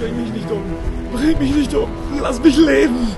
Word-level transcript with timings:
Bring 0.00 0.16
mich 0.16 0.32
nicht 0.32 0.50
um. 0.50 0.62
Bring 1.12 1.38
mich 1.38 1.54
nicht 1.54 1.74
um. 1.74 1.90
Lass 2.22 2.42
mich 2.42 2.56
leben. 2.56 3.08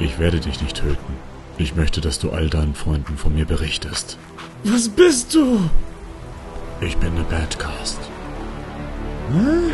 Ich 0.00 0.18
werde 0.18 0.40
dich 0.40 0.60
nicht 0.60 0.78
töten. 0.78 1.14
Ich 1.58 1.76
möchte, 1.76 2.00
dass 2.00 2.18
du 2.18 2.32
all 2.32 2.50
deinen 2.50 2.74
Freunden 2.74 3.16
von 3.16 3.32
mir 3.32 3.44
berichtest. 3.44 4.18
Was 4.64 4.88
bist 4.88 5.32
du? 5.32 5.70
Ich 6.80 6.96
bin 6.96 7.12
eine 7.12 7.22
Badcast. 7.22 8.00
Hm? 9.30 9.70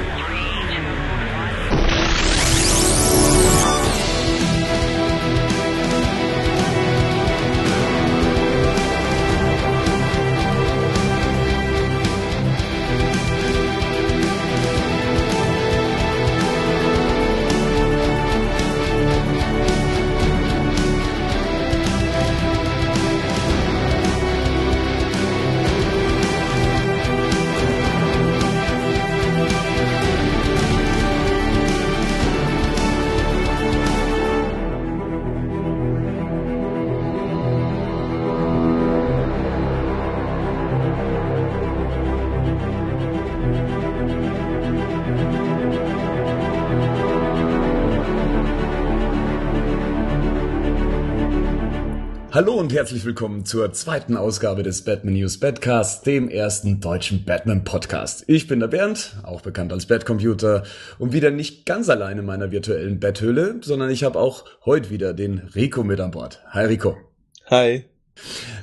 Hallo 52.40 52.54
und 52.54 52.72
herzlich 52.72 53.04
willkommen 53.04 53.44
zur 53.44 53.70
zweiten 53.74 54.16
Ausgabe 54.16 54.62
des 54.62 54.82
Batman 54.82 55.12
News 55.12 55.36
Badcast, 55.36 56.06
dem 56.06 56.30
ersten 56.30 56.80
deutschen 56.80 57.26
Batman 57.26 57.64
Podcast. 57.64 58.24
Ich 58.28 58.46
bin 58.46 58.60
der 58.60 58.68
Bernd, 58.68 59.16
auch 59.24 59.42
bekannt 59.42 59.74
als 59.74 59.84
Batcomputer 59.84 60.62
und 60.98 61.12
wieder 61.12 61.30
nicht 61.30 61.66
ganz 61.66 61.90
allein 61.90 62.16
in 62.16 62.24
meiner 62.24 62.50
virtuellen 62.50 62.98
Betthöhle, 62.98 63.60
sondern 63.60 63.90
ich 63.90 64.04
habe 64.04 64.18
auch 64.18 64.46
heute 64.64 64.88
wieder 64.88 65.12
den 65.12 65.50
Rico 65.54 65.84
mit 65.84 66.00
an 66.00 66.12
Bord. 66.12 66.42
Hi 66.48 66.64
Rico. 66.64 66.96
Hi. 67.50 67.84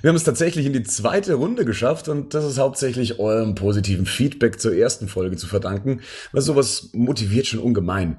Wir 0.01 0.09
haben 0.09 0.15
es 0.15 0.23
tatsächlich 0.23 0.65
in 0.65 0.73
die 0.73 0.81
zweite 0.81 1.35
Runde 1.35 1.63
geschafft 1.63 2.09
und 2.09 2.33
das 2.33 2.45
ist 2.45 2.57
hauptsächlich 2.57 3.19
eurem 3.19 3.53
positiven 3.53 4.07
Feedback 4.07 4.59
zur 4.59 4.73
ersten 4.73 5.07
Folge 5.07 5.37
zu 5.37 5.45
verdanken, 5.45 6.01
weil 6.31 6.41
sowas 6.41 6.89
motiviert 6.93 7.45
schon 7.45 7.59
ungemein. 7.59 8.17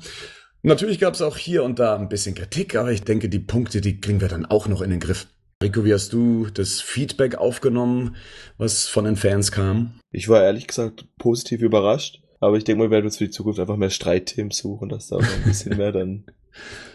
Natürlich 0.62 1.00
gab 1.00 1.14
es 1.14 1.22
auch 1.22 1.36
hier 1.36 1.64
und 1.64 1.80
da 1.80 1.96
ein 1.96 2.08
bisschen 2.08 2.36
Kritik, 2.36 2.76
aber 2.76 2.92
ich 2.92 3.02
denke, 3.02 3.28
die 3.28 3.40
Punkte, 3.40 3.80
die 3.80 4.00
kriegen 4.00 4.20
wir 4.20 4.28
dann 4.28 4.46
auch 4.46 4.68
noch 4.68 4.82
in 4.82 4.90
den 4.90 5.00
Griff. 5.00 5.26
Rico, 5.60 5.84
wie 5.84 5.92
hast 5.92 6.12
du 6.12 6.46
das 6.54 6.80
Feedback 6.80 7.34
aufgenommen, 7.34 8.14
was 8.58 8.86
von 8.86 9.04
den 9.04 9.16
Fans 9.16 9.50
kam? 9.50 9.98
Ich 10.12 10.28
war 10.28 10.44
ehrlich 10.44 10.68
gesagt 10.68 11.08
positiv 11.18 11.62
überrascht, 11.62 12.22
aber 12.38 12.56
ich 12.56 12.62
denke 12.62 12.78
mal, 12.78 12.90
wir 12.90 12.92
werden 12.92 13.06
uns 13.06 13.16
für 13.16 13.24
die 13.24 13.32
Zukunft 13.32 13.58
einfach 13.58 13.76
mehr 13.76 13.90
Streitthemen 13.90 14.52
suchen, 14.52 14.88
dass 14.88 15.08
da 15.08 15.16
ein 15.16 15.42
bisschen 15.44 15.76
mehr 15.76 15.90
dann 15.90 16.26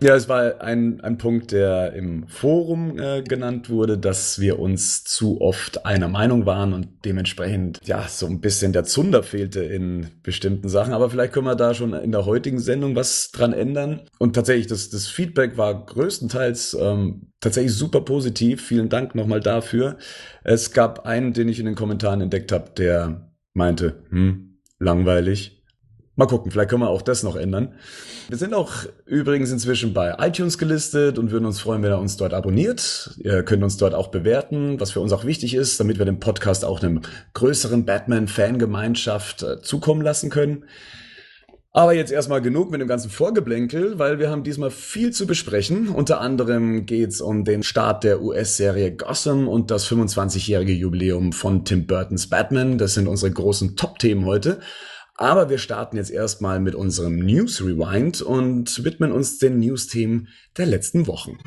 ja, 0.00 0.14
es 0.14 0.28
war 0.28 0.60
ein, 0.60 1.00
ein 1.00 1.18
Punkt, 1.18 1.52
der 1.52 1.92
im 1.92 2.26
Forum 2.28 2.98
äh, 2.98 3.22
genannt 3.22 3.70
wurde, 3.70 3.98
dass 3.98 4.40
wir 4.40 4.58
uns 4.58 5.04
zu 5.04 5.40
oft 5.40 5.86
einer 5.86 6.08
Meinung 6.08 6.46
waren 6.46 6.72
und 6.72 6.88
dementsprechend 7.04 7.80
ja 7.84 8.06
so 8.08 8.26
ein 8.26 8.40
bisschen 8.40 8.72
der 8.72 8.84
Zunder 8.84 9.22
fehlte 9.22 9.62
in 9.62 10.08
bestimmten 10.22 10.68
Sachen. 10.68 10.92
Aber 10.92 11.10
vielleicht 11.10 11.32
können 11.32 11.46
wir 11.46 11.56
da 11.56 11.74
schon 11.74 11.92
in 11.94 12.12
der 12.12 12.26
heutigen 12.26 12.58
Sendung 12.58 12.96
was 12.96 13.30
dran 13.30 13.52
ändern. 13.52 14.02
Und 14.18 14.34
tatsächlich, 14.34 14.66
das, 14.66 14.90
das 14.90 15.06
Feedback 15.06 15.56
war 15.56 15.86
größtenteils 15.86 16.76
ähm, 16.80 17.32
tatsächlich 17.40 17.74
super 17.74 18.00
positiv. 18.02 18.62
Vielen 18.62 18.88
Dank 18.88 19.14
nochmal 19.14 19.40
dafür. 19.40 19.96
Es 20.44 20.72
gab 20.72 21.06
einen, 21.06 21.32
den 21.32 21.48
ich 21.48 21.58
in 21.58 21.66
den 21.66 21.74
Kommentaren 21.74 22.20
entdeckt 22.20 22.52
habe, 22.52 22.70
der 22.76 23.32
meinte, 23.54 24.04
hm, 24.10 24.58
langweilig. 24.78 25.55
Mal 26.18 26.26
gucken, 26.26 26.50
vielleicht 26.50 26.70
können 26.70 26.80
wir 26.80 26.88
auch 26.88 27.02
das 27.02 27.22
noch 27.22 27.36
ändern. 27.36 27.74
Wir 28.28 28.38
sind 28.38 28.54
auch 28.54 28.72
übrigens 29.04 29.52
inzwischen 29.52 29.92
bei 29.92 30.16
iTunes 30.18 30.56
gelistet 30.56 31.18
und 31.18 31.30
würden 31.30 31.44
uns 31.44 31.60
freuen, 31.60 31.82
wenn 31.82 31.92
ihr 31.92 31.98
uns 31.98 32.16
dort 32.16 32.32
abonniert. 32.32 33.14
Ihr 33.18 33.42
könnt 33.42 33.62
uns 33.62 33.76
dort 33.76 33.92
auch 33.92 34.08
bewerten, 34.08 34.80
was 34.80 34.92
für 34.92 35.00
uns 35.00 35.12
auch 35.12 35.26
wichtig 35.26 35.54
ist, 35.54 35.78
damit 35.78 35.98
wir 35.98 36.06
den 36.06 36.18
Podcast 36.18 36.64
auch 36.64 36.82
einem 36.82 37.02
größeren 37.34 37.84
Batman-Fangemeinschaft 37.84 39.42
äh, 39.42 39.60
zukommen 39.60 40.00
lassen 40.00 40.30
können. 40.30 40.64
Aber 41.76 41.92
jetzt 41.92 42.10
erstmal 42.10 42.40
genug 42.40 42.70
mit 42.70 42.80
dem 42.80 42.88
ganzen 42.88 43.10
Vorgeblänkel, 43.10 43.98
weil 43.98 44.18
wir 44.18 44.30
haben 44.30 44.42
diesmal 44.42 44.70
viel 44.70 45.12
zu 45.12 45.26
besprechen. 45.26 45.88
Unter 45.88 46.22
anderem 46.22 46.86
geht's 46.86 47.20
um 47.20 47.44
den 47.44 47.62
Start 47.62 48.02
der 48.02 48.22
US-Serie 48.22 48.96
Gotham 48.96 49.46
und 49.46 49.70
das 49.70 49.86
25-jährige 49.86 50.72
Jubiläum 50.72 51.34
von 51.34 51.66
Tim 51.66 51.86
Burtons 51.86 52.30
Batman. 52.30 52.78
Das 52.78 52.94
sind 52.94 53.06
unsere 53.06 53.30
großen 53.30 53.76
Top-Themen 53.76 54.24
heute. 54.24 54.60
Aber 55.18 55.48
wir 55.48 55.56
starten 55.56 55.96
jetzt 55.96 56.10
erstmal 56.10 56.60
mit 56.60 56.74
unserem 56.74 57.16
News 57.16 57.62
Rewind 57.62 58.20
und 58.20 58.84
widmen 58.84 59.12
uns 59.12 59.38
den 59.38 59.60
News-Themen 59.60 60.28
der 60.58 60.66
letzten 60.66 61.06
Wochen. 61.06 61.38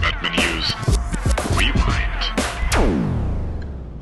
Batman 0.00 0.36
News 0.36 0.76
Rewind. 1.58 2.34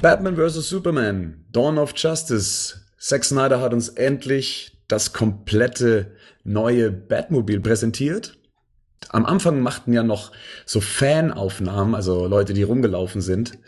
Batman 0.02 0.36
vs. 0.36 0.68
Superman, 0.68 1.46
Dawn 1.50 1.78
of 1.78 1.94
Justice. 1.96 2.74
Zack 2.98 3.24
Snyder 3.24 3.62
hat 3.62 3.72
uns 3.72 3.88
endlich 3.88 4.76
das 4.88 5.14
komplette 5.14 6.14
neue 6.44 6.90
Batmobil 6.90 7.60
präsentiert 7.60 8.36
am 9.08 9.26
Anfang 9.26 9.60
machten 9.60 9.92
ja 9.92 10.02
noch 10.02 10.30
so 10.66 10.80
Fanaufnahmen, 10.80 11.94
also 11.94 12.26
Leute, 12.26 12.52
die 12.52 12.62
rumgelaufen 12.62 13.20
sind, 13.20 13.58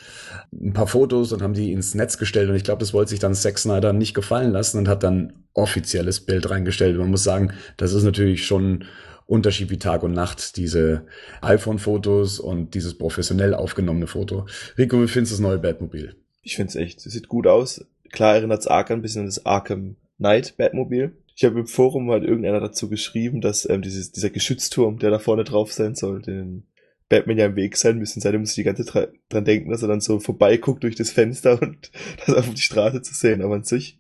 ein 0.52 0.72
paar 0.72 0.86
Fotos 0.86 1.32
und 1.32 1.42
haben 1.42 1.54
die 1.54 1.72
ins 1.72 1.94
Netz 1.94 2.18
gestellt. 2.18 2.50
Und 2.50 2.56
ich 2.56 2.64
glaube, 2.64 2.80
das 2.80 2.92
wollte 2.92 3.10
sich 3.10 3.18
dann 3.18 3.34
Zack 3.34 3.58
Snyder 3.58 3.92
nicht 3.92 4.14
gefallen 4.14 4.52
lassen 4.52 4.78
und 4.78 4.88
hat 4.88 5.02
dann 5.02 5.44
offizielles 5.54 6.20
Bild 6.20 6.50
reingestellt. 6.50 6.98
Man 6.98 7.10
muss 7.10 7.24
sagen, 7.24 7.52
das 7.76 7.92
ist 7.92 8.04
natürlich 8.04 8.46
schon 8.46 8.84
Unterschied 9.26 9.70
wie 9.70 9.78
Tag 9.78 10.02
und 10.02 10.12
Nacht, 10.12 10.56
diese 10.56 11.06
iPhone-Fotos 11.40 12.38
und 12.38 12.74
dieses 12.74 12.98
professionell 12.98 13.54
aufgenommene 13.54 14.06
Foto. 14.06 14.46
Rico, 14.76 15.02
wie 15.02 15.08
findest 15.08 15.32
du 15.32 15.36
das 15.36 15.40
neue 15.40 15.58
Batmobil? 15.58 16.16
Ich 16.42 16.56
finde 16.56 16.70
es 16.70 16.76
echt, 16.76 17.06
es 17.06 17.12
sieht 17.12 17.28
gut 17.28 17.46
aus. 17.46 17.86
Klar 18.10 18.34
erinnert 18.34 18.60
es 18.60 18.66
arg 18.66 18.90
ein 18.90 19.00
bisschen 19.00 19.20
an 19.20 19.26
das 19.26 19.46
Arkham 19.46 19.96
Knight 20.19 20.56
Batmobil. 20.56 21.12
Ich 21.34 21.44
habe 21.44 21.60
im 21.60 21.66
Forum 21.66 22.10
halt 22.10 22.24
irgendeiner 22.24 22.60
dazu 22.60 22.90
geschrieben, 22.90 23.40
dass 23.40 23.69
ähm, 23.69 23.80
dieses, 23.80 24.12
dieser 24.12 24.30
Geschützturm, 24.30 24.98
der 24.98 25.10
da 25.10 25.19
vorne 25.19 25.44
drauf 25.44 25.72
sein 25.72 25.94
soll, 25.94 26.20
den 26.20 26.64
Batman 27.12 27.37
ja 27.37 27.45
im 27.45 27.56
Weg 27.56 27.77
sein 27.77 27.99
müssen. 27.99 28.23
Seitdem 28.23 28.41
muss 28.41 28.50
ich 28.50 28.56
die 28.56 28.65
ganze 28.65 28.87
Zeit 28.87 29.11
dran 29.28 29.45
denken, 29.45 29.71
dass 29.71 29.83
er 29.83 29.89
dann 29.89 30.00
so 30.00 30.19
vorbeiguckt 30.19 30.83
durch 30.83 30.97
das 30.97 31.11
Fenster 31.11 31.61
und 31.62 31.91
das 32.27 32.34
auf 32.34 32.49
die 32.49 32.62
Straße 32.62 33.03
zu 33.03 33.12
sehen. 33.12 33.43
Aber 33.43 33.55
an 33.55 33.65
sich, 33.65 33.99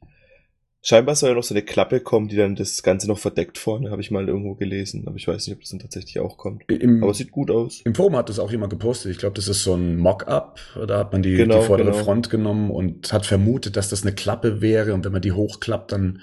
scheinbar 0.80 1.14
soll 1.14 1.28
ja 1.28 1.34
noch 1.34 1.42
so 1.42 1.52
eine 1.52 1.60
Klappe 1.60 2.00
kommen, 2.00 2.28
die 2.28 2.36
dann 2.36 2.56
das 2.56 2.82
Ganze 2.82 3.08
noch 3.08 3.18
verdeckt 3.18 3.58
vorne, 3.58 3.90
habe 3.90 4.00
ich 4.00 4.10
mal 4.10 4.26
irgendwo 4.26 4.54
gelesen. 4.54 5.04
Aber 5.06 5.16
ich 5.16 5.28
weiß 5.28 5.46
nicht, 5.46 5.56
ob 5.56 5.60
das 5.60 5.68
dann 5.68 5.80
tatsächlich 5.80 6.20
auch 6.20 6.38
kommt. 6.38 6.62
Im, 6.70 7.02
Aber 7.02 7.12
es 7.12 7.18
sieht 7.18 7.32
gut 7.32 7.50
aus. 7.50 7.82
Im 7.84 7.94
Forum 7.94 8.16
hat 8.16 8.30
das 8.30 8.38
auch 8.38 8.50
jemand 8.50 8.70
gepostet. 8.70 9.12
Ich 9.12 9.18
glaube, 9.18 9.34
das 9.34 9.46
ist 9.46 9.62
so 9.62 9.74
ein 9.74 9.98
Mock-up. 9.98 10.58
Da 10.88 10.98
hat 10.98 11.12
man 11.12 11.22
die, 11.22 11.34
genau, 11.34 11.60
die 11.60 11.66
vordere 11.66 11.90
genau. 11.90 12.02
Front 12.02 12.30
genommen 12.30 12.70
und 12.70 13.12
hat 13.12 13.26
vermutet, 13.26 13.76
dass 13.76 13.90
das 13.90 14.04
eine 14.04 14.14
Klappe 14.14 14.62
wäre. 14.62 14.94
Und 14.94 15.04
wenn 15.04 15.12
man 15.12 15.20
die 15.20 15.32
hochklappt, 15.32 15.92
dann 15.92 16.22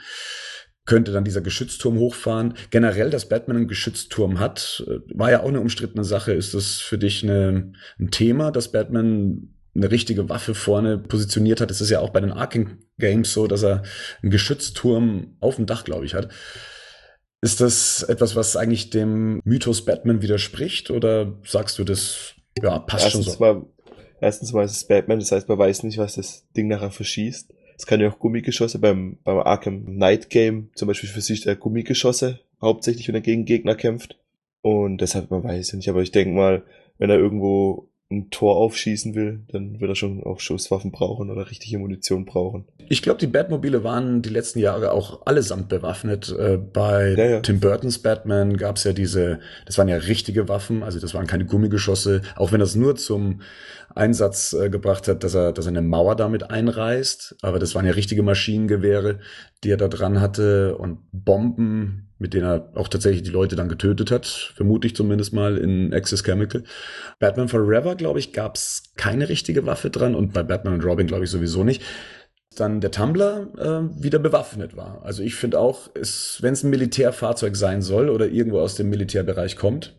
könnte 0.90 1.12
dann 1.12 1.24
dieser 1.24 1.42
Geschützturm 1.42 2.00
hochfahren. 2.00 2.56
Generell, 2.72 3.12
dass 3.12 3.30
Batman 3.30 3.58
einen 3.58 3.68
Geschützturm 3.68 4.40
hat, 4.40 4.84
äh, 4.88 5.00
war 5.16 5.30
ja 5.30 5.44
auch 5.44 5.48
eine 5.48 5.62
umstrittene 5.62 6.04
Sache. 6.04 6.34
Ist 6.34 6.56
das 6.56 6.80
für 6.80 6.98
dich 6.98 7.24
eine, 7.24 7.74
ein 8.00 8.10
Thema, 8.10 8.52
dass 8.52 8.72
Batman 8.72 9.54
eine 9.76 9.92
richtige 9.92 10.30
Waffe 10.30 10.56
vorne 10.56 10.98
positioniert 10.98 11.62
hat? 11.62 11.70
Es 11.70 11.80
ist 11.80 11.92
ja 11.92 12.00
auch 12.00 12.10
bei 12.10 12.22
den 12.22 12.32
Arkham 12.32 12.80
Games 12.98 13.32
so, 13.32 13.46
dass 13.46 13.64
er 13.64 13.84
einen 14.24 14.32
Geschützturm 14.32 15.38
auf 15.40 15.58
dem 15.58 15.68
Dach, 15.68 15.84
glaube 15.84 16.06
ich, 16.06 16.16
hat. 16.16 16.30
Ist 17.42 17.62
das 17.62 18.02
etwas, 18.02 18.36
was 18.36 18.58
eigentlich 18.58 18.90
dem 18.90 19.42
Mythos 19.46 19.86
Batman 19.86 20.24
widerspricht 20.24 20.90
oder 20.90 21.40
sagst 21.46 21.78
du, 21.78 21.84
das 21.84 22.34
ja, 22.64 22.80
passt 22.80 23.06
erstens 23.06 23.26
schon 23.26 23.34
so? 23.36 23.40
Mal, 23.40 23.66
erstens 24.22 24.54
mal 24.54 24.66
ist 24.66 24.72
es 24.76 24.88
Batman, 24.88 25.20
das 25.20 25.32
heißt, 25.32 25.48
man 25.48 25.60
weiß 25.60 25.84
nicht, 25.84 26.00
was 26.00 26.16
das 26.16 26.48
Ding 26.58 26.68
nachher 26.68 26.90
verschießt. 26.90 27.54
Es 27.80 27.86
kann 27.86 28.02
ja 28.02 28.10
auch 28.10 28.20
Gummigeschosse 28.20 28.78
beim, 28.78 29.20
beim 29.24 29.38
Arkham 29.38 29.86
Night 29.86 30.30
Game 30.30 30.70
zum 30.76 30.90
Beispiel 30.90 31.08
für 31.08 31.22
sich 31.22 31.42
der 31.42 31.56
Gummigeschosse 31.56 32.42
hauptsächlich, 32.62 33.08
wenn 33.08 33.16
er 33.16 33.22
gegen 33.22 33.46
Gegner 33.46 33.74
kämpft. 33.74 34.18
Und 34.62 35.00
deshalb, 35.00 35.32
man 35.32 35.46
weiß 35.46 35.72
ja 35.72 35.78
nicht, 35.78 35.88
aber 35.88 36.02
ich 36.02 36.12
denke 36.12 36.36
mal, 36.36 36.64
wenn 36.98 37.10
er 37.10 37.18
irgendwo 37.18 37.88
ein 38.12 38.30
Tor 38.32 38.58
aufschießen 38.58 39.16
will, 39.16 39.44
dann 39.52 39.80
wird 39.80 39.92
er 39.92 39.96
schon 39.96 40.24
auch 40.24 40.42
Schusswaffen 40.42 40.92
brauchen 40.92 41.30
oder 41.30 41.50
richtige 41.50 41.78
Munition 41.78 42.26
brauchen. 42.26 42.66
Ich 42.90 43.02
glaube, 43.02 43.20
die 43.20 43.28
Batmobile 43.28 43.84
waren 43.84 44.24
die 44.24 44.30
letzten 44.30 44.60
Jahre 44.60 44.92
auch 44.92 45.26
allesamt 45.28 45.70
bewaffnet. 45.70 46.36
Äh, 46.38 46.58
bei 46.58 47.14
Ja, 47.16 47.26
ja. 47.26 47.40
Tim 47.40 47.62
Burtons 47.62 48.00
Batman 48.00 48.58
gab 48.58 48.76
es 48.76 48.84
ja 48.84 48.92
diese, 48.92 49.40
das 49.68 49.78
waren 49.78 49.88
ja 49.88 49.96
richtige 49.96 50.50
Waffen, 50.50 50.84
also 50.84 51.00
das 51.00 51.14
waren 51.14 51.28
keine 51.28 51.46
Gummigeschosse, 51.46 52.24
auch 52.36 52.52
wenn 52.52 52.60
das 52.60 52.76
nur 52.76 52.96
zum 52.96 53.42
Einsatz 53.96 54.54
äh, 54.54 54.70
gebracht 54.70 55.08
hat, 55.08 55.24
dass 55.24 55.34
er, 55.34 55.52
dass 55.52 55.66
er 55.66 55.70
eine 55.70 55.82
Mauer 55.82 56.16
damit 56.16 56.50
einreißt. 56.50 57.38
Aber 57.42 57.60
das 57.60 57.76
waren 57.76 57.86
ja 57.86 57.92
richtige 57.92 58.24
Maschinengewehre, 58.24 59.20
die 59.64 59.72
er 59.72 59.78
da 59.78 59.88
dran 59.88 60.22
hatte 60.22 60.78
und 60.78 61.00
Bomben, 61.12 62.10
mit 62.18 62.34
denen 62.34 62.46
er 62.46 62.72
auch 62.76 62.88
tatsächlich 62.88 63.24
die 63.24 63.32
Leute 63.32 63.56
dann 63.56 63.70
getötet 63.70 64.12
hat, 64.12 64.26
vermute 64.28 64.88
ich 64.88 64.96
zumindest 64.96 65.34
mal 65.34 65.58
in 65.58 65.94
Access 65.94 66.24
Chemical. 66.24 66.64
Batman 67.20 67.48
Forever, 67.48 67.96
glaube 67.96 68.20
ich, 68.20 68.34
gab 68.34 68.56
es 68.56 68.92
keine 68.96 69.30
richtige 69.30 69.66
Waffe 69.66 69.90
dran 69.90 70.16
und 70.16 70.34
bei 70.34 70.44
Batman 70.44 70.76
und 70.76 70.86
Robin, 70.86 71.08
glaube 71.08 71.24
ich, 71.24 71.30
sowieso 71.30 71.64
nicht. 71.64 71.82
Dann 72.56 72.82
der 72.82 72.92
Tumblr 72.92 73.48
äh, 73.58 74.04
wieder 74.04 74.20
bewaffnet 74.20 74.76
war. 74.76 75.02
Also 75.04 75.24
ich 75.24 75.36
finde 75.36 75.60
auch, 75.60 75.90
wenn 75.94 76.54
es 76.54 76.64
ein 76.64 76.70
Militärfahrzeug 76.70 77.56
sein 77.56 77.82
soll 77.82 78.10
oder 78.10 78.28
irgendwo 78.28 78.60
aus 78.60 78.76
dem 78.76 78.90
Militärbereich 78.90 79.56
kommt, 79.56 79.96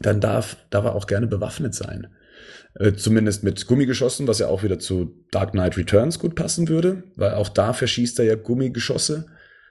dann 0.00 0.20
darf, 0.20 0.56
darf 0.70 0.84
er 0.84 0.94
auch 0.94 1.06
gerne 1.06 1.26
bewaffnet 1.26 1.74
sein. 1.74 2.08
Äh, 2.74 2.92
zumindest 2.92 3.42
mit 3.44 3.66
Gummigeschossen, 3.66 4.28
was 4.28 4.38
ja 4.38 4.48
auch 4.48 4.62
wieder 4.62 4.78
zu 4.78 5.14
Dark 5.30 5.52
Knight 5.52 5.76
Returns 5.76 6.18
gut 6.18 6.34
passen 6.34 6.68
würde, 6.68 7.02
weil 7.16 7.34
auch 7.34 7.48
da 7.48 7.72
verschießt 7.72 8.18
er 8.18 8.24
ja 8.24 8.34
Gummigeschosse 8.34 9.26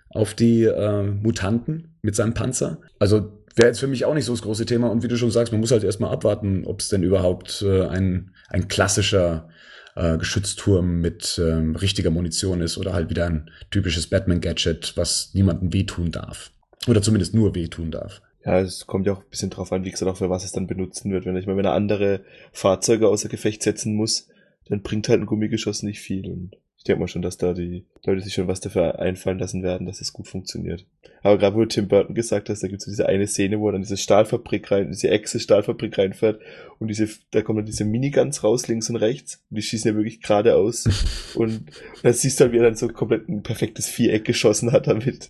auf 0.10 0.34
die 0.34 0.64
äh, 0.64 1.04
Mutanten 1.04 1.96
mit 2.02 2.16
seinem 2.16 2.34
Panzer. 2.34 2.80
Also 3.00 3.44
wäre 3.56 3.70
jetzt 3.70 3.80
für 3.80 3.88
mich 3.88 4.06
auch 4.06 4.14
nicht 4.14 4.26
so 4.26 4.34
das 4.34 4.42
große 4.42 4.66
Thema. 4.66 4.90
Und 4.90 5.04
wie 5.04 5.08
du 5.08 5.18
schon 5.18 5.32
sagst, 5.32 5.52
man 5.52 5.60
muss 5.62 5.72
halt 5.72 5.84
erstmal 5.84 6.12
abwarten, 6.12 6.66
ob 6.66 6.80
es 6.80 6.90
denn 6.90 7.04
überhaupt 7.04 7.62
äh, 7.62 7.88
ein, 7.88 8.32
ein 8.50 8.68
klassischer 8.68 9.50
äh, 9.96 10.18
Geschützturm 10.18 11.02
mit 11.02 11.40
ähm, 11.44 11.76
richtiger 11.76 12.12
Munition 12.12 12.62
ist 12.62 12.78
oder 12.78 12.94
halt 12.94 13.10
wieder 13.10 13.26
ein 13.26 13.50
typisches 13.72 14.08
Batman-Gadget, 14.08 14.94
was 14.96 15.32
niemandem 15.34 15.74
wehtun 15.74 16.12
darf. 16.12 16.52
Oder 16.88 17.02
zumindest 17.02 17.34
nur 17.34 17.56
wehtun 17.56 17.92
darf. 17.92 18.22
Ja, 18.48 18.62
es 18.62 18.88
kommt 18.88 19.06
ja 19.06 19.12
auch 19.12 19.20
ein 19.20 19.30
bisschen 19.30 19.50
drauf 19.50 19.74
an, 19.74 19.84
wie 19.84 19.92
gesagt, 19.92 20.10
auch 20.10 20.16
für 20.16 20.30
was 20.30 20.46
es 20.46 20.54
dann 20.54 20.68
benutzen 20.68 21.12
wird. 21.12 21.26
Wenn 21.26 21.36
ich 21.36 21.48
mal, 21.48 21.58
wenn 21.58 21.66
er 21.66 21.74
andere 21.74 22.22
Fahrzeuge 22.54 23.10
außer 23.10 23.28
Gefecht 23.28 23.62
setzen 23.62 23.94
muss, 23.94 24.30
dann 24.70 24.82
bringt 24.84 25.10
halt 25.10 25.20
ein 25.20 25.26
Gummigeschoss 25.26 25.84
nicht 25.84 26.00
viel. 26.00 26.32
Und 26.32 26.56
denke 26.88 27.01
mal 27.01 27.07
schon, 27.07 27.22
dass 27.22 27.38
da 27.38 27.54
die 27.54 27.86
Leute 28.06 28.22
sich 28.22 28.34
schon 28.34 28.48
was 28.48 28.60
dafür 28.60 29.00
einfallen 29.00 29.39
lassen 29.39 29.63
werden, 29.63 29.86
dass 29.86 30.01
es 30.01 30.13
gut 30.13 30.28
funktioniert. 30.28 30.86
Aber 31.24 31.38
gerade 31.38 31.56
wo 31.56 31.62
du 31.62 31.68
Tim 31.68 31.88
Burton 31.88 32.16
gesagt 32.16 32.50
hast, 32.50 32.63
da 32.63 32.68
gibt 32.68 32.81
es 32.81 32.86
so 32.86 32.92
diese 32.92 33.07
eine 33.07 33.28
Szene, 33.28 33.60
wo 33.60 33.69
er 33.69 33.74
dann 33.74 33.81
diese 33.81 33.98
Stahlfabrik 33.98 34.72
rein, 34.72 34.92
diese 34.92 35.10
Echse-Stahlfabrik 35.10 35.98
reinfährt 35.98 36.39
und 36.80 36.88
diese, 36.88 37.10
da 37.31 37.42
kommen 37.42 37.57
dann 37.57 37.66
diese 37.66 37.86
Miniguns 37.86 38.44
raus, 38.44 38.68
links 38.68 38.89
und 38.89 38.98
rechts. 38.98 39.44
Und 39.50 39.57
die 39.57 39.62
schießen 39.62 39.92
ja 39.92 39.95
wirklich 39.98 40.22
geradeaus. 40.22 40.86
und, 41.36 41.50
und 41.50 41.72
dann 42.04 42.13
siehst 42.13 42.39
du 42.39 42.45
halt, 42.45 42.54
wie 42.54 42.57
er 42.57 42.63
dann 42.63 42.75
so 42.75 42.88
komplett 42.88 43.28
ein 43.28 43.44
perfektes 43.44 43.88
Viereck 43.88 44.25
geschossen 44.25 44.72
hat 44.72 44.88
damit. 44.88 45.30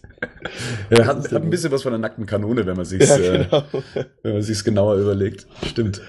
Ja, 0.89 1.05
hat, 1.05 1.31
hat 1.31 1.43
ein 1.43 1.49
bisschen 1.49 1.71
was 1.71 1.83
von 1.83 1.93
einer 1.93 2.01
nackten 2.01 2.25
Kanone, 2.25 2.65
wenn 2.65 2.75
man 2.75 2.85
sich's, 2.85 3.09
Ja, 3.09 3.17
äh, 3.17 3.45
genau. 3.45 3.63
wenn 4.23 4.33
man 4.33 4.41
sich's 4.41 4.63
genauer 4.63 4.97
überlegt. 4.97 5.47
Stimmt. 5.65 6.01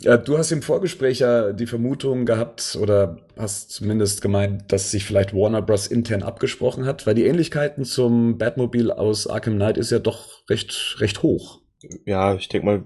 Ja, 0.00 0.16
du 0.16 0.38
hast 0.38 0.52
im 0.52 0.62
Vorgespräch 0.62 1.20
ja 1.20 1.52
die 1.52 1.66
Vermutung 1.66 2.26
gehabt 2.26 2.76
oder 2.80 3.18
hast 3.36 3.70
zumindest 3.70 4.22
gemeint, 4.22 4.72
dass 4.72 4.90
sich 4.90 5.04
vielleicht 5.04 5.34
Warner 5.34 5.62
Bros. 5.62 5.86
intern 5.86 6.22
abgesprochen 6.22 6.84
hat, 6.84 7.06
weil 7.06 7.14
die 7.14 7.26
Ähnlichkeiten 7.26 7.84
zum 7.84 8.38
Batmobile 8.38 8.96
aus 8.96 9.26
Arkham 9.26 9.56
Knight 9.56 9.78
ist 9.78 9.90
ja 9.90 9.98
doch 9.98 10.48
recht, 10.48 10.96
recht 10.98 11.22
hoch. 11.22 11.60
ja, 12.04 12.34
ich 12.34 12.48
denke 12.48 12.66
mal, 12.66 12.82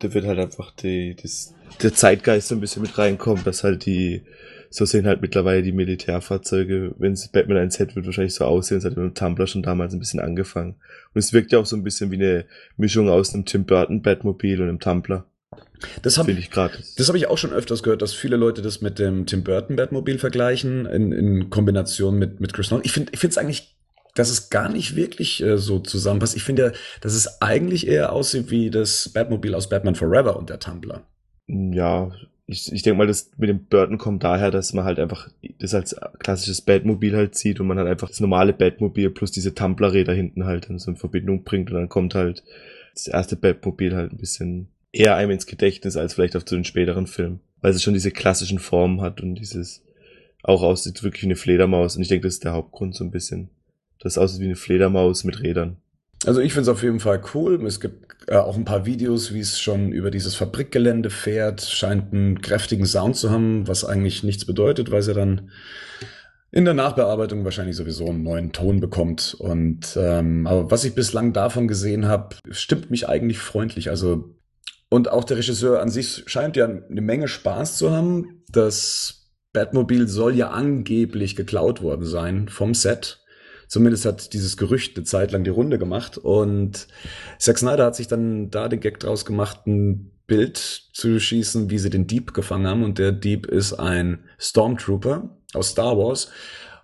da 0.00 0.12
wird 0.12 0.26
halt 0.26 0.38
einfach 0.38 0.74
die, 0.74 1.16
das, 1.20 1.54
der 1.82 1.94
Zeitgeist 1.94 2.48
so 2.48 2.54
ein 2.54 2.60
bisschen 2.60 2.82
mit 2.82 2.96
reinkommen, 2.98 3.44
dass 3.44 3.64
halt 3.64 3.86
die, 3.86 4.22
so 4.70 4.84
sehen 4.84 5.06
halt 5.06 5.22
mittlerweile 5.22 5.62
die 5.62 5.72
Militärfahrzeuge, 5.72 6.94
wenn 6.98 7.12
es 7.12 7.28
Batman 7.28 7.58
1 7.58 7.78
hätte, 7.78 7.94
wird 7.94 8.06
wahrscheinlich 8.06 8.34
so 8.34 8.44
aussehen, 8.44 8.78
es 8.78 8.84
hat 8.84 8.96
mit 8.96 9.04
dem 9.04 9.14
Tumblr 9.14 9.46
schon 9.46 9.62
damals 9.62 9.92
ein 9.92 10.00
bisschen 10.00 10.20
angefangen. 10.20 10.76
Und 11.14 11.18
es 11.18 11.32
wirkt 11.32 11.52
ja 11.52 11.60
auch 11.60 11.66
so 11.66 11.76
ein 11.76 11.84
bisschen 11.84 12.10
wie 12.10 12.16
eine 12.16 12.46
Mischung 12.76 13.08
aus 13.08 13.32
einem 13.32 13.44
Tim 13.44 13.64
Burton 13.64 14.02
Batmobil 14.02 14.60
und 14.60 14.68
einem 14.68 14.80
Tumblr, 14.80 15.24
Das 16.02 16.18
habe 16.18 16.32
ich 16.32 16.50
gerade. 16.50 16.74
Das 16.96 17.08
habe 17.08 17.18
ich 17.18 17.26
auch 17.28 17.38
schon 17.38 17.52
öfters 17.52 17.82
gehört, 17.82 18.02
dass 18.02 18.14
viele 18.14 18.36
Leute 18.36 18.62
das 18.62 18.80
mit 18.80 18.98
dem 18.98 19.26
Tim 19.26 19.44
Burton 19.44 19.76
Batmobil 19.76 20.18
vergleichen, 20.18 20.86
in, 20.86 21.12
in 21.12 21.50
Kombination 21.50 22.18
mit, 22.18 22.40
mit 22.40 22.52
Chris 22.52 22.70
Nolan. 22.70 22.84
Ich 22.84 22.92
finde 22.92 23.12
ich 23.12 23.20
finde 23.20 23.32
es 23.32 23.38
eigentlich, 23.38 23.76
dass 24.14 24.30
es 24.30 24.50
gar 24.50 24.68
nicht 24.68 24.96
wirklich 24.96 25.42
äh, 25.42 25.58
so 25.58 25.78
zusammenpasst. 25.78 26.36
Ich 26.36 26.44
finde 26.44 26.62
ja, 26.62 26.72
dass 27.00 27.14
es 27.14 27.42
eigentlich 27.42 27.86
eher 27.86 28.12
aussieht 28.12 28.50
wie 28.50 28.70
das 28.70 29.08
Batmobil 29.08 29.54
aus 29.54 29.68
Batman 29.68 29.94
Forever 29.94 30.36
und 30.36 30.50
der 30.50 30.58
Tumblr. 30.58 31.02
Ja, 31.46 32.10
ich, 32.46 32.70
ich 32.72 32.82
denke 32.82 32.98
mal, 32.98 33.06
das 33.06 33.30
mit 33.38 33.48
dem 33.48 33.64
Burton 33.64 33.98
kommt 33.98 34.22
daher, 34.22 34.50
dass 34.50 34.74
man 34.74 34.84
halt 34.84 34.98
einfach 34.98 35.28
das 35.58 35.74
als 35.74 35.96
klassisches 36.18 36.60
Batmobil 36.60 37.16
halt 37.16 37.34
sieht 37.34 37.58
und 37.58 37.66
man 37.66 37.78
halt 37.78 37.88
einfach 37.88 38.08
das 38.08 38.20
normale 38.20 38.52
Batmobil 38.52 39.10
plus 39.10 39.30
diese 39.30 39.54
Tumblr-Räder 39.54 40.12
hinten 40.12 40.44
halt 40.44 40.68
dann 40.68 40.78
so 40.78 40.90
in 40.90 40.96
Verbindung 40.96 41.44
bringt 41.44 41.70
und 41.70 41.76
dann 41.76 41.88
kommt 41.88 42.14
halt 42.14 42.42
das 42.92 43.06
erste 43.06 43.36
Batmobil 43.36 43.94
halt 43.94 44.12
ein 44.12 44.18
bisschen 44.18 44.68
eher 44.94 45.16
einem 45.16 45.32
ins 45.32 45.46
Gedächtnis 45.46 45.96
als 45.96 46.14
vielleicht 46.14 46.36
auch 46.36 46.42
zu 46.42 46.54
den 46.54 46.64
späteren 46.64 47.06
Filmen, 47.06 47.40
weil 47.60 47.72
es 47.72 47.82
schon 47.82 47.94
diese 47.94 48.10
klassischen 48.10 48.58
Formen 48.58 49.00
hat 49.00 49.20
und 49.20 49.34
dieses 49.34 49.82
auch 50.42 50.62
aussieht 50.62 51.02
wirklich 51.02 51.22
wie 51.22 51.28
eine 51.28 51.36
Fledermaus 51.36 51.96
und 51.96 52.02
ich 52.02 52.08
denke, 52.08 52.26
das 52.26 52.34
ist 52.34 52.44
der 52.44 52.52
Hauptgrund 52.52 52.94
so 52.94 53.02
ein 53.02 53.10
bisschen. 53.10 53.48
Das 53.98 54.18
aussieht 54.18 54.40
wie 54.40 54.46
eine 54.46 54.56
Fledermaus 54.56 55.24
mit 55.24 55.40
Rädern. 55.42 55.78
Also 56.26 56.40
ich 56.40 56.52
finde 56.52 56.62
es 56.62 56.68
auf 56.68 56.82
jeden 56.82 57.00
Fall 57.00 57.22
cool. 57.34 57.64
Es 57.66 57.80
gibt 57.80 58.28
äh, 58.28 58.36
auch 58.36 58.56
ein 58.56 58.64
paar 58.64 58.86
Videos, 58.86 59.32
wie 59.32 59.40
es 59.40 59.60
schon 59.60 59.92
über 59.92 60.10
dieses 60.10 60.34
Fabrikgelände 60.34 61.10
fährt. 61.10 61.62
Scheint 61.62 62.12
einen 62.12 62.40
kräftigen 62.40 62.86
Sound 62.86 63.16
zu 63.16 63.30
haben, 63.30 63.66
was 63.66 63.84
eigentlich 63.84 64.22
nichts 64.22 64.44
bedeutet, 64.44 64.90
weil 64.90 65.02
sie 65.02 65.14
dann 65.14 65.50
in 66.50 66.64
der 66.64 66.74
Nachbearbeitung 66.74 67.44
wahrscheinlich 67.44 67.76
sowieso 67.76 68.08
einen 68.08 68.22
neuen 68.22 68.52
Ton 68.52 68.80
bekommt. 68.80 69.34
Und 69.38 69.98
ähm, 70.00 70.46
aber 70.46 70.70
was 70.70 70.84
ich 70.84 70.94
bislang 70.94 71.32
davon 71.32 71.68
gesehen 71.68 72.06
habe, 72.06 72.36
stimmt 72.50 72.90
mich 72.90 73.08
eigentlich 73.08 73.38
freundlich. 73.38 73.90
Also 73.90 74.34
und 74.94 75.10
auch 75.10 75.24
der 75.24 75.38
Regisseur 75.38 75.82
an 75.82 75.90
sich 75.90 76.22
scheint 76.26 76.54
ja 76.54 76.66
eine 76.66 77.00
Menge 77.00 77.26
Spaß 77.26 77.78
zu 77.78 77.90
haben. 77.90 78.44
Das 78.48 79.32
Batmobil 79.52 80.06
soll 80.06 80.36
ja 80.36 80.50
angeblich 80.50 81.34
geklaut 81.34 81.82
worden 81.82 82.06
sein 82.06 82.48
vom 82.48 82.74
Set. 82.74 83.18
Zumindest 83.66 84.04
hat 84.04 84.32
dieses 84.34 84.56
Gerücht 84.56 84.96
eine 84.96 85.04
Zeit 85.04 85.32
lang 85.32 85.42
die 85.42 85.50
Runde 85.50 85.80
gemacht. 85.80 86.16
Und 86.16 86.86
Zack 87.40 87.58
Snyder 87.58 87.86
hat 87.86 87.96
sich 87.96 88.06
dann 88.06 88.50
da 88.50 88.68
den 88.68 88.78
Gag 88.78 89.00
draus 89.00 89.24
gemacht, 89.24 89.66
ein 89.66 90.12
Bild 90.28 90.58
zu 90.58 91.18
schießen, 91.18 91.70
wie 91.70 91.78
sie 91.78 91.90
den 91.90 92.06
Dieb 92.06 92.32
gefangen 92.32 92.68
haben. 92.68 92.84
Und 92.84 93.00
der 93.00 93.10
Dieb 93.10 93.46
ist 93.46 93.72
ein 93.72 94.20
Stormtrooper 94.38 95.36
aus 95.54 95.70
Star 95.70 95.98
Wars. 95.98 96.30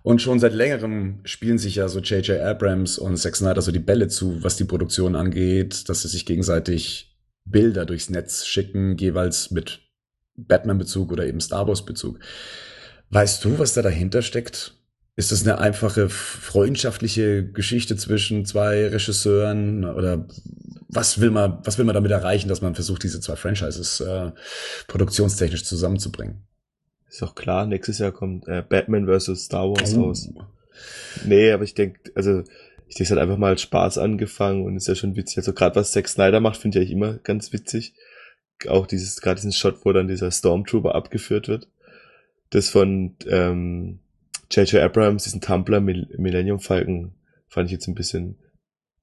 Und 0.03 0.21
schon 0.21 0.41
seit 0.41 0.53
längerem 0.53 1.21
spielen 1.23 1.59
sich 1.59 1.75
ja 1.75 1.87
so 1.87 2.01
J.J. 2.01 2.41
Abrams 2.41 2.97
und 2.97 3.15
Zack 3.15 3.37
Snyder 3.37 3.61
so 3.61 3.71
die 3.71 3.79
Bälle 3.79 4.09
zu, 4.09 4.43
was 4.43 4.57
die 4.57 4.65
Produktion 4.65 5.15
angeht, 5.15 5.87
dass 5.87 6.01
sie 6.01 6.09
sich 6.09 6.25
gegenseitig 6.25 7.10
Bilder 7.45 7.85
durchs 7.85 8.09
Netz 8.09 8.45
schicken, 8.45 8.97
jeweils 8.97 9.51
mit 9.51 9.81
Batman-Bezug 10.35 11.11
oder 11.11 11.25
eben 11.25 11.41
Star 11.41 11.67
Wars-Bezug. 11.67 12.19
Weißt 13.09 13.43
du, 13.43 13.59
was 13.59 13.73
da 13.73 13.81
dahinter 13.81 14.21
steckt? 14.21 14.75
Ist 15.17 15.31
das 15.31 15.43
eine 15.43 15.57
einfache 15.59 16.09
freundschaftliche 16.09 17.45
Geschichte 17.51 17.97
zwischen 17.97 18.45
zwei 18.45 18.87
Regisseuren 18.87 19.83
oder 19.83 20.27
was 20.87 21.19
will 21.19 21.31
man, 21.31 21.59
was 21.63 21.77
will 21.77 21.85
man 21.85 21.95
damit 21.95 22.11
erreichen, 22.11 22.47
dass 22.47 22.61
man 22.61 22.75
versucht, 22.75 23.03
diese 23.03 23.19
zwei 23.19 23.35
Franchises 23.35 23.99
äh, 23.99 24.31
produktionstechnisch 24.87 25.65
zusammenzubringen? 25.65 26.47
Ist 27.09 27.23
auch 27.23 27.35
klar, 27.35 27.65
nächstes 27.65 27.99
Jahr 27.99 28.13
kommt 28.13 28.47
äh, 28.47 28.63
Batman 28.67 29.05
vs. 29.05 29.43
Star 29.45 29.69
Wars 29.69 29.93
Oh. 29.95 30.03
raus. 30.03 30.29
Nee, 31.25 31.51
aber 31.51 31.65
ich 31.65 31.73
denke, 31.73 31.99
also 32.15 32.43
ich 32.91 32.97
denke, 32.97 33.05
es 33.05 33.11
hat 33.11 33.23
einfach 33.23 33.37
mal 33.37 33.57
Spaß 33.57 33.99
angefangen 33.99 34.65
und 34.65 34.75
ist 34.75 34.89
ja 34.89 34.95
schon 34.95 35.15
witzig. 35.15 35.37
Also 35.37 35.53
gerade 35.53 35.77
was 35.77 35.93
Zack 35.93 36.09
Snyder 36.09 36.41
macht, 36.41 36.57
finde 36.57 36.77
ich 36.77 36.81
eigentlich 36.81 36.91
immer 36.97 37.13
ganz 37.19 37.53
witzig. 37.53 37.93
Auch 38.67 38.85
dieses, 38.85 39.21
gerade 39.21 39.37
diesen 39.37 39.53
Shot, 39.53 39.85
wo 39.85 39.93
dann 39.93 40.09
dieser 40.09 40.29
Stormtrooper 40.29 40.93
abgeführt 40.93 41.47
wird. 41.47 41.69
Das 42.49 42.67
von 42.69 43.15
ähm, 43.27 43.99
J.J. 44.51 44.81
Abrams, 44.83 45.23
diesen 45.23 45.39
Tumblr 45.39 45.79
Mill- 45.79 46.09
Millennium 46.17 46.59
Falcon, 46.59 47.13
fand 47.47 47.67
ich 47.67 47.71
jetzt 47.71 47.87
ein 47.87 47.95
bisschen. 47.95 48.35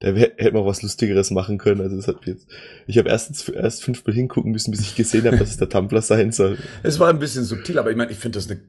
Da 0.01 0.09
hätte 0.13 0.51
man 0.51 0.61
auch 0.61 0.67
was 0.67 0.83
Lustigeres 0.83 1.31
machen 1.31 1.57
können. 1.57 1.81
Also 1.81 1.95
das 1.95 2.07
hat 2.07 2.27
jetzt. 2.27 2.47
Ich 2.85 2.99
habe 2.99 3.09
erstens 3.09 3.49
erst 3.49 3.83
fünfmal 3.83 4.13
hingucken 4.15 4.51
müssen, 4.51 4.69
bis 4.69 4.81
ich 4.81 4.95
gesehen 4.95 5.25
habe, 5.25 5.37
dass 5.37 5.49
es 5.49 5.57
der 5.57 5.67
Tumblr 5.67 6.03
sein 6.03 6.31
soll. 6.31 6.59
Es 6.83 6.99
war 6.99 7.09
ein 7.09 7.17
bisschen 7.17 7.43
subtil, 7.43 7.79
aber 7.79 7.89
ich 7.89 7.97
meine, 7.97 8.11
ich 8.11 8.19
finde 8.19 8.37
das 8.37 8.51
eine, 8.51 8.61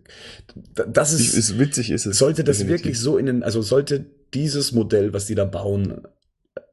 das 0.91 1.13
ist, 1.13 1.35
ist 1.35 1.59
witzig 1.59 1.91
ist 1.91 2.07
es. 2.07 2.17
sollte 2.17 2.43
das 2.43 2.57
definitiv. 2.57 2.85
wirklich 2.87 2.99
so 2.99 3.19
in 3.19 3.27
den, 3.27 3.43
also 3.43 3.61
sollte 3.61 4.07
dieses 4.35 4.73
Modell, 4.73 5.13
was 5.13 5.27
die 5.27 5.35
da 5.35 5.45
bauen, 5.45 6.03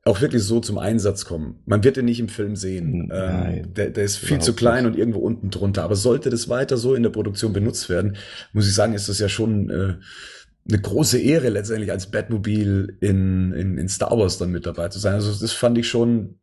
auch 0.08 0.22
wirklich 0.22 0.44
so 0.44 0.60
zum 0.60 0.78
Einsatz 0.78 1.26
kommen. 1.26 1.60
Man 1.66 1.84
wird 1.84 1.98
ihn 1.98 2.06
nicht 2.06 2.20
im 2.20 2.30
Film 2.30 2.56
sehen. 2.56 3.08
Nein, 3.08 3.58
ähm, 3.58 3.74
der, 3.74 3.90
der 3.90 4.04
ist 4.06 4.18
viel 4.18 4.40
zu 4.40 4.54
klein 4.54 4.86
nicht. 4.86 4.94
und 4.94 5.00
irgendwo 5.00 5.20
unten 5.20 5.50
drunter. 5.50 5.84
Aber 5.84 5.96
sollte 5.96 6.30
das 6.30 6.48
weiter 6.48 6.78
so 6.78 6.96
in 6.96 7.04
der 7.04 7.10
Produktion 7.10 7.52
benutzt 7.54 7.90
werden, 7.90 8.16
muss 8.54 8.68
ich 8.68 8.74
sagen, 8.74 8.94
ist 8.94 9.10
das 9.10 9.20
ja 9.20 9.28
schon 9.28 9.70
äh, 9.70 9.96
eine 10.70 10.82
große 10.82 11.20
Ehre 11.20 11.50
letztendlich 11.50 11.92
als 11.92 12.10
Batmobil 12.10 12.98
in, 13.02 13.52
in, 13.54 13.78
in 13.78 13.90
Star 13.90 14.18
Wars 14.18 14.38
dann 14.38 14.52
mit 14.52 14.66
dabei 14.66 14.90
zu 14.90 15.00
sein. 15.00 15.16
Also 15.16 15.34
das 15.34 15.52
fand 15.52 15.78
ich 15.78 15.88
schon 15.88 16.40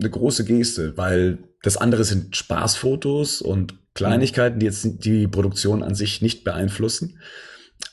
eine 0.00 0.10
große 0.10 0.44
Geste, 0.44 0.96
weil 0.96 1.38
das 1.62 1.76
andere 1.76 2.04
sind 2.04 2.36
Spaßfotos 2.36 3.42
und 3.42 3.74
Kleinigkeiten, 3.94 4.60
die 4.60 4.66
jetzt 4.66 5.04
die 5.04 5.26
Produktion 5.26 5.82
an 5.82 5.94
sich 5.94 6.22
nicht 6.22 6.44
beeinflussen. 6.44 7.18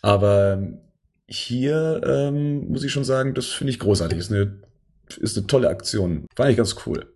Aber 0.02 0.62
hier 1.28 2.02
ähm, 2.06 2.68
muss 2.70 2.84
ich 2.84 2.92
schon 2.92 3.04
sagen, 3.04 3.34
das 3.34 3.48
finde 3.48 3.72
ich 3.72 3.80
großartig. 3.80 4.18
Ist 4.18 4.32
eine, 4.32 4.60
ist 5.20 5.38
eine 5.38 5.48
tolle 5.48 5.70
Aktion. 5.70 6.28
Fand 6.36 6.52
ich 6.52 6.58
ganz 6.58 6.76
cool. 6.86 7.12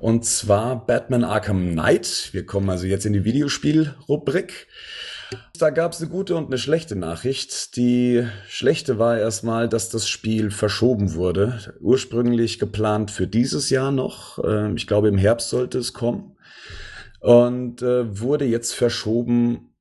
Und 0.00 0.24
zwar 0.24 0.86
Batman 0.86 1.24
Arkham 1.24 1.72
Knight. 1.72 2.28
Wir 2.32 2.46
kommen 2.46 2.70
also 2.70 2.86
jetzt 2.86 3.06
in 3.06 3.12
die 3.12 3.24
Videospielrubrik. 3.24 4.68
Da 5.58 5.70
gab 5.70 5.92
es 5.92 6.00
eine 6.00 6.10
gute 6.10 6.36
und 6.36 6.46
eine 6.46 6.58
schlechte 6.58 6.94
Nachricht. 6.94 7.76
Die 7.76 8.24
schlechte 8.46 9.00
war 9.00 9.18
erstmal, 9.18 9.68
dass 9.68 9.88
das 9.88 10.08
Spiel 10.08 10.52
verschoben 10.52 11.14
wurde. 11.14 11.74
Ursprünglich 11.80 12.60
geplant 12.60 13.10
für 13.10 13.26
dieses 13.26 13.70
Jahr 13.70 13.90
noch. 13.90 14.38
Ähm, 14.44 14.76
ich 14.76 14.86
glaube, 14.86 15.08
im 15.08 15.18
Herbst 15.18 15.48
sollte 15.48 15.78
es 15.78 15.92
kommen. 15.92 16.35
Und 17.26 17.82
äh, 17.82 18.20
wurde 18.20 18.44
jetzt 18.44 18.72
verschoben 18.72 19.74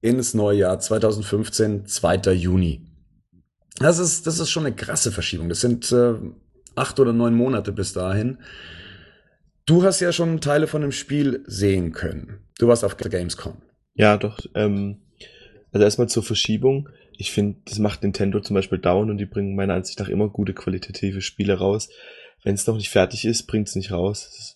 ins 0.00 0.32
neue 0.32 0.60
Jahr 0.60 0.78
2015, 0.78 1.84
2. 1.84 2.32
Juni. 2.32 2.86
Das 3.78 3.98
ist, 3.98 4.26
das 4.26 4.38
ist 4.38 4.50
schon 4.50 4.64
eine 4.64 4.74
krasse 4.74 5.12
Verschiebung. 5.12 5.50
Das 5.50 5.60
sind 5.60 5.92
äh, 5.92 6.14
acht 6.74 6.98
oder 6.98 7.12
neun 7.12 7.34
Monate 7.34 7.72
bis 7.72 7.92
dahin. 7.92 8.38
Du 9.66 9.82
hast 9.82 10.00
ja 10.00 10.10
schon 10.10 10.40
Teile 10.40 10.66
von 10.66 10.80
dem 10.80 10.92
Spiel 10.92 11.44
sehen 11.46 11.92
können. 11.92 12.38
Du 12.58 12.68
warst 12.68 12.82
auf 12.82 12.96
Gamescom. 12.96 13.60
Ja, 13.94 14.16
doch. 14.16 14.38
Ähm, 14.54 15.02
also 15.72 15.84
erstmal 15.84 16.08
zur 16.08 16.22
Verschiebung. 16.22 16.88
Ich 17.18 17.30
finde, 17.30 17.58
das 17.66 17.78
macht 17.78 18.04
Nintendo 18.04 18.40
zum 18.40 18.54
Beispiel 18.54 18.78
down 18.78 19.10
und 19.10 19.18
die 19.18 19.26
bringen 19.26 19.54
meiner 19.54 19.74
Ansicht 19.74 19.98
nach 19.98 20.08
immer 20.08 20.30
gute 20.30 20.54
qualitative 20.54 21.20
Spiele 21.20 21.58
raus. 21.58 21.90
Wenn 22.42 22.54
es 22.54 22.66
noch 22.66 22.76
nicht 22.76 22.88
fertig 22.88 23.26
ist, 23.26 23.46
bringt 23.48 23.68
es 23.68 23.74
nicht 23.74 23.92
raus. 23.92 24.55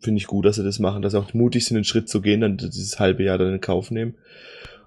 Finde 0.00 0.18
ich 0.18 0.26
gut, 0.26 0.44
dass 0.44 0.56
sie 0.56 0.64
das 0.64 0.78
machen, 0.78 1.02
dass 1.02 1.12
sie 1.12 1.18
auch 1.18 1.34
mutig 1.34 1.64
sind, 1.64 1.76
einen 1.76 1.84
Schritt 1.84 2.08
zu 2.08 2.20
gehen, 2.20 2.40
dann 2.40 2.56
dieses 2.56 2.98
halbe 2.98 3.24
Jahr 3.24 3.38
dann 3.38 3.54
in 3.54 3.60
Kauf 3.60 3.90
nehmen. 3.90 4.14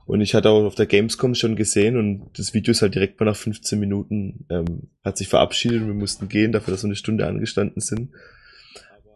Und 0.06 0.22
ich 0.22 0.34
hatte 0.34 0.50
auch 0.50 0.66
auf 0.66 0.76
der 0.76 0.88
Gamescom 0.88 1.36
schon 1.36 1.56
gesehen 1.56 1.98
und 1.98 2.38
das 2.38 2.54
Video 2.54 2.72
ist 2.72 2.82
halt 2.82 2.96
direkt 2.96 3.20
mal 3.20 3.28
nach 3.28 3.36
15 3.36 3.80
Minuten, 3.80 4.46
ähm, 4.50 4.90
hat 5.06 5.18
sich 5.18 5.28
verabschiedet 5.28 5.82
und 5.82 5.88
wir 5.88 5.94
mussten 5.94 6.28
gehen, 6.28 6.52
dafür, 6.52 6.74
dass 6.74 6.84
wir 6.84 6.88
eine 6.88 6.96
Stunde 6.96 7.28
angestanden 7.28 7.82
sind. 7.82 8.10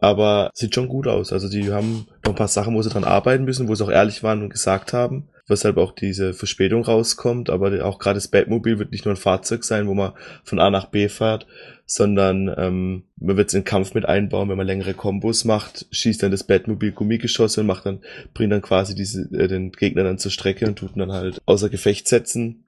Aber 0.00 0.50
sieht 0.54 0.74
schon 0.74 0.88
gut 0.88 1.06
aus. 1.06 1.32
Also 1.32 1.48
die 1.48 1.72
haben 1.72 2.06
noch 2.24 2.32
ein 2.32 2.36
paar 2.36 2.48
Sachen, 2.48 2.74
wo 2.74 2.82
sie 2.82 2.90
dran 2.90 3.04
arbeiten 3.04 3.44
müssen, 3.44 3.68
wo 3.68 3.74
sie 3.74 3.84
auch 3.84 3.90
ehrlich 3.90 4.22
waren 4.22 4.42
und 4.42 4.50
gesagt 4.50 4.92
haben, 4.92 5.28
weshalb 5.48 5.76
auch 5.76 5.92
diese 5.92 6.34
Verspätung 6.34 6.82
rauskommt. 6.82 7.50
Aber 7.50 7.84
auch 7.84 7.98
gerade 7.98 8.16
das 8.16 8.28
Batmobil 8.28 8.78
wird 8.78 8.92
nicht 8.92 9.04
nur 9.04 9.14
ein 9.14 9.18
Fahrzeug 9.18 9.64
sein, 9.64 9.86
wo 9.86 9.94
man 9.94 10.12
von 10.44 10.58
A 10.58 10.70
nach 10.70 10.86
B 10.86 11.08
fährt, 11.08 11.46
sondern 11.86 12.52
ähm, 12.56 13.04
man 13.16 13.36
wird 13.36 13.48
es 13.48 13.54
in 13.54 13.60
den 13.60 13.66
Kampf 13.66 13.94
mit 13.94 14.04
einbauen, 14.04 14.48
wenn 14.48 14.56
man 14.56 14.66
längere 14.66 14.94
Kombos 14.94 15.44
macht, 15.44 15.86
schießt 15.90 16.22
dann 16.22 16.32
das 16.32 16.44
Batmobil 16.44 16.92
Gummigeschosse 16.92 17.60
und 17.60 17.68
macht 17.68 17.86
dann, 17.86 18.00
bringt 18.34 18.52
dann 18.52 18.62
quasi 18.62 18.94
diese, 18.94 19.22
äh, 19.32 19.46
den 19.46 19.70
Gegner 19.70 20.02
dann 20.02 20.18
zur 20.18 20.32
Strecke 20.32 20.66
und 20.66 20.76
tut 20.76 20.96
ihn 20.96 21.00
dann 21.00 21.12
halt 21.12 21.40
außer 21.46 21.68
Gefecht 21.68 22.08
setzen. 22.08 22.64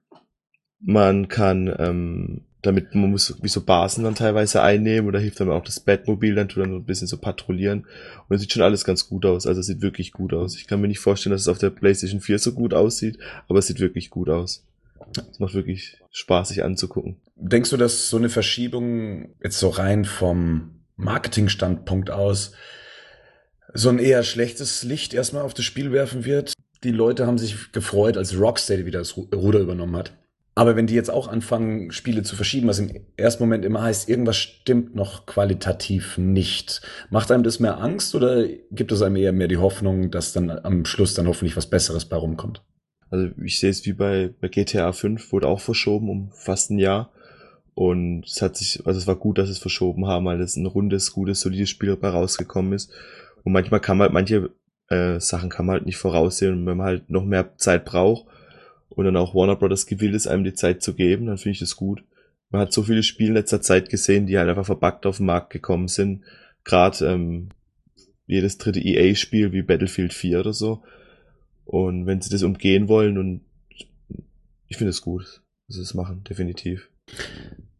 Man 0.79 1.27
kann 1.27 1.73
ähm, 1.77 2.45
damit 2.61 2.93
man 2.93 3.11
muss 3.11 3.35
wie 3.41 3.47
so 3.47 3.61
Basen 3.61 4.03
dann 4.03 4.15
teilweise 4.15 4.61
einnehmen 4.61 5.07
oder 5.07 5.19
hilft 5.19 5.39
dann 5.39 5.51
auch 5.51 5.63
das 5.63 5.79
Batmobil, 5.79 6.35
dann 6.35 6.49
tut 6.49 6.63
dann 6.63 6.75
ein 6.75 6.83
bisschen 6.83 7.07
so 7.07 7.17
patrouillieren 7.17 7.85
und 8.27 8.35
es 8.35 8.41
sieht 8.41 8.51
schon 8.51 8.63
alles 8.63 8.83
ganz 8.83 9.07
gut 9.07 9.25
aus, 9.25 9.47
also 9.47 9.61
es 9.61 9.67
sieht 9.67 9.81
wirklich 9.81 10.11
gut 10.11 10.33
aus. 10.33 10.55
Ich 10.57 10.67
kann 10.67 10.81
mir 10.81 10.87
nicht 10.87 10.99
vorstellen, 10.99 11.31
dass 11.31 11.41
es 11.41 11.47
auf 11.47 11.57
der 11.57 11.69
PlayStation 11.69 12.21
4 12.21 12.39
so 12.39 12.53
gut 12.53 12.73
aussieht, 12.73 13.17
aber 13.47 13.59
es 13.59 13.67
sieht 13.67 13.79
wirklich 13.79 14.09
gut 14.09 14.29
aus. 14.29 14.65
Es 15.31 15.39
macht 15.39 15.53
wirklich 15.53 15.97
Spaß, 16.11 16.49
sich 16.49 16.63
anzugucken. 16.63 17.17
Denkst 17.35 17.69
du, 17.69 17.77
dass 17.77 18.09
so 18.09 18.17
eine 18.17 18.29
Verschiebung 18.29 19.33
jetzt 19.41 19.59
so 19.59 19.69
rein 19.69 20.05
vom 20.05 20.81
Marketingstandpunkt 20.97 22.11
aus 22.11 22.51
so 23.73 23.89
ein 23.89 23.99
eher 23.99 24.23
schlechtes 24.23 24.83
Licht 24.83 25.13
erstmal 25.13 25.43
auf 25.43 25.53
das 25.53 25.65
Spiel 25.65 25.91
werfen 25.91 26.25
wird? 26.25 26.53
Die 26.83 26.91
Leute 26.91 27.27
haben 27.27 27.37
sich 27.37 27.71
gefreut, 27.71 28.17
als 28.17 28.37
Rocksteady 28.37 28.85
wieder 28.85 28.99
das 28.99 29.17
Ruder 29.17 29.59
übernommen 29.59 29.95
hat. 29.95 30.13
Aber 30.59 30.75
wenn 30.75 30.87
die 30.87 30.93
jetzt 30.93 31.09
auch 31.09 31.29
anfangen, 31.29 31.89
Spiele 31.93 32.21
zu 32.21 32.35
verschieben, 32.35 32.67
was 32.67 32.79
im 32.79 32.91
ersten 33.15 33.41
Moment 33.41 33.63
immer 33.63 33.81
heißt, 33.81 34.09
irgendwas 34.09 34.35
stimmt 34.35 34.93
noch 34.93 35.25
qualitativ 35.25 36.17
nicht, 36.17 36.81
macht 37.09 37.31
einem 37.31 37.43
das 37.43 37.61
mehr 37.61 37.79
Angst 37.79 38.13
oder 38.13 38.45
gibt 38.69 38.91
es 38.91 39.01
einem 39.01 39.15
eher 39.15 39.31
mehr 39.31 39.47
die 39.47 39.55
Hoffnung, 39.55 40.11
dass 40.11 40.33
dann 40.33 40.49
am 40.51 40.83
Schluss 40.83 41.13
dann 41.13 41.27
hoffentlich 41.27 41.55
was 41.55 41.69
Besseres 41.69 42.03
bei 42.03 42.17
rumkommt? 42.17 42.61
Also 43.09 43.29
ich 43.41 43.57
sehe 43.57 43.69
es 43.69 43.85
wie 43.85 43.93
bei, 43.93 44.33
bei 44.41 44.49
GTA 44.49 44.91
5, 44.91 45.31
wurde 45.31 45.47
auch 45.47 45.61
verschoben 45.61 46.09
um 46.09 46.29
fast 46.33 46.71
ein 46.71 46.77
Jahr. 46.77 47.09
Und 47.73 48.25
es 48.25 48.41
hat 48.41 48.57
sich, 48.57 48.85
also 48.85 48.99
es 48.99 49.07
war 49.07 49.15
gut, 49.15 49.37
dass 49.37 49.47
es 49.47 49.59
verschoben 49.59 50.07
haben, 50.07 50.25
weil 50.25 50.41
es 50.41 50.57
ein 50.57 50.65
rundes, 50.65 51.13
gutes, 51.13 51.39
solides 51.39 51.69
Spiel 51.69 51.87
dabei 51.87 52.09
rausgekommen 52.09 52.73
ist. 52.73 52.91
Und 53.45 53.53
manchmal 53.53 53.79
kann 53.79 53.95
man 53.95 54.07
halt, 54.07 54.13
manche 54.13 54.49
äh, 54.89 55.21
Sachen 55.21 55.49
kann 55.49 55.67
man 55.67 55.75
halt 55.75 55.85
nicht 55.85 55.95
voraussehen 55.95 56.65
wenn 56.65 56.75
man 56.75 56.85
halt 56.85 57.09
noch 57.09 57.23
mehr 57.23 57.55
Zeit 57.55 57.85
braucht, 57.85 58.25
und 58.89 59.05
dann 59.05 59.15
auch 59.15 59.35
Warner 59.35 59.55
Brothers 59.55 59.85
gewillt 59.85 60.15
ist, 60.15 60.27
einem 60.27 60.43
die 60.43 60.53
Zeit 60.53 60.81
zu 60.81 60.93
geben, 60.93 61.27
dann 61.27 61.37
finde 61.37 61.53
ich 61.53 61.59
das 61.59 61.75
gut. 61.75 62.03
Man 62.49 62.61
hat 62.61 62.73
so 62.73 62.83
viele 62.83 63.03
Spiele 63.03 63.29
in 63.29 63.35
letzter 63.35 63.61
Zeit 63.61 63.89
gesehen, 63.89 64.25
die 64.25 64.37
halt 64.37 64.49
einfach 64.49 64.65
verbuggt 64.65 65.05
auf 65.05 65.17
den 65.17 65.27
Markt 65.27 65.51
gekommen 65.51 65.87
sind. 65.87 66.23
Gerade 66.63 67.05
ähm, 67.05 67.49
jedes 68.25 68.57
dritte 68.57 68.79
EA-Spiel 68.79 69.51
wie 69.51 69.61
Battlefield 69.61 70.13
4 70.13 70.39
oder 70.39 70.53
so. 70.53 70.83
Und 71.65 72.07
wenn 72.07 72.21
sie 72.21 72.31
das 72.31 72.43
umgehen 72.43 72.87
wollen 72.87 73.17
und 73.17 73.41
ich 74.67 74.77
finde 74.77 74.89
es 74.89 75.01
gut, 75.01 75.41
dass 75.67 75.75
sie 75.75 75.81
es 75.81 75.93
machen, 75.93 76.23
definitiv. 76.23 76.89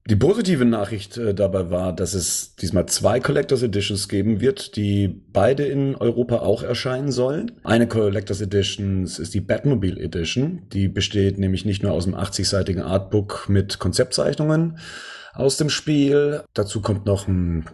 Die 0.10 0.16
positive 0.16 0.66
Nachricht 0.66 1.18
äh, 1.18 1.36
dabei 1.36 1.70
war, 1.70 1.94
dass 1.94 2.16
es 2.16 2.56
diesmal 2.56 2.88
zwei 2.88 3.20
Collectors 3.20 3.62
Editions 3.62 4.10
geben 4.10 4.42
wird, 4.42 4.75
die 4.75 5.08
beide 5.08 5.66
in 5.66 5.96
Europa 5.96 6.38
auch 6.38 6.63
erscheinen 6.63 7.12
sollen. 7.12 7.51
Eine 7.63 7.88
Collectors 7.88 8.42
Edition 8.42 9.04
ist 9.04 9.36
die 9.36 9.42
Batmobile 9.42 10.01
Edition. 10.01 10.63
Die 10.74 10.88
besteht 10.88 11.38
nämlich 11.38 11.63
nicht 11.63 11.84
nur 11.84 11.92
aus 11.92 12.08
einem 12.08 12.16
80-seitigen 12.16 12.82
Artbook 12.82 13.50
mit 13.50 13.78
Konzeptzeichnungen 13.78 14.80
aus 15.36 15.58
dem 15.58 15.70
Spiel. 15.70 16.42
Dazu 16.56 16.82
kommt 16.82 17.06
noch 17.06 17.28
ein 17.28 17.66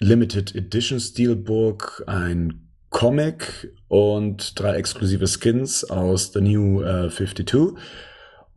Limited 0.00 0.54
Edition 0.54 0.98
Steelbook, 0.98 2.02
ein 2.06 2.70
Comic 2.88 3.70
und 3.88 4.58
drei 4.58 4.76
exklusive 4.76 5.26
Skins 5.26 5.84
aus 5.84 6.32
The 6.32 6.40
New 6.40 6.80
äh, 6.80 7.10
52. 7.10 7.76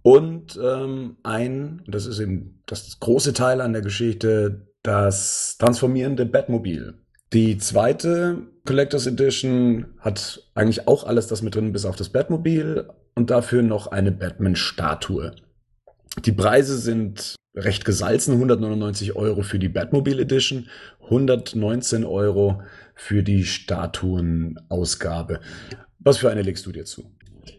Und 0.07 0.57
ähm, 0.63 1.17
ein, 1.23 1.81
das 1.85 2.05
ist 2.05 2.21
eben 2.21 2.61
das 2.65 2.97
große 3.01 3.33
Teil 3.33 3.59
an 3.59 3.73
der 3.73 3.81
Geschichte, 3.81 4.69
das 4.81 5.57
transformierende 5.59 6.25
Batmobil. 6.25 6.93
Die 7.33 7.57
zweite 7.57 8.37
Collectors 8.65 9.05
Edition 9.05 9.87
hat 9.99 10.49
eigentlich 10.55 10.87
auch 10.87 11.03
alles 11.03 11.27
das 11.27 11.41
mit 11.41 11.55
drin, 11.55 11.73
bis 11.73 11.83
auf 11.83 11.97
das 11.97 12.07
Batmobil 12.07 12.87
und 13.15 13.31
dafür 13.31 13.63
noch 13.63 13.87
eine 13.87 14.13
Batman-Statue. 14.13 15.35
Die 16.23 16.31
Preise 16.31 16.77
sind 16.77 17.35
recht 17.53 17.83
gesalzen, 17.83 18.35
199 18.35 19.13
Euro 19.17 19.41
für 19.41 19.59
die 19.59 19.67
Batmobile 19.67 20.21
Edition, 20.21 20.69
119 21.03 22.05
Euro 22.05 22.61
für 22.95 23.23
die 23.23 23.43
Statuenausgabe. 23.43 25.41
Was 25.99 26.19
für 26.19 26.29
eine 26.29 26.43
legst 26.43 26.65
du 26.65 26.71
dir 26.71 26.85
zu? 26.85 27.11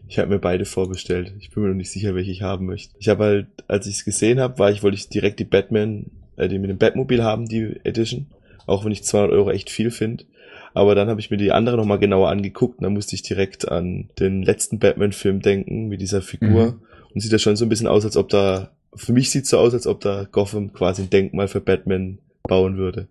Ich 0.07 0.19
habe 0.19 0.29
mir 0.29 0.39
beide 0.39 0.65
vorbestellt. 0.65 1.33
Ich 1.39 1.51
bin 1.51 1.63
mir 1.63 1.69
noch 1.69 1.75
nicht 1.75 1.91
sicher, 1.91 2.15
welche 2.15 2.31
ich 2.31 2.41
haben 2.41 2.65
möchte. 2.65 2.95
Ich 2.99 3.09
habe 3.09 3.23
halt, 3.23 3.47
als 3.67 3.87
ich 3.87 3.95
es 3.95 4.05
gesehen 4.05 4.39
habe, 4.39 4.59
war 4.59 4.71
ich, 4.71 4.83
wollte 4.83 4.97
ich 4.97 5.09
direkt 5.09 5.39
die 5.39 5.45
Batman, 5.45 6.05
äh, 6.37 6.47
die 6.47 6.59
mit 6.59 6.69
dem 6.69 6.77
Batmobil 6.77 7.23
haben, 7.23 7.47
die 7.47 7.79
Edition. 7.83 8.27
Auch 8.65 8.85
wenn 8.85 8.91
ich 8.91 9.03
200 9.03 9.31
Euro 9.31 9.51
echt 9.51 9.69
viel 9.69 9.91
finde. 9.91 10.25
Aber 10.73 10.95
dann 10.95 11.09
habe 11.09 11.19
ich 11.19 11.31
mir 11.31 11.37
die 11.37 11.51
andere 11.51 11.77
nochmal 11.77 11.99
genauer 11.99 12.29
angeguckt 12.29 12.79
und 12.79 12.83
dann 12.83 12.93
musste 12.93 13.15
ich 13.15 13.23
direkt 13.23 13.67
an 13.67 14.09
den 14.19 14.43
letzten 14.43 14.79
Batman-Film 14.79 15.41
denken, 15.41 15.87
mit 15.87 16.01
dieser 16.01 16.21
Figur. 16.21 16.65
Mhm. 16.65 16.81
Und 17.13 17.21
sieht 17.21 17.31
ja 17.31 17.39
schon 17.39 17.55
so 17.55 17.65
ein 17.65 17.69
bisschen 17.69 17.87
aus, 17.87 18.05
als 18.05 18.17
ob 18.17 18.29
da, 18.29 18.71
für 18.93 19.13
mich 19.13 19.31
sieht 19.31 19.47
so 19.47 19.57
aus, 19.57 19.73
als 19.73 19.87
ob 19.87 20.01
da 20.01 20.27
Gotham 20.31 20.73
quasi 20.73 21.03
ein 21.03 21.09
Denkmal 21.09 21.47
für 21.47 21.61
Batman 21.61 22.19
bauen 22.43 22.77
würde. 22.77 23.07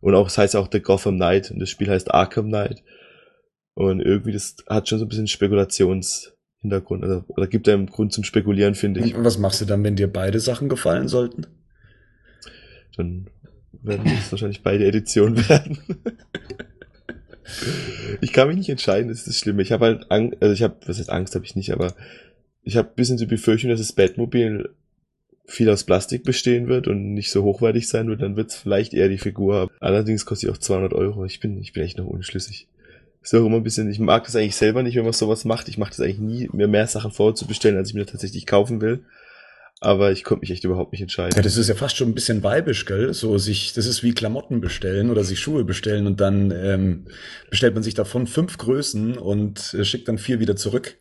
Und 0.00 0.14
auch, 0.14 0.26
es 0.26 0.38
heißt 0.38 0.56
auch 0.56 0.68
The 0.70 0.80
Gotham 0.80 1.16
Knight 1.16 1.50
und 1.50 1.60
das 1.60 1.70
Spiel 1.70 1.88
heißt 1.88 2.12
Arkham 2.12 2.48
Knight. 2.48 2.82
Und 3.76 4.00
irgendwie, 4.00 4.32
das 4.32 4.56
hat 4.66 4.88
schon 4.88 4.98
so 4.98 5.04
ein 5.04 5.08
bisschen 5.08 5.26
Spekulationshintergrund. 5.26 7.04
Also, 7.04 7.24
oder 7.28 7.46
gibt 7.46 7.68
einem 7.68 7.84
Grund 7.84 8.10
zum 8.10 8.24
Spekulieren, 8.24 8.74
finde 8.74 9.00
ich. 9.00 9.14
Und 9.14 9.22
was 9.22 9.36
machst 9.36 9.60
du 9.60 9.66
dann, 9.66 9.84
wenn 9.84 9.96
dir 9.96 10.10
beide 10.10 10.40
Sachen 10.40 10.70
gefallen 10.70 11.08
sollten? 11.08 11.46
Dann 12.96 13.28
werden 13.82 14.06
es 14.06 14.32
wahrscheinlich 14.32 14.62
beide 14.62 14.86
Editionen 14.86 15.46
werden. 15.50 15.78
ich 18.22 18.32
kann 18.32 18.48
mich 18.48 18.56
nicht 18.56 18.70
entscheiden, 18.70 19.08
das 19.08 19.18
ist 19.18 19.28
das 19.28 19.36
Schlimme. 19.36 19.60
Ich 19.60 19.72
habe 19.72 19.84
halt 19.84 20.10
Angst, 20.10 20.38
also 20.40 20.54
ich 20.54 20.62
habe, 20.62 20.76
was 20.86 20.98
heißt 20.98 21.10
Angst 21.10 21.34
habe 21.34 21.44
ich 21.44 21.54
nicht, 21.54 21.70
aber 21.70 21.94
ich 22.62 22.78
habe 22.78 22.88
ein 22.88 22.94
bisschen 22.96 23.18
die 23.18 23.26
Befürchtung, 23.26 23.68
dass 23.68 23.80
das 23.80 23.92
Batmobil 23.92 24.70
viel 25.44 25.68
aus 25.68 25.84
Plastik 25.84 26.24
bestehen 26.24 26.68
wird 26.68 26.88
und 26.88 27.12
nicht 27.12 27.30
so 27.30 27.44
hochwertig 27.44 27.88
sein 27.88 28.08
wird, 28.08 28.22
dann 28.22 28.36
wird 28.36 28.52
es 28.52 28.56
vielleicht 28.56 28.94
eher 28.94 29.10
die 29.10 29.18
Figur 29.18 29.54
haben. 29.54 29.70
Allerdings 29.80 30.24
kostet 30.24 30.48
sie 30.48 30.52
auch 30.54 30.58
200 30.58 30.94
Euro. 30.94 31.26
Ich 31.26 31.40
bin, 31.40 31.58
ich 31.58 31.74
bin 31.74 31.82
echt 31.82 31.98
noch 31.98 32.06
unschlüssig 32.06 32.68
Ist 33.26 33.34
auch 33.34 33.44
immer 33.44 33.56
ein 33.56 33.64
bisschen, 33.64 33.90
ich 33.90 33.98
mag 33.98 34.22
das 34.22 34.36
eigentlich 34.36 34.54
selber 34.54 34.84
nicht, 34.84 34.94
wenn 34.94 35.02
man 35.02 35.12
sowas 35.12 35.44
macht. 35.44 35.68
Ich 35.68 35.78
mache 35.78 35.90
das 35.90 35.98
eigentlich 35.98 36.20
nie, 36.20 36.48
mir 36.52 36.68
mehr 36.68 36.86
Sachen 36.86 37.10
vorzubestellen, 37.10 37.76
als 37.76 37.88
ich 37.88 37.96
mir 37.96 38.06
tatsächlich 38.06 38.46
kaufen 38.46 38.80
will. 38.80 39.04
Aber 39.80 40.12
ich 40.12 40.22
konnte 40.22 40.42
mich 40.42 40.52
echt 40.52 40.62
überhaupt 40.62 40.92
nicht 40.92 41.02
entscheiden. 41.02 41.34
Ja, 41.34 41.42
das 41.42 41.56
ist 41.56 41.68
ja 41.68 41.74
fast 41.74 41.96
schon 41.96 42.08
ein 42.08 42.14
bisschen 42.14 42.44
weibisch, 42.44 42.86
gell? 42.86 43.12
So 43.14 43.36
sich, 43.36 43.72
das 43.72 43.86
ist 43.86 44.04
wie 44.04 44.14
Klamotten 44.14 44.60
bestellen 44.60 45.10
oder 45.10 45.24
sich 45.24 45.40
Schuhe 45.40 45.64
bestellen 45.64 46.06
und 46.06 46.20
dann 46.20 46.52
ähm, 46.52 47.06
bestellt 47.50 47.74
man 47.74 47.82
sich 47.82 47.94
davon 47.94 48.28
fünf 48.28 48.58
Größen 48.58 49.18
und 49.18 49.74
äh, 49.74 49.84
schickt 49.84 50.06
dann 50.06 50.18
vier 50.18 50.38
wieder 50.38 50.54
zurück. 50.54 50.96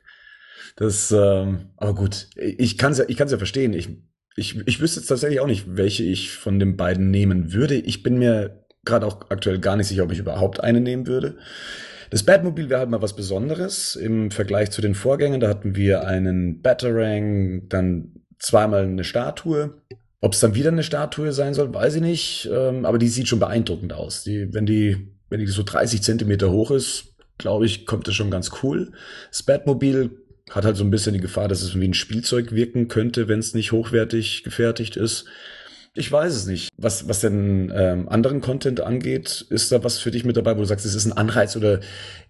Das, 0.77 1.11
ähm, 1.11 1.69
aber 1.77 1.93
gut, 1.93 2.29
ich 2.35 2.79
kann 2.79 2.93
es 2.93 2.97
ja, 2.97 3.05
ich 3.07 3.17
kann's 3.17 3.33
ja 3.33 3.37
verstehen. 3.37 3.73
Ich, 3.73 3.89
ich, 4.35 4.57
ich 4.65 4.81
wüsste 4.81 4.99
jetzt 4.99 5.09
tatsächlich 5.09 5.41
auch 5.41 5.47
nicht, 5.47 5.77
welche 5.77 6.03
ich 6.03 6.31
von 6.31 6.59
den 6.59 6.75
beiden 6.75 7.11
nehmen 7.11 7.53
würde. 7.53 7.75
Ich 7.75 8.01
bin 8.01 8.17
mir 8.17 8.65
gerade 8.83 9.05
auch 9.05 9.29
aktuell 9.29 9.59
gar 9.59 9.75
nicht 9.75 9.89
sicher, 9.89 10.05
ob 10.05 10.11
ich 10.11 10.17
überhaupt 10.17 10.59
eine 10.59 10.81
nehmen 10.81 11.05
würde. 11.05 11.37
Das 12.09 12.23
Batmobil 12.23 12.69
wäre 12.69 12.79
halt 12.79 12.89
mal 12.89 13.01
was 13.01 13.15
Besonderes 13.15 13.95
im 13.95 14.31
Vergleich 14.31 14.71
zu 14.71 14.81
den 14.81 14.95
Vorgängern. 14.95 15.39
Da 15.39 15.49
hatten 15.49 15.75
wir 15.75 16.05
einen 16.05 16.61
Batarang, 16.61 17.67
dann 17.69 18.11
zweimal 18.39 18.83
eine 18.83 19.03
Statue. 19.03 19.81
Ob 20.21 20.33
es 20.33 20.39
dann 20.39 20.55
wieder 20.55 20.71
eine 20.71 20.83
Statue 20.83 21.31
sein 21.33 21.53
soll, 21.53 21.73
weiß 21.73 21.95
ich 21.95 22.01
nicht. 22.01 22.49
Ähm, 22.51 22.85
aber 22.85 22.97
die 22.97 23.07
sieht 23.07 23.27
schon 23.27 23.39
beeindruckend 23.39 23.93
aus. 23.93 24.23
Die, 24.23 24.53
wenn 24.53 24.65
die, 24.65 25.13
wenn 25.29 25.39
die 25.39 25.47
so 25.47 25.63
30 25.63 26.01
Zentimeter 26.01 26.51
hoch 26.51 26.71
ist, 26.71 27.15
glaube 27.37 27.65
ich, 27.65 27.85
kommt 27.85 28.07
das 28.07 28.15
schon 28.15 28.31
ganz 28.31 28.51
cool. 28.63 28.91
Das 29.29 29.43
Batmobil 29.43 30.11
hat 30.51 30.65
halt 30.65 30.77
so 30.77 30.83
ein 30.83 30.91
bisschen 30.91 31.13
die 31.13 31.21
Gefahr, 31.21 31.47
dass 31.47 31.61
es 31.61 31.79
wie 31.79 31.87
ein 31.87 31.93
Spielzeug 31.93 32.53
wirken 32.53 32.87
könnte, 32.87 33.27
wenn 33.27 33.39
es 33.39 33.53
nicht 33.53 33.71
hochwertig 33.71 34.43
gefertigt 34.43 34.95
ist. 34.95 35.25
Ich 35.95 36.11
weiß 36.11 36.35
es 36.35 36.45
nicht. 36.45 36.69
Was, 36.77 37.07
was 37.07 37.21
denn 37.21 37.71
ähm, 37.73 38.09
anderen 38.09 38.41
Content 38.41 38.81
angeht, 38.81 39.45
ist 39.49 39.71
da 39.71 39.83
was 39.83 39.99
für 39.99 40.11
dich 40.11 40.25
mit 40.25 40.35
dabei, 40.35 40.55
wo 40.55 40.59
du 40.59 40.65
sagst, 40.65 40.85
es 40.85 40.93
ist 40.93 41.05
ein 41.05 41.13
Anreiz 41.13 41.55
oder 41.55 41.79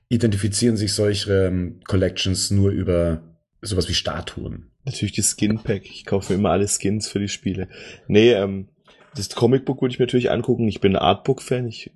identifizieren 0.07 0.77
sich 0.77 0.93
solche 0.93 1.47
ähm, 1.47 1.79
Collections 1.85 2.51
nur 2.51 2.69
über 2.69 3.23
sowas 3.61 3.89
wie 3.89 3.95
Statuen? 3.95 4.71
Natürlich 4.85 5.13
die 5.13 5.23
Skin-Pack. 5.23 5.83
Ich 5.85 6.05
kaufe 6.05 6.35
immer 6.35 6.51
alle 6.51 6.67
Skins 6.67 7.07
für 7.07 7.19
die 7.19 7.27
Spiele. 7.27 7.67
Nee, 8.07 8.33
ähm, 8.33 8.67
das 9.15 9.29
Comicbook 9.29 9.81
würde 9.81 9.93
ich 9.93 9.99
mir 9.99 10.05
natürlich 10.05 10.29
angucken. 10.29 10.67
Ich 10.67 10.79
bin 10.79 10.95
ein 10.95 11.01
Artbook-Fan. 11.01 11.67
Ich 11.67 11.91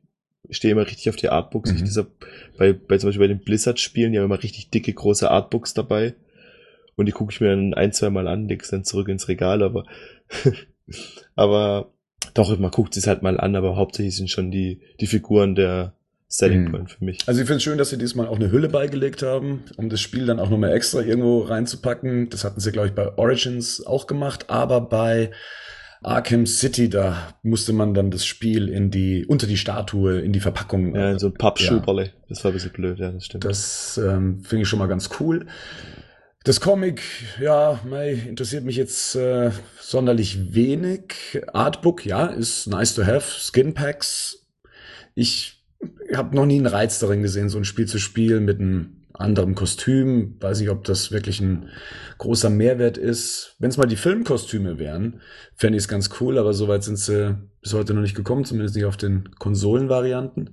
stehe 0.50 0.72
immer 0.72 0.88
richtig 0.88 1.10
auf 1.10 1.16
die 1.16 1.30
Artbooks. 1.30 1.70
Mhm. 1.70 1.78
Ich 1.78 1.84
dieser, 1.84 2.08
bei, 2.58 2.74
bei 2.74 2.98
zum 2.98 3.10
Beispiel 3.10 3.28
bei 3.28 3.34
den 3.34 3.44
Blizzard-Spielen, 3.44 4.12
die 4.12 4.18
haben 4.18 4.26
immer 4.26 4.42
richtig 4.42 4.72
dicke, 4.72 4.92
große 4.92 5.30
Artbooks 5.30 5.76
dabei. 5.76 6.16
Und 6.96 7.06
die 7.06 7.12
gucke 7.12 7.32
ich 7.32 7.42
mir 7.42 7.50
dann 7.50 7.76
ein, 7.76 7.94
zwei 7.94 8.10
Mal 8.10 8.28
an, 8.28 8.48
leg's 8.48 8.72
dann 8.72 8.84
zurück 8.84 9.08
ins 9.08 9.28
Regal, 9.28 9.62
aber 9.62 9.86
aber 11.36 11.92
doch, 12.34 12.58
man 12.58 12.72
guckt 12.72 12.96
es 12.98 13.08
halt 13.08 13.22
mal 13.22 13.40
an, 13.40 13.56
aber 13.56 13.76
hauptsächlich 13.76 14.16
sind 14.16 14.30
schon 14.30 14.52
die, 14.52 14.82
die 15.00 15.08
Figuren 15.08 15.56
der 15.56 15.94
Selling 16.28 16.66
mhm. 16.66 16.72
Point 16.72 16.92
für 16.92 17.04
mich. 17.04 17.20
Also 17.26 17.42
ich 17.42 17.48
finde 17.48 17.58
es 17.58 17.64
schön, 17.64 17.78
dass 17.80 17.90
sie 17.90 17.98
diesmal 17.98 18.28
auch 18.28 18.36
eine 18.36 18.52
Hülle 18.52 18.70
beigelegt 18.70 19.24
haben, 19.24 19.64
um 19.78 19.90
das 19.90 20.00
Spiel 20.00 20.28
dann 20.28 20.40
auch 20.40 20.50
nochmal 20.50 20.74
extra 20.74 21.02
irgendwo 21.02 21.40
reinzupacken. 21.40 22.30
Das 22.30 22.44
hatten 22.44 22.60
sie, 22.60 22.72
glaube 22.72 22.90
ich, 22.90 22.94
bei 22.94 23.18
Origins 23.18 23.86
auch 23.86 24.06
gemacht, 24.06 24.46
aber 24.48 24.80
bei 24.82 25.32
Arkham 26.04 26.46
City, 26.46 26.88
da 26.88 27.34
musste 27.42 27.74
man 27.74 27.96
dann 27.96 28.12
das 28.12 28.26
Spiel 28.26 28.70
in 28.70 28.92
die, 28.92 29.26
unter 29.26 29.48
die 29.48 29.58
Statue, 29.58 30.20
in 30.20 30.32
die 30.32 30.40
Verpackung. 30.40 30.96
Ja, 30.96 31.12
in 31.12 31.20
so 31.20 31.28
ein 31.28 31.34
Pappschuhballe. 31.34 32.04
Ja. 32.04 32.12
Das 32.30 32.44
war 32.44 32.52
ein 32.52 32.54
bisschen 32.54 32.72
blöd, 32.72 33.00
ja, 33.00 33.12
das 33.12 33.26
stimmt. 33.26 33.44
Das 33.44 33.98
ähm, 33.98 34.44
finde 34.44 34.62
ich 34.62 34.70
schon 34.70 34.80
mal 34.80 34.88
ganz 34.88 35.10
cool. 35.20 35.48
Das 36.46 36.62
Comic, 36.62 37.02
ja, 37.42 37.82
mei, 37.84 38.14
interessiert 38.14 38.64
mich 38.64 38.78
jetzt 38.78 39.14
äh, 39.16 39.52
sonderlich 39.82 40.54
wenig. 40.54 41.42
Artbook, 41.52 42.06
ja, 42.06 42.28
ist 42.28 42.68
nice 42.68 42.96
to 42.96 43.06
have. 43.06 43.26
Skin 43.40 43.74
Packs. 43.74 44.48
Ich 45.16 45.66
habe 46.16 46.36
noch 46.36 46.46
nie 46.46 46.58
einen 46.58 46.66
Reiz 46.66 47.00
darin 47.00 47.22
gesehen, 47.22 47.50
so 47.50 47.58
ein 47.58 47.66
Spiel 47.66 47.88
zu 47.88 48.00
spielen 48.00 48.46
mit 48.46 48.62
einem 48.62 48.99
anderem 49.20 49.56
Kostüm. 49.56 50.38
Weiß 50.40 50.60
nicht, 50.60 50.70
ob 50.70 50.84
das 50.84 51.12
wirklich 51.12 51.42
ein 51.42 51.70
großer 52.18 52.50
Mehrwert 52.50 52.98
ist. 52.98 53.56
Wenn 53.60 53.70
es 53.70 53.78
mal 53.78 53.86
die 53.86 53.96
Filmkostüme 53.96 54.80
wären, 54.80 55.22
fände 55.56 55.78
ich 55.78 55.84
es 55.84 55.88
ganz 55.88 56.10
cool, 56.20 56.38
aber 56.38 56.54
soweit 56.54 56.84
sind 56.84 56.98
sie 56.98 57.38
bis 57.62 57.74
heute 57.74 57.94
noch 57.94 58.02
nicht 58.02 58.16
gekommen, 58.16 58.46
zumindest 58.46 58.76
nicht 58.76 58.86
auf 58.86 58.98
den 58.98 59.32
Konsolenvarianten. 59.38 60.52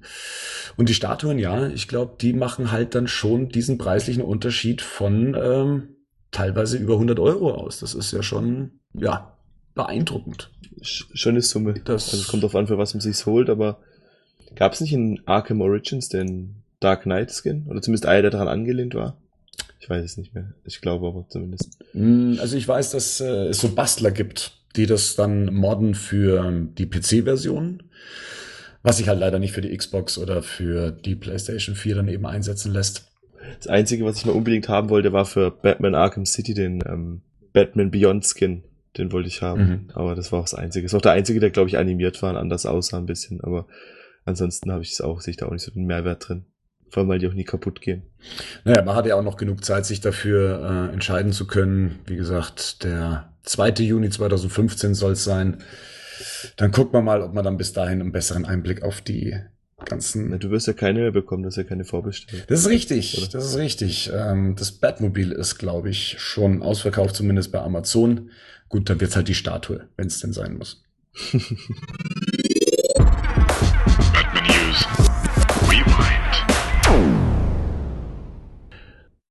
Und 0.76 0.88
die 0.88 0.94
Statuen, 0.94 1.38
ja, 1.38 1.68
ich 1.68 1.88
glaube, 1.88 2.16
die 2.20 2.32
machen 2.32 2.72
halt 2.72 2.94
dann 2.94 3.06
schon 3.06 3.48
diesen 3.48 3.78
preislichen 3.78 4.22
Unterschied 4.22 4.82
von 4.82 5.36
ähm, 5.40 5.88
teilweise 6.32 6.76
über 6.76 6.94
100 6.94 7.20
Euro 7.20 7.52
aus. 7.52 7.80
Das 7.80 7.94
ist 7.94 8.12
ja 8.12 8.22
schon, 8.22 8.80
ja, 8.92 9.36
beeindruckend. 9.74 10.50
Schöne 10.82 11.40
Summe. 11.42 11.74
Das 11.84 12.08
also 12.08 12.22
es 12.22 12.28
kommt 12.28 12.42
darauf 12.42 12.56
an, 12.56 12.66
für 12.66 12.78
was 12.78 12.94
man 12.94 13.00
sich 13.00 13.24
holt, 13.26 13.48
aber 13.48 13.78
gab 14.56 14.72
es 14.72 14.80
nicht 14.80 14.92
in 14.92 15.20
Arkham 15.26 15.60
Origins 15.60 16.08
den 16.08 16.62
Dark 16.80 17.02
Knight 17.02 17.32
Skin? 17.32 17.66
Oder 17.68 17.82
zumindest 17.82 18.06
einer, 18.06 18.22
der 18.22 18.30
daran 18.30 18.48
angelehnt 18.48 18.94
war? 18.94 19.16
Ich 19.80 19.88
weiß 19.88 20.04
es 20.04 20.16
nicht 20.16 20.34
mehr. 20.34 20.52
Ich 20.64 20.80
glaube 20.80 21.06
aber 21.06 21.26
zumindest. 21.28 21.78
Hm, 21.92 22.38
also 22.40 22.56
ich 22.56 22.66
weiß, 22.66 22.90
dass 22.90 23.20
äh, 23.20 23.48
es 23.48 23.60
so 23.60 23.68
Bastler 23.68 24.10
gibt, 24.10 24.58
die 24.74 24.86
das 24.86 25.16
dann 25.16 25.54
modden 25.54 25.94
für 25.94 26.50
die 26.76 26.86
PC-Version. 26.86 27.82
Was 28.82 28.98
sich 28.98 29.08
halt 29.08 29.20
leider 29.20 29.38
nicht 29.38 29.52
für 29.52 29.60
die 29.60 29.76
Xbox 29.76 30.18
oder 30.18 30.42
für 30.42 30.92
die 30.92 31.14
PlayStation 31.14 31.74
4 31.74 31.96
dann 31.96 32.08
eben 32.08 32.26
einsetzen 32.26 32.72
lässt. 32.72 33.10
Das 33.58 33.66
Einzige, 33.68 34.04
was 34.04 34.18
ich 34.18 34.26
mal 34.26 34.32
unbedingt 34.32 34.68
haben 34.68 34.90
wollte, 34.90 35.12
war 35.12 35.24
für 35.24 35.50
Batman 35.50 35.94
Arkham 35.94 36.26
City 36.26 36.54
den 36.54 36.82
ähm, 36.86 37.22
Batman 37.52 37.90
Beyond 37.90 38.26
Skin. 38.26 38.64
Den 38.96 39.12
wollte 39.12 39.28
ich 39.28 39.42
haben. 39.42 39.68
Mhm. 39.68 39.90
Aber 39.94 40.14
das 40.14 40.32
war 40.32 40.40
auch 40.40 40.44
das 40.44 40.54
Einzige. 40.54 40.84
Das 40.84 40.92
ist 40.92 40.96
auch 40.96 41.02
der 41.02 41.12
Einzige, 41.12 41.40
der, 41.40 41.50
glaube 41.50 41.68
ich, 41.68 41.78
animiert 41.78 42.22
war 42.22 42.30
und 42.30 42.36
anders 42.36 42.66
aussah 42.66 42.98
ein 42.98 43.06
bisschen. 43.06 43.40
Aber 43.42 43.66
ansonsten 44.24 44.72
habe 44.72 44.82
ich 44.82 44.92
es 44.92 45.00
auch, 45.00 45.20
sehe 45.20 45.32
ich 45.32 45.36
da 45.36 45.46
auch 45.46 45.52
nicht 45.52 45.62
so 45.62 45.70
den 45.70 45.86
Mehrwert 45.86 46.28
drin. 46.28 46.46
Vor 46.90 47.00
allem, 47.00 47.08
weil 47.08 47.18
die 47.18 47.26
auch 47.28 47.34
nie 47.34 47.44
kaputt 47.44 47.80
gehen. 47.80 48.02
Naja, 48.64 48.82
man 48.82 48.94
hat 48.94 49.06
ja 49.06 49.16
auch 49.16 49.22
noch 49.22 49.36
genug 49.36 49.64
Zeit, 49.64 49.86
sich 49.86 50.00
dafür 50.00 50.88
äh, 50.90 50.92
entscheiden 50.92 51.32
zu 51.32 51.46
können. 51.46 51.98
Wie 52.06 52.16
gesagt, 52.16 52.84
der 52.84 53.32
2. 53.42 53.70
Juni 53.84 54.10
2015 54.10 54.94
soll 54.94 55.12
es 55.12 55.24
sein. 55.24 55.58
Dann 56.56 56.70
guckt 56.70 56.92
man 56.92 57.04
mal, 57.04 57.22
ob 57.22 57.34
man 57.34 57.44
dann 57.44 57.56
bis 57.56 57.72
dahin 57.72 58.00
einen 58.00 58.12
besseren 58.12 58.44
Einblick 58.44 58.82
auf 58.82 59.00
die 59.00 59.36
ganzen. 59.84 60.30
Na, 60.30 60.38
du 60.38 60.50
wirst 60.50 60.66
ja 60.66 60.72
keine 60.72 61.00
mehr 61.00 61.12
bekommen, 61.12 61.42
das 61.42 61.54
ist 61.54 61.58
ja 61.58 61.64
keine 61.64 61.84
Vorbestellung. 61.84 62.44
Das 62.48 62.60
ist 62.60 62.68
richtig, 62.68 63.18
Oder? 63.18 63.28
das 63.28 63.46
ist 63.46 63.56
richtig. 63.58 64.10
Ähm, 64.14 64.56
das 64.56 64.72
Batmobil 64.72 65.32
ist, 65.32 65.58
glaube 65.58 65.90
ich, 65.90 66.16
schon 66.18 66.62
ausverkauft, 66.62 67.16
zumindest 67.16 67.52
bei 67.52 67.60
Amazon. 67.60 68.30
Gut, 68.68 68.88
dann 68.88 69.00
wird's 69.00 69.16
halt 69.16 69.28
die 69.28 69.34
Statue, 69.34 69.88
wenn 69.96 70.06
es 70.06 70.20
denn 70.20 70.32
sein 70.32 70.56
muss. 70.56 70.82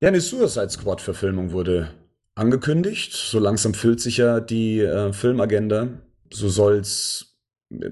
Ja, 0.05 0.09
eine 0.09 0.21
Suicide 0.21 0.69
Squad-Verfilmung 0.69 1.51
wurde 1.51 1.89
angekündigt. 2.35 3.13
So 3.13 3.39
langsam 3.39 3.73
füllt 3.73 3.99
sich 3.99 4.17
ja 4.17 4.39
die 4.39 4.81
äh, 4.81 5.11
Filmagenda. 5.11 5.87
So 6.31 6.47
soll's. 6.47 7.39
Äh, 7.71 7.89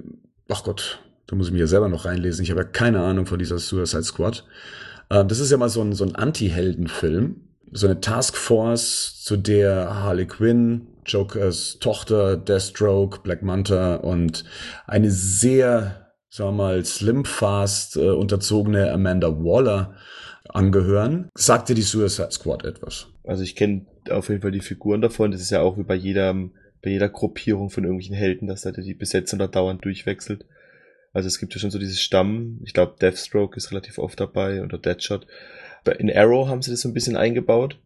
ach 0.47 0.63
Gott, 0.63 1.01
da 1.25 1.35
muss 1.35 1.47
ich 1.47 1.53
mich 1.53 1.61
ja 1.61 1.65
selber 1.65 1.89
noch 1.89 2.05
reinlesen. 2.05 2.43
Ich 2.43 2.51
habe 2.51 2.61
ja 2.61 2.67
keine 2.67 3.01
Ahnung 3.01 3.25
von 3.25 3.39
dieser 3.39 3.57
Suicide 3.57 4.03
Squad. 4.03 4.45
Äh, 5.09 5.25
das 5.25 5.39
ist 5.39 5.49
ja 5.49 5.57
mal 5.57 5.69
so 5.69 5.81
ein, 5.81 5.93
so 5.93 6.05
ein 6.05 6.13
Anti-Helden-Film. 6.13 7.47
So 7.71 7.87
eine 7.87 7.99
Taskforce, 7.99 9.23
zu 9.23 9.35
der 9.35 10.03
Harley 10.03 10.27
Quinn, 10.27 10.89
Jokers 11.07 11.79
Tochter, 11.79 12.37
Deathstroke, 12.37 13.21
Black 13.23 13.41
Manta 13.41 13.95
und 13.95 14.43
eine 14.85 15.09
sehr, 15.09 16.11
sagen 16.29 16.49
wir 16.51 16.63
mal, 16.63 16.85
slim-fast 16.85 17.97
äh, 17.97 18.11
unterzogene 18.11 18.91
Amanda 18.91 19.29
Waller 19.29 19.95
angehören. 20.53 21.29
Sagt 21.35 21.69
dir 21.69 21.75
die 21.75 21.81
Suicide 21.81 22.31
Squad 22.31 22.63
etwas? 22.63 23.07
Also 23.23 23.43
ich 23.43 23.55
kenne 23.55 23.85
auf 24.09 24.29
jeden 24.29 24.41
Fall 24.41 24.51
die 24.51 24.61
Figuren 24.61 25.01
davon. 25.01 25.31
Das 25.31 25.41
ist 25.41 25.49
ja 25.49 25.61
auch 25.61 25.77
wie 25.77 25.83
bei 25.83 25.95
jeder, 25.95 26.33
bei 26.81 26.89
jeder 26.89 27.09
Gruppierung 27.09 27.69
von 27.69 27.83
irgendwelchen 27.83 28.15
Helden, 28.15 28.47
dass 28.47 28.61
da 28.61 28.71
die 28.71 28.93
Besetzung 28.93 29.39
da 29.39 29.47
dauernd 29.47 29.83
durchwechselt. 29.83 30.45
Also 31.13 31.27
es 31.27 31.39
gibt 31.39 31.53
ja 31.53 31.59
schon 31.59 31.71
so 31.71 31.79
dieses 31.79 32.01
Stamm. 32.01 32.59
Ich 32.63 32.73
glaube, 32.73 32.95
Deathstroke 32.99 33.55
ist 33.55 33.71
relativ 33.71 33.97
oft 33.97 34.19
dabei 34.19 34.63
oder 34.63 34.77
Deadshot. 34.77 35.27
In 35.99 36.15
Arrow 36.15 36.47
haben 36.47 36.61
sie 36.61 36.71
das 36.71 36.81
so 36.81 36.89
ein 36.89 36.93
bisschen 36.93 37.15
eingebaut. 37.15 37.79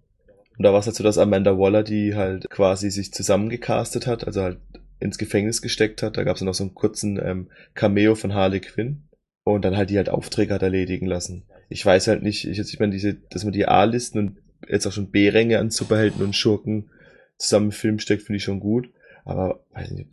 Und 0.57 0.63
da 0.63 0.71
war 0.71 0.79
es 0.79 0.87
halt 0.87 0.95
so, 0.95 1.03
dass 1.03 1.17
Amanda 1.17 1.57
Waller, 1.57 1.83
die 1.83 2.15
halt 2.15 2.49
quasi 2.49 2.89
sich 2.89 3.13
zusammengecastet 3.13 4.07
hat, 4.07 4.25
also 4.25 4.41
halt 4.41 4.57
ins 4.99 5.17
Gefängnis 5.17 5.61
gesteckt 5.61 6.01
hat. 6.01 6.17
Da 6.17 6.23
gab 6.23 6.35
es 6.35 6.41
noch 6.41 6.55
so 6.55 6.63
einen 6.63 6.73
kurzen 6.73 7.19
ähm, 7.23 7.49
Cameo 7.75 8.15
von 8.15 8.33
Harley 8.33 8.61
Quinn. 8.61 9.03
Und 9.43 9.63
dann 9.63 9.77
halt 9.77 9.89
die 9.89 9.97
halt 9.97 10.09
Aufträge 10.09 10.53
hat 10.53 10.63
erledigen 10.63 11.05
lassen 11.05 11.43
ich 11.69 11.85
weiß 11.85 12.07
halt 12.07 12.23
nicht, 12.23 12.47
ich, 12.47 12.59
ich 12.59 12.79
meine, 12.79 12.91
diese, 12.91 13.15
dass 13.29 13.43
man 13.43 13.53
die 13.53 13.67
A-Listen 13.67 14.19
und 14.19 14.37
jetzt 14.67 14.85
auch 14.85 14.91
schon 14.91 15.11
B-Ränge 15.11 15.59
an 15.59 15.69
Superhelden 15.69 16.23
und 16.23 16.35
Schurken 16.35 16.89
zusammen 17.37 17.67
im 17.67 17.71
Film 17.71 17.99
steckt, 17.99 18.23
finde 18.23 18.37
ich 18.37 18.43
schon 18.43 18.59
gut. 18.59 18.89
Aber 19.25 19.63
weiß 19.73 19.91
nicht, 19.91 20.09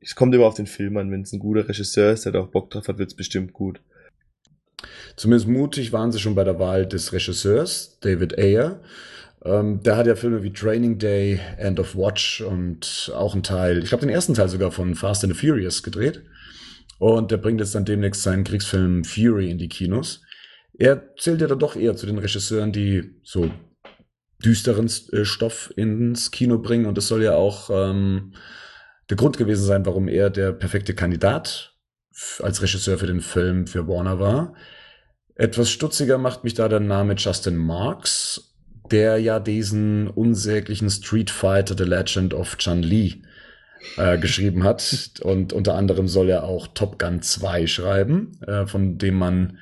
es 0.00 0.14
kommt 0.14 0.34
immer 0.34 0.46
auf 0.46 0.54
den 0.54 0.66
Film 0.66 0.96
an. 0.96 1.10
Wenn 1.10 1.22
es 1.22 1.32
ein 1.32 1.38
guter 1.38 1.68
Regisseur 1.68 2.12
ist, 2.12 2.24
der 2.24 2.32
da 2.32 2.40
auch 2.40 2.48
Bock 2.48 2.70
drauf 2.70 2.88
hat, 2.88 2.98
wird 2.98 3.10
es 3.10 3.16
bestimmt 3.16 3.52
gut. 3.52 3.80
Zumindest 5.16 5.48
mutig 5.48 5.92
waren 5.92 6.12
sie 6.12 6.18
schon 6.18 6.34
bei 6.34 6.44
der 6.44 6.58
Wahl 6.58 6.86
des 6.86 7.12
Regisseurs, 7.12 7.98
David 8.00 8.38
Ayer. 8.38 8.80
Ähm, 9.44 9.82
der 9.82 9.96
hat 9.96 10.06
ja 10.06 10.16
Filme 10.16 10.42
wie 10.42 10.52
Training 10.52 10.98
Day, 10.98 11.40
End 11.58 11.78
of 11.78 11.96
Watch 11.96 12.40
und 12.40 13.12
auch 13.14 13.34
einen 13.34 13.42
Teil, 13.42 13.82
ich 13.82 13.90
glaube 13.90 14.06
den 14.06 14.14
ersten 14.14 14.34
Teil 14.34 14.48
sogar 14.48 14.72
von 14.72 14.94
Fast 14.94 15.22
and 15.22 15.34
the 15.34 15.38
Furious 15.46 15.82
gedreht. 15.82 16.22
Und 16.98 17.30
der 17.30 17.36
bringt 17.36 17.60
jetzt 17.60 17.74
dann 17.74 17.84
demnächst 17.84 18.22
seinen 18.22 18.44
Kriegsfilm 18.44 19.04
Fury 19.04 19.50
in 19.50 19.58
die 19.58 19.68
Kinos. 19.68 20.23
Er 20.78 21.14
zählt 21.16 21.40
ja 21.40 21.46
dann 21.46 21.58
doch 21.58 21.76
eher 21.76 21.96
zu 21.96 22.06
den 22.06 22.18
Regisseuren, 22.18 22.72
die 22.72 23.20
so 23.22 23.50
düsteren 24.44 24.90
äh, 25.12 25.24
Stoff 25.24 25.72
ins 25.76 26.30
Kino 26.30 26.58
bringen. 26.58 26.86
Und 26.86 26.98
das 26.98 27.08
soll 27.08 27.22
ja 27.22 27.34
auch 27.34 27.70
ähm, 27.70 28.34
der 29.10 29.16
Grund 29.16 29.38
gewesen 29.38 29.64
sein, 29.64 29.86
warum 29.86 30.08
er 30.08 30.30
der 30.30 30.52
perfekte 30.52 30.94
Kandidat 30.94 31.74
als 32.40 32.62
Regisseur 32.62 32.98
für 32.98 33.06
den 33.06 33.20
Film 33.20 33.66
für 33.66 33.88
Warner 33.88 34.20
war. 34.20 34.54
Etwas 35.34 35.70
stutziger 35.70 36.18
macht 36.18 36.44
mich 36.44 36.54
da 36.54 36.68
der 36.68 36.80
Name 36.80 37.14
Justin 37.14 37.56
Marks, 37.56 38.54
der 38.90 39.18
ja 39.18 39.40
diesen 39.40 40.08
unsäglichen 40.08 40.90
Street 40.90 41.30
Fighter 41.30 41.74
The 41.76 41.84
Legend 41.84 42.34
of 42.34 42.56
Chun 42.58 42.82
Li 42.82 43.22
äh, 43.96 44.18
geschrieben 44.18 44.62
hat. 44.62 45.10
Und 45.22 45.52
unter 45.52 45.74
anderem 45.74 46.06
soll 46.06 46.30
er 46.30 46.44
auch 46.44 46.68
Top 46.68 46.98
Gun 46.98 47.20
2 47.20 47.66
schreiben, 47.66 48.38
äh, 48.46 48.66
von 48.66 48.98
dem 48.98 49.14
man 49.14 49.58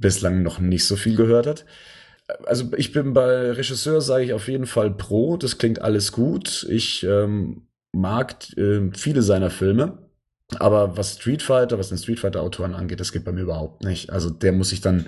bislang 0.00 0.42
noch 0.42 0.58
nicht 0.58 0.84
so 0.84 0.96
viel 0.96 1.16
gehört 1.16 1.46
hat. 1.46 1.64
Also 2.46 2.72
ich 2.76 2.92
bin 2.92 3.12
bei 3.12 3.52
Regisseur, 3.52 4.00
sage 4.00 4.24
ich 4.24 4.32
auf 4.32 4.48
jeden 4.48 4.66
Fall 4.66 4.90
pro. 4.90 5.36
Das 5.36 5.58
klingt 5.58 5.80
alles 5.80 6.12
gut. 6.12 6.66
Ich 6.68 7.04
ähm, 7.04 7.66
mag 7.92 8.36
äh, 8.56 8.90
viele 8.92 9.22
seiner 9.22 9.50
Filme. 9.50 9.98
Aber 10.58 10.96
was 10.96 11.14
Street 11.14 11.42
Fighter, 11.42 11.78
was 11.78 11.90
den 11.90 11.98
Street 11.98 12.20
Fighter 12.20 12.42
Autoren 12.42 12.74
angeht, 12.74 13.00
das 13.00 13.12
geht 13.12 13.24
bei 13.24 13.32
mir 13.32 13.42
überhaupt 13.42 13.84
nicht. 13.84 14.10
Also 14.10 14.30
der 14.30 14.52
muss 14.52 14.70
sich 14.70 14.80
dann, 14.80 15.06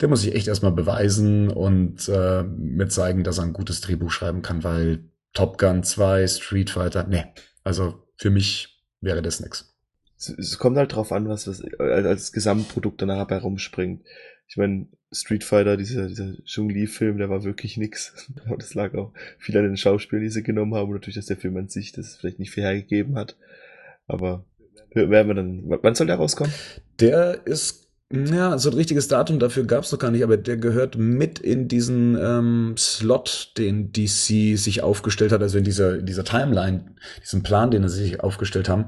der 0.00 0.08
muss 0.08 0.22
sich 0.22 0.34
echt 0.34 0.48
erstmal 0.48 0.72
beweisen 0.72 1.48
und 1.48 2.08
äh, 2.08 2.42
mir 2.42 2.88
zeigen, 2.88 3.22
dass 3.22 3.38
er 3.38 3.44
ein 3.44 3.52
gutes 3.52 3.80
Drehbuch 3.80 4.10
schreiben 4.10 4.42
kann, 4.42 4.64
weil 4.64 5.04
Top 5.32 5.58
Gun 5.58 5.84
2, 5.84 6.26
Street 6.26 6.70
Fighter, 6.70 7.06
nee. 7.06 7.24
Also 7.62 8.02
für 8.16 8.30
mich 8.30 8.82
wäre 9.00 9.22
das 9.22 9.40
nix. 9.40 9.76
Es, 10.16 10.58
kommt 10.58 10.76
halt 10.76 10.94
drauf 10.94 11.12
an, 11.12 11.28
was, 11.28 11.46
was 11.46 11.62
als 11.78 12.32
Gesamtprodukt 12.32 13.00
danach 13.00 13.26
bei 13.26 13.38
rumspringt. 13.38 14.04
Ich 14.50 14.56
meine, 14.56 14.88
Street 15.12 15.44
Fighter, 15.44 15.76
dieser, 15.76 16.08
dieser 16.08 16.34
Zhong-Li-Film, 16.44 17.18
der 17.18 17.30
war 17.30 17.44
wirklich 17.44 17.76
nix. 17.76 18.32
das 18.58 18.74
lag 18.74 18.94
auch 18.94 19.12
viel 19.38 19.56
an 19.56 19.62
den 19.62 19.76
Schauspielern, 19.76 20.24
die 20.24 20.30
sie 20.30 20.42
genommen 20.42 20.74
haben 20.74 20.88
und 20.88 20.94
natürlich, 20.94 21.14
dass 21.14 21.26
der 21.26 21.36
Film 21.36 21.56
an 21.56 21.68
sich 21.68 21.92
das 21.92 22.16
vielleicht 22.16 22.40
nicht 22.40 22.50
viel 22.50 22.64
hergegeben 22.64 23.16
hat. 23.16 23.36
Aber 24.08 24.44
werden 24.92 25.28
wir 25.28 25.34
dann, 25.34 25.62
wann 25.66 25.94
soll 25.94 26.08
der 26.08 26.16
rauskommen? 26.16 26.52
Der 26.98 27.46
ist 27.46 27.88
ja, 28.12 28.58
so 28.58 28.70
ein 28.70 28.76
richtiges 28.76 29.06
Datum 29.06 29.38
dafür 29.38 29.64
gab 29.64 29.84
es 29.84 29.92
noch 29.92 30.00
gar 30.00 30.10
nicht, 30.10 30.24
aber 30.24 30.36
der 30.36 30.56
gehört 30.56 30.98
mit 30.98 31.38
in 31.38 31.68
diesen 31.68 32.18
ähm, 32.20 32.74
Slot, 32.76 33.52
den 33.56 33.92
DC 33.92 34.58
sich 34.58 34.82
aufgestellt 34.82 35.30
hat, 35.30 35.42
also 35.42 35.58
in 35.58 35.64
dieser, 35.64 36.00
in 36.00 36.06
dieser 36.06 36.24
Timeline, 36.24 36.86
diesen 37.22 37.44
Plan, 37.44 37.70
den 37.70 37.88
sie 37.88 38.02
sich 38.02 38.20
aufgestellt 38.20 38.68
haben. 38.68 38.86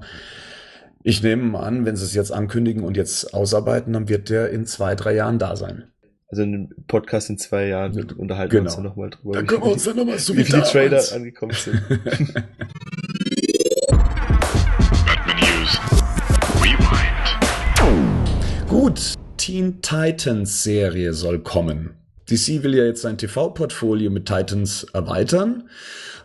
Ich 1.04 1.20
nehme 1.20 1.58
an, 1.58 1.84
wenn 1.84 1.96
sie 1.96 2.04
es 2.04 2.14
jetzt 2.14 2.30
ankündigen 2.30 2.84
und 2.84 2.96
jetzt 2.96 3.34
ausarbeiten, 3.34 3.92
dann 3.92 4.08
wird 4.08 4.30
der 4.30 4.50
in 4.50 4.66
zwei, 4.66 4.94
drei 4.94 5.16
Jahren 5.16 5.40
da 5.40 5.56
sein. 5.56 5.90
Also 6.28 6.44
in 6.44 6.54
einem 6.54 6.68
Podcast 6.86 7.28
in 7.28 7.38
zwei 7.38 7.66
Jahren 7.66 7.92
ja, 7.94 8.04
unterhalten 8.16 8.52
genau. 8.52 8.62
wir 8.62 8.66
uns 8.66 8.76
dann 8.76 8.84
nochmal 8.84 9.10
drüber. 9.10 9.32
Da 9.32 9.42
können 9.42 9.62
wir 9.64 9.72
uns 9.72 9.82
dann 9.82 9.96
nochmal 9.96 10.20
so 10.20 10.36
wie 10.36 10.44
viele 10.44 10.62
Trailer 10.62 11.02
angekommen 11.12 11.54
sind. 11.54 11.82
Gut, 18.68 19.14
Teen 19.38 19.82
Titans 19.82 20.62
Serie 20.62 21.14
soll 21.14 21.40
kommen. 21.40 21.96
DC 22.30 22.62
will 22.62 22.76
ja 22.76 22.84
jetzt 22.84 23.02
sein 23.02 23.18
TV-Portfolio 23.18 24.08
mit 24.10 24.26
Titans 24.26 24.84
erweitern 24.94 25.68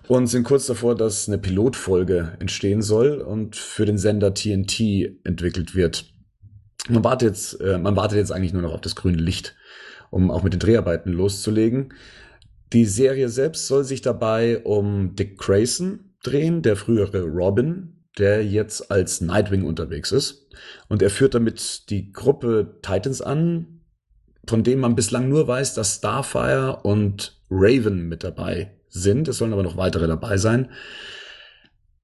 und 0.08 0.28
sind 0.28 0.44
kurz 0.44 0.66
davor, 0.68 0.96
dass 0.96 1.28
eine 1.28 1.38
Pilotfolge 1.38 2.34
entstehen 2.40 2.82
soll 2.82 3.20
und 3.20 3.56
für 3.56 3.86
den 3.86 3.98
Sender 3.98 4.34
TNT 4.34 4.80
entwickelt 5.24 5.76
wird. 5.76 6.06
Man 6.90 7.04
wartet 7.04 7.30
jetzt, 7.30 7.62
äh, 7.62 7.78
man 7.78 7.96
wartet 7.96 8.18
jetzt 8.18 8.32
eigentlich 8.32 8.54
nur 8.54 8.62
noch 8.62 8.74
auf 8.74 8.82
das 8.82 8.96
grüne 8.96 9.18
Licht, 9.18 9.56
um 10.10 10.32
auch 10.32 10.44
mit 10.44 10.54
den 10.54 10.60
Dreharbeiten 10.60 11.12
loszulegen. 11.12 11.94
Die 12.74 12.86
Serie 12.86 13.30
selbst 13.30 13.68
soll 13.68 13.84
sich 13.84 14.02
dabei 14.02 14.60
um 14.60 15.16
Dick 15.16 15.38
Grayson 15.38 16.14
drehen, 16.24 16.62
der 16.62 16.78
frühere 16.78 17.24
Robin, 17.24 18.06
der 18.18 18.46
jetzt 18.46 18.90
als 18.90 19.22
Nightwing 19.22 19.64
unterwegs 19.64 20.12
ist. 20.12 20.48
Und 20.88 21.02
er 21.02 21.10
führt 21.10 21.36
damit 21.36 21.90
die 21.90 22.12
Gruppe 22.12 22.80
Titans 22.82 23.22
an, 23.22 23.82
von 24.48 24.64
denen 24.64 24.82
man 24.82 24.96
bislang 24.96 25.28
nur 25.28 25.48
weiß, 25.48 25.74
dass 25.74 25.98
Starfire 25.98 26.80
und 26.84 27.38
Raven 27.50 28.08
mit 28.08 28.24
dabei 28.24 28.77
sind. 28.90 29.28
Es 29.28 29.38
sollen 29.38 29.54
aber 29.54 29.64
noch 29.64 29.78
weitere 29.78 30.08
dabei 30.08 30.38
sein. 30.38 30.70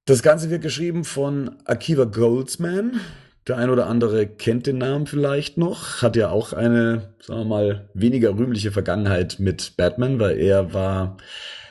Das 0.06 0.22
Ganze 0.22 0.50
wird 0.50 0.62
geschrieben 0.62 1.04
von 1.04 1.58
Akiva 1.66 2.04
Goldsman. 2.06 3.00
Der 3.48 3.58
ein 3.58 3.70
oder 3.70 3.88
andere 3.88 4.28
kennt 4.28 4.68
den 4.68 4.78
Namen 4.78 5.06
vielleicht 5.06 5.58
noch. 5.58 6.02
Hat 6.02 6.16
ja 6.16 6.30
auch 6.30 6.54
eine, 6.54 7.14
sagen 7.20 7.42
wir 7.42 7.46
mal, 7.46 7.90
weniger 7.94 8.38
rühmliche 8.38 8.72
Vergangenheit 8.72 9.38
mit 9.40 9.76
Batman, 9.76 10.20
weil 10.20 10.38
er 10.40 10.74
war 10.74 11.18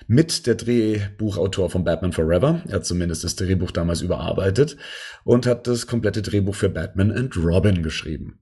mit 0.07 0.47
der 0.47 0.55
Drehbuchautor 0.55 1.71
von 1.71 1.85
Batman 1.85 2.13
Forever. 2.13 2.63
Er 2.69 2.77
hat 2.77 2.87
zumindest 2.87 3.25
das 3.25 3.37
Drehbuch 3.37 3.71
damals 3.71 4.03
überarbeitet 4.03 4.77
und 5.25 5.47
hat 5.47 5.67
das 5.67 5.87
komplette 5.87 6.23
Drehbuch 6.23 6.55
für 6.55 6.69
Batman 6.69 7.11
and 7.11 7.37
Robin 7.37 7.83
geschrieben. 7.83 8.39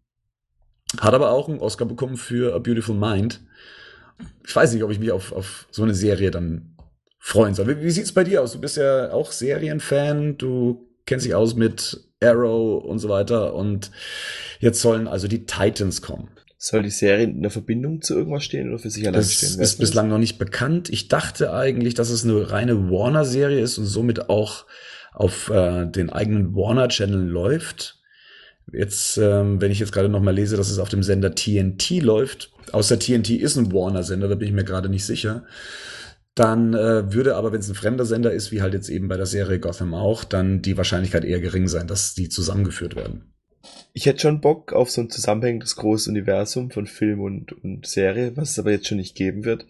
Hat 0.99 1.15
aber 1.15 1.31
auch 1.31 1.49
einen 1.49 1.61
Oscar 1.61 1.87
bekommen 1.87 2.17
für 2.17 2.55
A 2.55 2.59
Beautiful 2.59 2.97
Mind. 2.97 3.41
Ich 4.47 4.55
weiß 4.55 4.73
nicht, 4.73 4.83
ob 4.83 4.91
ich 4.91 4.99
mich 4.99 5.13
auf, 5.13 5.33
auf 5.33 5.67
so 5.71 5.83
eine 5.83 5.95
Serie 5.95 6.31
dann 6.31 6.77
freuen 7.19 7.55
soll. 7.55 7.69
Wie, 7.69 7.83
wie 7.83 7.91
sieht's 7.91 8.13
bei 8.13 8.25
dir 8.25 8.43
aus? 8.43 8.53
Du 8.53 8.61
bist 8.61 8.77
ja 8.77 9.13
auch 9.13 9.33
Serienfan, 9.33 10.39
du 10.39 10.89
kennst 11.07 11.27
dich 11.27 11.35
aus 11.35 11.55
mit 11.55 12.01
Arrow 12.23 12.85
und 12.85 12.99
so 12.99 13.09
weiter 13.09 13.55
und 13.55 13.91
jetzt 14.59 14.81
sollen 14.81 15.09
also 15.09 15.29
die 15.29 15.47
Titans 15.47 16.03
kommen. 16.03 16.29
Soll 16.63 16.83
die 16.83 16.91
Serie 16.91 17.25
in 17.25 17.39
einer 17.39 17.49
Verbindung 17.49 18.03
zu 18.03 18.15
irgendwas 18.17 18.45
stehen 18.45 18.69
oder 18.69 18.79
für 18.79 18.91
sich 18.91 19.05
allein 19.05 19.15
das 19.15 19.33
stehen? 19.33 19.59
Das 19.59 19.71
ist 19.71 19.79
bislang 19.79 20.09
noch 20.09 20.19
nicht 20.19 20.39
bekannt. 20.39 20.91
Ich 20.91 21.09
dachte 21.09 21.55
eigentlich, 21.55 21.95
dass 21.95 22.11
es 22.11 22.25
eine 22.25 22.51
reine 22.51 22.91
Warner-Serie 22.91 23.61
ist 23.61 23.79
und 23.79 23.87
somit 23.87 24.29
auch 24.29 24.67
auf 25.13 25.49
äh, 25.49 25.87
den 25.87 26.11
eigenen 26.11 26.55
Warner-Channel 26.55 27.27
läuft. 27.27 28.00
Jetzt, 28.73 29.17
ähm, 29.17 29.61
wenn 29.61 29.73
ich 29.73 29.81
jetzt 29.81 29.93
gerade 29.93 30.09
noch 30.09 30.23
mal 30.23 30.35
lese, 30.35 30.57
dass 30.57 30.71
es 30.71 30.79
auf 30.79 30.89
dem 30.89 31.03
Sender 31.03 31.35
TNT 31.35 32.01
läuft, 32.03 32.53
außer 32.73 32.99
TNT 32.99 33.31
ist 33.31 33.57
ein 33.57 33.73
Warner-Sender, 33.73 34.29
da 34.29 34.35
bin 34.37 34.49
ich 34.49 34.55
mir 34.55 34.65
gerade 34.65 34.89
nicht 34.89 35.05
sicher. 35.05 35.45
Dann 36.37 36.75
äh, 36.75 37.13
würde 37.13 37.35
aber, 37.35 37.53
wenn 37.53 37.61
es 37.61 37.69
ein 37.69 37.75
fremder 37.75 38.05
Sender 38.05 38.33
ist, 38.33 38.53
wie 38.53 38.63
halt 38.63 38.75
jetzt 38.75 38.89
eben 38.89 39.09
bei 39.09 39.17
der 39.17 39.27
Serie 39.27 39.59
Gotham 39.59 39.95
auch, 39.95 40.23
dann 40.23 40.63
die 40.63 40.77
Wahrscheinlichkeit 40.77 41.25
eher 41.25 41.41
gering 41.41 41.67
sein, 41.67 41.89
dass 41.89 42.15
die 42.15 42.29
zusammengeführt 42.29 42.95
werden 42.95 43.31
ich 43.93 44.07
hätte 44.07 44.21
schon 44.21 44.41
Bock 44.41 44.73
auf 44.73 44.91
so 44.91 45.01
ein 45.01 45.11
zusammenhängendes 45.11 45.77
großes 45.77 46.09
Universum 46.09 46.71
von 46.71 46.87
Film 46.87 47.21
und, 47.21 47.53
und 47.65 47.87
Serie, 47.87 48.37
was 48.37 48.51
es 48.51 48.59
aber 48.59 48.71
jetzt 48.71 48.87
schon 48.87 48.99
nicht 48.99 49.17
geben 49.17 49.45
wird. 49.45 49.67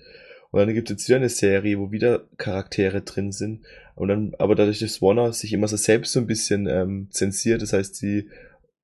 Und 0.50 0.60
dann 0.60 0.74
gibt 0.74 0.90
es 0.90 0.94
jetzt 0.94 1.08
wieder 1.08 1.18
eine 1.18 1.28
Serie, 1.28 1.78
wo 1.78 1.92
wieder 1.92 2.24
Charaktere 2.36 3.02
drin 3.02 3.32
sind. 3.32 3.64
Und 3.94 4.08
dann, 4.08 4.34
aber 4.38 4.54
dadurch, 4.54 4.80
dass 4.80 5.00
Warner 5.00 5.32
sich 5.32 5.52
immer 5.52 5.68
so 5.68 5.76
selbst 5.76 6.12
so 6.12 6.20
ein 6.20 6.26
bisschen 6.26 6.66
ähm, 6.66 7.08
zensiert, 7.10 7.62
das 7.62 7.72
heißt, 7.72 7.94
sie 7.94 8.28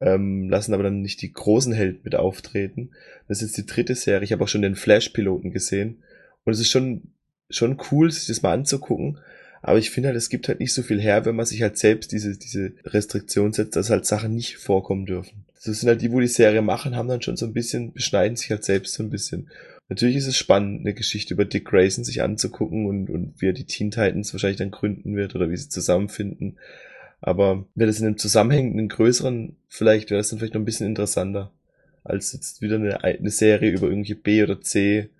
ähm, 0.00 0.48
lassen 0.48 0.74
aber 0.74 0.82
dann 0.82 1.00
nicht 1.00 1.22
die 1.22 1.32
großen 1.32 1.72
Helden 1.72 2.00
mit 2.04 2.14
auftreten. 2.14 2.90
Das 3.28 3.42
ist 3.42 3.48
jetzt 3.48 3.56
die 3.56 3.72
dritte 3.72 3.94
Serie. 3.94 4.24
Ich 4.24 4.32
habe 4.32 4.44
auch 4.44 4.48
schon 4.48 4.62
den 4.62 4.76
Flash-Piloten 4.76 5.50
gesehen. 5.50 6.02
Und 6.44 6.52
es 6.52 6.60
ist 6.60 6.70
schon, 6.70 7.12
schon 7.50 7.78
cool, 7.90 8.10
sich 8.10 8.26
das 8.26 8.42
mal 8.42 8.52
anzugucken. 8.52 9.18
Aber 9.62 9.78
ich 9.78 9.90
finde 9.90 10.08
halt, 10.08 10.16
es 10.16 10.28
gibt 10.28 10.48
halt 10.48 10.60
nicht 10.60 10.74
so 10.74 10.82
viel 10.82 11.00
her, 11.00 11.24
wenn 11.24 11.34
man 11.34 11.46
sich 11.46 11.62
halt 11.62 11.76
selbst 11.76 12.12
diese, 12.12 12.38
diese 12.38 12.72
Restriktion 12.84 13.52
setzt, 13.52 13.74
dass 13.74 13.90
halt 13.90 14.06
Sachen 14.06 14.34
nicht 14.34 14.58
vorkommen 14.58 15.06
dürfen. 15.06 15.44
Das 15.64 15.80
sind 15.80 15.88
halt 15.88 16.02
die, 16.02 16.12
wo 16.12 16.20
die 16.20 16.28
Serie 16.28 16.62
machen, 16.62 16.94
haben 16.94 17.08
dann 17.08 17.22
schon 17.22 17.36
so 17.36 17.46
ein 17.46 17.52
bisschen, 17.52 17.92
beschneiden 17.92 18.36
sich 18.36 18.50
halt 18.50 18.62
selbst 18.62 18.94
so 18.94 19.02
ein 19.02 19.10
bisschen. 19.10 19.50
Natürlich 19.88 20.16
ist 20.16 20.26
es 20.26 20.36
spannend, 20.36 20.80
eine 20.80 20.94
Geschichte 20.94 21.34
über 21.34 21.44
Dick 21.44 21.64
Grayson 21.64 22.04
sich 22.04 22.22
anzugucken 22.22 22.86
und, 22.86 23.08
und 23.08 23.40
wie 23.40 23.48
er 23.48 23.52
die 23.52 23.64
Teen 23.64 23.90
Titans 23.90 24.32
wahrscheinlich 24.32 24.58
dann 24.58 24.70
gründen 24.70 25.16
wird 25.16 25.34
oder 25.34 25.50
wie 25.50 25.56
sie 25.56 25.68
zusammenfinden. 25.68 26.58
Aber 27.20 27.66
wäre 27.74 27.88
das 27.88 28.00
in 28.00 28.06
einem 28.06 28.18
zusammenhängenden 28.18 28.88
größeren, 28.88 29.56
vielleicht 29.68 30.10
wäre 30.10 30.20
das 30.20 30.30
dann 30.30 30.38
vielleicht 30.38 30.54
noch 30.54 30.60
ein 30.60 30.66
bisschen 30.66 30.86
interessanter, 30.86 31.52
als 32.04 32.32
jetzt 32.32 32.60
wieder 32.60 32.76
eine, 32.76 33.02
eine 33.02 33.30
Serie 33.30 33.72
über 33.72 33.88
irgendwelche 33.88 34.16
B 34.16 34.42
oder 34.42 34.60
C 34.60 35.10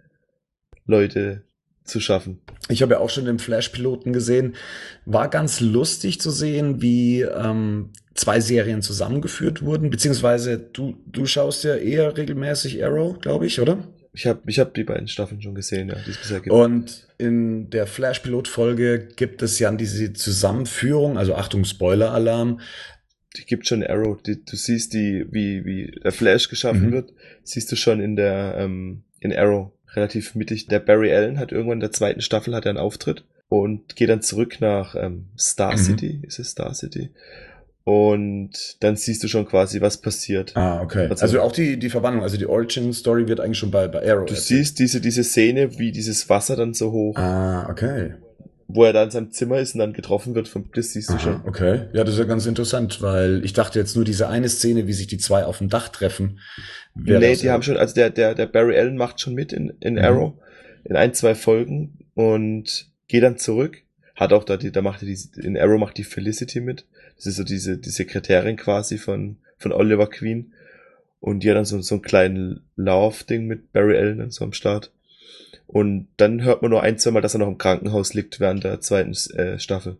Leute 0.86 1.42
zu 1.84 2.00
schaffen. 2.00 2.40
Ich 2.68 2.82
habe 2.82 2.94
ja 2.94 3.00
auch 3.00 3.10
schon 3.10 3.24
den 3.24 3.38
Flash-Piloten 3.38 4.12
gesehen. 4.12 4.56
War 5.04 5.28
ganz 5.28 5.60
lustig 5.60 6.20
zu 6.20 6.30
sehen, 6.30 6.82
wie 6.82 7.22
ähm, 7.22 7.90
zwei 8.14 8.40
Serien 8.40 8.82
zusammengeführt 8.82 9.62
wurden, 9.62 9.90
beziehungsweise 9.90 10.58
du, 10.58 10.96
du 11.06 11.26
schaust 11.26 11.64
ja 11.64 11.76
eher 11.76 12.16
regelmäßig 12.16 12.84
Arrow, 12.84 13.18
glaube 13.20 13.46
ich, 13.46 13.60
oder? 13.60 13.78
Ich 14.16 14.26
habe 14.26 14.40
ich 14.46 14.58
hab 14.58 14.72
die 14.72 14.84
beiden 14.84 15.08
Staffeln 15.08 15.42
schon 15.42 15.54
gesehen, 15.54 15.90
ja, 15.90 15.96
die 16.06 16.10
es 16.10 16.16
bisher 16.16 16.40
gibt. 16.40 16.54
Und 16.54 17.06
in 17.18 17.68
der 17.68 17.86
Flash-Pilot-Folge 17.86 19.08
gibt 19.14 19.42
es 19.42 19.58
ja 19.58 19.70
diese 19.70 20.14
Zusammenführung, 20.14 21.18
also 21.18 21.34
Achtung, 21.34 21.66
Spoiler-Alarm. 21.66 22.60
Die 23.36 23.44
gibt 23.44 23.66
schon 23.66 23.84
Arrow, 23.84 24.16
die, 24.22 24.42
du 24.42 24.56
siehst 24.56 24.94
die, 24.94 25.26
wie, 25.30 25.66
wie 25.66 25.90
der 26.02 26.12
Flash 26.12 26.48
geschaffen 26.48 26.86
mhm. 26.86 26.92
wird, 26.92 27.12
siehst 27.44 27.70
du 27.70 27.76
schon 27.76 28.00
in 28.00 28.16
der, 28.16 28.56
ähm, 28.58 29.02
in 29.20 29.36
Arrow 29.36 29.72
relativ 29.94 30.34
mittig. 30.34 30.66
Der 30.66 30.80
Barry 30.80 31.12
Allen 31.12 31.38
hat 31.38 31.52
irgendwann 31.52 31.76
in 31.76 31.80
der 31.80 31.92
zweiten 31.92 32.22
Staffel 32.22 32.54
hat 32.54 32.64
er 32.64 32.70
einen 32.70 32.78
Auftritt 32.78 33.22
und 33.50 33.96
geht 33.96 34.08
dann 34.08 34.22
zurück 34.22 34.62
nach 34.62 34.94
ähm, 34.94 35.26
Star 35.38 35.72
mhm. 35.72 35.78
City. 35.78 36.22
Ist 36.26 36.38
es 36.38 36.52
Star 36.52 36.72
City? 36.72 37.10
Und 37.88 38.50
dann 38.80 38.96
siehst 38.96 39.22
du 39.22 39.28
schon 39.28 39.46
quasi, 39.46 39.80
was 39.80 39.98
passiert. 39.98 40.56
Ah, 40.56 40.82
okay. 40.82 41.06
Also, 41.08 41.22
also 41.22 41.40
auch 41.40 41.52
die, 41.52 41.78
die 41.78 41.88
Verwandlung, 41.88 42.24
also 42.24 42.36
die 42.36 42.46
Origin-Story 42.46 43.28
wird 43.28 43.38
eigentlich 43.38 43.58
schon 43.58 43.70
bei, 43.70 43.86
bei 43.86 44.00
Arrow. 44.00 44.26
Du 44.26 44.34
erzählt. 44.34 44.58
siehst 44.58 44.78
diese, 44.80 45.00
diese 45.00 45.22
Szene, 45.22 45.78
wie 45.78 45.92
dieses 45.92 46.28
Wasser 46.28 46.56
dann 46.56 46.74
so 46.74 46.90
hoch. 46.90 47.16
Ah, 47.16 47.68
okay. 47.70 48.14
Wo 48.66 48.82
er 48.82 48.92
da 48.92 49.04
in 49.04 49.12
seinem 49.12 49.30
Zimmer 49.30 49.60
ist 49.60 49.74
und 49.74 49.78
dann 49.78 49.92
getroffen 49.92 50.34
wird 50.34 50.48
vom, 50.48 50.68
das 50.74 50.94
siehst 50.94 51.10
du 51.10 51.14
Aha, 51.14 51.20
schon. 51.20 51.42
Okay. 51.46 51.82
Ja, 51.92 52.02
das 52.02 52.14
ist 52.14 52.18
ja 52.18 52.24
ganz 52.24 52.44
interessant, 52.46 53.02
weil 53.02 53.44
ich 53.44 53.52
dachte 53.52 53.78
jetzt 53.78 53.94
nur 53.94 54.04
diese 54.04 54.28
eine 54.28 54.48
Szene, 54.48 54.88
wie 54.88 54.92
sich 54.92 55.06
die 55.06 55.18
zwei 55.18 55.44
auf 55.44 55.58
dem 55.58 55.68
Dach 55.68 55.88
treffen. 55.88 56.40
Nee, 56.96 57.36
die 57.36 57.50
haben 57.50 57.62
schon, 57.62 57.76
also 57.76 57.94
der, 57.94 58.10
der, 58.10 58.34
der 58.34 58.46
Barry 58.46 58.76
Allen 58.76 58.96
macht 58.96 59.20
schon 59.20 59.34
mit 59.34 59.52
in, 59.52 59.72
in 59.78 59.94
mhm. 59.94 60.00
Arrow 60.00 60.32
in 60.82 60.96
ein, 60.96 61.14
zwei 61.14 61.36
Folgen 61.36 61.98
und 62.14 62.88
geht 63.06 63.22
dann 63.22 63.38
zurück. 63.38 63.78
Hat 64.16 64.32
auch 64.32 64.42
da 64.42 64.56
die, 64.56 64.72
da 64.72 64.82
macht 64.82 65.02
er 65.02 65.06
die, 65.06 65.18
in 65.40 65.56
Arrow 65.56 65.78
macht 65.78 65.98
die 65.98 66.04
Felicity 66.04 66.60
mit. 66.60 66.84
Das 67.16 67.26
ist 67.26 67.36
so 67.36 67.44
diese, 67.44 67.78
die 67.78 67.90
Sekretärin 67.90 68.56
quasi 68.56 68.98
von, 68.98 69.36
von 69.58 69.72
Oliver 69.72 70.08
Queen. 70.08 70.52
Und 71.20 71.42
die 71.42 71.50
hat 71.50 71.56
dann 71.56 71.64
so, 71.64 71.80
so 71.80 71.96
einen 71.96 72.02
kleinen 72.02 72.60
Lauf-Ding 72.76 73.46
mit 73.46 73.72
Barry 73.72 73.96
Allen 73.96 74.20
und 74.20 74.32
so 74.32 74.44
am 74.44 74.52
Start. 74.52 74.92
Und 75.66 76.08
dann 76.16 76.42
hört 76.42 76.62
man 76.62 76.70
nur 76.70 76.82
ein, 76.82 76.98
zwei 76.98 77.10
Mal, 77.10 77.22
dass 77.22 77.34
er 77.34 77.40
noch 77.40 77.48
im 77.48 77.58
Krankenhaus 77.58 78.14
liegt 78.14 78.38
während 78.38 78.64
der 78.64 78.80
zweiten 78.80 79.12
äh, 79.36 79.58
Staffel. 79.58 79.96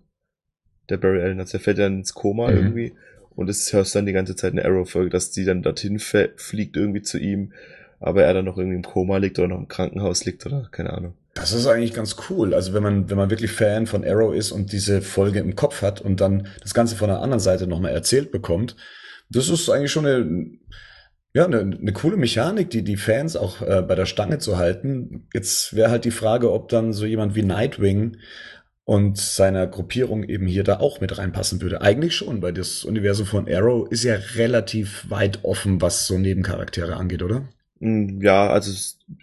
Der 0.88 0.98
Barry 0.98 1.22
Allen. 1.22 1.40
Also 1.40 1.59
er 1.59 1.61
fällt 1.61 1.79
dann 1.79 1.98
ins 1.98 2.14
Koma 2.14 2.50
mhm. 2.50 2.57
irgendwie. 2.57 2.92
Und 3.35 3.48
das 3.48 3.72
hörst 3.72 3.94
du 3.94 3.98
dann 3.98 4.07
die 4.07 4.12
ganze 4.12 4.37
Zeit 4.37 4.50
in 4.50 4.57
der 4.57 4.66
Arrow-Folge, 4.66 5.11
dass 5.11 5.31
die 5.31 5.44
dann 5.44 5.62
dorthin 5.62 5.98
fliegt 5.98 6.76
irgendwie 6.76 7.02
zu 7.02 7.18
ihm 7.18 7.52
aber 8.00 8.24
er 8.24 8.35
dann 8.35 8.44
noch 8.44 8.59
irgendwie 8.59 8.76
im 8.76 8.82
Koma 8.82 9.18
liegt 9.18 9.38
oder 9.38 9.48
noch 9.48 9.59
im 9.59 9.68
Krankenhaus 9.68 10.24
liegt 10.24 10.44
oder 10.46 10.68
keine 10.70 10.92
Ahnung. 10.92 11.14
Das 11.35 11.52
ist 11.52 11.66
eigentlich 11.66 11.92
ganz 11.92 12.16
cool. 12.30 12.54
Also 12.54 12.72
wenn 12.72 12.82
man, 12.82 13.11
wenn 13.11 13.16
man 13.16 13.30
wirklich 13.30 13.52
Fan 13.52 13.87
von 13.87 14.04
Arrow 14.04 14.35
ist 14.35 14.52
und 14.52 14.72
diese 14.72 15.02
Folge 15.02 15.40
im 15.40 15.54
Kopf 15.54 15.82
hat 15.82 16.00
und 16.00 16.20
dann 16.20 16.48
das 16.62 16.72
Ganze 16.72 16.96
von 16.96 17.09
der 17.09 17.20
anderen 17.20 17.40
Seite 17.40 17.66
nochmal 17.66 17.92
erzählt 17.92 18.32
bekommt, 18.32 18.76
das 19.28 19.48
ist 19.48 19.68
eigentlich 19.68 19.92
schon 19.92 20.06
eine, 20.06 20.46
ja, 21.35 21.44
eine, 21.44 21.59
eine 21.59 21.92
coole 21.92 22.16
Mechanik, 22.16 22.70
die 22.70 22.82
die 22.82 22.96
Fans 22.96 23.37
auch 23.37 23.61
äh, 23.61 23.82
bei 23.82 23.94
der 23.94 24.06
Stange 24.06 24.38
zu 24.38 24.56
halten. 24.56 25.28
Jetzt 25.35 25.74
wäre 25.74 25.90
halt 25.90 26.04
die 26.06 26.11
Frage, 26.11 26.52
ob 26.52 26.68
dann 26.68 26.92
so 26.94 27.04
jemand 27.04 27.35
wie 27.35 27.42
Nightwing 27.42 28.16
und 28.85 29.18
seiner 29.18 29.66
Gruppierung 29.66 30.22
eben 30.22 30.46
hier 30.46 30.64
da 30.64 30.78
auch 30.78 31.00
mit 31.00 31.18
reinpassen 31.18 31.61
würde. 31.61 31.82
Eigentlich 31.82 32.14
schon, 32.14 32.40
weil 32.40 32.54
das 32.54 32.85
Universum 32.85 33.26
von 33.26 33.48
Arrow 33.52 33.90
ist 33.90 34.04
ja 34.04 34.14
relativ 34.37 35.11
weit 35.11 35.40
offen, 35.42 35.82
was 35.82 36.06
so 36.06 36.16
Nebencharaktere 36.16 36.96
angeht, 36.96 37.22
oder? 37.22 37.48
Hm, 37.80 38.22
ja, 38.22 38.48
also 38.48 38.72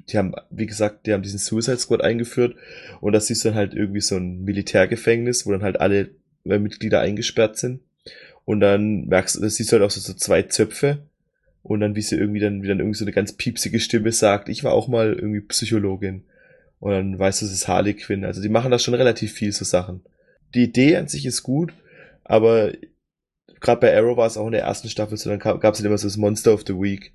die 0.10 0.18
haben, 0.18 0.34
wie 0.50 0.66
gesagt, 0.66 1.06
die 1.08 1.14
haben 1.14 1.24
diesen 1.24 1.40
Suicide 1.40 1.78
Squad 1.78 2.02
eingeführt 2.02 2.56
und 3.02 3.14
das 3.14 3.30
ist 3.30 3.46
dann 3.46 3.56
halt 3.56 3.74
irgendwie 3.74 4.02
so 4.02 4.16
ein 4.16 4.44
Militärgefängnis, 4.44 5.46
wo 5.46 5.52
dann 5.52 5.64
halt 5.64 5.80
alle 5.80 6.12
äh, 6.46 6.60
Mitglieder 6.60 7.02
eingesperrt 7.02 7.58
sind. 7.58 7.82
Und 8.46 8.60
dann 8.60 9.08
merkst 9.08 9.36
du, 9.36 9.42
das 9.42 9.56
siehst 9.56 9.72
du 9.72 9.78
halt 9.78 9.86
auch 9.86 9.92
so, 9.92 10.02
so 10.02 10.14
zwei 10.14 10.44
Zöpfe 10.44 11.00
und 11.64 11.80
dann 11.80 11.96
wie 11.96 12.02
sie 12.02 12.18
irgendwie 12.18 12.42
dann, 12.42 12.62
wie 12.62 12.68
dann 12.68 12.80
irgendwie 12.80 12.98
so 12.98 13.06
eine 13.06 13.14
ganz 13.14 13.34
piepsige 13.34 13.80
Stimme 13.80 14.12
sagt, 14.12 14.50
ich 14.50 14.64
war 14.64 14.74
auch 14.74 14.88
mal 14.88 15.14
irgendwie 15.14 15.42
Psychologin. 15.42 16.26
Und 16.80 16.92
dann 16.92 17.20
weißt 17.20 17.42
du, 17.42 17.46
es 17.46 17.54
ist 17.54 17.70
Harley 17.70 17.94
Quinn. 17.94 18.26
Also 18.26 18.42
die 18.42 18.50
machen 18.50 18.70
da 18.70 18.78
schon 18.78 18.94
relativ 18.94 19.32
viel 19.32 19.54
so 19.54 19.64
Sachen. 19.64 20.02
Die 20.54 20.64
Idee 20.64 20.98
an 20.98 21.08
sich 21.08 21.26
ist 21.26 21.42
gut, 21.42 21.74
aber 22.26 22.74
gerade 23.62 23.80
bei 23.80 23.96
Arrow 23.96 24.18
war 24.18 24.28
es 24.28 24.38
auch 24.38 24.46
in 24.46 24.52
der 24.52 24.64
ersten 24.64 24.90
Staffel 24.90 25.18
so, 25.18 25.30
dann 25.30 25.40
gab 25.40 25.64
es 25.64 25.80
halt 25.80 25.86
immer 25.86 25.98
so 25.98 26.08
das 26.08 26.18
Monster 26.18 26.54
of 26.54 26.66
the 26.68 26.74
Week 26.74 27.14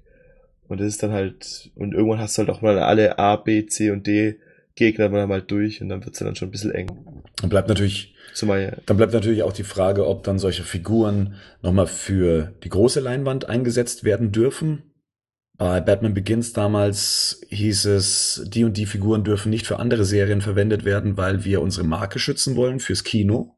und 0.68 0.80
das 0.80 0.88
ist 0.88 1.02
dann 1.02 1.12
halt, 1.12 1.70
und 1.74 1.94
irgendwann 1.94 2.20
hast 2.20 2.36
du 2.36 2.42
halt 2.42 2.50
auch 2.50 2.62
mal 2.62 2.78
alle 2.78 3.18
A, 3.18 3.36
B, 3.36 3.66
C 3.66 3.90
und 3.90 4.06
D 4.06 4.38
Gegner 4.78 5.08
mal 5.08 5.28
halt 5.28 5.50
durch 5.50 5.82
und 5.82 5.88
dann 5.88 6.04
wird's 6.04 6.20
dann 6.20 6.36
schon 6.36 6.48
ein 6.48 6.52
bisschen 6.52 6.70
eng. 6.70 6.86
Dann 7.40 7.50
bleibt 7.50 7.68
natürlich, 7.68 8.14
Zumal, 8.34 8.80
dann 8.86 8.96
bleibt 8.96 9.12
natürlich 9.12 9.42
auch 9.42 9.52
die 9.52 9.64
Frage, 9.64 10.06
ob 10.06 10.22
dann 10.22 10.38
solche 10.38 10.62
Figuren 10.62 11.34
nochmal 11.62 11.88
für 11.88 12.54
die 12.62 12.68
große 12.68 13.00
Leinwand 13.00 13.48
eingesetzt 13.48 14.04
werden 14.04 14.30
dürfen. 14.30 14.94
Bei 15.56 15.80
Batman 15.80 16.14
Begins 16.14 16.52
damals 16.52 17.40
hieß 17.48 17.86
es, 17.86 18.44
die 18.46 18.62
und 18.62 18.76
die 18.76 18.86
Figuren 18.86 19.24
dürfen 19.24 19.50
nicht 19.50 19.66
für 19.66 19.80
andere 19.80 20.04
Serien 20.04 20.40
verwendet 20.40 20.84
werden, 20.84 21.16
weil 21.16 21.44
wir 21.44 21.60
unsere 21.60 21.84
Marke 21.84 22.20
schützen 22.20 22.54
wollen 22.54 22.78
fürs 22.78 23.02
Kino. 23.02 23.56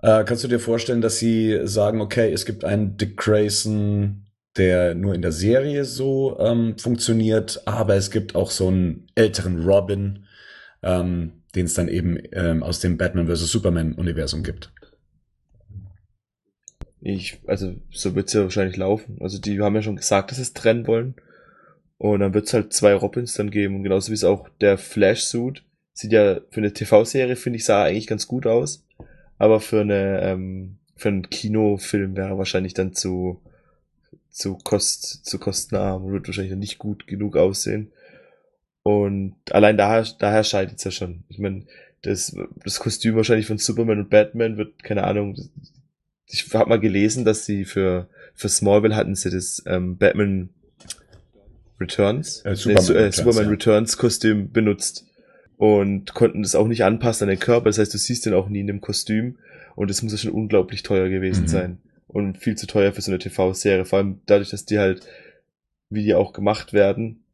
Äh, 0.00 0.24
kannst 0.24 0.42
du 0.44 0.48
dir 0.48 0.58
vorstellen, 0.58 1.02
dass 1.02 1.18
sie 1.18 1.60
sagen, 1.64 2.00
okay, 2.00 2.32
es 2.32 2.46
gibt 2.46 2.64
einen 2.64 2.96
Dick 2.96 3.18
Grayson 3.18 4.24
der 4.56 4.94
nur 4.94 5.14
in 5.14 5.22
der 5.22 5.32
Serie 5.32 5.84
so 5.84 6.38
ähm, 6.38 6.76
funktioniert, 6.78 7.62
aber 7.66 7.94
es 7.94 8.10
gibt 8.10 8.34
auch 8.34 8.50
so 8.50 8.68
einen 8.68 9.06
älteren 9.14 9.64
Robin, 9.64 10.26
ähm, 10.82 11.32
den 11.54 11.66
es 11.66 11.74
dann 11.74 11.88
eben 11.88 12.18
ähm, 12.32 12.62
aus 12.62 12.80
dem 12.80 12.98
Batman 12.98 13.26
vs. 13.26 13.50
Superman-Universum 13.50 14.42
gibt. 14.42 14.72
Ich, 17.00 17.40
also 17.46 17.74
so 17.90 18.14
wird's 18.14 18.32
ja 18.32 18.42
wahrscheinlich 18.42 18.76
laufen. 18.76 19.16
Also 19.20 19.38
die 19.38 19.60
haben 19.60 19.74
ja 19.74 19.82
schon 19.82 19.96
gesagt, 19.96 20.30
dass 20.30 20.36
sie 20.36 20.42
es 20.42 20.52
trennen 20.52 20.86
wollen. 20.86 21.16
Und 21.98 22.20
dann 22.20 22.34
wird's 22.34 22.52
halt 22.52 22.72
zwei 22.72 22.94
Robins 22.94 23.34
dann 23.34 23.50
geben. 23.50 23.76
Und 23.76 23.82
genauso 23.82 24.10
wie 24.10 24.14
es 24.14 24.24
auch 24.24 24.48
der 24.60 24.78
Flash-Suit 24.78 25.64
sieht 25.92 26.12
ja 26.12 26.40
für 26.50 26.60
eine 26.60 26.72
TV-Serie, 26.72 27.36
finde 27.36 27.58
ich, 27.58 27.64
sah 27.64 27.84
eigentlich 27.84 28.06
ganz 28.06 28.26
gut 28.28 28.46
aus. 28.46 28.86
Aber 29.38 29.60
für 29.60 29.80
eine, 29.80 30.20
ähm, 30.22 30.78
für 30.96 31.08
einen 31.08 31.28
Kinofilm 31.28 32.16
wäre 32.16 32.38
wahrscheinlich 32.38 32.74
dann 32.74 32.92
zu, 32.92 33.40
zu 34.32 34.56
kost, 34.56 35.26
zu 35.26 35.38
kostenarm 35.38 36.04
und 36.04 36.12
wird 36.12 36.26
wahrscheinlich 36.26 36.56
nicht 36.56 36.78
gut 36.78 37.06
genug 37.06 37.36
aussehen. 37.36 37.92
Und 38.82 39.36
allein 39.50 39.76
daher, 39.76 40.06
daher 40.18 40.42
scheitert 40.42 40.78
es 40.78 40.84
ja 40.84 40.90
schon. 40.90 41.24
Ich 41.28 41.38
meine, 41.38 41.66
das, 42.00 42.34
das 42.64 42.80
Kostüm 42.80 43.14
wahrscheinlich 43.14 43.46
von 43.46 43.58
Superman 43.58 44.00
und 44.00 44.10
Batman 44.10 44.56
wird, 44.56 44.82
keine 44.82 45.04
Ahnung, 45.04 45.36
ich 46.26 46.52
habe 46.54 46.70
mal 46.70 46.80
gelesen, 46.80 47.24
dass 47.24 47.44
sie 47.44 47.64
für, 47.64 48.08
für 48.34 48.48
Smallville 48.48 48.96
hatten 48.96 49.14
sie 49.14 49.30
das 49.30 49.62
ähm, 49.66 49.98
Batman 49.98 50.48
Returns, 51.78 52.42
äh, 52.44 52.56
Superman, 52.56 52.84
nee, 52.84 52.92
äh, 52.92 52.96
Returns, 52.96 53.16
Superman 53.16 53.44
ja. 53.44 53.50
Returns 53.50 53.96
Kostüm 53.98 54.50
benutzt 54.50 55.06
und 55.58 56.14
konnten 56.14 56.42
das 56.42 56.54
auch 56.54 56.66
nicht 56.66 56.84
anpassen 56.84 57.24
an 57.24 57.30
den 57.30 57.38
Körper. 57.38 57.66
Das 57.66 57.78
heißt, 57.78 57.92
du 57.92 57.98
siehst 57.98 58.24
den 58.24 58.34
auch 58.34 58.48
nie 58.48 58.60
in 58.60 58.66
dem 58.66 58.80
Kostüm 58.80 59.36
und 59.76 59.90
es 59.90 60.02
muss 60.02 60.12
ja 60.12 60.18
schon 60.18 60.32
unglaublich 60.32 60.82
teuer 60.82 61.08
gewesen 61.10 61.42
mhm. 61.42 61.48
sein 61.48 61.78
und 62.12 62.38
viel 62.38 62.56
zu 62.56 62.66
teuer 62.66 62.92
für 62.92 63.02
so 63.02 63.10
eine 63.10 63.18
TV-Serie. 63.18 63.84
Vor 63.84 63.98
allem 63.98 64.20
dadurch, 64.26 64.50
dass 64.50 64.64
die 64.64 64.78
halt, 64.78 65.06
wie 65.90 66.04
die 66.04 66.14
auch 66.14 66.32
gemacht 66.32 66.72
werden, 66.72 67.24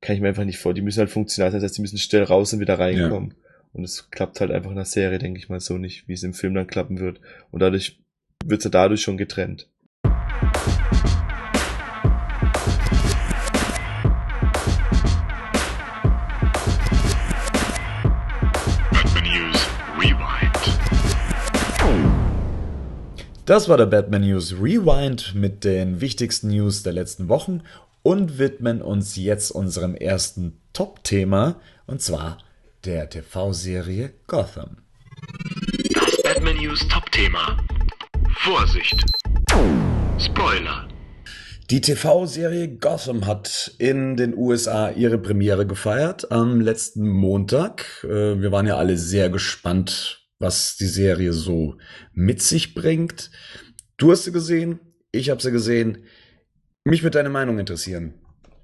kann 0.00 0.14
ich 0.16 0.22
mir 0.22 0.28
einfach 0.28 0.44
nicht 0.44 0.58
vor. 0.58 0.74
Die 0.74 0.82
müssen 0.82 0.98
halt 1.00 1.10
funktional 1.10 1.50
sein, 1.50 1.60
das 1.60 1.70
heißt, 1.70 1.78
die 1.78 1.82
müssen 1.82 1.98
schnell 1.98 2.24
raus 2.24 2.52
und 2.52 2.60
wieder 2.60 2.78
reinkommen. 2.78 3.30
Ja. 3.30 3.36
Und 3.72 3.84
es 3.84 4.10
klappt 4.10 4.40
halt 4.40 4.50
einfach 4.50 4.70
in 4.70 4.76
der 4.76 4.84
Serie, 4.84 5.18
denke 5.18 5.38
ich 5.38 5.48
mal, 5.48 5.60
so 5.60 5.78
nicht, 5.78 6.06
wie 6.06 6.12
es 6.12 6.22
im 6.22 6.34
Film 6.34 6.54
dann 6.54 6.66
klappen 6.66 7.00
wird. 7.00 7.20
Und 7.50 7.60
dadurch 7.60 7.98
wird 8.44 8.62
sie 8.62 8.70
dadurch 8.70 9.02
schon 9.02 9.16
getrennt. 9.16 9.68
Das 23.46 23.68
war 23.68 23.76
der 23.76 23.84
Batman 23.84 24.22
News 24.22 24.54
Rewind 24.54 25.34
mit 25.34 25.64
den 25.64 26.00
wichtigsten 26.00 26.48
News 26.48 26.82
der 26.82 26.94
letzten 26.94 27.28
Wochen 27.28 27.60
und 28.02 28.38
widmen 28.38 28.80
uns 28.80 29.16
jetzt 29.16 29.50
unserem 29.50 29.94
ersten 29.94 30.58
Top-Thema 30.72 31.56
und 31.86 32.00
zwar 32.00 32.38
der 32.86 33.10
TV-Serie 33.10 34.14
Gotham. 34.28 34.78
Das 35.92 36.22
Batman 36.22 36.56
News 36.56 36.88
Top-Thema. 36.88 37.58
Vorsicht! 38.36 39.04
Spoiler! 40.18 40.88
Die 41.68 41.82
TV-Serie 41.82 42.68
Gotham 42.68 43.26
hat 43.26 43.74
in 43.76 44.16
den 44.16 44.34
USA 44.34 44.88
ihre 44.88 45.18
Premiere 45.18 45.66
gefeiert 45.66 46.32
am 46.32 46.62
letzten 46.62 47.10
Montag. 47.10 48.04
Äh, 48.04 48.40
wir 48.40 48.52
waren 48.52 48.66
ja 48.66 48.78
alle 48.78 48.96
sehr 48.96 49.28
gespannt, 49.28 50.23
was 50.38 50.76
die 50.76 50.86
Serie 50.86 51.32
so 51.32 51.76
mit 52.12 52.42
sich 52.42 52.74
bringt. 52.74 53.30
Du 53.96 54.10
hast 54.10 54.24
sie 54.24 54.32
gesehen, 54.32 54.80
ich 55.12 55.30
habe 55.30 55.40
sie 55.40 55.52
gesehen. 55.52 56.04
Mich 56.84 57.02
würde 57.02 57.18
deine 57.18 57.30
Meinung 57.30 57.58
interessieren. 57.58 58.14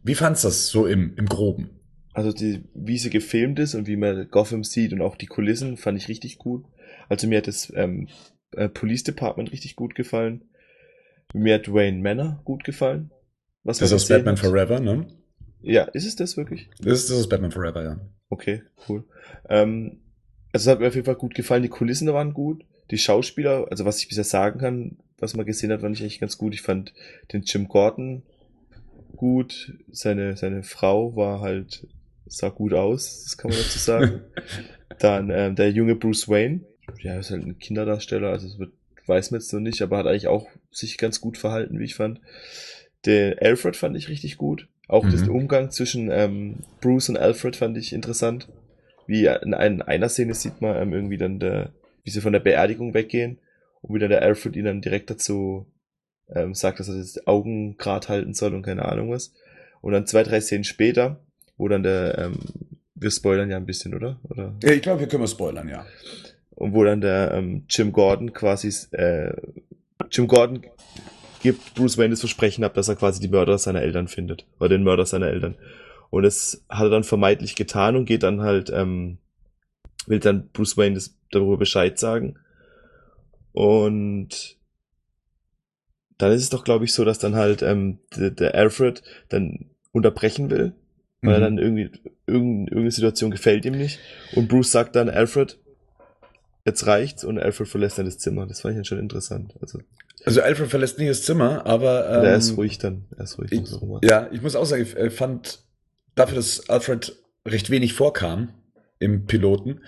Wie 0.02 0.14
fandst 0.14 0.44
du 0.44 0.48
das 0.48 0.68
so 0.68 0.86
im, 0.86 1.14
im 1.16 1.26
Groben? 1.26 1.70
Also 2.12 2.32
die, 2.32 2.64
wie 2.74 2.98
sie 2.98 3.10
gefilmt 3.10 3.58
ist 3.58 3.74
und 3.74 3.86
wie 3.86 3.96
man 3.96 4.28
Gotham 4.30 4.64
sieht 4.64 4.92
und 4.92 5.00
auch 5.00 5.16
die 5.16 5.26
Kulissen 5.26 5.76
fand 5.76 5.96
ich 5.96 6.08
richtig 6.08 6.38
gut. 6.38 6.64
Also 7.08 7.28
mir 7.28 7.38
hat 7.38 7.46
das 7.46 7.72
ähm, 7.76 8.08
äh, 8.52 8.68
Police 8.68 9.04
Department 9.04 9.52
richtig 9.52 9.76
gut 9.76 9.94
gefallen. 9.94 10.44
Mir 11.32 11.54
hat 11.54 11.72
Wayne 11.72 12.02
Manor 12.02 12.40
gut 12.44 12.64
gefallen. 12.64 13.10
Was 13.62 13.78
das 13.78 13.92
ist 13.92 14.08
Batman 14.08 14.36
hat. 14.36 14.40
Forever, 14.40 14.80
ne? 14.80 15.06
Ja, 15.62 15.84
ist 15.84 16.06
es 16.06 16.16
das 16.16 16.36
wirklich? 16.36 16.68
Das 16.80 17.00
ist, 17.00 17.10
das 17.10 17.18
ist 17.18 17.28
Batman 17.28 17.52
Forever, 17.52 17.82
ja. 17.82 18.00
Okay, 18.28 18.62
cool. 18.88 19.04
Ähm, 19.48 20.00
also 20.52 20.68
es 20.68 20.72
hat 20.72 20.80
mir 20.80 20.88
auf 20.88 20.94
jeden 20.94 21.06
Fall 21.06 21.14
gut 21.16 21.34
gefallen. 21.34 21.62
Die 21.62 21.68
Kulissen 21.68 22.12
waren 22.12 22.34
gut. 22.34 22.64
Die 22.90 22.98
Schauspieler, 22.98 23.68
also 23.70 23.84
was 23.84 23.98
ich 24.00 24.08
bisher 24.08 24.24
sagen 24.24 24.58
kann, 24.60 24.96
was 25.18 25.34
man 25.36 25.46
gesehen 25.46 25.70
hat, 25.72 25.80
fand 25.80 25.96
ich 25.96 26.02
eigentlich 26.02 26.20
ganz 26.20 26.38
gut. 26.38 26.54
Ich 26.54 26.62
fand 26.62 26.92
den 27.32 27.42
Jim 27.42 27.68
Gordon 27.68 28.22
gut. 29.16 29.74
Seine, 29.92 30.36
seine 30.36 30.62
Frau 30.62 31.14
war 31.14 31.40
halt, 31.40 31.86
sah 32.26 32.48
gut 32.48 32.72
aus, 32.72 33.24
das 33.24 33.36
kann 33.36 33.50
man 33.50 33.58
dazu 33.60 33.78
sagen. 33.78 34.20
Dann 34.98 35.30
ähm, 35.30 35.54
der 35.54 35.70
junge 35.70 35.94
Bruce 35.94 36.28
Wayne. 36.28 36.60
Ja, 37.00 37.18
ist 37.18 37.30
halt 37.30 37.46
ein 37.46 37.58
Kinderdarsteller, 37.58 38.30
also 38.30 38.46
es 38.46 38.58
wird 38.58 38.72
weiß 39.06 39.32
man 39.32 39.40
jetzt 39.40 39.52
noch 39.52 39.60
nicht, 39.60 39.82
aber 39.82 39.98
hat 39.98 40.06
eigentlich 40.06 40.28
auch 40.28 40.48
sich 40.70 40.96
ganz 40.96 41.20
gut 41.20 41.36
verhalten, 41.36 41.78
wie 41.80 41.84
ich 41.84 41.96
fand. 41.96 42.20
Den 43.06 43.38
Alfred 43.38 43.76
fand 43.76 43.96
ich 43.96 44.08
richtig 44.08 44.36
gut. 44.36 44.68
Auch 44.88 45.04
Mhm. 45.04 45.10
den 45.10 45.30
Umgang 45.30 45.70
zwischen 45.70 46.10
ähm, 46.12 46.56
Bruce 46.80 47.08
und 47.08 47.16
Alfred 47.16 47.56
fand 47.56 47.76
ich 47.76 47.92
interessant. 47.92 48.48
Wie 49.10 49.26
in, 49.26 49.54
ein- 49.54 49.74
in 49.74 49.82
einer 49.82 50.08
Szene 50.08 50.34
sieht 50.34 50.60
man 50.60 50.76
ähm, 50.80 50.92
irgendwie 50.92 51.18
dann 51.18 51.38
der, 51.40 51.70
wie 52.04 52.10
sie 52.10 52.20
von 52.20 52.32
der 52.32 52.40
Beerdigung 52.40 52.94
weggehen 52.94 53.38
und 53.82 53.94
wie 53.94 53.98
dann 53.98 54.10
der 54.10 54.22
Alfred 54.22 54.54
ihn 54.56 54.64
dann 54.66 54.80
direkt 54.82 55.10
dazu 55.10 55.66
ähm, 56.34 56.54
sagt, 56.54 56.78
dass 56.78 56.88
er 56.88 56.96
das 56.98 57.26
Augen 57.26 57.76
grad 57.76 58.08
halten 58.08 58.34
soll 58.34 58.54
und 58.54 58.62
keine 58.62 58.84
Ahnung 58.84 59.10
was. 59.10 59.32
Und 59.80 59.92
dann 59.94 60.06
zwei, 60.06 60.22
drei 60.22 60.40
Szenen 60.40 60.64
später, 60.64 61.18
wo 61.56 61.66
dann 61.68 61.82
der, 61.82 62.18
ähm, 62.18 62.38
wir 62.94 63.10
spoilern 63.10 63.50
ja 63.50 63.56
ein 63.56 63.66
bisschen, 63.66 63.94
oder? 63.94 64.20
oder? 64.28 64.54
Ja, 64.62 64.70
ich 64.72 64.82
glaube, 64.82 65.00
hier 65.00 65.08
können 65.08 65.22
wir 65.24 65.28
spoilern, 65.28 65.68
ja. 65.68 65.84
Und 66.54 66.74
wo 66.74 66.84
dann 66.84 67.00
der 67.00 67.32
ähm, 67.32 67.64
Jim 67.68 67.90
Gordon 67.92 68.32
quasi, 68.32 68.68
äh, 68.94 69.32
Jim 70.10 70.28
Gordon 70.28 70.62
gibt 71.42 71.74
Bruce 71.74 71.96
Wayne 71.98 72.10
das 72.10 72.20
Versprechen 72.20 72.62
ab, 72.64 72.74
dass 72.74 72.88
er 72.88 72.96
quasi 72.96 73.18
die 73.20 73.28
Mörder 73.28 73.56
seiner 73.58 73.80
Eltern 73.82 74.08
findet. 74.08 74.44
Oder 74.60 74.68
den 74.68 74.84
Mörder 74.84 75.06
seiner 75.06 75.28
Eltern. 75.28 75.54
Und 76.10 76.24
das 76.24 76.64
hat 76.68 76.84
er 76.84 76.90
dann 76.90 77.04
vermeintlich 77.04 77.54
getan 77.54 77.96
und 77.96 78.04
geht 78.04 78.22
dann 78.22 78.40
halt, 78.42 78.70
ähm, 78.70 79.18
will 80.06 80.18
dann 80.18 80.48
Bruce 80.52 80.76
Wayne 80.76 80.94
das, 80.94 81.14
darüber 81.30 81.56
Bescheid 81.56 81.98
sagen. 81.98 82.36
Und 83.52 84.56
dann 86.18 86.32
ist 86.32 86.42
es 86.42 86.50
doch, 86.50 86.64
glaube 86.64 86.84
ich, 86.84 86.92
so, 86.92 87.04
dass 87.04 87.18
dann 87.18 87.34
halt 87.34 87.62
ähm, 87.62 87.98
der, 88.16 88.30
der 88.30 88.54
Alfred 88.54 89.02
dann 89.28 89.70
unterbrechen 89.92 90.50
will, 90.50 90.72
weil 91.22 91.34
er 91.34 91.38
Mhm. 91.38 91.56
dann 91.56 91.58
irgendwie 91.58 91.90
irgendeine, 92.26 92.64
irgendeine 92.68 92.90
Situation 92.90 93.30
gefällt 93.30 93.64
ihm 93.64 93.76
nicht. 93.76 93.98
Und 94.32 94.48
Bruce 94.48 94.70
sagt 94.70 94.96
dann, 94.96 95.08
Alfred, 95.08 95.58
jetzt 96.64 96.86
reicht's 96.86 97.24
und 97.24 97.38
Alfred 97.38 97.68
verlässt 97.68 97.98
dann 97.98 98.06
das 98.06 98.18
Zimmer. 98.18 98.46
Das 98.46 98.60
fand 98.60 98.72
ich 98.72 98.78
dann 98.78 98.84
schon 98.84 98.98
interessant. 98.98 99.54
Also 99.60 99.80
Also 100.24 100.42
Alfred 100.42 100.68
verlässt 100.68 100.98
nicht 100.98 101.10
das 101.10 101.22
Zimmer, 101.22 101.64
aber 101.66 102.08
ähm, 102.10 102.24
er 102.24 102.36
ist 102.36 102.56
ruhig 102.56 102.78
dann. 102.78 103.06
Er 103.16 103.24
ist 103.24 103.38
ruhig. 103.38 103.50
Ich, 103.52 103.66
so 103.66 104.00
ja, 104.02 104.28
ich 104.30 104.42
muss 104.42 104.56
auch 104.56 104.66
sagen, 104.66 104.82
ich 104.82 104.96
äh, 104.96 105.10
fand 105.10 105.64
dafür, 106.14 106.36
dass 106.36 106.68
Alfred 106.68 107.16
recht 107.46 107.70
wenig 107.70 107.94
vorkam 107.94 108.50
im 108.98 109.26
Piloten, 109.26 109.80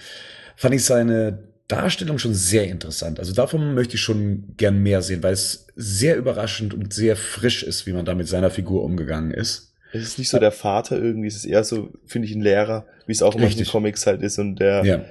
fand 0.57 0.75
ich 0.75 0.85
seine 0.85 1.49
Darstellung 1.69 2.19
schon 2.19 2.35
sehr 2.35 2.65
interessant. 2.65 3.19
Also 3.19 3.33
davon 3.33 3.75
möchte 3.75 3.95
ich 3.95 4.01
schon 4.03 4.55
gern 4.57 4.83
mehr 4.83 5.01
sehen, 5.03 5.23
weil 5.23 5.33
es 5.33 5.67
sehr 5.75 6.17
überraschend 6.17 6.75
und 6.75 6.93
sehr 6.93 7.17
frisch 7.17 7.63
ist, 7.63 7.87
wie 7.87 7.93
man 7.93 8.05
da 8.05 8.15
mit 8.15 8.29
seiner 8.29 8.51
Figur 8.51 8.85
umgegangen 8.85 9.33
ist. 9.33 9.75
Es 9.93 10.03
ist 10.03 10.19
nicht 10.19 10.29
so 10.29 10.39
der 10.39 10.53
Vater 10.53 10.99
irgendwie, 10.99 11.29
es 11.29 11.37
ist 11.37 11.45
eher 11.45 11.65
so, 11.65 11.91
finde 12.07 12.27
ich, 12.27 12.35
ein 12.35 12.41
Lehrer, 12.41 12.87
wie 13.07 13.13
es 13.13 13.23
auch 13.23 13.35
immer 13.35 13.45
in 13.45 13.51
den 13.51 13.59
Richtig. 13.59 13.73
Comics 13.73 14.07
halt 14.07 14.23
ist. 14.23 14.39
Und 14.39 14.57
der, 14.57 14.85
Ja. 14.85 15.05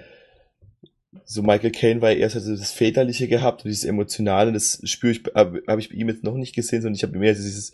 so 1.25 1.41
Michael 1.43 1.71
Caine 1.71 2.01
war 2.01 2.11
ja 2.11 2.17
erst 2.17 2.35
also 2.35 2.55
das 2.55 2.71
Väterliche 2.71 3.27
gehabt 3.27 3.63
und 3.63 3.69
dieses 3.69 3.85
Emotionale, 3.85 4.51
das 4.51 4.81
spüre 4.85 5.13
ich, 5.13 5.23
habe 5.35 5.61
hab 5.67 5.79
ich 5.79 5.89
bei 5.89 5.95
ihm 5.95 6.09
jetzt 6.09 6.23
noch 6.23 6.35
nicht 6.35 6.55
gesehen, 6.55 6.81
sondern 6.81 6.95
ich 6.95 7.03
habe 7.03 7.17
mehr 7.17 7.33
dieses, 7.33 7.73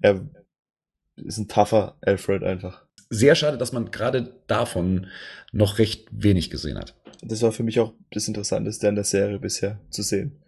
er 0.00 0.20
ist 1.16 1.38
ein 1.38 1.48
tougher 1.48 1.96
Alfred 2.00 2.42
einfach. 2.42 2.84
Sehr 3.10 3.34
schade, 3.34 3.58
dass 3.58 3.72
man 3.72 3.90
gerade 3.90 4.32
davon 4.46 5.06
noch 5.52 5.78
recht 5.78 6.08
wenig 6.10 6.50
gesehen 6.50 6.78
hat. 6.78 6.94
Das 7.22 7.42
war 7.42 7.52
für 7.52 7.62
mich 7.62 7.78
auch 7.80 7.92
das 8.10 8.26
Interessanteste 8.28 8.88
an 8.88 8.96
der 8.96 9.04
Serie 9.04 9.38
bisher 9.38 9.78
zu 9.90 10.02
sehen. 10.02 10.40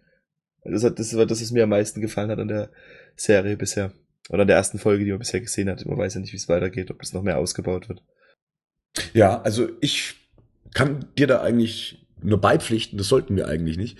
Das, 0.63 0.83
hat, 0.83 0.99
das 0.99 1.15
war 1.15 1.25
das, 1.25 1.41
was 1.41 1.51
mir 1.51 1.63
am 1.63 1.69
meisten 1.69 2.01
gefallen 2.01 2.29
hat 2.29 2.39
an 2.39 2.49
der 2.49 2.69
Serie 3.15 3.55
bisher. 3.57 3.91
Oder 4.29 4.41
an 4.41 4.47
der 4.47 4.57
ersten 4.57 4.79
Folge, 4.79 5.05
die 5.05 5.11
man 5.11 5.19
bisher 5.19 5.39
gesehen 5.39 5.69
hat. 5.69 5.85
Man 5.85 5.97
weiß 5.97 6.15
ja 6.15 6.19
nicht, 6.19 6.33
wie 6.33 6.37
es 6.37 6.49
weitergeht, 6.49 6.91
ob 6.91 6.99
das 6.99 7.13
noch 7.13 7.23
mehr 7.23 7.37
ausgebaut 7.37 7.87
wird. 7.87 8.03
Ja, 9.13 9.41
also 9.41 9.69
ich 9.79 10.15
kann 10.73 11.05
dir 11.17 11.27
da 11.27 11.41
eigentlich 11.41 12.05
nur 12.21 12.41
beipflichten, 12.41 12.97
das 12.97 13.07
sollten 13.07 13.35
wir 13.37 13.47
eigentlich 13.47 13.77
nicht. 13.77 13.97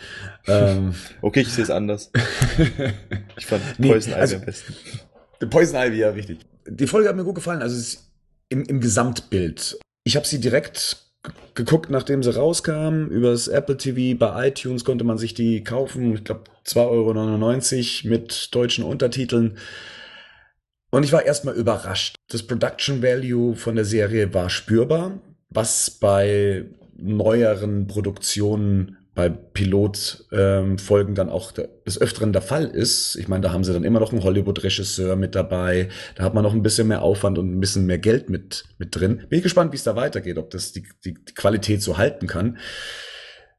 ähm, 0.47 0.93
Okay, 1.21 1.41
ich 1.41 1.49
sehe 1.53 1.63
es 1.63 1.69
anders. 1.69 2.11
Ich 3.37 3.45
fand 3.45 3.61
Nee, 3.79 3.89
Poison 3.91 4.11
Ivy 4.13 4.19
also- 4.21 4.35
am 4.37 4.41
besten. 4.45 4.73
Poison 5.49 5.79
Ivy, 5.87 5.97
ja, 5.99 6.09
richtig. 6.09 6.39
Die 6.67 6.87
Folge 6.87 7.09
hat 7.09 7.15
mir 7.15 7.23
gut 7.23 7.35
gefallen, 7.35 7.61
also 7.61 7.97
im, 8.49 8.63
im 8.63 8.79
Gesamtbild. 8.79 9.79
Ich 10.03 10.15
habe 10.15 10.27
sie 10.27 10.39
direkt 10.39 10.97
geguckt, 11.53 11.89
nachdem 11.89 12.23
sie 12.23 12.33
rauskam. 12.33 13.07
Übers 13.07 13.47
Apple 13.47 13.77
TV, 13.77 14.17
bei 14.17 14.47
iTunes 14.47 14.85
konnte 14.85 15.03
man 15.03 15.17
sich 15.17 15.33
die 15.33 15.63
kaufen. 15.63 16.13
Ich 16.15 16.23
glaube, 16.23 16.43
2,99 16.65 18.05
Euro 18.05 18.09
mit 18.09 18.55
deutschen 18.55 18.83
Untertiteln. 18.83 19.57
Und 20.89 21.03
ich 21.03 21.11
war 21.11 21.25
erstmal 21.25 21.55
überrascht. 21.55 22.15
Das 22.29 22.43
Production 22.43 23.01
Value 23.01 23.55
von 23.55 23.75
der 23.75 23.85
Serie 23.85 24.33
war 24.33 24.49
spürbar, 24.49 25.19
was 25.49 25.89
bei 25.89 26.65
neueren 26.95 27.87
Produktionen 27.87 28.96
bei 29.17 29.29
Pilotfolgen 29.29 30.77
ähm, 31.09 31.15
dann 31.15 31.29
auch 31.29 31.51
des 31.51 31.99
Öfteren 31.99 32.33
der 32.33 32.43
Fall 32.43 32.65
ist. 32.65 33.15
Ich 33.15 33.27
meine, 33.27 33.41
da 33.41 33.51
haben 33.51 33.63
sie 33.63 33.73
dann 33.73 33.83
immer 33.83 33.99
noch 33.99 34.11
einen 34.11 34.23
Hollywood-Regisseur 34.23 35.15
mit 35.15 35.33
dabei. 35.33 35.89
Da 36.13 36.23
hat 36.23 36.35
man 36.35 36.43
noch 36.43 36.53
ein 36.53 36.61
bisschen 36.61 36.87
mehr 36.87 37.01
Aufwand 37.01 37.39
und 37.39 37.51
ein 37.51 37.59
bisschen 37.59 37.87
mehr 37.87 37.97
Geld 37.97 38.29
mit, 38.29 38.65
mit 38.77 38.95
drin. 38.95 39.25
Bin 39.27 39.37
ich 39.37 39.41
gespannt, 39.41 39.71
wie 39.71 39.75
es 39.75 39.83
da 39.83 39.95
weitergeht, 39.95 40.37
ob 40.37 40.51
das 40.51 40.71
die, 40.71 40.83
die, 41.03 41.15
die 41.15 41.33
Qualität 41.33 41.81
so 41.81 41.97
halten 41.97 42.27
kann. 42.27 42.59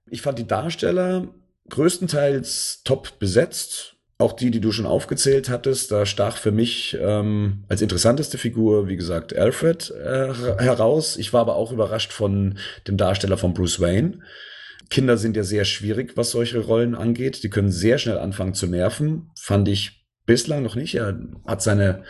Ich 0.09 0.23
fand 0.23 0.39
die 0.39 0.47
Darsteller 0.47 1.27
größtenteils 1.71 2.83
top 2.85 3.19
besetzt. 3.19 3.97
Auch 4.17 4.35
die, 4.35 4.53
die 4.53 4.61
du 4.61 4.71
schon 4.71 4.87
aufgezählt 4.87 5.49
hattest, 5.49 5.91
da 5.91 6.07
stach 6.07 6.37
für 6.37 6.53
mich 6.53 6.97
ähm, 7.01 7.65
als 7.69 7.83
interessanteste 7.83 8.39
Figur, 8.39 8.87
wie 8.87 8.97
gesagt, 8.97 9.37
Alfred 9.37 9.91
äh, 9.91 10.33
heraus. 10.61 11.17
Ich 11.17 11.33
war 11.33 11.41
aber 11.41 11.57
auch 11.57 11.73
überrascht 11.73 12.13
von 12.13 12.59
dem 12.87 12.97
Darsteller 12.97 13.39
von 13.39 13.55
Bruce 13.55 13.81
Wayne. 13.81 14.21
Kinder 14.91 15.17
sind 15.19 15.37
ja 15.37 15.45
sehr 15.45 15.65
schwierig, 15.65 16.17
was 16.17 16.31
solche 16.31 16.61
Rollen 16.61 16.95
angeht. 16.95 17.43
Die 17.43 17.51
können 17.51 17.71
sehr 17.71 17.99
schnell 17.99 18.19
anfangen 18.19 18.55
zu 18.55 18.67
nerven. 18.67 19.31
Fand 19.39 19.69
ich 19.69 20.07
bislang 20.25 20.63
noch 20.63 20.77
nicht. 20.77 20.95
Er 20.95 21.19
hat 21.47 21.63
seine 21.63 22.05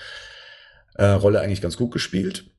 äh, 0.95 1.07
Rolle 1.07 1.41
eigentlich 1.41 1.61
ganz 1.61 1.77
gut 1.77 1.93
gespielt. 1.93 2.51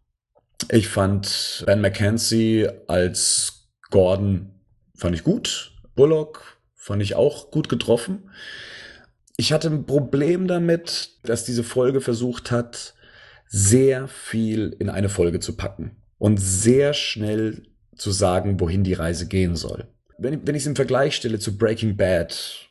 Ich 0.70 0.90
fand 0.90 1.64
Ben 1.66 1.82
McKenzie 1.82 2.70
als 2.88 3.70
Gordon 3.90 4.60
fand 4.96 5.16
ich 5.16 5.24
gut. 5.24 5.72
Bullock 5.96 6.60
fand 6.76 7.02
ich 7.02 7.16
auch 7.16 7.52
gut 7.52 7.70
getroffen. 7.70 8.30
Ich 9.38 9.54
hatte 9.54 9.70
ein 9.70 9.86
Problem 9.86 10.48
damit, 10.48 11.12
dass 11.24 11.46
diese 11.46 11.64
Folge 11.64 12.02
versucht 12.02 12.52
hat, 12.52 12.94
sehr 13.48 14.08
viel 14.08 14.76
in 14.80 14.90
eine 14.90 15.10
Folge 15.10 15.40
zu 15.40 15.56
packen 15.56 15.96
und 16.18 16.38
sehr 16.38 16.94
schnell 16.94 17.64
zu 17.96 18.12
sagen, 18.12 18.60
wohin 18.60 18.84
die 18.84 18.94
Reise 18.94 19.28
gehen 19.28 19.56
soll. 19.56 19.88
Wenn, 20.20 20.56
ich 20.56 20.62
es 20.64 20.68
im 20.68 20.76
Vergleich 20.76 21.16
stelle 21.16 21.40
zu 21.40 21.58
Breaking 21.58 21.96
Bad, 21.96 22.70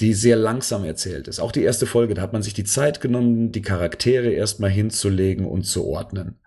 die 0.00 0.14
sehr 0.14 0.36
langsam 0.36 0.84
erzählt 0.84 1.28
ist, 1.28 1.38
auch 1.38 1.52
die 1.52 1.62
erste 1.62 1.86
Folge, 1.86 2.14
da 2.14 2.22
hat 2.22 2.32
man 2.32 2.42
sich 2.42 2.54
die 2.54 2.64
Zeit 2.64 3.00
genommen, 3.00 3.52
die 3.52 3.62
Charaktere 3.62 4.30
erstmal 4.30 4.70
hinzulegen 4.70 5.46
und 5.46 5.64
zu 5.64 5.86
ordnen. 5.86 6.40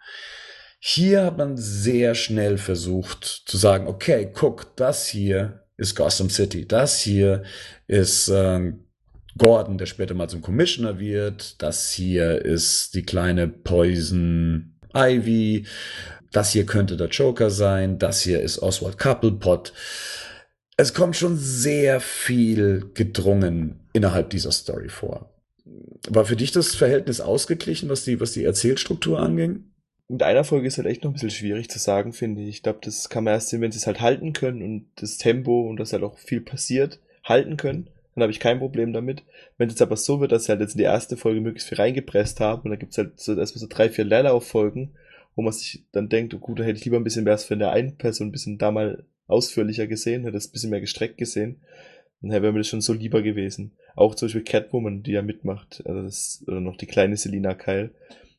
Hier 0.80 1.24
hat 1.24 1.38
man 1.38 1.58
sehr 1.58 2.16
schnell 2.16 2.58
versucht 2.58 3.24
zu 3.24 3.58
sagen, 3.58 3.88
okay, 3.88 4.30
guck, 4.34 4.76
das 4.76 5.08
hier 5.08 5.66
ist 5.78 5.96
Gotham 5.96 6.30
City, 6.30 6.68
das 6.68 7.00
hier 7.02 7.44
ist 7.88 8.30
äh, 8.30 8.74
Gordon, 9.38 9.78
der 9.78 9.86
später 9.86 10.14
mal 10.14 10.30
zum 10.30 10.42
Commissioner 10.42 11.00
wird, 11.00 11.62
das 11.62 11.92
hier 11.92 12.44
ist 12.44 12.96
die 12.96 13.04
kleine 13.04 13.48
Poison 13.48 14.76
Ivy, 14.96 15.66
das 16.36 16.52
hier 16.52 16.66
könnte 16.66 16.98
der 16.98 17.08
Joker 17.08 17.50
sein, 17.50 17.98
das 17.98 18.22
hier 18.22 18.42
ist 18.42 18.62
Oswald 18.62 18.98
Couplepot. 18.98 19.72
Es 20.76 20.94
kommt 20.94 21.16
schon 21.16 21.38
sehr 21.38 22.02
viel 22.02 22.92
gedrungen 22.94 23.80
innerhalb 23.94 24.30
dieser 24.32 24.52
Story 24.52 24.90
vor. 24.90 25.30
War 26.10 26.26
für 26.26 26.36
dich 26.36 26.52
das 26.52 26.76
Verhältnis 26.76 27.22
ausgeglichen, 27.22 27.88
was 27.88 28.04
die, 28.04 28.20
was 28.20 28.34
die 28.34 28.44
Erzählstruktur 28.44 29.20
anging? 29.20 29.64
Mit 30.10 30.24
einer 30.24 30.44
Folge 30.44 30.68
ist 30.68 30.78
halt 30.78 30.88
echt 30.88 31.04
noch 31.04 31.12
ein 31.12 31.14
bisschen 31.14 31.32
schwierig 31.32 31.70
zu 31.70 31.80
sagen, 31.80 32.12
finde 32.12 32.42
ich. 32.42 32.50
Ich 32.50 32.64
glaube, 32.64 32.80
das 32.84 33.10
kann 33.10 33.24
man 33.24 33.34
erst 33.34 33.50
sehen, 33.50 33.62
wenn 33.62 33.72
sie 33.72 33.80
es 33.80 33.88
halt 33.88 34.02
halten 34.02 34.34
können 34.34 34.62
und 34.62 34.88
das 34.98 35.18
Tempo 35.18 35.62
und 35.62 35.78
dass 35.78 35.94
halt 35.94 36.04
auch 36.04 36.18
viel 36.18 36.42
passiert, 36.42 37.00
halten 37.24 37.56
können. 37.56 37.88
Dann 38.14 38.24
habe 38.24 38.32
ich 38.32 38.40
kein 38.40 38.60
Problem 38.60 38.92
damit. 38.94 39.24
Wenn 39.58 39.68
es 39.68 39.76
jetzt 39.76 39.82
aber 39.82 39.98
so 39.98 40.20
wird, 40.20 40.32
dass 40.32 40.46
sie 40.46 40.52
halt 40.52 40.62
jetzt 40.62 40.74
in 40.74 40.80
die 40.80 40.84
erste 40.84 41.18
Folge 41.18 41.42
möglichst 41.42 41.70
viel 41.70 41.78
reingepresst 41.78 42.40
haben 42.42 42.64
und 42.64 42.72
dann 42.72 42.80
gibt's 42.80 42.98
halt 42.98 43.20
so 43.20 43.36
erstmal 43.36 43.62
so 43.62 43.68
drei, 43.70 43.90
vier 43.90 44.06
Leerlauffolgen, 44.06 44.92
wo 45.36 45.42
man 45.42 45.54
sich 45.54 45.86
dann 45.92 46.10
denkt, 46.10 46.34
oh 46.34 46.40
gut, 46.40 46.60
da 46.60 46.64
hätte 46.64 46.78
ich 46.80 46.86
lieber 46.86 46.98
ein 46.98 47.04
bisschen 47.04 47.24
mehr 47.26 47.38
von 47.38 47.60
der 47.60 47.72
einen 47.72 47.98
Person 47.98 48.28
ein 48.28 48.32
bisschen 48.32 48.58
da 48.58 48.72
mal 48.72 49.06
ausführlicher 49.28 49.88
gesehen, 49.88 50.22
hätte 50.24 50.34
das 50.34 50.48
ein 50.48 50.52
bisschen 50.54 50.70
mehr 50.70 50.82
gestreckt 50.82 51.18
gesehen, 51.18 51.62
dann 52.22 52.32
wäre 52.32 52.52
mir 52.54 52.60
das 52.60 52.68
schon 52.68 52.82
so 52.82 52.94
lieber 52.94 53.22
gewesen. 53.22 53.74
Auch 53.96 54.16
zum 54.16 54.28
Beispiel 54.28 54.44
Catwoman, 54.44 55.04
die 55.04 55.12
ja 55.12 55.22
mitmacht, 55.22 55.84
also 55.86 56.02
das, 56.02 56.44
oder 56.48 56.60
noch 56.62 56.78
die 56.78 56.86
kleine 56.86 57.18
Selina 57.18 57.54
Kyle, 57.54 57.92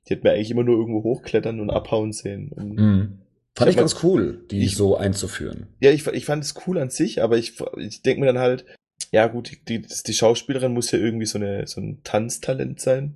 die 0.09 0.15
hat 0.15 0.25
mir 0.25 0.33
eigentlich 0.33 0.51
immer 0.51 0.65
nur 0.65 0.77
irgendwo 0.79 1.03
hochklettern 1.03 1.61
und 1.61 1.71
abhauen 1.71 2.13
sehen. 2.13 2.51
Und 2.53 2.77
Mhm. 2.77 3.19
Fand 3.55 3.71
Ich 3.71 3.75
ich 3.75 3.79
ganz 3.79 4.03
cool, 4.03 4.45
die 4.51 4.65
ich- 4.65 4.77
so 4.77 4.97
einzuführen. 4.97 5.67
ja, 5.81 5.91
ich, 5.91 6.07
ich 6.09 6.27
fand 6.27 6.45
es 6.45 6.55
cool 6.67 6.79
an 6.79 6.91
sich, 6.91 7.23
aber 7.23 7.39
ich, 7.39 7.55
ich 7.79 8.03
denke 8.03 8.21
mir 8.21 8.27
dann 8.27 8.39
halt, 8.39 8.67
ja 9.13 9.27
gut, 9.29 9.51
die, 9.51 9.81
die, 9.81 9.87
die 10.07 10.13
Schauspielerin 10.15 10.75
muss 10.75 10.91
ja 10.91 10.99
irgendwie 10.99 11.25
so, 11.27 11.39
eine, 11.39 11.67
so 11.67 11.81
ein 11.81 12.01
Tanztalent 12.05 12.81
sein. 12.81 13.15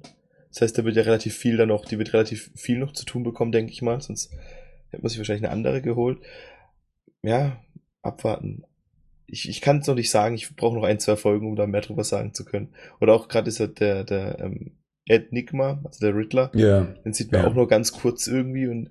Das 0.50 0.62
heißt, 0.62 0.78
da 0.78 0.84
wird 0.84 0.96
ja 0.96 1.02
relativ 1.02 1.36
viel 1.36 1.56
dann 1.56 1.68
noch, 1.68 1.84
die 1.84 1.98
wird 1.98 2.12
relativ 2.12 2.50
viel 2.56 2.78
noch 2.78 2.92
zu 2.92 3.04
tun 3.04 3.22
bekommen, 3.22 3.52
denke 3.52 3.72
ich 3.72 3.82
mal, 3.82 4.00
sonst 4.00 4.32
hätte 4.90 5.02
man 5.02 5.08
sich 5.08 5.18
wahrscheinlich 5.18 5.44
eine 5.44 5.52
andere 5.52 5.80
geholt. 5.82 6.18
Ja, 7.22 7.62
abwarten. 8.02 8.64
ich, 9.26 9.48
ich 9.48 9.60
kann 9.60 9.78
es 9.78 9.86
noch 9.86 9.94
nicht 9.94 10.10
sagen, 10.10 10.34
ich 10.34 10.56
brauche 10.56 10.74
noch 10.74 10.82
ein, 10.84 10.98
zwei 10.98 11.14
Folgen, 11.16 11.46
um 11.46 11.54
da 11.56 11.66
mehr 11.66 11.82
drüber 11.82 12.02
sagen 12.02 12.34
zu 12.34 12.44
können. 12.44 12.74
Oder 13.00 13.14
auch 13.14 13.28
gerade 13.28 13.48
ist 13.48 13.58
ja 13.58 13.66
der, 13.68 14.02
der 14.04 14.40
ähm, 14.40 14.72
Ed 15.06 15.32
Nigma, 15.32 15.80
also 15.84 16.00
der 16.04 16.16
Riddler, 16.16 16.50
Ja. 16.54 16.82
den 17.04 17.12
sieht 17.12 17.30
man 17.30 17.42
Ja. 17.42 17.46
auch 17.48 17.54
nur 17.54 17.68
ganz 17.68 17.92
kurz 17.92 18.26
irgendwie 18.26 18.66
und 18.66 18.90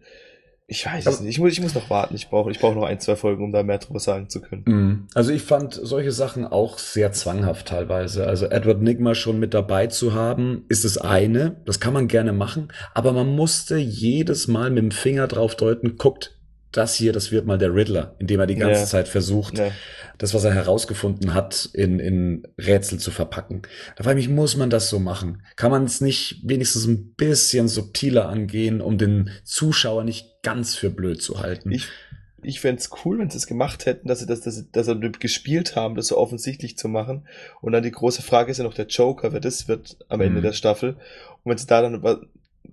ich 0.70 0.86
weiß 0.86 1.08
es 1.08 1.20
nicht. 1.22 1.32
Ich 1.32 1.40
muss, 1.40 1.52
ich 1.52 1.62
muss 1.62 1.74
noch 1.74 1.90
warten. 1.90 2.16
Ich 2.16 2.30
brauche 2.30 2.52
ich 2.52 2.60
brauche 2.60 2.76
noch 2.76 2.84
ein, 2.84 3.00
zwei 3.00 3.16
Folgen, 3.16 3.44
um 3.44 3.52
da 3.52 3.64
mehr 3.64 3.80
drüber 3.80 4.00
sagen 4.00 4.30
zu 4.30 4.40
können. 4.40 4.64
Mhm. 4.66 5.08
Also 5.16 5.32
ich 5.32 5.42
fand 5.42 5.74
solche 5.74 6.12
Sachen 6.12 6.46
auch 6.46 6.78
sehr 6.78 7.12
zwanghaft 7.12 7.68
teilweise. 7.68 8.28
Also 8.28 8.46
Edward 8.46 8.82
Nigma 8.82 9.16
schon 9.16 9.40
mit 9.40 9.56
dabei 9.56 9.88
zu 9.88 10.14
haben, 10.14 10.66
ist 10.70 10.86
das 10.86 11.00
eine. 11.00 11.58
Das 11.66 11.80
kann 11.80 11.94
man 11.94 12.08
gerne 12.08 12.34
machen. 12.34 12.68
Aber 12.94 13.14
man 13.14 13.36
musste 13.36 13.78
jedes 13.78 14.48
Mal 14.48 14.70
mit 14.70 14.84
dem 14.84 14.92
Finger 14.92 15.28
drauf 15.28 15.56
deuten, 15.56 15.98
guckt, 15.98 16.39
das 16.72 16.94
hier, 16.96 17.14
das 17.14 17.32
wird 17.32 17.46
mal 17.46 17.58
der 17.58 17.74
Riddler, 17.74 18.16
indem 18.20 18.40
er 18.40 18.48
die 18.48 18.56
ganze 18.56 18.82
Ja. 18.82 18.86
Zeit 18.86 19.08
versucht, 19.08 19.58
Ja. 19.58 19.72
das, 20.20 20.34
was 20.34 20.44
er 20.44 20.54
herausgefunden 20.54 21.34
hat, 21.34 21.70
in, 21.74 22.00
in 22.00 22.48
Rätsel 22.60 23.00
zu 23.00 23.10
verpacken. 23.12 23.64
Da 23.96 24.04
frage 24.04 24.20
ich 24.20 24.28
mich, 24.28 24.36
muss 24.36 24.56
man 24.56 24.70
das 24.70 24.90
so 24.90 25.00
machen? 25.00 25.42
Kann 25.56 25.72
man 25.72 25.86
es 25.86 26.00
nicht 26.02 26.42
wenigstens 26.44 26.86
ein 26.86 27.14
bisschen 27.16 27.68
subtiler 27.68 28.30
angehen, 28.30 28.82
um 28.82 28.98
den 28.98 29.32
Zuschauer 29.44 30.04
nicht 30.04 30.28
ganz 30.44 30.76
für 30.76 30.90
blöd 30.92 31.22
zu 31.22 31.40
halten? 31.40 31.72
Ich, 31.72 31.88
ich 32.44 32.60
fände 32.60 32.80
es 32.82 32.90
cool, 33.04 33.18
wenn 33.20 33.30
sie 33.32 33.38
es 33.38 33.48
gemacht 33.48 33.86
hätten, 33.88 34.08
dass 34.08 34.20
sie 34.20 34.28
das, 34.28 34.42
dass 34.42 34.56
sie, 34.56 34.72
dass 34.72 34.86
sie 34.86 35.00
gespielt 35.20 35.76
haben, 35.76 35.96
das 35.96 36.08
so 36.08 36.18
offensichtlich 36.18 36.78
zu 36.78 36.88
machen. 36.88 37.26
Und 37.62 37.72
dann 37.72 37.84
die 37.84 37.92
große 37.92 38.22
Frage 38.22 38.52
ist 38.52 38.60
ja 38.60 38.64
noch 38.64 38.76
der 38.76 38.88
Joker, 38.88 39.34
wer 39.34 39.40
das 39.40 39.68
wird 39.68 39.98
am 40.08 40.22
Ende 40.22 40.40
Mhm. 40.40 40.44
der 40.44 40.54
Staffel. 40.54 40.92
Und 41.44 41.50
wenn 41.52 41.58
sie 41.58 41.66
da 41.68 41.82
dann 41.82 41.96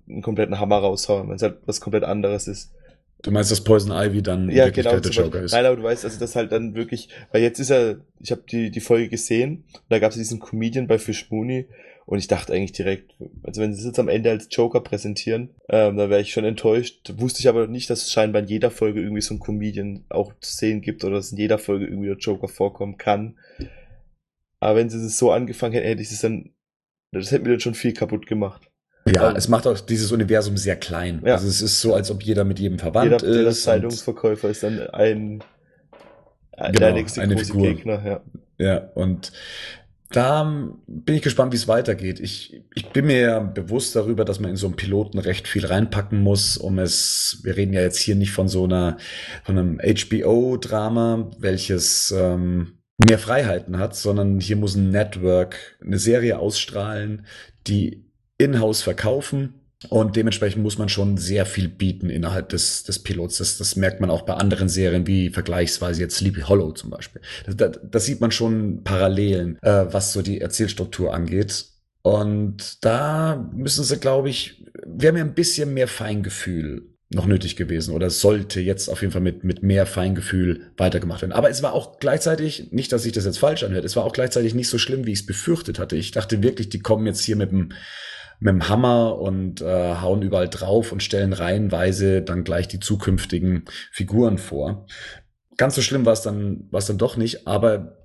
einen 0.07 0.21
kompletten 0.21 0.59
Hammer 0.59 0.77
raushauen, 0.77 1.27
wenn 1.29 1.35
es 1.35 1.41
halt 1.41 1.57
was 1.65 1.81
komplett 1.81 2.03
anderes 2.03 2.47
ist. 2.47 2.71
Du 3.23 3.31
meinst, 3.31 3.51
dass 3.51 3.63
Poison 3.63 3.91
Ivy 3.91 4.21
dann 4.21 4.49
Ja, 4.49 4.69
genau. 4.69 4.99
der 4.99 5.11
Joker 5.11 5.41
ist? 5.41 5.51
Nein, 5.51 5.65
aber 5.65 5.75
du 5.75 5.83
weißt, 5.83 6.05
also 6.05 6.19
das 6.19 6.35
halt 6.35 6.51
dann 6.51 6.75
wirklich, 6.75 7.09
weil 7.31 7.41
jetzt 7.41 7.59
ist 7.59 7.69
er, 7.69 8.01
ich 8.19 8.31
habe 8.31 8.43
die, 8.49 8.71
die 8.71 8.79
Folge 8.79 9.09
gesehen, 9.09 9.65
und 9.73 9.83
da 9.89 9.99
gab 9.99 10.11
es 10.11 10.17
diesen 10.17 10.39
Comedian 10.39 10.87
bei 10.87 10.99
Fish 10.99 11.29
Mooney 11.29 11.67
und 12.07 12.19
ich 12.19 12.27
dachte 12.27 12.53
eigentlich 12.53 12.71
direkt, 12.71 13.15
also 13.43 13.61
wenn 13.61 13.73
sie 13.73 13.81
es 13.81 13.85
jetzt 13.85 13.99
am 13.99 14.07
Ende 14.07 14.29
als 14.29 14.47
Joker 14.49 14.79
präsentieren, 14.79 15.49
ähm, 15.67 15.97
da 15.97 16.09
wäre 16.09 16.21
ich 16.21 16.31
schon 16.31 16.45
enttäuscht. 16.45 17.13
Wusste 17.17 17.41
ich 17.41 17.49
aber 17.49 17.67
nicht, 17.67 17.89
dass 17.89 18.03
es 18.03 18.13
scheinbar 18.13 18.43
in 18.43 18.47
jeder 18.47 18.71
Folge 18.71 19.01
irgendwie 19.01 19.21
so 19.21 19.33
ein 19.33 19.41
Comedian 19.41 20.05
auch 20.07 20.33
zu 20.39 20.55
sehen 20.55 20.79
gibt 20.81 21.03
oder 21.03 21.17
dass 21.17 21.33
in 21.33 21.37
jeder 21.37 21.57
Folge 21.57 21.85
irgendwie 21.85 22.07
der 22.07 22.17
Joker 22.17 22.47
vorkommen 22.47 22.97
kann. 22.97 23.37
Aber 24.61 24.77
wenn 24.77 24.89
sie 24.89 25.05
es 25.05 25.17
so 25.17 25.31
angefangen 25.31 25.73
hätten, 25.73 25.87
hätte 25.87 26.01
ich 26.01 26.09
es 26.09 26.21
dann, 26.21 26.53
das 27.11 27.31
hätte 27.31 27.43
mir 27.43 27.51
dann 27.51 27.59
schon 27.59 27.75
viel 27.75 27.93
kaputt 27.93 28.25
gemacht. 28.25 28.66
Ja, 29.07 29.29
Ähm, 29.29 29.35
es 29.35 29.47
macht 29.47 29.67
auch 29.67 29.79
dieses 29.79 30.11
Universum 30.11 30.57
sehr 30.57 30.75
klein. 30.75 31.21
Ja. 31.25 31.33
Also 31.35 31.47
es 31.47 31.61
ist 31.61 31.81
so, 31.81 31.93
als 31.93 32.11
ob 32.11 32.23
jeder 32.23 32.43
mit 32.43 32.59
jedem 32.59 32.79
verwandt 32.79 33.11
Jeder, 33.11 33.27
jeder 33.27 33.49
ist. 33.49 33.57
und, 33.57 33.63
Zeitungsverkäufer 33.63 34.49
ist 34.49 34.63
dann 34.63 34.79
ein, 34.89 35.43
ein 36.51 36.73
Genau, 36.73 36.79
der 36.79 36.93
nächste 36.93 37.21
eine 37.21 37.35
große 37.35 37.45
Figur. 37.47 37.67
Gegner, 37.67 38.05
ja. 38.05 38.21
ja, 38.57 38.77
und 38.95 39.31
da 40.09 40.43
bin 40.87 41.15
ich 41.15 41.21
gespannt, 41.21 41.51
wie 41.51 41.57
es 41.57 41.67
weitergeht. 41.67 42.19
Ich, 42.21 42.63
ich 42.73 42.89
bin 42.91 43.07
mir 43.07 43.19
ja 43.19 43.39
bewusst 43.39 43.95
darüber, 43.95 44.23
dass 44.23 44.39
man 44.39 44.51
in 44.51 44.55
so 44.55 44.67
einen 44.67 44.77
Piloten 44.77 45.19
recht 45.19 45.47
viel 45.47 45.65
reinpacken 45.65 46.19
muss, 46.21 46.55
um 46.55 46.79
es, 46.79 47.41
wir 47.43 47.57
reden 47.57 47.73
ja 47.73 47.81
jetzt 47.81 47.99
hier 47.99 48.15
nicht 48.15 48.31
von 48.31 48.47
so 48.47 48.63
einer, 48.63 48.97
von 49.43 49.57
einem 49.57 49.79
HBO-Drama, 49.79 51.31
welches 51.39 52.13
ähm, 52.17 52.79
mehr 52.97 53.19
Freiheiten 53.19 53.79
hat, 53.79 53.95
sondern 53.95 54.39
hier 54.39 54.55
muss 54.55 54.75
ein 54.75 54.91
Network 54.91 55.77
eine 55.81 55.99
Serie 55.99 56.39
ausstrahlen, 56.39 57.25
die 57.67 58.06
in-house 58.37 58.81
verkaufen. 58.81 59.53
Und 59.89 60.15
dementsprechend 60.15 60.63
muss 60.63 60.79
man 60.79 60.89
schon 60.89 61.17
sehr 61.17 61.45
viel 61.45 61.67
bieten 61.67 62.09
innerhalb 62.09 62.49
des, 62.49 62.83
des 62.83 62.97
Pilots. 62.99 63.37
Das, 63.37 63.59
das 63.59 63.75
merkt 63.75 64.01
man 64.01 64.09
auch 64.09 64.23
bei 64.23 64.33
anderen 64.33 64.69
Serien, 64.69 65.05
wie 65.05 65.29
vergleichsweise 65.29 66.01
jetzt 66.01 66.17
Sleepy 66.17 66.41
Hollow 66.41 66.71
zum 66.71 66.89
Beispiel. 66.89 67.21
Das, 67.45 67.79
das 67.83 68.05
sieht 68.05 68.19
man 68.19 68.31
schon 68.31 68.83
Parallelen, 68.83 69.59
äh, 69.61 69.85
was 69.91 70.13
so 70.13 70.23
die 70.23 70.41
Erzählstruktur 70.41 71.13
angeht. 71.13 71.65
Und 72.01 72.83
da 72.83 73.49
müssen 73.53 73.83
sie, 73.83 73.97
glaube 73.97 74.29
ich, 74.29 74.63
wäre 74.83 75.13
mir 75.13 75.19
ein 75.19 75.35
bisschen 75.35 75.73
mehr 75.75 75.87
Feingefühl 75.87 76.97
noch 77.09 77.25
nötig 77.25 77.55
gewesen 77.55 77.93
oder 77.93 78.09
sollte 78.09 78.59
jetzt 78.59 78.89
auf 78.89 79.01
jeden 79.01 79.13
Fall 79.13 79.21
mit, 79.21 79.43
mit 79.43 79.63
mehr 79.63 79.85
Feingefühl 79.85 80.71
weitergemacht 80.75 81.21
werden. 81.21 81.31
Aber 81.31 81.49
es 81.49 81.63
war 81.63 81.73
auch 81.73 81.99
gleichzeitig, 81.99 82.71
nicht, 82.71 82.91
dass 82.91 83.03
sich 83.03 83.13
das 83.13 83.25
jetzt 83.25 83.39
falsch 83.39 83.63
anhört, 83.63 83.85
es 83.85 83.95
war 83.95 84.03
auch 84.03 84.11
gleichzeitig 84.11 84.53
nicht 84.53 84.67
so 84.67 84.77
schlimm, 84.77 85.05
wie 85.05 85.13
ich 85.13 85.19
es 85.19 85.25
befürchtet 85.25 85.79
hatte. 85.79 85.95
Ich 85.95 86.11
dachte 86.11 86.43
wirklich, 86.43 86.69
die 86.69 86.79
kommen 86.79 87.05
jetzt 87.05 87.23
hier 87.23 87.37
mit 87.37 87.51
dem, 87.51 87.71
mit 88.39 88.51
dem 88.53 88.69
Hammer 88.69 89.19
und 89.19 89.61
äh, 89.61 89.95
hauen 89.95 90.21
überall 90.21 90.49
drauf 90.49 90.91
und 90.91 91.03
stellen 91.03 91.33
reihenweise 91.33 92.21
dann 92.21 92.43
gleich 92.43 92.67
die 92.67 92.79
zukünftigen 92.79 93.65
Figuren 93.91 94.37
vor. 94.37 94.85
Ganz 95.57 95.75
so 95.75 95.81
schlimm 95.81 96.05
war 96.05 96.13
es 96.13 96.21
dann, 96.21 96.67
war 96.71 96.79
es 96.79 96.85
dann 96.85 96.99
doch 96.99 97.17
nicht, 97.17 97.47
aber 97.47 97.97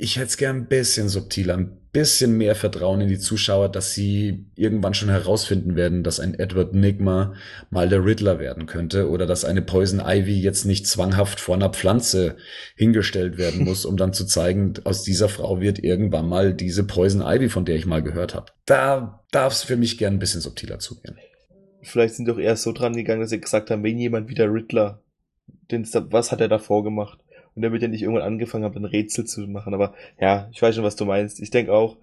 ich 0.00 0.16
hätte 0.16 0.26
es 0.26 0.36
gern 0.36 0.56
ein 0.56 0.66
bisschen 0.68 1.08
subtiler, 1.08 1.56
ein 1.56 1.76
bisschen 1.90 2.36
mehr 2.36 2.54
Vertrauen 2.54 3.00
in 3.00 3.08
die 3.08 3.18
Zuschauer, 3.18 3.68
dass 3.68 3.94
sie 3.94 4.46
irgendwann 4.54 4.94
schon 4.94 5.08
herausfinden 5.08 5.74
werden, 5.74 6.04
dass 6.04 6.20
ein 6.20 6.34
Edward 6.34 6.72
Nigma 6.72 7.34
mal 7.70 7.88
der 7.88 8.04
Riddler 8.04 8.38
werden 8.38 8.66
könnte 8.66 9.10
oder 9.10 9.26
dass 9.26 9.44
eine 9.44 9.60
Poison 9.60 10.00
Ivy 10.00 10.40
jetzt 10.40 10.66
nicht 10.66 10.86
zwanghaft 10.86 11.40
vor 11.40 11.56
einer 11.56 11.70
Pflanze 11.70 12.36
hingestellt 12.76 13.38
werden 13.38 13.64
muss, 13.64 13.84
um 13.84 13.96
dann 13.96 14.12
zu 14.12 14.24
zeigen, 14.24 14.74
aus 14.84 15.02
dieser 15.02 15.28
Frau 15.28 15.60
wird 15.60 15.80
irgendwann 15.80 16.28
mal 16.28 16.54
diese 16.54 16.84
Poison 16.84 17.22
Ivy, 17.22 17.48
von 17.48 17.64
der 17.64 17.74
ich 17.74 17.84
mal 17.84 18.02
gehört 18.02 18.36
habe. 18.36 18.52
Da 18.66 19.24
darf 19.32 19.52
es 19.52 19.64
für 19.64 19.76
mich 19.76 19.98
gern 19.98 20.14
ein 20.14 20.20
bisschen 20.20 20.40
subtiler 20.40 20.78
zugehen. 20.78 21.16
Vielleicht 21.82 22.14
sind 22.14 22.28
doch 22.28 22.38
eher 22.38 22.56
so 22.56 22.70
dran 22.70 22.94
gegangen, 22.94 23.20
dass 23.20 23.30
sie 23.30 23.40
gesagt 23.40 23.70
haben, 23.70 23.82
wenn 23.82 23.98
jemand 23.98 24.28
wie 24.28 24.34
der 24.34 24.52
Riddler, 24.52 25.02
den, 25.72 25.88
was 26.10 26.30
hat 26.30 26.40
er 26.40 26.48
davor 26.48 26.84
gemacht? 26.84 27.18
Und 27.58 27.62
damit 27.62 27.82
er 27.82 27.88
nicht 27.88 28.02
irgendwann 28.02 28.22
angefangen 28.22 28.62
hat, 28.64 28.76
ein 28.76 28.84
Rätsel 28.84 29.24
zu 29.24 29.40
machen. 29.48 29.74
Aber 29.74 29.92
ja, 30.20 30.48
ich 30.52 30.62
weiß 30.62 30.76
schon, 30.76 30.84
was 30.84 30.94
du 30.94 31.04
meinst. 31.06 31.40
Ich 31.40 31.50
denke 31.50 31.72
auch, 31.72 31.96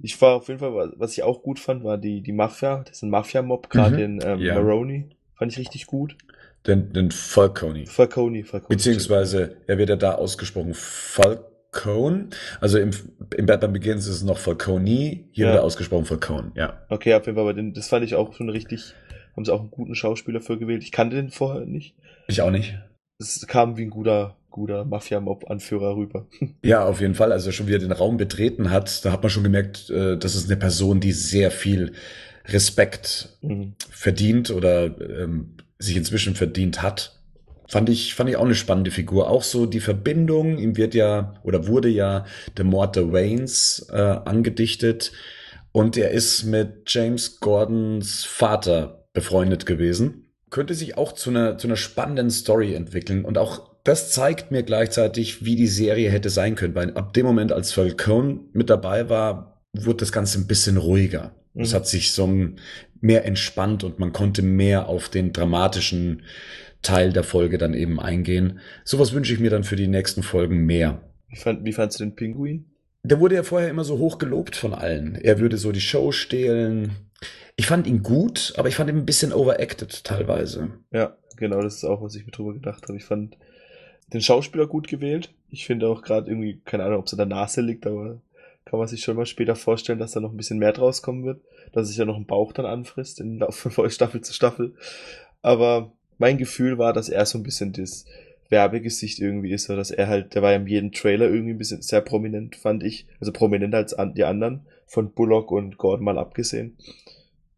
ich 0.00 0.20
war 0.20 0.34
auf 0.34 0.48
jeden 0.48 0.58
Fall, 0.58 0.92
was 0.96 1.12
ich 1.12 1.22
auch 1.22 1.40
gut 1.44 1.60
fand, 1.60 1.84
war 1.84 1.98
die, 1.98 2.20
die 2.20 2.32
Mafia. 2.32 2.82
Das 2.84 2.96
ist 2.96 3.02
ein 3.04 3.10
Mafia-Mob, 3.10 3.70
gerade 3.70 3.92
Mhm. 3.94 3.96
den 3.96 4.20
ähm, 4.24 4.38
Ja. 4.40 4.54
Maroney. 4.54 5.04
Fand 5.36 5.52
ich 5.52 5.58
richtig 5.60 5.86
gut. 5.86 6.16
Den, 6.66 6.92
den 6.92 7.12
Falcone. 7.12 7.86
Falcone, 7.86 8.42
Falcone. 8.42 8.68
Beziehungsweise, 8.70 9.58
er 9.68 9.78
wird 9.78 9.88
ja 9.88 9.94
da 9.94 10.16
ausgesprochen 10.16 10.74
Falcone. 10.74 12.30
Also 12.60 12.80
im, 12.80 12.90
im 13.36 13.46
Batman 13.46 13.72
Begins 13.72 14.06
ist 14.08 14.16
es 14.16 14.24
noch 14.24 14.38
Falcone. 14.38 14.84
Hier 14.90 15.22
Ja. 15.32 15.46
wird 15.46 15.56
er 15.58 15.62
ausgesprochen 15.62 16.06
Falcone, 16.06 16.50
ja. 16.56 16.82
Okay, 16.88 17.14
auf 17.14 17.24
jeden 17.26 17.36
Fall, 17.36 17.42
aber 17.44 17.54
den, 17.54 17.72
das 17.72 17.86
fand 17.88 18.04
ich 18.04 18.16
auch 18.16 18.34
schon 18.34 18.50
richtig, 18.50 18.94
haben 19.36 19.44
sie 19.44 19.52
auch 19.54 19.60
einen 19.60 19.70
guten 19.70 19.94
Schauspieler 19.94 20.40
für 20.40 20.58
gewählt. 20.58 20.82
Ich 20.82 20.90
kannte 20.90 21.14
den 21.14 21.30
vorher 21.30 21.64
nicht. 21.66 21.94
Ich 22.26 22.42
auch 22.42 22.50
nicht. 22.50 22.76
Es 23.18 23.44
kam 23.46 23.76
wie 23.76 23.82
ein 23.82 23.90
guter, 23.90 24.36
guter 24.50 24.84
Mafia-Mob-Anführer 24.84 25.96
rüber. 25.96 26.26
Ja, 26.62 26.84
auf 26.84 27.00
jeden 27.00 27.14
Fall. 27.14 27.32
Als 27.32 27.46
er 27.46 27.52
schon 27.52 27.66
wieder 27.66 27.78
den 27.78 27.92
Raum 27.92 28.16
betreten 28.16 28.70
hat, 28.70 29.04
da 29.04 29.12
hat 29.12 29.22
man 29.22 29.30
schon 29.30 29.42
gemerkt, 29.42 29.90
äh, 29.90 30.16
das 30.16 30.34
ist 30.34 30.46
eine 30.46 30.56
Person, 30.56 31.00
die 31.00 31.12
sehr 31.12 31.50
viel 31.50 31.92
Respekt 32.46 33.36
Mhm. 33.42 33.74
verdient 33.90 34.50
oder 34.50 34.84
ähm, 35.00 35.56
sich 35.78 35.96
inzwischen 35.96 36.34
verdient 36.34 36.80
hat. 36.82 37.20
Fand 37.68 37.90
ich, 37.90 38.14
fand 38.14 38.30
ich 38.30 38.36
auch 38.36 38.44
eine 38.44 38.54
spannende 38.54 38.90
Figur. 38.90 39.28
Auch 39.28 39.42
so 39.42 39.66
die 39.66 39.80
Verbindung, 39.80 40.56
ihm 40.58 40.76
wird 40.76 40.94
ja 40.94 41.34
oder 41.42 41.66
wurde 41.66 41.88
ja 41.88 42.24
der 42.56 42.64
Mord 42.64 42.96
der 42.96 43.12
Waynes 43.12 43.86
äh, 43.92 43.96
angedichtet 43.96 45.12
und 45.72 45.96
er 45.98 46.10
ist 46.12 46.44
mit 46.44 46.84
James 46.86 47.40
Gordons 47.40 48.24
Vater 48.24 49.06
befreundet 49.12 49.66
gewesen. 49.66 50.27
Könnte 50.50 50.74
sich 50.74 50.96
auch 50.96 51.12
zu 51.12 51.30
einer, 51.30 51.58
zu 51.58 51.66
einer 51.68 51.76
spannenden 51.76 52.30
Story 52.30 52.74
entwickeln 52.74 53.24
und 53.24 53.38
auch 53.38 53.68
das 53.84 54.10
zeigt 54.10 54.50
mir 54.50 54.62
gleichzeitig, 54.62 55.44
wie 55.44 55.56
die 55.56 55.66
Serie 55.66 56.10
hätte 56.10 56.28
sein 56.30 56.56
können, 56.56 56.74
weil 56.74 56.92
ab 56.94 57.14
dem 57.14 57.24
Moment, 57.24 57.52
als 57.52 57.72
Falcone 57.72 58.40
mit 58.52 58.68
dabei 58.68 59.08
war, 59.08 59.62
wurde 59.72 59.98
das 59.98 60.12
Ganze 60.12 60.38
ein 60.38 60.46
bisschen 60.46 60.76
ruhiger. 60.76 61.32
Es 61.54 61.72
Mhm. 61.72 61.76
hat 61.76 61.86
sich 61.86 62.12
so 62.12 62.28
mehr 63.00 63.24
entspannt 63.24 63.84
und 63.84 63.98
man 63.98 64.12
konnte 64.12 64.42
mehr 64.42 64.88
auf 64.88 65.08
den 65.08 65.32
dramatischen 65.32 66.22
Teil 66.82 67.12
der 67.12 67.24
Folge 67.24 67.56
dann 67.58 67.74
eben 67.74 67.98
eingehen. 67.98 68.58
Sowas 68.84 69.12
wünsche 69.12 69.32
ich 69.32 69.40
mir 69.40 69.50
dann 69.50 69.64
für 69.64 69.76
die 69.76 69.88
nächsten 69.88 70.22
Folgen 70.22 70.66
mehr. 70.66 71.00
Wie, 71.28 71.36
fand, 71.36 71.64
wie 71.64 71.72
fandst 71.72 71.98
du 72.00 72.04
den 72.04 72.14
Pinguin? 72.14 72.66
Der 73.04 73.20
wurde 73.20 73.36
ja 73.36 73.42
vorher 73.42 73.70
immer 73.70 73.84
so 73.84 73.98
hoch 73.98 74.18
gelobt 74.18 74.54
von 74.56 74.74
allen. 74.74 75.14
Er 75.14 75.38
würde 75.40 75.56
so 75.56 75.72
die 75.72 75.80
Show 75.80 76.12
stehlen. 76.12 76.90
Ich 77.56 77.66
fand 77.66 77.86
ihn 77.86 78.02
gut, 78.02 78.54
aber 78.56 78.68
ich 78.68 78.76
fand 78.76 78.90
ihn 78.90 78.98
ein 78.98 79.06
bisschen 79.06 79.32
overacted 79.32 80.04
teilweise. 80.04 80.70
Ja, 80.92 81.16
genau, 81.36 81.60
das 81.60 81.76
ist 81.76 81.84
auch, 81.84 82.02
was 82.02 82.14
ich 82.14 82.24
mir 82.24 82.32
drüber 82.32 82.54
gedacht 82.54 82.84
habe. 82.84 82.96
Ich 82.96 83.04
fand 83.04 83.36
den 84.12 84.20
Schauspieler 84.20 84.66
gut 84.66 84.88
gewählt. 84.88 85.30
Ich 85.50 85.66
finde 85.66 85.88
auch 85.88 86.02
gerade 86.02 86.30
irgendwie, 86.30 86.60
keine 86.64 86.84
Ahnung, 86.84 87.00
ob 87.00 87.06
es 87.06 87.12
an 87.12 87.18
der 87.18 87.26
Nase 87.26 87.60
liegt, 87.60 87.86
aber 87.86 88.20
kann 88.64 88.78
man 88.78 88.88
sich 88.88 89.02
schon 89.02 89.16
mal 89.16 89.26
später 89.26 89.56
vorstellen, 89.56 89.98
dass 89.98 90.12
da 90.12 90.20
noch 90.20 90.30
ein 90.30 90.36
bisschen 90.36 90.58
mehr 90.58 90.72
draus 90.72 91.02
kommen 91.02 91.24
wird, 91.24 91.40
dass 91.72 91.88
sich 91.88 91.96
ja 91.96 92.04
noch 92.04 92.16
ein 92.16 92.26
Bauch 92.26 92.52
dann 92.52 92.66
anfrisst 92.66 93.18
im 93.20 93.42
von 93.50 93.90
Staffel 93.90 94.20
zu 94.20 94.32
Staffel. 94.32 94.74
Aber 95.42 95.92
mein 96.18 96.38
Gefühl 96.38 96.78
war, 96.78 96.92
dass 96.92 97.08
er 97.08 97.24
so 97.26 97.38
ein 97.38 97.44
bisschen 97.44 97.72
das 97.72 98.04
Werbegesicht 98.50 99.20
irgendwie 99.20 99.52
ist, 99.52 99.68
oder 99.68 99.78
dass 99.78 99.90
er 99.90 100.08
halt, 100.08 100.34
der 100.34 100.42
war 100.42 100.50
ja 100.50 100.58
in 100.58 100.66
jedem 100.66 100.92
Trailer 100.92 101.26
irgendwie 101.26 101.52
ein 101.52 101.58
bisschen 101.58 101.82
sehr 101.82 102.00
prominent, 102.00 102.56
fand 102.56 102.82
ich. 102.82 103.06
Also 103.20 103.32
prominenter 103.32 103.78
als 103.78 103.96
die 104.14 104.24
anderen, 104.24 104.66
von 104.86 105.12
Bullock 105.12 105.50
und 105.50 105.78
Gordon 105.78 106.04
mal 106.04 106.18
abgesehen. 106.18 106.76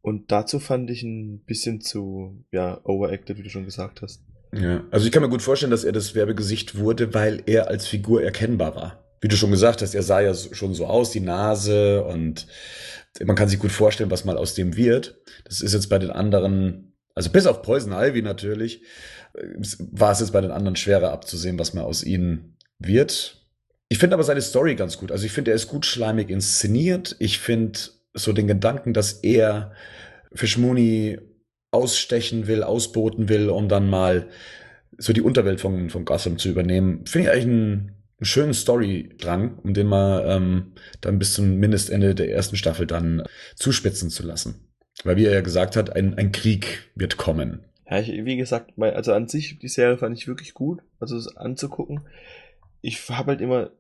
Und 0.03 0.33
dazu 0.33 0.61
fand 0.61 0.91
ich 0.91 1.03
ein 1.03 1.45
bisschen 1.45 1.81
zu, 1.81 2.45
ja, 2.53 2.81
overacted, 2.85 3.37
wie 3.37 3.43
du 3.43 3.51
schon 3.51 3.65
gesagt 3.65 4.03
hast. 4.03 4.23
Ja, 4.53 4.85
also 4.91 5.07
ich 5.07 5.13
kann 5.13 5.23
mir 5.23 5.29
gut 5.29 5.43
vorstellen, 5.43 5.71
dass 5.71 5.85
er 5.85 5.93
das 5.93 6.15
Werbegesicht 6.15 6.79
wurde, 6.79 7.15
weil 7.15 7.43
er 7.47 7.69
als 7.69 7.87
Figur 7.87 8.23
erkennbar 8.23 8.75
war. 8.75 9.05
Wie 9.21 9.29
du 9.29 9.37
schon 9.37 9.51
gesagt 9.51 9.83
hast, 9.83 9.95
er 9.95 10.03
sah 10.03 10.21
ja 10.21 10.35
schon 10.35 10.75
so 10.75 10.87
aus, 10.87 11.11
die 11.11 11.21
Nase 11.21 12.03
und 12.05 12.47
man 13.25 13.37
kann 13.37 13.49
sich 13.49 13.59
gut 13.59 13.73
vorstellen, 13.73 14.11
was 14.11 14.25
mal 14.25 14.39
aus 14.39 14.55
dem 14.55 14.77
wird. 14.77 15.21
Das 15.45 15.61
ist 15.61 15.75
jetzt 15.75 15.89
bei 15.89 15.99
den 15.99 16.11
anderen, 16.11 16.97
also 17.15 17.31
bis 17.31 17.47
auf 17.47 17.63
Poison 17.63 17.93
Ivy 17.93 18.23
natürlich, 18.23 18.83
war 19.79 20.13
es 20.13 20.21
jetzt 20.21 20.33
bei 20.33 20.41
den 20.41 20.51
anderen 20.51 20.77
schwerer 20.77 21.13
abzusehen, 21.13 21.59
was 21.59 21.75
mal 21.75 21.85
aus 21.85 22.03
ihnen 22.03 22.57
wird. 22.79 23.37
Ich 23.89 23.99
finde 23.99 24.15
aber 24.15 24.25
seine 24.25 24.41
Story 24.41 24.75
ganz 24.75 24.97
gut. 24.97 25.13
Also 25.13 25.27
ich 25.27 25.33
finde, 25.33 25.51
er 25.51 25.57
ist 25.57 25.69
gut 25.69 25.85
schleimig 25.85 26.31
inszeniert. 26.31 27.17
Ich 27.19 27.39
finde 27.39 27.79
so 28.15 28.33
den 28.33 28.47
Gedanken, 28.47 28.93
dass 28.93 29.13
er 29.13 29.73
Fishmooney 30.33 31.19
ausstechen 31.71 32.47
will, 32.47 32.63
ausboten 32.63 33.29
will, 33.29 33.49
um 33.49 33.69
dann 33.69 33.89
mal 33.89 34.29
so 34.99 35.13
die 35.13 35.23
Unterwelt 35.23 35.61
von, 35.61 35.91
von 35.91 36.05
Gotham 36.05 36.39
zu 36.39 36.49
übernehmen, 36.49 37.07
finde 37.07 37.29
ich 37.29 37.33
eigentlich 37.33 37.47
einen, 37.47 37.73
einen 38.19 38.25
schönen 38.25 38.55
Story-Drang, 38.55 39.59
um 39.59 39.73
den 39.73 39.87
mal 39.87 40.25
ähm, 40.27 40.73
dann 41.01 41.19
bis 41.19 41.35
zum 41.35 41.57
Mindestende 41.57 42.15
der 42.15 42.31
ersten 42.31 42.57
Staffel 42.57 42.87
dann 42.87 43.23
zuspitzen 43.55 44.11
zu 44.11 44.27
lassen. 44.27 44.69
Weil 45.05 45.17
wie 45.17 45.25
er 45.25 45.33
ja 45.33 45.41
gesagt 45.41 45.77
hat, 45.77 45.95
ein, 45.97 46.15
ein 46.15 46.33
Krieg 46.33 46.91
wird 46.95 47.17
kommen. 47.17 47.65
Ja, 47.89 47.99
ich, 47.99 48.09
wie 48.09 48.37
gesagt, 48.37 48.73
also 48.79 49.13
an 49.13 49.29
sich, 49.29 49.59
die 49.59 49.69
Serie 49.69 49.97
fand 49.97 50.17
ich 50.17 50.29
wirklich 50.29 50.55
gut, 50.55 50.83
also 50.99 51.17
es 51.17 51.37
anzugucken. 51.37 52.01
Ich 52.83 53.09
habe 53.09 53.33
halt 53.33 53.41
immer, 53.41 53.71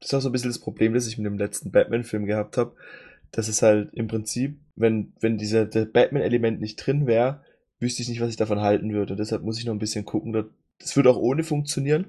das 0.00 0.10
ist 0.10 0.14
auch 0.14 0.20
so 0.20 0.28
ein 0.28 0.32
bisschen 0.32 0.50
das 0.50 0.58
Problem, 0.58 0.94
das 0.94 1.06
ich 1.06 1.16
mit 1.16 1.26
dem 1.26 1.38
letzten 1.38 1.70
Batman-Film 1.70 2.26
gehabt 2.26 2.56
habe, 2.56 2.74
dass 3.34 3.48
es 3.48 3.62
halt 3.62 3.92
im 3.94 4.06
Prinzip, 4.06 4.58
wenn, 4.76 5.12
wenn 5.20 5.38
dieser 5.38 5.64
Batman-Element 5.64 6.60
nicht 6.60 6.76
drin 6.76 7.06
wäre, 7.06 7.40
wüsste 7.80 8.02
ich 8.02 8.08
nicht, 8.08 8.20
was 8.20 8.30
ich 8.30 8.36
davon 8.36 8.60
halten 8.60 8.92
würde. 8.92 9.16
Deshalb 9.16 9.42
muss 9.42 9.58
ich 9.58 9.64
noch 9.64 9.72
ein 9.72 9.80
bisschen 9.80 10.04
gucken. 10.04 10.32
Das 10.78 10.96
würde 10.96 11.10
auch 11.10 11.16
ohne 11.16 11.42
funktionieren. 11.42 12.06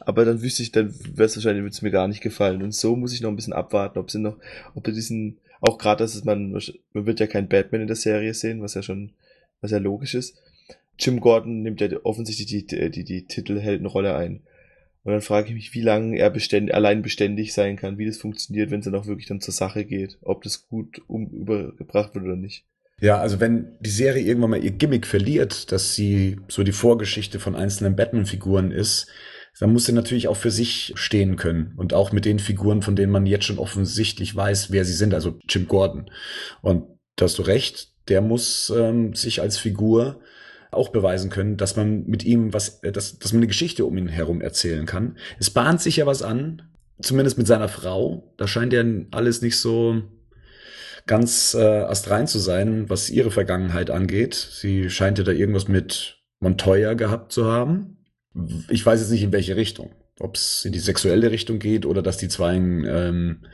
Aber 0.00 0.24
dann 0.24 0.42
wüsste 0.42 0.62
ich, 0.62 0.72
dann 0.72 0.94
wäre 1.14 1.26
es 1.26 1.36
wahrscheinlich, 1.36 1.62
würde 1.62 1.74
es 1.74 1.82
mir 1.82 1.90
gar 1.90 2.08
nicht 2.08 2.20
gefallen. 2.20 2.62
Und 2.62 2.74
so 2.74 2.96
muss 2.96 3.12
ich 3.12 3.20
noch 3.20 3.30
ein 3.30 3.36
bisschen 3.36 3.52
abwarten, 3.52 3.98
ob 3.98 4.10
sie 4.10 4.18
noch, 4.18 4.38
ob 4.74 4.86
er 4.86 4.92
diesen, 4.92 5.38
auch 5.60 5.78
gerade, 5.78 6.02
dass 6.02 6.14
es 6.14 6.24
man, 6.24 6.52
man 6.92 7.06
wird 7.06 7.20
ja 7.20 7.26
kein 7.26 7.48
Batman 7.48 7.82
in 7.82 7.86
der 7.86 7.96
Serie 7.96 8.34
sehen, 8.34 8.60
was 8.60 8.74
ja 8.74 8.82
schon, 8.82 9.12
was 9.60 9.70
ja 9.70 9.78
logisch 9.78 10.14
ist. 10.14 10.42
Jim 10.98 11.20
Gordon 11.20 11.62
nimmt 11.62 11.80
ja 11.80 11.88
offensichtlich 12.02 12.46
die, 12.46 12.66
die, 12.66 12.90
die, 12.90 13.04
die 13.04 13.26
Titelheldenrolle 13.26 14.16
ein. 14.16 14.42
Und 15.06 15.12
dann 15.12 15.22
frage 15.22 15.46
ich 15.50 15.54
mich, 15.54 15.72
wie 15.72 15.82
lange 15.82 16.18
er 16.18 16.30
beständ, 16.30 16.74
allein 16.74 17.00
beständig 17.00 17.54
sein 17.54 17.76
kann, 17.76 17.96
wie 17.96 18.06
das 18.06 18.18
funktioniert, 18.18 18.72
wenn 18.72 18.80
es 18.80 18.86
dann 18.86 18.96
auch 18.96 19.06
wirklich 19.06 19.28
dann 19.28 19.40
zur 19.40 19.54
Sache 19.54 19.84
geht, 19.84 20.18
ob 20.20 20.42
das 20.42 20.66
gut 20.66 21.00
um, 21.06 21.28
übergebracht 21.28 22.16
wird 22.16 22.24
oder 22.24 22.34
nicht. 22.34 22.64
Ja, 23.00 23.18
also 23.18 23.38
wenn 23.38 23.76
die 23.78 23.90
Serie 23.90 24.24
irgendwann 24.24 24.50
mal 24.50 24.64
ihr 24.64 24.72
Gimmick 24.72 25.06
verliert, 25.06 25.70
dass 25.70 25.94
sie 25.94 26.40
so 26.48 26.64
die 26.64 26.72
Vorgeschichte 26.72 27.38
von 27.38 27.54
einzelnen 27.54 27.94
Batman-Figuren 27.94 28.72
ist, 28.72 29.06
dann 29.60 29.72
muss 29.72 29.86
sie 29.86 29.92
natürlich 29.92 30.26
auch 30.26 30.36
für 30.36 30.50
sich 30.50 30.92
stehen 30.96 31.36
können 31.36 31.74
und 31.76 31.94
auch 31.94 32.10
mit 32.10 32.24
den 32.24 32.40
Figuren, 32.40 32.82
von 32.82 32.96
denen 32.96 33.12
man 33.12 33.26
jetzt 33.26 33.44
schon 33.44 33.60
offensichtlich 33.60 34.34
weiß, 34.34 34.72
wer 34.72 34.84
sie 34.84 34.92
sind, 34.92 35.14
also 35.14 35.38
Jim 35.48 35.68
Gordon. 35.68 36.10
Und 36.62 36.84
da 37.14 37.26
hast 37.26 37.38
du 37.38 37.42
recht, 37.42 37.92
der 38.08 38.22
muss 38.22 38.72
ähm, 38.76 39.14
sich 39.14 39.40
als 39.40 39.56
Figur 39.56 40.20
auch 40.76 40.90
beweisen 40.90 41.30
können, 41.30 41.56
dass 41.56 41.76
man 41.76 42.06
mit 42.06 42.24
ihm 42.24 42.52
was, 42.52 42.80
äh, 42.82 42.92
dass, 42.92 43.18
dass 43.18 43.32
man 43.32 43.40
eine 43.40 43.48
Geschichte 43.48 43.84
um 43.84 43.96
ihn 43.96 44.08
herum 44.08 44.40
erzählen 44.40 44.86
kann. 44.86 45.16
Es 45.38 45.50
bahnt 45.50 45.80
sich 45.80 45.96
ja 45.96 46.06
was 46.06 46.22
an, 46.22 46.62
zumindest 47.00 47.38
mit 47.38 47.46
seiner 47.46 47.68
Frau. 47.68 48.32
Da 48.36 48.46
scheint 48.46 48.72
ja 48.72 48.84
alles 49.10 49.42
nicht 49.42 49.58
so 49.58 50.02
ganz 51.06 51.54
äh, 51.54 51.62
astrein 51.62 52.26
zu 52.26 52.38
sein, 52.38 52.90
was 52.90 53.10
ihre 53.10 53.30
Vergangenheit 53.30 53.90
angeht. 53.90 54.34
Sie 54.34 54.90
scheint 54.90 55.18
ja 55.18 55.24
da 55.24 55.32
irgendwas 55.32 55.68
mit 55.68 56.18
Montoya 56.40 56.94
gehabt 56.94 57.32
zu 57.32 57.46
haben. 57.46 57.98
Ich 58.68 58.84
weiß 58.84 59.00
jetzt 59.00 59.10
nicht 59.10 59.22
in 59.22 59.32
welche 59.32 59.56
Richtung. 59.56 59.92
Ob 60.18 60.36
es 60.36 60.64
in 60.64 60.72
die 60.72 60.78
sexuelle 60.78 61.30
Richtung 61.30 61.58
geht 61.58 61.84
oder 61.84 62.02
dass 62.02 62.16
die 62.16 62.28
zwei 62.28 62.54
ein, 62.54 62.84
ähm, 62.88 63.44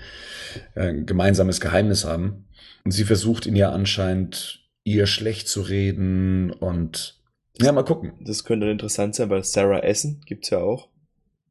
ein 0.75 1.07
gemeinsames 1.07 1.61
Geheimnis 1.61 2.05
haben. 2.05 2.47
Und 2.85 2.93
sie 2.93 3.05
versucht 3.05 3.47
ihn 3.47 3.57
ja 3.57 3.71
anscheinend 3.71 4.62
ihr 4.85 5.07
schlecht 5.07 5.49
zu 5.49 5.63
reden 5.63 6.51
und 6.51 7.21
ja, 7.61 7.73
mal 7.73 7.85
gucken. 7.85 8.13
Das 8.21 8.45
könnte 8.45 8.71
interessant 8.71 9.15
sein, 9.15 9.31
weil 9.31 9.45
Sarah 9.45 9.81
Essen 9.81 10.21
gibt's 10.27 10.51
ja 10.51 10.59
auch 10.59 10.89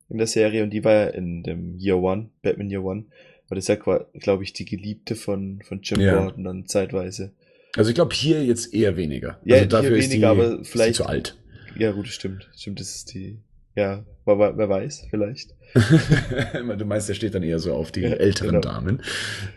in 0.10 0.18
der 0.18 0.28
Serie 0.28 0.64
und 0.64 0.72
die 0.72 0.84
war 0.84 0.94
ja 0.94 1.08
in 1.08 1.44
dem 1.44 1.78
Year 1.78 1.98
One, 1.98 2.30
Batman 2.42 2.70
Year 2.70 2.84
One, 2.84 3.06
war 3.48 3.56
das 3.56 3.68
ja, 3.68 3.76
glaube 3.76 4.44
ich, 4.44 4.54
die 4.54 4.66
Geliebte 4.66 5.16
von, 5.16 5.62
von 5.64 5.82
Jim 5.82 6.02
ja. 6.02 6.18
Gordon 6.18 6.44
dann 6.44 6.66
zeitweise. 6.66 7.32
Also 7.76 7.90
ich 7.90 7.96
glaube 7.96 8.14
hier 8.14 8.44
jetzt 8.44 8.74
eher 8.74 8.98
weniger. 8.98 9.40
Ja, 9.46 9.58
also 9.58 9.70
dafür 9.70 9.92
weniger, 9.92 10.04
ist 10.04 10.14
die, 10.14 10.26
aber 10.26 10.66
vielleicht. 10.66 10.96
Zu 10.96 11.06
alt. 11.06 11.38
Ja, 11.78 11.92
gut, 11.92 12.08
stimmt. 12.08 12.50
Stimmt, 12.56 12.82
das 12.82 12.96
ist 12.96 13.14
die, 13.14 13.40
ja, 13.76 14.04
wer, 14.26 14.58
wer 14.58 14.70
weiß, 14.70 15.08
vielleicht. 15.10 15.56
du 16.78 16.86
meinst, 16.86 17.08
der 17.08 17.14
steht 17.14 17.34
dann 17.34 17.44
eher 17.44 17.60
so 17.60 17.74
auf 17.74 17.94
die 17.94 18.02
ja, 18.02 18.10
älteren 18.10 18.50
genau. 18.50 18.62
Damen. 18.62 19.02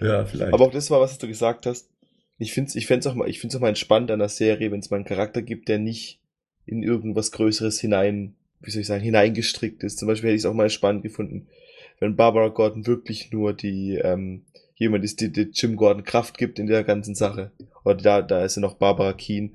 Ja, 0.01 0.25
vielleicht. 0.25 0.53
Aber 0.53 0.67
auch 0.67 0.71
das 0.71 0.91
war, 0.91 1.01
was 1.01 1.19
du 1.19 1.27
gesagt 1.27 1.67
hast 1.67 1.89
ich 2.39 2.53
finde 2.53 2.69
es 2.69 2.77
ich 2.77 2.87
find's 2.87 3.07
auch 3.07 3.15
mal, 3.15 3.29
ich 3.29 3.41
find's 3.41 3.55
auch 3.57 3.61
mal 3.61 3.69
entspannt 3.69 4.11
an 4.11 4.19
der 4.19 4.29
Serie, 4.29 4.71
wenn 4.71 4.81
es 4.81 4.91
mal 4.91 4.97
einen 4.97 5.05
Charakter 5.05 5.43
gibt, 5.43 5.69
der 5.69 5.79
nicht 5.79 6.21
in 6.67 6.83
irgendwas 6.83 7.33
Größeres 7.33 7.81
hinein, 7.81 8.35
wie 8.61 8.71
soll 8.71 8.81
ich 8.81 8.87
sagen, 8.87 9.03
hineingestrickt 9.03 9.83
ist. 9.85 9.99
Zum 9.99 10.09
Beispiel 10.09 10.29
hätte 10.29 10.37
ich 10.37 10.43
es 10.43 10.47
auch 10.47 10.55
mal 10.55 10.71
spannend 10.71 11.03
gefunden, 11.03 11.47
wenn 12.01 12.17
Barbara 12.17 12.49
Gordon 12.49 12.87
wirklich 12.87 13.31
nur 13.33 13.53
die, 13.53 13.97
ähm, 13.97 14.43
jemand 14.77 15.05
ist, 15.05 15.21
die, 15.21 15.31
die 15.31 15.51
Jim 15.53 15.77
Gordon 15.77 16.05
Kraft 16.05 16.39
gibt 16.39 16.59
in 16.59 16.67
der 16.67 16.85
ganzen 16.85 17.15
Sache. 17.15 17.53
Oder 17.85 17.97
da, 17.97 18.23
da 18.23 18.45
ist 18.45 18.57
ja 18.57 18.63
noch 18.63 18.75
Barbara 18.75 19.13
Keen. 19.13 19.55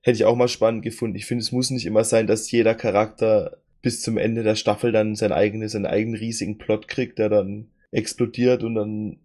Hätte 0.00 0.16
ich 0.16 0.24
auch 0.24 0.36
mal 0.36 0.48
spannend 0.48 0.82
gefunden. 0.82 1.16
Ich 1.16 1.26
finde, 1.26 1.42
es 1.42 1.52
muss 1.52 1.70
nicht 1.70 1.86
immer 1.86 2.04
sein, 2.04 2.26
dass 2.26 2.50
jeder 2.50 2.74
Charakter 2.74 3.58
bis 3.82 4.02
zum 4.02 4.16
Ende 4.16 4.42
der 4.42 4.54
Staffel 4.54 4.92
dann 4.92 5.16
sein 5.16 5.32
eigenes, 5.32 5.72
seinen 5.72 5.86
eigenen 5.86 6.18
riesigen 6.18 6.58
Plot 6.58 6.88
kriegt, 6.88 7.18
der 7.18 7.28
dann 7.28 7.68
explodiert 7.90 8.62
und 8.62 8.74
dann 8.74 9.18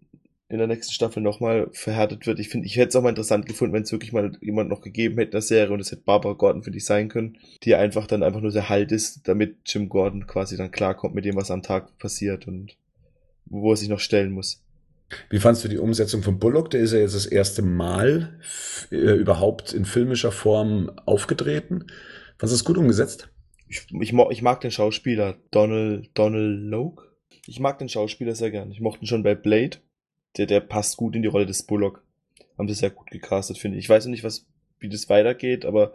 in 0.51 0.57
der 0.57 0.67
nächsten 0.67 0.93
Staffel 0.93 1.23
nochmal 1.23 1.69
verhärtet 1.71 2.27
wird. 2.27 2.39
Ich 2.39 2.49
finde, 2.49 2.67
ich 2.67 2.75
hätte 2.75 2.89
es 2.89 2.95
auch 2.95 3.01
mal 3.01 3.09
interessant 3.09 3.45
gefunden, 3.45 3.73
wenn 3.73 3.83
es 3.83 3.91
wirklich 3.91 4.11
mal 4.11 4.31
jemand 4.41 4.69
noch 4.69 4.81
gegeben 4.81 5.15
hätte 5.15 5.29
in 5.29 5.31
der 5.31 5.41
Serie 5.41 5.73
und 5.73 5.79
es 5.79 5.91
hätte 5.91 6.03
Barbara 6.03 6.33
Gordon 6.33 6.63
für 6.63 6.71
dich 6.71 6.85
sein 6.85 7.09
können, 7.09 7.37
die 7.63 7.75
einfach 7.75 8.05
dann 8.05 8.21
einfach 8.21 8.41
nur 8.41 8.51
der 8.51 8.69
Halt 8.69 8.91
ist, 8.91 9.27
damit 9.27 9.57
Jim 9.65 9.87
Gordon 9.87 10.27
quasi 10.27 10.57
dann 10.57 10.71
klarkommt 10.71 11.15
mit 11.15 11.25
dem, 11.25 11.35
was 11.35 11.51
am 11.51 11.61
Tag 11.61 11.97
passiert 11.99 12.47
und 12.47 12.75
wo 13.45 13.71
er 13.71 13.77
sich 13.77 13.89
noch 13.89 13.99
stellen 13.99 14.31
muss. 14.31 14.63
Wie 15.29 15.39
fandst 15.39 15.63
du 15.63 15.67
die 15.67 15.77
Umsetzung 15.77 16.23
von 16.23 16.39
Bullock? 16.39 16.69
Der 16.71 16.81
ist 16.81 16.93
ja 16.93 16.99
jetzt 16.99 17.15
das 17.15 17.25
erste 17.25 17.61
Mal 17.61 18.39
äh, 18.91 18.95
überhaupt 18.95 19.73
in 19.73 19.85
filmischer 19.85 20.31
Form 20.31 20.91
aufgetreten. 21.05 21.85
Fandest 22.37 22.53
du 22.53 22.55
es 22.55 22.65
gut 22.65 22.77
umgesetzt? 22.77 23.29
Ich, 23.67 23.87
ich, 23.89 24.13
ich 24.13 24.41
mag 24.41 24.61
den 24.61 24.71
Schauspieler 24.71 25.37
Donald, 25.51 26.09
Donald 26.13 26.59
Logue. 26.61 27.05
Ich 27.45 27.59
mag 27.59 27.79
den 27.79 27.89
Schauspieler 27.89 28.35
sehr 28.35 28.51
gern. 28.51 28.71
Ich 28.71 28.81
mochte 28.81 29.03
ihn 29.03 29.07
schon 29.07 29.23
bei 29.23 29.35
Blade 29.35 29.77
der, 30.37 30.45
der 30.45 30.59
passt 30.59 30.97
gut 30.97 31.15
in 31.15 31.21
die 31.21 31.27
Rolle 31.27 31.45
des 31.45 31.63
Bullock. 31.63 32.03
Haben 32.57 32.67
sie 32.67 32.75
sehr 32.75 32.89
gut 32.89 33.09
gecastet, 33.11 33.57
finde 33.57 33.77
ich. 33.77 33.85
Ich 33.85 33.89
weiß 33.89 34.05
noch 34.05 34.11
nicht, 34.11 34.23
was, 34.23 34.45
wie 34.79 34.89
das 34.89 35.09
weitergeht, 35.09 35.65
aber 35.65 35.93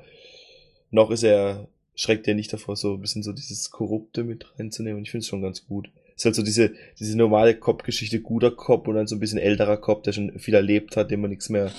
noch 0.90 1.10
ist 1.10 1.22
er, 1.22 1.68
schreckt 1.94 2.28
er 2.28 2.34
nicht 2.34 2.52
davor, 2.52 2.76
so 2.76 2.94
ein 2.94 3.00
bisschen 3.00 3.22
so 3.22 3.32
dieses 3.32 3.70
Korrupte 3.70 4.24
mit 4.24 4.46
reinzunehmen. 4.58 4.98
Und 4.98 5.02
ich 5.04 5.10
finde 5.10 5.22
es 5.22 5.28
schon 5.28 5.42
ganz 5.42 5.66
gut. 5.66 5.90
Es 6.16 6.22
ist 6.22 6.24
halt 6.26 6.34
so 6.34 6.42
diese, 6.42 6.72
diese 6.98 7.16
normale 7.16 7.54
Cop-Geschichte, 7.54 8.20
guter 8.20 8.50
Cop 8.50 8.88
und 8.88 8.94
dann 8.94 9.06
so 9.06 9.16
ein 9.16 9.20
bisschen 9.20 9.38
älterer 9.38 9.76
Cop, 9.76 10.02
der 10.02 10.12
schon 10.12 10.38
viel 10.38 10.54
erlebt 10.54 10.96
hat, 10.96 11.10
dem 11.10 11.20
man 11.20 11.30
nichts 11.30 11.48
mehr 11.48 11.70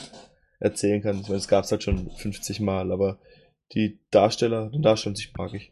erzählen 0.60 1.02
kann. 1.02 1.20
Ich 1.20 1.28
meine, 1.28 1.38
es 1.38 1.48
gab's 1.48 1.72
halt 1.72 1.84
schon 1.84 2.10
50 2.12 2.60
Mal, 2.60 2.92
aber 2.92 3.20
die 3.74 4.00
Darsteller, 4.12 4.70
den 4.70 4.82
Darsteller 4.82 5.16
sich 5.16 5.34
mag 5.38 5.54
ich. 5.54 5.72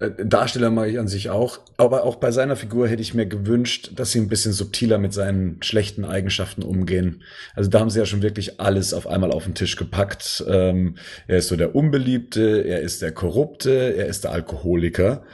Äh, 0.00 0.10
Darsteller 0.24 0.70
mag 0.70 0.88
ich 0.88 0.98
an 0.98 1.08
sich 1.08 1.30
auch, 1.30 1.60
aber 1.76 2.04
auch 2.04 2.16
bei 2.16 2.30
seiner 2.30 2.56
Figur 2.56 2.88
hätte 2.88 3.02
ich 3.02 3.14
mir 3.14 3.26
gewünscht, 3.26 3.92
dass 3.96 4.12
sie 4.12 4.20
ein 4.20 4.28
bisschen 4.28 4.52
subtiler 4.52 4.98
mit 4.98 5.12
seinen 5.12 5.62
schlechten 5.62 6.04
Eigenschaften 6.04 6.62
umgehen. 6.62 7.22
Also 7.54 7.70
da 7.70 7.80
haben 7.80 7.90
sie 7.90 7.98
ja 7.98 8.06
schon 8.06 8.22
wirklich 8.22 8.60
alles 8.60 8.94
auf 8.94 9.06
einmal 9.06 9.32
auf 9.32 9.44
den 9.44 9.54
Tisch 9.54 9.76
gepackt. 9.76 10.44
Ähm, 10.48 10.96
er 11.26 11.38
ist 11.38 11.48
so 11.48 11.56
der 11.56 11.74
Unbeliebte, 11.74 12.64
er 12.64 12.80
ist 12.80 13.02
der 13.02 13.12
Korrupte, 13.12 13.94
er 13.96 14.06
ist 14.06 14.24
der 14.24 14.32
Alkoholiker. 14.32 15.24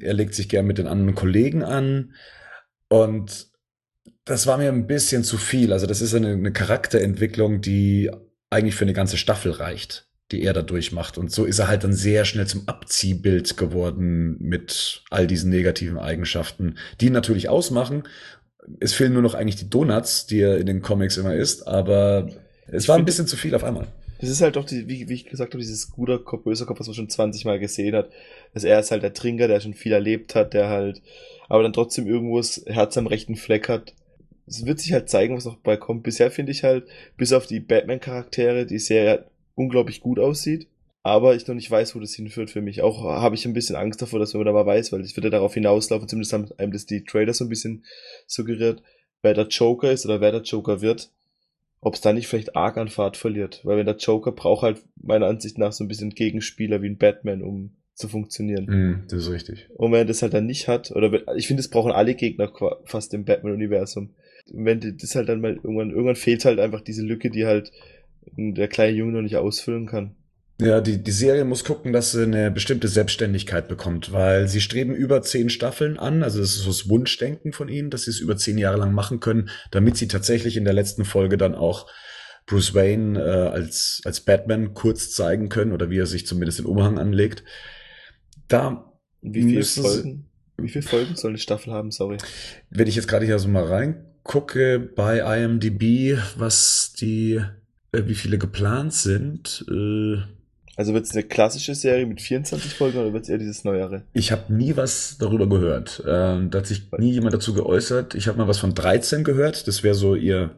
Er 0.00 0.14
legt 0.14 0.34
sich 0.34 0.48
gern 0.48 0.66
mit 0.66 0.78
den 0.78 0.86
anderen 0.86 1.14
Kollegen 1.14 1.62
an 1.62 2.14
und 2.88 3.48
das 4.24 4.46
war 4.46 4.58
mir 4.58 4.68
ein 4.68 4.86
bisschen 4.86 5.24
zu 5.24 5.38
viel. 5.38 5.72
Also 5.72 5.86
das 5.86 6.00
ist 6.00 6.14
eine, 6.14 6.32
eine 6.32 6.52
Charakterentwicklung, 6.52 7.60
die 7.60 8.10
eigentlich 8.50 8.74
für 8.74 8.84
eine 8.84 8.92
ganze 8.92 9.16
Staffel 9.16 9.52
reicht 9.52 10.05
die 10.32 10.42
er 10.42 10.52
da 10.52 10.62
durchmacht. 10.62 11.18
Und 11.18 11.30
so 11.30 11.44
ist 11.44 11.58
er 11.58 11.68
halt 11.68 11.84
dann 11.84 11.92
sehr 11.92 12.24
schnell 12.24 12.46
zum 12.46 12.66
Abziehbild 12.66 13.56
geworden 13.56 14.36
mit 14.40 15.02
all 15.10 15.26
diesen 15.26 15.50
negativen 15.50 15.98
Eigenschaften, 15.98 16.76
die 17.00 17.06
ihn 17.06 17.12
natürlich 17.12 17.48
ausmachen. 17.48 18.04
Es 18.80 18.92
fehlen 18.92 19.12
nur 19.12 19.22
noch 19.22 19.34
eigentlich 19.34 19.56
die 19.56 19.70
Donuts, 19.70 20.26
die 20.26 20.40
er 20.40 20.58
in 20.58 20.66
den 20.66 20.82
Comics 20.82 21.16
immer 21.16 21.34
isst, 21.34 21.68
aber 21.68 22.28
es 22.66 22.84
ich 22.84 22.88
war 22.88 22.96
ein 22.96 23.04
bisschen 23.04 23.28
zu 23.28 23.36
viel 23.36 23.54
auf 23.54 23.62
einmal. 23.62 23.86
Es 24.18 24.30
ist 24.30 24.40
halt 24.40 24.56
doch, 24.56 24.64
die, 24.64 24.88
wie, 24.88 25.08
wie 25.08 25.14
ich 25.14 25.26
gesagt 25.26 25.52
habe, 25.52 25.60
dieses 25.60 25.90
guter 25.90 26.18
Kopf, 26.18 26.44
böser 26.44 26.66
Kopf, 26.66 26.80
was 26.80 26.86
man 26.86 26.94
schon 26.94 27.10
20 27.10 27.44
Mal 27.44 27.58
gesehen 27.58 27.94
hat. 27.94 28.10
Dass 28.54 28.64
er 28.64 28.80
ist 28.80 28.90
halt 28.90 29.02
der 29.02 29.12
Trinker, 29.12 29.46
der 29.46 29.60
schon 29.60 29.74
viel 29.74 29.92
erlebt 29.92 30.34
hat, 30.34 30.54
der 30.54 30.68
halt, 30.68 31.02
aber 31.48 31.62
dann 31.62 31.74
trotzdem 31.74 32.06
irgendwo 32.06 32.38
das 32.38 32.64
Herz 32.66 32.96
am 32.96 33.06
rechten 33.06 33.36
Fleck 33.36 33.68
hat. 33.68 33.94
Es 34.46 34.64
wird 34.64 34.80
sich 34.80 34.92
halt 34.92 35.10
zeigen, 35.10 35.36
was 35.36 35.44
noch 35.44 35.58
bei 35.58 35.76
kommt. 35.76 36.02
Bisher 36.02 36.30
finde 36.30 36.52
ich 36.52 36.64
halt, 36.64 36.86
bis 37.16 37.32
auf 37.32 37.46
die 37.46 37.60
Batman-Charaktere, 37.60 38.64
die 38.64 38.78
sehr 38.78 39.26
unglaublich 39.56 40.00
gut 40.00 40.20
aussieht. 40.20 40.68
aber 41.02 41.36
ich 41.36 41.46
noch 41.46 41.54
nicht 41.54 41.70
weiß, 41.70 41.94
wo 41.94 42.00
das 42.00 42.14
hinführt 42.14 42.50
für 42.50 42.60
mich. 42.60 42.82
Auch 42.82 43.04
habe 43.04 43.36
ich 43.36 43.46
ein 43.46 43.52
bisschen 43.52 43.76
Angst 43.76 44.02
davor, 44.02 44.18
dass 44.18 44.34
man 44.34 44.44
da 44.44 44.52
mal 44.52 44.66
weiß, 44.66 44.90
weil 44.92 45.04
ich 45.04 45.16
würde 45.16 45.30
darauf 45.30 45.54
hinauslaufen, 45.54 46.08
zumindest 46.08 46.32
haben 46.32 46.48
einem 46.58 46.72
das 46.72 46.84
die 46.84 47.04
Trailer 47.04 47.32
so 47.32 47.44
ein 47.44 47.48
bisschen 47.48 47.84
suggeriert, 48.26 48.82
wer 49.22 49.34
der 49.34 49.46
Joker 49.46 49.92
ist 49.92 50.04
oder 50.04 50.20
wer 50.20 50.32
der 50.32 50.42
Joker 50.42 50.80
wird, 50.80 51.10
ob 51.80 51.94
es 51.94 52.00
da 52.00 52.12
nicht 52.12 52.26
vielleicht 52.26 52.56
arg 52.56 52.76
an 52.76 52.88
Fahrt 52.88 53.16
verliert. 53.16 53.60
Weil 53.64 53.78
wenn 53.78 53.86
der 53.86 53.96
Joker 53.96 54.32
braucht 54.32 54.62
halt 54.62 54.82
meiner 55.00 55.26
Ansicht 55.26 55.58
nach 55.58 55.72
so 55.72 55.84
ein 55.84 55.88
bisschen 55.88 56.10
Gegenspieler 56.10 56.82
wie 56.82 56.88
ein 56.88 56.98
Batman, 56.98 57.42
um 57.42 57.76
zu 57.94 58.08
funktionieren. 58.08 58.64
Mm, 58.66 59.04
das 59.08 59.22
ist 59.22 59.30
richtig. 59.30 59.68
Und 59.74 59.92
wenn 59.92 60.00
er 60.00 60.04
das 60.06 60.22
halt 60.22 60.34
dann 60.34 60.46
nicht 60.46 60.68
hat, 60.68 60.90
oder 60.90 61.12
wenn, 61.12 61.22
ich 61.36 61.46
finde, 61.46 61.60
es 61.60 61.70
brauchen 61.70 61.92
alle 61.92 62.14
Gegner 62.14 62.52
fast 62.84 63.14
im 63.14 63.24
Batman-Universum. 63.24 64.10
Wenn 64.52 64.80
das 64.80 65.14
halt 65.14 65.28
dann 65.28 65.40
mal 65.40 65.54
irgendwann, 65.54 65.90
irgendwann 65.90 66.16
fehlt 66.16 66.44
halt 66.44 66.58
einfach 66.58 66.80
diese 66.80 67.02
Lücke, 67.02 67.30
die 67.30 67.46
halt 67.46 67.72
der 68.36 68.68
kleine 68.68 68.96
Junge 68.96 69.12
noch 69.12 69.22
nicht 69.22 69.36
ausfüllen 69.36 69.86
kann. 69.86 70.16
Ja, 70.58 70.80
die, 70.80 71.02
die 71.02 71.10
Serie 71.10 71.44
muss 71.44 71.64
gucken, 71.64 71.92
dass 71.92 72.12
sie 72.12 72.22
eine 72.22 72.50
bestimmte 72.50 72.88
Selbstständigkeit 72.88 73.68
bekommt, 73.68 74.12
weil 74.12 74.48
sie 74.48 74.62
streben 74.62 74.94
über 74.94 75.20
zehn 75.20 75.50
Staffeln 75.50 75.98
an, 75.98 76.22
also 76.22 76.40
das 76.40 76.50
ist 76.50 76.62
so 76.62 76.70
das 76.70 76.88
Wunschdenken 76.88 77.52
von 77.52 77.68
ihnen, 77.68 77.90
dass 77.90 78.04
sie 78.04 78.10
es 78.10 78.20
über 78.20 78.38
zehn 78.38 78.56
Jahre 78.56 78.78
lang 78.78 78.94
machen 78.94 79.20
können, 79.20 79.50
damit 79.70 79.98
sie 79.98 80.08
tatsächlich 80.08 80.56
in 80.56 80.64
der 80.64 80.72
letzten 80.72 81.04
Folge 81.04 81.36
dann 81.36 81.54
auch 81.54 81.90
Bruce 82.46 82.74
Wayne 82.74 83.20
äh, 83.20 83.48
als, 83.48 84.00
als 84.04 84.20
Batman 84.20 84.72
kurz 84.72 85.10
zeigen 85.10 85.50
können 85.50 85.72
oder 85.72 85.90
wie 85.90 85.98
er 85.98 86.06
sich 86.06 86.26
zumindest 86.26 86.60
den 86.60 86.66
Umhang 86.66 86.98
anlegt. 86.98 87.44
Da 88.48 88.92
wie 89.20 89.42
viele 89.42 89.64
Folgen, 89.64 90.30
wie 90.56 90.68
viele 90.68 90.82
Folgen 90.82 91.16
soll 91.16 91.32
eine 91.32 91.38
Staffel 91.38 91.72
haben, 91.72 91.90
sorry? 91.90 92.18
Wenn 92.70 92.86
ich 92.86 92.94
jetzt 92.96 93.08
gerade 93.08 93.26
hier 93.26 93.38
so 93.38 93.48
mal 93.48 93.64
reingucke 93.64 94.78
bei 94.78 95.18
IMDb, 95.18 96.18
was 96.36 96.92
die, 96.92 97.42
wie 97.92 98.14
viele 98.14 98.38
geplant 98.38 98.92
sind, 98.92 99.64
äh, 99.70 100.18
also 100.76 100.92
wird 100.92 101.06
es 101.06 101.12
eine 101.12 101.22
klassische 101.22 101.74
Serie 101.74 102.04
mit 102.04 102.20
24 102.20 102.74
Folgen 102.74 102.98
oder 102.98 103.12
wird 103.14 103.24
es 103.24 103.30
eher 103.30 103.38
dieses 103.38 103.64
Neuere? 103.64 104.02
Ich 104.12 104.30
habe 104.30 104.52
nie 104.52 104.76
was 104.76 105.16
darüber 105.18 105.48
gehört. 105.48 106.02
Ähm, 106.06 106.50
da 106.50 106.58
hat 106.58 106.66
sich 106.66 106.92
nie 106.98 107.12
jemand 107.12 107.32
dazu 107.32 107.54
geäußert. 107.54 108.14
Ich 108.14 108.28
habe 108.28 108.36
mal 108.36 108.46
was 108.46 108.58
von 108.58 108.74
13 108.74 109.24
gehört. 109.24 109.66
Das 109.68 109.82
wäre 109.82 109.94
so 109.94 110.14
ihr 110.14 110.50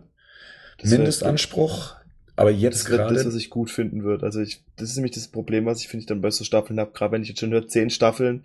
das 0.80 0.90
Mindestanspruch. 0.90 1.94
Aber 2.34 2.50
jetzt 2.50 2.86
gerade. 2.86 3.14
Das 3.14 3.24
das, 3.24 3.34
was 3.34 3.40
ich 3.40 3.48
gut 3.48 3.70
finden 3.70 4.02
würde. 4.02 4.26
Also 4.26 4.40
ich, 4.40 4.64
das 4.76 4.90
ist 4.90 4.96
nämlich 4.96 5.14
das 5.14 5.28
Problem, 5.28 5.66
was 5.66 5.80
ich 5.80 5.88
finde, 5.88 6.02
ich 6.02 6.06
dann 6.08 6.20
bei 6.20 6.32
so 6.32 6.42
Staffeln 6.42 6.80
habe. 6.80 6.90
Gerade 6.92 7.12
wenn 7.12 7.22
ich 7.22 7.28
jetzt 7.28 7.38
schon 7.40 7.52
höre, 7.52 7.68
10 7.68 7.90
Staffeln, 7.90 8.44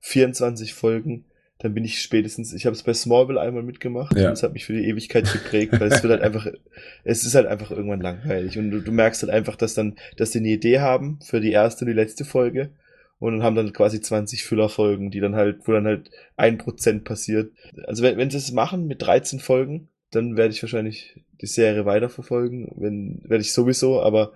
24 0.00 0.74
Folgen 0.74 1.24
dann 1.60 1.74
bin 1.74 1.84
ich 1.84 2.00
spätestens, 2.00 2.54
ich 2.54 2.64
habe 2.64 2.74
es 2.74 2.82
bei 2.82 2.94
Smallville 2.94 3.40
einmal 3.40 3.62
mitgemacht 3.62 4.16
ja. 4.16 4.24
und 4.24 4.30
das 4.30 4.42
hat 4.42 4.54
mich 4.54 4.64
für 4.64 4.72
die 4.72 4.86
Ewigkeit 4.86 5.30
geprägt, 5.30 5.78
weil 5.78 5.92
es 5.92 6.02
wird 6.02 6.12
halt 6.12 6.22
einfach, 6.22 6.46
es 7.04 7.24
ist 7.24 7.34
halt 7.34 7.46
einfach 7.46 7.70
irgendwann 7.70 8.00
langweilig 8.00 8.58
und 8.58 8.70
du, 8.70 8.80
du, 8.80 8.92
merkst 8.92 9.22
halt 9.22 9.32
einfach, 9.32 9.56
dass 9.56 9.74
dann, 9.74 9.96
dass 10.16 10.30
die 10.30 10.38
eine 10.38 10.48
Idee 10.48 10.80
haben 10.80 11.18
für 11.22 11.40
die 11.40 11.52
erste 11.52 11.84
und 11.84 11.90
die 11.90 11.96
letzte 11.96 12.24
Folge 12.24 12.70
und 13.18 13.32
dann 13.32 13.42
haben 13.42 13.56
dann 13.56 13.74
quasi 13.74 14.00
20 14.00 14.42
Füllerfolgen, 14.42 15.10
die 15.10 15.20
dann 15.20 15.36
halt, 15.36 15.68
wo 15.68 15.72
dann 15.72 15.84
halt 15.84 16.10
ein 16.36 16.56
Prozent 16.56 17.04
passiert. 17.04 17.52
Also 17.86 18.02
wenn, 18.02 18.16
wenn 18.16 18.30
sie 18.30 18.38
es 18.38 18.52
machen 18.52 18.86
mit 18.86 19.02
13 19.02 19.38
Folgen, 19.38 19.88
dann 20.10 20.38
werde 20.38 20.54
ich 20.54 20.62
wahrscheinlich 20.62 21.20
die 21.42 21.46
Serie 21.46 21.84
weiterverfolgen, 21.84 22.72
wenn, 22.76 23.20
werde 23.24 23.42
ich 23.42 23.52
sowieso, 23.52 24.02
aber 24.02 24.32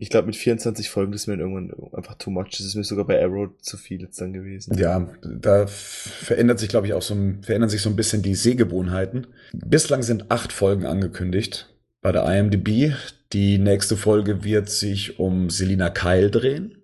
ich 0.00 0.08
glaube, 0.08 0.26
mit 0.26 0.36
24 0.36 0.88
Folgen 0.88 1.12
ist 1.12 1.26
mir 1.26 1.36
irgendwann 1.36 1.72
einfach 1.92 2.14
too 2.14 2.30
much. 2.30 2.48
Das 2.52 2.60
ist 2.60 2.74
mir 2.74 2.84
sogar 2.84 3.04
bei 3.04 3.22
Arrow 3.22 3.50
zu 3.60 3.76
viel 3.76 4.00
jetzt 4.00 4.18
dann 4.18 4.32
gewesen. 4.32 4.76
Ja, 4.78 5.06
da 5.22 5.66
verändert 5.66 6.58
sich, 6.58 6.70
glaube 6.70 6.86
ich, 6.86 6.94
auch 6.94 7.02
so, 7.02 7.14
verändern 7.42 7.68
sich 7.68 7.82
so 7.82 7.90
ein 7.90 7.96
bisschen 7.96 8.22
die 8.22 8.34
Sehgewohnheiten. 8.34 9.26
Bislang 9.52 10.02
sind 10.02 10.30
acht 10.30 10.54
Folgen 10.54 10.86
angekündigt 10.86 11.68
bei 12.00 12.12
der 12.12 12.24
IMDb. 12.24 12.94
Die 13.34 13.58
nächste 13.58 13.98
Folge 13.98 14.42
wird 14.42 14.70
sich 14.70 15.18
um 15.18 15.50
Selina 15.50 15.90
Kyle 15.90 16.30
drehen. 16.30 16.78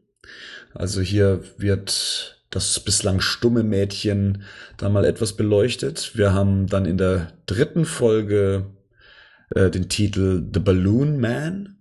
Also 0.74 1.00
hier 1.00 1.42
wird 1.56 2.42
das 2.50 2.80
bislang 2.80 3.20
stumme 3.20 3.62
Mädchen 3.62 4.42
da 4.76 4.90
mal 4.90 5.06
etwas 5.06 5.32
beleuchtet. 5.32 6.12
Wir 6.16 6.34
haben 6.34 6.66
dann 6.66 6.84
in 6.84 6.98
der 6.98 7.32
dritten 7.46 7.86
Folge 7.86 8.66
äh, 9.54 9.70
den 9.70 9.88
Titel 9.88 10.44
The 10.52 10.60
Balloon 10.60 11.18
Man 11.18 11.75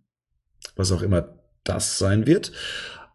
was 0.75 0.91
auch 0.91 1.01
immer 1.01 1.29
das 1.63 1.97
sein 1.97 2.25
wird. 2.25 2.51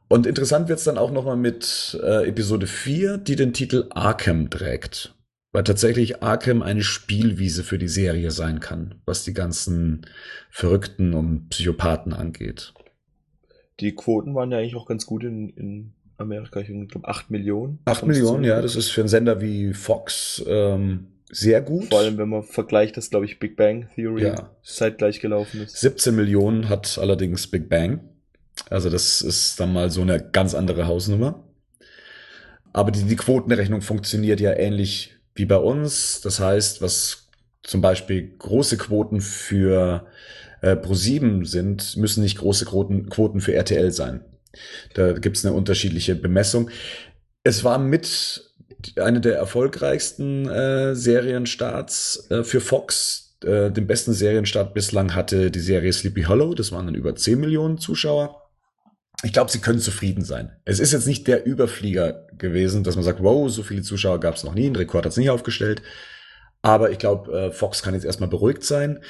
Und 0.09 0.27
interessant 0.27 0.69
wird 0.69 0.79
es 0.81 0.85
dann 0.85 0.99
auch 0.99 1.13
nochmal 1.13 1.37
mit 1.37 1.99
äh, 2.03 2.29
Episode 2.29 2.67
4, 2.67 3.19
die 3.19 3.37
den 3.37 3.53
Titel 3.53 3.87
Arkham 3.91 4.51
trägt. 4.51 5.15
Weil 5.53 5.65
tatsächlich 5.65 6.23
Arkham 6.23 6.63
eine 6.63 6.83
Spielwiese 6.83 7.65
für 7.65 7.79
die 7.79 7.89
Serie 7.89 8.31
sein 8.31 8.61
kann, 8.61 8.97
was 9.05 9.25
die 9.25 9.35
ganzen 9.35 10.07
Verrückten 10.51 11.15
und 11.15 11.49
Psychopathen 11.51 12.13
angeht. 12.13 12.73
Die 13.81 13.95
Quoten 13.95 14.35
waren 14.35 14.51
ja 14.51 14.59
eigentlich 14.59 14.77
auch 14.77 14.87
ganz 14.87 15.07
gut 15.07 15.25
in, 15.25 15.51
in 15.51 15.93
Amerika. 16.19 16.61
Ich 16.61 16.67
glaube 16.67 17.09
8 17.09 17.31
Millionen. 17.31 17.79
8 17.85 18.07
Millionen, 18.07 18.45
ja, 18.45 18.61
das 18.61 18.77
ist 18.77 18.91
für 18.91 19.01
einen 19.01 19.09
Sender 19.09 19.41
wie 19.41 19.73
Fox 19.73 20.45
ähm, 20.47 21.07
sehr 21.31 21.61
gut. 21.61 21.89
Vor 21.89 22.01
allem, 22.01 22.18
wenn 22.18 22.28
man 22.28 22.43
vergleicht, 22.43 22.97
dass, 22.97 23.11
glaube 23.11 23.24
ich, 23.24 23.39
Big 23.39 23.57
Bang 23.57 23.89
Theory 23.95 24.24
ja. 24.24 24.51
zeitgleich 24.62 25.20
gelaufen 25.20 25.62
ist. 25.62 25.81
17 25.81 26.14
Millionen 26.14 26.68
hat 26.68 26.99
allerdings 26.99 27.47
Big 27.47 27.68
Bang. 27.68 28.01
Also 28.68 28.91
das 28.91 29.22
ist 29.22 29.59
dann 29.61 29.72
mal 29.72 29.91
so 29.91 30.03
eine 30.03 30.20
ganz 30.20 30.55
andere 30.55 30.87
Hausnummer. 30.87 31.45
Aber 32.72 32.91
die, 32.91 33.05
die 33.05 33.16
Quotenrechnung 33.16 33.81
funktioniert 33.83 34.41
ja 34.41 34.53
ähnlich 34.53 35.16
wie 35.35 35.47
bei 35.47 35.57
uns. 35.57 36.20
Das 36.20 36.41
heißt, 36.41 36.83
was 36.83 37.28
zum 37.62 37.81
Beispiel 37.81 38.35
große 38.39 38.76
Quoten 38.76 39.20
für 39.20 40.07
äh, 40.62 40.72
Pro7 40.72 41.47
sind, 41.47 41.97
müssen 41.97 42.22
nicht 42.22 42.39
große 42.39 42.64
Quoten, 42.66 43.09
Quoten 43.09 43.41
für 43.41 43.55
RTL 43.55 43.93
sein. 43.93 44.24
Da 44.95 45.12
gibt 45.12 45.37
es 45.37 45.45
eine 45.45 45.55
unterschiedliche 45.55 46.14
Bemessung. 46.14 46.70
Es 47.45 47.64
war 47.64 47.78
mit 47.78 48.50
eine 48.97 49.20
der 49.20 49.37
erfolgreichsten 49.37 50.49
äh, 50.49 50.95
Serienstarts 50.95 52.31
äh, 52.31 52.45
für 52.45 52.61
Fox. 52.61 53.37
Äh, 53.45 53.70
den 53.70 53.87
besten 53.87 54.12
Serienstart 54.12 54.74
bislang 54.74 55.14
hatte 55.14 55.51
die 55.51 55.61
Serie 55.61 55.93
Sleepy 55.93 56.22
Hollow. 56.22 56.55
Das 56.55 56.72
waren 56.72 56.87
dann 56.87 56.95
über 56.95 57.14
10 57.14 57.41
Millionen 57.41 57.78
Zuschauer. 57.78 58.41
Ich 59.22 59.33
glaube, 59.33 59.51
sie 59.51 59.61
können 59.61 59.81
zufrieden 59.81 60.24
sein. 60.24 60.57
Es 60.64 60.81
ist 60.81 60.93
jetzt 60.93 61.07
nicht 61.07 61.26
der 61.26 61.45
Überflieger 61.45 62.26
gewesen, 62.39 62.85
dass 62.85 62.97
man 62.97 63.05
sagt, 63.05 63.22
wow, 63.22 63.51
so 63.51 63.62
viele 63.62 63.83
Zuschauer 63.83 64.18
gab 64.18 64.37
es 64.37 64.45
noch 64.45 64.55
nie, 64.55 64.66
ein 64.66 64.76
Rekord 64.76 65.05
hat 65.05 65.12
es 65.12 65.18
nicht 65.18 65.31
aufgestellt. 65.31 65.83
Aber 66.62 66.91
ich 66.91 66.99
glaube, 66.99 67.33
äh, 67.33 67.51
Fox 67.53 67.83
kann 67.83 67.95
jetzt 67.95 68.05
erstmal 68.05 68.28
beruhigt 68.28 68.64
sein. 68.64 69.01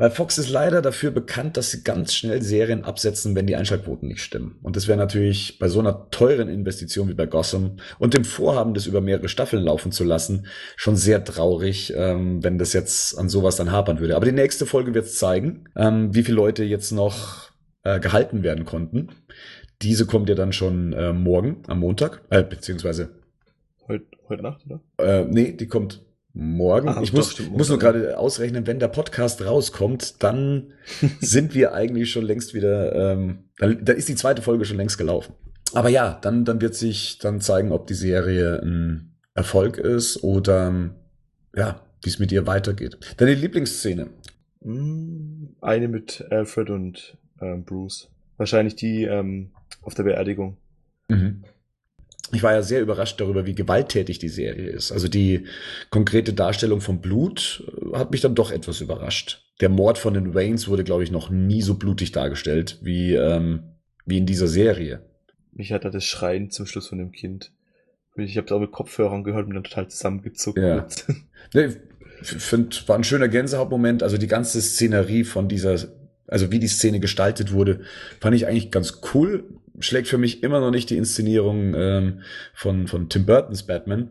Weil 0.00 0.10
Fox 0.10 0.38
ist 0.38 0.48
leider 0.48 0.80
dafür 0.80 1.10
bekannt, 1.10 1.58
dass 1.58 1.72
sie 1.72 1.82
ganz 1.82 2.14
schnell 2.14 2.40
Serien 2.40 2.84
absetzen, 2.84 3.34
wenn 3.34 3.46
die 3.46 3.54
Einschaltquoten 3.54 4.08
nicht 4.08 4.22
stimmen. 4.22 4.58
Und 4.62 4.74
das 4.76 4.88
wäre 4.88 4.96
natürlich 4.96 5.58
bei 5.58 5.68
so 5.68 5.78
einer 5.78 6.08
teuren 6.10 6.48
Investition 6.48 7.10
wie 7.10 7.14
bei 7.14 7.26
Gotham 7.26 7.76
und 7.98 8.14
dem 8.14 8.24
Vorhaben, 8.24 8.72
das 8.72 8.86
über 8.86 9.02
mehrere 9.02 9.28
Staffeln 9.28 9.62
laufen 9.62 9.92
zu 9.92 10.04
lassen, 10.04 10.46
schon 10.76 10.96
sehr 10.96 11.22
traurig, 11.22 11.92
ähm, 11.94 12.42
wenn 12.42 12.56
das 12.56 12.72
jetzt 12.72 13.18
an 13.18 13.28
sowas 13.28 13.56
dann 13.56 13.72
hapern 13.72 14.00
würde. 14.00 14.16
Aber 14.16 14.24
die 14.24 14.32
nächste 14.32 14.64
Folge 14.64 14.94
wird 14.94 15.06
zeigen, 15.06 15.64
ähm, 15.76 16.14
wie 16.14 16.22
viele 16.22 16.36
Leute 16.36 16.64
jetzt 16.64 16.92
noch 16.92 17.50
äh, 17.82 18.00
gehalten 18.00 18.42
werden 18.42 18.64
konnten. 18.64 19.10
Diese 19.82 20.06
kommt 20.06 20.30
ja 20.30 20.34
dann 20.34 20.54
schon 20.54 20.94
äh, 20.94 21.12
morgen, 21.12 21.62
am 21.66 21.80
Montag, 21.80 22.22
äh, 22.30 22.42
beziehungsweise 22.42 23.10
heute, 23.86 24.06
heute 24.30 24.42
Nacht, 24.42 24.64
oder? 24.64 24.80
Äh, 24.96 25.26
nee, 25.28 25.52
die 25.52 25.66
kommt 25.66 26.00
Morgen. 26.32 26.88
Ach, 26.88 27.02
ich 27.02 27.12
muss, 27.12 27.38
muss 27.50 27.68
nur 27.68 27.78
gerade 27.78 28.16
ausrechnen, 28.18 28.66
wenn 28.66 28.78
der 28.78 28.88
Podcast 28.88 29.44
rauskommt, 29.44 30.22
dann 30.22 30.72
sind 31.20 31.54
wir 31.54 31.74
eigentlich 31.74 32.10
schon 32.10 32.24
längst 32.24 32.54
wieder, 32.54 32.94
ähm, 32.94 33.50
da, 33.58 33.68
da 33.68 33.92
ist 33.92 34.08
die 34.08 34.14
zweite 34.14 34.42
Folge 34.42 34.64
schon 34.64 34.76
längst 34.76 34.98
gelaufen. 34.98 35.34
Aber 35.74 35.88
ja, 35.88 36.18
dann, 36.22 36.44
dann 36.44 36.60
wird 36.60 36.74
sich 36.74 37.18
dann 37.18 37.40
zeigen, 37.40 37.72
ob 37.72 37.86
die 37.86 37.94
Serie 37.94 38.60
ein 38.62 39.16
Erfolg 39.34 39.78
ist 39.78 40.22
oder 40.22 40.90
ja, 41.54 41.80
wie 42.02 42.08
es 42.08 42.18
mit 42.18 42.32
ihr 42.32 42.46
weitergeht. 42.46 42.98
Deine 43.16 43.34
Lieblingsszene? 43.34 44.08
Mm, 44.62 45.46
eine 45.60 45.88
mit 45.88 46.24
Alfred 46.30 46.70
und 46.70 47.16
ähm, 47.40 47.64
Bruce. 47.64 48.08
Wahrscheinlich 48.36 48.74
die 48.76 49.04
ähm, 49.04 49.52
auf 49.82 49.94
der 49.94 50.04
Beerdigung. 50.04 50.56
Mhm 51.08 51.44
ich 52.32 52.42
war 52.42 52.52
ja 52.52 52.62
sehr 52.62 52.80
überrascht 52.80 53.20
darüber, 53.20 53.46
wie 53.46 53.54
gewalttätig 53.54 54.18
die 54.18 54.28
Serie 54.28 54.70
ist. 54.70 54.92
Also 54.92 55.08
die 55.08 55.46
konkrete 55.90 56.32
Darstellung 56.32 56.80
von 56.80 57.00
Blut 57.00 57.64
äh, 57.92 57.96
hat 57.96 58.10
mich 58.10 58.20
dann 58.20 58.34
doch 58.34 58.50
etwas 58.50 58.80
überrascht. 58.80 59.44
Der 59.60 59.68
Mord 59.68 59.98
von 59.98 60.14
den 60.14 60.34
Waynes 60.34 60.68
wurde, 60.68 60.84
glaube 60.84 61.04
ich, 61.04 61.10
noch 61.10 61.30
nie 61.30 61.62
so 61.62 61.74
blutig 61.74 62.12
dargestellt 62.12 62.78
wie, 62.82 63.14
ähm, 63.14 63.74
wie 64.06 64.18
in 64.18 64.26
dieser 64.26 64.48
Serie. 64.48 65.02
Mich 65.52 65.72
hat 65.72 65.84
da 65.84 65.90
das 65.90 66.04
Schreien 66.04 66.50
zum 66.50 66.66
Schluss 66.66 66.88
von 66.88 66.98
dem 66.98 67.12
Kind. 67.12 67.52
Ich 68.16 68.36
habe 68.36 68.46
da 68.46 68.56
auch 68.56 68.60
mit 68.60 68.72
Kopfhörern 68.72 69.24
gehört 69.24 69.46
und 69.46 69.54
dann 69.54 69.64
total 69.64 69.88
zusammengezuckt. 69.88 70.58
Ja. 70.58 70.86
nee, 71.54 71.68
ich 72.22 72.28
finde, 72.28 72.76
war 72.86 72.96
ein 72.96 73.04
schöner 73.04 73.28
Gänsehautmoment. 73.28 74.02
Also 74.02 74.18
die 74.18 74.26
ganze 74.26 74.60
Szenerie 74.60 75.24
von 75.24 75.48
dieser, 75.48 75.76
also 76.26 76.50
wie 76.50 76.58
die 76.58 76.68
Szene 76.68 77.00
gestaltet 77.00 77.52
wurde, 77.52 77.80
fand 78.20 78.36
ich 78.36 78.46
eigentlich 78.46 78.70
ganz 78.70 79.00
cool 79.14 79.44
schlägt 79.80 80.08
für 80.08 80.18
mich 80.18 80.42
immer 80.42 80.60
noch 80.60 80.70
nicht 80.70 80.90
die 80.90 80.96
Inszenierung 80.96 81.74
ähm, 81.74 82.20
von, 82.54 82.86
von 82.86 83.08
Tim 83.08 83.26
Burtons 83.26 83.64
Batman. 83.64 84.10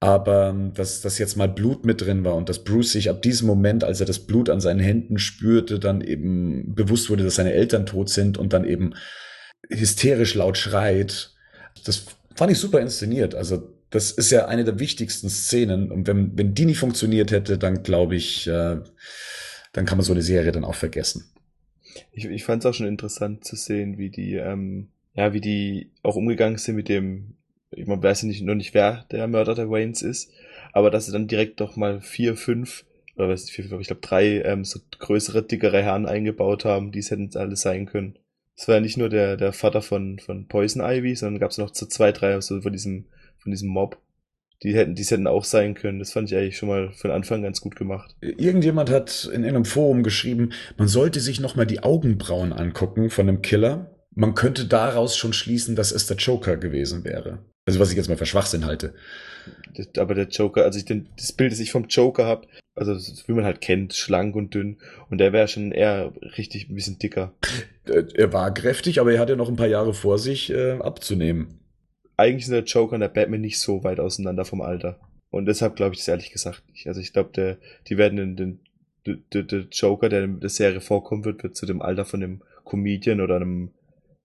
Aber 0.00 0.48
ähm, 0.48 0.72
dass, 0.72 1.02
dass 1.02 1.18
jetzt 1.18 1.36
mal 1.36 1.48
Blut 1.48 1.84
mit 1.84 2.00
drin 2.00 2.24
war 2.24 2.34
und 2.34 2.48
dass 2.48 2.64
Bruce 2.64 2.92
sich 2.92 3.10
ab 3.10 3.20
diesem 3.20 3.46
Moment, 3.46 3.84
als 3.84 4.00
er 4.00 4.06
das 4.06 4.20
Blut 4.20 4.48
an 4.48 4.60
seinen 4.60 4.80
Händen 4.80 5.18
spürte, 5.18 5.78
dann 5.78 6.00
eben 6.00 6.74
bewusst 6.74 7.10
wurde, 7.10 7.22
dass 7.22 7.34
seine 7.34 7.52
Eltern 7.52 7.84
tot 7.84 8.08
sind 8.08 8.38
und 8.38 8.54
dann 8.54 8.64
eben 8.64 8.94
hysterisch 9.68 10.34
laut 10.34 10.56
schreit. 10.56 11.34
Das 11.84 12.06
fand 12.34 12.50
ich 12.50 12.58
super 12.58 12.80
inszeniert. 12.80 13.34
Also 13.34 13.74
das 13.90 14.10
ist 14.10 14.30
ja 14.30 14.46
eine 14.46 14.64
der 14.64 14.78
wichtigsten 14.78 15.28
Szenen. 15.28 15.90
Und 15.90 16.06
wenn, 16.06 16.36
wenn 16.38 16.54
die 16.54 16.64
nicht 16.64 16.78
funktioniert 16.78 17.30
hätte, 17.30 17.58
dann 17.58 17.82
glaube 17.82 18.16
ich, 18.16 18.46
äh, 18.46 18.78
dann 19.72 19.84
kann 19.84 19.98
man 19.98 20.04
so 20.04 20.12
eine 20.12 20.22
Serie 20.22 20.52
dann 20.52 20.64
auch 20.64 20.76
vergessen. 20.76 21.30
Ich, 22.12 22.24
ich 22.24 22.44
fand 22.44 22.62
es 22.62 22.66
auch 22.66 22.74
schon 22.74 22.86
interessant 22.86 23.44
zu 23.44 23.56
sehen, 23.56 23.98
wie 23.98 24.10
die, 24.10 24.36
ähm, 24.36 24.88
ja, 25.14 25.32
wie 25.32 25.40
die 25.40 25.90
auch 26.02 26.16
umgegangen 26.16 26.58
sind 26.58 26.76
mit 26.76 26.88
dem, 26.88 27.36
ich 27.70 27.86
weiß 27.86 28.22
ja 28.22 28.28
nicht, 28.28 28.42
noch 28.42 28.54
nicht, 28.54 28.74
wer 28.74 29.04
der 29.10 29.26
Mörder 29.28 29.54
der 29.54 29.70
Waynes 29.70 30.02
ist, 30.02 30.30
aber 30.72 30.90
dass 30.90 31.06
sie 31.06 31.12
dann 31.12 31.28
direkt 31.28 31.60
doch 31.60 31.76
mal 31.76 32.00
vier, 32.00 32.36
fünf, 32.36 32.84
oder 33.16 33.28
was 33.28 33.42
ist 33.42 33.50
vier, 33.50 33.64
fünf, 33.64 33.80
ich 33.80 33.88
glaube 33.88 34.02
drei 34.02 34.42
ähm, 34.42 34.64
so 34.64 34.80
größere, 34.98 35.42
dickere 35.42 35.82
Herren 35.82 36.06
eingebaut 36.06 36.64
haben, 36.64 36.92
die 36.92 37.00
es 37.00 37.10
hätten 37.10 37.30
alle 37.34 37.56
sein 37.56 37.86
können. 37.86 38.18
Es 38.56 38.68
war 38.68 38.76
ja 38.76 38.80
nicht 38.80 38.98
nur 38.98 39.08
der, 39.08 39.36
der 39.36 39.52
Vater 39.52 39.80
von, 39.80 40.18
von 40.18 40.46
Poison 40.46 40.82
Ivy, 40.82 41.16
sondern 41.16 41.40
gab 41.40 41.50
es 41.50 41.58
noch 41.58 41.74
so 41.74 41.86
zwei, 41.86 42.12
drei 42.12 42.38
so 42.40 42.60
von 42.60 42.72
diesem, 42.72 43.06
von 43.38 43.52
diesem 43.52 43.70
Mob. 43.70 43.98
Die 44.62 44.74
hätten, 44.74 44.94
die 44.94 45.02
hätten 45.02 45.26
auch 45.26 45.44
sein 45.44 45.72
können. 45.72 45.98
Das 45.98 46.12
fand 46.12 46.30
ich 46.30 46.36
eigentlich 46.36 46.58
schon 46.58 46.68
mal 46.68 46.92
von 46.92 47.10
Anfang 47.10 47.40
ganz 47.42 47.62
gut 47.62 47.74
gemacht. 47.76 48.14
Irgendjemand 48.20 48.90
hat 48.90 49.30
in 49.32 49.46
einem 49.46 49.64
Forum 49.64 50.02
geschrieben, 50.02 50.52
man 50.76 50.88
sollte 50.88 51.20
sich 51.20 51.40
nochmal 51.40 51.64
die 51.64 51.82
Augenbrauen 51.82 52.52
angucken 52.52 53.08
von 53.08 53.28
einem 53.28 53.40
Killer. 53.40 53.96
Man 54.14 54.34
könnte 54.34 54.66
daraus 54.66 55.16
schon 55.16 55.32
schließen, 55.32 55.76
dass 55.76 55.92
es 55.92 56.06
der 56.06 56.16
Joker 56.16 56.56
gewesen 56.56 57.04
wäre. 57.04 57.44
Also 57.66 57.78
was 57.78 57.90
ich 57.90 57.96
jetzt 57.96 58.08
mal 58.08 58.16
für 58.16 58.26
Schwachsinn 58.26 58.66
halte. 58.66 58.94
Aber 59.96 60.14
der 60.14 60.28
Joker, 60.28 60.64
also 60.64 60.78
ich 60.78 60.84
den, 60.84 61.08
das 61.16 61.32
Bild, 61.32 61.52
das 61.52 61.60
ich 61.60 61.70
vom 61.70 61.86
Joker 61.88 62.26
habe, 62.26 62.46
also 62.74 62.94
wie 63.26 63.32
man 63.32 63.44
halt 63.44 63.60
kennt, 63.60 63.94
schlank 63.94 64.34
und 64.34 64.54
dünn. 64.54 64.78
Und 65.10 65.18
der 65.18 65.32
wäre 65.32 65.48
schon 65.48 65.70
eher 65.70 66.12
richtig 66.36 66.68
ein 66.68 66.74
bisschen 66.74 66.98
dicker. 66.98 67.32
Äh, 67.84 68.04
er 68.14 68.32
war 68.32 68.52
kräftig, 68.52 69.00
aber 69.00 69.12
er 69.12 69.20
hatte 69.20 69.36
noch 69.36 69.48
ein 69.48 69.56
paar 69.56 69.66
Jahre 69.66 69.94
vor 69.94 70.18
sich 70.18 70.50
äh, 70.50 70.72
abzunehmen. 70.72 71.60
Eigentlich 72.16 72.46
sind 72.46 72.54
der 72.54 72.64
Joker 72.64 72.94
und 72.94 73.00
der 73.00 73.08
Batman 73.08 73.40
nicht 73.40 73.58
so 73.58 73.84
weit 73.84 74.00
auseinander 74.00 74.44
vom 74.44 74.60
Alter. 74.60 74.98
Und 75.30 75.46
deshalb 75.46 75.76
glaube 75.76 75.94
ich 75.94 76.00
das 76.00 76.08
ehrlich 76.08 76.32
gesagt 76.32 76.68
nicht. 76.68 76.86
Also 76.86 77.00
ich 77.00 77.12
glaube, 77.12 77.30
der, 77.34 77.58
die 77.86 77.96
werden 77.96 78.16
den, 78.16 78.60
den, 79.06 79.24
der, 79.32 79.42
der 79.44 79.66
Joker, 79.70 80.08
der 80.08 80.24
in 80.24 80.40
der 80.40 80.50
Serie 80.50 80.80
vorkommen 80.80 81.24
wird, 81.24 81.42
wird 81.42 81.56
zu 81.56 81.66
dem 81.66 81.80
Alter 81.80 82.04
von 82.04 82.22
einem 82.22 82.42
Comedian 82.64 83.20
oder 83.20 83.36
einem, 83.36 83.70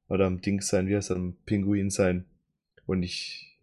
oder 0.10 0.28
einem 0.28 0.42
Ding 0.42 0.62
sein, 0.62 0.88
wie 0.88 0.96
heißt 0.96 1.12
er, 1.12 1.16
einem 1.16 1.36
Pinguin 1.46 1.90
sein. 1.90 2.26
Und 2.86 3.04
ich, 3.04 3.60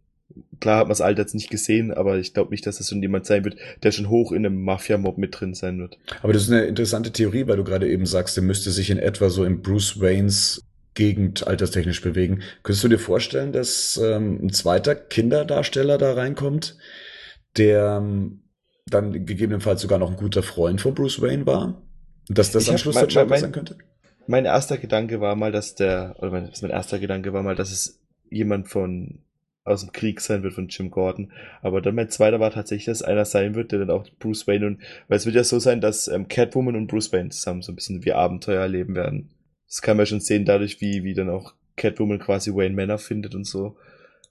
klar 0.60 0.78
hat 0.78 0.84
man 0.84 0.90
das 0.90 1.00
Alter 1.00 1.22
jetzt 1.22 1.34
nicht 1.34 1.50
gesehen, 1.50 1.92
aber 1.92 2.18
ich 2.18 2.34
glaube 2.34 2.50
nicht, 2.50 2.66
dass 2.66 2.78
das 2.78 2.88
schon 2.88 3.02
jemand 3.02 3.26
sein 3.26 3.44
wird, 3.44 3.56
der 3.82 3.92
schon 3.92 4.08
hoch 4.08 4.32
in 4.32 4.44
einem 4.44 4.62
Mafia-Mob 4.62 5.18
mit 5.18 5.38
drin 5.38 5.54
sein 5.54 5.78
wird. 5.78 5.98
Aber 6.22 6.32
das 6.32 6.44
ist 6.44 6.50
eine 6.50 6.64
interessante 6.64 7.12
Theorie, 7.12 7.46
weil 7.46 7.56
du 7.56 7.64
gerade 7.64 7.88
eben 7.88 8.06
sagst, 8.06 8.36
der 8.36 8.44
müsste 8.44 8.70
sich 8.70 8.90
in 8.90 8.98
etwa 8.98 9.30
so 9.30 9.44
in 9.44 9.62
Bruce 9.62 10.00
Waynes 10.00 10.62
Gegend 10.94 11.46
alterstechnisch 11.46 12.02
bewegen. 12.02 12.42
Könntest 12.62 12.84
du 12.84 12.88
dir 12.88 12.98
vorstellen, 12.98 13.52
dass 13.52 13.98
ähm, 14.02 14.38
ein 14.42 14.50
zweiter 14.50 14.94
Kinderdarsteller 14.94 15.96
da 15.96 16.12
reinkommt, 16.12 16.76
der 17.56 17.98
ähm, 18.02 18.42
dann 18.86 19.12
gegebenenfalls 19.24 19.80
sogar 19.80 19.98
noch 19.98 20.10
ein 20.10 20.18
guter 20.18 20.42
Freund 20.42 20.82
von 20.82 20.94
Bruce 20.94 21.22
Wayne 21.22 21.46
war? 21.46 21.82
Dass 22.28 22.50
das 22.50 22.64
ich 22.64 22.70
am 22.70 22.78
Schluss 22.78 22.96
der 22.96 23.08
Joker 23.08 23.38
sein 23.38 23.52
könnte? 23.52 23.78
Mein 24.26 24.44
erster 24.44 24.78
Gedanke 24.78 25.20
war 25.20 25.36
mal, 25.36 25.52
dass 25.52 25.74
der, 25.74 26.16
oder 26.18 26.30
mein, 26.30 26.50
mein 26.62 26.70
erster 26.70 26.98
Gedanke 26.98 27.32
war 27.32 27.42
mal, 27.42 27.56
dass 27.56 27.72
es 27.72 28.00
jemand 28.30 28.68
von 28.68 29.20
aus 29.64 29.82
dem 29.82 29.92
Krieg 29.92 30.20
sein 30.20 30.42
wird 30.42 30.54
von 30.54 30.68
Jim 30.68 30.90
Gordon. 30.90 31.32
Aber 31.60 31.80
dann 31.80 31.94
mein 31.94 32.08
zweiter 32.08 32.40
war 32.40 32.50
tatsächlich, 32.50 32.86
dass 32.86 33.02
einer 33.02 33.24
sein 33.24 33.54
wird, 33.54 33.72
der 33.72 33.80
dann 33.80 33.90
auch 33.90 34.08
Bruce 34.18 34.46
Wayne 34.46 34.66
und, 34.66 34.82
weil 35.08 35.18
es 35.18 35.26
wird 35.26 35.36
ja 35.36 35.44
so 35.44 35.58
sein, 35.58 35.80
dass 35.80 36.08
ähm, 36.08 36.28
Catwoman 36.28 36.76
und 36.76 36.88
Bruce 36.88 37.12
Wayne 37.12 37.30
zusammen 37.30 37.62
so 37.62 37.72
ein 37.72 37.76
bisschen 37.76 38.04
wie 38.04 38.12
Abenteuer 38.12 38.60
erleben 38.60 38.94
werden. 38.94 39.30
Das 39.68 39.80
kann 39.80 39.96
man 39.96 40.06
schon 40.06 40.20
sehen, 40.20 40.44
dadurch, 40.44 40.80
wie, 40.80 41.04
wie 41.04 41.14
dann 41.14 41.30
auch 41.30 41.54
Catwoman 41.76 42.18
quasi 42.18 42.52
Wayne 42.52 42.74
Manor 42.74 42.98
findet 42.98 43.34
und 43.34 43.44
so. 43.44 43.76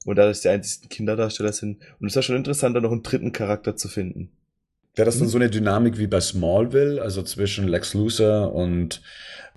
Und 0.06 0.18
dadurch 0.18 0.42
die 0.42 0.50
einzigen 0.50 0.90
Kinderdarsteller 0.90 1.54
sind. 1.54 1.80
Und 2.00 2.08
es 2.08 2.16
war 2.16 2.24
schon 2.24 2.36
interessant, 2.36 2.76
da 2.76 2.82
noch 2.82 2.92
einen 2.92 3.04
dritten 3.04 3.32
Charakter 3.32 3.76
zu 3.76 3.88
finden. 3.88 4.32
Wäre 4.96 5.06
das 5.06 5.20
dann 5.20 5.30
so 5.30 5.38
eine 5.38 5.50
Dynamik 5.50 5.98
wie 5.98 6.08
bei 6.08 6.20
Smallville, 6.20 7.02
also 7.02 7.24
zwischen 7.24 7.68
Lex 7.68 7.94
Luthor 7.94 8.54
und 8.54 9.02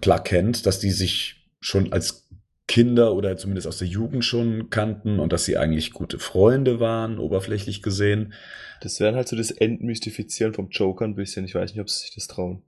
Clark 0.01 0.27
Kent, 0.27 0.67
dass 0.67 0.79
die 0.79 0.91
sich 0.91 1.49
schon 1.61 1.93
als 1.93 2.29
Kinder 2.67 3.15
oder 3.15 3.37
zumindest 3.37 3.67
aus 3.67 3.79
der 3.79 3.89
Jugend 3.89 4.25
schon 4.25 4.71
kannten 4.71 5.19
und 5.19 5.33
dass 5.33 5.45
sie 5.45 5.59
eigentlich 5.59 5.93
gute 5.93 6.19
Freunde 6.19 6.81
waren, 6.81 7.19
oberflächlich 7.19 7.83
gesehen. 7.83 8.33
Das 8.81 9.01
wäre 9.01 9.15
halt 9.17 9.29
so 9.29 9.37
das 9.37 9.51
Entmystifizieren 9.51 10.55
vom 10.55 10.69
Joker 10.71 11.05
ein 11.05 11.15
bisschen. 11.15 11.45
Ich 11.45 11.55
weiß 11.55 11.73
nicht, 11.73 11.81
ob 11.81 11.91
sie 11.91 12.01
sich 12.01 12.15
das 12.15 12.27
trauen. 12.27 12.63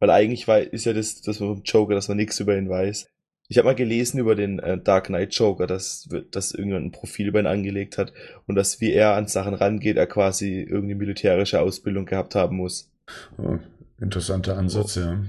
Weil 0.00 0.10
eigentlich 0.10 0.46
war, 0.48 0.60
ist 0.60 0.84
ja 0.84 0.92
das, 0.92 1.22
das 1.22 1.38
vom 1.38 1.62
Joker, 1.64 1.94
dass 1.94 2.08
man 2.08 2.18
nichts 2.18 2.38
über 2.40 2.56
ihn 2.56 2.68
weiß. 2.68 3.08
Ich 3.50 3.56
habe 3.56 3.66
mal 3.66 3.74
gelesen 3.74 4.18
über 4.18 4.34
den 4.34 4.58
äh, 4.58 4.78
Dark 4.78 5.06
Knight 5.06 5.34
Joker, 5.34 5.66
dass, 5.66 6.08
dass 6.30 6.52
irgendjemand 6.52 6.86
ein 6.86 6.92
Profil 6.92 7.28
über 7.28 7.40
ihn 7.40 7.46
angelegt 7.46 7.96
hat 7.96 8.12
und 8.46 8.56
dass 8.56 8.80
wie 8.80 8.92
er 8.92 9.14
an 9.14 9.26
Sachen 9.26 9.54
rangeht, 9.54 9.96
er 9.96 10.06
quasi 10.06 10.60
irgendeine 10.60 10.96
militärische 10.96 11.60
Ausbildung 11.60 12.04
gehabt 12.04 12.34
haben 12.34 12.56
muss. 12.56 12.90
Oh, 13.38 13.56
interessanter 14.00 14.58
Ansatz, 14.58 14.98
oh. 14.98 15.00
ja. 15.00 15.22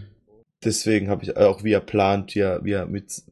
Deswegen 0.65 1.09
habe 1.09 1.24
ich 1.24 1.38
auch, 1.38 1.63
wie 1.63 1.72
er 1.72 1.80
plant, 1.80 2.36
wie 2.36 2.39
er, 2.39 2.65
wie 2.65 2.74
er 2.74 2.86
mit 2.86 3.24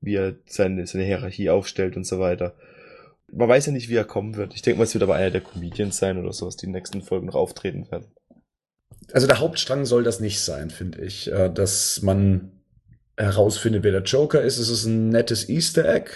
wie 0.00 0.14
er 0.14 0.36
seine, 0.46 0.86
seine 0.86 1.04
Hierarchie 1.04 1.50
aufstellt 1.50 1.96
und 1.96 2.06
so 2.06 2.20
weiter. 2.20 2.54
Man 3.32 3.48
weiß 3.48 3.66
ja 3.66 3.72
nicht, 3.72 3.88
wie 3.88 3.96
er 3.96 4.04
kommen 4.04 4.36
wird. 4.36 4.54
Ich 4.54 4.62
denke 4.62 4.78
mal, 4.78 4.84
es 4.84 4.94
wird 4.94 5.02
aber 5.02 5.16
einer 5.16 5.32
der 5.32 5.40
Comedians 5.40 5.98
sein 5.98 6.16
oder 6.16 6.32
sowas, 6.32 6.56
die 6.56 6.66
in 6.66 6.72
den 6.72 6.76
nächsten 6.76 7.02
Folgen 7.02 7.26
noch 7.26 7.34
auftreten 7.34 7.90
werden. 7.90 8.06
Also 9.12 9.26
der 9.26 9.40
Hauptstrang 9.40 9.84
soll 9.84 10.04
das 10.04 10.20
nicht 10.20 10.40
sein, 10.40 10.70
finde 10.70 11.02
ich. 11.02 11.30
Äh, 11.30 11.52
dass 11.52 12.02
man 12.02 12.52
herausfindet, 13.16 13.82
wer 13.82 13.92
der 13.92 14.02
Joker 14.02 14.42
ist. 14.42 14.58
Es 14.58 14.68
ist 14.68 14.84
ein 14.84 15.08
nettes 15.08 15.48
Easter 15.48 15.88
Egg. 15.92 16.10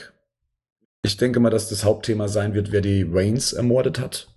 Ich 1.02 1.16
denke 1.16 1.40
mal, 1.40 1.50
dass 1.50 1.68
das 1.68 1.84
Hauptthema 1.84 2.28
sein 2.28 2.54
wird, 2.54 2.72
wer 2.72 2.82
die 2.82 3.06
Reigns 3.08 3.52
ermordet 3.52 3.98
hat. 3.98 4.28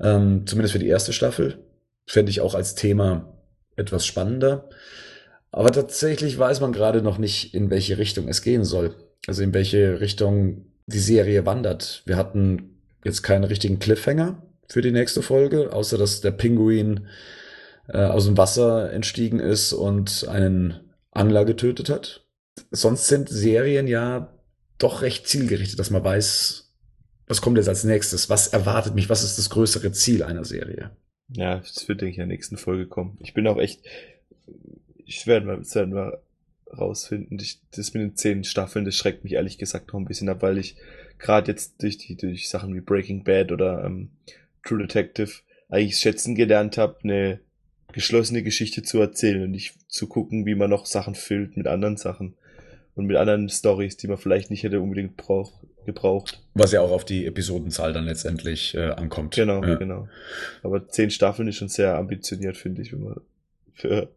Ähm, 0.00 0.46
zumindest 0.46 0.72
für 0.72 0.78
die 0.78 0.88
erste 0.88 1.12
Staffel. 1.12 1.58
Fände 2.06 2.30
ich 2.30 2.40
auch 2.40 2.54
als 2.54 2.74
Thema 2.74 3.38
etwas 3.76 4.06
spannender. 4.06 4.68
Aber 5.50 5.70
tatsächlich 5.70 6.38
weiß 6.38 6.60
man 6.60 6.72
gerade 6.72 7.02
noch 7.02 7.18
nicht, 7.18 7.54
in 7.54 7.70
welche 7.70 7.98
Richtung 7.98 8.28
es 8.28 8.42
gehen 8.42 8.64
soll. 8.64 8.94
Also 9.26 9.42
in 9.42 9.52
welche 9.52 10.00
Richtung 10.00 10.66
die 10.86 10.98
Serie 10.98 11.46
wandert. 11.46 12.02
Wir 12.06 12.16
hatten 12.16 12.80
jetzt 13.04 13.22
keinen 13.22 13.44
richtigen 13.44 13.78
Cliffhanger 13.78 14.42
für 14.68 14.80
die 14.80 14.90
nächste 14.90 15.22
Folge, 15.22 15.72
außer 15.72 15.98
dass 15.98 16.22
der 16.22 16.30
Pinguin 16.30 17.06
äh, 17.88 17.98
aus 17.98 18.24
dem 18.24 18.38
Wasser 18.38 18.92
entstiegen 18.92 19.38
ist 19.38 19.72
und 19.72 20.26
einen 20.28 20.91
Angler 21.12 21.44
getötet 21.44 21.88
hat. 21.88 22.26
Sonst 22.70 23.06
sind 23.06 23.28
Serien 23.28 23.86
ja 23.86 24.34
doch 24.78 25.02
recht 25.02 25.28
zielgerichtet, 25.28 25.78
dass 25.78 25.90
man 25.90 26.02
weiß, 26.02 26.74
was 27.26 27.40
kommt 27.40 27.56
jetzt 27.56 27.68
als 27.68 27.84
nächstes, 27.84 28.28
was 28.28 28.48
erwartet 28.48 28.94
mich, 28.94 29.08
was 29.08 29.22
ist 29.22 29.38
das 29.38 29.50
größere 29.50 29.92
Ziel 29.92 30.22
einer 30.22 30.44
Serie. 30.44 30.90
Ja, 31.28 31.58
das 31.58 31.88
wird, 31.88 32.00
denke 32.00 32.12
ich, 32.12 32.18
in 32.18 32.28
der 32.28 32.34
nächsten 32.34 32.56
Folge 32.56 32.86
kommen. 32.86 33.16
Ich 33.20 33.32
bin 33.32 33.46
auch 33.46 33.58
echt, 33.58 33.84
ich 34.96 35.26
werde 35.26 35.46
mal, 35.46 35.58
das 35.58 35.74
werden 35.74 35.94
wir 35.94 36.22
rausfinden. 36.76 37.40
Das 37.70 37.94
mit 37.94 38.02
den 38.02 38.16
zehn 38.16 38.44
Staffeln, 38.44 38.84
das 38.84 38.96
schreckt 38.96 39.24
mich 39.24 39.34
ehrlich 39.34 39.58
gesagt 39.58 39.92
noch 39.92 40.00
ein 40.00 40.06
bisschen 40.06 40.28
ab, 40.28 40.42
weil 40.42 40.58
ich 40.58 40.76
gerade 41.18 41.52
jetzt 41.52 41.82
durch 41.82 41.98
die, 41.98 42.16
durch 42.16 42.48
Sachen 42.48 42.74
wie 42.74 42.80
Breaking 42.80 43.24
Bad 43.24 43.52
oder 43.52 43.84
ähm, 43.84 44.10
True 44.62 44.80
Detective 44.80 45.30
eigentlich 45.68 45.98
schätzen 45.98 46.34
gelernt 46.34 46.76
habe, 46.76 46.98
eine 47.02 47.40
geschlossene 47.92 48.42
Geschichte 48.42 48.82
zu 48.82 49.00
erzählen 49.00 49.42
und 49.42 49.50
nicht 49.50 49.74
zu 49.88 50.06
gucken, 50.06 50.46
wie 50.46 50.54
man 50.54 50.70
noch 50.70 50.86
Sachen 50.86 51.14
füllt 51.14 51.56
mit 51.56 51.66
anderen 51.66 51.96
Sachen 51.96 52.34
und 52.94 53.06
mit 53.06 53.16
anderen 53.16 53.48
Stories, 53.48 53.96
die 53.96 54.08
man 54.08 54.18
vielleicht 54.18 54.50
nicht 54.50 54.62
hätte 54.62 54.80
unbedingt 54.80 55.16
brauch, 55.16 55.52
gebraucht. 55.86 56.42
Was 56.54 56.72
ja 56.72 56.80
auch 56.80 56.90
auf 56.90 57.04
die 57.04 57.26
Episodenzahl 57.26 57.92
dann 57.92 58.04
letztendlich 58.04 58.74
äh, 58.74 58.90
ankommt. 58.90 59.34
Genau, 59.34 59.64
ja. 59.64 59.74
genau. 59.76 60.08
Aber 60.62 60.88
zehn 60.88 61.10
Staffeln 61.10 61.48
ist 61.48 61.56
schon 61.56 61.68
sehr 61.68 61.96
ambitioniert, 61.96 62.56
finde 62.56 62.82
ich, 62.82 62.92
wenn 62.92 63.02
man 63.02 63.20
für 63.74 64.08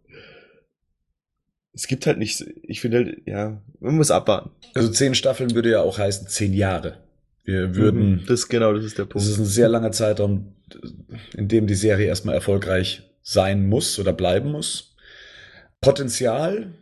es 1.73 1.87
gibt 1.87 2.07
halt 2.07 2.17
nicht, 2.17 2.45
ich 2.63 2.79
finde 2.79 2.97
halt, 2.97 3.17
ja, 3.25 3.61
man 3.81 3.95
muss 3.95 4.09
abwarten. 4.09 4.49
Also 4.73 4.89
zehn 4.89 5.13
Staffeln 5.13 5.53
würde 5.55 5.71
ja 5.71 5.81
auch 5.81 5.97
heißen 5.97 6.27
zehn 6.29 6.53
Jahre. 6.53 6.97
Wir 7.43 7.75
würden. 7.75 8.11
Mhm, 8.11 8.25
das 8.27 8.47
genau, 8.47 8.73
das 8.73 8.85
ist 8.85 8.97
der 8.97 9.03
Punkt. 9.03 9.15
Das 9.15 9.27
ist 9.27 9.37
ein 9.37 9.45
sehr 9.45 9.67
langer 9.67 9.91
Zeitraum, 9.91 10.53
in 11.35 11.49
dem 11.49 11.67
die 11.67 11.75
Serie 11.75 12.07
erstmal 12.07 12.33
erfolgreich 12.33 13.03
sein 13.25 13.67
muss 13.67 13.99
oder 13.99 14.13
bleiben 14.13 14.51
muss. 14.51 14.95
Potenzial 15.81 16.73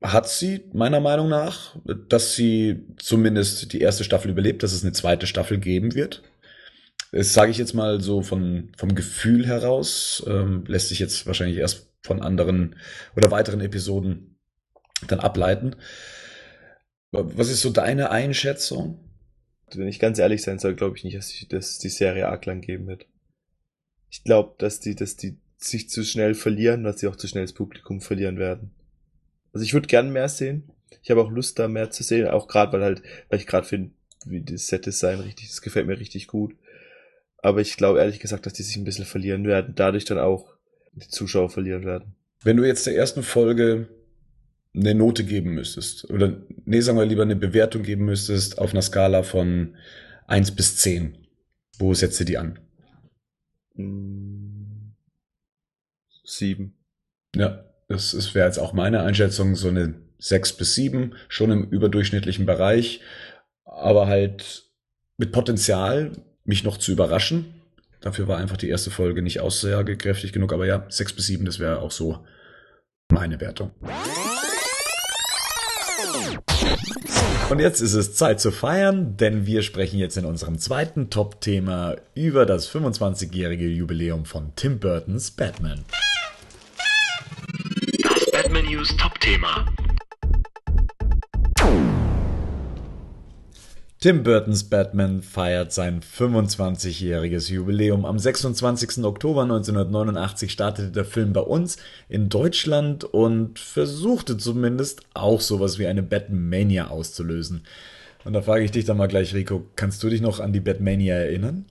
hat 0.00 0.28
sie, 0.28 0.64
meiner 0.72 1.00
Meinung 1.00 1.28
nach, 1.28 1.76
dass 2.08 2.34
sie 2.34 2.86
zumindest 2.96 3.72
die 3.72 3.80
erste 3.80 4.04
Staffel 4.04 4.30
überlebt, 4.30 4.62
dass 4.62 4.72
es 4.72 4.82
eine 4.82 4.92
zweite 4.92 5.26
Staffel 5.26 5.58
geben 5.58 5.94
wird. 5.94 6.22
Das 7.10 7.34
sage 7.34 7.50
ich 7.50 7.58
jetzt 7.58 7.74
mal 7.74 8.00
so 8.00 8.22
von, 8.22 8.72
vom 8.78 8.94
Gefühl 8.94 9.46
heraus, 9.46 10.24
ähm, 10.26 10.64
lässt 10.66 10.88
sich 10.88 10.98
jetzt 10.98 11.26
wahrscheinlich 11.26 11.58
erst 11.58 11.88
von 12.02 12.22
anderen 12.22 12.76
oder 13.16 13.30
weiteren 13.30 13.60
Episoden 13.60 14.38
dann 15.08 15.20
ableiten. 15.20 15.76
Was 17.10 17.50
ist 17.50 17.60
so 17.60 17.70
deine 17.70 18.10
Einschätzung? 18.10 18.98
Wenn 19.74 19.88
ich 19.88 19.98
ganz 19.98 20.18
ehrlich 20.18 20.42
sein 20.42 20.58
soll, 20.58 20.74
glaube 20.74 20.96
ich 20.96 21.04
nicht, 21.04 21.16
dass, 21.16 21.28
die, 21.28 21.48
dass 21.48 21.78
die 21.78 21.88
Serie 21.88 22.28
arg 22.28 22.42
geben 22.42 22.86
wird. 22.86 23.06
Ich 24.12 24.24
glaube, 24.24 24.54
dass 24.58 24.78
die, 24.78 24.94
dass 24.94 25.16
die 25.16 25.38
sich 25.56 25.88
zu 25.88 26.04
schnell 26.04 26.34
verlieren, 26.34 26.84
dass 26.84 27.00
sie 27.00 27.08
auch 27.08 27.16
zu 27.16 27.26
schnell 27.26 27.44
das 27.44 27.54
Publikum 27.54 28.02
verlieren 28.02 28.38
werden. 28.38 28.70
Also 29.54 29.64
ich 29.64 29.72
würde 29.72 29.86
gern 29.88 30.12
mehr 30.12 30.28
sehen, 30.28 30.64
Ich 31.02 31.10
habe 31.10 31.22
auch 31.22 31.30
Lust, 31.30 31.58
da 31.58 31.66
mehr 31.66 31.90
zu 31.90 32.02
sehen, 32.02 32.28
auch 32.28 32.46
gerade, 32.46 32.72
weil 32.72 32.82
halt, 32.82 33.02
weil 33.28 33.38
ich 33.38 33.46
gerade 33.46 33.66
finde, 33.66 33.90
wie 34.26 34.42
das 34.42 34.66
Set-Design 34.66 35.20
richtig, 35.20 35.48
das 35.48 35.62
gefällt 35.62 35.86
mir 35.86 35.98
richtig 35.98 36.26
gut. 36.26 36.54
Aber 37.38 37.60
ich 37.60 37.76
glaube 37.76 38.00
ehrlich 38.00 38.20
gesagt, 38.20 38.44
dass 38.44 38.52
die 38.52 38.62
sich 38.62 38.76
ein 38.76 38.84
bisschen 38.84 39.06
verlieren 39.06 39.46
werden, 39.46 39.74
dadurch 39.74 40.04
dann 40.04 40.18
auch 40.18 40.54
die 40.92 41.08
Zuschauer 41.08 41.48
verlieren 41.50 41.84
werden. 41.84 42.14
Wenn 42.44 42.58
du 42.58 42.66
jetzt 42.66 42.86
der 42.86 42.94
ersten 42.94 43.22
Folge 43.22 43.88
eine 44.74 44.94
Note 44.94 45.24
geben 45.24 45.54
müsstest, 45.54 46.08
oder 46.10 46.36
nee, 46.66 46.80
sagen 46.80 46.98
wir 46.98 47.06
lieber 47.06 47.22
eine 47.22 47.36
Bewertung 47.36 47.82
geben 47.82 48.04
müsstest 48.04 48.58
auf 48.58 48.72
einer 48.72 48.82
Skala 48.82 49.22
von 49.22 49.74
eins 50.26 50.50
bis 50.50 50.76
zehn, 50.76 51.16
wo 51.78 51.94
setzt 51.94 52.20
du 52.20 52.24
die 52.24 52.38
an? 52.38 52.58
Mm, 53.74 54.92
Sieben. 56.24 56.74
Ja, 57.34 57.64
das, 57.88 58.12
das 58.12 58.34
wäre 58.34 58.46
jetzt 58.46 58.58
auch 58.58 58.72
meine 58.72 59.02
Einschätzung, 59.02 59.54
so 59.54 59.68
eine 59.68 59.94
sechs 60.18 60.52
bis 60.52 60.74
sieben, 60.74 61.14
schon 61.28 61.50
im 61.50 61.68
überdurchschnittlichen 61.68 62.46
Bereich, 62.46 63.00
aber 63.64 64.06
halt 64.06 64.70
mit 65.16 65.32
Potenzial, 65.32 66.12
mich 66.44 66.64
noch 66.64 66.76
zu 66.76 66.92
überraschen. 66.92 67.54
Dafür 68.00 68.28
war 68.28 68.38
einfach 68.38 68.56
die 68.56 68.68
erste 68.68 68.90
Folge 68.90 69.22
nicht 69.22 69.40
aussagekräftig 69.40 70.32
genug, 70.32 70.52
aber 70.52 70.66
ja, 70.66 70.86
sechs 70.88 71.12
bis 71.12 71.26
sieben, 71.26 71.44
das 71.44 71.58
wäre 71.58 71.80
auch 71.80 71.90
so 71.90 72.24
meine 73.08 73.40
Wertung. 73.40 73.72
Und 77.50 77.58
jetzt 77.58 77.80
ist 77.80 77.92
es 77.92 78.14
Zeit 78.14 78.40
zu 78.40 78.50
feiern, 78.50 79.16
denn 79.16 79.44
wir 79.44 79.62
sprechen 79.62 79.98
jetzt 79.98 80.16
in 80.16 80.24
unserem 80.24 80.58
zweiten 80.58 81.10
Top-Thema 81.10 81.96
über 82.14 82.46
das 82.46 82.70
25-jährige 82.70 83.66
Jubiläum 83.66 84.24
von 84.24 84.52
Tim 84.56 84.78
Burtons 84.78 85.30
Batman. 85.32 85.84
Das 88.02 88.30
Batman 88.30 88.64
News 88.64 88.96
Top-Thema. 88.96 89.66
Tim 94.02 94.24
Burtons 94.24 94.64
Batman 94.64 95.22
feiert 95.22 95.72
sein 95.72 96.00
25-jähriges 96.00 97.52
Jubiläum. 97.52 98.04
Am 98.04 98.18
26. 98.18 99.04
Oktober 99.04 99.42
1989 99.42 100.50
startete 100.50 100.90
der 100.90 101.04
Film 101.04 101.32
bei 101.32 101.42
uns 101.42 101.76
in 102.08 102.28
Deutschland 102.28 103.04
und 103.04 103.60
versuchte 103.60 104.36
zumindest 104.36 105.02
auch 105.14 105.40
sowas 105.40 105.78
wie 105.78 105.86
eine 105.86 106.02
Batmania 106.02 106.88
auszulösen. 106.88 107.62
Und 108.24 108.32
da 108.32 108.42
frage 108.42 108.64
ich 108.64 108.72
dich 108.72 108.84
dann 108.86 108.96
mal 108.96 109.06
gleich, 109.06 109.34
Rico, 109.36 109.66
kannst 109.76 110.02
du 110.02 110.08
dich 110.08 110.20
noch 110.20 110.40
an 110.40 110.52
die 110.52 110.58
Batmania 110.58 111.14
erinnern? 111.14 111.66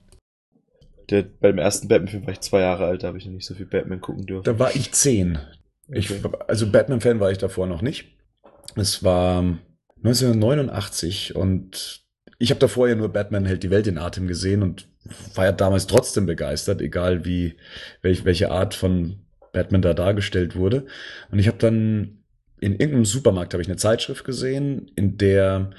Der, 1.10 1.24
beim 1.24 1.58
ersten 1.58 1.88
Batman-Film 1.88 2.24
war 2.24 2.32
ich 2.32 2.40
zwei 2.40 2.60
Jahre 2.60 2.86
alt, 2.86 3.02
da 3.02 3.08
habe 3.08 3.18
ich 3.18 3.26
noch 3.26 3.32
nicht 3.34 3.44
so 3.44 3.54
viel 3.54 3.66
Batman 3.66 4.00
gucken 4.00 4.24
dürfen. 4.24 4.44
Da 4.44 4.58
war 4.58 4.74
ich 4.74 4.90
zehn. 4.92 5.38
Ich, 5.88 6.10
Okay. 6.10 6.34
also 6.48 6.72
Batman-Fan 6.72 7.20
war 7.20 7.30
ich 7.30 7.36
davor 7.36 7.66
noch 7.66 7.82
nicht. 7.82 8.06
Es 8.74 9.04
war 9.04 9.40
1989 10.02 11.36
und 11.36 12.02
ich 12.42 12.50
habe 12.50 12.58
davor 12.58 12.88
ja 12.88 12.96
nur 12.96 13.08
Batman 13.08 13.46
hält 13.46 13.62
die 13.62 13.70
Welt 13.70 13.86
in 13.86 13.98
Atem 13.98 14.26
gesehen 14.26 14.64
und 14.64 14.88
war 15.36 15.44
ja 15.44 15.52
damals 15.52 15.86
trotzdem 15.86 16.26
begeistert, 16.26 16.82
egal 16.82 17.24
wie 17.24 17.54
welch, 18.02 18.24
welche 18.24 18.50
Art 18.50 18.74
von 18.74 19.20
Batman 19.52 19.80
da 19.80 19.94
dargestellt 19.94 20.56
wurde. 20.56 20.86
Und 21.30 21.38
ich 21.38 21.46
habe 21.46 21.58
dann 21.58 22.18
in 22.58 22.72
irgendeinem 22.72 23.04
Supermarkt 23.04 23.54
habe 23.54 23.62
ich 23.62 23.68
eine 23.68 23.76
Zeitschrift 23.76 24.24
gesehen, 24.24 24.90
in 24.96 25.18
der 25.18 25.70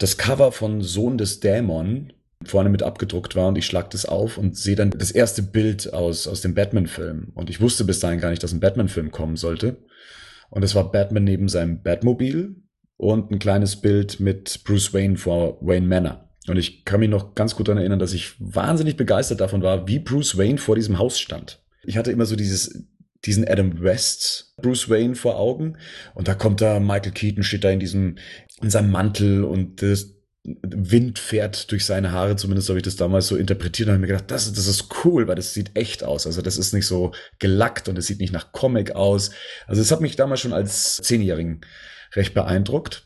das 0.00 0.16
Cover 0.16 0.50
von 0.50 0.82
Sohn 0.82 1.16
des 1.16 1.38
Dämon 1.38 2.12
vorne 2.44 2.70
mit 2.70 2.82
abgedruckt 2.82 3.36
war 3.36 3.46
und 3.46 3.56
ich 3.56 3.64
schlag 3.64 3.90
das 3.90 4.04
auf 4.04 4.36
und 4.36 4.56
sehe 4.56 4.74
dann 4.74 4.90
das 4.90 5.12
erste 5.12 5.42
Bild 5.42 5.94
aus, 5.94 6.26
aus 6.26 6.40
dem 6.40 6.54
Batman-Film. 6.54 7.28
Und 7.36 7.50
ich 7.50 7.60
wusste 7.60 7.84
bis 7.84 8.00
dahin 8.00 8.18
gar 8.18 8.30
nicht, 8.30 8.42
dass 8.42 8.52
ein 8.52 8.58
Batman-Film 8.58 9.12
kommen 9.12 9.36
sollte. 9.36 9.76
Und 10.50 10.64
es 10.64 10.74
war 10.74 10.90
Batman 10.90 11.22
neben 11.22 11.48
seinem 11.48 11.84
Batmobil 11.84 12.56
und 12.96 13.30
ein 13.30 13.38
kleines 13.38 13.76
Bild 13.76 14.20
mit 14.20 14.62
Bruce 14.64 14.94
Wayne 14.94 15.16
vor 15.16 15.58
Wayne 15.60 15.86
Manor. 15.86 16.28
Und 16.46 16.58
ich 16.58 16.84
kann 16.84 17.00
mich 17.00 17.08
noch 17.08 17.34
ganz 17.34 17.56
gut 17.56 17.68
daran 17.68 17.78
erinnern, 17.78 17.98
dass 17.98 18.12
ich 18.12 18.34
wahnsinnig 18.38 18.96
begeistert 18.96 19.40
davon 19.40 19.62
war, 19.62 19.88
wie 19.88 19.98
Bruce 19.98 20.36
Wayne 20.36 20.58
vor 20.58 20.76
diesem 20.76 20.98
Haus 20.98 21.18
stand. 21.18 21.62
Ich 21.84 21.96
hatte 21.96 22.12
immer 22.12 22.26
so 22.26 22.36
dieses, 22.36 22.84
diesen 23.24 23.48
Adam 23.48 23.82
West 23.82 24.54
Bruce 24.60 24.88
Wayne 24.90 25.14
vor 25.14 25.38
Augen. 25.38 25.78
Und 26.14 26.28
da 26.28 26.34
kommt 26.34 26.60
da 26.60 26.80
Michael 26.80 27.12
Keaton, 27.12 27.42
steht 27.42 27.64
da 27.64 27.70
in 27.70 27.80
diesem, 27.80 28.16
in 28.60 28.70
seinem 28.70 28.90
Mantel 28.90 29.44
und 29.44 29.82
das 29.82 30.14
Wind 30.44 31.18
fährt 31.18 31.70
durch 31.72 31.86
seine 31.86 32.12
Haare, 32.12 32.36
zumindest 32.36 32.68
habe 32.68 32.78
ich 32.78 32.84
das 32.84 32.96
damals 32.96 33.28
so 33.28 33.36
interpretiert 33.36 33.88
und 33.88 33.94
habe 33.94 34.02
mir 34.02 34.08
gedacht, 34.08 34.30
das, 34.30 34.52
das 34.52 34.66
ist 34.66 34.88
cool, 35.02 35.26
weil 35.26 35.36
das 35.36 35.54
sieht 35.54 35.70
echt 35.74 36.04
aus. 36.04 36.26
Also 36.26 36.42
das 36.42 36.58
ist 36.58 36.74
nicht 36.74 36.86
so 36.86 37.12
gelackt 37.38 37.88
und 37.88 37.96
es 37.96 38.06
sieht 38.06 38.20
nicht 38.20 38.32
nach 38.32 38.52
Comic 38.52 38.90
aus. 38.92 39.30
Also 39.66 39.80
es 39.80 39.90
hat 39.90 40.02
mich 40.02 40.16
damals 40.16 40.40
schon 40.40 40.52
als 40.52 40.96
Zehnjährigen 40.96 41.62
recht 42.16 42.34
beeindruckt. 42.34 43.04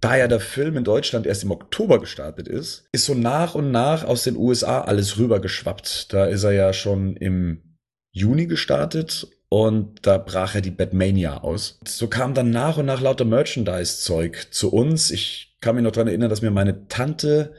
Da 0.00 0.16
ja 0.16 0.28
der 0.28 0.40
Film 0.40 0.76
in 0.76 0.84
Deutschland 0.84 1.26
erst 1.26 1.44
im 1.44 1.50
Oktober 1.50 2.00
gestartet 2.00 2.48
ist, 2.48 2.84
ist 2.92 3.06
so 3.06 3.14
nach 3.14 3.54
und 3.54 3.70
nach 3.70 4.04
aus 4.04 4.24
den 4.24 4.36
USA 4.36 4.82
alles 4.82 5.18
rübergeschwappt. 5.18 6.12
Da 6.12 6.26
ist 6.26 6.44
er 6.44 6.52
ja 6.52 6.72
schon 6.72 7.16
im 7.16 7.78
Juni 8.12 8.46
gestartet 8.46 9.26
und 9.48 10.06
da 10.06 10.18
brach 10.18 10.54
er 10.54 10.60
die 10.60 10.70
Batmania 10.70 11.38
aus. 11.38 11.78
So 11.86 12.08
kam 12.08 12.34
dann 12.34 12.50
nach 12.50 12.76
und 12.76 12.86
nach 12.86 13.00
lauter 13.00 13.24
Merchandise-Zeug 13.24 14.48
zu 14.50 14.72
uns. 14.72 15.10
Ich 15.10 15.56
kann 15.60 15.74
mich 15.74 15.84
noch 15.84 15.92
dran 15.92 16.08
erinnern, 16.08 16.30
dass 16.30 16.42
mir 16.42 16.50
meine 16.50 16.88
Tante 16.88 17.54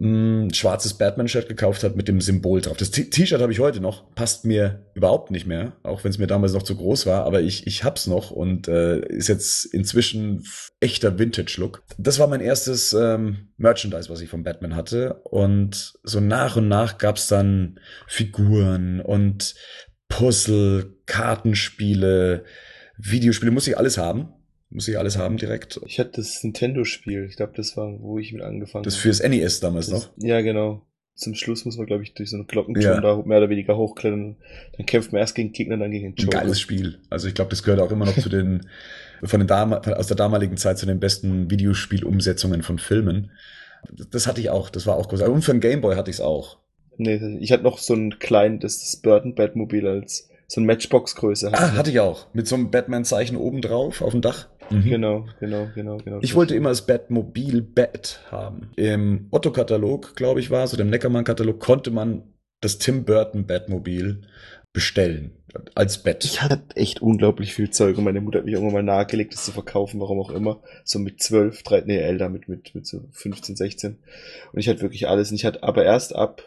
ein 0.00 0.52
schwarzes 0.52 0.94
Batman-Shirt 0.94 1.48
gekauft 1.48 1.84
hat 1.84 1.96
mit 1.96 2.08
dem 2.08 2.20
Symbol 2.20 2.60
drauf. 2.60 2.76
Das 2.76 2.90
T-Shirt 2.90 3.40
habe 3.40 3.52
ich 3.52 3.60
heute 3.60 3.80
noch, 3.80 4.14
passt 4.14 4.44
mir 4.44 4.84
überhaupt 4.94 5.30
nicht 5.30 5.46
mehr, 5.46 5.76
auch 5.82 6.04
wenn 6.04 6.10
es 6.10 6.18
mir 6.18 6.26
damals 6.26 6.52
noch 6.52 6.62
zu 6.62 6.76
groß 6.76 7.06
war, 7.06 7.24
aber 7.24 7.40
ich, 7.42 7.66
ich 7.66 7.84
hab's 7.84 8.06
noch 8.06 8.30
und 8.30 8.68
äh, 8.68 9.00
ist 9.06 9.28
jetzt 9.28 9.64
inzwischen 9.66 10.44
echter 10.80 11.18
Vintage-Look. 11.18 11.82
Das 11.98 12.18
war 12.18 12.26
mein 12.26 12.40
erstes 12.40 12.92
ähm, 12.92 13.48
Merchandise, 13.56 14.08
was 14.10 14.20
ich 14.20 14.28
von 14.28 14.44
Batman 14.44 14.76
hatte 14.76 15.20
und 15.24 15.94
so 16.02 16.20
nach 16.20 16.56
und 16.56 16.68
nach 16.68 16.98
gab's 16.98 17.28
dann 17.28 17.80
Figuren 18.06 19.00
und 19.00 19.54
Puzzle, 20.08 20.96
Kartenspiele, 21.06 22.44
Videospiele, 22.96 23.50
muss 23.50 23.66
ich 23.66 23.76
alles 23.76 23.98
haben. 23.98 24.32
Muss 24.74 24.88
ich 24.88 24.98
alles 24.98 25.16
haben 25.16 25.36
direkt. 25.38 25.80
Ich 25.86 25.98
hatte 25.98 26.12
das 26.16 26.42
Nintendo-Spiel, 26.44 27.24
ich 27.30 27.36
glaube, 27.36 27.52
das 27.56 27.76
war, 27.76 27.96
wo 28.00 28.18
ich 28.18 28.32
mit 28.32 28.42
angefangen 28.42 28.82
Das 28.84 28.94
habe. 28.94 29.02
fürs 29.02 29.22
NES 29.22 29.60
damals 29.60 29.86
Das- 29.88 30.06
noch. 30.06 30.12
Ja, 30.18 30.40
genau. 30.42 30.82
Zum 31.14 31.36
Schluss 31.36 31.64
muss 31.64 31.76
man, 31.76 31.86
glaube 31.86 32.02
ich, 32.02 32.12
durch 32.14 32.28
so 32.30 32.36
einen 32.36 32.48
Glockenturm 32.48 32.82
Ja. 32.82 33.00
da 33.00 33.22
mehr 33.24 33.38
oder 33.38 33.48
weniger 33.48 33.76
hochklettern. 33.76 34.34
Dann 34.76 34.84
kämpft 34.86 35.12
man 35.12 35.20
erst 35.20 35.36
gegen 35.36 35.52
Gegner, 35.52 35.76
dann 35.76 35.92
gegen 35.92 36.06
den 36.06 36.14
Ein 36.14 36.24
Joker. 36.24 36.38
geiles 36.40 36.58
Spiel. 36.60 36.98
Also 37.08 37.28
ich 37.28 37.34
glaube, 37.34 37.50
das 37.50 37.62
gehört 37.62 37.80
auch 37.80 37.92
immer 37.92 38.04
noch 38.04 38.18
zu 38.18 38.28
den, 38.28 38.66
von 39.22 39.38
den 39.38 39.46
Dam 39.46 39.72
aus 39.72 40.08
der 40.08 40.16
damaligen 40.16 40.56
Zeit 40.56 40.76
zu 40.76 40.86
den 40.86 40.98
besten 40.98 41.48
Videospielumsetzungen 41.52 42.62
von 42.64 42.80
Filmen. 42.80 43.30
Das 44.10 44.26
hatte 44.26 44.40
ich 44.40 44.50
auch, 44.50 44.70
das 44.70 44.86
war 44.88 44.96
auch 44.96 45.08
groß. 45.08 45.20
Und 45.22 45.42
für 45.42 45.52
einen 45.52 45.60
Gameboy 45.60 45.94
hatte 45.94 46.10
ich 46.10 46.16
es 46.16 46.20
auch. 46.20 46.58
Nee, 46.96 47.20
ich 47.40 47.52
hatte 47.52 47.62
noch 47.62 47.78
so 47.78 47.94
einen 47.94 48.18
kleinen, 48.18 48.58
das, 48.58 48.80
das 48.80 48.96
Burton 49.00 49.36
Batmobil 49.36 49.86
als 49.86 50.28
so 50.48 50.60
ein 50.60 50.66
Matchbox-Größe. 50.66 51.50
Ah, 51.52 51.72
hatte 51.76 51.90
ich 51.90 52.00
auch. 52.00 52.26
Mit 52.34 52.46
so 52.48 52.54
einem 52.54 52.70
Batman-Zeichen 52.70 53.36
oben 53.36 53.60
drauf 53.62 54.02
auf 54.02 54.10
dem 54.12 54.20
Dach. 54.20 54.48
Mhm. 54.70 54.84
Genau, 54.84 55.26
genau, 55.40 55.68
genau, 55.74 55.98
genau. 55.98 56.18
Ich 56.22 56.34
wollte 56.34 56.54
immer 56.54 56.70
das 56.70 56.86
Batmobil 56.86 57.62
Bat 57.62 58.20
haben. 58.30 58.70
Im 58.76 59.28
Otto-Katalog, 59.30 60.16
glaube 60.16 60.40
ich, 60.40 60.50
war 60.50 60.66
so 60.66 60.76
dem 60.76 60.90
Neckermann-Katalog, 60.90 61.60
konnte 61.60 61.90
man 61.90 62.22
das 62.60 62.78
Tim 62.78 63.04
Burton 63.04 63.46
Batmobil 63.46 64.22
bestellen. 64.72 65.32
Als 65.76 66.02
Bett. 66.02 66.24
Ich 66.24 66.42
hatte 66.42 66.62
echt 66.74 67.00
unglaublich 67.00 67.54
viel 67.54 67.70
Zeug 67.70 67.96
und 67.96 68.04
meine 68.04 68.20
Mutter 68.20 68.38
hat 68.38 68.44
mich 68.44 68.54
irgendwann 68.54 68.74
mal 68.74 68.94
nahegelegt, 68.94 69.32
das 69.32 69.44
zu 69.44 69.52
verkaufen, 69.52 70.00
warum 70.00 70.18
auch 70.18 70.30
immer. 70.30 70.60
So 70.82 70.98
mit 70.98 71.22
12, 71.22 71.62
13, 71.62 71.86
nee, 71.86 71.98
älter, 71.98 72.28
mit, 72.28 72.48
mit, 72.48 72.74
mit 72.74 72.84
so 72.84 73.04
15, 73.12 73.54
16. 73.54 73.98
Und 74.52 74.58
ich 74.58 74.68
hatte 74.68 74.80
wirklich 74.82 75.06
alles. 75.06 75.30
Und 75.30 75.36
ich 75.36 75.44
hatte 75.44 75.62
aber 75.62 75.84
erst 75.84 76.16
ab, 76.16 76.42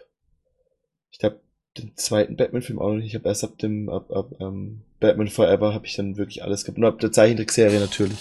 ich 1.10 1.20
glaube, 1.20 1.40
den 1.78 1.92
zweiten 1.96 2.36
Batman-Film 2.36 2.80
auch 2.80 2.90
noch 2.90 2.98
nicht. 2.98 3.08
Ich 3.08 3.16
habe 3.16 3.28
erst 3.28 3.44
ab 3.44 3.58
dem, 3.58 3.90
ab, 3.90 4.12
ab 4.12 4.32
ähm, 4.40 4.82
Batman 5.00 5.28
Forever 5.28 5.74
habe 5.74 5.86
ich 5.86 5.96
dann 5.96 6.18
wirklich 6.18 6.44
alles 6.44 6.64
gehabt. 6.64 6.78
Und 6.78 6.86
ab 6.86 7.00
der 7.00 7.12
Zeichentrickserie 7.12 7.80
natürlich. 7.80 8.18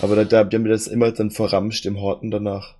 Aber 0.00 0.16
da, 0.16 0.24
da, 0.24 0.44
die 0.44 0.56
haben 0.56 0.62
mir 0.62 0.68
das 0.70 0.86
immer 0.86 1.10
dann 1.12 1.30
verramscht 1.30 1.86
im 1.86 2.00
Horten 2.00 2.30
danach. 2.30 2.76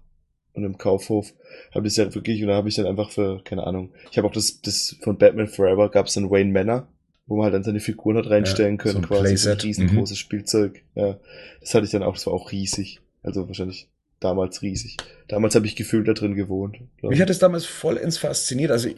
Und 0.55 0.65
im 0.65 0.77
Kaufhof. 0.77 1.33
Habe 1.73 1.85
das 1.85 1.97
ja 1.97 2.13
wirklich, 2.15 2.43
und 2.43 2.49
da 2.49 2.57
habe 2.57 2.69
ich 2.69 2.75
dann 2.75 2.87
einfach 2.87 3.11
für, 3.11 3.43
keine 3.45 3.65
Ahnung. 3.65 3.93
Ich 4.11 4.19
habe 4.19 4.27
auch 4.27 4.33
das, 4.33 4.61
das 4.61 4.97
von 5.03 5.17
Batman 5.17 5.47
Forever 5.47 5.89
gab 5.89 6.07
es 6.07 6.15
dann 6.15 6.31
Wayne 6.31 6.53
Manor, 6.53 6.89
wo 7.27 7.37
man 7.37 7.45
halt 7.45 7.55
dann 7.55 7.63
seine 7.63 7.81
Figuren 7.81 8.17
hat 8.17 8.29
reinstellen 8.29 8.77
Ja, 8.77 8.83
können, 8.83 9.03
so 9.03 9.09
quasi. 9.09 9.37
So 9.37 9.51
ein 9.51 9.59
riesengroßes 9.59 10.19
Spielzeug. 10.19 10.83
Ja. 10.97 11.19
Das 11.61 11.75
hatte 11.75 11.85
ich 11.85 11.93
dann 11.93 12.03
auch, 12.03 12.15
das 12.15 12.27
war 12.27 12.33
auch 12.33 12.51
riesig. 12.51 13.01
Also 13.23 13.47
wahrscheinlich 13.47 13.89
damals 14.21 14.63
riesig. 14.63 14.97
Damals 15.29 15.55
habe 15.55 15.67
ich 15.67 15.77
gefühlt 15.77 16.09
da 16.09 16.13
drin 16.13 16.35
gewohnt. 16.35 16.81
Mich 17.03 17.13
ich. 17.13 17.21
hat 17.21 17.31
es 17.31 17.39
damals 17.39 17.65
vollends 17.65 18.19
fasziniert. 18.19 18.71
Also 18.71 18.89
ich 18.89 18.97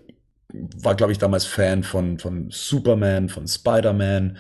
war, 0.53 0.95
glaube 0.95 1.13
ich, 1.13 1.19
damals 1.19 1.45
Fan 1.47 1.83
von, 1.83 2.19
von 2.19 2.49
Superman, 2.51 3.29
von 3.29 3.47
Spider-Man. 3.47 4.39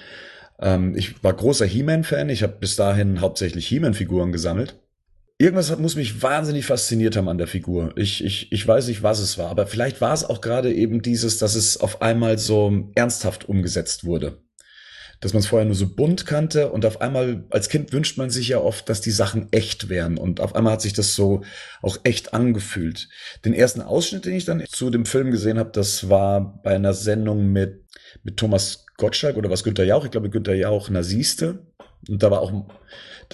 Ähm, 0.61 0.94
ich 0.96 1.22
war 1.22 1.32
großer 1.32 1.66
He-Man-Fan. 1.66 2.28
Ich 2.28 2.42
habe 2.42 2.54
bis 2.61 2.76
dahin 2.76 3.20
hauptsächlich 3.20 3.66
He-Man-Figuren 3.68 4.32
gesammelt. 4.32 4.76
Irgendwas 5.38 5.70
hat, 5.70 5.80
muss 5.80 5.96
mich 5.96 6.22
wahnsinnig 6.22 6.66
fasziniert 6.66 7.16
haben 7.16 7.28
an 7.28 7.38
der 7.38 7.46
Figur. 7.46 7.94
Ich, 7.96 8.22
ich, 8.22 8.52
ich 8.52 8.68
weiß 8.68 8.88
nicht, 8.88 9.02
was 9.02 9.20
es 9.20 9.38
war, 9.38 9.48
aber 9.48 9.66
vielleicht 9.66 10.02
war 10.02 10.12
es 10.12 10.24
auch 10.24 10.42
gerade 10.42 10.70
eben 10.72 11.00
dieses, 11.00 11.38
dass 11.38 11.54
es 11.54 11.80
auf 11.80 12.02
einmal 12.02 12.36
so 12.38 12.90
ernsthaft 12.94 13.48
umgesetzt 13.48 14.04
wurde. 14.04 14.42
Dass 15.20 15.32
man 15.32 15.40
es 15.40 15.46
vorher 15.46 15.66
nur 15.66 15.74
so 15.74 15.86
bunt 15.86 16.26
kannte 16.26 16.72
und 16.72 16.86
auf 16.86 17.00
einmal 17.00 17.44
als 17.50 17.68
Kind 17.68 17.92
wünscht 17.92 18.16
man 18.18 18.30
sich 18.30 18.48
ja 18.48 18.58
oft, 18.58 18.88
dass 18.88 19.00
die 19.00 19.10
Sachen 19.10 19.48
echt 19.52 19.88
wären 19.88 20.18
und 20.18 20.40
auf 20.40 20.54
einmal 20.54 20.72
hat 20.72 20.82
sich 20.82 20.94
das 20.94 21.14
so 21.14 21.42
auch 21.82 21.98
echt 22.04 22.34
angefühlt. 22.34 23.08
Den 23.44 23.54
ersten 23.54 23.82
Ausschnitt, 23.82 24.24
den 24.24 24.34
ich 24.34 24.44
dann 24.44 24.64
zu 24.68 24.90
dem 24.90 25.04
Film 25.04 25.30
gesehen 25.30 25.58
habe, 25.58 25.70
das 25.72 26.08
war 26.08 26.60
bei 26.62 26.74
einer 26.74 26.94
Sendung 26.94 27.52
mit 27.52 27.84
mit 28.22 28.36
Thomas 28.36 28.86
Gottschalk 28.96 29.36
oder 29.36 29.50
was 29.50 29.62
Günther 29.62 29.84
Jauch, 29.84 30.04
ich 30.04 30.10
glaube 30.10 30.30
Günther 30.30 30.54
Jauch 30.54 30.90
Nasiste 30.90 31.66
und 32.08 32.22
da 32.22 32.30
war 32.30 32.40
auch 32.40 32.52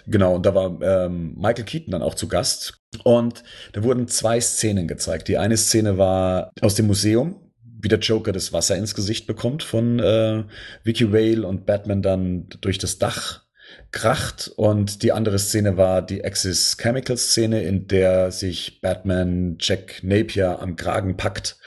genau 0.06 0.34
und 0.34 0.44
da 0.44 0.54
war 0.54 0.80
ähm, 0.82 1.34
Michael 1.36 1.64
Keaton 1.64 1.92
dann 1.92 2.02
auch 2.02 2.14
zu 2.14 2.28
Gast 2.28 2.78
und 3.04 3.42
da 3.72 3.82
wurden 3.82 4.08
zwei 4.08 4.40
Szenen 4.40 4.88
gezeigt. 4.88 5.28
Die 5.28 5.38
eine 5.38 5.56
Szene 5.56 5.98
war 5.98 6.50
aus 6.60 6.74
dem 6.74 6.86
Museum 6.86 7.45
wie 7.78 7.88
der 7.88 7.98
Joker 7.98 8.32
das 8.32 8.52
Wasser 8.52 8.76
ins 8.76 8.94
Gesicht 8.94 9.26
bekommt 9.26 9.62
von 9.62 9.98
äh, 9.98 10.44
Vicky 10.84 11.12
Vale 11.12 11.46
und 11.46 11.66
Batman 11.66 12.02
dann 12.02 12.48
durch 12.60 12.78
das 12.78 12.98
Dach 12.98 13.42
kracht. 13.92 14.50
Und 14.56 15.02
die 15.02 15.12
andere 15.12 15.38
Szene 15.38 15.76
war 15.76 16.02
die 16.02 16.24
Axis 16.24 16.76
Chemical 16.78 17.16
Szene, 17.16 17.62
in 17.62 17.86
der 17.88 18.30
sich 18.30 18.80
Batman 18.80 19.56
Jack 19.60 20.02
Napier 20.02 20.60
am 20.60 20.76
Kragen 20.76 21.16
packt. 21.16 21.58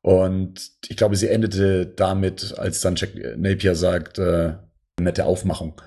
Und 0.00 0.70
ich 0.88 0.96
glaube, 0.96 1.16
sie 1.16 1.28
endete 1.28 1.86
damit, 1.86 2.58
als 2.58 2.80
dann 2.80 2.96
Jack 2.96 3.10
Napier 3.36 3.74
sagt, 3.74 4.18
äh, 4.18 4.54
nette 5.00 5.24
Aufmachung. 5.24 5.80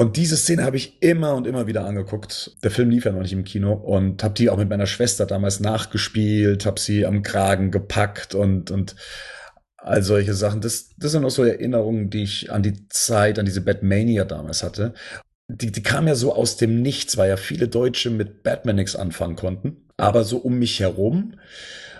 Und 0.00 0.16
diese 0.16 0.38
Szene 0.38 0.64
habe 0.64 0.78
ich 0.78 1.02
immer 1.02 1.34
und 1.34 1.46
immer 1.46 1.66
wieder 1.66 1.84
angeguckt. 1.84 2.56
Der 2.64 2.70
Film 2.70 2.88
lief 2.88 3.04
ja 3.04 3.12
noch 3.12 3.20
nicht 3.20 3.34
im 3.34 3.44
Kino 3.44 3.74
und 3.74 4.24
habe 4.24 4.32
die 4.32 4.48
auch 4.48 4.56
mit 4.56 4.70
meiner 4.70 4.86
Schwester 4.86 5.26
damals 5.26 5.60
nachgespielt, 5.60 6.64
habe 6.64 6.80
sie 6.80 7.04
am 7.04 7.22
Kragen 7.22 7.70
gepackt 7.70 8.34
und 8.34 8.70
und 8.70 8.96
all 9.76 10.02
solche 10.02 10.32
Sachen. 10.32 10.62
Das, 10.62 10.94
das 10.96 11.12
sind 11.12 11.22
auch 11.22 11.30
so 11.30 11.44
Erinnerungen, 11.44 12.08
die 12.08 12.22
ich 12.22 12.50
an 12.50 12.62
die 12.62 12.88
Zeit, 12.88 13.38
an 13.38 13.44
diese 13.44 13.60
Batmania 13.60 14.24
damals 14.24 14.62
hatte. 14.62 14.94
Die, 15.48 15.70
die 15.70 15.82
kam 15.82 16.08
ja 16.08 16.14
so 16.14 16.34
aus 16.34 16.56
dem 16.56 16.80
Nichts, 16.80 17.18
weil 17.18 17.28
ja 17.28 17.36
viele 17.36 17.68
Deutsche 17.68 18.08
mit 18.08 18.42
Batman 18.42 18.76
nichts 18.76 18.96
anfangen 18.96 19.36
konnten. 19.36 19.86
Aber 19.98 20.24
so 20.24 20.38
um 20.38 20.58
mich 20.58 20.80
herum 20.80 21.34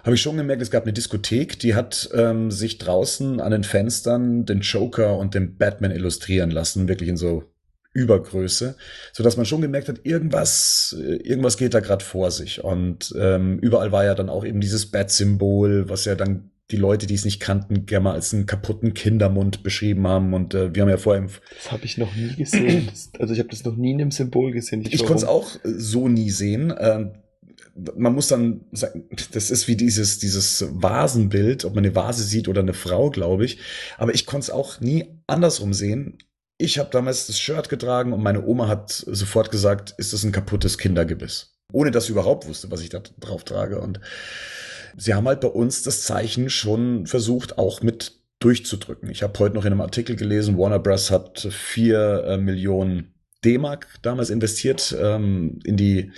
habe 0.05 0.15
ich 0.15 0.23
schon 0.23 0.39
gemerkt, 0.39 0.63
es 0.63 0.71
gab 0.71 0.85
eine 0.85 0.95
Diskothek, 0.95 1.59
die 1.59 1.75
hat 1.75 2.09
ähm, 2.15 2.51
sich 2.51 2.79
draußen 2.79 3.41
an 3.41 3.53
den 3.53 3.65
Fenstern 3.65 4.47
den 4.47 4.61
Joker 4.61 5.19
und 5.19 5.35
den 5.35 5.59
Batman 5.59 5.91
illustrieren 5.91 6.51
lassen, 6.51 6.89
wirklich 6.89 7.11
in 7.11 7.19
so 7.19 7.50
Übergröße, 7.93 8.77
so 9.13 9.23
dass 9.25 9.37
man 9.37 9.47
schon 9.47 9.63
gemerkt 9.63 9.89
hat, 9.89 10.01
irgendwas, 10.05 10.97
äh, 10.99 11.17
irgendwas 11.17 11.57
geht 11.57 11.75
da 11.75 11.81
gerade 11.81 12.05
vor 12.05 12.31
sich. 12.31 12.63
Und 12.63 13.13
ähm, 13.19 13.59
überall 13.59 13.91
war 13.91 14.05
ja 14.05 14.15
dann 14.15 14.29
auch 14.29 14.45
eben 14.45 14.61
dieses 14.61 14.91
Bat-Symbol, 14.91 15.89
was 15.89 16.05
ja 16.05 16.15
dann 16.15 16.51
die 16.71 16.77
Leute, 16.77 17.07
die 17.07 17.15
es 17.15 17.25
nicht 17.25 17.41
kannten, 17.41 17.87
gerne 17.87 18.05
mal 18.05 18.15
als 18.15 18.33
einen 18.33 18.47
kaputten 18.47 18.95
Kindermund 18.95 19.63
beschrieben 19.65 20.07
haben. 20.07 20.35
Und 20.35 20.55
äh, 20.55 20.75
wir 20.75 20.83
haben 20.83 20.89
ja 20.89 20.99
vorher. 20.99 21.27
Das 21.57 21.73
habe 21.73 21.85
ich 21.85 21.99
noch 21.99 22.15
nie 22.15 22.35
gesehen. 22.37 22.87
Das, 22.91 23.11
also 23.19 23.33
ich 23.35 23.41
habe 23.41 23.49
das 23.49 23.65
noch 23.65 23.77
nie 23.77 23.91
in 23.91 24.01
einem 24.01 24.11
Symbol 24.13 24.53
gesehen. 24.53 24.83
Ich, 24.83 24.95
ich 24.95 25.01
konnte 25.01 25.25
es 25.25 25.25
auch 25.25 25.57
äh, 25.57 25.59
so 25.65 26.09
nie 26.09 26.31
sehen. 26.31 26.73
Ähm, 26.79 27.13
man 27.97 28.15
muss 28.15 28.29
dann 28.29 28.63
sagen, 28.73 29.09
das 29.33 29.51
ist 29.51 29.69
wie 29.69 29.77
dieses, 29.77 30.19
dieses 30.19 30.67
Vasenbild, 30.71 31.65
ob 31.65 31.75
man 31.75 31.85
eine 31.85 31.95
Vase 31.95 32.23
sieht 32.25 32.49
oder 32.49 32.61
eine 32.61 32.75
Frau, 32.75 33.11
glaube 33.11 33.45
ich. 33.45 33.59
Aber 33.97 34.15
ich 34.15 34.27
konnte 34.27 34.45
es 34.45 34.51
auch 34.51 34.81
nie 34.81 35.07
andersrum 35.27 35.73
sehen, 35.73 36.19
ich 36.61 36.79
habe 36.79 36.91
damals 36.91 37.27
das 37.27 37.39
Shirt 37.39 37.69
getragen 37.69 38.13
und 38.13 38.23
meine 38.23 38.45
Oma 38.45 38.69
hat 38.69 38.91
sofort 38.91 39.51
gesagt, 39.51 39.95
ist 39.97 40.13
das 40.13 40.25
ein 40.25 40.33
kaputtes 40.33 40.77
Kindergebiss? 40.77 41.55
Ohne 41.73 41.91
dass 41.91 42.07
sie 42.07 42.13
überhaupt 42.13 42.47
wusste, 42.47 42.71
was 42.71 42.83
ich 42.83 42.91
da 42.91 43.01
drauf 43.19 43.45
trage. 43.45 43.81
Und 43.81 44.01
sie 44.97 45.15
haben 45.15 45.27
halt 45.27 45.41
bei 45.41 45.49
uns 45.49 45.83
das 45.83 46.03
Zeichen 46.03 46.51
schon 46.51 47.07
versucht, 47.07 47.57
auch 47.57 47.81
mit 47.83 48.13
durchzudrücken. 48.41 49.11
Ich 49.11 49.23
habe 49.23 49.39
heute 49.39 49.55
noch 49.55 49.65
in 49.65 49.73
einem 49.73 49.81
Artikel 49.81 50.17
gelesen, 50.17 50.59
Warner 50.59 50.79
Bros. 50.79 51.11
hat 51.11 51.41
vier 51.51 52.25
äh, 52.27 52.37
Millionen 52.37 53.15
D-Mark 53.45 53.87
damals 54.03 54.29
investiert 54.29 54.95
ähm, 54.99 55.61
in 55.65 55.77
die 55.77 56.13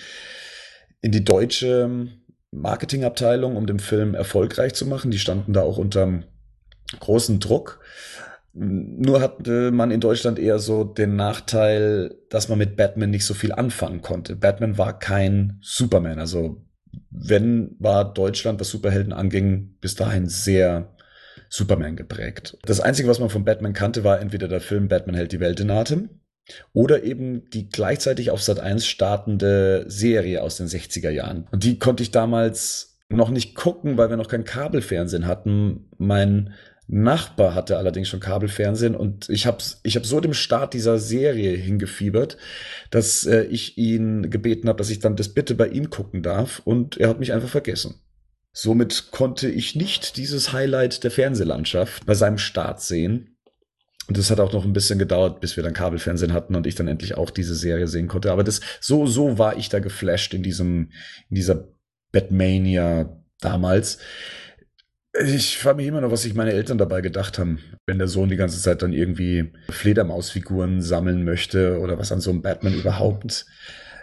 in 1.00 1.12
die 1.12 1.24
deutsche 1.24 2.08
Marketingabteilung, 2.52 3.56
um 3.56 3.66
den 3.66 3.80
Film 3.80 4.14
erfolgreich 4.14 4.74
zu 4.74 4.86
machen. 4.86 5.10
Die 5.10 5.18
standen 5.18 5.52
da 5.52 5.62
auch 5.62 5.78
unter 5.78 6.22
großen 7.00 7.40
Druck. 7.40 7.80
Nur 8.54 9.22
hatte 9.22 9.70
man 9.70 9.90
in 9.90 10.00
Deutschland 10.00 10.38
eher 10.38 10.58
so 10.58 10.84
den 10.84 11.16
Nachteil, 11.16 12.14
dass 12.28 12.48
man 12.48 12.58
mit 12.58 12.76
Batman 12.76 13.10
nicht 13.10 13.24
so 13.24 13.32
viel 13.34 13.52
anfangen 13.52 14.02
konnte. 14.02 14.36
Batman 14.36 14.76
war 14.76 14.98
kein 14.98 15.58
Superman. 15.62 16.18
Also 16.18 16.62
wenn 17.10 17.76
war 17.78 18.12
Deutschland, 18.12 18.60
was 18.60 18.68
Superhelden 18.68 19.12
anging, 19.12 19.76
bis 19.80 19.94
dahin 19.94 20.26
sehr 20.26 20.94
Superman 21.48 21.96
geprägt. 21.96 22.58
Das 22.62 22.80
Einzige, 22.80 23.08
was 23.08 23.20
man 23.20 23.30
von 23.30 23.44
Batman 23.44 23.72
kannte, 23.72 24.04
war 24.04 24.20
entweder 24.20 24.48
der 24.48 24.60
Film 24.60 24.88
Batman 24.88 25.14
hält 25.14 25.32
die 25.32 25.40
Welt 25.40 25.60
in 25.60 25.70
Atem 25.70 26.10
oder 26.72 27.04
eben 27.04 27.48
die 27.50 27.68
gleichzeitig 27.68 28.30
auf 28.30 28.42
Sat 28.42 28.60
1 28.60 28.86
startende 28.86 29.84
Serie 29.86 30.42
aus 30.42 30.56
den 30.56 30.66
60er 30.66 31.10
Jahren. 31.10 31.46
Und 31.52 31.64
die 31.64 31.78
konnte 31.78 32.02
ich 32.02 32.10
damals 32.10 32.98
noch 33.08 33.30
nicht 33.30 33.54
gucken, 33.54 33.96
weil 33.98 34.10
wir 34.10 34.16
noch 34.16 34.28
kein 34.28 34.44
Kabelfernsehen 34.44 35.26
hatten. 35.26 35.90
Mein 35.98 36.54
Nachbar 36.94 37.54
hatte 37.54 37.78
allerdings 37.78 38.10
schon 38.10 38.20
Kabelfernsehen 38.20 38.94
und 38.94 39.30
ich 39.30 39.46
habe 39.46 39.64
ich 39.82 39.96
hab 39.96 40.04
so 40.04 40.20
dem 40.20 40.34
Start 40.34 40.74
dieser 40.74 40.98
Serie 40.98 41.56
hingefiebert, 41.56 42.36
dass 42.90 43.24
äh, 43.24 43.44
ich 43.44 43.78
ihn 43.78 44.28
gebeten 44.28 44.68
habe, 44.68 44.76
dass 44.76 44.90
ich 44.90 44.98
dann 44.98 45.16
das 45.16 45.30
bitte 45.30 45.54
bei 45.54 45.68
ihm 45.68 45.88
gucken 45.88 46.22
darf 46.22 46.60
und 46.66 46.98
er 46.98 47.08
hat 47.08 47.18
mich 47.18 47.32
einfach 47.32 47.48
vergessen. 47.48 47.94
Somit 48.52 49.10
konnte 49.10 49.48
ich 49.48 49.74
nicht 49.74 50.18
dieses 50.18 50.52
Highlight 50.52 51.02
der 51.02 51.10
Fernsehlandschaft 51.10 52.04
bei 52.04 52.12
seinem 52.12 52.36
Start 52.36 52.82
sehen. 52.82 53.38
Und 54.08 54.18
das 54.18 54.30
hat 54.30 54.40
auch 54.40 54.52
noch 54.52 54.66
ein 54.66 54.74
bisschen 54.74 54.98
gedauert, 54.98 55.40
bis 55.40 55.56
wir 55.56 55.64
dann 55.64 55.72
Kabelfernsehen 55.72 56.34
hatten 56.34 56.54
und 56.56 56.66
ich 56.66 56.74
dann 56.74 56.88
endlich 56.88 57.16
auch 57.16 57.30
diese 57.30 57.54
Serie 57.54 57.88
sehen 57.88 58.08
konnte. 58.08 58.30
Aber 58.30 58.44
das, 58.44 58.60
so, 58.80 59.06
so 59.06 59.38
war 59.38 59.56
ich 59.56 59.70
da 59.70 59.78
geflasht 59.78 60.34
in 60.34 60.42
diesem, 60.42 60.90
in 61.30 61.36
dieser 61.36 61.68
Batmania 62.10 63.22
damals. 63.40 63.96
Ich 65.20 65.58
frage 65.58 65.76
mich 65.76 65.86
immer 65.86 66.00
noch, 66.00 66.10
was 66.10 66.22
sich 66.22 66.34
meine 66.34 66.52
Eltern 66.52 66.78
dabei 66.78 67.02
gedacht 67.02 67.38
haben, 67.38 67.58
wenn 67.86 67.98
der 67.98 68.08
Sohn 68.08 68.30
die 68.30 68.36
ganze 68.36 68.60
Zeit 68.60 68.80
dann 68.80 68.94
irgendwie 68.94 69.52
Fledermausfiguren 69.68 70.80
sammeln 70.80 71.24
möchte 71.24 71.78
oder 71.80 71.98
was 71.98 72.12
an 72.12 72.20
so 72.20 72.30
einem 72.30 72.40
Batman 72.40 72.72
überhaupt 72.72 73.44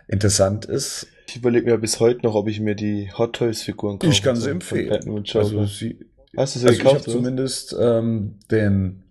interessant 0.08 0.66
ist. 0.66 1.08
Ich 1.28 1.38
überlege 1.38 1.66
mir 1.66 1.78
bis 1.80 2.00
heute 2.00 2.22
noch, 2.24 2.36
ob 2.36 2.48
ich 2.48 2.60
mir 2.60 2.76
die 2.76 3.12
Hot 3.18 3.36
Toys 3.36 3.64
Figuren 3.64 3.98
kaufe. 3.98 4.12
Ich 4.12 4.22
kann 4.22 4.36
sie 4.36 4.52
empfehlen. 4.52 5.26
Also 5.34 5.66
sie, 5.66 6.00
Hast 6.38 6.56
du 6.56 6.60
sie 6.60 6.68
also 6.68 6.78
gekauft? 6.78 7.02
Ich 7.02 7.08
habe 7.08 7.12
zumindest 7.12 7.76
ähm, 7.80 8.36
den, 8.52 9.04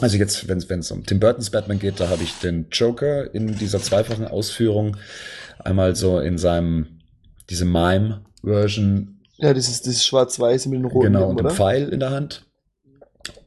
also 0.00 0.16
jetzt, 0.16 0.46
wenn 0.48 0.58
es 0.58 0.90
um 0.90 1.04
Tim 1.06 1.20
Burtons 1.20 1.50
Batman 1.50 1.78
geht, 1.78 2.00
da 2.00 2.08
habe 2.08 2.22
ich 2.22 2.34
den 2.40 2.66
Joker 2.70 3.34
in 3.34 3.56
dieser 3.56 3.80
zweifachen 3.80 4.26
Ausführung 4.26 4.96
einmal 5.58 5.96
so 5.96 6.18
in 6.18 6.38
seinem 6.38 7.00
diese 7.48 7.64
Mime-Version 7.64 9.19
ja, 9.40 9.54
dieses, 9.54 9.82
dieses 9.82 10.04
schwarz-weiß 10.04 10.66
mit 10.66 10.80
dem 10.80 10.86
roten. 10.86 11.12
Genau, 11.12 11.28
und 11.28 11.40
dem 11.40 11.50
Pfeil 11.50 11.88
in 11.88 12.00
der 12.00 12.10
Hand. 12.10 12.44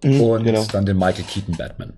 Mhm, 0.04 0.22
und 0.22 0.44
genau. 0.44 0.66
dann 0.72 0.86
den 0.86 0.98
Michael 0.98 1.26
Keaton 1.26 1.56
Batman. 1.58 1.94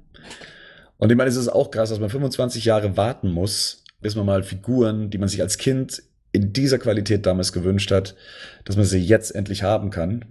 Und 0.97 1.11
ich 1.11 1.17
meine, 1.17 1.29
es 1.29 1.35
ist 1.35 1.49
auch 1.49 1.71
krass, 1.71 1.89
dass 1.89 1.99
man 1.99 2.09
25 2.09 2.65
Jahre 2.65 2.97
warten 2.97 3.31
muss, 3.31 3.83
bis 4.01 4.15
man 4.15 4.25
mal 4.25 4.43
Figuren, 4.43 5.09
die 5.09 5.17
man 5.17 5.29
sich 5.29 5.41
als 5.41 5.57
Kind 5.57 6.03
in 6.31 6.53
dieser 6.53 6.77
Qualität 6.77 7.25
damals 7.25 7.53
gewünscht 7.53 7.91
hat, 7.91 8.15
dass 8.65 8.75
man 8.75 8.85
sie 8.85 8.99
jetzt 8.99 9.33
endlich 9.33 9.63
haben 9.63 9.89
kann. 9.89 10.25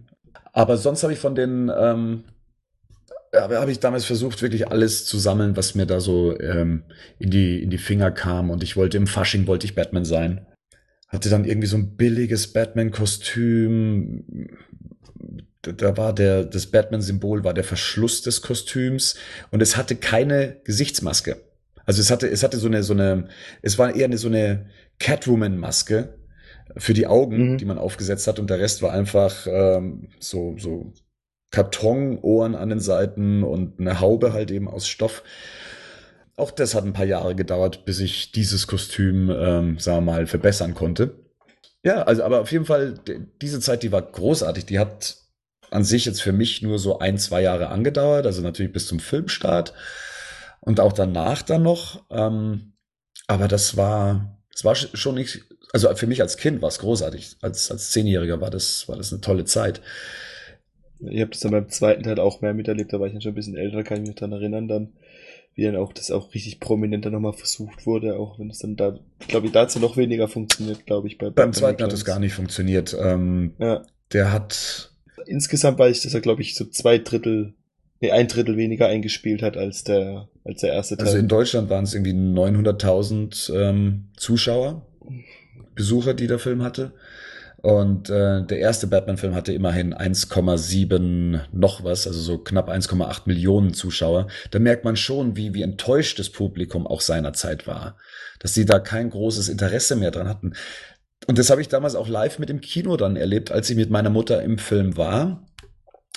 Aber 0.53 0.77
sonst 0.77 1.03
habe 1.03 1.13
ich 1.13 1.19
von 1.19 1.35
den, 1.35 1.71
ähm, 1.77 2.25
habe 3.35 3.71
ich 3.71 3.81
damals 3.81 4.05
versucht, 4.05 4.43
wirklich 4.43 4.69
alles 4.69 5.07
zu 5.07 5.19
sammeln, 5.19 5.57
was 5.57 5.75
mir 5.75 5.87
da 5.87 6.01
so 6.01 6.39
ähm, 6.39 6.85
in, 7.19 7.31
die, 7.31 7.63
in 7.63 7.71
die 7.71 7.79
Finger 7.79 8.11
kam. 8.11 8.51
Und 8.51 8.63
ich 8.63 8.77
wollte 8.77 8.97
im 8.97 9.07
Fasching 9.07 9.47
wollte 9.47 9.67
ich 9.67 9.75
Batman 9.75 10.05
sein 10.05 10.47
hatte 11.15 11.31
dann 11.31 11.45
irgendwie 11.45 11.67
so 11.69 11.77
ein 11.77 11.97
billiges 11.97 12.53
Batman-Kostüm. 12.53 14.25
Da 15.63 15.97
war 15.97 16.15
der, 16.15 16.45
das 16.45 16.67
Batman-Symbol 16.67 17.45
war 17.45 17.55
der 17.55 17.65
Verschluss 17.65 18.23
des 18.23 18.43
Kostüms 18.43 19.17
und 19.51 19.63
es 19.63 19.77
hatte 19.77 19.97
keine 19.97 20.61
Gesichtsmaske. 20.65 21.37
Also 21.87 22.01
es 22.01 22.11
hatte, 22.11 22.29
es 22.29 22.43
hatte 22.43 22.59
so 22.59 22.67
eine, 22.67 22.83
so 22.83 22.93
eine, 22.93 23.29
es 23.63 23.79
war 23.79 23.95
eher 23.95 24.07
eine, 24.07 24.19
so 24.19 24.29
eine 24.29 24.67
Catwoman-Maske 24.99 26.19
für 26.77 26.95
die 26.95 27.07
Augen, 27.07 27.53
mhm. 27.53 27.59
die 27.59 27.65
man 27.65 27.79
aufgesetzt 27.79 28.27
hat 28.27 28.39
und 28.39 28.51
der 28.51 28.59
Rest 28.59 28.83
war 28.83 28.93
einfach 28.93 29.47
ähm, 29.47 30.09
so, 30.19 30.57
so 30.59 30.93
Kartonohren 31.51 32.55
an 32.55 32.71
den 32.71 32.81
Seiten 32.81 33.45
und 33.45 33.79
eine 33.79 34.01
Haube 34.01 34.33
halt 34.33 34.51
eben 34.51 34.69
aus 34.69 34.89
Stoff 34.89 35.23
auch 36.37 36.51
das 36.51 36.75
hat 36.75 36.85
ein 36.85 36.93
paar 36.93 37.07
Jahre 37.07 37.35
gedauert, 37.35 37.85
bis 37.85 38.01
ich 38.01 38.33
dieses 38.33 38.67
Kostüm, 38.67 39.31
ähm, 39.31 39.79
sagen 39.79 39.99
wir 39.99 40.13
mal, 40.13 40.27
verbessern 40.27 40.75
konnte. 40.75 41.15
Ja, 41.83 42.03
also 42.03 42.25
aber 42.25 42.41
auf 42.41 42.51
jeden 42.51 42.65
Fall, 42.65 42.95
diese 43.41 43.61
Zeit, 43.61 43.83
die 43.83 43.93
war 43.93 44.03
großartig. 44.03 44.67
Die 44.67 44.79
hat 44.79 45.17
an 45.71 45.85
sich 45.85 46.05
jetzt 46.07 46.23
für 46.23 46.33
mich 46.33 46.63
nur 46.63 46.79
so 46.79 46.99
ein, 46.99 47.19
zwei 47.19 47.43
Jahre 47.43 47.69
angedauert, 47.69 48.27
also 48.27 48.43
natürlich 48.43 48.73
bis 48.73 48.87
zum 48.87 49.01
Filmstart 49.01 49.75
und 50.61 50.81
auch 50.81 50.93
danach 50.93 51.43
dann 51.43 51.63
noch. 51.63 52.05
Ähm, 52.11 52.73
aber 53.27 53.49
das 53.49 53.77
war, 53.77 54.39
das 54.53 54.65
war 54.65 54.75
schon 54.75 55.17
nicht, 55.17 55.45
also 55.73 55.95
für 55.95 56.07
mich 56.07 56.23
als 56.23 56.37
Kind 56.37 56.63
war 56.63 56.69
es 56.69 56.79
großartig. 56.79 57.37
Als, 57.43 57.71
als 57.71 57.91
Zehnjähriger 57.91 58.41
war 58.41 58.51
das, 58.51 58.89
war 58.89 58.97
das 58.97 59.13
eine 59.13 59.21
tolle 59.21 59.45
Zeit. 59.45 59.83
Ich 61.01 61.21
habe 61.21 61.33
das 61.33 61.41
dann 61.41 61.53
beim 61.53 61.69
zweiten 61.69 62.05
Teil 62.05 62.19
auch 62.19 62.41
mehr 62.41 62.55
miterlebt, 62.55 62.93
da 62.93 63.01
war 63.01 63.07
ich 63.07 63.13
dann 63.13 63.21
schon 63.21 63.33
ein 63.33 63.37
bisschen 63.37 63.57
älter, 63.57 63.83
kann 63.83 64.03
ich 64.03 64.09
mich 64.09 64.17
daran 64.17 64.33
erinnern 64.33 64.69
dann, 64.69 64.93
wie 65.55 65.65
dann 65.65 65.77
auch 65.77 65.93
das 65.93 66.11
auch 66.11 66.35
richtig 66.35 66.61
prominenter 66.61 67.11
nochmal 67.11 67.33
versucht 67.33 67.87
wurde, 67.87 68.17
auch 68.17 68.39
wenn 68.39 68.51
es 68.51 68.59
dann 68.59 68.77
da, 68.77 68.99
glaube 69.29 69.47
ich, 69.47 69.53
dazu 69.53 69.79
noch 69.79 69.97
weniger 69.97 70.29
funktioniert, 70.29 70.85
glaube 70.87 71.07
ich. 71.07 71.19
Bei 71.19 71.31
beim 71.31 71.53
zweiten 71.53 71.83
hat 71.83 71.93
es 71.93 72.05
gar 72.05 72.19
nicht 72.19 72.35
funktioniert. 72.35 72.97
Ähm, 73.01 73.53
ja. 73.59 73.83
Der 74.13 74.33
hat... 74.33 74.91
Insgesamt 75.27 75.79
weiß 75.79 75.97
ich, 75.97 76.03
dass 76.03 76.15
er, 76.15 76.21
glaube 76.21 76.43
ich, 76.43 76.55
so 76.55 76.65
zwei 76.65 76.99
Drittel, 76.99 77.55
nee, 78.01 78.11
ein 78.11 78.29
Drittel 78.29 78.57
weniger 78.57 78.89
eingespielt 78.89 79.43
hat 79.43 79.57
als 79.57 79.85
der, 79.85 80.29
als 80.45 80.61
der 80.61 80.73
erste 80.73 80.97
Teil. 80.97 81.07
Also 81.07 81.19
in 81.19 81.29
Deutschland 81.29 81.71
waren 81.71 81.85
es 81.85 81.95
irgendwie 81.95 82.13
900.000 82.13 83.55
ähm, 83.55 84.09
Zuschauer, 84.17 84.85
Besucher, 85.75 86.15
die 86.15 86.27
der 86.27 86.39
Film 86.39 86.63
hatte. 86.63 86.93
Und 87.65 88.11
äh, 88.11 88.45
der 88.45 88.59
erste 88.59 88.87
Batman-Film 88.87 89.35
hatte 89.35 89.55
immerhin 89.55 89.95
1,7 89.95 91.41
noch 91.51 91.83
was, 91.83 92.07
also 92.07 92.21
so 92.21 92.37
knapp 92.37 92.69
1,8 92.69 93.23
Millionen 93.25 93.73
Zuschauer. 93.73 94.27
Da 94.51 94.59
merkt 94.59 94.85
man 94.85 94.97
schon, 94.97 95.35
wie, 95.39 95.55
wie 95.55 95.63
enttäuscht 95.63 96.19
das 96.19 96.29
Publikum 96.29 96.87
auch 96.87 97.01
seinerzeit 97.01 97.67
war. 97.67 97.97
Dass 98.39 98.53
sie 98.53 98.67
da 98.67 98.81
kein 98.81 99.09
großes 99.09 99.49
Interesse 99.49 99.97
mehr 99.97 100.11
dran 100.11 100.29
hatten. 100.29 100.53
Und 101.27 101.39
das 101.39 101.49
habe 101.49 101.63
ich 101.63 101.69
damals 101.69 101.95
auch 101.95 102.07
live 102.07 102.39
mit 102.39 102.51
dem 102.51 102.61
Kino 102.61 102.99
dann 102.99 103.17
erlebt, 103.17 103.51
als 103.51 103.71
ich 103.71 103.77
mit 103.77 103.89
meiner 103.89 104.11
Mutter 104.11 104.43
im 104.43 104.59
Film 104.59 104.99
war, 104.99 105.47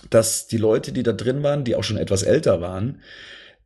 dass 0.09 0.47
die 0.47 0.57
Leute, 0.57 0.91
die 0.91 1.03
da 1.03 1.13
drin 1.13 1.43
waren, 1.43 1.63
die 1.63 1.77
auch 1.77 1.83
schon 1.85 1.95
etwas 1.95 2.23
älter 2.23 2.59
waren, 2.59 3.01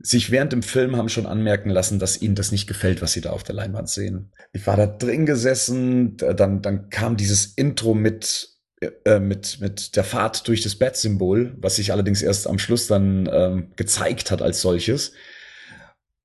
sich 0.04 0.32
während 0.32 0.54
dem 0.54 0.64
Film 0.64 0.96
haben 0.96 1.10
schon 1.10 1.26
anmerken 1.26 1.70
lassen, 1.70 2.00
dass 2.00 2.22
ihnen 2.22 2.36
das 2.36 2.52
nicht 2.52 2.68
gefällt, 2.68 3.02
was 3.02 3.14
sie 3.14 3.22
da 3.22 3.32
auf 3.32 3.44
der 3.44 3.56
Leinwand 3.56 3.90
sehen. 3.90 4.32
Ich 4.54 4.66
war 4.68 4.78
da 4.78 4.88
drin 4.88 5.26
gesessen, 5.26 6.18
dann, 6.18 6.62
dann 6.62 6.90
kam 6.90 7.18
dieses 7.18 7.46
Intro 7.46 7.94
mit, 7.94 8.50
äh, 9.06 9.20
mit, 9.20 9.60
mit 9.60 9.96
der 9.96 10.04
Fahrt 10.04 10.48
durch 10.48 10.62
das 10.62 10.76
Bat-Symbol, 10.76 11.56
was 11.58 11.76
sich 11.76 11.92
allerdings 11.92 12.22
erst 12.22 12.48
am 12.48 12.60
Schluss 12.60 12.88
dann 12.88 13.30
ähm, 13.32 13.72
gezeigt 13.76 14.32
hat 14.32 14.42
als 14.42 14.62
solches. 14.62 15.14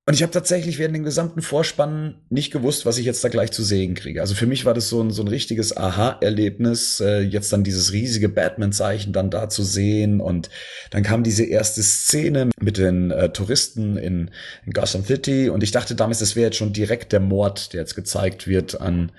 Und 0.09 0.15
ich 0.15 0.23
habe 0.23 0.31
tatsächlich 0.31 0.79
während 0.79 0.95
dem 0.95 1.03
gesamten 1.03 1.43
Vorspann 1.43 2.23
nicht 2.31 2.53
gewusst, 2.53 2.87
was 2.87 2.97
ich 2.97 3.05
jetzt 3.05 3.25
da 3.25 3.29
gleich 3.29 3.51
zu 3.51 3.65
sehen 3.65 3.97
kriege. 3.97 4.21
Also 4.21 4.37
für 4.37 4.47
mich 4.47 4.65
war 4.65 4.73
das 4.73 4.89
so 4.89 5.03
ein, 5.03 5.11
so 5.11 5.21
ein 5.21 5.27
richtiges 5.27 5.77
Aha-Erlebnis, 5.77 7.01
äh, 7.01 7.23
jetzt 7.23 7.53
dann 7.53 7.65
dieses 7.65 7.91
riesige 7.91 8.29
Batman-Zeichen 8.29 9.13
dann 9.13 9.31
da 9.31 9.49
zu 9.49 9.65
sehen. 9.65 10.21
Und 10.21 10.49
dann 10.91 11.03
kam 11.03 11.25
diese 11.25 11.45
erste 11.45 11.83
Szene 11.83 12.51
mit 12.61 12.79
den 12.79 13.11
äh, 13.11 13.31
Touristen 13.31 13.97
in, 13.97 14.31
in 14.65 14.73
Gotham 14.73 15.05
City. 15.05 15.51
Und 15.51 15.65
ich 15.65 15.73
dachte 15.73 15.97
damals, 15.97 16.21
das 16.21 16.37
wäre 16.37 16.47
jetzt 16.47 16.59
schon 16.59 16.73
direkt 16.73 17.13
der 17.13 17.19
Mord, 17.19 17.73
der 17.73 17.81
jetzt 17.81 17.97
gezeigt 17.97 18.47
wird 18.47 18.81
an, 18.81 19.11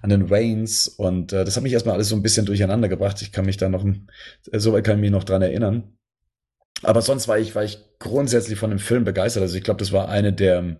an 0.00 0.08
den 0.08 0.30
Waynes. 0.30 0.88
Und 0.88 1.34
äh, 1.34 1.44
das 1.44 1.56
hat 1.56 1.64
mich 1.64 1.74
erstmal 1.74 1.96
alles 1.96 2.08
so 2.08 2.16
ein 2.16 2.22
bisschen 2.22 2.46
durcheinander 2.46 2.88
gebracht. 2.88 3.20
Ich 3.20 3.30
kann 3.30 3.44
mich 3.44 3.58
da 3.58 3.68
noch, 3.68 3.84
äh, 3.84 4.58
soweit 4.58 4.84
kann 4.84 4.96
ich 4.96 5.02
mich 5.02 5.10
noch 5.10 5.24
dran 5.24 5.42
erinnern. 5.42 5.99
Aber 6.82 7.02
sonst 7.02 7.28
war 7.28 7.38
ich, 7.38 7.54
war 7.54 7.64
ich 7.64 7.78
grundsätzlich 7.98 8.58
von 8.58 8.70
dem 8.70 8.78
Film 8.78 9.04
begeistert. 9.04 9.42
Also 9.42 9.56
ich 9.56 9.64
glaube, 9.64 9.78
das 9.78 9.92
war 9.92 10.08
eine 10.08 10.32
der 10.32 10.78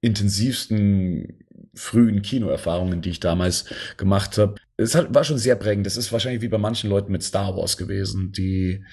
intensivsten 0.00 1.44
frühen 1.74 2.22
Kinoerfahrungen, 2.22 3.02
die 3.02 3.10
ich 3.10 3.20
damals 3.20 3.66
gemacht 3.96 4.36
habe. 4.38 4.56
Es 4.76 4.94
hat, 4.94 5.14
war 5.14 5.24
schon 5.24 5.38
sehr 5.38 5.56
prägend. 5.56 5.86
Das 5.86 5.96
ist 5.96 6.12
wahrscheinlich 6.12 6.42
wie 6.42 6.48
bei 6.48 6.58
manchen 6.58 6.90
Leuten 6.90 7.12
mit 7.12 7.22
Star 7.22 7.56
Wars 7.56 7.76
gewesen, 7.76 8.32
die 8.32 8.84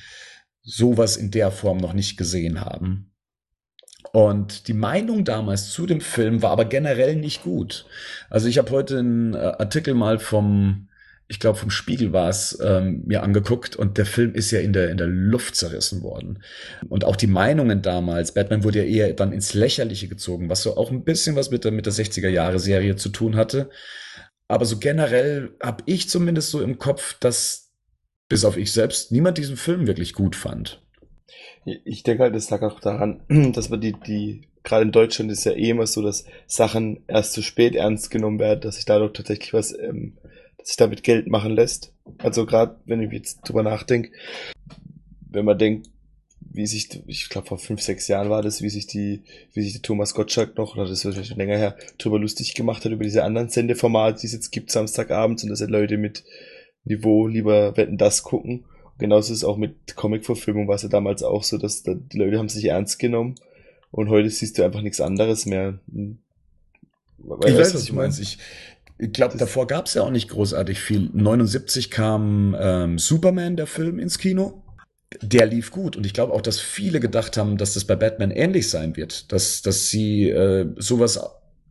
sowas 0.61 1.17
in 1.17 1.31
der 1.31 1.51
Form 1.51 1.77
noch 1.77 1.93
nicht 1.93 2.17
gesehen 2.17 2.61
haben. 2.61 3.11
Und 4.11 4.67
die 4.67 4.73
Meinung 4.73 5.23
damals 5.23 5.71
zu 5.71 5.85
dem 5.85 6.01
Film 6.01 6.41
war 6.41 6.51
aber 6.51 6.65
generell 6.65 7.15
nicht 7.15 7.43
gut. 7.43 7.85
Also 8.29 8.47
ich 8.47 8.57
habe 8.57 8.71
heute 8.71 8.99
einen 8.99 9.33
äh, 9.33 9.37
Artikel 9.37 9.93
mal 9.93 10.19
vom 10.19 10.88
ich 11.31 11.39
glaube, 11.39 11.59
vom 11.59 11.69
Spiegel 11.69 12.11
war 12.11 12.27
es, 12.27 12.57
ähm, 12.59 13.03
mir 13.05 13.21
angeguckt 13.21 13.75
und 13.75 13.99
der 13.99 14.07
Film 14.07 14.33
ist 14.33 14.49
ja 14.49 14.59
in 14.61 14.73
der, 14.73 14.89
in 14.89 14.97
der 14.97 15.05
Luft 15.05 15.55
zerrissen 15.55 16.01
worden. 16.01 16.43
Und 16.89 17.05
auch 17.05 17.15
die 17.15 17.27
Meinungen 17.27 17.83
damals, 17.83 18.33
Batman 18.33 18.63
wurde 18.63 18.83
ja 18.83 18.85
eher 18.85 19.13
dann 19.13 19.31
ins 19.31 19.53
Lächerliche 19.53 20.07
gezogen, 20.07 20.49
was 20.49 20.63
so 20.63 20.75
auch 20.75 20.89
ein 20.89 21.03
bisschen 21.03 21.35
was 21.35 21.51
mit 21.51 21.65
der, 21.65 21.71
mit 21.71 21.85
der 21.85 21.93
60er-Jahre-Serie 21.93 22.95
zu 22.95 23.09
tun 23.09 23.35
hatte. 23.35 23.69
Aber 24.47 24.65
so 24.65 24.79
generell 24.79 25.51
habe 25.61 25.83
ich 25.85 26.09
zumindest 26.09 26.49
so 26.49 26.61
im 26.61 26.79
Kopf, 26.79 27.15
dass 27.19 27.69
bis 28.27 28.43
auf 28.43 28.57
ich 28.57 28.71
selbst 28.71 29.11
niemand 29.11 29.37
diesen 29.37 29.55
Film 29.55 29.85
wirklich 29.85 30.13
gut 30.15 30.35
fand. 30.35 30.81
Ich 31.63 32.01
denke 32.01 32.23
halt, 32.23 32.33
das 32.33 32.49
lag 32.49 32.63
auch 32.63 32.79
daran, 32.79 33.21
dass 33.53 33.69
man 33.69 33.79
die, 33.79 33.93
die, 33.93 34.47
gerade 34.63 34.81
in 34.81 34.91
Deutschland 34.91 35.31
ist 35.31 35.43
ja 35.43 35.51
eh 35.51 35.69
immer 35.69 35.85
so, 35.85 36.01
dass 36.01 36.25
Sachen 36.47 37.03
erst 37.07 37.33
zu 37.33 37.43
spät 37.43 37.75
ernst 37.75 38.09
genommen 38.09 38.39
werden, 38.39 38.61
dass 38.61 38.77
sich 38.77 38.85
dadurch 38.85 39.13
tatsächlich 39.13 39.53
was 39.53 39.77
ähm, 39.77 40.17
sich 40.69 40.77
damit 40.77 41.01
Geld 41.01 41.27
machen 41.27 41.53
lässt. 41.53 41.93
Also 42.19 42.45
gerade, 42.45 42.79
wenn 42.85 43.01
ich 43.01 43.11
jetzt 43.11 43.41
drüber 43.41 43.63
nachdenke, 43.63 44.11
wenn 45.31 45.45
man 45.45 45.57
denkt, 45.57 45.89
wie 46.41 46.67
sich, 46.67 46.89
ich 47.07 47.29
glaube 47.29 47.47
vor 47.47 47.57
fünf, 47.57 47.81
sechs 47.81 48.07
Jahren 48.07 48.29
war 48.29 48.43
das, 48.43 48.61
wie 48.61 48.69
sich 48.69 48.85
die, 48.85 49.23
wie 49.53 49.63
sich 49.63 49.73
der 49.73 49.81
Thomas 49.81 50.13
Gottschalk 50.13 50.57
noch, 50.57 50.75
oder 50.75 50.87
das 50.87 51.03
ist 51.03 51.27
schon 51.27 51.37
länger 51.37 51.57
her, 51.57 51.75
drüber 51.97 52.19
lustig 52.19 52.53
gemacht 52.53 52.85
hat 52.85 52.91
über 52.91 53.03
diese 53.03 53.23
anderen 53.23 53.49
Sendeformate, 53.49 54.19
die 54.19 54.27
es 54.27 54.33
jetzt 54.33 54.51
gibt 54.51 54.71
Samstagabends 54.71 55.43
und 55.43 55.49
dass 55.49 55.61
halt 55.61 55.71
Leute 55.71 55.97
mit 55.97 56.23
Niveau 56.85 57.27
lieber 57.27 57.75
wetten 57.75 57.97
das 57.97 58.21
gucken. 58.21 58.65
Und 58.83 58.99
genauso 58.99 59.33
ist 59.33 59.39
es 59.39 59.43
auch 59.43 59.57
mit 59.57 59.95
Comic-Verfilmung, 59.95 60.67
war 60.67 60.75
es 60.75 60.83
ja 60.83 60.89
damals 60.89 61.23
auch 61.23 61.43
so, 61.43 61.57
dass 61.57 61.81
da, 61.81 61.95
die 61.95 62.17
Leute 62.17 62.37
haben 62.37 62.49
sich 62.49 62.65
ernst 62.65 62.99
genommen 62.99 63.35
und 63.89 64.09
heute 64.09 64.29
siehst 64.29 64.57
du 64.57 64.63
einfach 64.63 64.81
nichts 64.81 65.01
anderes 65.01 65.47
mehr. 65.47 65.79
Weil, 67.17 67.51
ich 67.51 67.57
weiß, 67.57 67.73
was 67.73 67.85
du 67.85 67.95
meinst. 67.95 68.19
Ich, 68.19 68.37
ich 68.99 69.13
glaube, 69.13 69.37
davor 69.37 69.65
gab 69.65 69.85
es 69.85 69.93
ja 69.93 70.03
auch 70.03 70.11
nicht 70.11 70.29
großartig 70.29 70.79
viel. 70.79 71.09
79 71.13 71.89
kam 71.89 72.55
ähm, 72.59 72.99
Superman, 72.99 73.55
der 73.55 73.65
Film, 73.65 73.97
ins 73.97 74.19
Kino. 74.19 74.61
Der 75.21 75.47
lief 75.47 75.71
gut 75.71 75.95
und 75.95 76.05
ich 76.05 76.13
glaube 76.13 76.33
auch, 76.33 76.41
dass 76.41 76.59
viele 76.59 76.99
gedacht 76.99 77.35
haben, 77.37 77.57
dass 77.57 77.73
das 77.73 77.85
bei 77.85 77.95
Batman 77.95 78.29
ähnlich 78.29 78.69
sein 78.69 78.95
wird, 78.95 79.31
dass, 79.31 79.63
dass 79.63 79.89
sie 79.89 80.29
äh, 80.29 80.67
sowas 80.75 81.19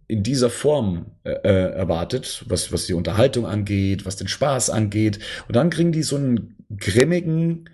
in 0.09 0.25
dieser 0.25 0.51
Form 0.51 1.13
äh, 1.23 1.33
äh 1.33 1.73
erwartet, 1.73 2.45
was, 2.49 2.73
was 2.73 2.87
die 2.87 2.95
Unterhaltung 2.95 3.47
angeht, 3.47 4.07
was 4.07 4.17
den 4.17 4.27
Spaß 4.27 4.71
angeht. 4.71 5.21
Und 5.47 5.55
dann 5.55 5.71
kriegen 5.71 5.93
die 5.93 6.03
so 6.03 6.17
einen 6.17 6.57
grimmigen, 6.77 7.71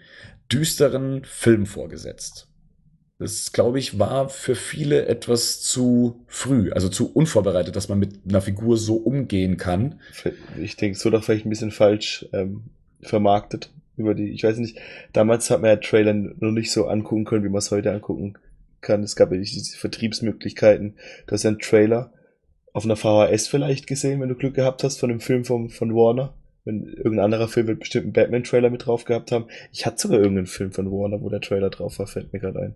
düsteren 0.52 1.24
Film 1.24 1.64
vorgesetzt. 1.64 2.48
Das, 3.24 3.52
glaube 3.52 3.78
ich, 3.78 3.98
war 3.98 4.28
für 4.28 4.54
viele 4.54 5.06
etwas 5.06 5.62
zu 5.62 6.22
früh, 6.26 6.70
also 6.72 6.90
zu 6.90 7.10
unvorbereitet, 7.10 7.74
dass 7.74 7.88
man 7.88 7.98
mit 7.98 8.20
einer 8.28 8.42
Figur 8.42 8.76
so 8.76 8.96
umgehen 8.96 9.56
kann. 9.56 9.98
Ich 10.60 10.76
denke, 10.76 11.02
wurde 11.02 11.16
auch 11.16 11.24
vielleicht 11.24 11.46
ein 11.46 11.48
bisschen 11.48 11.70
falsch 11.70 12.26
ähm, 12.34 12.64
vermarktet 13.00 13.70
über 13.96 14.14
die, 14.14 14.28
ich 14.28 14.44
weiß 14.44 14.58
nicht, 14.58 14.78
damals 15.14 15.48
hat 15.48 15.62
man 15.62 15.70
ja 15.70 15.76
Trailer 15.76 16.12
nur 16.12 16.52
nicht 16.52 16.70
so 16.70 16.86
angucken 16.86 17.24
können, 17.24 17.44
wie 17.44 17.48
man 17.48 17.60
es 17.60 17.70
heute 17.70 17.92
angucken 17.92 18.34
kann. 18.82 19.02
Es 19.02 19.16
gab 19.16 19.32
ja 19.32 19.38
nicht 19.38 19.54
diese 19.54 19.78
Vertriebsmöglichkeiten. 19.78 20.96
Du 21.26 21.32
hast 21.32 21.44
ja 21.44 21.48
einen 21.48 21.60
Trailer 21.60 22.12
auf 22.74 22.84
einer 22.84 22.96
VHS 22.96 23.48
vielleicht 23.48 23.86
gesehen, 23.86 24.20
wenn 24.20 24.28
du 24.28 24.34
Glück 24.34 24.54
gehabt 24.54 24.84
hast 24.84 25.00
von 25.00 25.08
dem 25.08 25.20
Film 25.20 25.46
vom, 25.46 25.70
von 25.70 25.94
Warner 25.94 26.34
wenn 26.64 26.84
irgendein 26.84 27.26
anderer 27.26 27.48
Film 27.48 27.66
wird 27.66 27.80
bestimmt 27.80 28.04
einen 28.04 28.12
Batman-Trailer 28.12 28.70
mit 28.70 28.86
drauf 28.86 29.04
gehabt 29.04 29.32
haben. 29.32 29.46
Ich 29.72 29.84
hatte 29.84 30.00
sogar 30.00 30.18
irgendeinen 30.18 30.46
Film 30.46 30.72
von 30.72 30.90
Warner, 30.90 31.20
wo 31.20 31.28
der 31.28 31.40
Trailer 31.40 31.70
drauf 31.70 31.98
war, 31.98 32.06
fällt 32.06 32.32
mir 32.32 32.40
gerade 32.40 32.60
ein. 32.60 32.74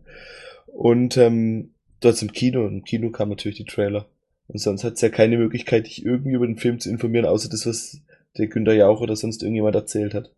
Und 0.66 1.16
ähm, 1.16 1.70
dort 2.00 2.20
im 2.20 2.32
Kino, 2.32 2.66
im 2.66 2.84
Kino 2.84 3.10
kam 3.10 3.30
natürlich 3.30 3.58
die 3.58 3.64
Trailer. 3.64 4.06
Und 4.46 4.58
sonst 4.60 4.84
hat 4.84 4.94
es 4.94 5.00
ja 5.00 5.08
keine 5.08 5.36
Möglichkeit, 5.36 5.86
dich 5.86 6.04
irgendwie 6.04 6.34
über 6.34 6.46
den 6.46 6.56
Film 6.56 6.78
zu 6.80 6.90
informieren, 6.90 7.26
außer 7.26 7.48
das, 7.48 7.66
was 7.66 8.00
der 8.36 8.46
Günther 8.46 8.74
Jauch 8.74 9.00
oder 9.00 9.16
sonst 9.16 9.42
irgendjemand 9.42 9.74
erzählt 9.74 10.14
hat. 10.14 10.30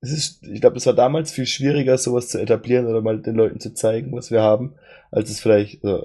Es 0.00 0.10
ist, 0.10 0.42
ich 0.42 0.60
glaube, 0.60 0.76
es 0.76 0.86
war 0.86 0.94
damals 0.94 1.30
viel 1.30 1.46
schwieriger, 1.46 1.96
sowas 1.96 2.28
zu 2.28 2.38
etablieren 2.38 2.86
oder 2.86 3.02
mal 3.02 3.20
den 3.20 3.36
Leuten 3.36 3.60
zu 3.60 3.72
zeigen, 3.72 4.12
was 4.12 4.32
wir 4.32 4.42
haben, 4.42 4.74
als 5.12 5.30
es 5.30 5.40
vielleicht 5.40 5.84
äh, 5.84 5.98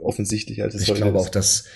offensichtlich 0.00 0.62
als 0.62 0.74
es 0.74 0.88
Ich 0.88 0.94
glaube 0.94 1.18
auch, 1.18 1.28
dass 1.28 1.66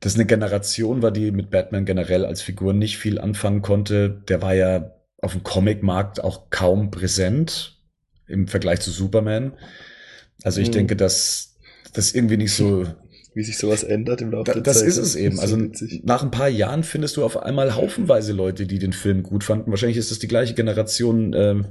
das 0.00 0.14
eine 0.14 0.26
Generation 0.26 1.02
war, 1.02 1.10
die 1.10 1.30
mit 1.30 1.50
Batman 1.50 1.84
generell 1.84 2.24
als 2.24 2.42
Figur 2.42 2.72
nicht 2.72 2.98
viel 2.98 3.18
anfangen 3.18 3.62
konnte. 3.62 4.22
Der 4.28 4.40
war 4.40 4.54
ja 4.54 4.94
auf 5.18 5.32
dem 5.32 5.42
Comicmarkt 5.42 6.24
auch 6.24 6.48
kaum 6.50 6.90
präsent 6.90 7.78
im 8.26 8.48
Vergleich 8.48 8.80
zu 8.80 8.90
Superman. 8.90 9.52
Also 10.42 10.60
ich 10.60 10.68
hm. 10.68 10.72
denke, 10.72 10.96
dass 10.96 11.58
das 11.92 12.12
irgendwie 12.12 12.38
nicht 12.38 12.54
so 12.54 12.86
wie 13.34 13.44
sich 13.44 13.58
sowas 13.58 13.84
ändert 13.84 14.22
im 14.22 14.32
Laufe 14.32 14.44
da, 14.44 14.52
der 14.54 14.62
das 14.62 14.78
Zeit. 14.78 14.88
Das 14.88 14.96
ist 14.96 15.06
es 15.06 15.16
eben. 15.16 15.38
Also 15.38 15.56
nach 16.02 16.22
ein 16.22 16.30
paar 16.30 16.48
Jahren 16.48 16.82
findest 16.82 17.16
du 17.16 17.24
auf 17.24 17.36
einmal 17.36 17.76
haufenweise 17.76 18.32
Leute, 18.32 18.66
die 18.66 18.78
den 18.78 18.92
Film 18.92 19.22
gut 19.22 19.44
fanden. 19.44 19.70
Wahrscheinlich 19.70 19.98
ist 19.98 20.10
es 20.10 20.18
die 20.18 20.28
gleiche 20.28 20.54
Generation 20.54 21.32
ähm, 21.34 21.66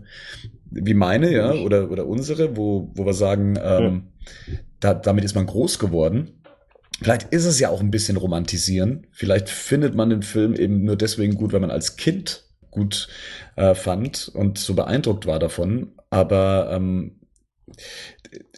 wie 0.72 0.94
meine, 0.94 1.34
ja, 1.34 1.54
oder 1.54 1.92
oder 1.92 2.06
unsere, 2.06 2.56
wo 2.56 2.92
wo 2.94 3.06
wir 3.06 3.14
sagen, 3.14 3.60
ähm, 3.62 4.04
ja. 4.48 4.54
da, 4.80 4.94
damit 4.94 5.26
ist 5.26 5.36
man 5.36 5.48
groß 5.48 5.80
geworden. 5.80 6.39
Vielleicht 7.02 7.34
ist 7.34 7.46
es 7.46 7.60
ja 7.60 7.70
auch 7.70 7.80
ein 7.80 7.92
bisschen 7.92 8.18
romantisieren. 8.18 9.08
Vielleicht 9.12 9.50
findet 9.50 9.96
man 9.96 10.10
den 10.10 10.24
Film 10.24 10.56
eben 10.56 10.84
nur 10.84 10.98
deswegen 10.98 11.36
gut, 11.36 11.54
weil 11.54 11.62
man 11.62 11.72
als 11.72 11.96
Kind 11.96 12.44
gut 12.72 13.08
äh, 13.56 13.74
fand 13.74 14.30
und 14.34 14.58
so 14.58 14.74
beeindruckt 14.74 15.26
war 15.26 15.40
davon. 15.40 15.94
Aber 16.10 16.70
ähm, 16.72 17.20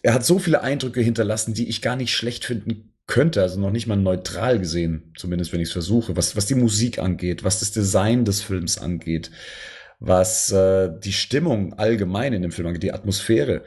er 0.01 0.13
hat 0.13 0.26
so 0.26 0.39
viele 0.39 0.61
Eindrücke 0.61 1.01
hinterlassen, 1.01 1.53
die 1.53 1.69
ich 1.69 1.81
gar 1.81 1.95
nicht 1.95 2.13
schlecht 2.13 2.45
finden 2.45 2.93
könnte, 3.07 3.41
also 3.41 3.59
noch 3.59 3.72
nicht 3.72 3.88
mal 3.88 3.97
neutral 3.97 4.57
gesehen, 4.57 5.13
zumindest 5.18 5.51
wenn 5.51 5.59
ich 5.59 5.68
es 5.68 5.73
versuche, 5.73 6.15
was, 6.15 6.35
was 6.35 6.45
die 6.45 6.55
Musik 6.55 6.99
angeht, 6.99 7.43
was 7.43 7.59
das 7.59 7.72
Design 7.72 8.26
des 8.26 8.41
Films 8.41 8.77
angeht, 8.77 9.31
was 9.99 10.51
äh, 10.51 10.89
die 11.03 11.13
Stimmung 11.13 11.73
allgemein 11.73 12.34
in 12.34 12.41
dem 12.41 12.51
Film 12.51 12.68
angeht, 12.68 12.84
die 12.84 12.93
Atmosphäre. 12.93 13.63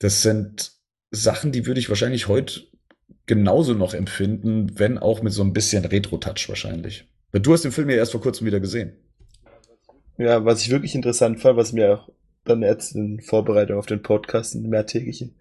Das 0.00 0.22
sind 0.22 0.72
Sachen, 1.10 1.52
die 1.52 1.64
würde 1.66 1.80
ich 1.80 1.88
wahrscheinlich 1.88 2.28
heute 2.28 2.67
genauso 3.26 3.74
noch 3.74 3.94
empfinden, 3.94 4.78
wenn 4.78 4.98
auch 4.98 5.22
mit 5.22 5.32
so 5.32 5.42
ein 5.42 5.52
bisschen 5.52 5.84
Retro-Touch 5.84 6.48
wahrscheinlich. 6.48 7.06
Du 7.32 7.52
hast 7.52 7.64
den 7.64 7.72
Film 7.72 7.90
ja 7.90 7.96
erst 7.96 8.12
vor 8.12 8.20
kurzem 8.20 8.46
wieder 8.46 8.60
gesehen. 8.60 8.92
Ja, 10.16 10.44
was 10.44 10.62
ich 10.62 10.70
wirklich 10.70 10.94
interessant 10.94 11.40
fand, 11.40 11.56
was 11.56 11.72
mir 11.72 11.94
auch 11.94 12.08
dann 12.44 12.62
jetzt 12.62 12.94
in 12.94 13.20
Vorbereitung 13.20 13.78
auf 13.78 13.86
den 13.86 14.02
Podcast, 14.02 14.54
in 14.54 14.68
mehrtägigen, 14.68 15.34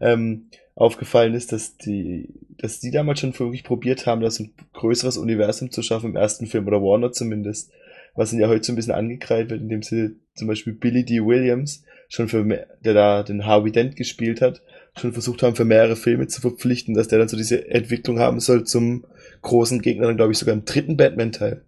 ähm, 0.00 0.50
aufgefallen 0.74 1.34
ist, 1.34 1.52
dass 1.52 1.76
die, 1.76 2.28
dass 2.58 2.80
die 2.80 2.90
damals 2.90 3.20
schon 3.20 3.36
wirklich 3.38 3.64
probiert 3.64 4.06
haben, 4.06 4.20
das 4.20 4.38
ein 4.38 4.52
größeres 4.74 5.16
Universum 5.16 5.70
zu 5.70 5.82
schaffen 5.82 6.10
im 6.10 6.16
ersten 6.16 6.46
Film, 6.46 6.66
oder 6.66 6.80
Warner 6.80 7.12
zumindest, 7.12 7.72
was 8.14 8.32
ihnen 8.32 8.42
ja 8.42 8.48
heute 8.48 8.64
so 8.64 8.72
ein 8.72 8.76
bisschen 8.76 8.94
angekreidet 8.94 9.50
wird, 9.50 9.62
indem 9.62 9.82
sie 9.82 10.16
zum 10.34 10.48
Beispiel 10.48 10.74
Billy 10.74 11.04
D. 11.04 11.24
Williams, 11.24 11.84
schon 12.08 12.28
für, 12.28 12.44
der 12.44 12.94
da 12.94 13.22
den 13.22 13.46
Harvey 13.46 13.72
Dent 13.72 13.96
gespielt 13.96 14.40
hat, 14.40 14.62
schon 14.96 15.12
versucht 15.12 15.42
haben, 15.42 15.56
für 15.56 15.64
mehrere 15.64 15.96
Filme 15.96 16.26
zu 16.26 16.40
verpflichten, 16.40 16.94
dass 16.94 17.08
der 17.08 17.18
dann 17.18 17.28
so 17.28 17.36
diese 17.36 17.68
Entwicklung 17.68 18.18
haben 18.18 18.40
soll 18.40 18.64
zum 18.64 19.04
großen 19.42 19.80
Gegner, 19.82 20.06
dann 20.06 20.16
glaube 20.16 20.32
ich 20.32 20.38
sogar 20.38 20.54
im 20.54 20.64
dritten 20.64 20.96
Batman-Teil. 20.96 21.64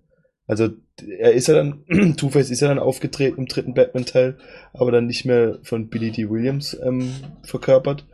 Also 0.46 0.70
er 1.18 1.32
ist 1.32 1.48
ja 1.48 1.54
dann, 1.54 1.84
Two-Face 2.16 2.50
ist 2.50 2.60
ja 2.60 2.68
dann 2.68 2.78
aufgetreten 2.78 3.38
im 3.38 3.46
dritten 3.46 3.74
Batman-Teil, 3.74 4.36
aber 4.72 4.90
dann 4.90 5.06
nicht 5.06 5.24
mehr 5.24 5.58
von 5.62 5.88
Billy 5.88 6.10
D. 6.10 6.28
Williams 6.28 6.76
ähm, 6.84 7.12
verkörpert. 7.42 8.06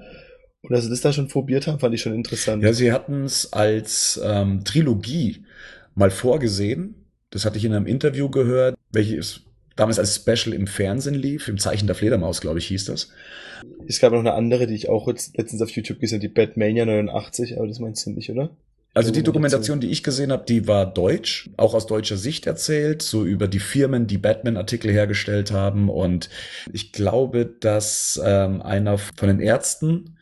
Und 0.62 0.72
dass 0.72 0.84
sie 0.84 0.90
das 0.90 1.00
da 1.00 1.12
schon 1.12 1.28
probiert 1.28 1.66
haben, 1.66 1.78
fand 1.78 1.94
ich 1.94 2.02
schon 2.02 2.14
interessant. 2.14 2.62
Ja, 2.62 2.72
sie 2.72 2.92
hatten 2.92 3.24
es 3.24 3.52
als 3.52 4.20
ähm, 4.22 4.64
Trilogie 4.64 5.44
mal 5.94 6.10
vorgesehen. 6.10 7.06
Das 7.30 7.44
hatte 7.44 7.58
ich 7.58 7.64
in 7.64 7.72
einem 7.72 7.86
Interview 7.86 8.28
gehört, 8.28 8.76
welches 8.92 9.47
damals 9.78 9.98
als 9.98 10.16
Special 10.16 10.54
im 10.54 10.66
Fernsehen 10.66 11.14
lief, 11.14 11.48
im 11.48 11.58
Zeichen 11.58 11.86
der 11.86 11.94
Fledermaus, 11.94 12.40
glaube 12.40 12.58
ich, 12.58 12.66
hieß 12.66 12.86
das. 12.86 13.10
Es 13.86 14.00
gab 14.00 14.12
noch 14.12 14.18
eine 14.18 14.34
andere, 14.34 14.66
die 14.66 14.74
ich 14.74 14.88
auch 14.88 15.06
jetzt 15.08 15.36
letztens 15.36 15.62
auf 15.62 15.70
YouTube 15.70 16.00
gesehen 16.00 16.18
habe, 16.18 16.28
die 16.28 16.34
Batmania 16.34 16.84
89, 16.84 17.56
aber 17.56 17.66
das 17.66 17.78
meinst 17.78 18.04
du 18.06 18.10
nicht, 18.10 18.30
oder? 18.30 18.50
Also 18.94 19.12
die 19.12 19.22
Dokumentation, 19.22 19.80
die 19.80 19.90
ich 19.90 20.02
gesehen 20.02 20.32
habe, 20.32 20.44
die 20.44 20.66
war 20.66 20.84
deutsch, 20.84 21.50
auch 21.56 21.74
aus 21.74 21.86
deutscher 21.86 22.16
Sicht 22.16 22.46
erzählt, 22.46 23.02
so 23.02 23.24
über 23.24 23.46
die 23.46 23.60
Firmen, 23.60 24.08
die 24.08 24.18
Batman-Artikel 24.18 24.90
hergestellt 24.90 25.52
haben. 25.52 25.88
Und 25.88 26.30
ich 26.72 26.90
glaube, 26.90 27.46
dass 27.46 28.20
ähm, 28.24 28.60
einer 28.60 28.98
von 28.98 29.28
den 29.28 29.38
Ärzten 29.40 30.16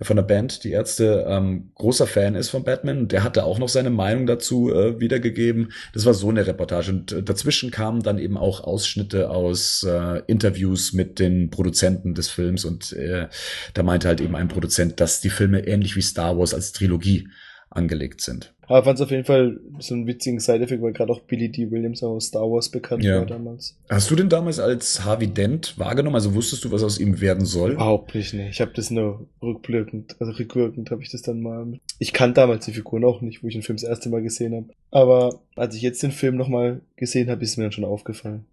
von 0.00 0.16
der 0.16 0.22
Band, 0.22 0.64
die 0.64 0.70
Ärzte, 0.70 1.26
ähm, 1.28 1.70
großer 1.74 2.06
Fan 2.06 2.34
ist 2.34 2.50
von 2.50 2.64
Batman. 2.64 2.98
Und 2.98 3.12
der 3.12 3.24
hatte 3.24 3.44
auch 3.44 3.58
noch 3.58 3.68
seine 3.68 3.90
Meinung 3.90 4.26
dazu 4.26 4.72
äh, 4.72 5.00
wiedergegeben. 5.00 5.72
Das 5.92 6.06
war 6.06 6.14
so 6.14 6.28
eine 6.28 6.46
Reportage. 6.46 6.92
Und 6.92 7.12
äh, 7.12 7.22
dazwischen 7.22 7.70
kamen 7.70 8.02
dann 8.02 8.18
eben 8.18 8.36
auch 8.36 8.62
Ausschnitte 8.62 9.30
aus 9.30 9.82
äh, 9.82 10.22
Interviews 10.26 10.92
mit 10.92 11.18
den 11.18 11.50
Produzenten 11.50 12.14
des 12.14 12.28
Films. 12.28 12.64
Und 12.64 12.92
äh, 12.92 13.28
da 13.74 13.82
meinte 13.82 14.08
halt 14.08 14.20
eben 14.20 14.36
ein 14.36 14.48
Produzent, 14.48 15.00
dass 15.00 15.20
die 15.20 15.30
Filme 15.30 15.66
ähnlich 15.66 15.96
wie 15.96 16.02
Star 16.02 16.38
Wars 16.38 16.54
als 16.54 16.72
Trilogie 16.72 17.28
angelegt 17.70 18.20
sind. 18.20 18.54
Aber 18.68 18.84
fand 18.84 18.98
es 18.98 19.02
auf 19.02 19.10
jeden 19.10 19.24
Fall 19.24 19.60
so 19.78 19.94
einen 19.94 20.06
witzigen 20.06 20.40
Side-Effekt, 20.40 20.82
weil 20.82 20.92
gerade 20.92 21.10
auch 21.10 21.20
Billy 21.20 21.50
D. 21.50 21.70
Williams 21.70 22.02
aus 22.02 22.26
Star 22.26 22.42
Wars 22.42 22.68
bekannt 22.68 23.02
ja. 23.02 23.18
war 23.18 23.26
damals. 23.26 23.76
Hast 23.88 24.10
du 24.10 24.16
den 24.16 24.28
damals 24.28 24.60
als 24.60 25.04
Harvey 25.04 25.26
Dent 25.26 25.78
wahrgenommen? 25.78 26.16
Also 26.16 26.34
wusstest 26.34 26.64
du, 26.64 26.70
was 26.70 26.82
aus 26.82 26.98
ihm 26.98 27.20
werden 27.20 27.46
soll? 27.46 27.72
Überhaupt 27.72 28.14
nicht, 28.14 28.34
ne. 28.34 28.50
Ich 28.50 28.60
habe 28.60 28.72
das 28.74 28.90
nur 28.90 29.26
rückblickend, 29.42 30.16
also 30.20 30.32
rückwirkend 30.32 30.90
habe 30.90 31.02
ich 31.02 31.10
das 31.10 31.22
dann 31.22 31.40
mal. 31.40 31.78
Ich 31.98 32.12
kannte 32.12 32.40
damals 32.40 32.66
die 32.66 32.72
Figur 32.72 33.00
noch 33.00 33.22
nicht, 33.22 33.42
wo 33.42 33.48
ich 33.48 33.54
den 33.54 33.62
Film 33.62 33.76
das 33.78 33.88
erste 33.88 34.10
Mal 34.10 34.22
gesehen 34.22 34.54
habe. 34.54 34.66
Aber 34.90 35.40
als 35.56 35.74
ich 35.74 35.82
jetzt 35.82 36.02
den 36.02 36.12
Film 36.12 36.36
nochmal 36.36 36.82
gesehen 36.96 37.30
habe, 37.30 37.42
ist 37.42 37.56
mir 37.56 37.64
dann 37.64 37.72
schon 37.72 37.84
aufgefallen 37.84 38.44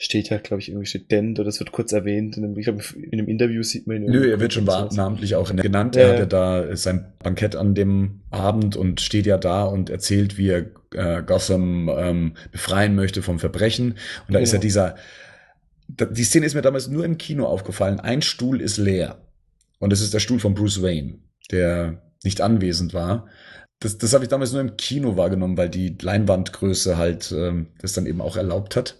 steht 0.00 0.30
ja, 0.30 0.38
glaube 0.38 0.60
ich, 0.62 0.68
irgendwie 0.68 0.86
steht 0.86 1.10
Dent 1.10 1.40
oder 1.40 1.46
das 1.46 1.58
wird 1.58 1.72
kurz 1.72 1.92
erwähnt. 1.92 2.36
In 2.36 2.44
einem, 2.44 2.56
ich 2.56 2.64
glaube, 2.66 2.82
in 2.94 3.18
einem 3.18 3.26
Interview 3.26 3.64
sieht 3.64 3.88
man 3.88 3.96
ihn. 3.96 4.12
Nö, 4.12 4.30
er 4.30 4.38
wird 4.38 4.52
schon 4.52 4.64
namentlich 4.64 5.34
auch 5.34 5.54
genannt. 5.54 5.96
Ja. 5.96 6.02
Er 6.02 6.12
hat 6.12 6.18
ja 6.20 6.26
da 6.26 6.76
sein 6.76 7.12
Bankett 7.18 7.56
an 7.56 7.74
dem 7.74 8.20
Abend 8.30 8.76
und 8.76 9.00
steht 9.00 9.26
ja 9.26 9.36
da 9.36 9.64
und 9.64 9.90
erzählt, 9.90 10.38
wie 10.38 10.50
er 10.50 10.66
äh, 10.94 11.22
Gotham 11.24 11.90
ähm, 11.92 12.34
befreien 12.52 12.94
möchte 12.94 13.22
vom 13.22 13.40
Verbrechen. 13.40 13.90
Und 13.90 13.98
da 14.28 14.34
genau. 14.34 14.42
ist 14.42 14.52
ja 14.52 14.60
dieser, 14.60 14.94
die 15.88 16.24
Szene 16.24 16.46
ist 16.46 16.54
mir 16.54 16.62
damals 16.62 16.86
nur 16.86 17.04
im 17.04 17.18
Kino 17.18 17.46
aufgefallen. 17.46 17.98
Ein 17.98 18.22
Stuhl 18.22 18.60
ist 18.60 18.76
leer. 18.76 19.20
Und 19.80 19.92
es 19.92 20.00
ist 20.00 20.14
der 20.14 20.20
Stuhl 20.20 20.38
von 20.38 20.54
Bruce 20.54 20.80
Wayne, 20.80 21.18
der 21.50 22.02
nicht 22.22 22.40
anwesend 22.40 22.94
war. 22.94 23.26
Das, 23.80 23.98
das 23.98 24.12
habe 24.12 24.22
ich 24.22 24.30
damals 24.30 24.52
nur 24.52 24.60
im 24.60 24.76
Kino 24.76 25.16
wahrgenommen, 25.16 25.56
weil 25.56 25.70
die 25.70 25.96
Leinwandgröße 26.00 26.96
halt 26.96 27.34
ähm, 27.36 27.66
das 27.80 27.94
dann 27.94 28.06
eben 28.06 28.20
auch 28.20 28.36
erlaubt 28.36 28.76
hat 28.76 28.94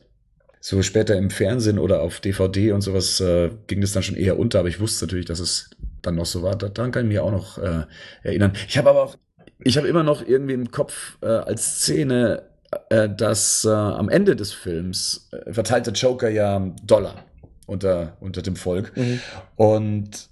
so 0.61 0.83
später 0.83 1.17
im 1.17 1.31
Fernsehen 1.31 1.79
oder 1.79 2.03
auf 2.03 2.21
DVD 2.21 2.73
und 2.73 2.81
sowas 2.81 3.21
äh, 3.21 3.51
ging 3.67 3.81
das 3.81 3.93
dann 3.93 4.03
schon 4.03 4.17
eher 4.17 4.39
unter, 4.39 4.61
aber 4.61 4.69
ich 4.69 4.81
wusste 4.81 5.07
natürlich, 5.07 5.27
dass 5.27 5.41
es 5.41 5.71
dann 6.03 6.17
noch 6.17 6.27
so 6.27 6.43
war. 6.43 6.57
Daran 6.57 6.93
kann 6.93 7.05
ich 7.05 7.09
mich 7.09 7.19
auch 7.19 7.31
noch 7.31 7.59
äh, 7.59 7.85
erinnern. 8.23 8.53
Ich 8.69 8.79
habe 8.79 8.91
aber 8.91 9.03
auch, 9.03 9.17
ich 9.65 9.77
habe 9.77 9.89
immer 9.89 10.03
noch 10.03 10.27
irgendwie 10.27 10.55
im 10.55 10.71
Kopf 10.71 11.19
äh, 11.23 11.27
als 11.27 11.81
Szene, 11.81 12.43
äh, 12.91 13.09
dass 13.09 13.65
äh, 13.65 13.71
am 13.71 14.09
Ende 14.09 14.37
des 14.37 14.53
Films 14.53 15.29
äh, 15.33 15.53
verteilt 15.53 15.87
der 15.87 15.95
Joker 15.95 16.29
ja 16.29 16.73
Dollar 16.85 17.25
unter, 17.67 18.17
unter 18.21 18.43
dem 18.43 18.57
Volk. 18.57 18.97
Mhm. 18.97 19.21
Und 19.57 20.29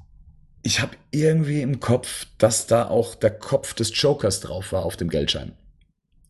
ich 0.62 0.80
habe 0.80 0.96
irgendwie 1.12 1.62
im 1.62 1.80
Kopf, 1.80 2.26
dass 2.38 2.66
da 2.66 2.88
auch 2.88 3.14
der 3.14 3.30
Kopf 3.30 3.74
des 3.74 3.90
Jokers 4.00 4.40
drauf 4.40 4.72
war 4.72 4.84
auf 4.84 4.96
dem 4.96 5.08
Geldschein 5.08 5.52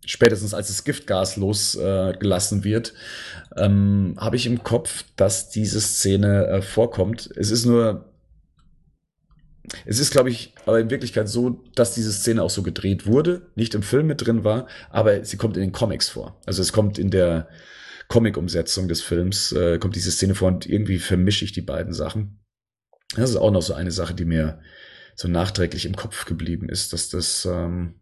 spätestens 0.06 0.54
als 0.54 0.68
das 0.68 0.84
Giftgas 0.84 1.36
losgelassen 1.36 2.60
äh, 2.60 2.64
wird, 2.64 2.94
ähm, 3.56 4.14
habe 4.18 4.36
ich 4.36 4.46
im 4.46 4.62
Kopf, 4.62 5.04
dass 5.16 5.50
diese 5.50 5.80
Szene 5.80 6.46
äh, 6.46 6.62
vorkommt. 6.62 7.30
Es 7.36 7.50
ist 7.50 7.66
nur, 7.66 8.12
es 9.84 9.98
ist, 9.98 10.12
glaube 10.12 10.30
ich, 10.30 10.54
aber 10.64 10.80
in 10.80 10.90
Wirklichkeit 10.90 11.28
so, 11.28 11.62
dass 11.74 11.94
diese 11.94 12.12
Szene 12.12 12.42
auch 12.42 12.50
so 12.50 12.62
gedreht 12.62 13.06
wurde, 13.06 13.50
nicht 13.54 13.74
im 13.74 13.82
Film 13.82 14.06
mit 14.06 14.24
drin 14.24 14.44
war, 14.44 14.66
aber 14.90 15.24
sie 15.24 15.36
kommt 15.36 15.56
in 15.56 15.62
den 15.62 15.72
Comics 15.72 16.08
vor. 16.08 16.40
Also 16.46 16.62
es 16.62 16.72
kommt 16.72 16.98
in 16.98 17.10
der 17.10 17.48
Comic-Umsetzung 18.08 18.88
des 18.88 19.02
Films, 19.02 19.52
äh, 19.52 19.78
kommt 19.78 19.96
diese 19.96 20.12
Szene 20.12 20.34
vor 20.34 20.48
und 20.48 20.66
irgendwie 20.66 20.98
vermische 20.98 21.44
ich 21.44 21.52
die 21.52 21.62
beiden 21.62 21.92
Sachen. 21.92 22.40
Das 23.16 23.30
ist 23.30 23.36
auch 23.36 23.50
noch 23.50 23.62
so 23.62 23.74
eine 23.74 23.90
Sache, 23.90 24.14
die 24.14 24.24
mir 24.24 24.60
so 25.14 25.28
nachträglich 25.28 25.86
im 25.86 25.96
Kopf 25.96 26.24
geblieben 26.26 26.68
ist, 26.68 26.92
dass 26.92 27.08
das 27.08 27.46
ähm, 27.50 27.94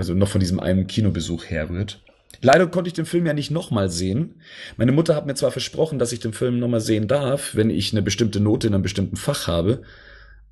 also 0.00 0.14
noch 0.14 0.28
von 0.28 0.40
diesem 0.40 0.58
einen 0.58 0.86
Kinobesuch 0.86 1.44
herrührt. 1.44 2.02
Leider 2.40 2.66
konnte 2.68 2.88
ich 2.88 2.94
den 2.94 3.04
Film 3.04 3.26
ja 3.26 3.34
nicht 3.34 3.50
nochmal 3.50 3.90
sehen. 3.90 4.40
Meine 4.78 4.92
Mutter 4.92 5.14
hat 5.14 5.26
mir 5.26 5.34
zwar 5.34 5.50
versprochen, 5.50 5.98
dass 5.98 6.12
ich 6.12 6.20
den 6.20 6.32
Film 6.32 6.58
nochmal 6.58 6.80
sehen 6.80 7.06
darf, 7.06 7.54
wenn 7.54 7.68
ich 7.68 7.92
eine 7.92 8.00
bestimmte 8.00 8.40
Note 8.40 8.66
in 8.66 8.72
einem 8.72 8.82
bestimmten 8.82 9.16
Fach 9.16 9.46
habe, 9.46 9.82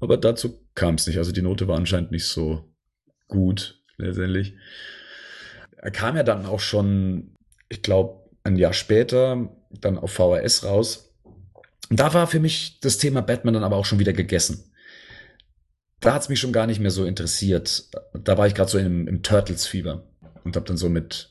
aber 0.01 0.19
dazu 0.19 0.61
kam 0.75 0.97
es 0.97 1.07
nicht. 1.07 1.17
Also 1.17 1.33
die 1.33 1.41
Note 1.41 1.67
war 1.67 1.79
anscheinend 1.79 2.11
nicht 2.11 2.27
so 2.27 2.63
gut, 3.27 3.83
letztendlich. 3.97 4.55
Er 5.79 5.93
kam 5.93 6.15
ja 6.15 6.25
dann 6.25 6.45
auch 6.45 6.61
schon, 6.61 7.35
ich 7.71 7.81
glaube, 7.81 8.29
ein 8.45 8.57
Jahr 8.57 8.75
später 8.75 9.49
dann 9.71 9.97
auf 9.97 10.13
VHS 10.13 10.65
raus. 10.65 11.15
Da 11.89 12.13
war 12.13 12.27
für 12.27 12.41
mich 12.41 12.81
das 12.81 12.99
Thema 12.99 13.23
Batman 13.23 13.55
dann 13.55 13.65
aber 13.65 13.77
auch 13.77 13.87
schon 13.87 13.99
wieder 13.99 14.13
gegessen 14.13 14.68
da 16.01 16.15
hat's 16.15 16.29
mich 16.29 16.41
schon 16.41 16.53
gar 16.53 16.67
nicht 16.67 16.81
mehr 16.81 16.91
so 16.91 17.05
interessiert. 17.05 17.85
Da 18.15 18.39
war 18.39 18.47
ich 18.47 18.55
gerade 18.55 18.71
so 18.71 18.79
im, 18.79 19.09
im 19.09 19.23
Turtles-Fieber 19.23 20.05
und 20.45 20.57
habe 20.57 20.67
dann 20.67 20.77
so 20.77 20.89
mit, 20.89 21.31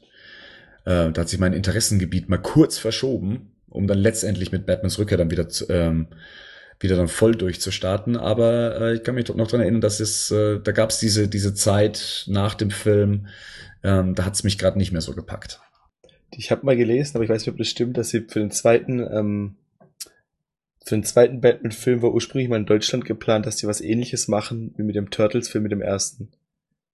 äh, 0.86 1.12
da 1.12 1.22
hat 1.22 1.30
sich 1.30 1.40
mein 1.40 1.54
Interessengebiet 1.54 2.30
mal 2.30 2.38
kurz 2.42 2.78
verschoben, 2.78 3.52
um 3.70 3.88
dann 3.88 3.98
letztendlich 3.98 4.52
mit 4.52 4.66
Batmans 4.66 5.00
Rückkehr 5.00 5.18
dann 5.18 5.32
wieder 5.32 5.50
zu, 5.50 5.70
ähm, 5.70 6.08
wieder 6.80 6.96
dann 6.96 7.08
voll 7.08 7.36
durchzustarten. 7.36 8.18
Aber 8.18 8.80
äh, 8.80 8.96
ich 8.96 9.04
kann 9.04 9.16
mich 9.16 9.28
noch 9.28 9.48
dran 9.48 9.62
erinnern, 9.62 9.82
dass 9.82 10.00
es, 10.00 10.32
äh, 10.32 10.60
da 10.60 10.72
gab's 10.72 11.00
diese, 11.00 11.28
diese 11.28 11.54
Zeit 11.54 12.26
nach 12.28 12.54
dem 12.54 12.72
Film, 12.72 13.28
ähm, 13.84 14.16
da 14.16 14.26
hat's 14.26 14.44
mich 14.44 14.58
gerade 14.58 14.78
nicht 14.78 14.92
mehr 14.92 15.02
so 15.02 15.14
gepackt. 15.14 15.62
Ich 16.32 16.52
habe 16.52 16.66
mal 16.66 16.76
gelesen, 16.76 17.16
aber 17.16 17.24
ich 17.24 17.30
weiß 17.30 17.42
nicht, 17.42 17.52
ob 17.52 17.58
das 17.58 17.70
stimmt, 17.70 17.98
dass 17.98 18.10
sie 18.10 18.26
für 18.28 18.40
den 18.40 18.52
zweiten 18.52 19.00
ähm, 19.00 19.56
für 20.88 20.96
den 20.96 21.04
zweiten 21.04 21.42
Batman-Film 21.42 22.02
war 22.02 22.14
ursprünglich 22.14 22.48
mal 22.48 22.56
in 22.56 22.66
Deutschland 22.66 23.04
geplant, 23.04 23.46
dass 23.46 23.58
die 23.58 23.68
was 23.68 23.82
ähnliches 23.82 24.30
machen 24.30 24.74
wie 24.78 24.84
mit 24.84 24.96
dem 24.96 25.10
Turtles-Film 25.10 25.64
mit 25.64 25.74
dem 25.74 25.82
ersten. 25.82 26.30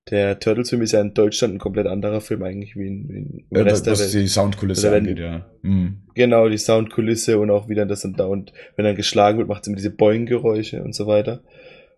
Der 0.10 0.40
Turtles-Film 0.40 0.82
ist 0.82 0.94
ja 0.94 1.02
in 1.02 1.14
Deutschland 1.14 1.54
ein 1.54 1.60
komplett 1.60 1.86
anderer 1.86 2.20
Film 2.20 2.42
eigentlich 2.42 2.76
wie 2.76 2.88
in, 2.88 3.08
wie 3.08 3.18
in 3.18 3.46
im 3.52 3.58
ja, 3.58 3.62
Rest 3.62 3.86
der 3.86 4.00
Welt. 4.00 4.12
die 4.12 4.28
Soundkulisse 4.28 4.88
also 4.88 4.98
angeht, 4.98 5.20
ja. 5.20 5.46
Mhm. 5.62 6.00
Genau, 6.16 6.50
die 6.50 6.58
Soundkulisse 6.58 7.38
und 7.38 7.52
auch 7.52 7.70
wieder 7.70 7.86
das 7.86 8.02
dann 8.02 8.16
da 8.16 8.26
und 8.26 8.52
wenn 8.76 8.86
er 8.86 8.96
geschlagen 8.96 9.38
wird, 9.38 9.48
macht 9.48 9.62
es 9.62 9.68
immer 9.68 9.78
diese 9.78 9.92
Boing-Geräusche 9.92 10.84
und 10.84 10.96
so 10.96 11.06
weiter. 11.06 11.44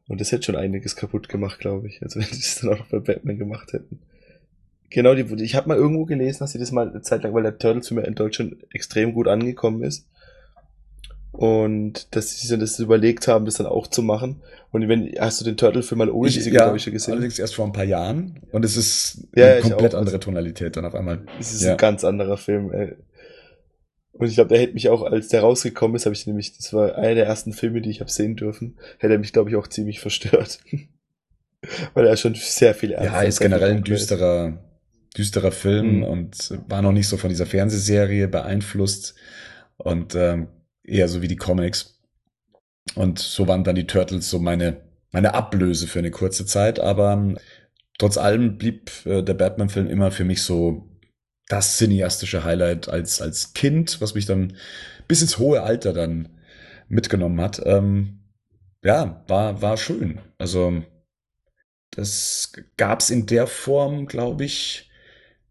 Und 0.10 0.20
das 0.20 0.34
hätte 0.34 0.44
schon 0.44 0.58
einiges 0.58 0.98
kaputt 0.98 1.30
gemacht, 1.30 1.60
glaube 1.60 1.88
ich. 1.88 2.04
Also 2.04 2.20
wenn 2.20 2.28
die 2.28 2.36
das 2.36 2.60
dann 2.60 2.74
auch 2.74 2.80
noch 2.80 2.90
bei 2.90 3.00
Batman 3.00 3.38
gemacht 3.38 3.72
hätten. 3.72 4.02
Genau, 4.90 5.16
die, 5.16 5.42
ich 5.42 5.56
habe 5.56 5.70
mal 5.70 5.78
irgendwo 5.78 6.04
gelesen, 6.04 6.40
dass 6.40 6.52
sie 6.52 6.60
das 6.60 6.74
mal 6.74 6.90
eine 6.90 7.04
Zeit 7.04 7.24
lang, 7.24 7.34
weil 7.34 7.44
der 7.44 7.58
Turtles-Film 7.58 8.02
ja 8.02 8.06
in 8.06 8.16
Deutschland 8.16 8.58
extrem 8.72 9.14
gut 9.14 9.30
angekommen 9.30 9.82
ist, 9.82 10.10
und 11.38 12.16
dass 12.16 12.32
sie 12.32 12.48
sich 12.48 12.60
das 12.60 12.80
überlegt 12.80 13.28
haben, 13.28 13.46
das 13.46 13.56
dann 13.56 13.68
auch 13.68 13.88
zu 13.88 14.02
machen. 14.02 14.42
Und 14.72 14.88
wenn, 14.88 15.14
hast 15.20 15.42
du 15.42 15.46
den 15.46 15.58
Turtle-Film 15.58 16.00
mal 16.00 16.10
ohne 16.10 16.30
ich, 16.30 16.36
diese 16.36 16.50
ja, 16.50 16.66
Geräusche 16.66 16.92
gesehen? 16.92 17.14
allerdings 17.14 17.40
erst 17.40 17.56
vor 17.56 17.66
ein 17.66 17.74
paar 17.74 17.84
Jahren. 17.84 18.42
Und 18.52 18.64
es 18.64 18.78
ist 18.78 19.28
ja, 19.36 19.54
eine 19.54 19.62
komplett 19.62 19.96
andere 19.96 20.20
Tonalität 20.20 20.78
dann 20.78 20.86
auf 20.86 20.96
einmal. 20.96 21.26
Es 21.40 21.54
ist 21.54 21.64
ja. 21.64 21.72
ein 21.72 21.78
ganz 21.78 22.04
anderer 22.04 22.38
Film. 22.38 22.72
Ey. 22.72 22.96
Und 24.14 24.28
ich 24.28 24.36
glaube, 24.36 24.50
der 24.50 24.60
hätte 24.60 24.74
mich 24.74 24.88
auch, 24.88 25.04
als 25.04 25.28
der 25.28 25.42
rausgekommen 25.42 25.96
ist, 25.96 26.06
habe 26.06 26.16
ich 26.16 26.26
nämlich, 26.26 26.56
das 26.56 26.72
war 26.72 26.96
einer 26.96 27.16
der 27.16 27.26
ersten 27.26 27.52
Filme, 27.52 27.82
die 27.82 27.90
ich 27.90 28.00
habe 28.00 28.10
sehen 28.10 28.38
dürfen, 28.38 28.78
hätte 28.98 29.14
er 29.14 29.20
mich, 29.20 29.34
glaube 29.34 29.50
ich, 29.50 29.58
auch 29.58 29.68
ziemlich 29.68 30.00
verstört. 30.00 30.60
Weil 31.94 32.08
er 32.08 32.16
schon 32.16 32.36
sehr 32.36 32.74
viel 32.74 32.92
Ja, 32.92 33.22
ist 33.24 33.40
generell 33.40 33.72
ein 33.72 33.84
düsterer, 33.84 34.58
düsterer 35.18 35.52
Film 35.52 35.98
Mhm. 35.98 36.04
und 36.04 36.60
war 36.68 36.82
noch 36.82 36.92
nicht 36.92 37.08
so 37.08 37.18
von 37.18 37.30
dieser 37.30 37.46
Fernsehserie 37.46 38.28
beeinflusst 38.28 39.16
und 39.78 40.16
ähm, 40.16 40.48
eher 40.88 41.08
so 41.08 41.22
wie 41.22 41.28
die 41.28 41.36
Comics. 41.36 42.00
Und 42.96 43.20
so 43.20 43.48
waren 43.48 43.64
dann 43.64 43.76
die 43.76 43.88
Turtles 43.88 44.30
so 44.30 44.40
meine, 44.40 44.82
meine 45.12 45.34
Ablöse 45.34 45.88
für 45.88 46.00
eine 46.00 46.12
kurze 46.12 46.46
Zeit, 46.46 46.80
aber 46.80 47.14
ähm, 47.14 47.38
trotz 47.98 48.18
allem 48.18 48.58
blieb 48.58 48.92
äh, 49.06 49.24
der 49.24 49.34
Batman-Film 49.34 49.88
immer 49.88 50.12
für 50.12 50.24
mich 50.24 50.44
so 50.44 50.90
das 51.48 51.78
cineastische 51.78 52.44
Highlight 52.44 52.90
als, 52.90 53.22
als 53.22 53.54
Kind, 53.54 54.02
was 54.02 54.16
mich 54.16 54.26
dann 54.26 54.58
bis 55.08 55.22
ins 55.22 55.38
hohe 55.38 55.62
Alter 55.62 55.94
dann 55.94 56.30
mitgenommen 56.88 57.42
hat. 57.42 57.62
Ähm, 57.66 58.20
ja, 58.84 59.24
war, 59.28 59.62
war 59.62 59.78
schön. 59.78 60.20
Also, 60.38 60.84
das 61.92 62.54
gab's 62.78 63.10
in 63.10 63.26
der 63.26 63.48
Form, 63.48 64.06
glaube 64.06 64.46
ich, 64.46 64.85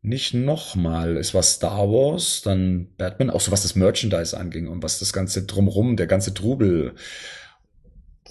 nicht 0.04 0.34
nochmal. 0.34 1.16
Es 1.16 1.32
war 1.32 1.42
Star 1.42 1.88
Wars, 1.90 2.42
dann 2.42 2.88
Batman, 2.98 3.30
auch 3.30 3.40
so 3.40 3.50
was 3.52 3.62
das 3.62 3.74
Merchandise 3.74 4.36
anging 4.36 4.68
und 4.68 4.82
was 4.82 4.98
das 4.98 5.12
ganze 5.12 5.44
drumrum, 5.44 5.96
der 5.96 6.06
ganze 6.06 6.34
Trubel. 6.34 6.94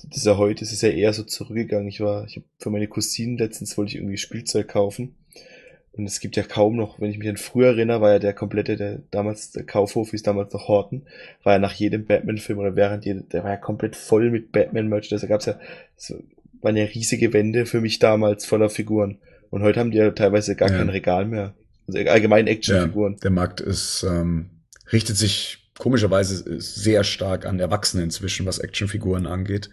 Das 0.10 0.18
ist 0.18 0.26
ja 0.26 0.38
heute, 0.38 0.64
das 0.64 0.72
ist 0.72 0.84
ja 0.84 0.90
eher 0.90 1.14
so 1.14 1.24
zurückgegangen. 1.24 1.88
Ich 1.88 2.00
war, 2.00 2.26
ich 2.28 2.36
habe 2.36 2.46
für 2.60 2.70
meine 2.70 2.88
Cousinen 2.88 3.38
letztens 3.38 3.78
wollte 3.78 3.90
ich 3.92 3.96
irgendwie 3.98 4.18
Spielzeug 4.18 4.68
kaufen. 4.68 5.16
Und 5.94 6.06
es 6.06 6.20
gibt 6.20 6.36
ja 6.36 6.44
kaum 6.44 6.76
noch, 6.76 7.00
wenn 7.00 7.12
ich 7.12 7.18
mich 7.18 7.30
an 7.30 7.38
früher 7.38 7.68
erinnere, 7.68 8.02
war 8.02 8.12
ja 8.14 8.20
der 8.20 8.34
komplette, 8.34 8.76
der 8.78 9.00
damals, 9.12 9.52
der 9.52 9.64
Kaufhof 9.64 10.12
hieß 10.12 10.24
damals 10.24 10.54
noch 10.54 10.68
Horten, 10.68 11.06
war 11.44 11.54
ja 11.54 11.60
nach 11.60 11.74
jedem 11.74 12.06
Batman-Film 12.06 12.58
oder 12.60 12.76
während 12.76 13.06
jedem, 13.06 13.30
der 13.30 13.44
war 13.44 13.52
ja 13.52 13.58
komplett 13.58 13.96
voll 13.96 14.30
mit 14.32 14.52
Batman-Merchandise. 14.52 15.22
Da 15.22 15.28
gab's 15.28 15.46
ja, 15.46 15.60
so, 15.96 16.16
waren 16.62 16.76
ja 16.78 16.86
riesige 16.86 17.32
Wände 17.34 17.66
für 17.66 17.82
mich 17.82 18.00
damals 18.00 18.46
voller 18.46 18.70
Figuren. 18.70 19.20
Und 19.52 19.62
heute 19.62 19.80
haben 19.80 19.92
die 19.92 19.98
ja 19.98 20.10
teilweise 20.12 20.56
gar 20.56 20.70
Ja. 20.72 20.78
kein 20.78 20.90
Regal 20.90 21.26
mehr. 21.26 21.54
Also 21.88 22.00
allgemein 22.10 22.48
Ja, 22.48 22.54
Actionfiguren. 22.54 23.18
der 23.24 23.32
Markt 23.32 23.62
ist, 23.62 24.04
ähm, 24.04 24.50
richtet 24.92 25.18
sich 25.18 25.70
komischerweise 25.78 26.60
sehr 26.62 27.04
stark 27.04 27.46
an 27.46 27.60
Erwachsene 27.60 28.04
inzwischen, 28.04 28.46
was 28.46 28.60
Actionfiguren 28.60 29.26
angeht. 29.28 29.70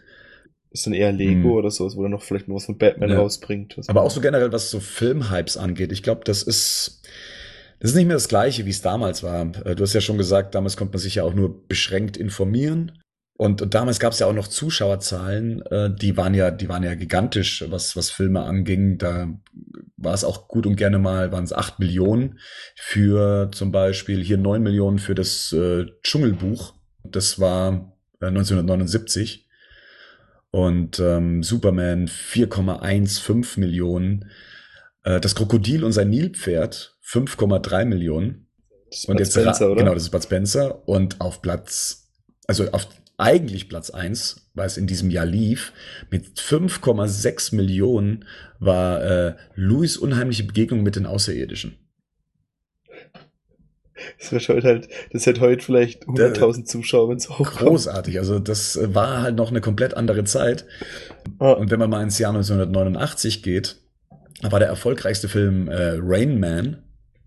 ist 0.72 0.86
dann 0.86 0.92
eher 0.92 1.10
Lego 1.10 1.48
Mhm. 1.48 1.52
oder 1.54 1.70
sowas, 1.72 1.96
wo 1.96 2.04
er 2.04 2.08
noch 2.08 2.22
vielleicht 2.22 2.46
mal 2.46 2.54
was 2.54 2.66
von 2.66 2.78
Batman 2.78 3.10
Ja. 3.10 3.18
rausbringt. 3.18 3.74
Aber 3.88 4.02
auch 4.02 4.10
so 4.12 4.20
generell, 4.20 4.52
was 4.52 4.70
so 4.70 4.78
Filmhypes 4.78 5.56
angeht. 5.56 5.90
Ich 5.90 6.04
glaube, 6.04 6.20
das 6.24 6.44
ist, 6.44 7.02
das 7.80 7.90
ist 7.90 7.96
nicht 7.96 8.06
mehr 8.06 8.14
das 8.14 8.28
Gleiche, 8.28 8.66
wie 8.66 8.70
es 8.70 8.80
damals 8.80 9.24
war. 9.24 9.42
Äh, 9.66 9.74
Du 9.74 9.82
hast 9.82 9.94
ja 9.94 10.00
schon 10.00 10.16
gesagt, 10.16 10.54
damals 10.54 10.76
konnte 10.76 10.92
man 10.92 11.00
sich 11.00 11.16
ja 11.16 11.24
auch 11.24 11.34
nur 11.34 11.66
beschränkt 11.66 12.16
informieren. 12.16 12.92
Und, 13.40 13.62
und 13.62 13.72
damals 13.72 13.98
gab 13.98 14.12
es 14.12 14.18
ja 14.18 14.26
auch 14.26 14.34
noch 14.34 14.48
Zuschauerzahlen, 14.48 15.62
äh, 15.62 15.90
die 15.90 16.18
waren 16.18 16.34
ja, 16.34 16.50
die 16.50 16.68
waren 16.68 16.82
ja 16.82 16.94
gigantisch, 16.94 17.64
was, 17.70 17.96
was 17.96 18.10
Filme 18.10 18.42
anging. 18.42 18.98
Da 18.98 19.30
war 19.96 20.12
es 20.12 20.24
auch 20.24 20.46
gut 20.46 20.66
und 20.66 20.76
gerne 20.76 20.98
mal, 20.98 21.32
waren 21.32 21.44
es 21.44 21.54
acht 21.54 21.78
Millionen 21.78 22.38
für 22.76 23.50
zum 23.50 23.72
Beispiel 23.72 24.22
hier 24.22 24.36
neun 24.36 24.62
Millionen 24.62 24.98
für 24.98 25.14
das 25.14 25.52
äh, 25.52 25.86
Dschungelbuch. 26.02 26.74
Das 27.02 27.40
war 27.40 27.96
äh, 28.20 28.26
1979. 28.26 29.48
Und 30.50 30.98
ähm, 30.98 31.42
Superman 31.42 32.08
4,15 32.08 33.58
Millionen. 33.58 34.30
Äh, 35.02 35.18
das 35.18 35.34
Krokodil 35.34 35.84
und 35.84 35.92
sein 35.92 36.10
Nilpferd 36.10 36.94
5,3 37.02 37.86
Millionen. 37.86 38.48
Das 38.90 38.98
ist 38.98 39.08
Und 39.08 39.14
Bud 39.14 39.20
jetzt 39.20 39.32
Spencer, 39.32 39.70
oder? 39.70 39.80
genau, 39.80 39.94
das 39.94 40.02
ist 40.02 40.10
Bud 40.10 40.24
Spencer. 40.24 40.86
Und 40.86 41.22
auf 41.22 41.40
Platz, 41.40 42.10
also 42.46 42.70
auf 42.72 42.86
eigentlich 43.20 43.68
Platz 43.68 43.90
eins, 43.90 44.50
weil 44.54 44.66
es 44.66 44.76
in 44.76 44.86
diesem 44.86 45.10
Jahr 45.10 45.26
lief, 45.26 45.72
mit 46.10 46.26
5,6 46.38 47.54
Millionen 47.54 48.24
war 48.58 49.02
äh, 49.02 49.34
Louis 49.54 49.96
unheimliche 49.96 50.44
Begegnung 50.44 50.82
mit 50.82 50.96
den 50.96 51.06
Außerirdischen. 51.06 51.76
Das 54.18 54.48
heute 54.48 54.66
halt, 54.66 54.88
das 55.12 55.26
hätte 55.26 55.40
heute 55.42 55.62
vielleicht 55.62 56.06
100.000 56.06 56.64
Zuschauer, 56.64 57.10
wenn 57.10 57.18
es 57.18 57.28
hochkommt. 57.28 57.58
Großartig. 57.58 58.18
Also 58.18 58.38
das 58.38 58.76
äh, 58.76 58.94
war 58.94 59.22
halt 59.22 59.36
noch 59.36 59.50
eine 59.50 59.60
komplett 59.60 59.94
andere 59.94 60.24
Zeit. 60.24 60.64
Ah, 61.38 61.52
Und 61.52 61.70
wenn 61.70 61.78
man 61.78 61.90
mal 61.90 62.02
ins 62.02 62.18
Jahr 62.18 62.32
1989 62.32 63.42
geht, 63.42 63.76
war 64.42 64.58
der 64.58 64.68
erfolgreichste 64.68 65.28
Film 65.28 65.68
äh, 65.68 65.98
Rain 66.00 66.40
Man 66.40 66.82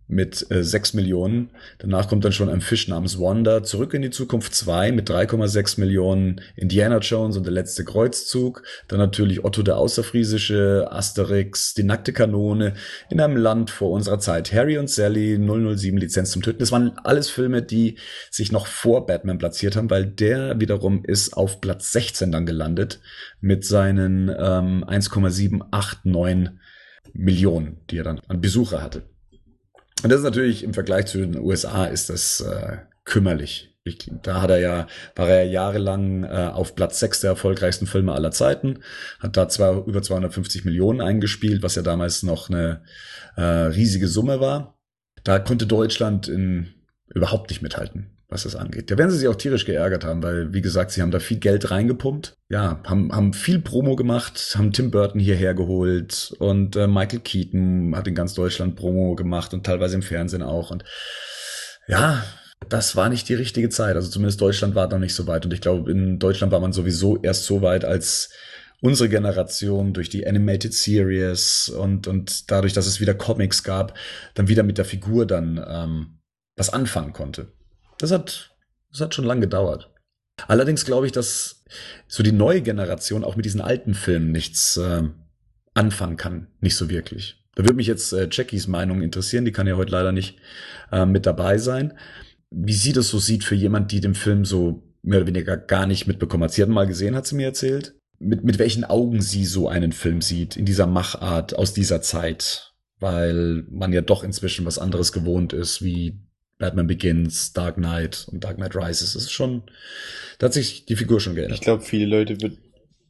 mit 0.07 0.45
äh, 0.51 0.63
6 0.63 0.93
Millionen. 0.93 1.49
Danach 1.79 2.07
kommt 2.07 2.25
dann 2.25 2.31
schon 2.31 2.49
ein 2.49 2.61
Fisch 2.61 2.87
namens 2.87 3.19
Wanda. 3.19 3.63
Zurück 3.63 3.93
in 3.93 4.01
die 4.01 4.09
Zukunft 4.09 4.53
2 4.53 4.91
mit 4.91 5.09
3,6 5.09 5.79
Millionen. 5.79 6.41
Indiana 6.55 6.99
Jones 6.99 7.37
und 7.37 7.45
der 7.45 7.53
letzte 7.53 7.85
Kreuzzug. 7.85 8.63
Dann 8.87 8.99
natürlich 8.99 9.43
Otto 9.43 9.63
der 9.63 9.77
Außerfriesische, 9.77 10.87
Asterix, 10.89 11.73
die 11.73 11.83
nackte 11.83 12.13
Kanone, 12.13 12.73
in 13.09 13.19
einem 13.19 13.37
Land 13.37 13.69
vor 13.69 13.91
unserer 13.91 14.19
Zeit. 14.19 14.51
Harry 14.53 14.77
und 14.77 14.89
Sally, 14.89 15.37
007 15.37 15.97
Lizenz 15.97 16.31
zum 16.31 16.41
Töten. 16.41 16.59
Das 16.59 16.71
waren 16.71 16.97
alles 17.03 17.29
Filme, 17.29 17.61
die 17.61 17.97
sich 18.29 18.51
noch 18.51 18.67
vor 18.67 19.05
Batman 19.05 19.37
platziert 19.37 19.75
haben, 19.75 19.89
weil 19.89 20.05
der 20.05 20.59
wiederum 20.59 21.03
ist 21.05 21.35
auf 21.35 21.61
Platz 21.61 21.91
16 21.91 22.31
dann 22.31 22.45
gelandet 22.45 22.99
mit 23.41 23.65
seinen 23.65 24.29
ähm, 24.29 24.83
1,789 24.83 26.59
Millionen, 27.13 27.77
die 27.89 27.97
er 27.97 28.03
dann 28.03 28.21
an 28.27 28.41
Besucher 28.41 28.81
hatte. 28.81 29.03
Und 30.01 30.09
das 30.09 30.19
ist 30.19 30.25
natürlich 30.25 30.63
im 30.63 30.73
Vergleich 30.73 31.05
zu 31.05 31.19
den 31.19 31.37
USA 31.37 31.85
ist 31.85 32.09
das 32.09 32.41
äh, 32.41 32.77
kümmerlich. 33.05 33.69
Ich, 33.85 34.09
da 34.23 34.41
hat 34.41 34.49
er 34.49 34.59
ja, 34.59 34.87
war 35.15 35.27
er 35.27 35.43
ja 35.43 35.51
jahrelang 35.51 36.23
äh, 36.23 36.51
auf 36.53 36.73
Platz 36.73 36.99
6 36.99 37.21
der 37.21 37.31
erfolgreichsten 37.31 37.85
Filme 37.85 38.13
aller 38.13 38.31
Zeiten, 38.31 38.79
hat 39.19 39.35
da 39.35 39.49
zwar 39.49 39.85
über 39.85 40.01
250 40.01 40.63
Millionen 40.63 41.01
eingespielt, 41.01 41.63
was 41.63 41.75
ja 41.75 41.81
damals 41.81 42.23
noch 42.23 42.49
eine 42.49 42.83
äh, 43.35 43.41
riesige 43.41 44.07
Summe 44.07 44.39
war. 44.39 44.79
Da 45.25 45.39
konnte 45.39 45.67
Deutschland 45.67 46.29
in, 46.29 46.73
überhaupt 47.13 47.49
nicht 47.49 47.61
mithalten, 47.61 48.12
was 48.33 48.43
das 48.43 48.55
angeht. 48.55 48.89
Da 48.89 48.97
werden 48.97 49.11
sie 49.11 49.19
sich 49.19 49.27
auch 49.27 49.35
tierisch 49.35 49.65
geärgert 49.65 50.03
haben, 50.03 50.23
weil, 50.23 50.53
wie 50.53 50.61
gesagt, 50.61 50.91
sie 50.91 51.01
haben 51.01 51.11
da 51.11 51.19
viel 51.19 51.37
Geld 51.37 51.71
reingepumpt. 51.71 52.35
Ja, 52.49 52.81
haben, 52.83 53.13
haben 53.13 53.33
viel 53.33 53.59
Promo 53.59 53.95
gemacht, 53.95 54.55
haben 54.57 54.73
Tim 54.73 54.91
Burton 54.91 55.21
hierher 55.21 55.53
geholt 55.53 56.33
und 56.39 56.75
äh, 56.75 56.87
Michael 56.87 57.19
Keaton 57.19 57.95
hat 57.95 58.07
in 58.07 58.15
ganz 58.15 58.33
Deutschland 58.33 58.75
Promo 58.75 59.15
gemacht 59.15 59.53
und 59.53 59.65
teilweise 59.65 59.95
im 59.95 60.01
Fernsehen 60.01 60.41
auch. 60.41 60.71
Und 60.71 60.83
ja, 61.87 62.23
das 62.69 62.95
war 62.95 63.09
nicht 63.09 63.29
die 63.29 63.35
richtige 63.35 63.69
Zeit. 63.69 63.95
Also 63.95 64.09
zumindest 64.09 64.41
Deutschland 64.41 64.75
war 64.75 64.89
noch 64.89 64.99
nicht 64.99 65.15
so 65.15 65.27
weit. 65.27 65.45
Und 65.45 65.53
ich 65.53 65.61
glaube, 65.61 65.91
in 65.91 66.19
Deutschland 66.19 66.51
war 66.51 66.59
man 66.59 66.73
sowieso 66.73 67.21
erst 67.21 67.45
so 67.45 67.61
weit, 67.61 67.85
als 67.85 68.29
unsere 68.81 69.09
Generation 69.09 69.93
durch 69.93 70.09
die 70.09 70.27
Animated 70.27 70.73
Series 70.73 71.69
und, 71.69 72.07
und 72.07 72.51
dadurch, 72.51 72.73
dass 72.73 72.87
es 72.87 72.99
wieder 72.99 73.13
Comics 73.13 73.63
gab, 73.63 73.97
dann 74.33 74.47
wieder 74.47 74.63
mit 74.63 74.77
der 74.77 74.85
Figur 74.85 75.25
dann 75.25 75.63
ähm, 75.65 76.19
was 76.57 76.71
anfangen 76.71 77.13
konnte. 77.13 77.53
Das 78.03 78.11
hat, 78.11 78.53
das 78.91 78.99
hat 78.99 79.15
schon 79.15 79.23
lange 79.23 79.39
gedauert. 79.39 79.89
Allerdings 80.49 80.83
glaube 80.83 81.05
ich, 81.05 81.13
dass 81.13 81.63
so 82.05 82.21
die 82.21 82.33
neue 82.33 82.61
Generation 82.61 83.23
auch 83.23 83.37
mit 83.37 83.45
diesen 83.45 83.61
alten 83.61 83.93
Filmen 83.93 84.33
nichts 84.33 84.75
äh, 84.75 85.03
anfangen 85.73 86.17
kann. 86.17 86.47
Nicht 86.59 86.75
so 86.75 86.89
wirklich. 86.89 87.41
Da 87.55 87.63
würde 87.63 87.75
mich 87.75 87.87
jetzt 87.87 88.11
äh, 88.11 88.27
Jackies 88.29 88.67
Meinung 88.67 89.01
interessieren. 89.01 89.45
Die 89.45 89.53
kann 89.53 89.67
ja 89.67 89.77
heute 89.77 89.93
leider 89.93 90.11
nicht 90.11 90.37
äh, 90.91 91.05
mit 91.05 91.25
dabei 91.25 91.57
sein. 91.59 91.97
Wie 92.49 92.73
sie 92.73 92.91
das 92.91 93.07
so 93.07 93.19
sieht 93.19 93.45
für 93.45 93.55
jemand, 93.55 93.93
die 93.93 94.01
den 94.01 94.15
Film 94.15 94.43
so 94.43 94.83
mehr 95.01 95.19
oder 95.19 95.27
weniger 95.27 95.55
gar 95.55 95.87
nicht 95.87 96.05
mitbekommen 96.05 96.43
hat. 96.43 96.51
Sie 96.51 96.61
hat 96.61 96.67
ihn 96.67 96.73
mal 96.73 96.87
gesehen, 96.87 97.15
hat 97.15 97.25
sie 97.25 97.35
mir 97.35 97.45
erzählt. 97.47 97.95
Mit, 98.19 98.43
mit 98.43 98.59
welchen 98.59 98.83
Augen 98.83 99.21
sie 99.21 99.45
so 99.45 99.69
einen 99.69 99.93
Film 99.93 100.21
sieht, 100.21 100.57
in 100.57 100.65
dieser 100.65 100.87
Machart, 100.87 101.55
aus 101.55 101.73
dieser 101.73 102.01
Zeit. 102.01 102.73
Weil 102.99 103.63
man 103.69 103.93
ja 103.93 104.01
doch 104.01 104.25
inzwischen 104.25 104.65
was 104.65 104.77
anderes 104.77 105.13
gewohnt 105.13 105.53
ist, 105.53 105.81
wie 105.81 106.19
Batman 106.63 106.87
Begins, 106.87 107.51
Dark 107.51 107.75
Knight 107.75 108.25
und 108.31 108.45
Dark 108.45 108.55
Knight 108.55 108.73
Rises. 108.73 109.15
Das 109.15 109.23
ist 109.23 109.33
schon, 109.33 109.63
da 110.39 110.45
hat 110.45 110.53
sich 110.53 110.85
die 110.85 110.95
Figur 110.95 111.19
schon 111.19 111.35
geändert. 111.35 111.57
Ich 111.57 111.61
glaube, 111.61 111.83
viele 111.83 112.05
Leute 112.05 112.39
wird, 112.39 112.57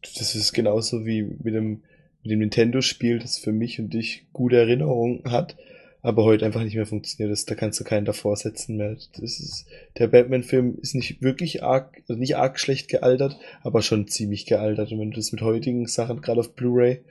das 0.01 0.33
ist 0.33 0.53
genauso 0.53 1.05
wie 1.05 1.21
mit 1.21 1.53
dem, 1.53 1.83
mit 2.23 2.31
dem 2.31 2.39
Nintendo-Spiel, 2.39 3.19
das 3.19 3.37
für 3.37 3.51
mich 3.51 3.77
und 3.77 3.93
dich 3.93 4.25
gute 4.33 4.57
Erinnerungen 4.57 5.21
hat, 5.25 5.55
aber 6.01 6.23
heute 6.23 6.47
einfach 6.47 6.63
nicht 6.63 6.73
mehr 6.73 6.87
funktioniert. 6.87 7.31
Das, 7.31 7.45
da 7.45 7.53
kannst 7.53 7.79
du 7.79 7.83
keinen 7.83 8.05
davor 8.05 8.35
setzen 8.37 8.77
mehr. 8.77 8.97
Das 9.21 9.39
ist, 9.39 9.67
der 9.99 10.07
Batman-Film 10.07 10.79
ist 10.81 10.95
nicht 10.95 11.21
wirklich 11.21 11.61
arg, 11.61 12.01
also 12.07 12.19
nicht 12.19 12.35
arg 12.35 12.59
schlecht 12.59 12.87
gealtert, 12.87 13.37
aber 13.61 13.83
schon 13.83 14.07
ziemlich 14.07 14.47
gealtert. 14.47 14.91
Und 14.91 14.99
wenn 14.99 15.11
du 15.11 15.17
das 15.17 15.31
mit 15.31 15.43
heutigen 15.43 15.85
Sachen, 15.85 16.21
gerade 16.21 16.39
auf 16.39 16.55
Blu-ray, 16.55 17.03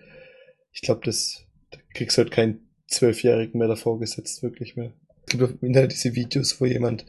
ich 0.73 0.81
glaube, 0.81 1.03
das, 1.05 1.45
da 1.71 1.79
kriegst 1.95 2.19
du 2.19 2.23
halt 2.23 2.33
keinen 2.33 2.67
Zwölfjährigen 2.89 3.61
mehr 3.61 3.69
davor 3.69 4.01
gesetzt, 4.01 4.43
wirklich 4.43 4.75
mehr. 4.75 4.93
Es 5.27 5.33
gibt 5.33 5.43
auf 5.45 5.51
dem 5.51 5.67
Internet 5.69 5.93
diese 5.93 6.15
Videos, 6.15 6.61
wo 6.61 6.67
jemand 6.67 7.07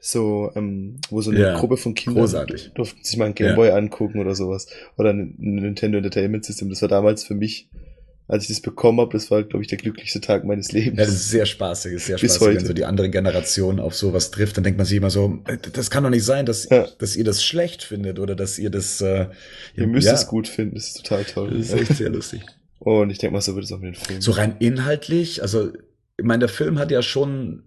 so, 0.00 0.50
ähm, 0.54 0.96
wo 1.10 1.20
so 1.20 1.30
eine 1.30 1.40
Ja, 1.40 1.58
Gruppe 1.58 1.76
von 1.76 1.94
Kindern 1.94 2.22
großartig. 2.22 2.70
durften 2.74 3.02
sich 3.04 3.16
mal 3.16 3.26
ein 3.26 3.34
Gameboy 3.34 3.70
angucken 3.70 4.18
oder 4.20 4.34
sowas. 4.34 4.66
Oder 4.96 5.10
ein 5.10 5.34
Nintendo 5.38 5.98
Entertainment 5.98 6.44
System. 6.44 6.68
Das 6.70 6.80
war 6.82 6.88
damals 6.88 7.24
für 7.24 7.34
mich 7.34 7.68
als 8.28 8.42
ich 8.42 8.48
das 8.48 8.60
bekommen 8.60 9.00
habe, 9.00 9.12
das 9.12 9.30
war, 9.30 9.44
glaube 9.44 9.62
ich, 9.62 9.68
der 9.68 9.78
glücklichste 9.78 10.20
Tag 10.20 10.44
meines 10.44 10.72
Lebens. 10.72 10.98
Ja, 10.98 11.04
das 11.04 11.14
ist 11.14 11.30
sehr 11.30 11.46
spaßig, 11.46 11.92
ist 11.92 12.06
sehr 12.06 12.16
Bis 12.18 12.34
spaßig, 12.34 12.48
wenn 12.48 12.56
heute. 12.56 12.66
so 12.66 12.72
die 12.72 12.84
andere 12.84 13.08
Generation 13.08 13.78
auf 13.78 13.94
sowas 13.94 14.32
trifft, 14.32 14.56
dann 14.56 14.64
denkt 14.64 14.78
man 14.78 14.84
sich 14.84 14.96
immer 14.96 15.10
so, 15.10 15.38
äh, 15.46 15.56
das 15.72 15.90
kann 15.90 16.02
doch 16.02 16.10
nicht 16.10 16.24
sein, 16.24 16.44
dass, 16.44 16.68
Ja. 16.68 16.88
dass 16.98 17.14
ihr 17.14 17.22
das 17.22 17.44
schlecht 17.44 17.84
findet 17.84 18.18
oder 18.18 18.34
dass 18.34 18.58
ihr 18.58 18.70
das, 18.70 19.00
äh, 19.00 19.26
Ihr 19.76 19.86
müsst 19.86 20.08
ja, 20.08 20.14
es 20.14 20.26
gut 20.26 20.48
finden, 20.48 20.74
das 20.74 20.88
ist 20.88 21.04
total 21.06 21.24
toll. 21.24 21.50
Das 21.56 21.68
ist 21.68 21.72
echt 21.74 21.96
sehr 21.98 22.10
lustig. 22.10 22.40
Und 22.80 23.10
ich 23.10 23.18
denke 23.18 23.32
mal, 23.34 23.40
so 23.40 23.54
wird 23.54 23.64
es 23.64 23.70
auch 23.70 23.78
mit 23.78 23.94
den 23.94 24.00
Filmen. 24.00 24.20
So 24.20 24.32
rein 24.32 24.56
inhaltlich, 24.58 25.42
also 25.42 25.70
ich 26.16 26.24
meine, 26.24 26.40
der 26.40 26.48
Film 26.48 26.78
hat 26.78 26.90
ja 26.90 27.02
schon 27.02 27.64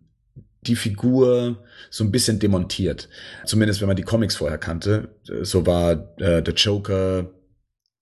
die 0.62 0.76
Figur 0.76 1.64
so 1.90 2.04
ein 2.04 2.12
bisschen 2.12 2.40
demontiert. 2.40 3.10
Zumindest 3.46 3.82
wenn 3.82 3.88
man 3.88 3.96
die 3.96 4.04
Comics 4.04 4.36
vorher 4.36 4.58
kannte. 4.58 5.16
So 5.24 5.66
war 5.66 6.18
äh, 6.18 6.44
der 6.44 6.54
Joker 6.54 7.30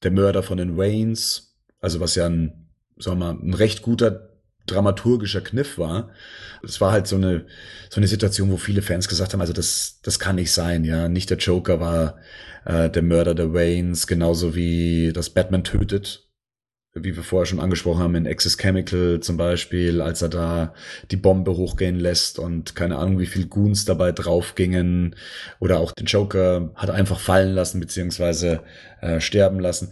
der 0.04 0.12
Mörder 0.12 0.44
von 0.44 0.58
den 0.58 0.78
Waynes, 0.78 1.56
also 1.80 2.00
was 2.00 2.16
ja 2.16 2.28
ein, 2.28 2.70
sagen 2.98 3.20
wir 3.20 3.34
mal, 3.34 3.40
ein 3.40 3.54
recht 3.54 3.82
guter 3.82 4.30
dramaturgischer 4.66 5.42
Kniff 5.42 5.78
war. 5.78 6.10
Es 6.62 6.82
war 6.82 6.92
halt 6.92 7.08
so 7.08 7.16
eine, 7.16 7.46
so 7.90 8.00
eine 8.00 8.08
Situation, 8.08 8.52
wo 8.52 8.58
viele 8.58 8.82
Fans 8.82 9.08
gesagt 9.08 9.34
haben, 9.34 9.42
also 9.42 9.54
das, 9.54 10.00
das 10.04 10.20
kann 10.20 10.36
nicht 10.36 10.52
sein, 10.52 10.84
ja. 10.84 11.08
Nicht 11.08 11.30
der 11.30 11.38
Joker 11.38 11.80
war 11.80 12.18
äh, 12.66 12.90
der 12.90 13.04
Mörder 13.04 13.34
der 13.34 13.54
Waynes, 13.54 14.08
genauso 14.08 14.56
wie 14.56 15.12
das 15.14 15.30
Batman 15.30 15.64
tötet, 15.64 16.27
wie 17.04 17.16
wir 17.16 17.24
vorher 17.24 17.46
schon 17.46 17.60
angesprochen 17.60 18.02
haben, 18.02 18.16
in 18.16 18.28
Access 18.28 18.58
Chemical 18.58 19.20
zum 19.20 19.38
Beispiel, 19.38 20.02
als 20.02 20.22
er 20.22 20.30
da 20.30 20.74
die 21.12 21.18
Bombe 21.18 21.56
hochgehen 21.56 22.00
lässt 22.00 22.40
und 22.40 22.76
keine 22.76 22.98
Ahnung, 22.98 23.20
wie 23.20 23.26
viel 23.26 23.48
Goons 23.48 23.86
dabei 23.86 24.12
draufgingen. 24.12 25.16
Oder 25.60 25.80
auch 25.80 25.92
den 25.92 26.06
Joker 26.06 26.72
hat 26.76 26.90
einfach 26.90 27.20
fallen 27.20 27.54
lassen, 27.54 27.80
beziehungsweise 27.80 28.62
äh, 29.02 29.20
sterben 29.20 29.60
lassen. 29.60 29.92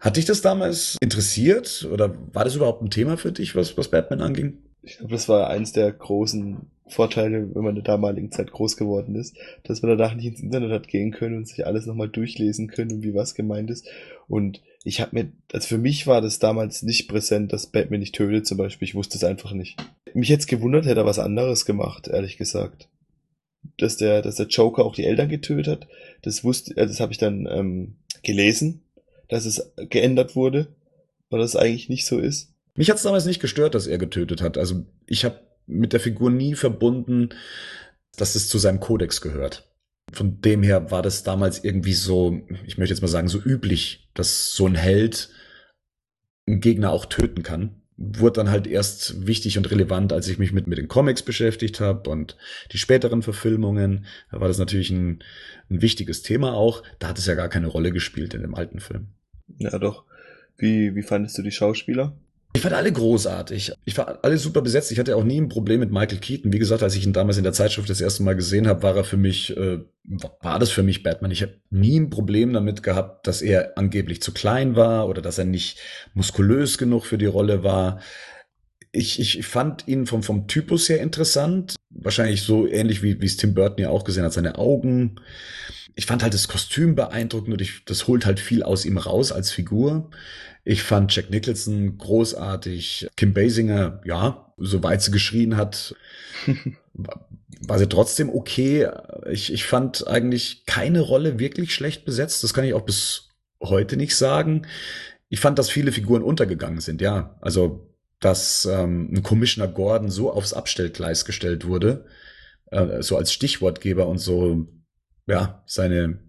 Hat 0.00 0.16
dich 0.16 0.26
das 0.26 0.42
damals 0.42 0.96
interessiert 1.00 1.88
oder 1.90 2.14
war 2.32 2.44
das 2.44 2.56
überhaupt 2.56 2.82
ein 2.82 2.90
Thema 2.90 3.16
für 3.16 3.32
dich, 3.32 3.56
was, 3.56 3.78
was 3.78 3.88
Batman 3.88 4.20
anging? 4.20 4.58
Ich 4.82 4.98
glaube, 4.98 5.12
das 5.12 5.30
war 5.30 5.48
eins 5.48 5.72
der 5.72 5.90
großen 5.90 6.58
Vorteile, 6.86 7.54
wenn 7.54 7.62
man 7.62 7.70
in 7.70 7.82
der 7.82 7.94
damaligen 7.94 8.30
Zeit 8.30 8.52
groß 8.52 8.76
geworden 8.76 9.14
ist, 9.14 9.34
dass 9.62 9.80
man 9.80 9.96
danach 9.96 10.14
nicht 10.14 10.26
ins 10.26 10.40
Internet 10.40 10.70
hat 10.70 10.88
gehen 10.88 11.10
können 11.10 11.38
und 11.38 11.48
sich 11.48 11.66
alles 11.66 11.86
nochmal 11.86 12.10
durchlesen 12.10 12.68
können 12.68 12.92
und 12.92 13.02
wie 13.02 13.14
was 13.14 13.34
gemeint 13.34 13.70
ist. 13.70 13.88
Und 14.28 14.60
ich 14.84 15.00
habe 15.00 15.10
mir, 15.14 15.32
also 15.52 15.66
für 15.66 15.78
mich 15.78 16.06
war 16.06 16.20
das 16.20 16.38
damals 16.38 16.82
nicht 16.82 17.08
präsent, 17.08 17.52
dass 17.52 17.66
Batman 17.66 18.00
nicht 18.00 18.14
tötet 18.14 18.46
zum 18.46 18.58
Beispiel. 18.58 18.86
Ich 18.86 18.94
wusste 18.94 19.16
es 19.16 19.24
einfach 19.24 19.52
nicht. 19.52 19.82
Mich 20.12 20.28
jetzt 20.28 20.46
gewundert, 20.46 20.84
hätte 20.84 21.00
er 21.00 21.06
was 21.06 21.18
anderes 21.18 21.64
gemacht, 21.64 22.06
ehrlich 22.06 22.36
gesagt. 22.36 22.88
Dass 23.78 23.96
der, 23.96 24.20
dass 24.20 24.36
der 24.36 24.46
Joker 24.46 24.84
auch 24.84 24.94
die 24.94 25.06
Eltern 25.06 25.30
getötet 25.30 25.66
hat, 25.66 25.88
das 26.20 26.44
wusste, 26.44 26.76
äh, 26.76 26.86
das 26.86 27.00
habe 27.00 27.12
ich 27.12 27.18
dann 27.18 27.48
ähm, 27.50 27.96
gelesen, 28.22 28.82
dass 29.28 29.46
es 29.46 29.72
geändert 29.88 30.36
wurde, 30.36 30.68
weil 31.30 31.40
das 31.40 31.56
eigentlich 31.56 31.88
nicht 31.88 32.04
so 32.04 32.18
ist. 32.18 32.52
Mich 32.76 32.90
hat 32.90 32.98
es 32.98 33.04
damals 33.04 33.24
nicht 33.24 33.40
gestört, 33.40 33.74
dass 33.74 33.86
er 33.86 33.96
getötet 33.96 34.42
hat. 34.42 34.58
Also 34.58 34.84
ich 35.06 35.24
habe 35.24 35.40
mit 35.66 35.94
der 35.94 36.00
Figur 36.00 36.30
nie 36.30 36.54
verbunden, 36.54 37.30
dass 38.16 38.34
es 38.34 38.48
zu 38.48 38.58
seinem 38.58 38.80
Kodex 38.80 39.22
gehört. 39.22 39.66
Von 40.14 40.40
dem 40.40 40.62
her 40.62 40.90
war 40.90 41.02
das 41.02 41.24
damals 41.24 41.64
irgendwie 41.64 41.92
so, 41.92 42.40
ich 42.66 42.78
möchte 42.78 42.94
jetzt 42.94 43.02
mal 43.02 43.08
sagen, 43.08 43.28
so 43.28 43.40
üblich, 43.40 44.08
dass 44.14 44.54
so 44.54 44.66
ein 44.66 44.76
Held 44.76 45.30
einen 46.46 46.60
Gegner 46.60 46.90
auch 46.90 47.06
töten 47.06 47.42
kann. 47.42 47.82
Wurde 47.96 48.40
dann 48.40 48.50
halt 48.50 48.66
erst 48.66 49.26
wichtig 49.26 49.56
und 49.58 49.70
relevant, 49.70 50.12
als 50.12 50.28
ich 50.28 50.38
mich 50.38 50.52
mit, 50.52 50.66
mit 50.66 50.78
den 50.78 50.88
Comics 50.88 51.22
beschäftigt 51.22 51.80
habe 51.80 52.10
und 52.10 52.36
die 52.72 52.78
späteren 52.78 53.22
Verfilmungen. 53.22 54.06
Da 54.30 54.40
war 54.40 54.48
das 54.48 54.58
natürlich 54.58 54.90
ein, 54.90 55.22
ein 55.70 55.82
wichtiges 55.82 56.22
Thema 56.22 56.54
auch. 56.54 56.82
Da 56.98 57.08
hat 57.08 57.18
es 57.18 57.26
ja 57.26 57.34
gar 57.34 57.48
keine 57.48 57.68
Rolle 57.68 57.92
gespielt 57.92 58.34
in 58.34 58.42
dem 58.42 58.54
alten 58.54 58.80
Film. 58.80 59.08
Ja, 59.58 59.78
doch. 59.78 60.04
Wie, 60.56 60.94
wie 60.94 61.02
fandest 61.02 61.38
du 61.38 61.42
die 61.42 61.52
Schauspieler? 61.52 62.16
Ich 62.56 62.62
fand 62.62 62.74
alle 62.74 62.92
großartig. 62.92 63.72
Ich 63.84 63.98
war 63.98 64.20
alle 64.22 64.38
super 64.38 64.62
besetzt. 64.62 64.92
Ich 64.92 65.00
hatte 65.00 65.16
auch 65.16 65.24
nie 65.24 65.40
ein 65.40 65.48
Problem 65.48 65.80
mit 65.80 65.90
Michael 65.90 66.18
Keaton. 66.18 66.52
Wie 66.52 66.60
gesagt, 66.60 66.84
als 66.84 66.94
ich 66.94 67.04
ihn 67.04 67.12
damals 67.12 67.36
in 67.36 67.42
der 67.42 67.52
Zeitschrift 67.52 67.90
das 67.90 68.00
erste 68.00 68.22
Mal 68.22 68.36
gesehen 68.36 68.68
habe, 68.68 68.84
war 68.84 68.96
er 68.96 69.02
für 69.02 69.16
mich, 69.16 69.56
äh, 69.56 69.80
war 70.40 70.60
das 70.60 70.70
für 70.70 70.84
mich 70.84 71.02
Batman. 71.02 71.32
Ich 71.32 71.42
habe 71.42 71.56
nie 71.70 71.98
ein 71.98 72.10
Problem 72.10 72.52
damit 72.52 72.84
gehabt, 72.84 73.26
dass 73.26 73.42
er 73.42 73.76
angeblich 73.76 74.22
zu 74.22 74.32
klein 74.32 74.76
war 74.76 75.08
oder 75.08 75.20
dass 75.20 75.36
er 75.36 75.46
nicht 75.46 75.80
muskulös 76.14 76.78
genug 76.78 77.06
für 77.06 77.18
die 77.18 77.26
Rolle 77.26 77.64
war. 77.64 78.00
Ich, 78.92 79.18
ich 79.18 79.44
fand 79.44 79.88
ihn 79.88 80.06
vom, 80.06 80.22
vom 80.22 80.46
Typus 80.46 80.88
her 80.88 81.00
interessant. 81.00 81.74
Wahrscheinlich 81.90 82.42
so 82.42 82.68
ähnlich 82.68 83.02
wie 83.02 83.20
wie 83.20 83.26
es 83.26 83.36
Tim 83.36 83.54
Burton 83.54 83.82
ja 83.82 83.88
auch 83.90 84.04
gesehen 84.04 84.22
hat, 84.22 84.32
seine 84.32 84.58
Augen. 84.58 85.16
Ich 85.96 86.06
fand 86.06 86.22
halt 86.22 86.34
das 86.34 86.46
Kostüm 86.46 86.94
beeindruckend 86.94 87.52
und 87.52 87.60
ich, 87.60 87.84
das 87.84 88.06
holt 88.06 88.26
halt 88.26 88.38
viel 88.38 88.62
aus 88.62 88.84
ihm 88.84 88.98
raus 88.98 89.32
als 89.32 89.50
Figur. 89.50 90.10
Ich 90.64 90.82
fand 90.82 91.14
Jack 91.14 91.30
Nicholson 91.30 91.98
großartig. 91.98 93.08
Kim 93.16 93.34
Basinger, 93.34 94.00
ja, 94.04 94.52
soweit 94.56 95.02
sie 95.02 95.10
geschrien 95.10 95.56
hat, 95.56 95.94
war 97.60 97.78
sie 97.78 97.88
trotzdem 97.88 98.30
okay. 98.30 98.88
Ich, 99.30 99.52
ich 99.52 99.64
fand 99.64 100.06
eigentlich 100.06 100.64
keine 100.64 101.00
Rolle 101.00 101.38
wirklich 101.38 101.74
schlecht 101.74 102.04
besetzt. 102.06 102.42
Das 102.42 102.54
kann 102.54 102.64
ich 102.64 102.72
auch 102.72 102.84
bis 102.84 103.28
heute 103.62 103.96
nicht 103.96 104.16
sagen. 104.16 104.66
Ich 105.28 105.40
fand, 105.40 105.58
dass 105.58 105.68
viele 105.68 105.92
Figuren 105.92 106.22
untergegangen 106.22 106.80
sind, 106.80 107.02
ja. 107.02 107.36
Also, 107.40 107.90
dass 108.20 108.64
ähm, 108.64 109.10
ein 109.12 109.22
Commissioner 109.22 109.70
Gordon 109.70 110.10
so 110.10 110.32
aufs 110.32 110.54
Abstellgleis 110.54 111.26
gestellt 111.26 111.66
wurde, 111.66 112.06
äh, 112.70 113.02
so 113.02 113.16
als 113.18 113.32
Stichwortgeber 113.32 114.06
und 114.06 114.18
so, 114.18 114.66
ja, 115.26 115.62
seine 115.66 116.20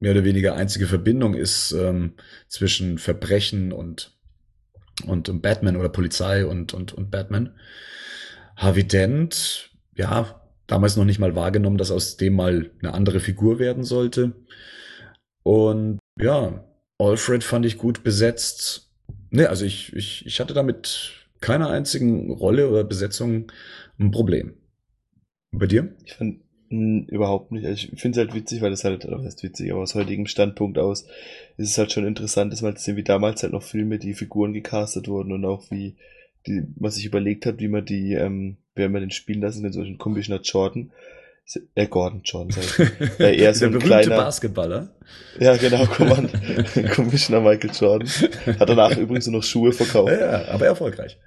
mehr 0.00 0.12
oder 0.12 0.24
weniger 0.24 0.54
einzige 0.54 0.86
Verbindung 0.86 1.34
ist 1.34 1.72
ähm, 1.72 2.14
zwischen 2.48 2.98
Verbrechen 2.98 3.72
und, 3.72 4.18
und 5.06 5.42
Batman 5.42 5.76
oder 5.76 5.90
Polizei 5.90 6.44
und, 6.44 6.74
und, 6.74 6.92
und 6.92 7.10
Batman. 7.10 7.54
Harvey 8.56 8.84
Dent, 8.84 9.70
ja, 9.94 10.40
damals 10.66 10.96
noch 10.96 11.04
nicht 11.04 11.18
mal 11.18 11.34
wahrgenommen, 11.34 11.78
dass 11.78 11.90
aus 11.90 12.16
dem 12.16 12.34
mal 12.34 12.70
eine 12.80 12.94
andere 12.94 13.20
Figur 13.20 13.58
werden 13.58 13.84
sollte. 13.84 14.32
Und 15.42 15.98
ja, 16.18 16.64
Alfred 16.98 17.44
fand 17.44 17.66
ich 17.66 17.78
gut 17.78 18.02
besetzt. 18.02 18.90
Ne, 19.30 19.48
also 19.48 19.64
ich, 19.64 19.94
ich, 19.94 20.26
ich 20.26 20.40
hatte 20.40 20.54
damit 20.54 21.12
keiner 21.40 21.70
einzigen 21.70 22.30
Rolle 22.30 22.68
oder 22.68 22.84
Besetzung 22.84 23.50
ein 23.98 24.10
Problem. 24.10 24.54
Und 25.52 25.58
bei 25.58 25.66
dir? 25.66 25.94
Ich 26.04 26.14
fand 26.14 26.40
mh, 26.70 27.04
überhaupt 27.08 27.52
nicht. 27.52 27.66
Also 27.66 27.88
ich 27.92 28.00
finde 28.00 28.18
es 28.20 28.26
halt 28.26 28.34
witzig, 28.34 28.62
weil 28.62 28.70
das 28.70 28.84
halt, 28.84 29.06
was 29.10 29.24
heißt 29.24 29.42
witzig, 29.42 29.70
aber 29.72 29.82
aus 29.82 29.94
heutigem 29.94 30.26
Standpunkt 30.26 30.78
aus 30.78 31.02
ist 31.58 31.70
es 31.70 31.78
halt 31.78 31.92
schon 31.92 32.06
interessant, 32.06 32.52
dass 32.52 32.62
man 32.62 32.76
sehen, 32.76 32.96
wie 32.96 33.02
damals 33.02 33.42
halt 33.42 33.52
noch 33.52 33.62
Filme, 33.62 33.98
die 33.98 34.14
Figuren 34.14 34.52
gecastet 34.52 35.06
wurden 35.08 35.32
und 35.32 35.44
auch 35.44 35.70
wie 35.70 35.96
die, 36.46 36.62
was 36.76 36.94
sich 36.94 37.04
überlegt 37.04 37.44
hat, 37.44 37.58
wie 37.60 37.68
man 37.68 37.84
die, 37.84 38.14
ähm, 38.14 38.56
wer 38.74 38.88
man 38.88 39.02
den 39.02 39.10
spielen 39.10 39.42
lassen, 39.42 39.62
den 39.62 39.72
solchen 39.72 39.98
Commissioner 39.98 40.40
Jordan, 40.40 40.90
äh, 41.74 41.86
Gordon 41.86 42.22
Jordan, 42.24 42.52
sag 42.52 42.78
ich. 43.00 43.18
Ja, 43.18 43.26
eher 43.28 43.54
so 43.54 43.60
Der 43.60 43.68
ein 43.68 43.72
berühmte 43.72 43.86
kleiner- 43.88 44.16
Basketballer. 44.16 44.88
Ja, 45.38 45.56
genau, 45.56 45.84
Command. 45.86 46.30
Commissioner 46.94 47.40
Michael 47.50 47.70
Jordan. 47.78 48.08
Hat 48.58 48.68
danach 48.70 48.96
übrigens 48.96 49.26
nur 49.26 49.40
noch 49.40 49.44
Schuhe 49.44 49.72
verkauft. 49.72 50.12
Ja, 50.12 50.42
ja, 50.42 50.48
aber 50.48 50.66
erfolgreich. 50.66 51.18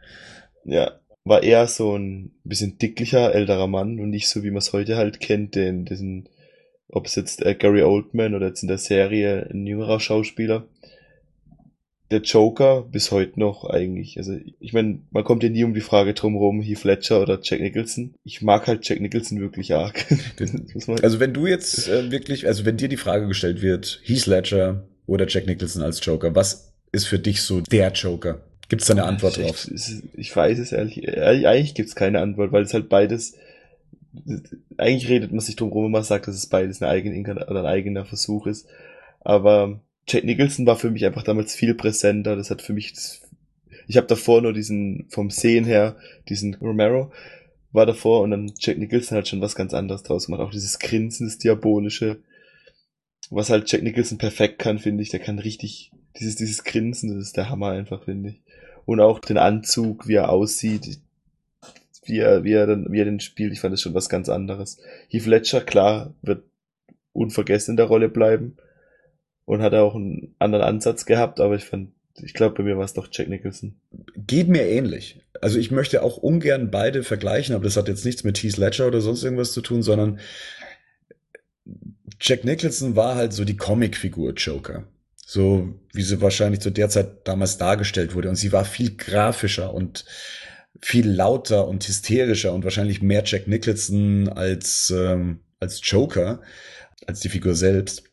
Ja, 0.65 0.93
war 1.25 1.43
eher 1.43 1.67
so 1.67 1.97
ein 1.97 2.31
bisschen 2.43 2.77
dicklicher, 2.77 3.33
älterer 3.33 3.67
Mann 3.67 3.99
und 3.99 4.09
nicht 4.09 4.27
so, 4.27 4.43
wie 4.43 4.51
man 4.51 4.57
es 4.57 4.73
heute 4.73 4.97
halt 4.97 5.19
kennt, 5.19 5.55
den, 5.55 5.85
diesen, 5.85 6.27
ob 6.89 7.05
es 7.05 7.15
jetzt 7.15 7.45
äh, 7.45 7.55
Gary 7.55 7.83
Oldman 7.83 8.35
oder 8.35 8.47
jetzt 8.47 8.61
in 8.61 8.67
der 8.67 8.77
Serie 8.77 9.49
ein 9.51 9.65
jüngerer 9.65 9.99
Schauspieler. 9.99 10.67
Der 12.11 12.21
Joker 12.21 12.83
bis 12.83 13.11
heute 13.11 13.39
noch 13.39 13.63
eigentlich. 13.63 14.17
Also 14.17 14.37
ich 14.59 14.73
meine, 14.73 14.99
man 15.09 15.23
kommt 15.23 15.41
ja 15.41 15.49
nie 15.49 15.63
um 15.63 15.73
die 15.73 15.81
Frage 15.81 16.13
drumherum, 16.13 16.61
Heath 16.61 16.83
Ledger 16.83 17.21
oder 17.21 17.39
Jack 17.41 17.61
Nicholson. 17.61 18.13
Ich 18.23 18.41
mag 18.41 18.67
halt 18.67 18.87
Jack 18.87 18.99
Nicholson 18.99 19.39
wirklich 19.39 19.73
arg. 19.73 20.05
Man, 20.87 20.99
Also 20.99 21.19
wenn 21.19 21.33
du 21.33 21.47
jetzt 21.47 21.87
äh, 21.87 22.11
wirklich, 22.11 22.45
also 22.45 22.65
wenn 22.65 22.77
dir 22.77 22.89
die 22.89 22.97
Frage 22.97 23.27
gestellt 23.27 23.61
wird, 23.61 24.01
Heath 24.03 24.27
Ledger 24.27 24.87
oder 25.07 25.27
Jack 25.27 25.47
Nicholson 25.47 25.81
als 25.81 26.05
Joker, 26.05 26.35
was 26.35 26.73
ist 26.91 27.07
für 27.07 27.17
dich 27.17 27.41
so 27.41 27.61
der 27.61 27.91
Joker? 27.93 28.43
Gibt 28.69 28.81
es 28.81 28.87
da 28.87 28.93
eine 28.93 29.05
Antwort 29.05 29.37
ich, 29.37 29.45
drauf? 29.45 29.69
Ich, 29.73 30.03
ich 30.15 30.35
weiß 30.35 30.59
es 30.59 30.71
ehrlich. 30.71 31.03
Ehrlich, 31.03 31.47
Eigentlich 31.47 31.73
gibt's 31.75 31.95
keine 31.95 32.21
Antwort, 32.21 32.51
weil 32.51 32.63
es 32.63 32.73
halt 32.73 32.89
beides. 32.89 33.35
Eigentlich 34.77 35.09
redet 35.09 35.31
man 35.31 35.41
sich 35.41 35.55
drum 35.55 35.69
rum, 35.69 35.85
wenn 35.85 35.91
man 35.91 36.03
sagt, 36.03 36.27
dass 36.27 36.35
es 36.35 36.47
beides 36.47 36.81
eine 36.81 36.91
eigene, 36.91 37.45
oder 37.47 37.61
ein 37.61 37.65
eigener 37.65 38.05
Versuch 38.05 38.47
ist. 38.47 38.67
Aber 39.21 39.81
Jack 40.07 40.23
Nicholson 40.23 40.65
war 40.65 40.75
für 40.75 40.91
mich 40.91 41.05
einfach 41.05 41.23
damals 41.23 41.55
viel 41.55 41.73
präsenter. 41.73 42.35
Das 42.35 42.49
hat 42.49 42.61
für 42.61 42.73
mich. 42.73 42.93
Das, 42.93 43.21
ich 43.87 43.97
habe 43.97 44.07
davor 44.07 44.41
nur 44.41 44.53
diesen, 44.53 45.07
vom 45.09 45.29
Sehen 45.29 45.65
her, 45.65 45.97
diesen 46.29 46.55
Romero 46.55 47.11
war 47.73 47.85
davor 47.85 48.21
und 48.21 48.31
dann 48.31 48.53
Jack 48.59 48.77
Nicholson 48.77 49.17
hat 49.17 49.27
schon 49.27 49.41
was 49.41 49.55
ganz 49.55 49.73
anderes 49.73 50.03
draus 50.03 50.27
gemacht. 50.27 50.41
Auch 50.41 50.51
dieses 50.51 50.79
Grinsen, 50.79 51.27
das 51.27 51.39
Diabolische. 51.39 52.19
Was 53.29 53.49
halt 53.49 53.69
Jack 53.71 53.81
Nicholson 53.81 54.19
perfekt 54.19 54.59
kann, 54.59 54.79
finde 54.79 55.01
ich. 55.01 55.09
Der 55.09 55.19
kann 55.19 55.39
richtig, 55.39 55.91
dieses, 56.19 56.35
dieses 56.35 56.63
Grinsen, 56.63 57.15
das 57.15 57.27
ist 57.27 57.37
der 57.37 57.49
Hammer 57.49 57.69
einfach, 57.69 58.03
finde 58.03 58.29
ich. 58.29 58.41
Und 58.85 58.99
auch 58.99 59.19
den 59.19 59.37
Anzug, 59.37 60.07
wie 60.07 60.15
er 60.15 60.29
aussieht, 60.29 60.99
wie 62.05 62.19
er, 62.19 62.43
wie 62.43 62.53
er 62.53 62.67
dann, 62.67 62.91
wie 62.91 62.99
er 62.99 63.05
den 63.05 63.19
spielt, 63.19 63.53
ich 63.53 63.61
fand 63.61 63.73
das 63.73 63.81
schon 63.81 63.93
was 63.93 64.09
ganz 64.09 64.29
anderes. 64.29 64.79
Heath 65.07 65.25
Ledger, 65.25 65.61
klar, 65.61 66.13
wird 66.21 66.43
unvergessen 67.13 67.73
in 67.73 67.77
der 67.77 67.85
Rolle 67.85 68.09
bleiben 68.09 68.57
und 69.45 69.61
hat 69.61 69.73
auch 69.73 69.95
einen 69.95 70.35
anderen 70.39 70.65
Ansatz 70.65 71.05
gehabt, 71.05 71.39
aber 71.39 71.55
ich 71.55 71.65
fand 71.65 71.91
ich 72.21 72.33
glaube, 72.33 72.55
bei 72.55 72.63
mir 72.63 72.77
war 72.77 72.85
es 72.85 72.93
doch 72.93 73.07
Jack 73.11 73.27
Nicholson. 73.27 73.75
Geht 74.15 74.47
mir 74.47 74.67
ähnlich. 74.67 75.19
Also 75.41 75.57
ich 75.57 75.71
möchte 75.71 76.03
auch 76.03 76.17
ungern 76.17 76.69
beide 76.69 77.03
vergleichen, 77.03 77.55
aber 77.55 77.63
das 77.63 77.77
hat 77.77 77.87
jetzt 77.87 78.05
nichts 78.05 78.23
mit 78.23 78.37
Heath 78.37 78.57
Ledger 78.57 78.87
oder 78.87 79.01
sonst 79.01 79.23
irgendwas 79.23 79.51
zu 79.51 79.61
tun, 79.61 79.81
sondern 79.81 80.19
Jack 82.19 82.45
Nicholson 82.45 82.95
war 82.95 83.15
halt 83.15 83.33
so 83.33 83.45
die 83.45 83.57
Comicfigur 83.57 84.33
Joker. 84.33 84.83
So 85.25 85.79
wie 85.93 86.03
sie 86.03 86.21
wahrscheinlich 86.21 86.59
zu 86.59 86.71
der 86.71 86.89
Zeit 86.89 87.27
damals 87.27 87.57
dargestellt 87.57 88.13
wurde. 88.15 88.29
Und 88.29 88.35
sie 88.35 88.51
war 88.51 88.65
viel 88.65 88.95
grafischer 88.95 89.73
und 89.73 90.05
viel 90.81 91.09
lauter 91.09 91.67
und 91.67 91.87
hysterischer 91.87 92.53
und 92.53 92.63
wahrscheinlich 92.63 93.01
mehr 93.01 93.23
Jack 93.25 93.47
Nicholson 93.47 94.27
als, 94.29 94.93
ähm, 94.95 95.39
als 95.59 95.79
Joker, 95.83 96.41
als 97.07 97.21
die 97.21 97.29
Figur 97.29 97.55
selbst 97.55 98.03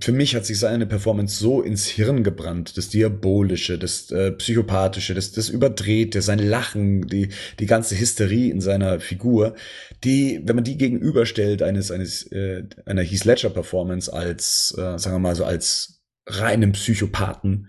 für 0.00 0.12
mich 0.12 0.34
hat 0.34 0.44
sich 0.44 0.58
seine 0.58 0.86
Performance 0.86 1.38
so 1.38 1.62
ins 1.62 1.86
Hirn 1.86 2.24
gebrannt, 2.24 2.76
das 2.76 2.88
Diabolische, 2.88 3.78
das 3.78 4.10
äh, 4.10 4.32
Psychopathische, 4.32 5.14
das, 5.14 5.30
das 5.30 5.48
Überdrehte, 5.48 6.20
sein 6.20 6.40
Lachen, 6.40 7.06
die, 7.06 7.28
die 7.60 7.66
ganze 7.66 7.98
Hysterie 7.98 8.50
in 8.50 8.60
seiner 8.60 8.98
Figur, 8.98 9.54
die, 10.02 10.40
wenn 10.44 10.56
man 10.56 10.64
die 10.64 10.78
gegenüberstellt 10.78 11.62
eines, 11.62 11.92
eines, 11.92 12.24
äh, 12.32 12.64
einer 12.86 13.02
Heath 13.02 13.24
Ledger 13.24 13.50
Performance 13.50 14.12
als, 14.12 14.74
äh, 14.76 14.98
sagen 14.98 15.14
wir 15.16 15.20
mal 15.20 15.36
so, 15.36 15.44
als 15.44 16.00
reinen 16.26 16.72
Psychopathen, 16.72 17.68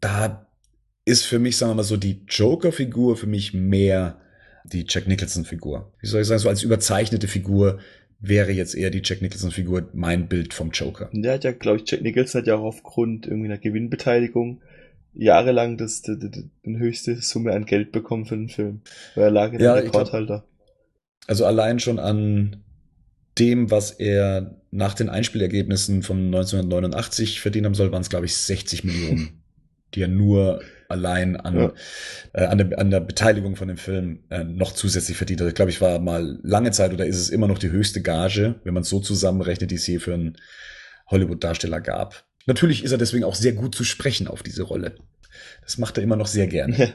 da 0.00 0.46
ist 1.04 1.24
für 1.24 1.38
mich, 1.38 1.56
sagen 1.56 1.72
wir 1.72 1.76
mal 1.76 1.82
so, 1.82 1.96
die 1.96 2.24
Joker-Figur 2.28 3.16
für 3.16 3.26
mich 3.26 3.54
mehr 3.54 4.20
die 4.64 4.84
Jack 4.88 5.08
Nicholson-Figur. 5.08 5.92
Wie 6.00 6.06
soll 6.06 6.22
ich 6.22 6.26
sagen, 6.26 6.38
so 6.38 6.48
als 6.48 6.62
überzeichnete 6.62 7.28
Figur, 7.28 7.80
wäre 8.20 8.52
jetzt 8.52 8.74
eher 8.74 8.90
die 8.90 9.00
Jack 9.02 9.22
Nicholson-Figur 9.22 9.88
mein 9.94 10.28
Bild 10.28 10.52
vom 10.52 10.70
Joker. 10.70 11.08
Der 11.12 11.34
hat 11.34 11.44
ja, 11.44 11.52
glaube 11.52 11.78
ich, 11.78 11.90
Jack 11.90 12.02
Nicholson 12.02 12.40
hat 12.40 12.46
ja 12.46 12.56
auch 12.56 12.64
aufgrund 12.64 13.26
irgendwie 13.26 13.46
einer 13.46 13.58
Gewinnbeteiligung 13.58 14.60
jahrelang 15.14 15.76
das, 15.76 16.02
die, 16.02 16.18
die, 16.18 16.50
die 16.64 16.78
höchste 16.78 17.16
Summe 17.16 17.52
an 17.52 17.64
Geld 17.64 17.92
bekommen 17.92 18.26
für 18.26 18.36
den 18.36 18.48
Film. 18.48 18.82
Weil 19.14 19.24
er 19.24 19.30
lag 19.30 19.52
in 19.52 19.60
ja, 19.60 19.74
Rekordhalter. 19.74 20.44
Also 21.26 21.46
allein 21.46 21.80
schon 21.80 21.98
an 21.98 22.62
dem, 23.38 23.70
was 23.70 23.92
er 23.92 24.59
nach 24.70 24.94
den 24.94 25.08
Einspielergebnissen 25.08 26.02
von 26.02 26.26
1989 26.26 27.40
verdient 27.40 27.66
haben 27.66 27.74
soll, 27.74 27.92
waren 27.92 28.02
es, 28.02 28.10
glaube 28.10 28.26
ich, 28.26 28.36
60 28.36 28.84
Millionen, 28.84 29.42
die 29.94 30.02
er 30.02 30.08
nur 30.08 30.62
allein 30.88 31.36
an, 31.36 31.56
ja. 31.56 31.72
äh, 32.32 32.44
an, 32.44 32.58
der, 32.58 32.78
an 32.78 32.90
der 32.90 33.00
Beteiligung 33.00 33.56
von 33.56 33.68
dem 33.68 33.76
Film 33.76 34.24
äh, 34.30 34.44
noch 34.44 34.72
zusätzlich 34.72 35.16
verdient 35.16 35.40
hat. 35.40 35.48
Ich 35.48 35.54
glaube, 35.54 35.70
ich 35.70 35.80
war 35.80 35.98
mal 36.00 36.38
lange 36.42 36.70
Zeit 36.72 36.92
oder 36.92 37.06
ist 37.06 37.18
es 37.18 37.30
immer 37.30 37.48
noch 37.48 37.58
die 37.58 37.70
höchste 37.70 38.02
Gage, 38.02 38.60
wenn 38.64 38.74
man 38.74 38.82
es 38.82 38.88
so 38.88 39.00
zusammenrechnet, 39.00 39.70
die 39.70 39.76
es 39.76 39.86
je 39.86 39.98
für 39.98 40.14
einen 40.14 40.36
Hollywood-Darsteller 41.08 41.80
gab. 41.80 42.24
Natürlich 42.46 42.84
ist 42.84 42.92
er 42.92 42.98
deswegen 42.98 43.24
auch 43.24 43.34
sehr 43.34 43.52
gut 43.52 43.74
zu 43.74 43.84
sprechen 43.84 44.26
auf 44.26 44.42
diese 44.42 44.62
Rolle. 44.62 44.96
Das 45.62 45.78
macht 45.78 45.98
er 45.98 46.04
immer 46.04 46.16
noch 46.16 46.26
sehr 46.26 46.46
gerne. 46.46 46.94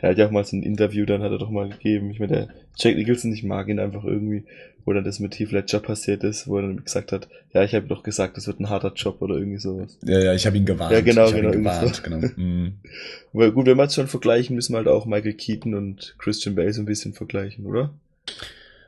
Der 0.00 0.10
hat 0.10 0.18
ja 0.18 0.26
auch 0.26 0.30
mal 0.30 0.44
so 0.44 0.56
ein 0.56 0.62
Interview, 0.62 1.04
dann 1.06 1.22
hat 1.22 1.32
er 1.32 1.38
doch 1.38 1.50
mal 1.50 1.68
gegeben. 1.68 2.10
Ich 2.10 2.20
meine, 2.20 2.32
der 2.32 2.48
Jack 2.76 2.96
Nicholson, 2.96 3.32
ich 3.32 3.42
mag 3.42 3.68
ihn 3.68 3.80
einfach 3.80 4.04
irgendwie, 4.04 4.44
wo 4.86 4.92
dann 4.92 5.04
das 5.04 5.18
mit 5.18 5.38
Heath 5.38 5.50
Ledger 5.50 5.80
passiert 5.80 6.24
ist, 6.24 6.46
wo 6.46 6.56
er 6.56 6.62
dann 6.62 6.84
gesagt 6.84 7.12
hat, 7.12 7.28
ja, 7.52 7.64
ich 7.64 7.74
habe 7.74 7.88
doch 7.88 8.04
gesagt, 8.04 8.36
das 8.36 8.46
wird 8.46 8.60
ein 8.60 8.70
harter 8.70 8.92
Job 8.94 9.20
oder 9.20 9.34
irgendwie 9.34 9.58
sowas. 9.58 9.98
Ja, 10.04 10.20
ja, 10.20 10.32
ich 10.32 10.46
habe 10.46 10.56
ihn 10.56 10.64
gewarnt. 10.64 10.92
Ja, 10.92 11.00
genau, 11.00 11.26
ich 11.26 11.34
genau. 11.34 11.52
Ihn 11.52 11.64
gewarnt, 11.64 12.04
genau. 12.04 12.18
Mm. 12.36 12.78
Aber 13.34 13.50
gut, 13.50 13.66
wenn 13.66 13.76
wir 13.76 13.84
es 13.84 13.94
schon 13.94 14.06
vergleichen, 14.06 14.54
müssen 14.54 14.72
wir 14.72 14.78
halt 14.78 14.88
auch 14.88 15.04
Michael 15.04 15.34
Keaton 15.34 15.74
und 15.74 16.14
Christian 16.18 16.54
Bale 16.54 16.72
so 16.72 16.80
ein 16.80 16.86
bisschen 16.86 17.12
vergleichen, 17.12 17.66
oder? 17.66 17.90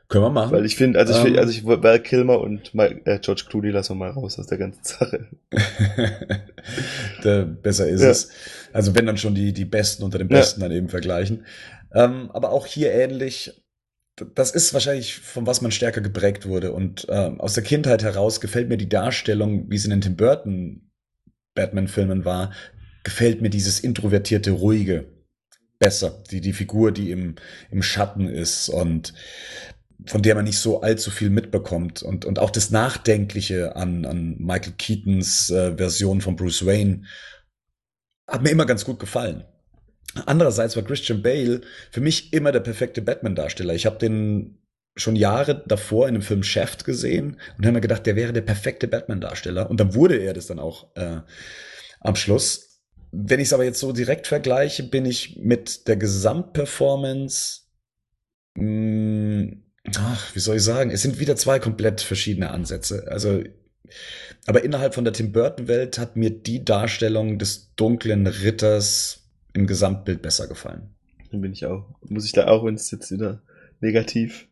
Können 0.07 0.23
wir 0.23 0.31
machen. 0.31 0.53
Weil 0.53 0.65
ich 0.65 0.75
finde, 0.75 0.97
also 0.97 1.13
ich 1.13 1.19
finde, 1.19 1.37
ähm. 1.37 1.45
also 1.45 1.51
ich 1.51 1.65
Val 1.65 1.99
Kilmer 1.99 2.39
und 2.39 2.73
Mike, 2.73 3.01
äh, 3.03 3.19
George 3.19 3.43
Clooney 3.47 3.69
lassen 3.69 3.91
wir 3.91 4.05
mal 4.05 4.09
raus 4.09 4.39
aus 4.39 4.47
der 4.47 4.57
ganzen 4.57 4.83
Sache. 4.83 5.27
der, 7.23 7.43
besser 7.43 7.87
ist 7.87 8.01
ja. 8.01 8.09
es. 8.09 8.31
Also 8.73 8.95
wenn 8.95 9.05
dann 9.05 9.17
schon 9.17 9.35
die, 9.35 9.53
die 9.53 9.65
Besten 9.65 10.01
unter 10.03 10.17
den 10.17 10.29
Besten 10.29 10.61
ja. 10.61 10.67
dann 10.67 10.75
eben 10.75 10.89
vergleichen. 10.89 11.45
Ähm, 11.93 12.31
aber 12.31 12.51
auch 12.51 12.65
hier 12.65 12.91
ähnlich. 12.91 13.53
Das 14.35 14.51
ist 14.51 14.73
wahrscheinlich, 14.73 15.15
von 15.15 15.47
was 15.47 15.61
man 15.61 15.71
stärker 15.71 16.01
geprägt 16.01 16.45
wurde. 16.45 16.71
Und 16.71 17.07
ähm, 17.09 17.39
aus 17.39 17.53
der 17.53 17.63
Kindheit 17.63 18.03
heraus 18.03 18.41
gefällt 18.41 18.69
mir 18.69 18.77
die 18.77 18.89
Darstellung, 18.89 19.69
wie 19.69 19.75
es 19.75 19.85
in 19.85 19.91
den 19.91 20.01
Tim 20.01 20.15
Burton 20.15 20.89
Batman-Filmen 21.55 22.25
war, 22.25 22.51
gefällt 23.03 23.41
mir 23.41 23.49
dieses 23.49 23.79
introvertierte, 23.79 24.51
ruhige 24.51 25.07
besser. 25.79 26.23
Die, 26.31 26.41
die 26.41 26.53
Figur, 26.53 26.91
die 26.91 27.11
im, 27.11 27.35
im 27.71 27.81
Schatten 27.81 28.27
ist 28.27 28.69
und 28.69 29.13
von 30.05 30.21
der 30.21 30.35
man 30.35 30.45
nicht 30.45 30.59
so 30.59 30.81
allzu 30.81 31.11
viel 31.11 31.29
mitbekommt. 31.29 32.01
Und, 32.03 32.25
und 32.25 32.39
auch 32.39 32.51
das 32.51 32.71
Nachdenkliche 32.71 33.75
an, 33.75 34.05
an 34.05 34.37
Michael 34.39 34.73
Keatons 34.77 35.49
äh, 35.49 35.75
Version 35.75 36.21
von 36.21 36.35
Bruce 36.35 36.65
Wayne 36.65 37.03
hat 38.27 38.43
mir 38.43 38.51
immer 38.51 38.65
ganz 38.65 38.85
gut 38.85 38.99
gefallen. 38.99 39.43
Andererseits 40.25 40.75
war 40.75 40.83
Christian 40.83 41.21
Bale 41.21 41.61
für 41.91 42.01
mich 42.01 42.33
immer 42.33 42.51
der 42.51 42.61
perfekte 42.61 43.01
Batman-Darsteller. 43.01 43.73
Ich 43.73 43.85
habe 43.85 43.97
den 43.97 44.57
schon 44.95 45.15
Jahre 45.15 45.63
davor 45.67 46.07
in 46.07 46.15
dem 46.15 46.23
Film 46.23 46.43
Shaft 46.43 46.83
gesehen 46.83 47.37
und 47.57 47.65
habe 47.65 47.73
mir 47.73 47.81
gedacht, 47.81 48.05
der 48.05 48.15
wäre 48.15 48.33
der 48.33 48.41
perfekte 48.41 48.87
Batman-Darsteller. 48.87 49.69
Und 49.69 49.79
dann 49.79 49.93
wurde 49.93 50.17
er 50.17 50.33
das 50.33 50.47
dann 50.47 50.59
auch 50.59 50.95
äh, 50.95 51.21
am 51.99 52.15
Schluss. 52.15 52.81
Wenn 53.11 53.39
ich 53.39 53.47
es 53.47 53.53
aber 53.53 53.63
jetzt 53.63 53.79
so 53.79 53.91
direkt 53.91 54.27
vergleiche, 54.27 54.83
bin 54.83 55.05
ich 55.05 55.37
mit 55.37 55.87
der 55.87 55.95
Gesamtperformance 55.95 57.61
mh, 58.55 58.63
hm, 58.63 59.63
ach, 59.97 60.35
wie 60.35 60.39
soll 60.39 60.57
ich 60.57 60.63
sagen, 60.63 60.91
es 60.91 61.01
sind 61.01 61.19
wieder 61.19 61.35
zwei 61.35 61.59
komplett 61.59 62.01
verschiedene 62.01 62.51
Ansätze. 62.51 63.07
Also, 63.09 63.43
aber 64.45 64.63
innerhalb 64.63 64.93
von 64.93 65.03
der 65.03 65.13
Tim 65.13 65.31
Burton-Welt 65.31 65.97
hat 65.97 66.15
mir 66.15 66.29
die 66.29 66.63
Darstellung 66.63 67.39
des 67.39 67.73
dunklen 67.75 68.27
Ritters 68.27 69.28
im 69.53 69.67
Gesamtbild 69.67 70.21
besser 70.21 70.47
gefallen. 70.47 70.89
Dann 71.31 71.41
bin 71.41 71.53
ich 71.53 71.65
auch. 71.65 71.85
Muss 72.07 72.25
ich 72.25 72.31
da 72.31 72.47
auch, 72.47 72.65
wenn 72.65 72.75
es 72.75 72.91
jetzt 72.91 73.11
wieder 73.11 73.41
negativ 73.81 74.47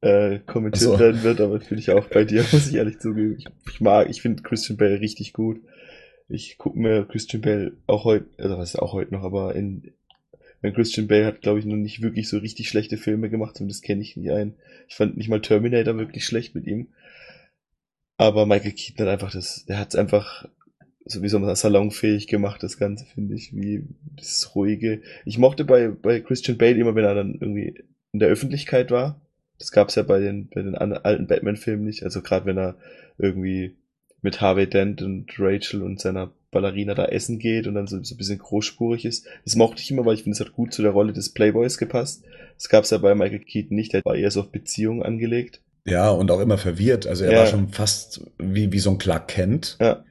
äh, 0.00 0.38
kommentiert 0.40 0.92
so. 0.92 0.98
werden 0.98 1.22
wird, 1.22 1.40
aber 1.40 1.58
bin 1.58 1.78
ich 1.78 1.90
auch 1.90 2.06
bei 2.06 2.24
dir, 2.24 2.44
muss 2.52 2.68
ich 2.68 2.74
ehrlich 2.74 2.98
zugeben. 3.00 3.36
Ich, 3.38 3.46
ich 3.68 3.80
mag, 3.80 4.08
ich 4.08 4.22
finde 4.22 4.42
Christian 4.42 4.76
Bale 4.76 5.00
richtig 5.00 5.32
gut. 5.32 5.60
Ich 6.28 6.58
gucke 6.58 6.78
mir 6.78 7.06
Christian 7.06 7.42
Bale 7.42 7.72
auch 7.86 8.04
heute, 8.04 8.26
also 8.36 8.58
was 8.58 8.74
ist 8.74 8.80
auch 8.80 8.92
heute 8.92 9.14
noch, 9.14 9.24
aber 9.24 9.54
in, 9.54 9.92
weil 10.60 10.72
Christian 10.72 11.08
Bale 11.08 11.26
hat, 11.26 11.40
glaube 11.40 11.58
ich, 11.58 11.64
noch 11.64 11.76
nicht 11.76 12.02
wirklich 12.02 12.28
so 12.28 12.38
richtig 12.38 12.68
schlechte 12.68 12.96
Filme 12.96 13.30
gemacht 13.30 13.60
und 13.60 13.68
das 13.68 13.80
kenne 13.80 14.02
ich 14.02 14.16
nicht 14.16 14.30
ein. 14.30 14.54
Ich 14.88 14.96
fand 14.96 15.16
nicht 15.16 15.28
mal 15.28 15.40
Terminator 15.40 15.96
wirklich 15.96 16.24
schlecht 16.24 16.54
mit 16.54 16.66
ihm. 16.66 16.88
Aber 18.16 18.46
Michael 18.46 18.72
Keaton 18.72 19.06
hat 19.06 19.12
einfach 19.12 19.30
das, 19.30 19.64
der 19.66 19.78
hat 19.78 19.88
es 19.90 19.94
einfach 19.94 20.48
so 21.08 21.22
wie 21.22 21.28
soll 21.28 21.40
man 21.40 21.54
salonfähig 21.54 22.26
gemacht, 22.26 22.62
das 22.62 22.78
Ganze, 22.78 23.04
finde 23.06 23.34
ich, 23.34 23.54
wie 23.54 23.84
das 24.16 24.54
Ruhige. 24.54 25.02
Ich 25.24 25.38
mochte 25.38 25.64
bei, 25.64 25.88
bei 25.88 26.20
Christian 26.20 26.58
Bale 26.58 26.76
immer, 26.76 26.94
wenn 26.94 27.04
er 27.04 27.14
dann 27.14 27.34
irgendwie 27.40 27.82
in 28.12 28.20
der 28.20 28.28
Öffentlichkeit 28.28 28.90
war. 28.90 29.20
Das 29.58 29.72
gab's 29.72 29.96
ja 29.96 30.02
bei 30.02 30.20
den, 30.20 30.48
bei 30.48 30.62
den 30.62 30.76
alten 30.76 31.26
Batman-Filmen 31.26 31.84
nicht. 31.84 32.04
Also 32.04 32.22
gerade 32.22 32.46
wenn 32.46 32.58
er 32.58 32.76
irgendwie 33.18 33.76
mit 34.22 34.40
Harvey 34.40 34.68
Dent 34.68 35.02
und 35.02 35.32
Rachel 35.38 35.82
und 35.82 36.00
seiner 36.00 36.32
Ballerina 36.50 36.94
da 36.94 37.06
essen 37.06 37.38
geht 37.38 37.66
und 37.66 37.74
dann 37.74 37.86
so, 37.86 38.02
so 38.02 38.14
ein 38.14 38.18
bisschen 38.18 38.38
großspurig 38.38 39.04
ist. 39.04 39.26
Das 39.44 39.56
mochte 39.56 39.82
ich 39.82 39.90
immer, 39.90 40.04
weil 40.06 40.14
ich 40.14 40.22
finde, 40.22 40.34
es 40.34 40.40
hat 40.40 40.54
gut 40.54 40.72
zu 40.72 40.82
der 40.82 40.92
Rolle 40.92 41.12
des 41.12 41.30
Playboys 41.30 41.78
gepasst. 41.78 42.24
Das 42.56 42.68
gab 42.68 42.84
es 42.84 42.90
ja 42.90 42.98
bei 42.98 43.14
Michael 43.14 43.40
Keaton 43.40 43.76
nicht, 43.76 43.92
der 43.92 44.04
war 44.04 44.16
eher 44.16 44.30
so 44.30 44.40
auf 44.40 44.50
Beziehungen 44.50 45.02
angelegt. 45.02 45.60
Ja, 45.84 46.10
und 46.10 46.30
auch 46.30 46.40
immer 46.40 46.58
verwirrt. 46.58 47.06
Also 47.06 47.24
er 47.24 47.32
ja. 47.32 47.38
war 47.40 47.46
schon 47.46 47.68
fast 47.68 48.22
wie, 48.38 48.72
wie 48.72 48.78
so 48.78 48.90
ein 48.90 48.98
Clark 48.98 49.28
Kent. 49.28 49.76
Ja. 49.80 50.04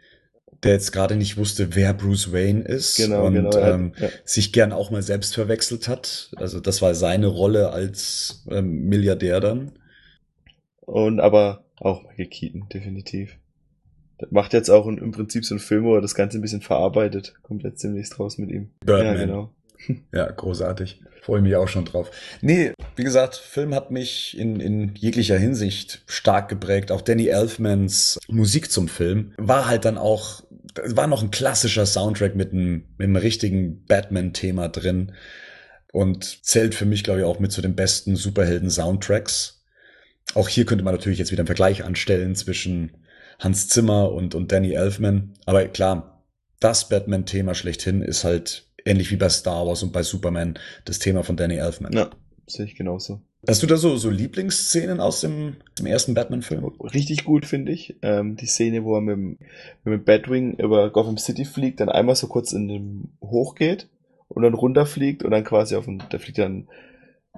Der 0.64 0.74
jetzt 0.74 0.92
gerade 0.92 1.16
nicht 1.16 1.38
wusste, 1.38 1.76
wer 1.76 1.94
Bruce 1.94 2.34
Wayne 2.34 2.64
ist 2.64 2.98
genau, 2.98 3.28
und 3.28 3.36
genau, 3.36 3.58
ähm, 3.58 3.94
ja. 4.00 4.10
sich 4.26 4.52
gern 4.52 4.72
auch 4.72 4.90
mal 4.90 5.04
selbst 5.04 5.36
verwechselt 5.36 5.88
hat. 5.88 6.32
Also 6.36 6.60
das 6.60 6.82
war 6.82 6.96
seine 6.96 7.28
Rolle 7.28 7.70
als 7.70 8.44
ähm, 8.50 8.86
Milliardär 8.86 9.40
dann. 9.40 9.74
Und 10.82 11.20
aber 11.20 11.66
auch 11.80 12.04
Michael 12.04 12.28
Keaton, 12.28 12.70
definitiv 12.70 13.38
macht 14.32 14.54
jetzt 14.54 14.70
auch 14.70 14.88
im 14.88 15.12
Prinzip 15.12 15.46
so 15.46 15.56
ein 15.56 15.60
Film, 15.60 15.84
wo 15.84 15.96
er 15.96 16.02
das 16.02 16.16
Ganze 16.16 16.38
ein 16.38 16.42
bisschen 16.42 16.62
verarbeitet. 16.62 17.36
Kommt 17.44 17.64
jetzt 17.64 17.84
demnächst 17.84 18.20
raus 18.20 18.38
mit 18.38 18.50
ihm. 18.50 18.72
Birdman. 18.84 19.06
Ja, 19.06 19.26
genau. 19.26 19.54
Ja, 20.14 20.30
großartig. 20.30 21.02
Freue 21.22 21.42
mich 21.42 21.56
auch 21.56 21.68
schon 21.68 21.86
drauf. 21.86 22.12
Nee, 22.42 22.72
wie 22.96 23.04
gesagt, 23.04 23.36
Film 23.36 23.76
hat 23.76 23.92
mich 23.92 24.38
in, 24.38 24.60
in 24.60 24.96
jeglicher 24.96 25.38
Hinsicht 25.38 26.04
stark 26.08 26.50
geprägt. 26.50 26.92
Auch 26.92 27.02
Danny 27.02 27.28
Elfmans 27.28 28.20
Musik 28.28 28.72
zum 28.72 28.88
Film 28.88 29.34
war 29.38 29.68
halt 29.68 29.86
dann 29.86 29.98
auch, 29.98 30.44
war 30.86 31.08
noch 31.08 31.24
ein 31.24 31.32
klassischer 31.32 31.86
Soundtrack 31.86 32.36
mit 32.36 32.54
einem, 32.54 32.86
mit 32.98 33.06
einem 33.06 33.16
richtigen 33.18 33.84
Batman-Thema 33.86 34.70
drin. 34.70 35.14
Und 35.92 36.46
zählt 36.46 36.76
für 36.76 36.86
mich, 36.86 37.04
glaube 37.04 37.20
ich, 37.20 37.26
auch 37.26 37.40
mit 37.40 37.52
zu 37.52 37.62
den 37.62 37.76
besten 37.76 38.16
Superhelden-Soundtracks. 38.16 39.66
Auch 40.34 40.50
hier 40.50 40.66
könnte 40.66 40.84
man 40.84 40.94
natürlich 40.94 41.20
jetzt 41.20 41.32
wieder 41.32 41.42
einen 41.42 41.48
Vergleich 41.48 41.84
anstellen 41.84 42.36
zwischen 42.36 42.92
Hans 43.40 43.68
Zimmer 43.68 44.12
und, 44.12 44.36
und 44.36 44.52
Danny 44.52 44.74
Elfman. 44.74 45.34
Aber 45.46 45.66
klar, 45.68 46.24
das 46.60 46.90
Batman-Thema 46.90 47.56
schlechthin 47.56 48.02
ist 48.02 48.24
halt 48.24 48.67
ähnlich 48.88 49.12
wie 49.12 49.18
bei 49.18 49.30
Star 49.30 49.68
Wars 49.68 49.84
und 49.84 49.94
bei 49.94 50.04
Superman 50.04 50.58
das 50.86 51.00
Thema 51.00 51.24
von 51.24 51.38
Danny 51.38 51.56
Elfman. 51.56 51.94
Ja, 51.94 52.10
sehe 52.46 52.66
ich 52.66 52.76
genauso. 52.76 53.22
Hast 53.48 53.62
du 53.64 53.68
da 53.68 53.78
so, 53.78 53.96
so 53.98 54.10
Lieblingsszenen 54.10 55.00
aus 55.00 55.22
dem, 55.22 55.58
dem 55.78 55.86
ersten 55.86 56.14
Batman-Film? 56.14 56.66
Richtig 56.82 57.24
gut, 57.24 57.46
finde 57.46 57.72
ich. 57.72 57.96
Ähm, 58.02 58.36
die 58.36 58.48
Szene, 58.48 58.84
wo 58.84 58.96
er 58.96 59.02
mit 59.02 59.16
dem, 59.16 59.38
mit 59.84 59.94
dem 59.94 60.04
Batwing 60.04 60.56
über 60.56 60.90
Gotham 60.90 61.18
City 61.18 61.46
fliegt, 61.46 61.80
dann 61.80 61.90
einmal 61.90 62.16
so 62.16 62.28
kurz 62.28 62.52
in 62.52 62.68
dem 62.68 63.10
Hoch 63.22 63.56
geht 63.56 63.88
und 64.28 64.44
dann 64.44 64.54
runterfliegt 64.54 65.24
und 65.24 65.32
dann 65.32 65.44
quasi 65.44 65.76
auf 65.76 65.86
dem, 65.86 66.00
da 66.10 66.18
fliegt 66.18 66.40
dann, 66.40 66.68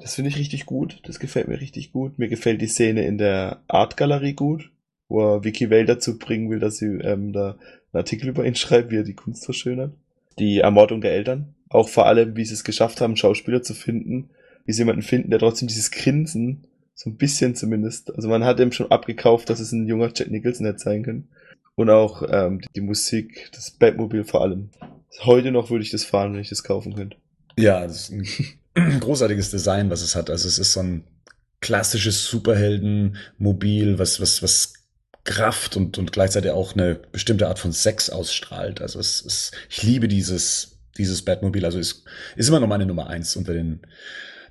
das 0.01 0.15
finde 0.15 0.29
ich 0.29 0.37
richtig 0.37 0.65
gut. 0.65 1.01
Das 1.03 1.19
gefällt 1.19 1.47
mir 1.47 1.59
richtig 1.59 1.91
gut. 1.91 2.17
Mir 2.17 2.29
gefällt 2.29 2.61
die 2.61 2.67
Szene 2.67 3.05
in 3.05 3.17
der 3.17 3.61
Artgalerie 3.67 4.33
gut, 4.33 4.71
wo 5.09 5.21
er 5.21 5.43
Vicky 5.43 5.69
Vale 5.69 5.85
dazu 5.85 6.17
bringen 6.17 6.49
will, 6.49 6.59
dass 6.59 6.77
sie 6.77 6.87
ähm, 6.87 7.33
da 7.33 7.57
einen 7.91 8.01
Artikel 8.01 8.29
über 8.29 8.45
ihn 8.45 8.55
schreibt, 8.55 8.89
wie 8.89 8.97
er 8.97 9.03
die 9.03 9.15
Kunst 9.15 9.45
verschönert. 9.45 9.91
Die 10.37 10.59
Ermordung 10.59 11.01
der 11.01 11.13
Eltern. 11.13 11.55
Auch 11.69 11.89
vor 11.89 12.05
allem, 12.05 12.35
wie 12.35 12.45
sie 12.45 12.53
es 12.53 12.63
geschafft 12.63 13.01
haben, 13.01 13.15
Schauspieler 13.15 13.61
zu 13.61 13.73
finden, 13.73 14.29
wie 14.65 14.73
sie 14.73 14.81
jemanden 14.81 15.01
finden, 15.01 15.29
der 15.29 15.39
trotzdem 15.39 15.67
dieses 15.67 15.91
Grinsen, 15.91 16.67
so 16.95 17.09
ein 17.09 17.15
bisschen 17.15 17.55
zumindest, 17.55 18.13
also 18.13 18.27
man 18.27 18.43
hat 18.43 18.59
ihm 18.59 18.73
schon 18.73 18.91
abgekauft, 18.91 19.49
dass 19.49 19.61
es 19.61 19.71
ein 19.71 19.87
junger 19.87 20.11
Jack 20.13 20.29
Nicholson 20.31 20.65
hätte 20.65 20.79
sein 20.79 21.03
können. 21.03 21.29
Und 21.75 21.89
auch 21.89 22.23
ähm, 22.29 22.59
die, 22.75 22.81
Musik, 22.81 23.49
das 23.53 23.71
Batmobil 23.71 24.25
vor 24.25 24.41
allem. 24.41 24.69
Heute 25.21 25.51
noch 25.51 25.69
würde 25.69 25.83
ich 25.83 25.91
das 25.91 26.03
fahren, 26.03 26.33
wenn 26.33 26.41
ich 26.41 26.49
das 26.49 26.63
kaufen 26.63 26.93
könnte. 26.93 27.15
Ja, 27.57 27.87
das 27.87 28.09
ist 28.09 28.11
ein 28.75 28.99
großartiges 28.99 29.49
Design, 29.49 29.89
was 29.89 30.01
es 30.01 30.13
hat. 30.15 30.29
Also 30.29 30.49
es 30.49 30.59
ist 30.59 30.73
so 30.73 30.81
ein 30.81 31.05
klassisches 31.61 32.25
Superheldenmobil, 32.25 33.97
was, 33.97 34.19
was, 34.19 34.43
was 34.43 34.73
Kraft 35.23 35.77
und, 35.77 35.97
und 35.97 36.11
gleichzeitig 36.11 36.51
auch 36.51 36.73
eine 36.73 36.95
bestimmte 36.95 37.47
Art 37.47 37.59
von 37.59 37.71
Sex 37.71 38.09
ausstrahlt. 38.09 38.81
Also 38.81 38.99
es 38.99 39.21
ist, 39.21 39.51
ich 39.69 39.83
liebe 39.83 40.07
dieses, 40.07 40.79
dieses 40.97 41.23
Batmobil. 41.23 41.65
Also 41.65 41.79
ist, 41.79 42.03
ist 42.35 42.49
immer 42.49 42.59
noch 42.59 42.67
meine 42.67 42.85
Nummer 42.85 43.07
eins 43.07 43.35
unter 43.35 43.53
den 43.53 43.81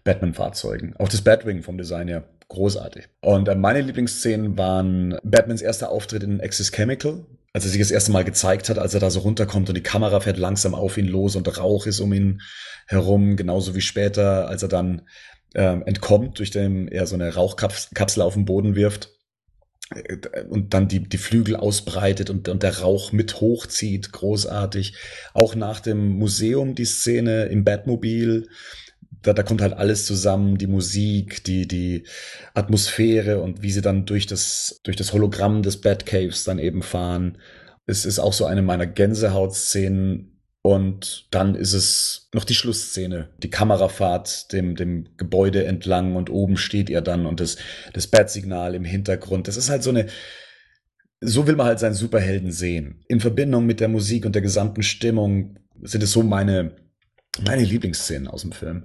Batman-Fahrzeugen. 0.05 0.95
Auch 0.99 1.09
das 1.09 1.23
Batwing 1.23 1.63
vom 1.63 1.79
Design 1.79 2.09
her 2.09 2.25
großartig. 2.49 3.09
Und 3.21 3.49
äh, 3.49 3.55
meine 3.55 3.81
Lieblingsszenen 3.81 4.57
waren 4.57 5.19
Batmans 5.23 5.63
erster 5.63 5.91
Auftritt 5.91 6.23
in 6.23 6.41
Axis 6.41 6.73
Chemical, 6.73 7.27
als 7.53 7.65
er 7.65 7.71
sich 7.71 7.81
das 7.81 7.91
erste 7.91 8.13
Mal 8.13 8.25
gezeigt 8.25 8.69
hat, 8.69 8.79
als 8.79 8.95
er 8.95 9.01
da 9.01 9.11
so 9.11 9.21
runterkommt 9.21 9.69
und 9.69 9.75
die 9.75 9.83
Kamera 9.83 10.21
fährt 10.21 10.39
langsam 10.39 10.75
auf 10.75 10.97
ihn 10.97 11.09
los 11.09 11.37
und 11.37 11.59
Rauch 11.59 11.87
ist 11.87 12.01
um 12.01 12.13
ihn 12.13 12.41
herum, 12.87 13.37
genauso 13.37 13.75
wie 13.75 13.81
später, 13.81 14.49
als 14.49 14.63
er 14.63 14.69
dann 14.69 15.03
ähm, 15.55 15.83
entkommt, 15.85 16.39
durch 16.39 16.51
den 16.51 16.89
er 16.89 17.07
so 17.07 17.17
eine 17.17 17.35
Rauchkapsel 17.35 18.23
auf 18.23 18.35
den 18.35 18.45
Boden 18.45 18.75
wirft 18.75 19.11
und 20.51 20.75
dann 20.75 20.89
die, 20.89 21.01
die 21.01 21.19
Flügel 21.19 21.57
ausbreitet 21.57 22.31
und, 22.31 22.49
und 22.49 22.63
der 22.63 22.79
Rauch 22.81 23.13
mit 23.13 23.41
hochzieht, 23.41 24.13
großartig. 24.13 24.95
Auch 25.33 25.55
nach 25.55 25.81
dem 25.81 26.19
Museum 26.19 26.75
die 26.75 26.85
Szene 26.85 27.47
im 27.47 27.65
Batmobil, 27.65 28.49
da, 29.23 29.33
da 29.33 29.43
kommt 29.43 29.63
halt 29.63 29.75
alles 29.75 30.07
zusammen, 30.07 30.59
die 30.59 30.67
Musik, 30.67 31.43
die, 31.45 31.67
die 31.67 32.05
Atmosphäre 32.55 33.41
und 33.41 33.63
wie 33.63 33.71
sie 33.71 33.81
dann 33.83 34.05
durch 34.05 34.27
das, 34.27 34.81
durch 34.85 34.97
das 34.97 35.13
Hologramm 35.13 35.63
des 35.63 35.81
Batcaves 35.81 36.45
dann 36.45 36.59
eben 36.59 36.83
fahren. 36.83 37.39
Es 37.87 38.05
ist 38.05 38.19
auch 38.19 38.33
so 38.33 38.45
eine 38.45 38.63
meiner 38.63 38.87
Gänsehautszenen. 38.87 40.38
Und 40.69 41.29
dann 41.31 41.55
ist 41.55 41.73
es 41.73 42.29
noch 42.35 42.45
die 42.45 42.53
Schlussszene, 42.53 43.31
die 43.43 43.49
Kamerafahrt 43.49 44.53
dem, 44.53 44.77
dem 44.77 45.07
Gebäude 45.17 45.65
entlang 45.65 46.15
und 46.15 46.29
oben 46.29 46.59
steht 46.59 46.91
ihr 46.91 47.01
dann 47.01 47.25
und 47.25 47.41
das, 47.41 47.57
das 47.95 48.07
Bat-Signal 48.07 48.75
im 48.75 48.85
Hintergrund. 48.85 49.49
Das 49.49 49.57
ist 49.57 49.71
halt 49.71 49.83
so 49.83 49.89
eine, 49.89 50.09
so 51.23 51.47
will 51.47 51.57
man 51.57 51.69
halt 51.69 51.79
seinen 51.79 51.95
Superhelden 51.95 52.53
sehen. 52.53 53.03
In 53.09 53.21
Verbindung 53.21 53.65
mit 53.65 53.81
der 53.81 53.89
Musik 53.89 54.27
und 54.27 54.35
der 54.35 54.43
gesamten 54.43 54.83
Stimmung 54.83 55.59
sind 55.81 56.03
es 56.03 56.13
so 56.13 56.23
meine, 56.23 56.73
meine 57.43 57.65
Lieblingsszenen 57.65 58.29
aus 58.29 58.43
dem 58.43 58.53
Film. 58.53 58.85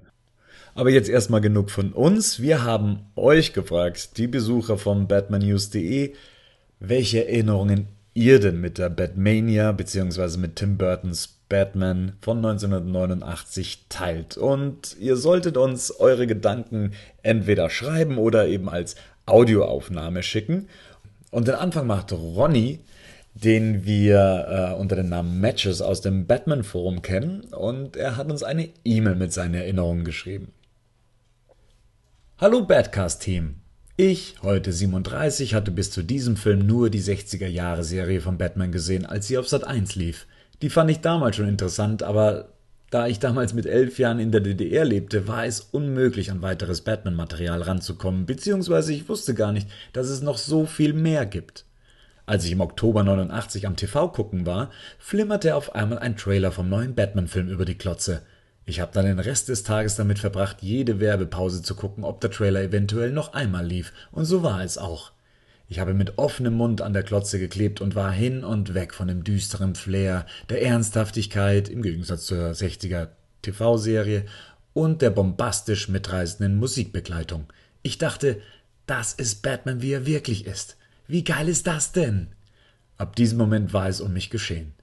Aber 0.75 0.89
jetzt 0.89 1.09
erstmal 1.09 1.41
genug 1.41 1.69
von 1.69 1.91
uns. 1.91 2.39
Wir 2.39 2.63
haben 2.63 3.11
euch 3.17 3.51
gefragt, 3.51 4.15
die 4.15 4.27
Besucher 4.27 4.77
von 4.77 5.09
batmannews.de, 5.09 6.13
welche 6.79 7.27
Erinnerungen 7.27 7.89
ihr 8.13 8.39
denn 8.39 8.61
mit 8.61 8.77
der 8.77 8.89
Batmania 8.89 9.73
bzw. 9.73 10.37
mit 10.37 10.55
Tim 10.55 10.77
Burtons 10.77 11.42
Batman 11.53 12.13
von 12.19 12.37
1989 12.37 13.85
teilt. 13.87 14.37
Und 14.37 14.97
ihr 14.99 15.15
solltet 15.15 15.55
uns 15.55 15.91
eure 15.91 16.25
Gedanken 16.25 16.93
entweder 17.21 17.69
schreiben 17.69 18.17
oder 18.17 18.47
eben 18.47 18.69
als 18.69 18.95
Audioaufnahme 19.27 20.23
schicken. 20.23 20.67
Und 21.29 21.47
den 21.47 21.53
Anfang 21.53 21.85
macht 21.85 22.11
Ronny, 22.11 22.79
den 23.35 23.85
wir 23.85 24.73
äh, 24.73 24.81
unter 24.81 24.95
dem 24.95 25.09
Namen 25.09 25.41
Matches 25.41 25.83
aus 25.83 26.01
dem 26.01 26.25
Batman 26.25 26.63
Forum 26.63 27.03
kennen. 27.03 27.41
Und 27.53 27.97
er 27.97 28.17
hat 28.17 28.31
uns 28.31 28.41
eine 28.41 28.69
E-Mail 28.83 29.13
mit 29.13 29.31
seinen 29.31 29.53
Erinnerungen 29.53 30.05
geschrieben. 30.05 30.53
Hallo 32.39 32.65
Badcast-Team! 32.65 33.57
Ich, 33.95 34.37
heute 34.41 34.73
37, 34.73 35.53
hatte 35.53 35.69
bis 35.69 35.91
zu 35.91 36.01
diesem 36.01 36.35
Film 36.35 36.65
nur 36.65 36.89
die 36.89 37.03
60er-Jahre-Serie 37.03 38.21
von 38.21 38.39
Batman 38.39 38.71
gesehen, 38.71 39.05
als 39.05 39.27
sie 39.27 39.37
auf 39.37 39.47
Sat 39.47 39.65
1 39.65 39.93
lief. 39.93 40.25
Die 40.63 40.69
fand 40.69 40.89
ich 40.89 41.01
damals 41.01 41.35
schon 41.35 41.49
interessant, 41.49 42.03
aber 42.03 42.53
da 42.89 43.05
ich 43.07 43.19
damals 43.19 43.53
mit 43.53 43.65
elf 43.65 43.99
Jahren 43.99 44.19
in 44.19 44.31
der 44.31 44.39
DDR 44.39 44.85
lebte, 44.85 45.27
war 45.27 45.45
es 45.45 45.59
unmöglich, 45.59 46.31
an 46.31 46.41
weiteres 46.41 46.79
Batman-Material 46.79 47.63
ranzukommen, 47.63 48.25
beziehungsweise 48.25 48.93
ich 48.93 49.09
wusste 49.09 49.33
gar 49.33 49.51
nicht, 49.51 49.67
dass 49.91 50.07
es 50.07 50.21
noch 50.21 50.37
so 50.37 50.65
viel 50.65 50.93
mehr 50.93 51.25
gibt. 51.25 51.65
Als 52.25 52.45
ich 52.45 52.53
im 52.53 52.61
Oktober 52.61 53.03
89 53.03 53.67
am 53.67 53.75
TV 53.75 54.07
gucken 54.07 54.45
war, 54.45 54.71
flimmerte 54.99 55.57
auf 55.57 55.75
einmal 55.75 55.99
ein 55.99 56.15
Trailer 56.15 56.53
vom 56.53 56.69
neuen 56.69 56.95
Batman-Film 56.95 57.49
über 57.49 57.65
die 57.65 57.77
Klotze. 57.77 58.21
Ich 58.63 58.79
habe 58.79 58.93
dann 58.93 59.03
den 59.03 59.19
Rest 59.19 59.49
des 59.49 59.63
Tages 59.63 59.97
damit 59.97 60.19
verbracht, 60.19 60.61
jede 60.61 61.01
Werbepause 61.01 61.61
zu 61.61 61.75
gucken, 61.75 62.05
ob 62.05 62.21
der 62.21 62.31
Trailer 62.31 62.61
eventuell 62.61 63.11
noch 63.11 63.33
einmal 63.33 63.65
lief, 63.65 63.91
und 64.13 64.23
so 64.23 64.43
war 64.43 64.63
es 64.63 64.77
auch. 64.77 65.12
Ich 65.73 65.79
habe 65.79 65.95
mit 65.95 66.19
offenem 66.19 66.53
Mund 66.53 66.83
an 66.83 66.93
der 66.93 67.01
Klotze 67.01 67.39
geklebt 67.39 67.81
und 67.81 67.95
war 67.95 68.11
hin 68.11 68.43
und 68.43 68.75
weg 68.75 68.93
von 68.93 69.07
dem 69.07 69.23
düsteren 69.23 69.73
Flair, 69.73 70.27
der 70.49 70.61
Ernsthaftigkeit 70.61 71.67
im 71.67 71.81
Gegensatz 71.81 72.27
zur 72.27 72.51
60er 72.51 73.07
TV-Serie 73.41 74.25
und 74.73 75.01
der 75.01 75.09
bombastisch 75.09 75.89
mitreißenden 75.89 76.57
Musikbegleitung. 76.57 77.47
Ich 77.81 77.97
dachte, 77.97 78.39
das 78.85 79.13
ist 79.13 79.41
Batman, 79.41 79.81
wie 79.81 79.93
er 79.93 80.05
wirklich 80.05 80.45
ist. 80.45 80.77
Wie 81.07 81.23
geil 81.23 81.49
ist 81.49 81.65
das 81.65 81.91
denn? 81.91 82.27
Ab 82.99 83.15
diesem 83.15 83.39
Moment 83.39 83.73
war 83.73 83.89
es 83.89 83.99
um 83.99 84.13
mich 84.13 84.29
geschehen. 84.29 84.75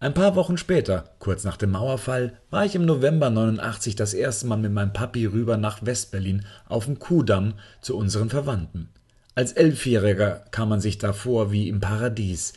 Ein 0.00 0.12
paar 0.12 0.36
Wochen 0.36 0.58
später, 0.58 1.14
kurz 1.18 1.44
nach 1.44 1.56
dem 1.56 1.70
Mauerfall, 1.70 2.38
war 2.50 2.66
ich 2.66 2.74
im 2.74 2.84
November 2.84 3.30
89 3.30 3.96
das 3.96 4.12
erste 4.12 4.48
Mal 4.48 4.58
mit 4.58 4.70
meinem 4.70 4.92
Papi 4.92 5.24
rüber 5.24 5.56
nach 5.56 5.86
Westberlin 5.86 6.44
auf 6.68 6.84
dem 6.84 6.98
Kuhdamm 6.98 7.54
zu 7.80 7.96
unseren 7.96 8.28
Verwandten. 8.28 8.90
Als 9.36 9.52
Elfjähriger 9.52 10.44
kam 10.52 10.68
man 10.68 10.80
sich 10.80 10.98
da 10.98 11.12
vor 11.12 11.50
wie 11.50 11.68
im 11.68 11.80
Paradies. 11.80 12.52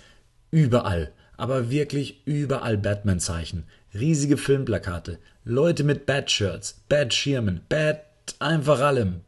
Überall, 0.52 1.12
aber 1.36 1.72
wirklich 1.72 2.22
überall 2.26 2.78
Batman-Zeichen, 2.78 3.64
riesige 3.96 4.38
Filmplakate, 4.38 5.18
Leute 5.44 5.84
mit 5.84 6.06
Bat-Shirts, 6.06 6.82
Bat-Schirmen, 6.88 7.62
Bat 7.68 8.04
einfach 8.38 8.80
allem. 8.82 9.22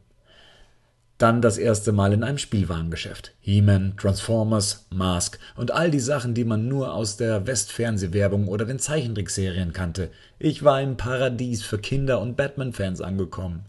Dann 1.18 1.42
das 1.42 1.58
erste 1.58 1.92
Mal 1.92 2.12
in 2.12 2.22
einem 2.22 2.38
Spielwarengeschäft. 2.38 3.34
He-Man, 3.40 3.96
Transformers, 3.98 4.86
Mask 4.90 5.38
und 5.56 5.70
all 5.70 5.90
die 5.90 6.00
Sachen, 6.00 6.34
die 6.34 6.44
man 6.44 6.68
nur 6.68 6.94
aus 6.94 7.16
der 7.16 7.46
Westfernsehwerbung 7.46 8.48
oder 8.48 8.64
den 8.64 8.78
Zeichentrickserien 8.78 9.72
kannte. 9.72 10.10
Ich 10.38 10.62
war 10.62 10.80
im 10.80 10.96
Paradies 10.96 11.62
für 11.62 11.78
Kinder 11.78 12.20
und 12.20 12.36
Batman-Fans 12.36 13.00
angekommen. 13.00 13.66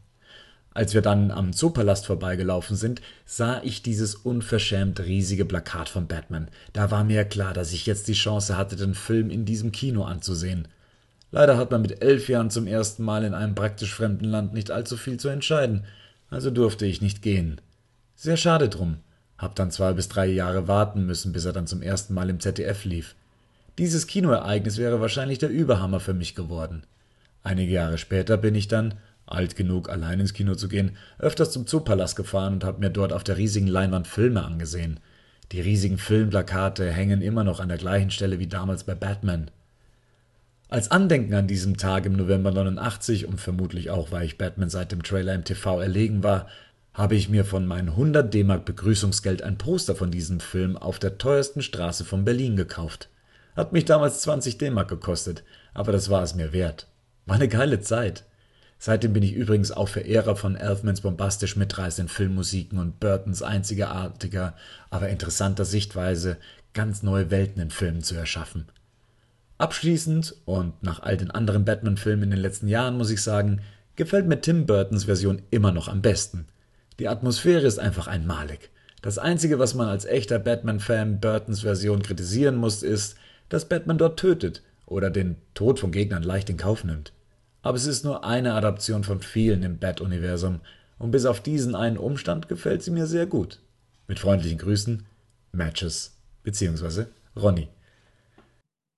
Als 0.73 0.93
wir 0.93 1.01
dann 1.01 1.31
am 1.31 1.53
Zoopalast 1.53 2.05
vorbeigelaufen 2.05 2.75
sind, 2.75 3.01
sah 3.25 3.61
ich 3.63 3.81
dieses 3.81 4.15
unverschämt 4.15 5.01
riesige 5.01 5.45
Plakat 5.45 5.89
von 5.89 6.07
Batman. 6.07 6.47
Da 6.73 6.91
war 6.91 7.03
mir 7.03 7.25
klar, 7.25 7.53
dass 7.53 7.73
ich 7.73 7.85
jetzt 7.85 8.07
die 8.07 8.13
Chance 8.13 8.57
hatte, 8.57 8.75
den 8.75 8.95
Film 8.95 9.29
in 9.29 9.45
diesem 9.45 9.71
Kino 9.71 10.03
anzusehen. 10.03 10.67
Leider 11.31 11.57
hat 11.57 11.71
man 11.71 11.81
mit 11.81 12.01
elf 12.01 12.29
Jahren 12.29 12.49
zum 12.49 12.67
ersten 12.67 13.03
Mal 13.03 13.23
in 13.23 13.33
einem 13.33 13.55
praktisch 13.55 13.93
fremden 13.93 14.25
Land 14.25 14.53
nicht 14.53 14.71
allzu 14.71 14.97
viel 14.97 15.17
zu 15.17 15.27
entscheiden 15.29 15.83
also 16.31 16.49
durfte 16.49 16.85
ich 16.87 17.01
nicht 17.01 17.21
gehen. 17.21 17.61
Sehr 18.15 18.37
schade 18.37 18.69
drum. 18.69 18.97
Hab 19.37 19.55
dann 19.55 19.69
zwei 19.69 19.93
bis 19.93 20.07
drei 20.07 20.25
Jahre 20.27 20.67
warten 20.67 21.05
müssen, 21.05 21.33
bis 21.33 21.45
er 21.45 21.53
dann 21.53 21.67
zum 21.67 21.81
ersten 21.81 22.13
Mal 22.13 22.29
im 22.29 22.39
ZDF 22.39 22.85
lief. 22.85 23.15
Dieses 23.77 24.07
Kinoereignis 24.07 24.77
wäre 24.77 25.01
wahrscheinlich 25.01 25.39
der 25.39 25.49
Überhammer 25.49 25.99
für 25.99 26.13
mich 26.13 26.33
geworden. 26.33 26.83
Einige 27.43 27.73
Jahre 27.73 27.97
später 27.97 28.37
bin 28.37 28.55
ich 28.55 28.67
dann, 28.67 28.95
alt 29.31 29.55
genug, 29.55 29.89
allein 29.89 30.19
ins 30.19 30.33
Kino 30.33 30.55
zu 30.55 30.67
gehen, 30.67 30.97
öfters 31.19 31.51
zum 31.51 31.67
Zoopalast 31.67 32.15
gefahren 32.15 32.53
und 32.53 32.63
habe 32.63 32.79
mir 32.79 32.89
dort 32.89 33.13
auf 33.13 33.23
der 33.23 33.37
riesigen 33.37 33.67
Leinwand 33.67 34.07
Filme 34.07 34.43
angesehen. 34.43 34.99
Die 35.51 35.61
riesigen 35.61 35.97
Filmplakate 35.97 36.91
hängen 36.91 37.21
immer 37.21 37.43
noch 37.43 37.59
an 37.59 37.69
der 37.69 37.77
gleichen 37.77 38.11
Stelle 38.11 38.39
wie 38.39 38.47
damals 38.47 38.83
bei 38.83 38.95
Batman. 38.95 39.51
Als 40.69 40.89
Andenken 40.89 41.33
an 41.33 41.47
diesem 41.47 41.75
Tag 41.75 42.05
im 42.05 42.13
November 42.13 42.51
89 42.51 43.27
und 43.27 43.41
vermutlich 43.41 43.89
auch, 43.89 44.11
weil 44.11 44.25
ich 44.25 44.37
Batman 44.37 44.69
seit 44.69 44.93
dem 44.93 45.03
Trailer 45.03 45.35
im 45.35 45.43
TV 45.43 45.81
erlegen 45.81 46.23
war, 46.23 46.47
habe 46.93 47.15
ich 47.15 47.27
mir 47.27 47.43
von 47.43 47.67
meinem 47.67 47.89
100 47.89 48.33
D-Mark 48.33 48.63
Begrüßungsgeld 48.63 49.41
ein 49.43 49.57
Poster 49.57 49.95
von 49.95 50.11
diesem 50.11 50.39
Film 50.39 50.77
auf 50.77 50.99
der 50.99 51.17
teuersten 51.17 51.61
Straße 51.61 52.05
von 52.05 52.23
Berlin 52.23 52.55
gekauft. 52.55 53.09
Hat 53.55 53.73
mich 53.73 53.83
damals 53.83 54.21
20 54.21 54.57
D-Mark 54.57 54.87
gekostet, 54.87 55.43
aber 55.73 55.91
das 55.91 56.09
war 56.09 56.23
es 56.23 56.35
mir 56.35 56.53
wert. 56.53 56.87
War 57.25 57.35
eine 57.35 57.49
geile 57.49 57.81
Zeit. 57.81 58.23
Seitdem 58.83 59.13
bin 59.13 59.21
ich 59.21 59.33
übrigens 59.33 59.71
auch 59.71 59.89
Verehrer 59.89 60.35
von 60.35 60.55
Elfmans 60.55 61.01
bombastisch 61.01 61.55
mitreißenden 61.55 62.09
Filmmusiken 62.09 62.79
und 62.79 62.99
Burtons 62.99 63.43
einzigartiger, 63.43 64.55
aber 64.89 65.09
interessanter 65.09 65.65
Sichtweise, 65.65 66.37
ganz 66.73 67.03
neue 67.03 67.29
Welten 67.29 67.61
in 67.61 67.69
Filmen 67.69 68.01
zu 68.01 68.15
erschaffen. 68.15 68.65
Abschließend 69.59 70.35
und 70.45 70.81
nach 70.81 70.99
all 71.03 71.15
den 71.15 71.29
anderen 71.29 71.63
Batman-Filmen 71.63 72.23
in 72.23 72.31
den 72.31 72.39
letzten 72.39 72.67
Jahren 72.67 72.97
muss 72.97 73.11
ich 73.11 73.21
sagen, 73.21 73.61
gefällt 73.97 74.25
mir 74.25 74.41
Tim 74.41 74.65
Burtons 74.65 75.03
Version 75.03 75.43
immer 75.51 75.71
noch 75.71 75.87
am 75.87 76.01
besten. 76.01 76.47
Die 76.97 77.07
Atmosphäre 77.07 77.67
ist 77.67 77.77
einfach 77.77 78.07
einmalig. 78.07 78.71
Das 79.03 79.19
Einzige, 79.19 79.59
was 79.59 79.75
man 79.75 79.89
als 79.89 80.05
echter 80.05 80.39
Batman-Fan 80.39 81.19
Burtons 81.19 81.61
Version 81.61 82.01
kritisieren 82.01 82.55
muss, 82.55 82.81
ist, 82.81 83.15
dass 83.47 83.69
Batman 83.69 83.99
dort 83.99 84.19
tötet 84.19 84.63
oder 84.87 85.11
den 85.11 85.35
Tod 85.53 85.79
von 85.79 85.91
Gegnern 85.91 86.23
leicht 86.23 86.49
in 86.49 86.57
Kauf 86.57 86.83
nimmt. 86.83 87.13
Aber 87.61 87.77
es 87.77 87.85
ist 87.85 88.03
nur 88.03 88.23
eine 88.23 88.53
Adaption 88.53 89.03
von 89.03 89.21
vielen 89.21 89.63
im 89.63 89.77
Bat-Universum 89.77 90.61
und 90.97 91.11
bis 91.11 91.25
auf 91.25 91.41
diesen 91.41 91.75
einen 91.75 91.97
Umstand 91.97 92.47
gefällt 92.47 92.83
sie 92.83 92.91
mir 92.91 93.05
sehr 93.05 93.25
gut. 93.25 93.59
Mit 94.07 94.19
freundlichen 94.19 94.57
Grüßen, 94.57 95.05
Matches 95.51 96.17
bzw. 96.43 97.05
Ronny. 97.35 97.69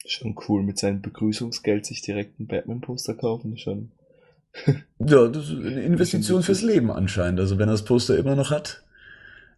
Schon 0.06 0.36
cool, 0.48 0.64
mit 0.64 0.78
seinem 0.78 1.02
Begrüßungsgeld 1.02 1.86
sich 1.86 2.02
direkt 2.02 2.40
ein 2.40 2.48
Batman-Poster 2.48 3.14
kaufen, 3.14 3.58
schon. 3.58 3.92
ja, 5.00 5.28
das 5.28 5.50
ist 5.50 5.56
eine 5.56 5.82
Investition 5.82 6.44
fürs 6.44 6.62
Leben 6.62 6.92
anscheinend. 6.92 7.40
Also 7.40 7.58
wenn 7.58 7.70
er 7.70 7.74
das 7.74 7.86
Poster 7.86 8.18
immer 8.18 8.36
noch 8.36 8.52
hat, 8.52 8.84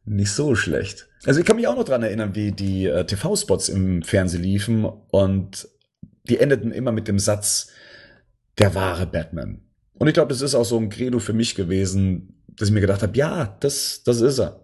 nicht 0.05 0.31
so 0.31 0.55
schlecht. 0.55 1.07
Also 1.25 1.39
ich 1.39 1.45
kann 1.45 1.55
mich 1.55 1.67
auch 1.67 1.75
noch 1.75 1.83
dran 1.83 2.03
erinnern, 2.03 2.35
wie 2.35 2.51
die 2.51 2.85
äh, 2.85 3.05
TV-Spots 3.05 3.69
im 3.69 4.03
Fernsehen 4.03 4.43
liefen 4.43 4.85
und 4.85 5.67
die 6.29 6.37
endeten 6.37 6.71
immer 6.71 6.91
mit 6.91 7.07
dem 7.07 7.19
Satz, 7.19 7.71
der 8.57 8.75
wahre 8.75 9.05
Batman. 9.05 9.61
Und 9.97 10.07
ich 10.07 10.13
glaube, 10.13 10.29
das 10.29 10.41
ist 10.41 10.55
auch 10.55 10.65
so 10.65 10.77
ein 10.77 10.89
Credo 10.89 11.19
für 11.19 11.33
mich 11.33 11.55
gewesen, 11.55 12.35
dass 12.57 12.69
ich 12.69 12.73
mir 12.73 12.81
gedacht 12.81 13.01
habe, 13.01 13.17
ja, 13.17 13.57
das, 13.59 14.03
das 14.03 14.21
ist 14.21 14.39
er. 14.39 14.61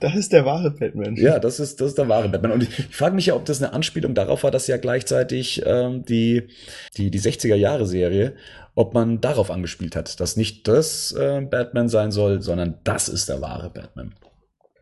Das 0.00 0.14
ist 0.14 0.32
der 0.32 0.44
wahre 0.44 0.70
Batman. 0.70 1.16
Ja, 1.16 1.38
das 1.38 1.60
ist, 1.60 1.80
das 1.80 1.88
ist 1.90 1.98
der 1.98 2.08
wahre 2.08 2.28
Batman. 2.28 2.52
Und 2.52 2.62
ich, 2.64 2.78
ich 2.78 2.96
frage 2.96 3.14
mich 3.14 3.26
ja, 3.26 3.34
ob 3.34 3.44
das 3.44 3.62
eine 3.62 3.72
Anspielung 3.72 4.14
darauf 4.14 4.42
war, 4.42 4.50
dass 4.50 4.66
ja 4.66 4.76
gleichzeitig 4.76 5.62
ähm, 5.64 6.04
die, 6.04 6.48
die, 6.96 7.10
die 7.10 7.20
60er-Jahre-Serie, 7.20 8.34
ob 8.74 8.94
man 8.94 9.20
darauf 9.20 9.50
angespielt 9.50 9.94
hat, 9.94 10.18
dass 10.20 10.36
nicht 10.36 10.66
das 10.66 11.12
äh, 11.12 11.40
Batman 11.42 11.88
sein 11.88 12.10
soll, 12.10 12.42
sondern 12.42 12.78
das 12.84 13.08
ist 13.08 13.28
der 13.28 13.40
wahre 13.40 13.70
Batman. 13.70 14.14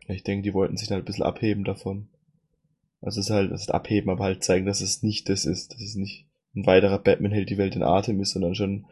Ich 0.07 0.23
denke, 0.23 0.43
die 0.43 0.53
wollten 0.53 0.77
sich 0.77 0.89
halt 0.89 1.03
ein 1.03 1.05
bisschen 1.05 1.25
abheben 1.25 1.63
davon. 1.63 2.09
Also 3.01 3.19
es 3.19 3.27
ist 3.27 3.31
halt, 3.31 3.51
das 3.51 3.61
ist 3.61 3.73
abheben, 3.73 4.09
aber 4.11 4.23
halt 4.23 4.43
zeigen, 4.43 4.65
dass 4.65 4.81
es 4.81 5.03
nicht 5.03 5.29
das 5.29 5.45
ist, 5.45 5.73
dass 5.73 5.81
es 5.81 5.95
nicht 5.95 6.27
ein 6.55 6.65
weiterer 6.65 6.99
Batman 6.99 7.31
hält 7.31 7.49
die 7.49 7.57
Welt 7.57 7.75
in 7.75 7.83
Atem 7.83 8.19
ist, 8.21 8.31
sondern 8.31 8.55
schon 8.55 8.85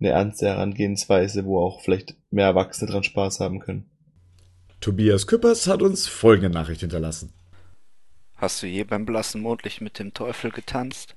eine 0.00 0.10
ernste 0.10 0.46
Herangehensweise, 0.46 1.44
wo 1.44 1.64
auch 1.64 1.80
vielleicht 1.80 2.16
mehr 2.30 2.46
Erwachsene 2.46 2.90
dran 2.90 3.04
Spaß 3.04 3.40
haben 3.40 3.60
können. 3.60 3.88
Tobias 4.80 5.26
Küppers 5.26 5.66
hat 5.68 5.82
uns 5.82 6.08
folgende 6.08 6.50
Nachricht 6.50 6.80
hinterlassen. 6.80 7.32
Hast 8.36 8.62
du 8.62 8.66
je 8.66 8.82
beim 8.82 9.06
blassen 9.06 9.40
Mondlicht 9.40 9.80
mit 9.80 9.98
dem 9.98 10.14
Teufel 10.14 10.50
getanzt? 10.50 11.14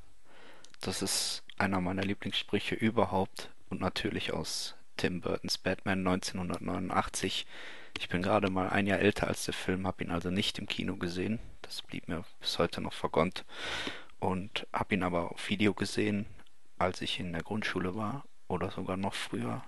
Das 0.82 1.02
ist 1.02 1.44
einer 1.58 1.82
meiner 1.82 2.04
Lieblingssprüche 2.04 2.76
überhaupt 2.76 3.50
und 3.70 3.82
natürlich 3.82 4.34
aus 4.34 4.76
Tim 4.98 5.22
Burtons 5.22 5.58
Batman 5.58 6.06
1989. 6.06 7.48
Ich 7.98 8.10
bin 8.10 8.22
gerade 8.22 8.52
mal 8.52 8.70
ein 8.70 8.86
Jahr 8.86 9.00
älter 9.00 9.28
als 9.28 9.46
der 9.46 9.54
Film, 9.54 9.88
habe 9.88 10.04
ihn 10.04 10.12
also 10.12 10.30
nicht 10.30 10.60
im 10.60 10.68
Kino 10.68 10.98
gesehen. 10.98 11.40
Das 11.64 11.82
blieb 11.82 12.08
mir 12.08 12.24
bis 12.40 12.60
heute 12.60 12.82
noch 12.82 12.94
vergönnt 12.94 13.46
und 14.20 14.68
habe 14.74 14.96
ihn 14.96 15.04
aber 15.04 15.32
auf 15.32 15.50
Video 15.50 15.74
gesehen, 15.74 16.26
als 16.78 17.02
ich 17.02 17.20
in 17.20 17.34
der 17.34 17.44
Grundschule 17.44 17.96
war 17.96 18.26
oder 18.48 18.72
sogar 18.72 18.98
noch 18.98 19.14
früher. 19.14 19.64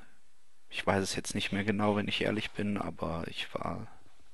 Ich 0.70 0.86
weiß 0.86 1.02
es 1.02 1.16
jetzt 1.16 1.36
nicht 1.36 1.52
mehr 1.52 1.64
genau, 1.64 1.96
wenn 1.96 2.08
ich 2.08 2.22
ehrlich 2.22 2.52
bin, 2.52 2.78
aber 2.78 3.24
ich 3.28 3.54
war 3.54 3.88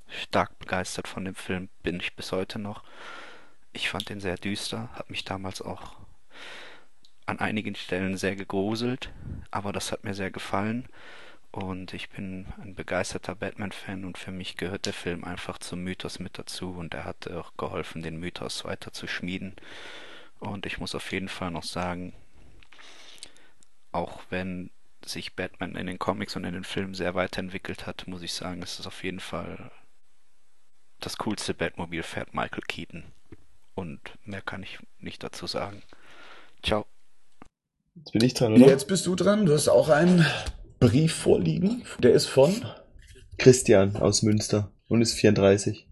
stark 0.07 0.57
begeistert 0.60 1.07
von 1.07 1.26
dem 1.26 1.35
Film, 1.35 1.69
bin 1.84 1.99
ich 1.99 2.15
bis 2.15 2.31
heute 2.31 2.60
noch. 2.60 2.84
Ich 3.72 3.90
fand 3.90 4.10
den 4.10 4.19
sehr 4.19 4.38
düster, 4.38 4.90
habe 4.94 5.11
mich 5.11 5.23
damals 5.23 5.61
auch 5.61 5.98
an 7.26 7.40
einigen 7.40 7.76
Stellen 7.76 8.18
sehr 8.18 8.35
gegruselt, 8.35 9.11
aber 9.52 9.72
das 9.72 9.91
hat 9.91 10.03
mir 10.03 10.14
sehr 10.14 10.31
gefallen 10.31 10.88
und 11.54 11.94
ich 11.94 12.10
bin 12.10 12.48
ein 12.60 12.74
begeisterter 12.74 13.36
Batman-Fan 13.36 14.06
und 14.06 14.18
für 14.18 14.32
mich 14.32 14.58
gehört 14.58 14.88
der 14.88 14.94
Film 14.94 15.24
einfach 15.24 15.60
zum 15.60 15.84
Mythos 15.84 16.18
mit 16.18 16.40
dazu 16.40 16.72
und 16.72 16.96
er 16.96 17.06
hat 17.06 17.30
auch 17.30 17.56
geholfen, 17.58 18.02
den 18.02 18.18
Mythos 18.18 18.66
weiter 18.66 18.92
zu 18.92 19.06
schmieden. 19.06 19.56
Und 20.40 20.66
ich 20.66 20.80
muss 20.80 20.96
auf 20.96 21.12
jeden 21.12 21.30
Fall 21.30 21.52
noch 21.52 21.62
sagen, 21.62 22.16
auch 23.92 24.22
wenn 24.32 24.72
sich 25.06 25.36
Batman 25.36 25.76
in 25.76 25.86
den 25.86 26.00
Comics 26.00 26.36
und 26.36 26.44
in 26.44 26.56
den 26.56 26.64
Filmen 26.64 26.96
sehr 26.96 27.14
weiterentwickelt 27.14 27.86
hat, 27.86 28.08
muss 28.08 28.24
ich 28.24 28.34
sagen, 28.34 28.64
es 28.64 28.80
ist 28.80 28.88
auf 28.88 29.04
jeden 29.04 29.20
Fall 29.20 29.70
das 31.02 31.18
coolste 31.18 31.54
Batmobil 31.54 32.02
fährt 32.02 32.34
Michael 32.34 32.64
Keaton. 32.68 33.04
Und 33.76 34.00
mehr 34.26 34.42
kann 34.42 34.64
ich 34.64 34.80
nicht 34.98 35.22
dazu 35.22 35.46
sagen. 35.46 35.84
Ciao. 36.64 36.88
Jetzt 37.94 38.12
bin 38.12 38.24
ich 38.24 38.34
dran, 38.34 38.54
oder? 38.54 38.66
Jetzt 38.66 38.88
bist 38.88 39.06
du 39.06 39.14
dran. 39.16 39.46
Du 39.46 39.54
hast 39.54 39.68
auch 39.68 39.90
einen 39.90 40.26
Brief 40.84 41.14
vorliegen. 41.14 41.84
Der 42.00 42.12
ist 42.12 42.26
von 42.26 42.54
Christian 43.38 43.96
aus 43.96 44.22
Münster 44.22 44.74
und 44.90 45.02
ist 45.02 45.14
34. 45.14 45.88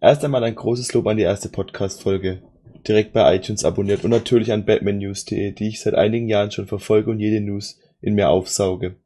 Erst 0.00 0.24
einmal 0.24 0.42
ein 0.42 0.54
großes 0.54 0.94
Lob 0.94 1.06
an 1.06 1.18
die 1.18 1.24
erste 1.24 1.50
Podcast-Folge. 1.50 2.40
Direkt 2.88 3.12
bei 3.12 3.36
iTunes 3.36 3.66
abonniert 3.66 4.04
und 4.04 4.10
natürlich 4.10 4.52
an 4.52 4.64
batmannews.de, 4.64 5.52
die 5.52 5.68
ich 5.68 5.82
seit 5.82 5.92
einigen 5.92 6.30
Jahren 6.30 6.50
schon 6.50 6.66
verfolge 6.66 7.10
und 7.10 7.20
jede 7.20 7.42
News 7.42 7.78
in 8.00 8.14
mir 8.14 8.30
aufsauge. 8.30 8.96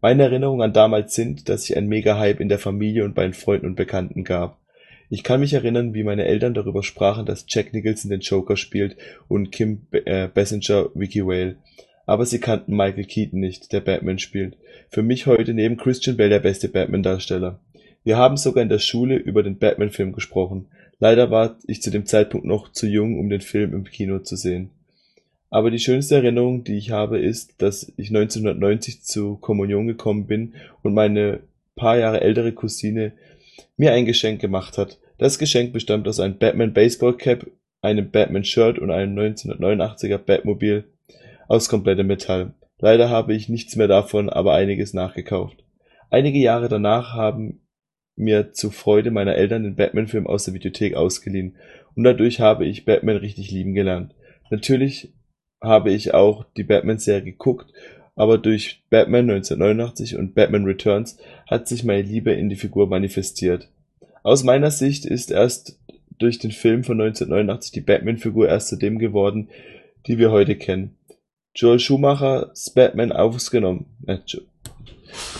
Meine 0.00 0.22
Erinnerungen 0.22 0.62
an 0.62 0.72
damals 0.72 1.16
sind, 1.16 1.48
dass 1.48 1.64
sich 1.64 1.76
ein 1.76 1.88
Mega-Hype 1.88 2.38
in 2.38 2.48
der 2.48 2.60
Familie 2.60 3.04
und 3.04 3.16
bei 3.16 3.24
den 3.24 3.34
Freunden 3.34 3.66
und 3.66 3.74
Bekannten 3.74 4.22
gab. 4.22 4.60
Ich 5.10 5.24
kann 5.24 5.40
mich 5.40 5.54
erinnern, 5.54 5.92
wie 5.92 6.04
meine 6.04 6.24
Eltern 6.24 6.54
darüber 6.54 6.84
sprachen, 6.84 7.26
dass 7.26 7.46
Jack 7.48 7.72
Nicholson 7.72 8.12
den 8.12 8.20
Joker 8.20 8.56
spielt 8.56 8.96
und 9.26 9.50
Kim 9.50 9.88
äh, 9.90 10.28
Basinger 10.28 10.90
Vicky 10.94 11.26
Whale 11.26 11.56
aber 12.08 12.24
sie 12.24 12.40
kannten 12.40 12.74
Michael 12.74 13.04
Keaton 13.04 13.38
nicht, 13.38 13.70
der 13.70 13.80
Batman 13.80 14.18
spielt. 14.18 14.56
Für 14.88 15.02
mich 15.02 15.26
heute 15.26 15.52
neben 15.52 15.76
Christian 15.76 16.16
Bale 16.16 16.30
der 16.30 16.38
beste 16.38 16.70
Batman-Darsteller. 16.70 17.60
Wir 18.02 18.16
haben 18.16 18.38
sogar 18.38 18.62
in 18.62 18.70
der 18.70 18.78
Schule 18.78 19.16
über 19.16 19.42
den 19.42 19.58
Batman-Film 19.58 20.12
gesprochen. 20.12 20.68
Leider 20.98 21.30
war 21.30 21.58
ich 21.66 21.82
zu 21.82 21.90
dem 21.90 22.06
Zeitpunkt 22.06 22.46
noch 22.46 22.72
zu 22.72 22.86
jung, 22.86 23.18
um 23.18 23.28
den 23.28 23.42
Film 23.42 23.74
im 23.74 23.84
Kino 23.84 24.20
zu 24.20 24.36
sehen. 24.36 24.70
Aber 25.50 25.70
die 25.70 25.78
schönste 25.78 26.14
Erinnerung, 26.14 26.64
die 26.64 26.78
ich 26.78 26.92
habe, 26.92 27.18
ist, 27.18 27.60
dass 27.60 27.92
ich 27.98 28.08
1990 28.08 29.02
zu 29.02 29.36
Kommunion 29.36 29.86
gekommen 29.86 30.26
bin 30.26 30.54
und 30.82 30.94
meine 30.94 31.40
paar 31.76 31.98
Jahre 31.98 32.22
ältere 32.22 32.52
Cousine 32.52 33.12
mir 33.76 33.92
ein 33.92 34.06
Geschenk 34.06 34.40
gemacht 34.40 34.78
hat. 34.78 34.98
Das 35.18 35.38
Geschenk 35.38 35.74
bestand 35.74 36.08
aus 36.08 36.20
einem 36.20 36.38
Batman 36.38 36.72
Baseball 36.72 37.18
Cap, 37.18 37.46
einem 37.82 38.10
Batman 38.10 38.44
Shirt 38.44 38.78
und 38.78 38.90
einem 38.90 39.14
1989er 39.14 40.16
Batmobil 40.16 40.84
aus 41.48 41.68
komplettem 41.68 42.06
Metall. 42.06 42.54
Leider 42.78 43.10
habe 43.10 43.34
ich 43.34 43.48
nichts 43.48 43.74
mehr 43.74 43.88
davon, 43.88 44.28
aber 44.28 44.54
einiges 44.54 44.94
nachgekauft. 44.94 45.64
Einige 46.10 46.38
Jahre 46.38 46.68
danach 46.68 47.14
haben 47.14 47.60
mir 48.14 48.52
zur 48.52 48.72
Freude 48.72 49.10
meiner 49.10 49.34
Eltern 49.34 49.64
den 49.64 49.76
Batman-Film 49.76 50.26
aus 50.26 50.44
der 50.44 50.54
Videothek 50.54 50.94
ausgeliehen 50.94 51.56
und 51.94 52.04
dadurch 52.04 52.40
habe 52.40 52.66
ich 52.66 52.84
Batman 52.84 53.16
richtig 53.16 53.50
lieben 53.50 53.74
gelernt. 53.74 54.14
Natürlich 54.50 55.12
habe 55.60 55.90
ich 55.90 56.14
auch 56.14 56.44
die 56.56 56.64
Batman-Serie 56.64 57.24
geguckt, 57.24 57.72
aber 58.14 58.38
durch 58.38 58.82
Batman 58.90 59.30
1989 59.30 60.16
und 60.16 60.34
Batman 60.34 60.64
Returns 60.64 61.18
hat 61.46 61.68
sich 61.68 61.84
meine 61.84 62.02
Liebe 62.02 62.32
in 62.32 62.48
die 62.48 62.56
Figur 62.56 62.88
manifestiert. 62.88 63.68
Aus 64.22 64.44
meiner 64.44 64.70
Sicht 64.70 65.04
ist 65.04 65.30
erst 65.30 65.78
durch 66.18 66.38
den 66.38 66.50
Film 66.50 66.82
von 66.82 67.00
1989 67.00 67.72
die 67.72 67.80
Batman-Figur 67.80 68.48
erst 68.48 68.68
zu 68.68 68.76
dem 68.76 68.98
geworden, 68.98 69.48
die 70.06 70.18
wir 70.18 70.32
heute 70.32 70.56
kennen. 70.56 70.97
Joel 71.54 71.78
Schumachers 71.78 72.70
Batman 72.70 73.12
ausgenommen. 73.12 73.86
Äh, 74.06 74.18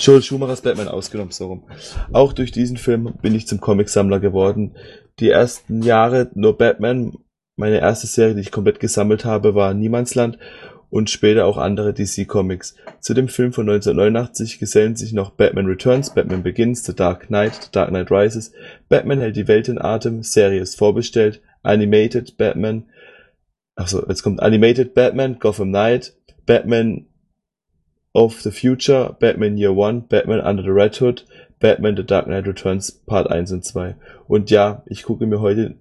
Joel 0.01 0.23
Schumachers 0.23 0.63
Batman 0.63 0.89
ausgenommen, 0.89 1.33
so 1.33 1.49
rum. 1.49 1.65
Auch 2.13 2.33
durch 2.33 2.53
diesen 2.53 2.77
Film 2.77 3.15
bin 3.23 3.35
ich 3.35 3.47
zum 3.47 3.61
Comicsammler 3.61 4.21
geworden. 4.21 4.77
Die 5.21 5.31
ersten 5.31 5.83
Jahre 5.83 6.31
nur 6.35 6.57
Batman. 6.57 7.19
Meine 7.57 7.81
erste 7.81 8.07
Serie, 8.07 8.35
die 8.35 8.41
ich 8.41 8.53
komplett 8.53 8.79
gesammelt 8.79 9.25
habe, 9.25 9.55
war 9.55 9.75
Niemandsland 9.75 10.39
und 10.91 11.11
später 11.11 11.45
auch 11.45 11.59
andere 11.59 11.93
DC 11.93 12.27
Comics. 12.27 12.75
Zu 13.01 13.15
dem 13.15 13.29
Film 13.29 13.53
von 13.53 13.69
1989 13.69 14.59
gesellen 14.59 14.97
sich 14.97 15.13
noch 15.13 15.31
Batman 15.31 15.67
Returns, 15.67 16.15
Batman 16.15 16.43
Begins, 16.43 16.85
The 16.85 16.95
Dark 16.95 17.27
Knight, 17.27 17.55
The 17.55 17.69
Dark 17.73 17.91
Knight 17.91 18.11
Rises, 18.11 18.53
Batman 18.89 19.21
hält 19.21 19.37
die 19.37 19.49
Welt 19.49 19.69
in 19.69 19.79
Atem, 19.81 20.23
Serie 20.23 20.61
ist 20.61 20.79
vorbestellt, 20.79 21.43
Animated 21.63 22.39
Batman, 22.39 22.85
Achso, 23.79 24.05
jetzt 24.09 24.25
kommt 24.25 24.43
Animated 24.43 24.93
Batman, 24.93 25.39
Gotham 25.39 25.69
Knight, 25.69 26.13
Batman 26.47 27.07
of 28.13 28.41
the 28.41 28.51
Future, 28.51 29.17
Batman 29.21 29.57
Year 29.57 29.71
One, 29.77 30.03
Batman 30.09 30.41
Under 30.41 30.65
the 30.65 30.71
Red 30.71 31.01
Hood, 31.01 31.25
Batman 31.61 31.97
The 31.97 32.03
Dark 32.03 32.27
Knight 32.27 32.49
Returns 32.49 32.91
Part 32.91 33.31
1 33.31 33.53
und 33.53 33.65
2. 33.65 33.95
Und 34.27 34.51
ja, 34.51 34.83
ich 34.87 35.05
gucke 35.05 35.27
mir 35.27 35.41
heute 35.41 35.77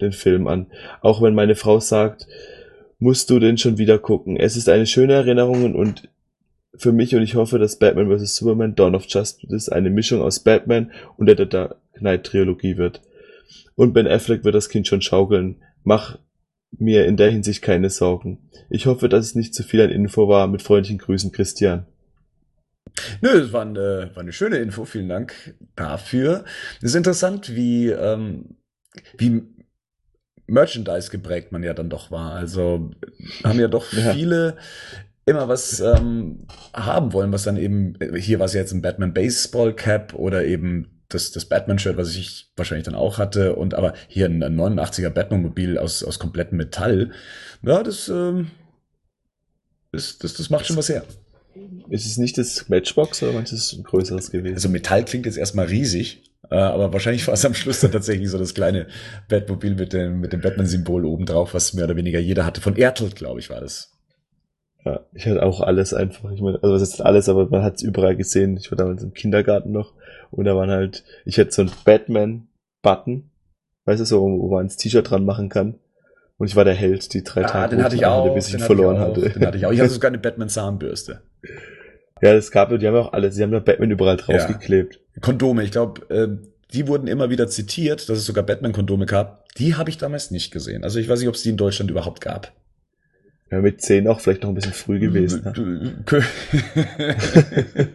den 0.00 0.12
Film 0.12 0.46
an. 0.48 0.68
Auch 1.02 1.20
wenn 1.20 1.34
meine 1.34 1.54
Frau 1.54 1.78
sagt, 1.78 2.26
musst 2.98 3.28
du 3.28 3.38
den 3.38 3.58
schon 3.58 3.76
wieder 3.76 3.98
gucken. 3.98 4.38
Es 4.38 4.56
ist 4.56 4.70
eine 4.70 4.86
schöne 4.86 5.12
Erinnerung 5.12 5.74
und 5.74 6.08
für 6.74 6.92
mich 6.92 7.14
und 7.14 7.22
ich 7.22 7.34
hoffe, 7.34 7.58
dass 7.58 7.78
Batman 7.78 8.08
vs. 8.08 8.34
Superman 8.34 8.74
Dawn 8.74 8.94
of 8.94 9.04
Justice 9.06 9.70
eine 9.70 9.90
Mischung 9.90 10.22
aus 10.22 10.40
Batman 10.40 10.90
und 11.18 11.26
der 11.26 11.34
Dark 11.34 11.76
Knight 11.98 12.24
Trilogie 12.24 12.78
wird. 12.78 13.02
Und 13.74 13.92
Ben 13.92 14.08
Affleck 14.08 14.42
wird 14.42 14.54
das 14.54 14.70
Kind 14.70 14.88
schon 14.88 15.02
schaukeln. 15.02 15.56
Mach 15.84 16.16
mir 16.78 17.06
in 17.06 17.16
der 17.16 17.30
Hinsicht 17.30 17.62
keine 17.62 17.90
Sorgen. 17.90 18.50
Ich 18.70 18.86
hoffe, 18.86 19.08
dass 19.08 19.26
es 19.26 19.34
nicht 19.34 19.54
zu 19.54 19.62
viel 19.62 19.80
an 19.82 19.90
Info 19.90 20.28
war. 20.28 20.46
Mit 20.46 20.62
freundlichen 20.62 20.98
Grüßen, 20.98 21.32
Christian. 21.32 21.86
Nö, 23.20 23.28
es 23.30 23.52
war 23.52 23.62
eine, 23.62 24.10
war 24.14 24.22
eine 24.22 24.32
schöne 24.32 24.56
Info. 24.56 24.84
Vielen 24.84 25.08
Dank 25.08 25.54
dafür. 25.76 26.44
Es 26.78 26.84
ist 26.90 26.94
interessant, 26.94 27.54
wie, 27.54 27.88
ähm, 27.88 28.56
wie 29.16 29.42
Merchandise 30.46 31.10
geprägt 31.10 31.52
man 31.52 31.62
ja 31.62 31.72
dann 31.74 31.88
doch 31.90 32.10
war. 32.10 32.32
Also 32.32 32.90
haben 33.44 33.60
ja 33.60 33.68
doch 33.68 33.92
Ja. 33.92 34.12
viele 34.12 34.56
immer 35.24 35.48
was 35.48 35.80
ähm, 35.80 36.46
haben 36.74 37.12
wollen, 37.12 37.32
was 37.32 37.44
dann 37.44 37.56
eben, 37.56 37.94
hier 38.16 38.38
war 38.40 38.46
es 38.46 38.54
jetzt 38.54 38.72
ein 38.72 38.82
Batman 38.82 39.14
Baseball 39.14 39.74
Cap 39.74 40.14
oder 40.14 40.44
eben 40.44 41.01
das, 41.14 41.32
das 41.32 41.44
Batman-Shirt, 41.44 41.96
was 41.96 42.14
ich 42.14 42.50
wahrscheinlich 42.56 42.84
dann 42.84 42.94
auch 42.94 43.18
hatte, 43.18 43.56
und 43.56 43.74
aber 43.74 43.94
hier 44.08 44.26
ein, 44.26 44.42
ein 44.42 44.58
89er 44.58 45.10
Batman-Mobil 45.10 45.78
aus, 45.78 46.02
aus 46.02 46.18
komplettem 46.18 46.58
Metall. 46.58 47.12
Ja, 47.62 47.82
das, 47.82 48.08
ähm, 48.08 48.50
das, 49.92 50.18
das, 50.18 50.34
das 50.34 50.50
macht 50.50 50.66
schon 50.66 50.76
was 50.76 50.88
her. 50.88 51.04
Ist 51.90 52.06
es 52.06 52.16
nicht 52.16 52.38
das 52.38 52.68
Matchbox 52.68 53.22
oder 53.22 53.32
manches 53.32 53.72
ein 53.72 53.82
größeres 53.82 54.30
gewesen? 54.30 54.54
Also 54.54 54.68
Metall 54.68 55.04
klingt 55.04 55.26
jetzt 55.26 55.36
erstmal 55.36 55.66
riesig, 55.66 56.22
äh, 56.50 56.54
aber 56.54 56.92
wahrscheinlich 56.92 57.26
war 57.26 57.34
es 57.34 57.44
am 57.44 57.54
Schluss 57.54 57.80
dann 57.80 57.92
tatsächlich 57.92 58.30
so 58.30 58.38
das 58.38 58.54
kleine 58.54 58.86
Batmobil 59.28 59.74
mit 59.74 59.92
dem, 59.92 60.20
mit 60.20 60.32
dem 60.32 60.40
Batman-Symbol 60.40 61.04
oben 61.04 61.26
drauf, 61.26 61.54
was 61.54 61.74
mehr 61.74 61.84
oder 61.84 61.96
weniger 61.96 62.18
jeder 62.18 62.46
hatte. 62.46 62.60
Von 62.60 62.76
Ertel, 62.76 63.10
glaube 63.10 63.40
ich, 63.40 63.50
war 63.50 63.60
das. 63.60 63.92
Ja, 64.84 65.00
ich 65.14 65.26
hatte 65.26 65.42
auch 65.42 65.60
alles 65.60 65.94
einfach. 65.94 66.30
Ich 66.32 66.40
meine, 66.40 66.58
also 66.62 66.74
was 66.74 66.82
ist 66.82 67.00
alles, 67.00 67.28
aber 67.28 67.48
man 67.48 67.62
hat 67.62 67.76
es 67.76 67.82
überall 67.82 68.16
gesehen. 68.16 68.56
Ich 68.56 68.70
war 68.70 68.78
damals 68.78 69.02
im 69.02 69.14
Kindergarten 69.14 69.70
noch 69.72 69.94
und 70.32 70.44
da 70.44 70.56
waren 70.56 70.70
halt, 70.70 71.04
ich 71.24 71.38
hatte 71.38 71.52
so 71.52 71.62
einen 71.62 71.70
Batman-Button, 71.84 73.30
weißt 73.84 74.00
du, 74.00 74.04
so, 74.04 74.20
wo 74.22 74.50
man 74.50 74.64
ins 74.64 74.76
T-Shirt 74.76 75.08
dran 75.10 75.24
machen 75.24 75.48
kann. 75.48 75.76
Und 76.38 76.48
ich 76.48 76.56
war 76.56 76.64
der 76.64 76.74
Held, 76.74 77.12
die 77.14 77.22
drei 77.22 77.44
Ah, 77.44 77.48
Tage. 77.48 77.76
den 77.76 77.84
hatte 77.84 77.94
ich 77.94 78.04
auch. 78.06 78.24
hatte, 78.24 78.34
bis 78.34 78.48
ich 78.48 78.54
ihn 78.54 78.60
verloren 78.60 78.98
hatte 78.98 79.20
ich 79.20 79.26
auch, 79.26 79.28
hatte. 79.28 79.38
Den 79.38 79.46
hatte 79.46 79.58
ich 79.58 79.66
auch. 79.66 79.72
Ich 79.72 79.80
hatte 79.80 79.90
sogar 79.92 80.08
eine 80.10 80.18
Batman-Zahnbürste. 80.18 81.22
Ja, 82.20 82.32
das 82.34 82.50
gab, 82.50 82.70
die 82.70 82.86
haben 82.86 82.94
ja 82.94 83.00
auch 83.00 83.12
alles, 83.12 83.36
die 83.36 83.42
haben 83.42 83.52
ja 83.52 83.60
Batman 83.60 83.90
überall 83.90 84.16
draufgeklebt. 84.16 85.00
Kondome, 85.20 85.62
ich 85.62 85.70
glaube, 85.72 86.08
äh, 86.14 86.28
die 86.72 86.88
wurden 86.88 87.06
immer 87.06 87.30
wieder 87.30 87.48
zitiert, 87.48 88.08
dass 88.08 88.18
es 88.18 88.26
sogar 88.26 88.44
Batman-Kondome 88.44 89.06
gab. 89.06 89.44
Die 89.56 89.74
habe 89.74 89.90
ich 89.90 89.98
damals 89.98 90.30
nicht 90.30 90.50
gesehen. 90.52 90.84
Also 90.84 90.98
ich 90.98 91.08
weiß 91.08 91.18
nicht, 91.20 91.28
ob 91.28 91.34
es 91.34 91.42
die 91.42 91.50
in 91.50 91.56
Deutschland 91.56 91.90
überhaupt 91.90 92.20
gab. 92.20 92.52
Ja, 93.52 93.60
mit 93.60 93.82
zehn 93.82 94.08
auch 94.08 94.18
vielleicht 94.18 94.42
noch 94.42 94.48
ein 94.48 94.54
bisschen 94.54 94.72
früh 94.72 94.98
gewesen. 94.98 95.42
ne? 95.44 96.02
Kö- 96.06 96.24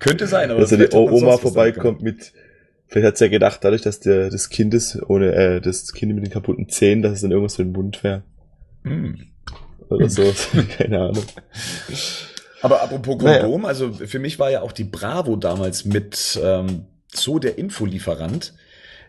Könnte 0.00 0.26
sein, 0.26 0.50
aber 0.50 0.60
Dass 0.60 0.70
da 0.70 0.76
die 0.76 0.88
Oma 0.94 1.36
vorbeikommt 1.38 2.02
mit, 2.02 2.32
vielleicht 2.88 3.06
hat 3.06 3.18
sie 3.18 3.24
ja 3.26 3.30
gedacht, 3.30 3.60
dadurch, 3.62 3.82
dass 3.82 4.00
der, 4.00 4.30
das 4.30 4.48
Kind 4.48 4.74
ist, 4.74 5.00
ohne, 5.08 5.32
äh, 5.32 5.60
das 5.60 5.92
Kind 5.92 6.14
mit 6.14 6.24
den 6.26 6.32
kaputten 6.32 6.68
Zähnen, 6.68 7.02
dass 7.02 7.12
es 7.12 7.20
dann 7.20 7.30
irgendwas 7.30 7.56
für 7.56 7.62
den 7.64 7.72
Mund 7.72 8.02
wäre. 8.02 8.22
damit. 8.82 8.98
Hm. 9.20 9.26
Oder 9.90 10.08
so. 10.08 10.34
Keine 10.78 10.98
Ahnung. 11.00 11.24
Aber 12.62 12.82
apropos 12.82 13.22
Naja. 13.22 13.42
Kondom, 13.42 13.66
also 13.66 13.92
für 13.92 14.18
mich 14.18 14.38
war 14.38 14.50
ja 14.50 14.62
auch 14.62 14.72
die 14.72 14.84
Bravo 14.84 15.36
damals 15.36 15.84
mit 15.84 16.38
ähm, 16.42 16.86
so 17.12 17.38
der 17.38 17.58
Infolieferant. 17.58 18.54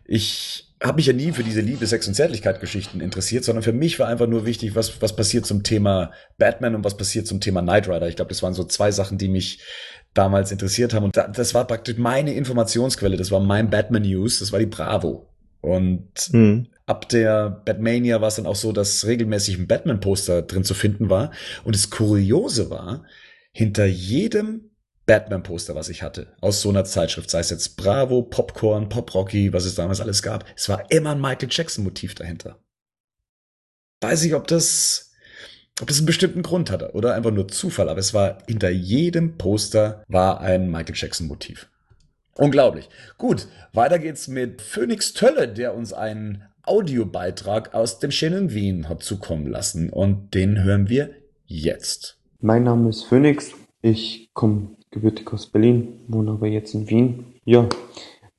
Ich 0.05 0.74
habe 0.85 0.97
mich 0.97 1.05
ja 1.05 1.13
nie 1.13 1.31
für 1.31 1.43
diese 1.43 1.61
Liebe, 1.61 1.85
Sex 1.87 2.07
und 2.07 2.13
Zärtlichkeit-Geschichten 2.13 3.01
interessiert, 3.01 3.43
sondern 3.43 3.63
für 3.63 3.73
mich 3.73 3.99
war 3.99 4.07
einfach 4.07 4.27
nur 4.27 4.45
wichtig, 4.45 4.75
was, 4.75 5.01
was 5.01 5.15
passiert 5.15 5.45
zum 5.45 5.63
Thema 5.63 6.11
Batman 6.37 6.75
und 6.75 6.83
was 6.83 6.97
passiert 6.97 7.27
zum 7.27 7.41
Thema 7.41 7.61
Knight 7.61 7.87
Rider. 7.87 8.07
Ich 8.07 8.15
glaube, 8.15 8.29
das 8.29 8.43
waren 8.43 8.53
so 8.53 8.63
zwei 8.63 8.91
Sachen, 8.91 9.17
die 9.17 9.27
mich 9.27 9.61
damals 10.13 10.51
interessiert 10.51 10.93
haben. 10.93 11.05
Und 11.05 11.17
da, 11.17 11.27
das 11.27 11.53
war 11.53 11.65
praktisch 11.65 11.97
meine 11.97 12.33
Informationsquelle, 12.33 13.17
das 13.17 13.31
war 13.31 13.39
mein 13.39 13.69
Batman 13.69 14.03
News, 14.03 14.39
das 14.39 14.51
war 14.51 14.59
die 14.59 14.65
Bravo. 14.65 15.29
Und 15.61 16.29
Hm. 16.31 16.67
ab 16.85 17.09
der 17.09 17.49
Batmania 17.65 18.21
war 18.21 18.27
es 18.27 18.35
dann 18.35 18.45
auch 18.45 18.55
so, 18.55 18.71
dass 18.71 19.05
regelmäßig 19.05 19.57
ein 19.57 19.67
Batman-Poster 19.67 20.43
drin 20.43 20.63
zu 20.63 20.73
finden 20.73 21.09
war. 21.09 21.31
Und 21.63 21.75
das 21.75 21.89
Kuriose 21.89 22.69
war, 22.69 23.03
hinter 23.51 23.85
jedem 23.85 24.69
Batman-Poster, 25.05 25.75
was 25.75 25.89
ich 25.89 26.01
hatte, 26.01 26.35
aus 26.41 26.61
so 26.61 26.69
einer 26.69 26.85
Zeitschrift, 26.85 27.29
sei 27.29 27.39
es 27.39 27.49
jetzt 27.49 27.77
Bravo, 27.77 28.23
Popcorn, 28.23 28.89
Pop 28.89 29.13
Rocky, 29.13 29.53
was 29.53 29.65
es 29.65 29.75
damals 29.75 30.01
alles 30.01 30.23
gab, 30.23 30.45
es 30.55 30.67
war 30.69 30.89
immer 30.91 31.11
ein 31.11 31.21
Michael 31.21 31.49
Jackson-Motiv 31.51 32.15
dahinter. 32.15 32.59
Weiß 34.01 34.23
ich, 34.23 34.33
ob 34.33 34.47
das, 34.47 35.13
ob 35.81 35.87
das 35.87 35.97
einen 35.97 36.07
bestimmten 36.07 36.41
Grund 36.41 36.71
hatte 36.71 36.91
oder 36.93 37.13
einfach 37.13 37.31
nur 37.31 37.47
Zufall, 37.47 37.89
aber 37.89 37.99
es 37.99 38.13
war 38.13 38.39
hinter 38.47 38.69
jedem 38.69 39.37
Poster 39.37 40.03
war 40.07 40.41
ein 40.41 40.69
Michael 40.69 40.95
Jackson-Motiv. 40.95 41.69
Unglaublich. 42.37 42.89
Gut, 43.17 43.47
weiter 43.73 43.97
geht's 43.97 44.27
mit 44.27 44.61
Phoenix 44.61 45.13
Tölle, 45.13 45.47
der 45.47 45.73
uns 45.73 45.93
einen 45.93 46.43
Audiobeitrag 46.63 47.73
aus 47.73 47.99
dem 47.99 48.11
schönen 48.11 48.53
Wien 48.53 48.89
hat 48.89 49.03
zukommen 49.03 49.47
lassen. 49.47 49.89
Und 49.89 50.33
den 50.33 50.63
hören 50.63 50.89
wir 50.89 51.11
jetzt. 51.45 52.17
Mein 52.41 52.63
Name 52.63 52.89
ist 52.89 53.05
Phoenix. 53.05 53.51
Ich 53.81 54.31
komme 54.33 54.74
gebürtig 54.95 55.31
aus 55.33 55.47
Berlin, 55.47 55.99
wohne 56.07 56.31
aber 56.31 56.47
jetzt 56.47 56.73
in 56.73 56.89
Wien. 56.89 57.25
Ja, 57.43 57.67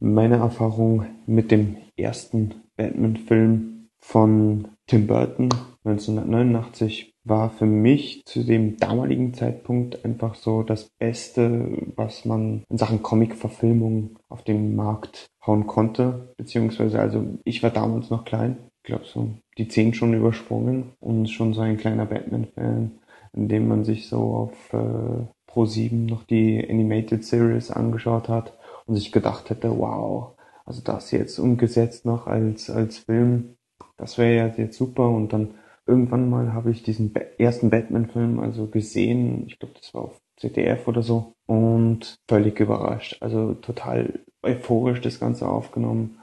meine 0.01 0.37
Erfahrung 0.37 1.05
mit 1.27 1.51
dem 1.51 1.77
ersten 1.97 2.55
Batman-Film 2.77 3.89
von 4.01 4.69
Tim 4.87 5.07
Burton 5.07 5.49
1989 5.85 7.12
war 7.24 7.51
für 7.51 7.66
mich 7.66 8.23
zu 8.24 8.43
dem 8.43 8.77
damaligen 8.78 9.35
Zeitpunkt 9.35 10.05
einfach 10.05 10.35
so 10.35 10.62
das 10.62 10.89
Beste, 10.99 11.93
was 11.95 12.24
man 12.24 12.65
in 12.69 12.78
Sachen 12.78 13.03
Comic-Verfilmung 13.03 14.19
auf 14.28 14.43
den 14.43 14.77
Markt 14.77 15.27
hauen 15.47 15.66
konnte. 15.66 16.35
Beziehungsweise, 16.37 17.01
also 17.01 17.39
ich 17.45 17.62
war 17.62 17.70
damals 17.70 18.11
noch 18.11 18.24
klein, 18.24 18.57
ich 18.83 18.89
glaube 18.89 19.05
so 19.05 19.31
die 19.59 19.69
zehn 19.69 19.93
schon 19.93 20.15
übersprungen 20.15 20.93
und 21.01 21.28
schon 21.28 21.53
so 21.53 21.61
ein 21.61 21.77
kleiner 21.77 22.07
Batman-Fan 22.07 22.93
indem 23.37 23.69
man 23.69 23.85
sich 23.85 24.09
so 24.09 24.35
auf 24.35 24.73
äh, 24.73 25.27
Pro7 25.57 26.11
noch 26.11 26.24
die 26.24 26.65
Animated 26.69 27.24
Series 27.24 27.70
angeschaut 27.70 28.28
hat 28.28 28.59
und 28.85 28.95
sich 28.95 29.11
gedacht 29.11 29.49
hätte, 29.49 29.78
wow, 29.78 30.37
also 30.66 30.83
das 30.83 31.11
jetzt 31.12 31.39
umgesetzt 31.39 32.05
noch 32.05 32.27
als, 32.27 32.69
als 32.69 32.99
Film, 32.99 33.57
das 33.97 34.19
wäre 34.19 34.37
ja 34.37 34.55
jetzt 34.62 34.77
super. 34.77 35.09
Und 35.09 35.33
dann 35.33 35.55
irgendwann 35.87 36.28
mal 36.28 36.53
habe 36.53 36.70
ich 36.70 36.83
diesen 36.83 37.15
ersten 37.39 37.70
Batman-Film 37.70 38.39
also 38.39 38.66
gesehen, 38.66 39.47
ich 39.47 39.59
glaube 39.59 39.74
das 39.81 39.95
war 39.95 40.03
auf 40.03 40.20
ZDF 40.37 40.87
oder 40.89 41.03
so. 41.03 41.33
Und 41.47 42.16
völlig 42.28 42.61
überrascht, 42.61 43.23
also 43.23 43.55
total 43.55 44.20
euphorisch 44.43 45.01
das 45.01 45.19
Ganze 45.19 45.49
aufgenommen. 45.49 46.19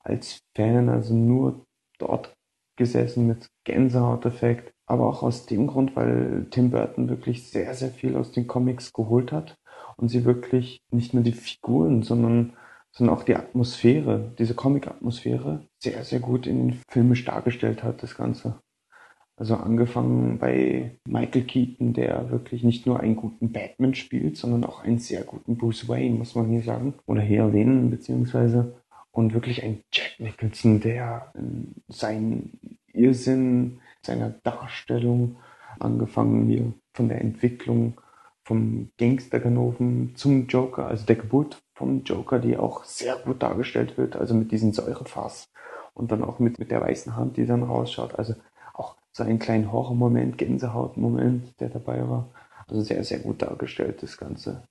Als 0.00 0.40
Fan, 0.56 0.88
also 0.88 1.14
nur 1.14 1.64
dort 1.98 2.34
gesessen 2.76 3.26
mit 3.28 3.48
Gänsehauteffekt 3.64 4.73
aber 4.86 5.06
auch 5.06 5.22
aus 5.22 5.46
dem 5.46 5.66
Grund, 5.66 5.96
weil 5.96 6.46
Tim 6.50 6.70
Burton 6.70 7.08
wirklich 7.08 7.48
sehr, 7.50 7.74
sehr 7.74 7.90
viel 7.90 8.16
aus 8.16 8.32
den 8.32 8.46
Comics 8.46 8.92
geholt 8.92 9.32
hat 9.32 9.56
und 9.96 10.08
sie 10.08 10.24
wirklich 10.24 10.82
nicht 10.90 11.14
nur 11.14 11.22
die 11.22 11.32
Figuren, 11.32 12.02
sondern, 12.02 12.52
sondern 12.92 13.16
auch 13.16 13.22
die 13.22 13.36
Atmosphäre, 13.36 14.32
diese 14.38 14.54
Comic-Atmosphäre 14.54 15.66
sehr, 15.78 16.04
sehr 16.04 16.20
gut 16.20 16.46
in 16.46 16.68
den 16.68 16.80
filmisch 16.88 17.24
dargestellt 17.24 17.82
hat, 17.82 18.02
das 18.02 18.16
Ganze. 18.16 18.60
Also 19.36 19.56
angefangen 19.56 20.38
bei 20.38 20.98
Michael 21.08 21.42
Keaton, 21.42 21.92
der 21.92 22.30
wirklich 22.30 22.62
nicht 22.62 22.86
nur 22.86 23.00
einen 23.00 23.16
guten 23.16 23.50
Batman 23.50 23.94
spielt, 23.94 24.36
sondern 24.36 24.64
auch 24.64 24.84
einen 24.84 24.98
sehr 24.98 25.22
guten 25.24 25.56
Bruce 25.56 25.88
Wayne, 25.88 26.16
muss 26.16 26.36
man 26.36 26.48
hier 26.48 26.62
sagen, 26.62 26.94
oder 27.06 27.20
hier 27.20 27.40
erwähnen, 27.40 27.90
beziehungsweise 27.90 28.76
und 29.10 29.32
wirklich 29.32 29.62
ein 29.62 29.80
Jack 29.92 30.18
Nicholson, 30.18 30.80
der 30.80 31.32
ähm, 31.36 31.74
seinen 31.88 32.78
Irrsinn 32.92 33.80
seiner 34.06 34.30
Darstellung, 34.30 35.36
angefangen 35.78 36.46
hier 36.46 36.72
von 36.92 37.08
der 37.08 37.20
Entwicklung 37.20 38.00
vom 38.44 38.90
Gangsterganoven 38.98 40.14
zum 40.16 40.46
Joker, 40.46 40.86
also 40.86 41.06
der 41.06 41.16
Geburt 41.16 41.62
vom 41.74 42.04
Joker, 42.04 42.38
die 42.38 42.56
auch 42.56 42.84
sehr 42.84 43.16
gut 43.16 43.42
dargestellt 43.42 43.96
wird, 43.96 44.16
also 44.16 44.34
mit 44.34 44.52
diesem 44.52 44.72
Säurefass 44.72 45.50
und 45.94 46.12
dann 46.12 46.22
auch 46.22 46.38
mit, 46.38 46.58
mit 46.58 46.70
der 46.70 46.82
weißen 46.82 47.16
Hand, 47.16 47.36
die 47.36 47.46
dann 47.46 47.62
rausschaut, 47.62 48.18
also 48.18 48.34
auch 48.74 48.96
so 49.12 49.24
einen 49.24 49.38
kleinen 49.38 49.72
Horrormoment, 49.72 50.38
Gänsehautmoment, 50.38 51.58
der 51.60 51.70
dabei 51.70 52.08
war, 52.08 52.28
also 52.68 52.82
sehr, 52.82 53.02
sehr 53.04 53.20
gut 53.20 53.42
dargestellt, 53.42 54.02
das 54.02 54.18
Ganze. 54.18 54.62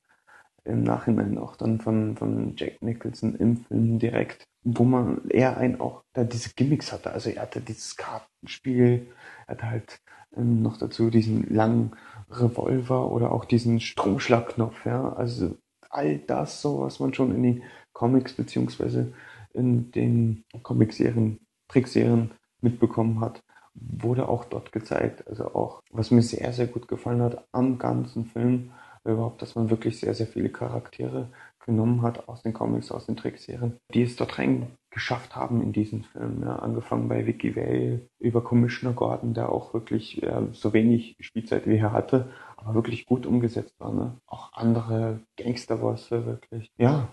Im 0.66 0.84
Nachhinein 0.84 1.38
auch 1.38 1.56
dann 1.56 1.82
von, 1.82 2.16
von 2.16 2.56
Jack 2.56 2.82
Nicholson 2.82 3.36
im 3.36 3.58
Film 3.58 4.00
direkt, 4.00 4.46
wo 4.64 4.84
man 4.84 5.28
eher 5.30 5.58
ein 5.58 5.82
auch 5.82 6.04
da 6.14 6.24
diese 6.24 6.52
Gimmicks 6.56 6.92
hatte. 6.92 7.12
Also 7.12 7.30
er 7.30 7.44
hatte 7.44 7.60
dieses 7.60 7.98
Kartenspiel, 7.98 9.08
er 9.48 9.52
hatte 9.56 9.70
halt 9.70 10.00
ähm, 10.38 10.62
noch 10.62 10.78
dazu 10.78 11.10
diesen 11.10 11.54
langen 11.54 11.92
Revolver 12.32 13.12
oder 13.12 13.32
auch 13.32 13.46
diesen 13.46 13.80
Stromschlagknopf, 13.80 14.86
ja. 14.86 15.14
Also 15.14 15.58
all 15.90 16.18
das 16.20 16.62
so, 16.62 16.82
was 16.82 17.00
man 17.00 17.14
schon 17.14 17.36
in 17.36 17.44
den 17.44 17.64
Comics 17.92 18.34
beziehungsweise 18.34 19.14
in 19.54 19.92
den 19.92 20.44
Comicserien, 20.64 21.40
Trickserien 21.68 22.32
mitbekommen 22.62 23.20
hat, 23.20 23.44
wurde 23.76 24.28
auch 24.28 24.46
dort 24.46 24.72
gezeigt. 24.72 25.28
Also 25.28 25.54
auch, 25.54 25.82
was 25.92 26.12
mir 26.12 26.22
sehr, 26.22 26.54
sehr 26.54 26.68
gut 26.68 26.88
gefallen 26.88 27.22
hat 27.22 27.46
am 27.52 27.78
ganzen 27.78 28.26
Film, 28.26 28.72
überhaupt, 29.06 29.42
dass 29.42 29.56
man 29.56 29.70
wirklich 29.70 30.00
sehr, 30.00 30.14
sehr 30.14 30.28
viele 30.28 30.50
Charaktere 30.50 31.30
genommen 31.66 32.02
hat 32.02 32.28
aus 32.28 32.42
den 32.42 32.54
Comics, 32.54 32.92
aus 32.92 33.06
den 33.06 33.16
Trickserien, 33.16 33.78
die 33.94 34.04
es 34.04 34.16
dort 34.16 34.38
rein 34.38 34.68
geschafft 34.90 35.36
haben 35.36 35.62
in 35.62 35.74
diesen 35.74 36.04
Film. 36.04 36.44
Ja, 36.44 36.58
angefangen 36.58 37.08
bei 37.08 37.26
Vicky 37.26 37.56
Vale 37.56 38.08
über 38.20 38.44
Commissioner 38.44 38.94
Gordon, 38.94 39.34
der 39.34 39.50
auch 39.50 39.74
wirklich 39.74 40.22
äh, 40.24 40.48
so 40.52 40.74
wenig 40.74 41.16
Spielzeit 41.20 41.68
wie 41.68 41.78
er 41.78 41.92
hatte, 41.92 42.32
aber 42.58 42.76
wirklich 42.76 43.06
gut 43.06 43.26
umgesetzt 43.26 43.80
war. 43.80 43.94
Ne? 43.94 44.18
Auch 44.28 44.54
andere 44.54 45.22
Gangsterbosse 45.38 46.26
wirklich. 46.26 46.70
Ja, 46.78 47.10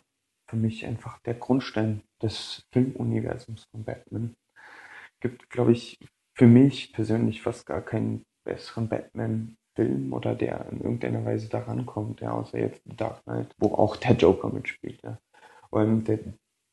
für 0.49 0.57
mich 0.57 0.85
einfach 0.85 1.21
der 1.21 1.35
Grundstein 1.35 2.03
des 2.21 2.67
Filmuniversums 2.73 3.65
von 3.71 3.85
Batman. 3.85 4.35
Gibt, 5.21 5.49
glaube 5.49 5.73
ich, 5.73 5.99
für 6.35 6.47
mich 6.47 6.93
persönlich 6.93 7.43
fast 7.43 7.67
gar 7.67 7.83
keinen 7.83 8.25
besseren 8.45 8.89
Batman 8.89 9.57
Film 9.81 10.12
oder 10.12 10.35
der 10.35 10.66
in 10.70 10.82
irgendeiner 10.82 11.24
Weise 11.24 11.48
daran 11.48 11.86
kommt, 11.86 12.20
ja, 12.20 12.32
außer 12.32 12.59
jetzt 12.59 12.82
Dark 12.85 13.23
Knight, 13.24 13.55
wo 13.57 13.69
auch 13.74 13.97
der 13.97 14.12
Joker 14.12 14.51
mitspielt, 14.51 15.01
ja. 15.02 15.19
Weil 15.70 16.01
der, 16.01 16.19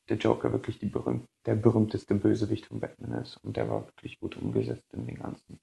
der 0.10 0.18
Joker 0.18 0.52
wirklich 0.52 0.80
berühmt, 0.92 1.26
der 1.46 1.56
berühmteste 1.56 2.16
Bösewicht 2.16 2.66
von 2.66 2.82
Batman 2.82 3.22
ist 3.22 3.38
und 3.38 3.56
der 3.56 3.70
war 3.70 3.86
wirklich 3.86 4.20
gut 4.20 4.36
umgesetzt 4.36 4.94
in 4.94 5.06
den 5.06 5.20
ganzen. 5.20 5.60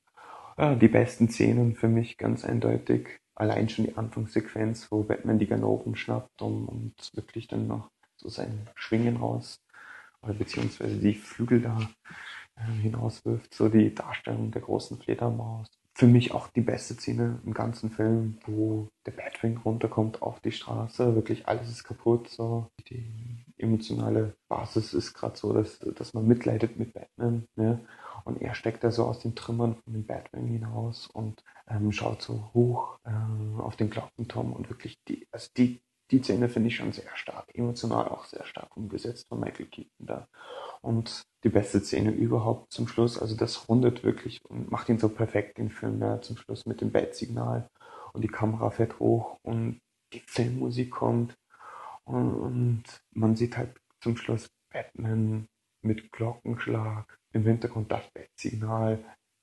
Ja, 0.57 0.75
die 0.75 0.89
besten 0.89 1.29
Szenen 1.29 1.75
für 1.75 1.89
mich 1.89 2.17
ganz 2.17 2.47
eindeutig. 2.47 3.19
Allein 3.35 3.69
schon 3.69 3.85
die 3.85 3.97
Anfangssequenz, 3.97 4.91
wo 4.91 5.03
Batman 5.03 5.39
die 5.39 5.47
Ganoven 5.47 5.97
schnappt 5.97 6.41
und, 6.41 6.67
und 6.67 6.95
wirklich 7.15 7.47
dann 7.47 7.67
noch 7.67 7.91
so 8.17 8.31
sein 8.31 8.71
Schwingen 8.75 9.19
raus, 9.19 9.61
oder 10.23 10.33
beziehungsweise 10.33 10.97
die 10.97 11.15
Flügel 11.15 11.61
da 11.61 11.79
äh, 12.57 12.81
hinauswirft, 12.81 13.53
so 13.53 13.69
die 13.69 13.95
Darstellung 13.95 14.51
der 14.51 14.63
großen 14.63 14.99
Fledermaus 14.99 15.69
für 15.97 16.07
mich 16.07 16.33
auch 16.33 16.49
die 16.49 16.61
beste 16.61 16.95
Szene 16.95 17.41
im 17.45 17.55
ganzen 17.55 17.89
Film, 17.91 18.39
wo 18.47 18.89
der 19.07 19.13
Batwing 19.13 19.59
runterkommt 19.59 20.23
auf 20.23 20.41
die 20.41 20.51
Straße, 20.51 21.15
wirklich 21.15 21.47
alles 21.47 21.69
ist 21.69 21.85
kaputt, 21.85 22.29
so 22.29 22.67
die 22.89 23.45
emotionale 23.59 24.35
Basis 24.49 24.93
ist 24.93 25.15
gerade 25.15 25.37
so, 25.37 25.53
dass, 25.53 25.79
dass 25.79 26.13
man 26.13 26.27
mitleidet 26.27 26.79
mit 26.79 26.93
Batman, 26.93 27.47
ne? 27.57 27.81
Und 28.25 28.41
er 28.41 28.55
steckt 28.55 28.83
da 28.83 28.91
so 28.91 29.05
aus 29.05 29.21
den 29.21 29.35
Trümmern 29.35 29.77
von 29.77 29.93
dem 29.93 30.07
Batwing 30.07 30.47
hinaus 30.47 31.09
und 31.09 31.45
ähm, 31.69 31.93
schaut 31.93 32.23
so 32.23 32.51
hoch 32.55 32.99
äh, 33.05 33.61
auf 33.61 33.77
den 33.77 33.91
Glockenturm 33.91 34.53
und 34.53 34.71
wirklich 34.71 34.99
die, 35.07 35.29
also 35.31 35.49
die, 35.57 35.83
die 36.11 36.23
Szene 36.23 36.49
finde 36.49 36.69
ich 36.69 36.77
schon 36.77 36.93
sehr 36.93 37.15
stark, 37.17 37.55
emotional 37.55 38.09
auch 38.09 38.25
sehr 38.25 38.45
stark 38.47 38.77
umgesetzt 38.77 39.29
von 39.29 39.41
Michael 39.41 39.67
Keaton 39.67 40.07
da. 40.07 40.29
Und 40.85 41.23
die 41.45 41.49
beste 41.49 41.81
Szene 41.81 42.11
überhaupt 42.11 42.71
zum 42.71 42.89
Schluss. 42.89 43.19
Also 43.19 43.37
das 43.37 43.69
rundet 43.69 44.05
wirklich 44.05 44.41
und 44.49 44.71
macht 44.71 44.89
ihn 44.91 44.99
so 44.99 45.09
perfekt, 45.09 45.57
den 45.57 45.71
Film 45.71 45.99
da 45.99 46.21
zum 46.21 46.37
Schluss 46.37 46.67
mit 46.67 46.83
dem 46.83 46.93
Bat-Signal 46.93 47.69
und 48.13 48.23
die 48.23 48.29
Kamera 48.29 48.71
fährt 48.71 48.99
hoch 49.01 49.39
und 49.43 49.81
die 50.13 50.23
Filmmusik 50.27 50.91
kommt 50.91 51.35
und, 52.05 52.35
und 52.35 52.83
man 53.15 53.35
sieht 53.35 53.57
halt 53.57 53.75
zum 54.01 54.17
Schluss 54.17 54.51
Batman 54.71 55.47
mit 55.83 56.13
Glockenschlag, 56.13 57.17
im 57.33 57.45
Hintergrund 57.45 57.91
das 57.91 58.05
Bat-Signal, 58.13 59.03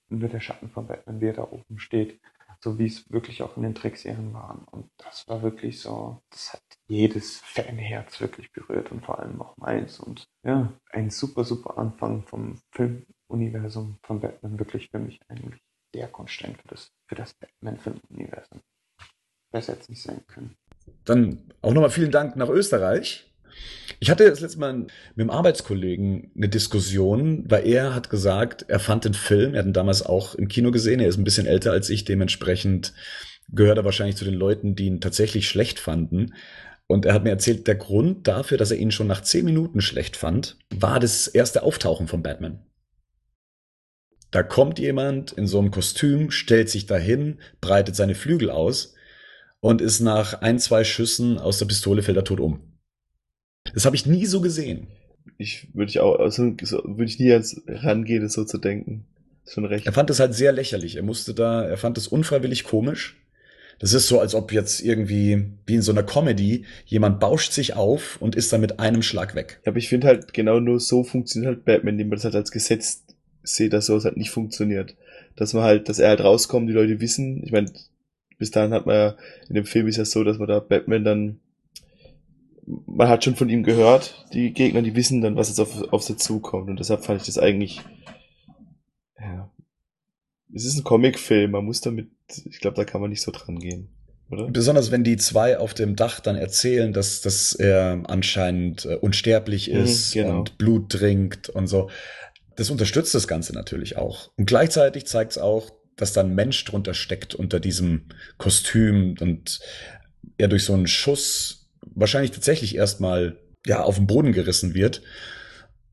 nur 0.09 0.29
der 0.29 0.39
Schatten 0.39 0.69
von 0.69 0.85
Batman, 0.85 1.21
wie 1.21 1.27
er 1.27 1.33
da 1.33 1.43
oben 1.43 1.79
steht 1.79 2.19
so 2.63 2.77
wie 2.77 2.85
es 2.85 3.09
wirklich 3.11 3.41
auch 3.41 3.57
in 3.57 3.63
den 3.63 3.75
Trickserien 3.75 4.33
waren. 4.33 4.65
Und 4.71 4.89
das 4.97 5.27
war 5.27 5.41
wirklich 5.41 5.81
so, 5.81 6.21
das 6.29 6.53
hat 6.53 6.61
jedes 6.87 7.39
Fanherz 7.39 8.21
wirklich 8.21 8.51
berührt 8.51 8.91
und 8.91 9.03
vor 9.03 9.19
allem 9.19 9.41
auch 9.41 9.57
meins. 9.57 9.99
Und 9.99 10.25
ja, 10.43 10.71
ein 10.91 11.09
super, 11.09 11.43
super 11.43 11.77
Anfang 11.77 12.23
vom 12.27 12.59
Filmuniversum 12.71 13.97
von 14.03 14.19
Batman, 14.19 14.59
wirklich 14.59 14.89
für 14.89 14.99
mich 14.99 15.19
eigentlich 15.27 15.59
der 15.93 16.07
Grundstein 16.07 16.55
für 16.55 16.67
das, 16.67 16.91
für 17.07 17.15
das 17.15 17.33
Batman-Filmuniversum. 17.33 18.61
Besser 19.51 19.73
jetzt 19.73 19.89
nicht 19.89 20.01
sein 20.01 20.25
können. 20.27 20.55
Dann 21.03 21.53
auch 21.61 21.73
nochmal 21.73 21.89
vielen 21.89 22.11
Dank 22.11 22.35
nach 22.35 22.49
Österreich. 22.49 23.30
Ich 23.99 24.09
hatte 24.09 24.29
das 24.29 24.39
letzte 24.39 24.59
Mal 24.59 24.73
mit 24.73 24.89
einem 25.17 25.29
Arbeitskollegen 25.29 26.31
eine 26.35 26.49
Diskussion, 26.49 27.45
weil 27.49 27.67
er 27.67 27.93
hat 27.93 28.09
gesagt, 28.09 28.65
er 28.67 28.79
fand 28.79 29.05
den 29.05 29.13
Film, 29.13 29.53
er 29.53 29.59
hat 29.59 29.67
ihn 29.67 29.73
damals 29.73 30.03
auch 30.03 30.35
im 30.35 30.47
Kino 30.47 30.71
gesehen, 30.71 30.99
er 30.99 31.07
ist 31.07 31.17
ein 31.17 31.23
bisschen 31.23 31.45
älter 31.45 31.71
als 31.71 31.89
ich, 31.89 32.03
dementsprechend 32.03 32.93
gehört 33.49 33.77
er 33.77 33.85
wahrscheinlich 33.85 34.15
zu 34.15 34.25
den 34.25 34.33
Leuten, 34.33 34.75
die 34.75 34.85
ihn 34.85 35.01
tatsächlich 35.01 35.47
schlecht 35.47 35.79
fanden. 35.79 36.33
Und 36.87 37.05
er 37.05 37.13
hat 37.13 37.23
mir 37.23 37.29
erzählt, 37.29 37.67
der 37.67 37.75
Grund 37.75 38.27
dafür, 38.27 38.57
dass 38.57 38.71
er 38.71 38.77
ihn 38.77 38.91
schon 38.91 39.07
nach 39.07 39.21
zehn 39.21 39.45
Minuten 39.45 39.81
schlecht 39.81 40.17
fand, 40.17 40.57
war 40.73 40.99
das 40.99 41.27
erste 41.27 41.63
Auftauchen 41.63 42.07
von 42.07 42.23
Batman. 42.23 42.65
Da 44.31 44.43
kommt 44.43 44.79
jemand 44.79 45.33
in 45.33 45.45
so 45.45 45.59
einem 45.59 45.71
Kostüm, 45.71 46.31
stellt 46.31 46.69
sich 46.69 46.85
dahin, 46.85 47.39
breitet 47.59 47.95
seine 47.95 48.15
Flügel 48.15 48.49
aus 48.49 48.95
und 49.59 49.81
ist 49.81 49.99
nach 49.99 50.41
ein, 50.41 50.57
zwei 50.57 50.83
Schüssen 50.83 51.37
aus 51.37 51.59
der 51.59 51.65
Pistole 51.65 52.01
fällt 52.01 52.17
er 52.17 52.23
tot 52.23 52.39
um. 52.39 52.70
Das 53.73 53.85
habe 53.85 53.95
ich 53.95 54.05
nie 54.05 54.25
so 54.25 54.41
gesehen. 54.41 54.87
Ich 55.37 55.67
würde 55.73 55.89
ich 55.89 55.99
auch, 55.99 56.19
also 56.19 56.43
würde 56.43 57.05
ich 57.05 57.19
nie 57.19 57.31
ans 57.31 57.61
rangehen, 57.67 58.23
das 58.23 58.33
so 58.33 58.43
zu 58.43 58.57
denken. 58.57 59.05
Ist 59.45 59.53
schon 59.53 59.65
recht. 59.65 59.85
Er 59.85 59.93
fand 59.93 60.09
es 60.09 60.19
halt 60.19 60.33
sehr 60.33 60.51
lächerlich. 60.51 60.95
Er 60.95 61.03
musste 61.03 61.33
da, 61.33 61.63
er 61.63 61.77
fand 61.77 61.97
es 61.97 62.07
unfreiwillig 62.07 62.63
komisch. 62.63 63.17
Das 63.79 63.93
ist 63.93 64.07
so, 64.07 64.19
als 64.19 64.35
ob 64.35 64.51
jetzt 64.51 64.81
irgendwie, 64.81 65.43
wie 65.65 65.75
in 65.75 65.81
so 65.81 65.91
einer 65.91 66.03
Comedy, 66.03 66.65
jemand 66.85 67.19
bauscht 67.19 67.51
sich 67.51 67.75
auf 67.75 68.21
und 68.21 68.35
ist 68.35 68.53
dann 68.53 68.61
mit 68.61 68.79
einem 68.79 69.01
Schlag 69.01 69.33
weg. 69.33 69.59
Ja, 69.65 69.71
aber 69.71 69.79
ich 69.79 69.89
finde 69.89 70.05
halt, 70.05 70.33
genau 70.33 70.59
nur 70.59 70.79
so 70.79 71.03
funktioniert 71.03 71.55
halt 71.55 71.65
Batman, 71.65 71.95
indem 71.95 72.09
man 72.09 72.17
das 72.17 72.25
halt 72.25 72.35
als 72.35 72.51
Gesetz 72.51 73.03
sieht, 73.41 73.73
dass 73.73 73.87
sowas 73.87 74.05
halt 74.05 74.17
nicht 74.17 74.29
funktioniert. 74.29 74.95
Dass 75.35 75.53
man 75.53 75.63
halt, 75.63 75.89
dass 75.89 75.97
er 75.97 76.09
halt 76.09 76.21
rauskommt, 76.21 76.69
die 76.69 76.73
Leute 76.73 77.01
wissen, 77.01 77.41
ich 77.43 77.51
meine, 77.51 77.71
bis 78.37 78.51
dahin 78.51 78.73
hat 78.73 78.85
man 78.85 78.95
ja, 78.95 79.15
in 79.49 79.55
dem 79.55 79.65
Film 79.65 79.87
ist 79.87 79.97
ja 79.97 80.05
so, 80.05 80.23
dass 80.23 80.37
man 80.37 80.47
da 80.47 80.59
Batman 80.59 81.03
dann 81.03 81.39
man 82.65 83.09
hat 83.09 83.23
schon 83.23 83.35
von 83.35 83.49
ihm 83.49 83.63
gehört, 83.63 84.25
die 84.33 84.53
Gegner, 84.53 84.81
die 84.81 84.95
wissen 84.95 85.21
dann, 85.21 85.35
was 85.35 85.49
jetzt 85.49 85.59
auf, 85.59 85.91
auf 85.91 86.03
sie 86.03 86.17
zukommt. 86.17 86.69
Und 86.69 86.79
deshalb 86.79 87.03
fand 87.03 87.19
ich 87.21 87.25
das 87.25 87.37
eigentlich, 87.37 87.81
ja, 89.19 89.51
es 90.53 90.65
ist 90.65 90.77
ein 90.77 90.83
Comicfilm, 90.83 91.51
man 91.51 91.65
muss 91.65 91.81
damit, 91.81 92.09
ich 92.45 92.59
glaube, 92.59 92.75
da 92.75 92.83
kann 92.83 93.01
man 93.01 93.09
nicht 93.09 93.21
so 93.21 93.31
dran 93.31 93.59
gehen. 93.59 93.89
Oder? 94.29 94.49
Besonders 94.49 94.91
wenn 94.91 95.03
die 95.03 95.17
zwei 95.17 95.57
auf 95.57 95.73
dem 95.73 95.95
Dach 95.95 96.19
dann 96.21 96.37
erzählen, 96.37 96.93
dass, 96.93 97.21
dass 97.21 97.53
er 97.53 98.03
anscheinend 98.07 98.85
äh, 98.85 98.95
unsterblich 98.95 99.69
mhm, 99.69 99.79
ist 99.79 100.15
mhm, 100.15 100.21
genau. 100.21 100.39
und 100.39 100.57
Blut 100.57 100.89
trinkt 100.91 101.49
und 101.49 101.67
so. 101.67 101.89
Das 102.55 102.69
unterstützt 102.69 103.13
das 103.13 103.27
Ganze 103.27 103.53
natürlich 103.53 103.97
auch. 103.97 104.31
Und 104.37 104.45
gleichzeitig 104.45 105.05
zeigt 105.05 105.31
es 105.31 105.37
auch, 105.37 105.71
dass 105.97 106.13
da 106.13 106.21
ein 106.21 106.33
Mensch 106.33 106.63
drunter 106.63 106.93
steckt 106.93 107.35
unter 107.35 107.59
diesem 107.59 108.07
Kostüm 108.37 109.15
und 109.19 109.59
er 110.37 110.47
durch 110.47 110.63
so 110.63 110.73
einen 110.73 110.87
Schuss 110.87 111.60
wahrscheinlich 111.81 112.31
tatsächlich 112.31 112.75
erstmal 112.75 113.37
ja 113.65 113.83
auf 113.83 113.95
den 113.95 114.07
Boden 114.07 114.31
gerissen 114.31 114.73
wird 114.73 115.01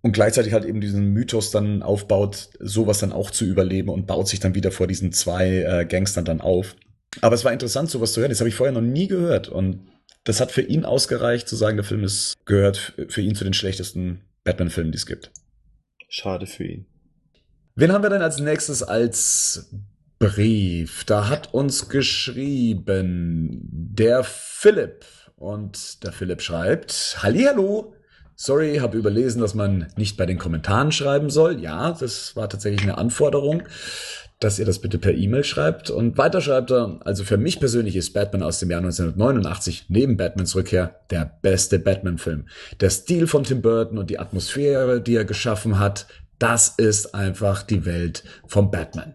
und 0.01 0.13
gleichzeitig 0.13 0.53
halt 0.53 0.65
eben 0.65 0.81
diesen 0.81 1.13
Mythos 1.13 1.51
dann 1.51 1.83
aufbaut, 1.83 2.51
sowas 2.61 2.99
dann 2.99 3.13
auch 3.13 3.31
zu 3.31 3.45
überleben 3.45 3.89
und 3.89 4.07
baut 4.07 4.29
sich 4.29 4.41
dann 4.41 4.55
wieder 4.55 4.71
vor 4.71 4.87
diesen 4.87 5.13
zwei 5.13 5.63
äh, 5.63 5.87
Gangstern 5.87 6.25
dann 6.25 6.41
auf. 6.41 6.77
Aber 7.21 7.35
es 7.35 7.45
war 7.45 7.53
interessant, 7.53 7.91
sowas 7.91 8.13
zu 8.13 8.21
hören. 8.21 8.31
Das 8.31 8.41
habe 8.41 8.49
ich 8.49 8.55
vorher 8.55 8.73
noch 8.73 8.81
nie 8.81 9.09
gehört 9.09 9.49
und 9.49 9.89
das 10.25 10.41
hat 10.41 10.53
für 10.53 10.63
ihn 10.63 10.85
ausgereicht, 10.85 11.49
zu 11.49 11.57
sagen, 11.57 11.77
der 11.77 11.85
Film 11.85 12.05
ist 12.05 12.35
gehört 12.45 12.95
für 13.09 13.23
ihn 13.23 13.35
zu 13.35 13.45
den 13.45 13.55
schlechtesten 13.55 14.21
Batman-Filmen, 14.45 14.93
die 14.93 14.99
es 14.99 15.07
gibt. 15.07 15.31
Schade 16.09 16.47
für 16.47 16.65
ihn. 16.65 16.87
Wen 17.75 17.93
haben 17.93 18.03
wir 18.03 18.11
denn 18.11 18.23
als 18.23 18.39
nächstes 18.39 18.83
als 18.83 19.71
Brief? 20.19 21.05
Da 21.05 21.29
hat 21.29 21.55
uns 21.55 21.89
geschrieben 21.89 23.61
der 23.63 24.25
Philipp. 24.25 25.05
Und 25.39 26.03
der 26.03 26.13
Philipp 26.13 26.43
schreibt, 26.43 27.19
Hallihallo, 27.23 27.95
sorry, 28.35 28.79
habe 28.79 28.99
überlesen, 28.99 29.41
dass 29.41 29.55
man 29.55 29.87
nicht 29.97 30.17
bei 30.17 30.27
den 30.27 30.39
Kommentaren 30.39 30.91
schreiben 30.91 31.31
soll. 31.31 31.61
Ja, 31.61 31.93
das 31.93 32.35
war 32.35 32.49
tatsächlich 32.49 32.83
eine 32.83 32.99
Anforderung, 32.99 33.63
dass 34.41 34.59
ihr 34.59 34.65
das 34.65 34.81
bitte 34.81 34.99
per 34.99 35.15
E-Mail 35.15 35.45
schreibt. 35.45 35.91
Und 35.91 36.19
weiter 36.19 36.41
schreibt 36.41 36.73
er, 36.73 37.01
also 37.05 37.23
für 37.23 37.37
mich 37.37 37.61
persönlich 37.61 37.95
ist 37.95 38.15
Batman 38.15 38.43
aus 38.43 38.59
dem 38.59 38.71
Jahr 38.71 38.81
1989 38.81 39.87
neben 39.89 40.17
Batmans 40.17 40.57
Rückkehr 40.57 41.01
der 41.11 41.39
beste 41.41 41.79
Batman-Film. 41.79 42.49
Der 42.81 42.91
Stil 42.91 43.29
von 43.29 43.45
Tim 43.45 43.63
Burton 43.63 43.99
und 43.99 44.11
die 44.11 44.19
Atmosphäre, 44.19 45.01
die 45.01 45.15
er 45.15 45.25
geschaffen 45.25 45.79
hat, 45.79 46.07
das 46.41 46.69
ist 46.77 47.15
einfach 47.15 47.63
die 47.63 47.85
Welt 47.85 48.25
von 48.47 48.73
Batman. 48.73 49.15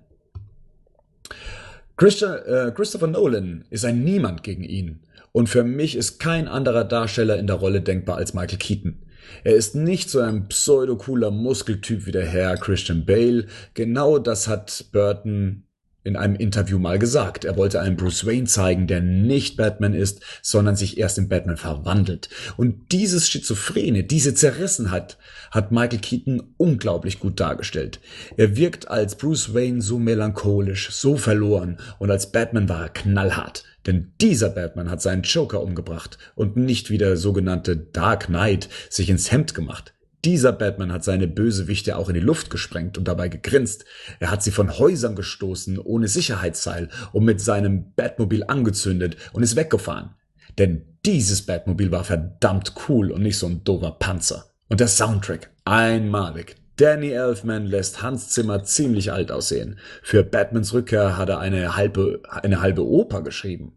Christa, 1.98 2.38
äh, 2.38 2.72
Christopher 2.72 3.08
Nolan 3.08 3.66
ist 3.70 3.86
ein 3.86 4.04
Niemand 4.04 4.44
gegen 4.44 4.64
ihn. 4.64 5.02
Und 5.34 5.50
für 5.50 5.64
mich 5.64 5.98
ist 5.98 6.20
kein 6.20 6.48
anderer 6.48 6.86
Darsteller 6.86 7.38
in 7.38 7.48
der 7.48 7.58
Rolle 7.58 7.82
denkbar 7.82 8.18
als 8.18 8.34
Michael 8.34 8.60
Keaton. 8.60 9.00
Er 9.44 9.56
ist 9.56 9.76
nicht 9.76 10.10
so 10.10 10.20
ein 10.20 10.48
pseudo-cooler 10.48 11.32
Muskeltyp 11.32 12.06
wie 12.06 12.12
der 12.12 12.26
Herr 12.26 12.56
Christian 12.56 13.06
Bale. 13.06 13.48
Genau 13.74 14.20
das 14.20 14.48
hat 14.48 14.86
Burton 14.92 15.64
in 16.04 16.18
einem 16.18 16.36
Interview 16.36 16.78
mal 16.78 17.00
gesagt. 17.00 17.46
Er 17.46 17.58
wollte 17.58 17.80
einen 17.80 17.96
Bruce 17.96 18.26
Wayne 18.26 18.46
zeigen, 18.46 18.88
der 18.88 19.02
nicht 19.02 19.58
Batman 19.58 19.94
ist, 19.94 20.22
sondern 20.42 20.76
sich 20.76 20.98
erst 20.98 21.18
in 21.18 21.30
Batman 21.30 21.58
verwandelt. 21.58 22.30
Und 22.58 22.92
dieses 22.92 23.30
Schizophrene, 23.30 24.04
diese 24.04 24.36
Zerrissenheit 24.36 25.18
hat 25.50 25.72
Michael 25.72 26.00
Keaton 26.00 26.54
unglaublich 26.58 27.20
gut 27.20 27.40
dargestellt. 27.40 28.02
Er 28.38 28.56
wirkt 28.58 28.90
als 28.90 29.16
Bruce 29.16 29.54
Wayne 29.54 29.82
so 29.82 29.98
melancholisch, 29.98 30.92
so 30.92 31.18
verloren 31.18 31.78
und 32.00 32.12
als 32.12 32.32
Batman 32.32 32.70
war 32.70 32.84
er 32.84 32.90
knallhart. 32.90 33.64
Denn 33.86 34.14
dieser 34.22 34.50
Batman 34.50 34.90
hat 34.90 35.02
seinen 35.02 35.24
Joker 35.24 35.62
umgebracht 35.62 36.18
und 36.36 36.56
nicht 36.56 36.90
wie 36.90 36.98
der 36.98 37.18
sogenannte 37.18 37.76
Dark 37.76 38.28
Knight 38.28 38.70
sich 38.90 39.10
ins 39.10 39.32
Hemd 39.32 39.54
gemacht. 39.54 39.94
Dieser 40.26 40.54
Batman 40.54 40.94
hat 40.94 41.04
seine 41.04 41.28
Bösewichte 41.28 41.98
auch 41.98 42.08
in 42.08 42.14
die 42.14 42.22
Luft 42.22 42.50
gesprengt 42.50 42.98
und 42.98 43.10
dabei 43.10 43.28
gegrinst. 43.28 43.84
Er 44.22 44.32
hat 44.32 44.42
sie 44.42 44.52
von 44.52 44.78
Häusern 44.78 45.16
gestoßen, 45.16 45.78
ohne 45.80 46.08
Sicherheitsseil 46.08 46.88
und 47.12 47.26
mit 47.26 47.42
seinem 47.42 47.92
Batmobil 47.96 48.46
angezündet 48.46 49.18
und 49.34 49.44
ist 49.44 49.58
weggefahren. 49.58 50.12
Denn 50.58 50.86
dieses 51.06 51.42
Batmobil 51.42 51.92
war 51.92 52.06
verdammt 52.06 52.74
cool 52.88 53.12
und 53.12 53.22
nicht 53.22 53.38
so 53.38 53.48
ein 53.48 53.66
doofer 53.66 53.92
Panzer. 53.92 54.46
Und 54.70 54.80
der 54.80 54.88
Soundtrack, 54.88 55.52
einmalig. 55.66 56.56
Danny 56.78 57.12
Elfman 57.12 57.66
lässt 57.66 58.02
Hans 58.02 58.30
Zimmer 58.30 58.64
ziemlich 58.64 59.12
alt 59.12 59.32
aussehen. 59.32 59.78
Für 60.02 60.24
Batmans 60.24 60.74
Rückkehr 60.74 61.18
hat 61.18 61.30
er 61.30 61.40
eine 61.40 61.76
halbe, 61.76 62.22
eine 62.28 62.62
halbe 62.62 62.86
Oper 62.86 63.22
geschrieben. 63.22 63.74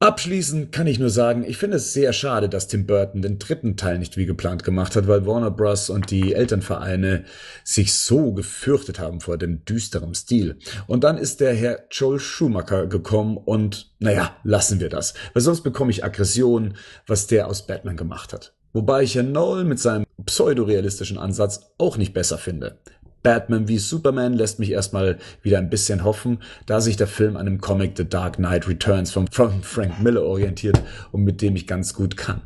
Abschließend 0.00 0.72
kann 0.72 0.88
ich 0.88 0.98
nur 0.98 1.08
sagen, 1.08 1.44
ich 1.46 1.56
finde 1.56 1.76
es 1.76 1.94
sehr 1.94 2.12
schade, 2.12 2.48
dass 2.48 2.66
Tim 2.66 2.84
Burton 2.84 3.22
den 3.22 3.38
dritten 3.38 3.76
Teil 3.76 3.98
nicht 3.98 4.16
wie 4.16 4.26
geplant 4.26 4.64
gemacht 4.64 4.96
hat, 4.96 5.06
weil 5.06 5.24
Warner 5.24 5.52
Bros. 5.52 5.88
und 5.88 6.10
die 6.10 6.34
Elternvereine 6.34 7.24
sich 7.62 7.94
so 7.94 8.32
gefürchtet 8.32 8.98
haben 8.98 9.20
vor 9.20 9.38
dem 9.38 9.64
düsteren 9.64 10.14
Stil. 10.14 10.58
Und 10.88 11.04
dann 11.04 11.16
ist 11.16 11.40
der 11.40 11.54
Herr 11.54 11.84
Joel 11.90 12.18
Schumacher 12.18 12.86
gekommen 12.86 13.38
und, 13.38 13.94
naja, 14.00 14.36
lassen 14.42 14.80
wir 14.80 14.90
das. 14.90 15.14
Weil 15.32 15.42
sonst 15.42 15.62
bekomme 15.62 15.92
ich 15.92 16.04
Aggression, 16.04 16.74
was 17.06 17.28
der 17.28 17.46
aus 17.46 17.66
Batman 17.66 17.96
gemacht 17.96 18.32
hat. 18.32 18.52
Wobei 18.74 19.04
ich 19.04 19.14
Herrn 19.14 19.30
Noel 19.30 19.64
mit 19.64 19.78
seinem 19.78 20.04
pseudorealistischen 20.26 21.16
Ansatz 21.16 21.70
auch 21.78 21.96
nicht 21.96 22.12
besser 22.12 22.38
finde. 22.38 22.78
Batman 23.22 23.68
wie 23.68 23.78
Superman 23.78 24.34
lässt 24.34 24.58
mich 24.58 24.72
erstmal 24.72 25.18
wieder 25.42 25.58
ein 25.58 25.70
bisschen 25.70 26.02
hoffen, 26.02 26.40
da 26.66 26.80
sich 26.80 26.96
der 26.96 27.06
Film 27.06 27.36
an 27.36 27.46
dem 27.46 27.60
Comic 27.60 27.92
The 27.96 28.06
Dark 28.06 28.36
Knight 28.36 28.68
Returns 28.68 29.12
von, 29.12 29.28
Frank 29.28 30.02
Miller 30.02 30.24
orientiert 30.24 30.82
und 31.12 31.22
mit 31.22 31.40
dem 31.40 31.54
ich 31.54 31.68
ganz 31.68 31.94
gut 31.94 32.16
kann. 32.16 32.42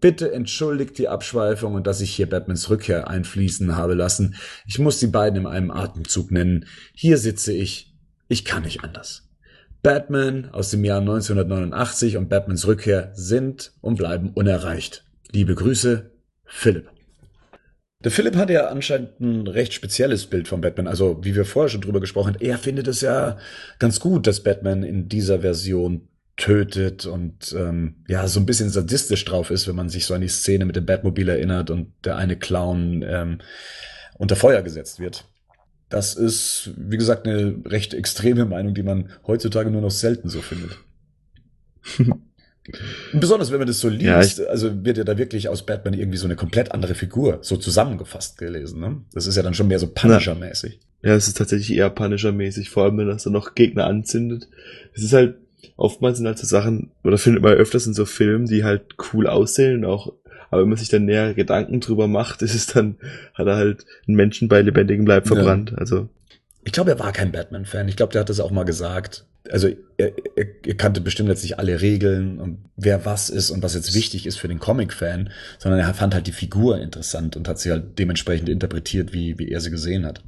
Bitte 0.00 0.32
entschuldigt 0.32 0.98
die 0.98 1.08
Abschweifung 1.08 1.74
und 1.74 1.86
dass 1.86 2.00
ich 2.00 2.14
hier 2.14 2.28
Batmans 2.30 2.70
Rückkehr 2.70 3.10
einfließen 3.10 3.76
habe 3.76 3.94
lassen. 3.94 4.36
Ich 4.66 4.78
muss 4.78 5.00
die 5.00 5.08
beiden 5.08 5.40
in 5.40 5.46
einem 5.46 5.72
Atemzug 5.72 6.30
nennen. 6.30 6.66
Hier 6.94 7.18
sitze 7.18 7.52
ich. 7.52 7.92
Ich 8.28 8.44
kann 8.44 8.62
nicht 8.62 8.84
anders. 8.84 9.28
Batman 9.82 10.48
aus 10.52 10.70
dem 10.70 10.84
Jahr 10.84 11.00
1989 11.00 12.16
und 12.16 12.28
Batmans 12.28 12.68
Rückkehr 12.68 13.10
sind 13.14 13.72
und 13.80 13.96
bleiben 13.96 14.30
unerreicht. 14.30 15.04
Liebe 15.32 15.54
Grüße, 15.54 16.10
Philipp. 16.44 16.90
Der 18.04 18.10
Philipp 18.10 18.36
hat 18.36 18.50
ja 18.50 18.66
anscheinend 18.66 19.18
ein 19.20 19.46
recht 19.46 19.72
spezielles 19.72 20.26
Bild 20.26 20.46
von 20.46 20.60
Batman. 20.60 20.86
Also, 20.86 21.24
wie 21.24 21.34
wir 21.34 21.46
vorher 21.46 21.70
schon 21.70 21.80
drüber 21.80 22.00
gesprochen 22.00 22.34
haben, 22.34 22.42
er 22.42 22.58
findet 22.58 22.86
es 22.86 23.00
ja 23.00 23.38
ganz 23.78 23.98
gut, 23.98 24.26
dass 24.26 24.42
Batman 24.42 24.82
in 24.82 25.08
dieser 25.08 25.40
Version 25.40 26.08
tötet 26.36 27.06
und 27.06 27.54
ähm, 27.56 28.04
ja, 28.08 28.26
so 28.26 28.40
ein 28.40 28.46
bisschen 28.46 28.70
sadistisch 28.70 29.24
drauf 29.24 29.50
ist, 29.50 29.68
wenn 29.68 29.76
man 29.76 29.88
sich 29.88 30.06
so 30.06 30.14
an 30.14 30.20
die 30.20 30.28
Szene 30.28 30.64
mit 30.64 30.76
dem 30.76 30.86
Batmobil 30.86 31.28
erinnert 31.28 31.70
und 31.70 31.92
der 32.04 32.16
eine 32.16 32.36
Clown 32.36 33.02
ähm, 33.06 33.38
unter 34.18 34.36
Feuer 34.36 34.62
gesetzt 34.62 34.98
wird. 34.98 35.24
Das 35.88 36.14
ist, 36.14 36.70
wie 36.76 36.96
gesagt, 36.96 37.26
eine 37.26 37.56
recht 37.66 37.94
extreme 37.94 38.44
Meinung, 38.44 38.74
die 38.74 38.82
man 38.82 39.10
heutzutage 39.26 39.70
nur 39.70 39.82
noch 39.82 39.90
selten 39.90 40.28
so 40.28 40.42
findet. 40.42 40.78
Besonders 43.12 43.50
wenn 43.50 43.58
man 43.58 43.66
das 43.66 43.80
so 43.80 43.88
liest, 43.88 44.38
ja, 44.38 44.46
also 44.46 44.84
wird 44.84 44.96
ja 44.96 45.04
da 45.04 45.18
wirklich 45.18 45.48
aus 45.48 45.66
Batman 45.66 45.94
irgendwie 45.94 46.18
so 46.18 46.26
eine 46.26 46.36
komplett 46.36 46.72
andere 46.72 46.94
Figur 46.94 47.38
so 47.42 47.56
zusammengefasst 47.56 48.38
gelesen. 48.38 48.80
Ne? 48.80 49.02
Das 49.12 49.26
ist 49.26 49.36
ja 49.36 49.42
dann 49.42 49.54
schon 49.54 49.68
mehr 49.68 49.80
so 49.80 49.88
Punisher-mäßig. 49.88 50.78
Ja, 51.02 51.14
es 51.14 51.26
ist 51.26 51.36
tatsächlich 51.36 51.76
eher 51.76 51.90
Punisher-mäßig, 51.90 52.70
vor 52.70 52.84
allem 52.84 52.98
wenn 52.98 53.08
das 53.08 53.24
dann 53.24 53.32
noch 53.32 53.56
Gegner 53.56 53.86
anzündet. 53.86 54.48
Es 54.94 55.02
ist 55.02 55.12
halt, 55.12 55.36
oftmals 55.76 56.18
sind 56.18 56.26
halt 56.26 56.38
so 56.38 56.46
Sachen, 56.46 56.92
oder 57.02 57.18
findet 57.18 57.42
man 57.42 57.54
öfters 57.54 57.86
in 57.86 57.94
so 57.94 58.04
Filmen, 58.04 58.46
die 58.46 58.62
halt 58.62 58.94
cool 59.12 59.26
aussehen, 59.26 59.84
auch, 59.84 60.12
aber 60.50 60.62
wenn 60.62 60.68
man 60.68 60.78
sich 60.78 60.90
dann 60.90 61.06
näher 61.06 61.34
Gedanken 61.34 61.80
drüber 61.80 62.06
macht, 62.06 62.42
ist 62.42 62.54
es 62.54 62.66
dann, 62.66 62.96
hat 63.34 63.48
er 63.48 63.56
halt 63.56 63.84
einen 64.06 64.16
Menschen 64.16 64.48
bei 64.48 64.62
lebendigem 64.62 65.06
Leib 65.06 65.26
verbrannt. 65.26 65.70
Ja. 65.70 65.78
Also. 65.78 66.08
Ich 66.64 66.72
glaube, 66.72 66.90
er 66.90 66.98
war 66.98 67.12
kein 67.12 67.32
Batman-Fan. 67.32 67.88
Ich 67.88 67.96
glaube, 67.96 68.12
der 68.12 68.20
hat 68.20 68.28
das 68.28 68.40
auch 68.40 68.50
mal 68.50 68.64
gesagt 68.64 69.26
also 69.50 69.68
er, 69.96 70.12
er, 70.36 70.46
er 70.64 70.74
kannte 70.74 71.00
bestimmt 71.00 71.28
jetzt 71.28 71.42
nicht 71.42 71.58
alle 71.58 71.80
Regeln 71.80 72.38
und 72.38 72.58
wer 72.76 73.04
was 73.04 73.30
ist 73.30 73.50
und 73.50 73.62
was 73.62 73.74
jetzt 73.74 73.94
wichtig 73.94 74.26
ist 74.26 74.38
für 74.38 74.48
den 74.48 74.60
Comic-Fan, 74.60 75.30
sondern 75.58 75.80
er 75.80 75.94
fand 75.94 76.14
halt 76.14 76.26
die 76.26 76.32
Figur 76.32 76.80
interessant 76.80 77.36
und 77.36 77.48
hat 77.48 77.58
sie 77.58 77.70
halt 77.70 77.98
dementsprechend 77.98 78.48
interpretiert, 78.48 79.12
wie, 79.12 79.38
wie 79.38 79.48
er 79.48 79.60
sie 79.60 79.70
gesehen 79.70 80.04
hat. 80.04 80.22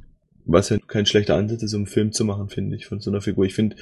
Was 0.45 0.69
ja 0.69 0.77
kein 0.77 1.07
schlechter 1.07 1.35
Ansatz 1.35 1.63
ist, 1.63 1.73
um 1.73 1.81
einen 1.81 1.87
Film 1.87 2.11
zu 2.11 2.23
machen, 2.23 2.49
finde 2.49 2.75
ich, 2.75 2.85
von 2.85 2.99
so 2.99 3.09
einer 3.09 3.21
Figur. 3.21 3.45
Ich 3.45 3.55
finde, 3.55 3.77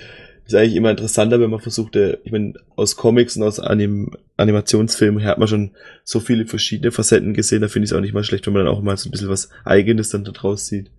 ist 0.46 0.56
eigentlich 0.56 0.76
immer 0.76 0.92
interessanter, 0.92 1.42
wenn 1.42 1.50
man 1.50 1.60
versucht, 1.60 1.96
äh, 1.98 2.18
ich 2.24 2.32
meine, 2.32 2.54
aus 2.76 2.96
Comics 2.96 3.36
und 3.36 3.44
aus 3.44 3.60
Anim 3.60 4.12
Animationsfilmen 4.38 5.24
hat 5.26 5.40
man 5.40 5.48
schon 5.48 5.72
so 6.04 6.20
viele 6.20 6.46
verschiedene 6.46 6.92
Facetten 6.92 7.34
gesehen, 7.34 7.62
da 7.62 7.68
finde 7.68 7.86
ich 7.86 7.92
es 7.92 7.98
auch 7.98 8.02
nicht 8.02 8.14
mal 8.14 8.24
schlecht, 8.24 8.46
wenn 8.48 8.54
man 8.54 8.66
dann 8.66 8.74
auch 8.74 8.82
mal 8.82 8.96
so 8.96 9.10
ein 9.10 9.12
bisschen 9.12 9.30
was 9.30 9.50
Eigenes 9.66 10.10
dann 10.10 10.24
da 10.24 10.32
draus 10.32 10.68
sieht, 10.68 10.90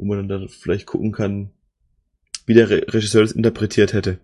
wo 0.00 0.06
man 0.06 0.26
dann 0.28 0.40
da 0.40 0.46
vielleicht 0.48 0.86
gucken 0.86 1.12
kann, 1.12 1.50
wie 2.46 2.54
der 2.54 2.70
Regisseur 2.70 3.22
das 3.22 3.32
interpretiert 3.32 3.92
hätte. 3.92 4.18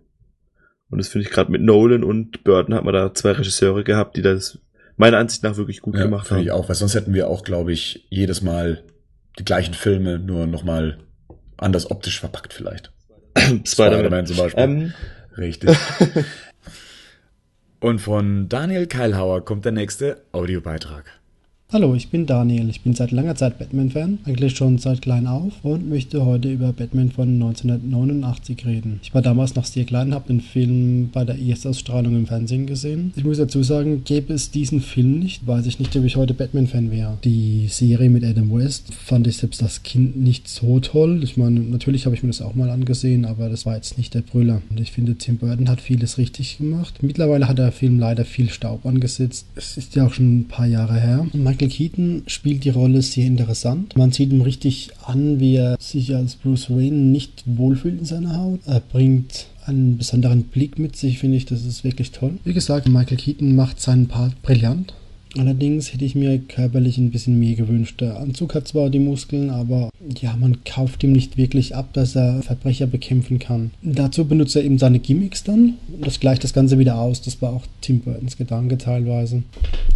Und 0.88 0.98
das 0.98 1.08
finde 1.08 1.26
ich 1.26 1.32
gerade 1.32 1.52
mit 1.52 1.60
Nolan 1.60 2.02
und 2.02 2.44
Burton 2.44 2.74
hat 2.74 2.84
man 2.84 2.94
da 2.94 3.12
zwei 3.12 3.32
Regisseure 3.32 3.84
gehabt, 3.84 4.16
die 4.16 4.22
das 4.22 4.58
meiner 4.96 5.18
Ansicht 5.18 5.42
nach 5.42 5.56
wirklich 5.56 5.82
gut 5.82 5.96
ja, 5.96 6.04
gemacht 6.04 6.30
haben. 6.30 6.40
Ich 6.40 6.50
auch, 6.50 6.68
weil 6.68 6.76
sonst 6.76 6.94
hätten 6.94 7.12
wir 7.12 7.28
auch, 7.28 7.44
glaube 7.44 7.72
ich, 7.72 8.06
jedes 8.08 8.40
Mal 8.40 8.84
die 9.38 9.44
gleichen 9.44 9.74
Filme, 9.74 10.18
nur 10.18 10.46
nochmal 10.46 10.98
anders 11.58 11.90
optisch 11.90 12.20
verpackt 12.20 12.54
vielleicht. 12.54 12.92
Spider-Man 13.36 13.64
Spider 13.66 14.24
zum 14.24 14.36
Beispiel. 14.36 14.64
Ähm. 14.64 14.94
Richtig. 15.36 15.76
und 17.80 17.98
von 17.98 18.48
Daniel 18.48 18.86
Keilhauer 18.86 19.44
kommt 19.44 19.66
der 19.66 19.72
nächste 19.72 20.22
Audiobeitrag. 20.32 21.04
Hallo, 21.72 21.96
ich 21.96 22.10
bin 22.10 22.26
Daniel. 22.26 22.70
Ich 22.70 22.82
bin 22.82 22.94
seit 22.94 23.10
langer 23.10 23.34
Zeit 23.34 23.58
Batman-Fan, 23.58 24.20
eigentlich 24.24 24.56
schon 24.56 24.78
seit 24.78 25.02
klein 25.02 25.26
auf 25.26 25.52
und 25.64 25.88
möchte 25.88 26.24
heute 26.24 26.52
über 26.52 26.72
Batman 26.72 27.10
von 27.10 27.28
1989 27.28 28.64
reden. 28.64 29.00
Ich 29.02 29.12
war 29.14 29.20
damals 29.20 29.56
noch 29.56 29.64
sehr 29.64 29.84
klein, 29.84 30.14
habe 30.14 30.28
den 30.28 30.40
Film 30.40 31.10
bei 31.12 31.24
der 31.24 31.36
Erstausstrahlung 31.36 32.14
im 32.14 32.28
Fernsehen 32.28 32.66
gesehen. 32.66 33.12
Ich 33.16 33.24
muss 33.24 33.38
dazu 33.38 33.64
sagen, 33.64 34.04
gäbe 34.04 34.32
es 34.32 34.52
diesen 34.52 34.80
Film 34.80 35.18
nicht, 35.18 35.44
weiß 35.44 35.66
ich 35.66 35.80
nicht, 35.80 35.96
ob 35.96 36.04
ich 36.04 36.14
heute 36.14 36.34
Batman-Fan 36.34 36.92
wäre. 36.92 37.18
Die 37.24 37.66
Serie 37.68 38.10
mit 38.10 38.22
Adam 38.22 38.54
West 38.54 38.94
fand 38.94 39.26
ich 39.26 39.38
selbst 39.38 39.60
als 39.60 39.82
Kind 39.82 40.16
nicht 40.16 40.46
so 40.46 40.78
toll. 40.78 41.24
Ich 41.24 41.36
meine, 41.36 41.58
natürlich 41.58 42.06
habe 42.06 42.14
ich 42.14 42.22
mir 42.22 42.28
das 42.28 42.42
auch 42.42 42.54
mal 42.54 42.70
angesehen, 42.70 43.24
aber 43.24 43.48
das 43.48 43.66
war 43.66 43.74
jetzt 43.74 43.98
nicht 43.98 44.14
der 44.14 44.22
Brüller. 44.22 44.62
Und 44.70 44.78
ich 44.78 44.92
finde, 44.92 45.16
Tim 45.16 45.38
Burton 45.38 45.68
hat 45.68 45.80
vieles 45.80 46.16
richtig 46.16 46.58
gemacht. 46.58 47.02
Mittlerweile 47.02 47.48
hat 47.48 47.58
der 47.58 47.72
Film 47.72 47.98
leider 47.98 48.24
viel 48.24 48.50
Staub 48.50 48.86
angesetzt. 48.86 49.46
Es 49.56 49.76
ist 49.76 49.96
ja 49.96 50.06
auch 50.06 50.12
schon 50.12 50.38
ein 50.38 50.48
paar 50.48 50.66
Jahre 50.66 51.00
her. 51.00 51.26
Und 51.32 51.55
Michael 51.56 51.70
Keaton 51.70 52.22
spielt 52.26 52.64
die 52.64 52.70
Rolle 52.70 53.00
sehr 53.00 53.24
interessant. 53.24 53.96
Man 53.96 54.12
sieht 54.12 54.30
ihm 54.30 54.42
richtig 54.42 54.90
an, 55.06 55.40
wie 55.40 55.54
er 55.56 55.78
sich 55.80 56.14
als 56.14 56.34
Bruce 56.34 56.68
Wayne 56.68 56.96
nicht 56.96 57.44
wohlfühlt 57.46 57.98
in 57.98 58.04
seiner 58.04 58.36
Haut. 58.36 58.60
Er 58.66 58.80
bringt 58.80 59.46
einen 59.64 59.96
besonderen 59.96 60.42
Blick 60.42 60.78
mit 60.78 60.96
sich, 60.96 61.18
finde 61.18 61.38
ich. 61.38 61.46
Das 61.46 61.64
ist 61.64 61.82
wirklich 61.82 62.10
toll. 62.10 62.32
Wie 62.44 62.52
gesagt, 62.52 62.88
Michael 62.88 63.16
Keaton 63.16 63.56
macht 63.56 63.80
seinen 63.80 64.06
Part 64.06 64.42
brillant. 64.42 64.92
Allerdings 65.38 65.92
hätte 65.92 66.04
ich 66.04 66.14
mir 66.14 66.38
körperlich 66.38 66.98
ein 66.98 67.10
bisschen 67.10 67.38
mehr 67.38 67.54
gewünscht. 67.54 68.00
Der 68.00 68.18
Anzug 68.18 68.54
hat 68.54 68.68
zwar 68.68 68.90
die 68.90 68.98
Muskeln, 68.98 69.50
aber 69.50 69.90
ja, 70.20 70.36
man 70.36 70.64
kauft 70.64 71.02
ihm 71.04 71.12
nicht 71.12 71.36
wirklich 71.36 71.74
ab, 71.74 71.92
dass 71.92 72.16
er 72.16 72.42
Verbrecher 72.42 72.86
bekämpfen 72.86 73.38
kann. 73.38 73.70
Dazu 73.82 74.24
benutzt 74.24 74.56
er 74.56 74.64
eben 74.64 74.78
seine 74.78 74.98
Gimmicks 74.98 75.44
dann. 75.44 75.74
Das 76.00 76.20
gleicht 76.20 76.44
das 76.44 76.52
Ganze 76.52 76.78
wieder 76.78 76.98
aus. 76.98 77.22
Das 77.22 77.40
war 77.42 77.52
auch 77.52 77.64
Tim 77.80 78.00
Burtons 78.00 78.36
Gedanke 78.36 78.78
teilweise. 78.78 79.42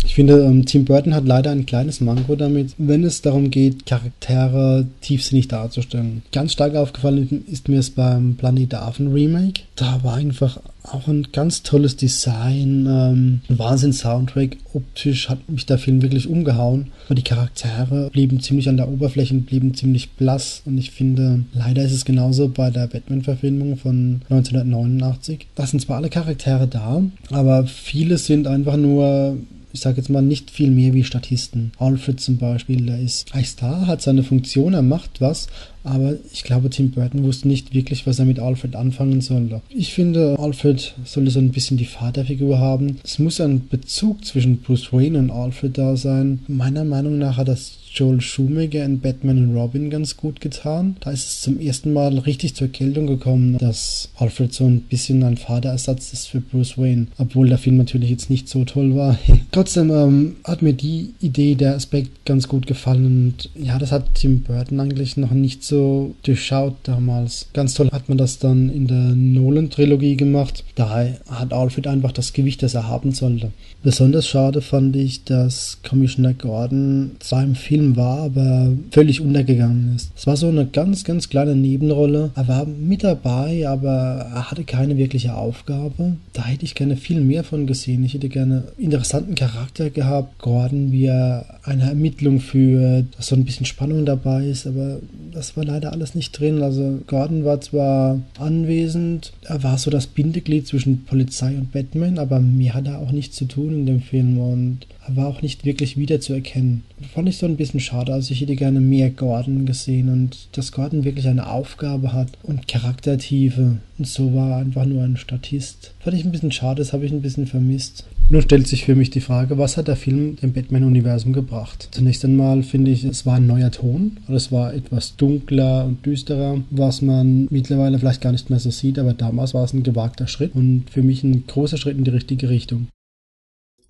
Ich 0.04 0.14
finde, 0.14 0.44
ähm, 0.44 0.66
Tim 0.66 0.84
Burton 0.84 1.14
hat 1.14 1.26
leider 1.26 1.50
ein 1.50 1.66
kleines 1.66 2.00
Manko 2.00 2.36
damit, 2.36 2.74
wenn 2.78 3.04
es 3.04 3.22
darum 3.22 3.50
geht, 3.50 3.86
Charaktere 3.86 4.86
tiefsinnig 5.00 5.48
darzustellen. 5.48 6.22
Ganz 6.32 6.52
stark 6.52 6.74
aufgefallen 6.74 7.44
ist 7.50 7.68
mir 7.68 7.78
es 7.78 7.90
beim 7.90 8.34
Planet 8.34 8.74
Affen 8.74 9.12
Remake. 9.12 9.62
Da 9.76 10.02
war 10.02 10.14
einfach 10.14 10.60
auch 10.82 11.08
ein 11.08 11.28
ganz 11.32 11.62
tolles 11.62 11.96
Design, 11.96 12.86
ähm, 12.88 13.40
ein 13.48 13.58
Wahnsinn-Soundtrack. 13.58 14.56
Optisch 14.72 15.28
hat 15.28 15.48
mich 15.48 15.66
der 15.66 15.78
Film 15.78 16.02
wirklich 16.02 16.28
umgehauen. 16.28 16.88
Aber 17.06 17.14
die 17.14 17.22
Charaktere 17.22 18.10
blieben 18.10 18.40
ziemlich 18.40 18.68
an 18.68 18.76
der 18.76 18.88
Oberfläche 18.88 19.34
und 19.34 19.46
blieben 19.46 19.74
ziemlich 19.74 20.10
blass. 20.12 20.62
Und 20.64 20.78
ich 20.78 20.90
finde, 20.90 21.44
leider 21.52 21.82
ist 21.84 21.92
es 21.92 22.04
genauso 22.04 22.48
bei 22.48 22.70
der 22.70 22.86
Batman-Verfilmung 22.86 23.76
von 23.76 24.22
1989. 24.30 25.46
Da 25.54 25.66
sind 25.66 25.80
zwar 25.80 25.98
alle 25.98 26.10
Charaktere 26.10 26.66
da, 26.66 27.02
aber 27.30 27.66
viele 27.66 28.18
sind 28.18 28.46
einfach 28.46 28.76
nur 28.76 29.36
ich 29.72 29.80
sage 29.80 29.98
jetzt 29.98 30.10
mal, 30.10 30.22
nicht 30.22 30.50
viel 30.50 30.70
mehr 30.70 30.94
wie 30.94 31.04
Statisten. 31.04 31.72
Alfred 31.78 32.20
zum 32.20 32.38
Beispiel, 32.38 32.86
der 32.86 32.98
ist 32.98 33.32
eigentlich 33.32 33.56
da, 33.56 33.86
hat 33.86 34.02
seine 34.02 34.22
Funktion, 34.22 34.74
er 34.74 34.82
macht 34.82 35.20
was, 35.20 35.46
aber 35.84 36.14
ich 36.32 36.44
glaube, 36.44 36.70
Tim 36.70 36.90
Burton 36.90 37.22
wusste 37.22 37.48
nicht 37.48 37.74
wirklich, 37.74 38.06
was 38.06 38.18
er 38.18 38.24
mit 38.24 38.38
Alfred 38.38 38.76
anfangen 38.76 39.20
sollte. 39.20 39.62
Ich 39.70 39.94
finde, 39.94 40.36
Alfred 40.38 40.94
sollte 41.04 41.30
so 41.30 41.38
ein 41.38 41.50
bisschen 41.50 41.76
die 41.76 41.84
Vaterfigur 41.84 42.58
haben. 42.58 42.98
Es 43.02 43.18
muss 43.18 43.40
ein 43.40 43.68
Bezug 43.68 44.24
zwischen 44.24 44.58
Bruce 44.58 44.92
Wayne 44.92 45.18
und 45.18 45.30
Alfred 45.30 45.78
da 45.78 45.96
sein. 45.96 46.40
Meiner 46.48 46.84
Meinung 46.84 47.18
nach 47.18 47.36
hat 47.36 47.48
das 47.48 47.78
Joel 47.92 48.20
Schumacher 48.20 48.84
in 48.84 49.00
Batman 49.00 49.38
und 49.38 49.56
Robin 49.56 49.90
ganz 49.90 50.16
gut 50.16 50.40
getan. 50.40 50.96
Da 51.00 51.10
ist 51.10 51.26
es 51.26 51.40
zum 51.40 51.58
ersten 51.58 51.92
Mal 51.92 52.18
richtig 52.18 52.54
zur 52.54 52.68
Geltung 52.68 53.06
gekommen, 53.06 53.58
dass 53.58 54.10
Alfred 54.16 54.52
so 54.52 54.64
ein 54.64 54.82
bisschen 54.82 55.22
ein 55.24 55.36
Vaterersatz 55.36 56.12
ist 56.12 56.28
für 56.28 56.40
Bruce 56.40 56.78
Wayne, 56.78 57.08
obwohl 57.18 57.48
der 57.48 57.58
Film 57.58 57.76
natürlich 57.76 58.10
jetzt 58.10 58.30
nicht 58.30 58.48
so 58.48 58.64
toll 58.64 58.94
war. 58.94 59.18
Trotzdem 59.52 59.90
ähm, 59.90 60.36
hat 60.44 60.62
mir 60.62 60.72
die 60.72 61.14
Idee, 61.20 61.56
der 61.56 61.74
Aspekt 61.74 62.24
ganz 62.24 62.46
gut 62.46 62.66
gefallen 62.66 63.06
und 63.06 63.50
ja, 63.60 63.78
das 63.78 63.92
hat 63.92 64.14
Tim 64.14 64.42
Burton 64.42 64.78
eigentlich 64.78 65.16
noch 65.16 65.32
nicht 65.32 65.64
so 65.64 66.14
durchschaut 66.22 66.76
damals. 66.84 67.48
Ganz 67.52 67.74
toll 67.74 67.90
hat 67.90 68.08
man 68.08 68.18
das 68.18 68.38
dann 68.38 68.70
in 68.70 68.86
der 68.86 69.14
Nolan-Trilogie 69.14 70.16
gemacht. 70.16 70.64
Da 70.76 71.14
hat 71.28 71.52
Alfred 71.52 71.86
einfach 71.86 72.12
das 72.12 72.32
Gewicht, 72.32 72.62
das 72.62 72.74
er 72.74 72.86
haben 72.86 73.12
sollte. 73.12 73.50
Besonders 73.82 74.28
schade 74.28 74.60
fand 74.60 74.94
ich, 74.94 75.24
dass 75.24 75.78
Commissioner 75.88 76.34
Gordon 76.34 77.12
zwar 77.18 77.42
im 77.42 77.54
Film 77.54 77.96
war, 77.96 78.24
aber 78.24 78.72
völlig 78.90 79.22
untergegangen 79.22 79.94
ist. 79.96 80.12
Es 80.14 80.26
war 80.26 80.36
so 80.36 80.48
eine 80.48 80.66
ganz, 80.66 81.02
ganz 81.02 81.30
kleine 81.30 81.56
Nebenrolle. 81.56 82.30
Er 82.34 82.46
war 82.46 82.66
mit 82.66 83.04
dabei, 83.04 83.66
aber 83.66 84.28
er 84.34 84.50
hatte 84.50 84.64
keine 84.64 84.98
wirkliche 84.98 85.34
Aufgabe. 85.34 86.16
Da 86.34 86.44
hätte 86.44 86.66
ich 86.66 86.74
gerne 86.74 86.96
viel 86.96 87.22
mehr 87.22 87.42
von 87.42 87.66
gesehen. 87.66 88.04
Ich 88.04 88.12
hätte 88.12 88.28
gerne 88.28 88.64
interessanten 88.76 89.34
Charakter 89.34 89.88
gehabt. 89.88 90.38
Gordon, 90.38 90.92
wie 90.92 91.06
er 91.06 91.46
eine 91.62 91.84
Ermittlung 91.84 92.40
führt, 92.40 93.06
dass 93.16 93.28
so 93.28 93.36
ein 93.36 93.46
bisschen 93.46 93.64
Spannung 93.64 94.04
dabei 94.04 94.44
ist, 94.44 94.66
aber 94.66 94.98
das 95.32 95.56
war 95.56 95.64
leider 95.64 95.92
alles 95.92 96.14
nicht 96.14 96.38
drin. 96.38 96.62
Also 96.62 97.00
Gordon 97.06 97.46
war 97.46 97.62
zwar 97.62 98.20
anwesend, 98.38 99.32
er 99.42 99.62
war 99.62 99.78
so 99.78 99.90
das 99.90 100.06
Bindeglied 100.06 100.66
zwischen 100.66 101.04
Polizei 101.04 101.54
und 101.56 101.72
Batman, 101.72 102.18
aber 102.18 102.40
mehr 102.40 102.74
hat 102.74 102.86
er 102.86 102.98
auch 102.98 103.12
nichts 103.12 103.36
zu 103.36 103.46
tun 103.46 103.69
in 103.74 103.86
dem 103.86 104.00
Film 104.00 104.38
und 104.38 104.86
er 105.06 105.16
war 105.16 105.26
auch 105.26 105.42
nicht 105.42 105.64
wirklich 105.64 105.96
wiederzuerkennen. 105.96 106.82
Fand 107.14 107.28
ich 107.28 107.38
so 107.38 107.46
ein 107.46 107.56
bisschen 107.56 107.80
schade. 107.80 108.12
Also 108.12 108.32
ich 108.32 108.40
hätte 108.40 108.56
gerne 108.56 108.80
mehr 108.80 109.10
Gordon 109.10 109.66
gesehen 109.66 110.08
und 110.08 110.48
dass 110.52 110.72
Gordon 110.72 111.04
wirklich 111.04 111.26
eine 111.26 111.50
Aufgabe 111.50 112.12
hat 112.12 112.28
und 112.42 112.68
Charaktertiefe. 112.68 113.78
Und 113.98 114.06
so 114.06 114.34
war 114.34 114.50
er 114.50 114.56
einfach 114.58 114.84
nur 114.84 115.02
ein 115.02 115.16
Statist. 115.16 115.92
Fand 116.00 116.16
ich 116.16 116.24
ein 116.24 116.32
bisschen 116.32 116.52
schade, 116.52 116.78
das 116.78 116.92
habe 116.92 117.04
ich 117.04 117.12
ein 117.12 117.22
bisschen 117.22 117.46
vermisst. 117.46 118.04
Nun 118.32 118.42
stellt 118.42 118.68
sich 118.68 118.84
für 118.84 118.94
mich 118.94 119.10
die 119.10 119.20
Frage, 119.20 119.58
was 119.58 119.76
hat 119.76 119.88
der 119.88 119.96
Film 119.96 120.36
dem 120.36 120.52
Batman-Universum 120.52 121.32
gebracht? 121.32 121.88
Zunächst 121.90 122.24
einmal 122.24 122.62
finde 122.62 122.92
ich, 122.92 123.02
es 123.02 123.26
war 123.26 123.34
ein 123.34 123.48
neuer 123.48 123.72
Ton. 123.72 124.18
Es 124.28 124.52
war 124.52 124.72
etwas 124.72 125.16
dunkler 125.16 125.84
und 125.84 126.06
düsterer, 126.06 126.62
was 126.70 127.02
man 127.02 127.48
mittlerweile 127.50 127.98
vielleicht 127.98 128.20
gar 128.20 128.30
nicht 128.30 128.48
mehr 128.48 128.60
so 128.60 128.70
sieht, 128.70 129.00
aber 129.00 129.14
damals 129.14 129.52
war 129.52 129.64
es 129.64 129.72
ein 129.72 129.82
gewagter 129.82 130.28
Schritt 130.28 130.54
und 130.54 130.84
für 130.88 131.02
mich 131.02 131.24
ein 131.24 131.44
großer 131.48 131.76
Schritt 131.76 131.98
in 131.98 132.04
die 132.04 132.12
richtige 132.12 132.48
Richtung. 132.48 132.86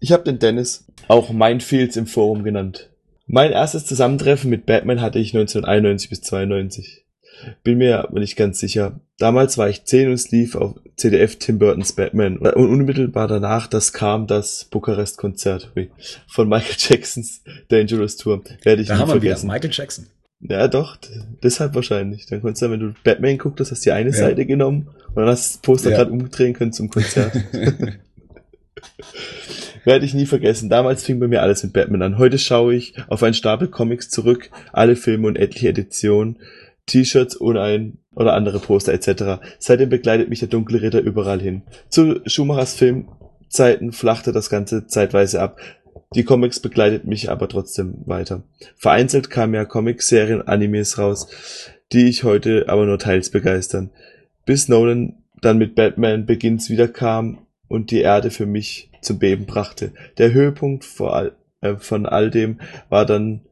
Ich 0.01 0.13
habe 0.13 0.25
den 0.25 0.39
Dennis 0.39 0.87
auch 1.09 1.31
Minefields 1.31 1.97
im 1.97 2.07
Forum 2.07 2.43
genannt. 2.43 2.91
Mein 3.27 3.53
erstes 3.53 3.87
Zusammentreffen 3.87 4.51
mit 4.51 4.67
Batman 4.67 5.01
hatte 5.01 5.19
ich 5.19 5.35
1991 5.35 6.11
bis 6.11 6.23
92. 6.23 7.05
Bin 7.63 7.79
mir 7.79 8.01
aber 8.01 8.19
nicht 8.19 8.37
ganz 8.37 8.59
sicher. 8.59 9.01
Damals 9.19 9.57
war 9.57 9.69
ich 9.69 9.85
10 9.85 10.09
und 10.09 10.15
es 10.15 10.31
lief 10.31 10.57
auf 10.57 10.75
CDF 10.97 11.37
Tim 11.37 11.59
Burtons 11.59 11.93
Batman. 11.93 12.39
Und 12.39 12.55
unmittelbar 12.55 13.29
danach, 13.29 13.67
das 13.67 13.93
kam 13.93 14.27
das 14.27 14.65
Bukarest-Konzert 14.65 15.73
von 16.27 16.49
Michael 16.49 16.77
Jacksons 16.79 17.43
Dangerous 17.69 18.17
Tour. 18.17 18.43
Werde 18.63 18.83
ich 18.83 18.89
da 18.89 18.95
nie 18.95 19.01
haben 19.01 19.11
vergessen. 19.11 19.49
wir 19.49 19.55
Michael 19.55 19.71
Jackson. 19.73 20.07
Ja, 20.41 20.69
doch, 20.69 20.97
deshalb 21.43 21.75
wahrscheinlich. 21.75 22.27
Dann 22.27 22.41
konntest 22.41 22.63
du, 22.63 22.71
wenn 22.71 22.81
du 22.81 22.95
Batman 23.05 23.37
guckt 23.37 23.61
hast, 23.61 23.71
hast 23.71 23.85
du 23.85 23.91
die 23.91 23.93
eine 23.93 24.11
ja. 24.11 24.17
Seite 24.17 24.47
genommen 24.47 24.89
und 25.09 25.17
dann 25.17 25.27
hast 25.27 25.51
du 25.51 25.55
das 25.55 25.63
Poster 25.63 25.91
ja. 25.91 25.99
gerade 25.99 26.13
umdrehen 26.13 26.55
können 26.55 26.73
zum 26.73 26.89
Konzert. 26.89 27.33
Werde 29.85 30.05
ich 30.05 30.15
nie 30.15 30.27
vergessen. 30.27 30.69
Damals 30.69 31.05
fing 31.05 31.21
bei 31.21 31.29
mir 31.29 31.43
alles 31.43 31.63
mit 31.63 31.73
Batman 31.73 32.03
an. 32.03 32.19
Heute 32.19 32.39
schaue 32.39 32.75
ich 32.75 32.95
auf 33.09 33.23
einen 33.23 33.35
Stapel 33.35 33.69
Comics 33.69 34.11
zurück, 34.11 34.51
alle 34.73 34.97
Filme 34.97 35.29
und 35.29 35.37
etliche 35.37 35.69
Editionen, 35.69 36.39
T-Shirts 36.87 37.37
und 37.37 37.57
ein 37.57 37.99
oder 38.15 38.35
andere 38.35 38.59
Poster 38.59 38.93
etc. 38.93 39.41
Seitdem 39.59 39.89
begleitet 39.89 40.29
mich 40.29 40.41
der 40.41 40.49
dunkle 40.49 40.83
Ritter 40.83 41.01
überall 41.01 41.41
hin. 41.41 41.63
Zu 41.89 42.21
Schumachers 42.27 42.75
Filmzeiten 42.75 43.93
flachte 43.93 44.33
das 44.33 44.51
Ganze 44.51 44.87
zeitweise 44.87 45.41
ab. 45.41 45.59
Die 46.15 46.25
Comics 46.25 46.59
begleitet 46.59 47.05
mich 47.05 47.31
aber 47.31 47.49
trotzdem 47.49 47.95
weiter. 48.05 48.43
Vereinzelt 48.77 49.31
kamen 49.31 49.55
ja 49.55 49.65
Comic-Serien, 49.65 50.43
Animes 50.43 50.99
raus, 50.99 51.29
die 51.93 52.09
ich 52.09 52.25
heute 52.25 52.65
aber 52.69 52.85
nur 52.87 52.99
teils 52.99 53.31
begeistern. 53.31 53.91
Bis 54.45 54.69
Nolan 54.69 55.15
dann 55.41 55.59
mit 55.59 55.75
Batman 55.75 56.27
Begins 56.27 56.69
wieder 56.69 56.89
kam 56.89 57.39
und 57.69 57.93
die 57.93 58.01
Erde 58.01 58.31
für 58.31 58.47
mich 58.47 58.90
zum 59.01 59.19
Beben 59.19 59.47
brachte. 59.47 59.93
Der 60.19 60.33
Höhepunkt 60.33 60.87
all, 61.01 61.33
äh, 61.61 61.77
von 61.77 62.07
all 62.07 62.31
dem 62.31 62.61
war 62.89 63.07
dann 63.07 63.43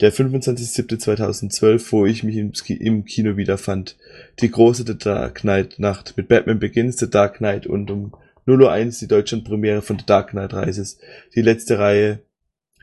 der 0.00 0.12
25.07.2012, 0.12 1.92
wo 1.92 2.06
ich 2.06 2.24
mich 2.24 2.36
im, 2.36 2.52
im 2.80 3.04
Kino 3.04 3.36
wiederfand. 3.36 3.96
Die 4.40 4.50
große 4.50 4.84
The 4.86 4.98
Dark 4.98 5.42
Knight 5.42 5.78
Nacht 5.78 6.14
mit 6.16 6.28
Batman 6.28 6.58
Begins, 6.58 6.98
The 6.98 7.08
Dark 7.08 7.38
Knight 7.38 7.66
und 7.66 7.90
um 7.90 8.12
0.01 8.46 8.98
die 8.98 9.06
Deutschlandpremiere 9.06 9.82
von 9.82 9.98
The 9.98 10.06
Dark 10.06 10.30
Knight 10.30 10.54
Rises. 10.54 10.98
Die 11.34 11.42
letzte 11.42 11.78
Reihe 11.78 12.20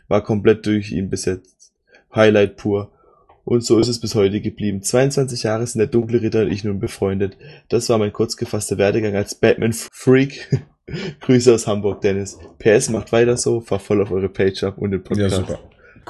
war 0.08 0.24
komplett 0.24 0.66
durch 0.66 0.92
ihn 0.92 1.10
besetzt. 1.10 1.74
Highlight 2.16 2.56
pur. 2.56 2.92
Und 3.44 3.66
so 3.66 3.80
ist 3.80 3.88
es 3.88 4.00
bis 4.00 4.16
heute 4.16 4.42
geblieben. 4.42 4.84
22 4.84 5.44
Jahre 5.44 5.66
sind 5.66 5.80
der 5.80 5.88
dunkle 5.88 6.22
Ritter 6.22 6.42
und 6.42 6.52
ich 6.52 6.64
nun 6.64 6.80
befreundet. 6.80 7.36
Das 7.68 7.90
war 7.90 7.98
mein 7.98 8.14
kurz 8.14 8.38
gefasster 8.38 8.78
Werdegang 8.78 9.16
als 9.16 9.36
Batman-Freak. 9.36 10.62
Grüße 11.22 11.54
aus 11.54 11.68
Hamburg, 11.68 12.02
Dennis. 12.02 12.38
PS 12.60 12.90
macht 12.90 13.12
weiter 13.12 13.38
so, 13.38 13.62
fahr 13.62 13.80
voll 13.80 14.02
auf 14.02 14.12
eure 14.12 14.30
Page 14.30 14.64
ab 14.64 14.78
und 14.78 14.92
den 14.92 15.04
Podcast. 15.04 15.38
Ja, 15.38 15.38
super. 15.40 15.60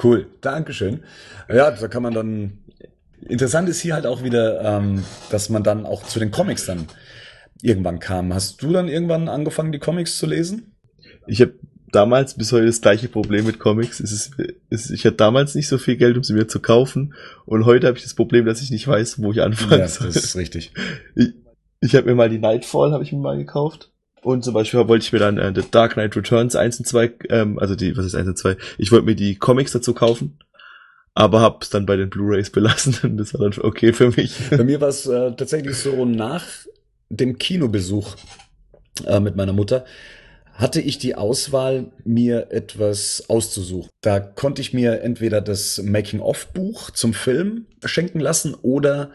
Cool, 0.02 0.26
Dankeschön. 0.40 1.00
Ja, 1.48 1.70
da 1.70 1.88
kann 1.88 2.02
man 2.02 2.14
dann. 2.14 2.58
Interessant 3.28 3.68
ist 3.68 3.80
hier 3.80 3.94
halt 3.94 4.06
auch 4.06 4.22
wieder, 4.22 4.62
ähm, 4.62 5.04
dass 5.30 5.50
man 5.50 5.62
dann 5.62 5.84
auch 5.84 6.04
zu 6.04 6.18
den 6.18 6.30
Comics 6.30 6.64
dann 6.64 6.86
irgendwann 7.60 7.98
kam. 7.98 8.32
Hast 8.32 8.62
du 8.62 8.72
dann 8.72 8.88
irgendwann 8.88 9.28
angefangen, 9.28 9.72
die 9.72 9.78
Comics 9.78 10.16
zu 10.16 10.26
lesen? 10.26 10.74
Ich 11.26 11.42
habe 11.42 11.52
damals 11.92 12.34
bis 12.34 12.52
heute 12.52 12.66
das 12.66 12.80
gleiche 12.80 13.08
Problem 13.08 13.44
mit 13.46 13.58
Comics. 13.58 14.00
Es 14.00 14.12
ist, 14.12 14.32
es, 14.70 14.90
ich 14.90 15.04
hatte 15.04 15.16
damals 15.16 15.54
nicht 15.54 15.68
so 15.68 15.78
viel 15.78 15.96
Geld, 15.96 16.16
um 16.16 16.22
sie 16.22 16.32
mir 16.32 16.46
zu 16.46 16.60
kaufen. 16.60 17.14
Und 17.46 17.66
heute 17.66 17.86
habe 17.86 17.98
ich 17.98 18.04
das 18.04 18.14
Problem, 18.14 18.46
dass 18.46 18.62
ich 18.62 18.70
nicht 18.70 18.86
weiß, 18.86 19.22
wo 19.22 19.32
ich 19.32 19.42
anfangen 19.42 19.80
ja, 19.80 19.88
soll. 19.88 20.08
Das 20.08 20.16
ist 20.16 20.36
richtig. 20.36 20.72
Ich, 21.14 21.34
ich 21.82 21.94
habe 21.94 22.08
mir 22.10 22.14
mal 22.14 22.28
die 22.28 22.38
Nightfall, 22.38 22.92
habe 22.92 23.02
ich 23.02 23.12
mir 23.12 23.20
mal 23.20 23.38
gekauft. 23.38 23.89
Und 24.22 24.44
zum 24.44 24.54
Beispiel 24.54 24.86
wollte 24.88 25.04
ich 25.04 25.12
mir 25.12 25.18
dann 25.18 25.38
äh, 25.38 25.52
The 25.54 25.62
Dark 25.70 25.94
Knight 25.94 26.16
Returns 26.16 26.56
1 26.56 26.80
und 26.80 26.86
2, 26.86 27.12
ähm, 27.30 27.58
also 27.58 27.74
die, 27.74 27.96
was 27.96 28.04
ist 28.04 28.14
1 28.14 28.28
und 28.28 28.38
2? 28.38 28.56
Ich 28.78 28.92
wollte 28.92 29.06
mir 29.06 29.14
die 29.14 29.36
Comics 29.36 29.72
dazu 29.72 29.94
kaufen, 29.94 30.38
aber 31.14 31.40
hab's 31.40 31.70
dann 31.70 31.86
bei 31.86 31.96
den 31.96 32.10
Blu-Rays 32.10 32.50
belassen 32.52 32.96
und 33.02 33.16
das 33.16 33.34
war 33.34 33.48
dann 33.48 33.58
okay 33.62 33.92
für 33.92 34.10
mich. 34.10 34.36
Bei 34.50 34.64
mir 34.64 34.80
war 34.80 34.88
es 34.88 35.06
äh, 35.06 35.32
tatsächlich 35.34 35.76
so 35.76 36.04
nach 36.04 36.44
dem 37.08 37.38
Kinobesuch 37.38 38.16
äh, 39.06 39.20
mit 39.20 39.36
meiner 39.36 39.52
Mutter 39.52 39.84
hatte 40.60 40.80
ich 40.80 40.98
die 40.98 41.14
Auswahl, 41.14 41.90
mir 42.04 42.48
etwas 42.50 43.24
auszusuchen. 43.28 43.88
Da 44.02 44.20
konnte 44.20 44.60
ich 44.60 44.74
mir 44.74 45.00
entweder 45.00 45.40
das 45.40 45.82
Making-of-Buch 45.82 46.90
zum 46.90 47.14
Film 47.14 47.66
schenken 47.84 48.20
lassen 48.20 48.54
oder 48.54 49.10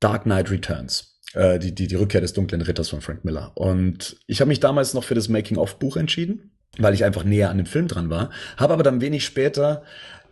Dark 0.00 0.24
Knight 0.24 0.50
Returns. 0.50 1.11
Äh, 1.34 1.58
die, 1.58 1.74
die, 1.74 1.86
die 1.86 1.94
Rückkehr 1.94 2.20
des 2.20 2.32
dunklen 2.32 2.62
Ritters 2.62 2.90
von 2.90 3.00
Frank 3.00 3.24
Miller. 3.24 3.52
Und 3.54 4.16
ich 4.26 4.40
habe 4.40 4.48
mich 4.48 4.60
damals 4.60 4.94
noch 4.94 5.04
für 5.04 5.14
das 5.14 5.28
Making-of-Buch 5.28 5.96
entschieden, 5.96 6.50
weil 6.78 6.94
ich 6.94 7.04
einfach 7.04 7.24
näher 7.24 7.50
an 7.50 7.56
dem 7.56 7.66
Film 7.66 7.88
dran 7.88 8.10
war. 8.10 8.30
Habe 8.56 8.74
aber 8.74 8.82
dann 8.82 9.00
wenig 9.00 9.24
später 9.24 9.82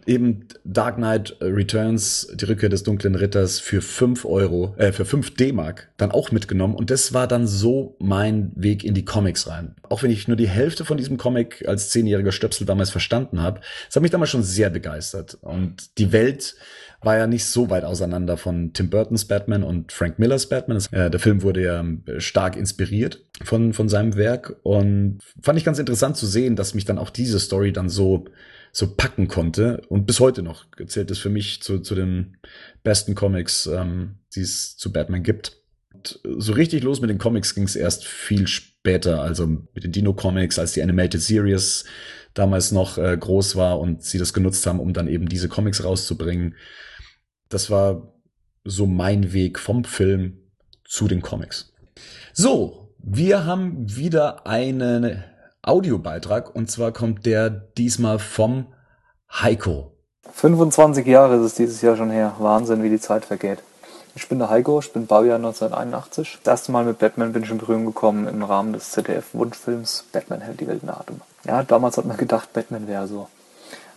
eben 0.06 0.46
Dark 0.64 0.96
Knight 0.96 1.36
Returns, 1.40 2.28
die 2.34 2.44
Rückkehr 2.46 2.68
des 2.68 2.82
dunklen 2.82 3.14
Ritters 3.14 3.60
für 3.60 3.82
fünf 3.82 4.24
Euro, 4.24 4.74
äh, 4.78 4.92
für 4.92 5.04
fünf 5.04 5.34
D-Mark 5.34 5.90
dann 5.98 6.10
auch 6.10 6.32
mitgenommen. 6.32 6.74
Und 6.74 6.90
das 6.90 7.12
war 7.12 7.26
dann 7.26 7.46
so 7.46 7.96
mein 7.98 8.52
Weg 8.54 8.82
in 8.82 8.94
die 8.94 9.04
Comics 9.04 9.46
rein. 9.46 9.76
Auch 9.88 10.02
wenn 10.02 10.10
ich 10.10 10.26
nur 10.26 10.36
die 10.36 10.48
Hälfte 10.48 10.84
von 10.84 10.96
diesem 10.96 11.16
Comic 11.16 11.66
als 11.68 11.90
zehnjähriger 11.90 12.32
Stöpsel 12.32 12.66
damals 12.66 12.90
verstanden 12.90 13.42
habe, 13.42 13.60
es 13.88 13.96
hat 13.96 14.02
mich 14.02 14.10
damals 14.10 14.30
schon 14.30 14.42
sehr 14.42 14.70
begeistert. 14.70 15.38
Und 15.42 15.98
die 15.98 16.12
Welt 16.12 16.56
war 17.02 17.16
ja 17.16 17.26
nicht 17.26 17.46
so 17.46 17.70
weit 17.70 17.84
auseinander 17.84 18.36
von 18.36 18.72
Tim 18.72 18.90
Burtons 18.90 19.24
Batman 19.24 19.62
und 19.62 19.92
Frank 19.92 20.18
Millers 20.18 20.48
Batman. 20.48 20.76
Das, 20.76 20.92
äh, 20.92 21.10
der 21.10 21.20
Film 21.20 21.42
wurde 21.42 21.62
ja 21.62 21.84
äh, 22.06 22.20
stark 22.20 22.56
inspiriert 22.56 23.24
von, 23.42 23.72
von 23.72 23.88
seinem 23.88 24.16
Werk 24.16 24.56
und 24.62 25.20
fand 25.42 25.58
ich 25.58 25.64
ganz 25.64 25.78
interessant 25.78 26.16
zu 26.16 26.26
sehen, 26.26 26.56
dass 26.56 26.74
mich 26.74 26.84
dann 26.84 26.98
auch 26.98 27.10
diese 27.10 27.40
Story 27.40 27.72
dann 27.72 27.88
so 27.88 28.26
so 28.72 28.94
packen 28.94 29.26
konnte 29.26 29.82
und 29.88 30.06
bis 30.06 30.20
heute 30.20 30.42
noch 30.42 30.64
zählt 30.86 31.10
es 31.10 31.18
für 31.18 31.28
mich 31.28 31.60
zu, 31.60 31.80
zu 31.80 31.96
den 31.96 32.36
besten 32.84 33.16
Comics, 33.16 33.66
ähm, 33.66 34.18
die 34.34 34.42
es 34.42 34.76
zu 34.76 34.92
Batman 34.92 35.24
gibt. 35.24 35.56
Und 35.92 36.20
so 36.38 36.52
richtig 36.52 36.84
los 36.84 37.00
mit 37.00 37.10
den 37.10 37.18
Comics 37.18 37.54
ging 37.54 37.64
es 37.64 37.74
erst 37.74 38.06
viel 38.06 38.46
später, 38.46 39.22
also 39.22 39.46
mit 39.46 39.82
den 39.82 39.90
Dino 39.90 40.12
Comics, 40.14 40.58
als 40.58 40.72
die 40.72 40.82
Animated 40.82 41.20
Series 41.20 41.84
damals 42.32 42.70
noch 42.70 42.96
äh, 42.96 43.16
groß 43.18 43.56
war 43.56 43.80
und 43.80 44.04
sie 44.04 44.18
das 44.18 44.32
genutzt 44.32 44.64
haben, 44.66 44.78
um 44.78 44.92
dann 44.92 45.08
eben 45.08 45.28
diese 45.28 45.48
Comics 45.48 45.82
rauszubringen 45.82 46.54
das 47.50 47.70
war 47.70 48.14
so 48.64 48.86
mein 48.86 49.34
Weg 49.34 49.58
vom 49.58 49.84
Film 49.84 50.38
zu 50.84 51.08
den 51.08 51.20
Comics. 51.20 51.72
So, 52.32 52.94
wir 52.98 53.44
haben 53.44 53.94
wieder 53.94 54.46
einen 54.46 55.22
Audiobeitrag 55.62 56.54
und 56.54 56.70
zwar 56.70 56.92
kommt 56.92 57.26
der 57.26 57.50
diesmal 57.50 58.18
vom 58.18 58.72
Heiko. 59.30 59.92
25 60.32 61.06
Jahre 61.06 61.36
ist 61.36 61.42
es 61.42 61.54
dieses 61.54 61.82
Jahr 61.82 61.96
schon 61.96 62.10
her. 62.10 62.36
Wahnsinn, 62.38 62.82
wie 62.82 62.88
die 62.88 63.00
Zeit 63.00 63.24
vergeht. 63.24 63.58
Ich 64.14 64.28
bin 64.28 64.38
der 64.38 64.50
Heiko, 64.50 64.80
ich 64.80 64.92
bin 64.92 65.06
Baujahr 65.06 65.36
1981. 65.36 66.38
Das 66.42 66.52
erste 66.52 66.72
Mal 66.72 66.84
mit 66.84 66.98
Batman 66.98 67.32
bin 67.32 67.42
ich 67.42 67.50
in 67.50 67.58
Berührung 67.58 67.86
gekommen 67.86 68.26
im 68.26 68.42
Rahmen 68.42 68.72
des 68.72 68.90
ZDF-Wunschfilms 68.92 70.04
Batman 70.12 70.40
hält 70.40 70.60
die 70.60 70.66
Welt 70.66 70.82
in 70.82 70.90
Atem. 70.90 71.20
Ja, 71.44 71.62
damals 71.62 71.96
hat 71.96 72.06
man 72.06 72.16
gedacht, 72.16 72.52
Batman 72.52 72.86
wäre 72.86 73.06
so. 73.06 73.28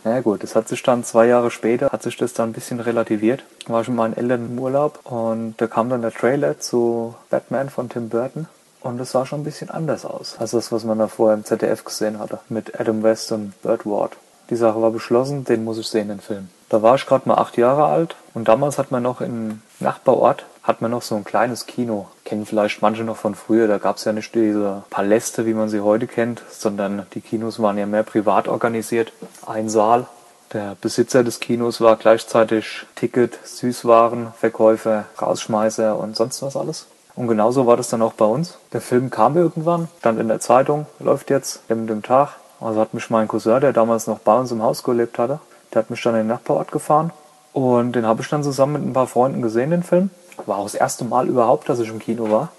Na 0.04 0.16
ja, 0.16 0.20
gut, 0.20 0.42
das 0.42 0.54
hat 0.54 0.68
sich 0.68 0.82
dann 0.82 1.02
zwei 1.02 1.26
Jahre 1.26 1.50
später, 1.50 1.88
hat 1.90 2.02
sich 2.02 2.18
das 2.18 2.34
dann 2.34 2.50
ein 2.50 2.52
bisschen 2.52 2.78
relativiert. 2.78 3.42
War 3.66 3.80
ich 3.80 3.88
mit 3.88 3.96
meinen 3.96 4.16
Eltern 4.16 4.50
im 4.50 4.58
Urlaub 4.58 5.00
und 5.04 5.54
da 5.56 5.66
kam 5.66 5.88
dann 5.88 6.02
der 6.02 6.12
Trailer 6.12 6.60
zu 6.60 7.14
Batman 7.30 7.70
von 7.70 7.88
Tim 7.88 8.10
Burton. 8.10 8.46
Und 8.82 9.00
es 9.00 9.12
sah 9.12 9.24
schon 9.24 9.40
ein 9.40 9.44
bisschen 9.44 9.70
anders 9.70 10.04
aus, 10.04 10.36
als 10.38 10.50
das, 10.50 10.70
was 10.70 10.84
man 10.84 10.98
da 10.98 11.08
vorher 11.08 11.38
im 11.38 11.44
ZDF 11.46 11.84
gesehen 11.84 12.18
hatte, 12.18 12.40
mit 12.50 12.78
Adam 12.78 13.02
West 13.02 13.32
und 13.32 13.54
Burt 13.62 13.86
Ward. 13.86 14.12
Die 14.50 14.56
Sache 14.56 14.82
war 14.82 14.90
beschlossen, 14.90 15.46
den 15.46 15.64
muss 15.64 15.78
ich 15.78 15.88
sehen, 15.88 16.08
den 16.08 16.20
Film. 16.20 16.50
Da 16.68 16.82
war 16.82 16.96
ich 16.96 17.06
gerade 17.06 17.26
mal 17.26 17.36
acht 17.38 17.56
Jahre 17.56 17.86
alt 17.86 18.14
und 18.34 18.46
damals 18.46 18.76
hat 18.76 18.90
man 18.90 19.02
noch 19.02 19.22
im 19.22 19.62
Nachbarort 19.80 20.44
hat 20.64 20.80
man 20.80 20.90
noch 20.90 21.02
so 21.02 21.14
ein 21.14 21.24
kleines 21.24 21.66
Kino. 21.66 22.08
Kennen 22.24 22.46
vielleicht 22.46 22.80
manche 22.82 23.04
noch 23.04 23.18
von 23.18 23.34
früher, 23.34 23.68
da 23.68 23.78
gab 23.78 23.98
es 23.98 24.04
ja 24.04 24.12
nicht 24.12 24.34
diese 24.34 24.82
Paläste, 24.90 25.46
wie 25.46 25.54
man 25.54 25.68
sie 25.68 25.80
heute 25.80 26.06
kennt, 26.06 26.42
sondern 26.50 27.06
die 27.12 27.20
Kinos 27.20 27.60
waren 27.60 27.78
ja 27.78 27.86
mehr 27.86 28.02
privat 28.02 28.48
organisiert. 28.48 29.12
Ein 29.46 29.68
Saal. 29.68 30.06
Der 30.54 30.76
Besitzer 30.80 31.22
des 31.22 31.40
Kinos 31.40 31.80
war 31.80 31.96
gleichzeitig 31.96 32.86
Ticket, 32.94 33.38
Süßwaren, 33.44 34.28
Verkäufer, 34.38 35.04
Rausschmeißer 35.20 35.98
und 35.98 36.16
sonst 36.16 36.42
was 36.42 36.56
alles. 36.56 36.86
Und 37.14 37.28
genauso 37.28 37.66
war 37.66 37.76
das 37.76 37.90
dann 37.90 38.02
auch 38.02 38.14
bei 38.14 38.24
uns. 38.24 38.56
Der 38.72 38.80
Film 38.80 39.10
kam 39.10 39.36
irgendwann, 39.36 39.88
stand 39.98 40.18
in 40.18 40.28
der 40.28 40.40
Zeitung, 40.40 40.86
läuft 40.98 41.30
jetzt, 41.30 41.68
dem, 41.68 41.86
dem 41.86 42.02
Tag. 42.02 42.36
Also 42.60 42.80
hat 42.80 42.94
mich 42.94 43.10
mein 43.10 43.28
Cousin, 43.28 43.60
der 43.60 43.72
damals 43.72 44.06
noch 44.06 44.20
bei 44.20 44.36
uns 44.38 44.50
im 44.50 44.62
Haus 44.62 44.82
gelebt 44.82 45.18
hatte, 45.18 45.40
der 45.72 45.82
hat 45.82 45.90
mich 45.90 46.02
dann 46.02 46.14
in 46.14 46.22
den 46.22 46.28
Nachbarort 46.28 46.72
gefahren. 46.72 47.12
Und 47.52 47.92
den 47.92 48.06
habe 48.06 48.22
ich 48.22 48.28
dann 48.28 48.42
zusammen 48.42 48.74
mit 48.74 48.84
ein 48.84 48.92
paar 48.92 49.06
Freunden 49.06 49.42
gesehen, 49.42 49.70
den 49.70 49.82
Film. 49.82 50.10
War 50.46 50.58
auch 50.58 50.64
das 50.64 50.74
erste 50.74 51.04
Mal 51.04 51.28
überhaupt, 51.28 51.68
dass 51.68 51.78
ich 51.78 51.88
im 51.88 51.98
Kino 51.98 52.30
war. 52.30 52.50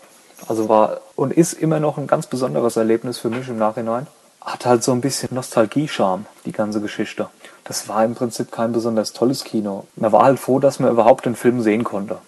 Also 0.47 0.69
war 0.69 1.01
und 1.15 1.33
ist 1.33 1.53
immer 1.53 1.79
noch 1.79 1.97
ein 1.97 2.07
ganz 2.07 2.27
besonderes 2.27 2.77
Erlebnis 2.77 3.19
für 3.19 3.29
mich 3.29 3.47
im 3.47 3.57
Nachhinein. 3.57 4.07
Hat 4.41 4.65
halt 4.65 4.83
so 4.83 4.91
ein 4.91 5.01
bisschen 5.01 5.29
Nostalgie-Charme, 5.33 6.25
die 6.45 6.51
ganze 6.51 6.81
Geschichte. 6.81 7.29
Das 7.63 7.87
war 7.87 8.05
im 8.05 8.13
Prinzip 8.13 8.51
kein 8.51 8.73
besonders 8.73 9.13
tolles 9.13 9.43
Kino. 9.43 9.85
Man 9.95 10.11
war 10.11 10.23
halt 10.23 10.39
froh, 10.39 10.59
dass 10.59 10.79
man 10.79 10.91
überhaupt 10.91 11.25
den 11.25 11.35
Film 11.35 11.61
sehen 11.61 11.83
konnte. 11.83 12.19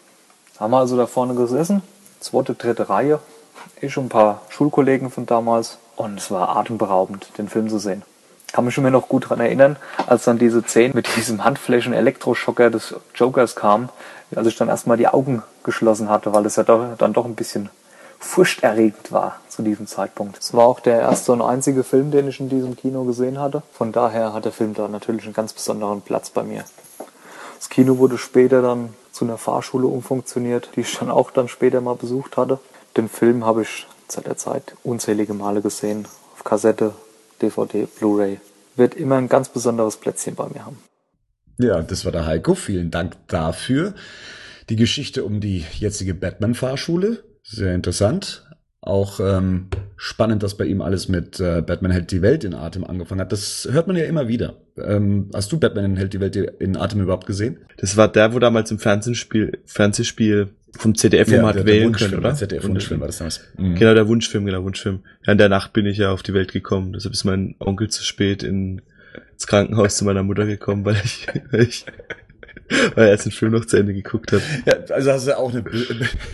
Haben 0.60 0.72
wir 0.72 0.80
also 0.80 0.98
da 0.98 1.06
vorne 1.06 1.36
gesessen, 1.36 1.84
zweite, 2.20 2.56
dritte 2.56 2.90
Reihe. 2.90 3.20
Ich 3.82 3.98
und 3.98 4.06
ein 4.06 4.10
paar 4.10 4.42
Schulkollegen 4.50 5.12
von 5.12 5.28
damals. 5.28 5.78
Und 5.96 6.20
es 6.20 6.32
war 6.32 6.56
atemberaubend, 6.58 7.30
den 7.38 7.50
Film 7.50 7.70
zu 7.70 7.78
sehen. 7.78 8.04
Kann 8.52 8.66
mich 8.66 8.78
mir 8.78 8.92
noch 8.92 9.10
gut 9.10 9.26
daran 9.26 9.42
erinnern, 9.42 9.76
als 10.08 10.24
dann 10.24 10.40
diese 10.40 10.64
Szene 10.64 10.94
mit 10.94 11.08
diesem 11.16 11.44
Handflächen-Elektroschocker 11.44 12.70
des 12.72 12.96
Jokers 13.14 13.56
kam, 13.56 13.90
als 14.36 14.48
ich 14.48 14.56
dann 14.56 14.70
erstmal 14.70 14.98
die 14.98 15.08
Augen 15.08 15.44
geschlossen 15.64 16.10
hatte, 16.10 16.34
weil 16.34 16.46
es 16.46 16.56
ja 16.56 16.64
doch, 16.64 16.98
dann 16.98 17.14
doch 17.14 17.26
ein 17.26 17.36
bisschen 17.36 17.70
furchterregend 18.20 19.12
war 19.12 19.40
zu 19.48 19.62
diesem 19.62 19.88
Zeitpunkt. 19.88 20.40
Es 20.40 20.54
war 20.54 20.68
auch 20.68 20.80
der 20.80 21.00
erste 21.02 21.32
und 21.32 21.42
einzige 21.42 21.84
Film, 21.84 22.12
den 22.12 22.28
ich 22.28 22.40
in 22.40 22.50
diesem 22.50 22.76
Kino 22.76 23.04
gesehen 23.04 23.40
hatte. 23.40 23.62
Von 23.72 23.92
daher 23.92 24.34
hat 24.34 24.46
der 24.46 24.52
Film 24.52 24.74
da 24.74 24.88
natürlich 24.88 25.26
einen 25.26 25.34
ganz 25.34 25.54
besonderen 25.54 26.02
Platz 26.02 26.30
bei 26.30 26.44
mir. 26.44 26.66
Das 27.58 27.70
Kino 27.70 27.98
wurde 27.98 28.18
später 28.18 28.62
dann 28.62 28.94
zu 29.12 29.26
einer 29.26 29.38
Fahrschule 29.38 29.88
umfunktioniert, 29.88 30.70
die 30.76 30.82
ich 30.82 30.98
dann 30.98 31.10
auch 31.10 31.32
dann 31.32 31.48
später 31.48 31.82
mal 31.82 31.96
besucht 31.96 32.38
hatte. 32.38 32.60
Den 32.96 33.10
Film 33.10 33.46
habe 33.46 33.64
ich 33.64 33.88
seit 34.08 34.28
der 34.28 34.38
Zeit 34.38 34.76
unzählige 34.84 35.34
Male 35.34 35.62
gesehen. 35.62 36.08
Auf 36.36 36.44
Kassette, 36.44 36.94
DVD, 37.42 37.86
Blu-ray. 37.86 38.40
Wird 38.76 38.96
immer 38.96 39.16
ein 39.16 39.30
ganz 39.30 39.50
besonderes 39.50 39.98
Plätzchen 39.98 40.36
bei 40.36 40.48
mir 40.48 40.66
haben. 40.66 40.78
Ja, 41.58 41.82
das 41.82 42.06
war 42.06 42.12
der 42.12 42.26
Heiko. 42.26 42.56
Vielen 42.56 42.92
Dank 42.92 43.16
dafür. 43.28 43.94
Die 44.70 44.76
Geschichte 44.76 45.24
um 45.24 45.40
die 45.40 45.66
jetzige 45.80 46.14
Batman-Fahrschule. 46.14 47.24
Sehr 47.44 47.74
interessant. 47.74 48.44
Auch 48.82 49.20
ähm, 49.20 49.68
spannend, 49.96 50.44
dass 50.44 50.56
bei 50.56 50.66
ihm 50.66 50.82
alles 50.82 51.10
mit 51.10 51.40
äh, 51.40 51.62
Batman 51.62 51.92
hält 51.92 52.12
die 52.12 52.22
Welt 52.22 52.44
in 52.44 52.54
Atem 52.54 52.84
angefangen 52.84 53.22
hat. 53.22 53.32
Das 53.32 53.68
hört 53.72 53.88
man 53.88 53.96
ja 53.96 54.06
immer 54.06 54.28
wieder. 54.28 54.56
Ähm, 54.78 55.30
hast 55.34 55.52
du 55.52 55.60
Batman 55.60 55.98
hält 55.98 56.14
die 56.14 56.20
Welt 56.20 56.36
in 56.36 56.78
Atem 56.78 57.02
überhaupt 57.02 57.26
gesehen? 57.26 57.58
Das 57.78 57.98
war 57.98 58.08
der, 58.08 58.34
wo 58.34 58.40
damals 58.40 58.72
im 58.72 58.80
Fernsehspiel, 58.80 59.60
Fernsehspiel 59.66 60.50
vom 60.78 60.96
ZDF 60.96 61.30
ja, 61.30 61.46
hat 61.46 61.66
wählen 61.66 61.92
können, 61.92 62.16
oder? 62.16 62.36
ZDF 62.36 62.68
Wunschfilm 62.68 63.00
war 63.00 63.08
das 63.08 63.18
damals. 63.18 63.42
Mhm. 63.58 63.76
Genau, 63.76 63.94
der 63.94 64.08
Wunschfilm, 64.08 64.46
genau, 64.46 64.64
Wunschfilm. 64.64 65.00
Ja, 65.26 65.32
in 65.32 65.38
der 65.38 65.50
Nacht 65.50 65.74
bin 65.74 65.86
ich 65.86 65.98
ja 65.98 66.12
auf 66.12 66.24
die 66.24 66.34
Welt 66.34 66.54
gekommen. 66.54 66.94
Deshalb 66.94 67.14
ist 67.14 67.24
mein 67.24 67.56
Onkel 67.60 67.90
zu 67.90 68.04
spät 68.04 68.44
in, 68.44 68.82
ins 69.34 69.48
Krankenhaus 69.48 69.98
zu 69.98 70.06
meiner 70.06 70.24
Mutter 70.24 70.46
gekommen, 70.46 70.86
weil 70.86 71.02
ich, 71.04 71.28
weil 71.52 71.62
ich 71.62 71.86
weil 72.70 73.06
er 73.06 73.12
erst 73.12 73.26
den 73.26 73.32
Film 73.32 73.54
noch 73.54 73.66
zu 73.66 73.78
Ende 73.78 73.94
geguckt 73.94 74.32
hat. 74.32 74.42
Ja, 74.66 74.74
also 74.94 75.12
hast 75.12 75.28
du 75.28 75.38
auch 75.38 75.52
eine, 75.52 75.64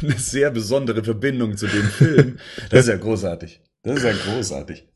eine 0.01 0.18
sehr 0.18 0.49
besondere 0.49 1.03
Verbindung 1.03 1.57
zu 1.57 1.68
dem 1.68 1.85
Film. 1.85 2.39
Das 2.69 2.81
ist 2.81 2.88
ja 2.88 2.97
großartig. 2.97 3.61
Das 3.84 3.97
ist 3.97 4.03
ja 4.03 4.14
großartig. 4.14 4.88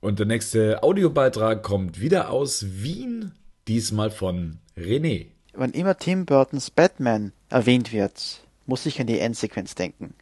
Und 0.00 0.18
der 0.18 0.26
nächste 0.26 0.82
Audiobeitrag 0.82 1.62
kommt 1.62 2.00
wieder 2.00 2.30
aus 2.30 2.64
Wien, 2.82 3.32
diesmal 3.66 4.10
von 4.10 4.58
René. 4.76 5.26
Wann 5.54 5.72
immer 5.72 5.96
Tim 5.96 6.26
Burtons 6.26 6.70
Batman 6.70 7.32
erwähnt 7.48 7.92
wird, 7.92 8.42
muss 8.66 8.86
ich 8.86 9.00
an 9.00 9.06
die 9.06 9.20
Endsequenz 9.20 9.74
denken. 9.74 10.14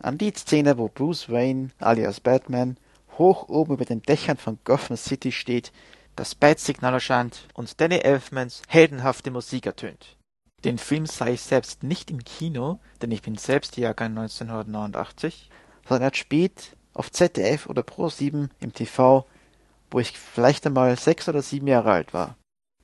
An 0.00 0.18
die 0.18 0.32
Szene, 0.32 0.78
wo 0.78 0.88
Bruce 0.88 1.28
Wayne 1.28 1.70
alias 1.78 2.20
Batman 2.20 2.76
hoch 3.18 3.48
oben 3.48 3.74
über 3.74 3.84
den 3.84 4.02
Dächern 4.02 4.36
von 4.36 4.58
Gotham 4.64 4.96
City 4.96 5.32
steht, 5.32 5.72
das 6.18 6.34
Bat-Signal 6.34 6.94
erscheint 6.94 7.46
und 7.54 7.80
Danny 7.80 7.98
Elfmans 7.98 8.62
heldenhafte 8.66 9.30
Musik 9.30 9.66
ertönt. 9.66 10.16
Den 10.64 10.78
Film 10.78 11.06
sah 11.06 11.28
ich 11.28 11.42
selbst 11.42 11.84
nicht 11.84 12.10
im 12.10 12.24
Kino, 12.24 12.80
denn 13.00 13.12
ich 13.12 13.22
bin 13.22 13.36
selbst 13.36 13.76
Jahrgang 13.76 14.18
1989, 14.18 15.48
sondern 15.88 16.12
spät 16.14 16.76
auf 16.92 17.12
ZDF 17.12 17.66
oder 17.66 17.82
Pro7 17.82 18.48
im 18.58 18.72
TV, 18.72 19.26
wo 19.92 20.00
ich 20.00 20.18
vielleicht 20.18 20.66
einmal 20.66 20.98
sechs 20.98 21.28
oder 21.28 21.40
sieben 21.40 21.68
Jahre 21.68 21.92
alt 21.92 22.12
war. 22.12 22.36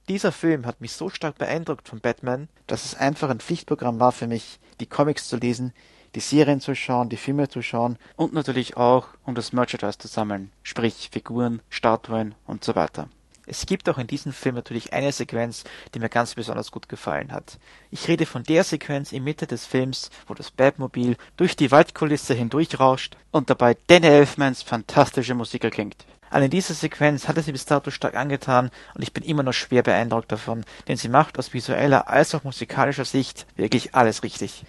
Dieser 0.09 0.31
Film 0.31 0.65
hat 0.65 0.81
mich 0.81 0.93
so 0.93 1.09
stark 1.09 1.37
beeindruckt 1.37 1.89
von 1.89 1.99
Batman, 1.99 2.49
dass 2.69 2.85
es 2.85 2.95
einfach 2.95 3.31
ein 3.31 3.41
Pflichtprogramm 3.41 3.99
war 3.99 4.13
für 4.13 4.29
mich, 4.29 4.61
die 4.79 4.87
Comics 4.87 5.29
zu 5.29 5.39
lesen, 5.39 5.73
die 6.15 6.21
Serien 6.21 6.61
zu 6.61 6.77
schauen, 6.77 7.09
die 7.09 7.17
Filme 7.17 7.49
zu 7.49 7.63
schauen 7.63 7.99
und 8.15 8.33
natürlich 8.33 8.77
auch, 8.77 9.09
um 9.25 9.35
das 9.35 9.53
Merchandise 9.53 9.99
zu 9.99 10.07
sammeln, 10.07 10.53
sprich 10.63 11.09
Figuren, 11.11 11.63
Statuen 11.69 12.37
und 12.47 12.63
so 12.63 12.77
weiter. 12.77 13.09
Es 13.47 13.67
gibt 13.67 13.89
auch 13.89 13.99
in 13.99 14.07
diesem 14.07 14.33
Film 14.33 14.55
natürlich 14.55 14.93
eine 14.93 15.13
Sequenz, 15.13 15.65
die 15.95 15.99
mir 15.99 16.09
ganz 16.09 16.35
besonders 16.35 16.71
gut 16.71 16.89
gefallen 16.89 17.33
hat. 17.33 17.59
Ich 17.91 18.09
rede 18.09 18.27
von 18.27 18.43
der 18.43 18.65
Sequenz 18.65 19.13
in 19.13 19.25
Mitte 19.25 19.47
des 19.47 19.67
Films, 19.67 20.11
wo 20.27 20.35
das 20.35 20.51
Batmobil 20.51 21.17
durch 21.37 21.57
die 21.57 21.71
Waldkulisse 21.71 22.35
hindurchrauscht 22.35 23.17
und 23.31 23.51
dabei 23.51 23.77
Danny 23.87 24.07
Elfmans 24.07 24.63
fantastische 24.63 25.35
Musik 25.35 25.65
erklingt. 25.65 26.07
Allein 26.31 26.51
diese 26.51 26.75
Sequenz 26.75 27.29
hatte 27.29 27.43
sie 27.43 27.53
bis 27.53 27.67
dato 27.67 27.91
stark 27.91 28.17
angetan 28.17 28.71
und 28.95 29.03
ich 29.03 29.13
bin 29.13 29.23
immer 29.23 29.45
noch 29.45 29.53
schwer 29.53 29.83
beeindruckt 29.83 30.33
davon, 30.33 30.65
denn 30.89 30.97
sie 30.97 31.09
macht 31.09 31.39
aus 31.39 31.53
visueller 31.53 32.09
als 32.09 32.35
auch 32.35 32.43
musikalischer 32.43 33.05
Sicht 33.05 33.47
wirklich 33.57 33.95
alles 33.95 34.23
richtig. 34.25 34.65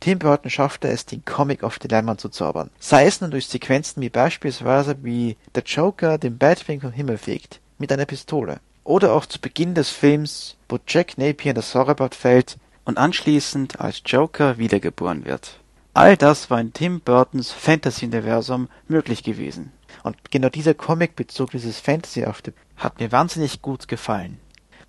Tim 0.00 0.18
Burton 0.18 0.50
schaffte 0.50 0.88
es, 0.88 1.04
den 1.04 1.24
Comic 1.24 1.64
auf 1.64 1.78
die 1.78 1.88
Leinwand 1.88 2.20
zu 2.20 2.28
zaubern. 2.28 2.70
Sei 2.78 3.06
es 3.06 3.20
nun 3.20 3.30
durch 3.30 3.48
Sequenzen 3.48 4.02
wie 4.02 4.08
beispielsweise 4.08 4.96
wie 5.02 5.36
der 5.54 5.64
Joker 5.64 6.16
den 6.16 6.38
Batwing 6.38 6.80
vom 6.80 6.92
Himmel 6.92 7.18
fegt, 7.18 7.60
mit 7.78 7.92
einer 7.92 8.06
Pistole. 8.06 8.60
Oder 8.84 9.12
auch 9.12 9.26
zu 9.26 9.40
Beginn 9.40 9.74
des 9.74 9.90
Films, 9.90 10.56
wo 10.68 10.78
Jack 10.86 11.18
Napier 11.18 11.50
in 11.50 11.56
das 11.56 11.72
Sauerbad 11.72 12.14
fällt 12.14 12.56
und 12.84 12.98
anschließend 12.98 13.80
als 13.80 14.02
Joker 14.04 14.58
wiedergeboren 14.58 15.24
wird. 15.24 15.58
All 15.92 16.16
das 16.16 16.50
war 16.50 16.60
in 16.60 16.72
Tim 16.72 17.00
Burtons 17.00 17.52
Fantasy-Universum 17.52 18.68
möglich 18.86 19.22
gewesen. 19.22 19.72
Und 20.02 20.30
genau 20.30 20.50
dieser 20.50 20.74
Comic-Bezug, 20.74 21.52
dieses 21.52 21.80
Fantasy-hafte, 21.80 22.52
hat 22.76 23.00
mir 23.00 23.10
wahnsinnig 23.12 23.62
gut 23.62 23.88
gefallen. 23.88 24.38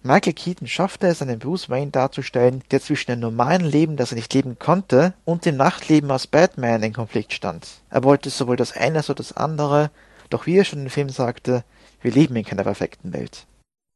Michael 0.04 0.34
Keaton 0.34 0.68
schaffte 0.68 1.08
es, 1.08 1.22
einen 1.22 1.40
Bruce 1.40 1.70
Wayne 1.70 1.92
darzustellen, 1.92 2.64
der 2.72 2.82
zwischen 2.82 3.12
dem 3.12 3.20
normalen 3.20 3.66
Leben, 3.66 3.98
das 3.98 4.12
er 4.12 4.16
nicht 4.16 4.34
leben 4.34 4.60
konnte, 4.60 5.14
und 5.26 5.46
dem 5.46 5.58
Nachtleben 5.58 6.12
als 6.12 6.28
Batman 6.28 6.84
in 6.84 6.94
Konflikt 6.94 7.34
stand. 7.34 7.68
Er 7.90 8.04
wollte 8.04 8.30
sowohl 8.30 8.58
das 8.58 8.74
eine 8.74 9.00
als 9.00 9.10
auch 9.10 9.16
das 9.16 9.36
andere, 9.36 9.90
doch 10.30 10.46
wie 10.46 10.58
er 10.58 10.66
schon 10.66 10.84
im 10.84 10.90
Film 10.90 11.10
sagte, 11.10 11.64
wir 12.02 12.12
leben 12.12 12.36
in 12.36 12.46
keiner 12.46 12.64
perfekten 12.64 13.14
Welt. 13.14 13.46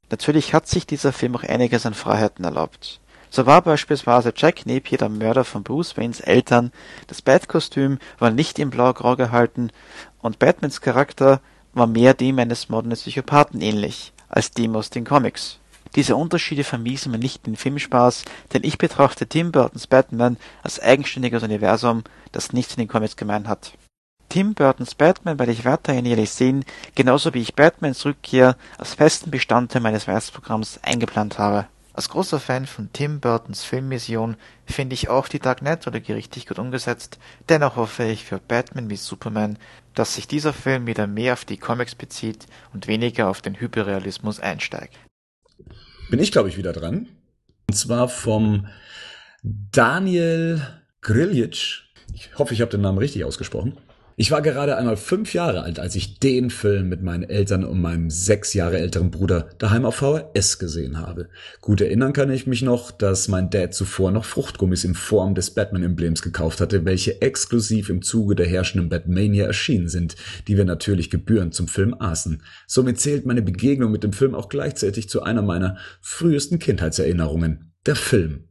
Natürlich 0.10 0.54
hat 0.54 0.68
sich 0.68 0.86
dieser 0.86 1.14
Film 1.14 1.36
auch 1.36 1.44
einiges 1.44 1.86
an 1.86 1.94
Freiheiten 1.94 2.44
erlaubt. 2.44 3.00
So 3.30 3.46
war 3.46 3.62
beispielsweise 3.62 4.34
Jack 4.36 4.66
Napier 4.66 4.98
der 4.98 5.08
Mörder 5.08 5.46
von 5.46 5.64
Bruce 5.64 5.96
Waynes 5.96 6.20
Eltern, 6.20 6.74
das 7.08 7.22
Bat-Kostüm 7.22 7.98
war 8.20 8.30
nicht 8.30 8.60
in 8.60 8.70
blau-grau 8.70 9.16
gehalten 9.16 9.72
und 10.22 10.38
Batmans 10.38 10.82
Charakter 10.82 11.40
war 11.74 11.88
mehr 11.88 12.14
dem 12.14 12.40
eines 12.40 12.68
modernen 12.68 12.98
Psychopathen 12.98 13.62
ähnlich, 13.62 14.12
als 14.28 14.52
dem 14.52 14.76
aus 14.76 14.90
den 14.90 15.06
Comics. 15.06 15.60
Diese 15.96 16.18
Unterschiede 16.18 16.66
vermiesen 16.66 17.12
mir 17.12 17.20
nicht 17.20 17.46
den 17.46 17.56
Filmspaß, 17.56 18.26
denn 18.54 18.64
ich 18.64 18.78
betrachte 18.78 19.28
Tim 19.28 19.54
Burtons 19.54 19.88
Batman 19.88 20.38
als 20.62 20.80
eigenständiges 20.80 21.44
Universum, 21.44 22.04
das 22.34 22.52
nichts 22.52 22.74
in 22.74 22.80
den 22.80 22.88
Comics 22.90 23.16
gemein 23.16 23.48
hat. 23.48 23.74
Tim 24.32 24.54
Burtons 24.54 24.96
Batman 24.96 25.38
werde 25.40 25.52
ich 25.52 25.66
weiterhin 25.66 26.06
jährlich 26.06 26.32
sehen, 26.32 26.64
genauso 26.96 27.34
wie 27.34 27.42
ich 27.42 27.54
Batmans 27.54 28.06
Rückkehr 28.06 28.56
als 28.78 28.94
festen 28.94 29.30
Bestandteil 29.30 29.82
meines 29.82 30.08
Weihnachtsprogramms 30.08 30.80
eingeplant 30.84 31.38
habe. 31.38 31.68
Als 31.92 32.08
großer 32.08 32.40
Fan 32.40 32.66
von 32.66 32.94
Tim 32.94 33.20
Burtons 33.20 33.66
Filmmission 33.66 34.38
finde 34.66 34.94
ich 34.94 35.10
auch 35.10 35.28
die 35.28 35.40
Dark 35.40 35.60
Knight-Trilogie 35.60 36.14
richtig 36.14 36.48
gut 36.48 36.60
umgesetzt, 36.60 37.20
dennoch 37.50 37.76
hoffe 37.76 38.06
ich 38.06 38.24
für 38.24 38.38
Batman 38.40 38.90
wie 38.90 38.96
Superman, 38.96 39.58
dass 39.96 40.16
sich 40.16 40.30
dieser 40.30 40.54
Film 40.54 40.88
wieder 40.88 41.08
mehr 41.08 41.34
auf 41.34 41.44
die 41.44 41.58
Comics 41.58 41.96
bezieht 41.96 42.46
und 42.74 42.88
weniger 42.88 43.28
auf 43.28 43.42
den 43.42 43.60
Hyperrealismus 43.60 44.40
einsteigt. 44.40 44.96
Bin 46.10 46.22
ich, 46.22 46.32
glaube 46.32 46.48
ich, 46.48 46.56
wieder 46.56 46.72
dran. 46.72 47.10
Und 47.68 47.76
zwar 47.76 48.08
vom 48.08 48.68
Daniel 49.44 50.66
Griljic. 51.02 51.82
Ich 52.14 52.30
hoffe, 52.38 52.54
ich 52.54 52.62
habe 52.62 52.72
den 52.72 52.80
Namen 52.80 52.98
richtig 52.98 53.26
ausgesprochen. 53.26 53.78
Ich 54.18 54.30
war 54.30 54.42
gerade 54.42 54.78
einmal 54.78 54.98
fünf 54.98 55.34
Jahre 55.34 55.64
alt, 55.64 55.80
als 55.80 55.96
ich 55.96 56.20
den 56.20 56.50
Film 56.50 56.90
mit 56.90 57.02
meinen 57.02 57.24
Eltern 57.24 57.64
und 57.64 57.82
meinem 57.82 58.10
sechs 58.10 58.54
Jahre 58.54 58.78
älteren 58.78 59.10
Bruder 59.10 59.50
daheim 59.58 59.86
auf 59.86 59.96
VHS 59.96 60.60
gesehen 60.60 61.00
habe. 61.00 61.30
Gut 61.62 61.82
erinnern 61.82 62.12
kann 62.12 62.30
ich 62.30 62.46
mich 62.46 62.62
noch, 62.62 62.92
dass 62.92 63.30
mein 63.30 63.50
Dad 63.50 63.74
zuvor 63.74 64.12
noch 64.12 64.26
Fruchtgummis 64.26 64.84
in 64.84 64.96
Form 64.96 65.34
des 65.34 65.52
Batman-Emblems 65.52 66.22
gekauft 66.22 66.60
hatte, 66.60 66.84
welche 66.84 67.22
exklusiv 67.22 67.90
im 67.90 68.02
Zuge 68.02 68.36
der 68.36 68.48
herrschenden 68.48 68.90
Batmania 68.90 69.46
erschienen 69.46 69.88
sind, 69.88 70.16
die 70.48 70.58
wir 70.58 70.66
natürlich 70.66 71.10
gebührend 71.10 71.54
zum 71.54 71.68
Film 71.68 71.96
aßen. 71.98 72.44
Somit 72.68 73.00
zählt 73.00 73.26
meine 73.26 73.42
Begegnung 73.42 73.92
mit 73.92 74.04
dem 74.04 74.14
Film 74.14 74.36
auch 74.36 74.50
gleichzeitig 74.50 75.08
zu 75.08 75.24
einer 75.24 75.42
meiner 75.42 75.78
frühesten 76.02 76.60
Kindheitserinnerungen. 76.60 77.72
Der 77.86 77.96
Film 77.96 78.51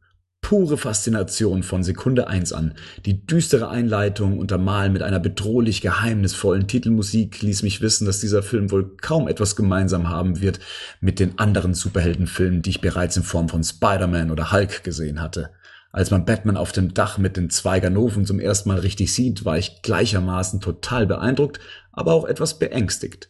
pure 0.51 0.77
Faszination 0.77 1.63
von 1.63 1.85
Sekunde 1.85 2.27
eins 2.27 2.53
an. 2.53 2.75
Die 3.07 3.25
düstere 3.25 3.69
Einleitung 3.69 4.37
untermalen 4.37 4.93
mit 4.93 5.01
einer 5.01 5.21
bedrohlich 5.21 5.81
geheimnisvollen 5.81 6.67
Titelmusik 6.67 7.41
ließ 7.41 7.63
mich 7.63 7.81
wissen, 7.81 8.05
dass 8.05 8.19
dieser 8.19 8.43
Film 8.43 8.73
wohl 8.73 8.97
kaum 8.97 9.29
etwas 9.29 9.55
gemeinsam 9.55 10.09
haben 10.09 10.41
wird 10.41 10.59
mit 11.01 11.21
den 11.21 11.39
anderen 11.39 11.73
Superheldenfilmen, 11.73 12.63
die 12.63 12.71
ich 12.71 12.81
bereits 12.81 13.17
in 13.17 13.23
Form 13.23 13.49
von 13.49 13.63
Spider-Man 13.63 14.33
oder 14.33 14.51
Hulk 14.51 14.83
gesehen 14.83 15.23
hatte. 15.23 15.51
Als 15.93 16.11
man 16.11 16.25
Batman 16.25 16.57
auf 16.57 16.73
dem 16.73 16.95
Dach 16.95 17.17
mit 17.17 17.37
den 17.37 17.49
zwei 17.49 17.79
Ganoven 17.79 18.27
zum 18.27 18.41
ersten 18.41 18.71
Mal 18.71 18.81
richtig 18.81 19.15
sieht, 19.15 19.45
war 19.45 19.57
ich 19.57 19.83
gleichermaßen 19.83 20.61
total 20.61 21.07
beeindruckt, 21.07 21.61
aber 21.93 22.13
auch 22.13 22.25
etwas 22.25 22.59
beängstigt. 22.59 23.29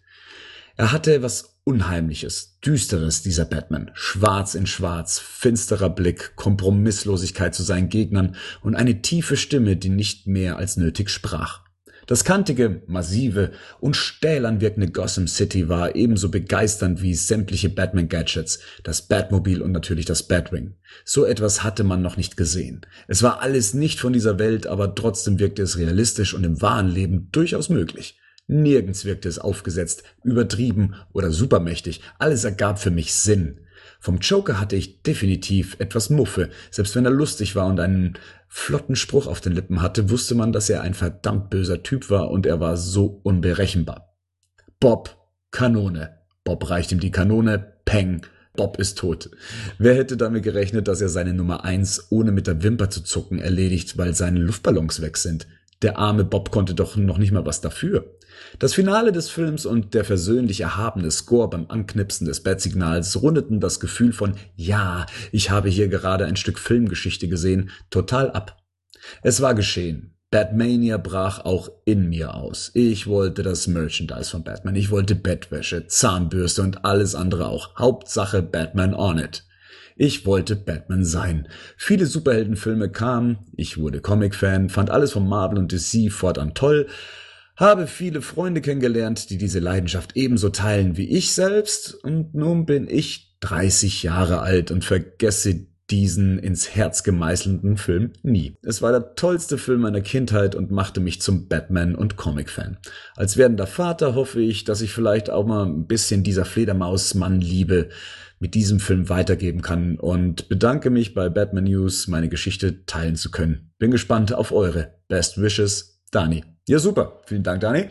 Er 0.81 0.93
hatte 0.93 1.20
was 1.20 1.59
Unheimliches, 1.65 2.59
Düsteres, 2.65 3.20
dieser 3.20 3.44
Batman. 3.44 3.90
Schwarz 3.93 4.55
in 4.55 4.66
Schwarz, 4.66 5.19
finsterer 5.19 5.90
Blick, 5.90 6.36
Kompromisslosigkeit 6.36 7.55
zu 7.55 7.62
seinen 7.62 7.90
Gegnern 7.90 8.35
und 8.62 8.77
eine 8.77 9.02
tiefe 9.02 9.36
Stimme, 9.36 9.77
die 9.77 9.90
nicht 9.90 10.27
mehr 10.27 10.57
als 10.57 10.78
nötig 10.78 11.11
sprach. 11.11 11.61
Das 12.07 12.24
kantige, 12.24 12.82
massive 12.86 13.52
und 13.78 13.94
stählern 13.94 14.62
wirkende 14.62 14.90
Gotham 14.90 15.28
City 15.28 15.69
war 15.69 15.97
ebenso 15.97 16.31
begeisternd 16.31 17.02
wie 17.02 17.12
sämtliche 17.12 17.69
Batman-Gadgets, 17.69 18.61
das 18.82 19.02
Batmobil 19.02 19.61
und 19.61 19.73
natürlich 19.73 20.07
das 20.07 20.23
Batwing. 20.23 20.77
So 21.05 21.27
etwas 21.27 21.62
hatte 21.62 21.85
man 21.85 22.01
noch 22.01 22.16
nicht 22.16 22.39
gesehen. 22.39 22.86
Es 23.07 23.23
war 23.23 23.43
alles 23.43 23.74
nicht 23.74 24.01
von 24.01 24.15
dieser 24.15 24.39
Welt, 24.39 24.66
aber 24.66 24.94
trotzdem 24.94 25.39
wirkte 25.39 25.61
es 25.61 25.77
realistisch 25.77 26.32
und 26.32 26.43
im 26.43 26.62
wahren 26.62 26.89
Leben 26.89 27.28
durchaus 27.32 27.69
möglich. 27.69 28.19
Nirgends 28.51 29.05
wirkte 29.05 29.28
es 29.28 29.39
aufgesetzt, 29.39 30.02
übertrieben 30.24 30.94
oder 31.12 31.31
supermächtig. 31.31 32.01
Alles 32.18 32.43
ergab 32.43 32.81
für 32.81 32.90
mich 32.90 33.14
Sinn. 33.14 33.60
Vom 34.01 34.18
Joker 34.18 34.59
hatte 34.59 34.77
ich 34.77 35.02
definitiv 35.02 35.77
etwas 35.78 36.10
Muffe. 36.10 36.51
Selbst 36.70 36.97
wenn 36.97 37.05
er 37.05 37.12
lustig 37.12 37.55
war 37.55 37.66
und 37.66 37.78
einen 37.78 38.18
flotten 38.48 38.97
Spruch 38.97 39.28
auf 39.28 39.40
den 39.40 39.52
Lippen 39.52 39.82
hatte, 39.82 40.10
wusste 40.10 40.35
man, 40.35 40.52
dass 40.52 40.68
er 40.68 40.82
ein 40.82 40.94
verdammt 40.94 41.51
böser 41.51 41.85
Typ 41.85 42.10
war 42.10 42.31
und 42.31 42.44
er 42.44 42.59
war 42.59 42.77
so 42.77 43.20
unberechenbar. 43.22 44.16
Bob, 44.81 45.16
Kanone. 45.52 46.18
Bob 46.43 46.68
reicht 46.70 46.90
ihm 46.90 47.01
die 47.01 47.12
Kanone, 47.12 47.74
Peng. 47.85 48.27
Bob 48.56 48.81
ist 48.81 48.98
tot. 48.98 49.31
Wer 49.78 49.94
hätte 49.94 50.16
damit 50.16 50.43
gerechnet, 50.43 50.89
dass 50.89 51.01
er 51.01 51.09
seine 51.09 51.35
Nummer 51.35 51.64
eins 51.64 52.09
ohne 52.10 52.32
mit 52.32 52.48
der 52.48 52.64
Wimper 52.64 52.90
zu 52.90 53.02
zucken 53.02 53.39
erledigt, 53.39 53.97
weil 53.97 54.12
seine 54.14 54.40
Luftballons 54.40 55.01
weg 55.01 55.18
sind? 55.18 55.47
Der 55.82 55.98
arme 55.98 56.24
Bob 56.24 56.51
konnte 56.51 56.74
doch 56.74 56.97
noch 56.97 57.18
nicht 57.18 57.32
mal 57.32 57.47
was 57.47 57.60
dafür. 57.60 58.16
Das 58.59 58.75
Finale 58.75 59.12
des 59.12 59.31
Films 59.31 59.67
und 59.67 59.95
der 59.95 60.05
versöhnlich 60.05 60.61
erhabene 60.61 61.11
Score 61.11 61.49
beim 61.49 61.67
Anknipsen 61.69 62.27
des 62.27 62.43
Bat-Signals 62.43 63.23
rundeten 63.23 63.61
das 63.61 63.81
Gefühl 63.81 64.12
von 64.12 64.35
Ja, 64.57 65.07
ich 65.33 65.51
habe 65.51 65.69
hier 65.69 65.89
gerade 65.89 66.27
ein 66.27 66.37
Stück 66.37 66.59
Filmgeschichte 66.59 67.29
gesehen, 67.29 67.71
total 67.91 68.31
ab. 68.31 68.57
Es 69.23 69.41
war 69.41 69.55
geschehen. 69.55 70.17
Batmania 70.31 70.97
brach 70.97 71.45
auch 71.45 71.71
in 71.85 72.09
mir 72.09 72.35
aus. 72.35 72.71
Ich 72.75 73.09
wollte 73.09 73.43
das 73.43 73.67
Merchandise 73.67 74.31
von 74.31 74.45
Batman. 74.45 74.77
Ich 74.77 74.93
wollte 74.93 75.17
Bettwäsche, 75.17 75.89
Zahnbürste 75.89 76.62
und 76.62 76.85
alles 76.85 77.17
andere 77.17 77.49
auch. 77.49 77.77
Hauptsache 77.77 78.41
Batman 78.41 78.95
on 78.95 79.19
it. 79.19 79.45
Ich 79.97 80.25
wollte 80.25 80.57
Batman 80.57 81.05
sein. 81.05 81.49
Viele 81.77 82.07
Superheldenfilme 82.07 82.91
kamen, 82.91 83.39
ich 83.55 83.77
wurde 83.77 84.01
Comic-Fan, 84.01 84.71
fand 84.71 84.89
alles 84.89 85.12
von 85.12 85.29
Marvel 85.29 85.59
und 85.59 85.73
DC 85.73 86.11
fortan 86.11 86.55
toll, 86.55 86.87
habe 87.61 87.87
viele 87.87 88.23
Freunde 88.23 88.62
kennengelernt, 88.62 89.28
die 89.28 89.37
diese 89.37 89.59
Leidenschaft 89.61 90.16
ebenso 90.16 90.49
teilen 90.49 90.97
wie 90.97 91.09
ich 91.09 91.32
selbst, 91.32 91.95
und 92.03 92.35
nun 92.35 92.65
bin 92.65 92.89
ich 92.89 93.37
30 93.41 94.03
Jahre 94.03 94.41
alt 94.41 94.70
und 94.70 94.85
vergesse 94.85 95.66
diesen 95.91 96.39
ins 96.39 96.74
Herz 96.74 97.03
gemeißelnden 97.03 97.77
Film 97.77 98.12
nie. 98.23 98.57
Es 98.62 98.81
war 98.81 98.93
der 98.93 99.15
tollste 99.15 99.59
Film 99.59 99.81
meiner 99.81 100.01
Kindheit 100.01 100.55
und 100.55 100.70
machte 100.70 101.01
mich 101.01 101.20
zum 101.20 101.49
Batman- 101.49 101.97
und 101.97 102.16
Comic-Fan. 102.16 102.78
Als 103.16 103.37
werdender 103.37 103.66
Vater 103.66 104.15
hoffe 104.15 104.41
ich, 104.41 104.65
dass 104.65 104.81
ich 104.81 104.93
vielleicht 104.93 105.31
auch 105.31 105.45
mal 105.45 105.66
ein 105.66 105.87
bisschen 105.87 106.23
dieser 106.23 106.45
Fledermaus-Mann-Liebe 106.45 107.89
mit 108.39 108.55
diesem 108.55 108.81
Film 108.81 109.09
weitergeben 109.09 109.61
kann 109.61 109.99
und 109.99 110.49
bedanke 110.49 110.89
mich 110.89 111.12
bei 111.12 111.28
Batman 111.28 111.65
News, 111.65 112.09
meine 112.09 112.28
Geschichte 112.28 112.87
teilen 112.87 113.16
zu 113.16 113.31
können. 113.31 113.73
Bin 113.78 113.91
gespannt 113.91 114.32
auf 114.32 114.53
eure. 114.53 114.95
Best 115.09 115.43
Wishes, 115.43 116.01
Dani. 116.11 116.45
Ja, 116.70 116.78
super. 116.78 117.20
Vielen 117.26 117.42
Dank, 117.42 117.62
Dani. 117.62 117.88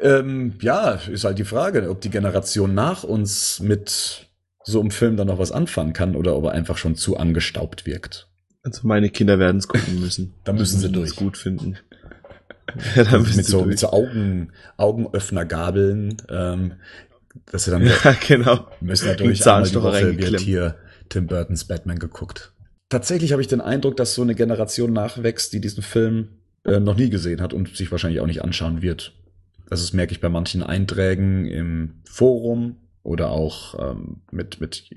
Ähm, 0.00 0.54
ja, 0.60 0.92
ist 0.92 1.24
halt 1.24 1.36
die 1.36 1.44
Frage, 1.44 1.90
ob 1.90 2.00
die 2.00 2.10
Generation 2.10 2.72
nach 2.72 3.02
uns 3.02 3.58
mit 3.58 4.28
so 4.62 4.78
einem 4.78 4.92
Film 4.92 5.16
dann 5.16 5.26
noch 5.26 5.40
was 5.40 5.50
anfangen 5.50 5.94
kann 5.94 6.14
oder 6.14 6.36
ob 6.36 6.44
er 6.44 6.52
einfach 6.52 6.78
schon 6.78 6.94
zu 6.94 7.16
angestaubt 7.16 7.86
wirkt. 7.86 8.28
Also 8.62 8.86
meine 8.86 9.10
Kinder 9.10 9.40
werden 9.40 9.56
es 9.56 9.66
gucken 9.66 9.98
müssen. 9.98 10.32
da 10.44 10.52
müssen 10.52 10.78
sie 10.78 10.92
durch. 10.92 11.16
gut 11.16 11.36
finden. 11.36 11.76
ja, 12.94 13.02
da 13.02 13.18
müssen 13.18 13.38
mit, 13.38 13.46
so, 13.46 13.58
durch. 13.58 13.70
mit 13.70 13.78
so 13.80 13.90
Augen, 13.90 14.52
Augenöffnergabeln, 14.76 16.16
ähm, 16.28 16.74
dass 17.50 17.64
sie 17.64 17.72
dann 17.72 17.84
ja, 18.04 18.16
genau. 18.28 18.68
müssen 18.80 19.08
natürlich 19.08 19.44
einmal 19.44 19.68
die 19.68 19.82
Woche 19.82 20.18
wird 20.18 20.40
hier 20.40 20.76
Tim 21.08 21.26
Burtons 21.26 21.64
Batman 21.64 21.98
geguckt. 21.98 22.52
Tatsächlich 22.90 23.32
habe 23.32 23.42
ich 23.42 23.48
den 23.48 23.60
Eindruck, 23.60 23.96
dass 23.96 24.14
so 24.14 24.22
eine 24.22 24.36
Generation 24.36 24.92
nachwächst, 24.92 25.52
die 25.52 25.60
diesen 25.60 25.82
Film 25.82 26.28
äh, 26.64 26.80
noch 26.80 26.96
nie 26.96 27.10
gesehen 27.10 27.40
hat 27.40 27.52
und 27.52 27.76
sich 27.76 27.90
wahrscheinlich 27.90 28.20
auch 28.20 28.26
nicht 28.26 28.42
anschauen 28.42 28.82
wird. 28.82 29.12
Das 29.68 29.92
merke 29.92 30.12
ich 30.12 30.20
bei 30.20 30.28
manchen 30.28 30.62
Einträgen 30.62 31.46
im 31.46 31.94
Forum 32.04 32.76
oder 33.02 33.30
auch 33.30 33.78
ähm, 33.78 34.22
mit, 34.30 34.60
mit, 34.60 34.90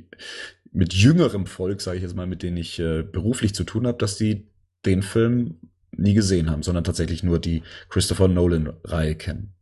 mit 0.71 0.93
jüngerem 0.93 1.45
Volk, 1.45 1.81
sage 1.81 1.97
ich 1.97 2.03
jetzt 2.03 2.15
mal, 2.15 2.27
mit 2.27 2.43
denen 2.43 2.57
ich 2.57 2.79
äh, 2.79 3.03
beruflich 3.03 3.53
zu 3.53 3.63
tun 3.63 3.87
habe, 3.87 3.97
dass 3.97 4.17
die 4.17 4.47
den 4.85 5.01
Film 5.01 5.55
nie 5.91 6.13
gesehen 6.13 6.49
haben, 6.49 6.63
sondern 6.63 6.83
tatsächlich 6.83 7.23
nur 7.23 7.39
die 7.39 7.63
Christopher 7.89 8.27
Nolan-Reihe 8.27 9.15
kennen. 9.15 9.53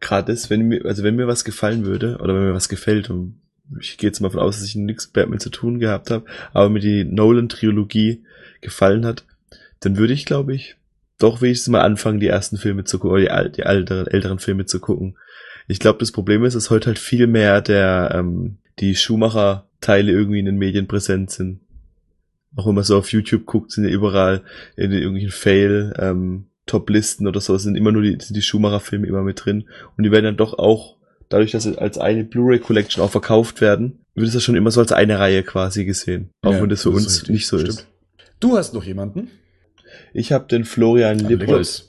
Gerade 0.00 0.32
das, 0.32 0.50
wenn 0.50 0.62
mir, 0.62 0.84
also 0.84 1.02
wenn 1.02 1.16
mir 1.16 1.26
was 1.26 1.44
gefallen 1.44 1.84
würde, 1.84 2.18
oder 2.18 2.34
wenn 2.34 2.44
mir 2.44 2.54
was 2.54 2.68
gefällt, 2.68 3.10
und 3.10 3.40
ich 3.80 3.98
gehe 3.98 4.08
jetzt 4.08 4.20
mal 4.20 4.30
von 4.30 4.40
aus, 4.40 4.58
dass 4.58 4.66
ich 4.66 4.76
nichts 4.76 5.06
mit 5.06 5.12
Batman 5.12 5.40
zu 5.40 5.50
tun 5.50 5.78
gehabt 5.78 6.10
habe, 6.10 6.24
aber 6.52 6.70
mir 6.70 6.80
die 6.80 7.04
Nolan-Trilogie 7.04 8.24
gefallen 8.60 9.04
hat, 9.04 9.24
dann 9.80 9.96
würde 9.96 10.12
ich, 10.12 10.26
glaube 10.26 10.54
ich, 10.54 10.76
doch 11.22 11.40
wenigstens 11.40 11.70
mal 11.70 11.82
anfangen, 11.82 12.20
die 12.20 12.26
ersten 12.26 12.56
Filme 12.56 12.84
zu 12.84 12.98
gucken, 12.98 13.22
oder 13.22 13.48
die, 13.48 13.52
die 13.52 13.62
älteren, 13.62 14.06
älteren 14.06 14.38
Filme 14.38 14.66
zu 14.66 14.80
gucken. 14.80 15.16
Ich 15.68 15.78
glaube, 15.78 15.98
das 16.00 16.12
Problem 16.12 16.44
ist, 16.44 16.54
dass 16.54 16.70
heute 16.70 16.88
halt 16.88 16.98
viel 16.98 17.26
mehr 17.26 17.60
der, 17.60 18.12
ähm, 18.14 18.58
die 18.80 18.96
Schumacher-Teile 18.96 20.10
irgendwie 20.10 20.40
in 20.40 20.46
den 20.46 20.56
Medien 20.56 20.88
präsent 20.88 21.30
sind. 21.30 21.60
Auch 22.56 22.66
wenn 22.66 22.74
man 22.74 22.84
so 22.84 22.96
auf 22.98 23.12
YouTube 23.12 23.46
guckt, 23.46 23.70
sind 23.70 23.84
ja 23.84 23.90
überall 23.90 24.42
in 24.76 24.90
den 24.90 25.00
irgendwelchen 25.00 25.30
Fail, 25.30 25.94
ähm, 25.98 26.46
Top-Listen 26.66 27.26
oder 27.26 27.40
so, 27.40 27.56
sind 27.56 27.76
immer 27.76 27.92
nur 27.92 28.02
die, 28.02 28.16
sind 28.20 28.36
die 28.36 28.42
Schumacher-Filme 28.42 29.06
immer 29.06 29.22
mit 29.22 29.44
drin. 29.44 29.68
Und 29.96 30.04
die 30.04 30.10
werden 30.10 30.24
dann 30.24 30.36
doch 30.36 30.58
auch, 30.58 30.96
dadurch, 31.28 31.52
dass 31.52 31.64
sie 31.64 31.78
als 31.78 31.98
eine 31.98 32.24
Blu-ray-Collection 32.24 33.02
auch 33.02 33.10
verkauft 33.10 33.60
werden, 33.60 34.04
wird 34.14 34.28
es 34.28 34.34
ja 34.34 34.40
schon 34.40 34.56
immer 34.56 34.70
so 34.70 34.80
als 34.80 34.92
eine 34.92 35.18
Reihe 35.18 35.42
quasi 35.42 35.84
gesehen. 35.84 36.30
Auch 36.42 36.52
ja, 36.52 36.62
wenn 36.62 36.68
das 36.68 36.82
für 36.82 36.90
das 36.92 37.04
uns 37.04 37.16
ist 37.22 37.28
nicht 37.30 37.46
so 37.46 37.58
Stimmt. 37.58 37.80
ist. 37.80 37.86
Du 38.40 38.56
hast 38.56 38.74
noch 38.74 38.84
jemanden? 38.84 39.30
Ich 40.12 40.32
habe 40.32 40.46
den 40.46 40.64
Florian 40.64 41.18
Lippert. 41.18 41.84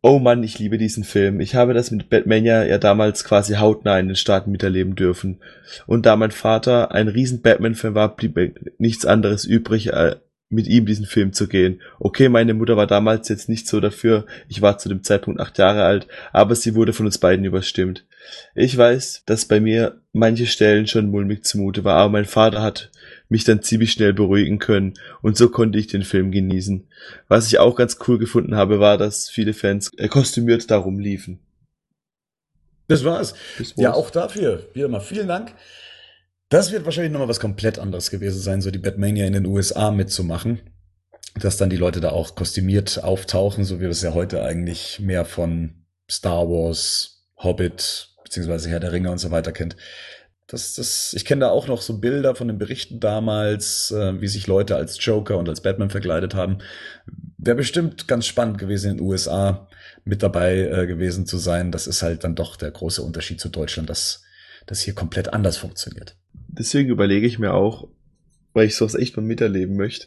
Oh 0.00 0.20
Mann, 0.20 0.44
ich 0.44 0.58
liebe 0.58 0.78
diesen 0.78 1.02
Film. 1.02 1.40
Ich 1.40 1.56
habe 1.56 1.74
das 1.74 1.90
mit 1.90 2.08
Batman 2.08 2.44
ja, 2.44 2.62
ja 2.62 2.78
damals 2.78 3.24
quasi 3.24 3.54
hautnah 3.54 3.98
in 3.98 4.06
den 4.06 4.16
Staaten 4.16 4.52
miterleben 4.52 4.94
dürfen. 4.94 5.40
Und 5.86 6.06
da 6.06 6.14
mein 6.14 6.30
Vater 6.30 6.92
ein 6.92 7.08
riesen 7.08 7.42
Batman-Fan 7.42 7.94
war, 7.96 8.14
blieb 8.14 8.36
mir 8.36 8.52
nichts 8.78 9.04
anderes 9.04 9.44
übrig, 9.44 9.92
äh, 9.92 10.16
mit 10.50 10.66
ihm 10.66 10.86
diesen 10.86 11.04
Film 11.04 11.32
zu 11.32 11.46
gehen. 11.48 11.82
Okay, 11.98 12.28
meine 12.28 12.54
Mutter 12.54 12.76
war 12.76 12.86
damals 12.86 13.28
jetzt 13.28 13.48
nicht 13.48 13.66
so 13.66 13.80
dafür. 13.80 14.24
Ich 14.48 14.62
war 14.62 14.78
zu 14.78 14.88
dem 14.88 15.02
Zeitpunkt 15.02 15.40
acht 15.40 15.58
Jahre 15.58 15.84
alt, 15.84 16.06
aber 16.32 16.54
sie 16.54 16.74
wurde 16.74 16.92
von 16.92 17.06
uns 17.06 17.18
beiden 17.18 17.44
überstimmt. 17.44 18.06
Ich 18.54 18.76
weiß, 18.76 19.24
dass 19.26 19.44
bei 19.44 19.60
mir 19.60 20.00
manche 20.12 20.46
Stellen 20.46 20.86
schon 20.86 21.10
mulmig 21.10 21.44
zumute 21.44 21.84
war, 21.84 21.96
aber 21.96 22.12
mein 22.12 22.24
Vater 22.24 22.62
hat 22.62 22.90
mich 23.28 23.44
dann 23.44 23.62
ziemlich 23.62 23.92
schnell 23.92 24.12
beruhigen 24.12 24.58
können 24.58 24.94
und 25.22 25.36
so 25.36 25.48
konnte 25.48 25.78
ich 25.78 25.86
den 25.86 26.02
Film 26.02 26.30
genießen. 26.30 26.86
Was 27.28 27.46
ich 27.46 27.58
auch 27.58 27.76
ganz 27.76 27.98
cool 28.06 28.18
gefunden 28.18 28.56
habe, 28.56 28.80
war, 28.80 28.98
dass 28.98 29.28
viele 29.28 29.54
Fans 29.54 29.90
äh, 29.96 30.08
kostümiert 30.08 30.70
darum 30.70 30.98
liefen. 30.98 31.38
Das 32.88 33.04
war's. 33.04 33.34
Das 33.58 33.76
war's. 33.76 33.82
Ja, 33.82 33.92
auch 33.92 34.10
dafür. 34.10 34.66
Wieder 34.72 34.88
mal 34.88 35.00
vielen 35.00 35.28
Dank. 35.28 35.54
Das 36.48 36.72
wird 36.72 36.86
wahrscheinlich 36.86 37.12
nochmal 37.12 37.28
was 37.28 37.40
komplett 37.40 37.78
anderes 37.78 38.10
gewesen 38.10 38.40
sein, 38.40 38.62
so 38.62 38.70
die 38.70 38.78
Batmania 38.78 39.26
in 39.26 39.34
den 39.34 39.46
USA 39.46 39.90
mitzumachen. 39.90 40.60
Dass 41.38 41.58
dann 41.58 41.70
die 41.70 41.76
Leute 41.76 42.00
da 42.00 42.10
auch 42.10 42.34
kostümiert 42.34 43.04
auftauchen, 43.04 43.64
so 43.64 43.76
wie 43.76 43.82
wir 43.82 43.90
es 43.90 44.02
ja 44.02 44.14
heute 44.14 44.42
eigentlich 44.42 44.98
mehr 44.98 45.26
von 45.26 45.84
Star 46.10 46.48
Wars, 46.48 47.26
Hobbit, 47.36 48.08
beziehungsweise 48.24 48.70
Herr 48.70 48.80
der 48.80 48.92
Ringe 48.92 49.10
und 49.10 49.18
so 49.18 49.30
weiter 49.30 49.52
kennt. 49.52 49.76
Das, 50.48 50.72
das, 50.72 51.12
ich 51.14 51.26
kenne 51.26 51.40
da 51.40 51.50
auch 51.50 51.68
noch 51.68 51.82
so 51.82 51.98
Bilder 51.98 52.34
von 52.34 52.48
den 52.48 52.56
Berichten 52.56 53.00
damals, 53.00 53.90
äh, 53.90 54.18
wie 54.18 54.28
sich 54.28 54.46
Leute 54.46 54.76
als 54.76 54.96
Joker 55.04 55.36
und 55.36 55.46
als 55.46 55.60
Batman 55.60 55.90
verkleidet 55.90 56.34
haben. 56.34 56.58
Wäre 57.36 57.58
bestimmt 57.58 58.08
ganz 58.08 58.24
spannend 58.24 58.56
gewesen 58.56 58.92
in 58.92 58.96
den 58.96 59.06
USA 59.06 59.68
mit 60.04 60.22
dabei 60.22 60.60
äh, 60.60 60.86
gewesen 60.86 61.26
zu 61.26 61.36
sein. 61.36 61.70
Das 61.70 61.86
ist 61.86 62.02
halt 62.02 62.24
dann 62.24 62.34
doch 62.34 62.56
der 62.56 62.70
große 62.70 63.02
Unterschied 63.02 63.40
zu 63.40 63.50
Deutschland, 63.50 63.90
dass 63.90 64.22
das 64.64 64.80
hier 64.80 64.94
komplett 64.94 65.34
anders 65.34 65.58
funktioniert. 65.58 66.16
Deswegen 66.32 66.88
überlege 66.88 67.26
ich 67.26 67.38
mir 67.38 67.52
auch, 67.52 67.86
weil 68.54 68.66
ich 68.66 68.74
sowas 68.74 68.94
echt 68.94 69.18
mal 69.18 69.22
miterleben 69.22 69.76
möchte 69.76 70.06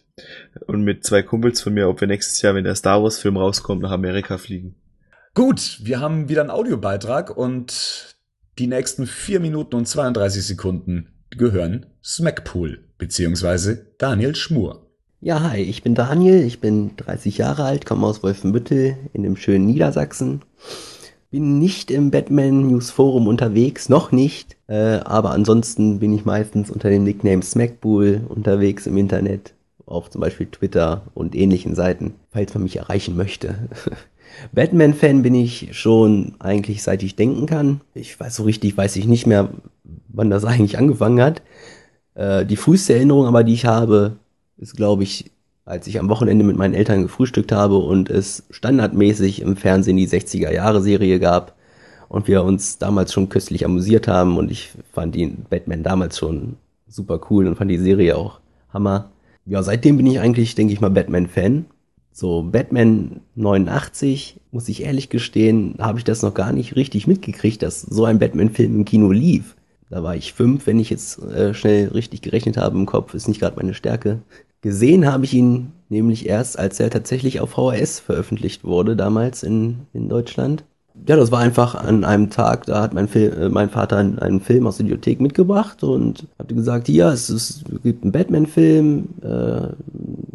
und 0.66 0.82
mit 0.82 1.06
zwei 1.06 1.22
Kumpels 1.22 1.62
von 1.62 1.76
mir, 1.76 1.88
ob 1.88 2.02
wir 2.02 2.08
nächstes 2.08 2.42
Jahr, 2.42 2.56
wenn 2.56 2.64
der 2.64 2.76
Star 2.76 3.04
Wars 3.04 3.20
Film 3.20 3.38
rauskommt, 3.38 3.84
nach 3.84 3.92
Amerika 3.92 4.40
fliegen. 4.40 4.76
Gut, 5.36 5.80
wir 5.84 6.00
haben 6.00 6.30
wieder 6.30 6.42
einen 6.42 6.50
Audiobeitrag 6.50 7.36
und 7.36 8.11
die 8.60 8.68
nächsten 8.68 9.08
4 9.08 9.40
Minuten 9.40 9.76
und 9.76 9.88
32 9.88 10.46
Sekunden 10.46 11.08
gehören 11.30 11.86
Smackpool 12.04 12.80
bzw. 12.98 13.78
Daniel 13.98 14.36
Schmur. 14.36 14.88
Ja, 15.22 15.42
hi, 15.42 15.62
ich 15.62 15.84
bin 15.84 15.96
Daniel, 15.96 16.44
ich 16.44 16.60
bin 16.60 16.98
30 16.98 17.38
Jahre 17.38 17.64
alt, 17.64 17.86
komme 17.86 18.08
aus 18.08 18.24
Wolfenbüttel 18.24 18.98
in 19.14 19.24
dem 19.24 19.38
schönen 19.38 19.68
Niedersachsen. 19.68 20.42
Bin 21.30 21.60
nicht 21.60 21.92
im 21.92 22.12
Batman 22.12 22.68
News 22.68 22.90
Forum 22.90 23.28
unterwegs, 23.28 23.88
noch 23.88 24.12
nicht, 24.12 24.58
äh, 24.68 24.98
aber 24.98 25.32
ansonsten 25.32 26.00
bin 26.00 26.12
ich 26.12 26.26
meistens 26.26 26.70
unter 26.70 26.90
dem 26.90 27.04
Nickname 27.04 27.44
Smackpool 27.44 28.22
unterwegs 28.28 28.86
im 28.88 28.98
Internet, 28.98 29.54
auf 29.86 30.10
zum 30.10 30.22
Beispiel 30.22 30.48
Twitter 30.48 31.04
und 31.14 31.36
ähnlichen 31.36 31.76
Seiten, 31.76 32.16
falls 32.32 32.54
man 32.54 32.64
mich 32.64 32.78
erreichen 32.78 33.16
möchte. 33.16 33.56
Batman-Fan 34.52 35.22
bin 35.22 35.36
ich 35.36 35.70
schon 35.72 36.36
eigentlich 36.40 36.84
seit 36.84 37.04
ich 37.04 37.16
denken 37.16 37.46
kann. 37.46 37.82
Ich 37.94 38.20
weiß 38.20 38.36
so 38.36 38.44
richtig, 38.44 38.78
weiß 38.78 38.96
ich 38.96 39.08
nicht 39.08 39.28
mehr, 39.28 39.50
wann 40.08 40.30
das 40.30 40.46
eigentlich 40.46 40.78
angefangen 40.78 41.22
hat. 41.22 41.42
Äh, 42.16 42.46
die 42.46 42.58
früheste 42.58 42.94
Erinnerung 42.94 43.26
aber, 43.26 43.44
die 43.44 43.54
ich 43.54 43.66
habe, 43.66 44.18
ist, 44.58 44.76
glaube 44.76 45.04
ich, 45.04 45.32
als 45.66 45.88
ich 45.88 46.00
am 46.00 46.10
Wochenende 46.10 46.44
mit 46.44 46.58
meinen 46.58 46.74
Eltern 46.74 47.04
gefrühstückt 47.04 47.52
habe 47.52 47.78
und 47.78 48.10
es 48.10 48.44
standardmäßig 48.50 49.42
im 49.42 49.56
Fernsehen 49.56 49.98
die 49.98 50.08
60er-Jahre-Serie 50.08 51.20
gab 51.20 51.56
und 52.10 52.28
wir 52.28 52.44
uns 52.44 52.78
damals 52.78 53.14
schon 53.14 53.30
köstlich 53.30 53.64
amüsiert 53.64 54.08
haben 54.08 54.38
und 54.38 54.52
ich 54.52 54.72
fand 54.92 55.16
den 55.16 55.46
Batman 55.50 55.84
damals 55.84 56.18
schon 56.18 56.58
super 56.88 57.22
cool 57.30 57.48
und 57.48 57.56
fand 57.56 57.72
die 57.72 57.78
Serie 57.78 58.18
auch 58.18 58.40
Hammer. 58.74 59.12
Ja, 59.46 59.64
seitdem 59.64 59.98
bin 59.98 60.08
ich 60.08 60.20
eigentlich, 60.20 60.56
denke 60.56 60.74
ich 60.74 60.82
mal, 60.82 60.90
Batman-Fan. 60.90 61.66
So, 62.12 62.44
Batman 62.44 63.22
89, 63.36 64.40
muss 64.52 64.68
ich 64.70 64.84
ehrlich 64.84 65.10
gestehen, 65.10 65.76
habe 65.80 65.98
ich 65.98 66.04
das 66.04 66.22
noch 66.22 66.34
gar 66.34 66.52
nicht 66.52 66.76
richtig 66.76 67.08
mitgekriegt, 67.08 67.62
dass 67.62 67.82
so 67.82 68.06
ein 68.06 68.20
Batman-Film 68.20 68.76
im 68.76 68.86
Kino 68.86 69.12
lief. 69.12 69.56
Da 69.90 70.04
war 70.04 70.16
ich 70.16 70.34
fünf, 70.34 70.68
wenn 70.68 70.80
ich 70.80 70.90
jetzt 70.90 71.22
äh, 71.24 71.54
schnell 71.54 71.90
richtig 71.90 72.22
gerechnet 72.22 72.58
habe 72.58 72.78
im 72.78 72.86
Kopf, 72.86 73.14
ist 73.14 73.28
nicht 73.28 73.40
gerade 73.40 73.58
meine 73.58 73.74
Stärke. 73.74 74.22
Gesehen 74.62 75.12
habe 75.12 75.26
ich 75.26 75.34
ihn 75.34 75.72
nämlich 75.90 76.28
erst, 76.28 76.60
als 76.60 76.80
er 76.80 76.90
tatsächlich 76.90 77.40
auf 77.40 77.52
VHS 77.52 78.00
veröffentlicht 78.00 78.64
wurde, 78.64 78.96
damals 78.96 79.44
in, 79.44 79.88
in 79.94 80.08
Deutschland 80.08 80.64
ja, 81.08 81.16
das 81.16 81.32
war 81.32 81.40
einfach 81.40 81.76
an 81.76 82.04
einem 82.04 82.30
Tag, 82.30 82.66
da 82.66 82.82
hat 82.82 82.94
mein, 82.94 83.08
Film, 83.08 83.34
äh, 83.40 83.50
mein 83.50 83.70
Vater 83.70 83.98
einen, 83.98 84.20
einen, 84.20 84.42
Film 84.42 84.68
aus 84.68 84.78
der 84.78 84.84
Bibliothek 84.84 85.22
mitgebracht 85.22 85.84
und 85.84 86.28
hat 86.38 86.50
gesagt, 86.50 86.88
hier, 86.88 87.08
es, 87.08 87.30
es 87.30 87.64
gibt 87.84 88.04
einen 88.04 88.12
Batman-Film, 88.12 89.08
äh, 89.22 89.68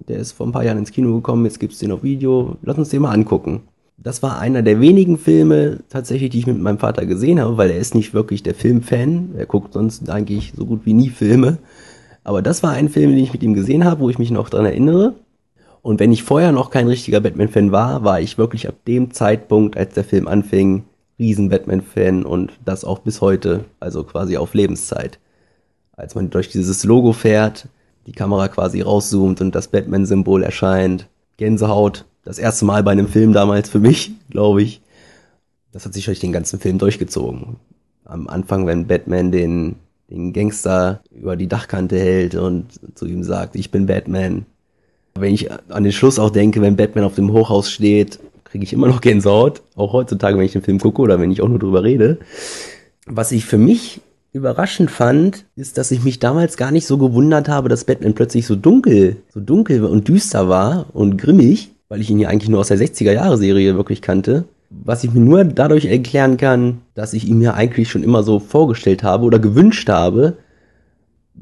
der 0.08 0.18
ist 0.18 0.32
vor 0.32 0.46
ein 0.46 0.52
paar 0.52 0.64
Jahren 0.64 0.78
ins 0.78 0.92
Kino 0.92 1.14
gekommen, 1.14 1.44
jetzt 1.44 1.60
gibt's 1.60 1.78
den 1.78 1.92
auf 1.92 2.02
Video, 2.02 2.56
lass 2.62 2.78
uns 2.78 2.88
den 2.88 3.02
mal 3.02 3.12
angucken. 3.12 3.62
Das 3.98 4.22
war 4.22 4.38
einer 4.38 4.62
der 4.62 4.80
wenigen 4.80 5.18
Filme 5.18 5.80
tatsächlich, 5.88 6.30
die 6.30 6.38
ich 6.40 6.46
mit 6.46 6.60
meinem 6.60 6.78
Vater 6.78 7.06
gesehen 7.06 7.40
habe, 7.40 7.56
weil 7.56 7.70
er 7.70 7.78
ist 7.78 7.94
nicht 7.94 8.14
wirklich 8.14 8.42
der 8.42 8.54
Filmfan, 8.54 9.30
er 9.36 9.46
guckt 9.46 9.72
sonst 9.72 10.08
eigentlich 10.10 10.52
so 10.56 10.64
gut 10.66 10.82
wie 10.84 10.92
nie 10.92 11.08
Filme. 11.08 11.58
Aber 12.22 12.42
das 12.42 12.62
war 12.62 12.72
ein 12.72 12.88
Film, 12.88 13.10
den 13.10 13.18
ich 13.18 13.32
mit 13.32 13.42
ihm 13.42 13.54
gesehen 13.54 13.84
habe, 13.84 14.00
wo 14.00 14.10
ich 14.10 14.18
mich 14.18 14.30
noch 14.30 14.48
dran 14.48 14.64
erinnere. 14.64 15.14
Und 15.86 16.00
wenn 16.00 16.10
ich 16.10 16.24
vorher 16.24 16.50
noch 16.50 16.70
kein 16.70 16.88
richtiger 16.88 17.20
Batman-Fan 17.20 17.70
war, 17.70 18.02
war 18.02 18.20
ich 18.20 18.38
wirklich 18.38 18.66
ab 18.66 18.74
dem 18.88 19.12
Zeitpunkt, 19.12 19.76
als 19.76 19.94
der 19.94 20.02
Film 20.02 20.26
anfing, 20.26 20.82
riesen 21.16 21.48
Batman-Fan 21.48 22.24
und 22.24 22.50
das 22.64 22.84
auch 22.84 22.98
bis 22.98 23.20
heute, 23.20 23.66
also 23.78 24.02
quasi 24.02 24.36
auf 24.36 24.52
Lebenszeit. 24.52 25.20
Als 25.92 26.16
man 26.16 26.28
durch 26.30 26.48
dieses 26.48 26.82
Logo 26.82 27.12
fährt, 27.12 27.68
die 28.08 28.12
Kamera 28.12 28.48
quasi 28.48 28.80
rauszoomt 28.80 29.40
und 29.40 29.54
das 29.54 29.68
Batman-Symbol 29.68 30.42
erscheint, 30.42 31.06
Gänsehaut, 31.36 32.04
das 32.24 32.40
erste 32.40 32.64
Mal 32.64 32.82
bei 32.82 32.90
einem 32.90 33.06
Film 33.06 33.32
damals 33.32 33.68
für 33.68 33.78
mich, 33.78 34.10
glaube 34.30 34.64
ich. 34.64 34.82
Das 35.70 35.86
hat 35.86 35.94
sich 35.94 36.06
durch 36.06 36.18
den 36.18 36.32
ganzen 36.32 36.58
Film 36.58 36.78
durchgezogen. 36.78 37.58
Am 38.04 38.26
Anfang, 38.26 38.66
wenn 38.66 38.88
Batman 38.88 39.30
den, 39.30 39.76
den 40.10 40.32
Gangster 40.32 41.00
über 41.12 41.36
die 41.36 41.46
Dachkante 41.46 41.96
hält 41.96 42.34
und 42.34 42.72
zu 42.98 43.06
ihm 43.06 43.22
sagt, 43.22 43.54
ich 43.54 43.70
bin 43.70 43.86
Batman, 43.86 44.46
wenn 45.20 45.34
ich 45.34 45.50
an 45.50 45.84
den 45.84 45.92
Schluss 45.92 46.18
auch 46.18 46.30
denke, 46.30 46.60
wenn 46.60 46.76
Batman 46.76 47.04
auf 47.04 47.14
dem 47.14 47.32
Hochhaus 47.32 47.70
steht, 47.70 48.18
kriege 48.44 48.64
ich 48.64 48.72
immer 48.72 48.88
noch 48.88 49.00
Gänsehaut. 49.00 49.62
Auch 49.74 49.92
heutzutage, 49.92 50.38
wenn 50.38 50.44
ich 50.44 50.52
den 50.52 50.62
Film 50.62 50.78
gucke 50.78 51.02
oder 51.02 51.20
wenn 51.20 51.30
ich 51.30 51.42
auch 51.42 51.48
nur 51.48 51.58
drüber 51.58 51.82
rede. 51.82 52.18
Was 53.06 53.32
ich 53.32 53.44
für 53.44 53.58
mich 53.58 54.00
überraschend 54.32 54.90
fand, 54.90 55.44
ist, 55.56 55.78
dass 55.78 55.90
ich 55.90 56.04
mich 56.04 56.18
damals 56.18 56.56
gar 56.56 56.70
nicht 56.70 56.86
so 56.86 56.98
gewundert 56.98 57.48
habe, 57.48 57.68
dass 57.68 57.84
Batman 57.84 58.14
plötzlich 58.14 58.46
so 58.46 58.54
dunkel, 58.54 59.16
so 59.32 59.40
dunkel 59.40 59.84
und 59.84 60.08
düster 60.08 60.48
war 60.48 60.86
und 60.92 61.16
grimmig, 61.16 61.70
weil 61.88 62.00
ich 62.00 62.10
ihn 62.10 62.18
ja 62.18 62.28
eigentlich 62.28 62.50
nur 62.50 62.60
aus 62.60 62.68
der 62.68 62.78
60er 62.78 63.12
Jahre 63.12 63.38
Serie 63.38 63.76
wirklich 63.76 64.02
kannte. 64.02 64.44
Was 64.70 65.04
ich 65.04 65.12
mir 65.12 65.20
nur 65.20 65.44
dadurch 65.44 65.86
erklären 65.86 66.36
kann, 66.36 66.78
dass 66.94 67.14
ich 67.14 67.26
ihn 67.26 67.38
mir 67.38 67.54
eigentlich 67.54 67.88
schon 67.88 68.02
immer 68.02 68.22
so 68.22 68.40
vorgestellt 68.40 69.02
habe 69.02 69.24
oder 69.24 69.38
gewünscht 69.38 69.88
habe, 69.88 70.36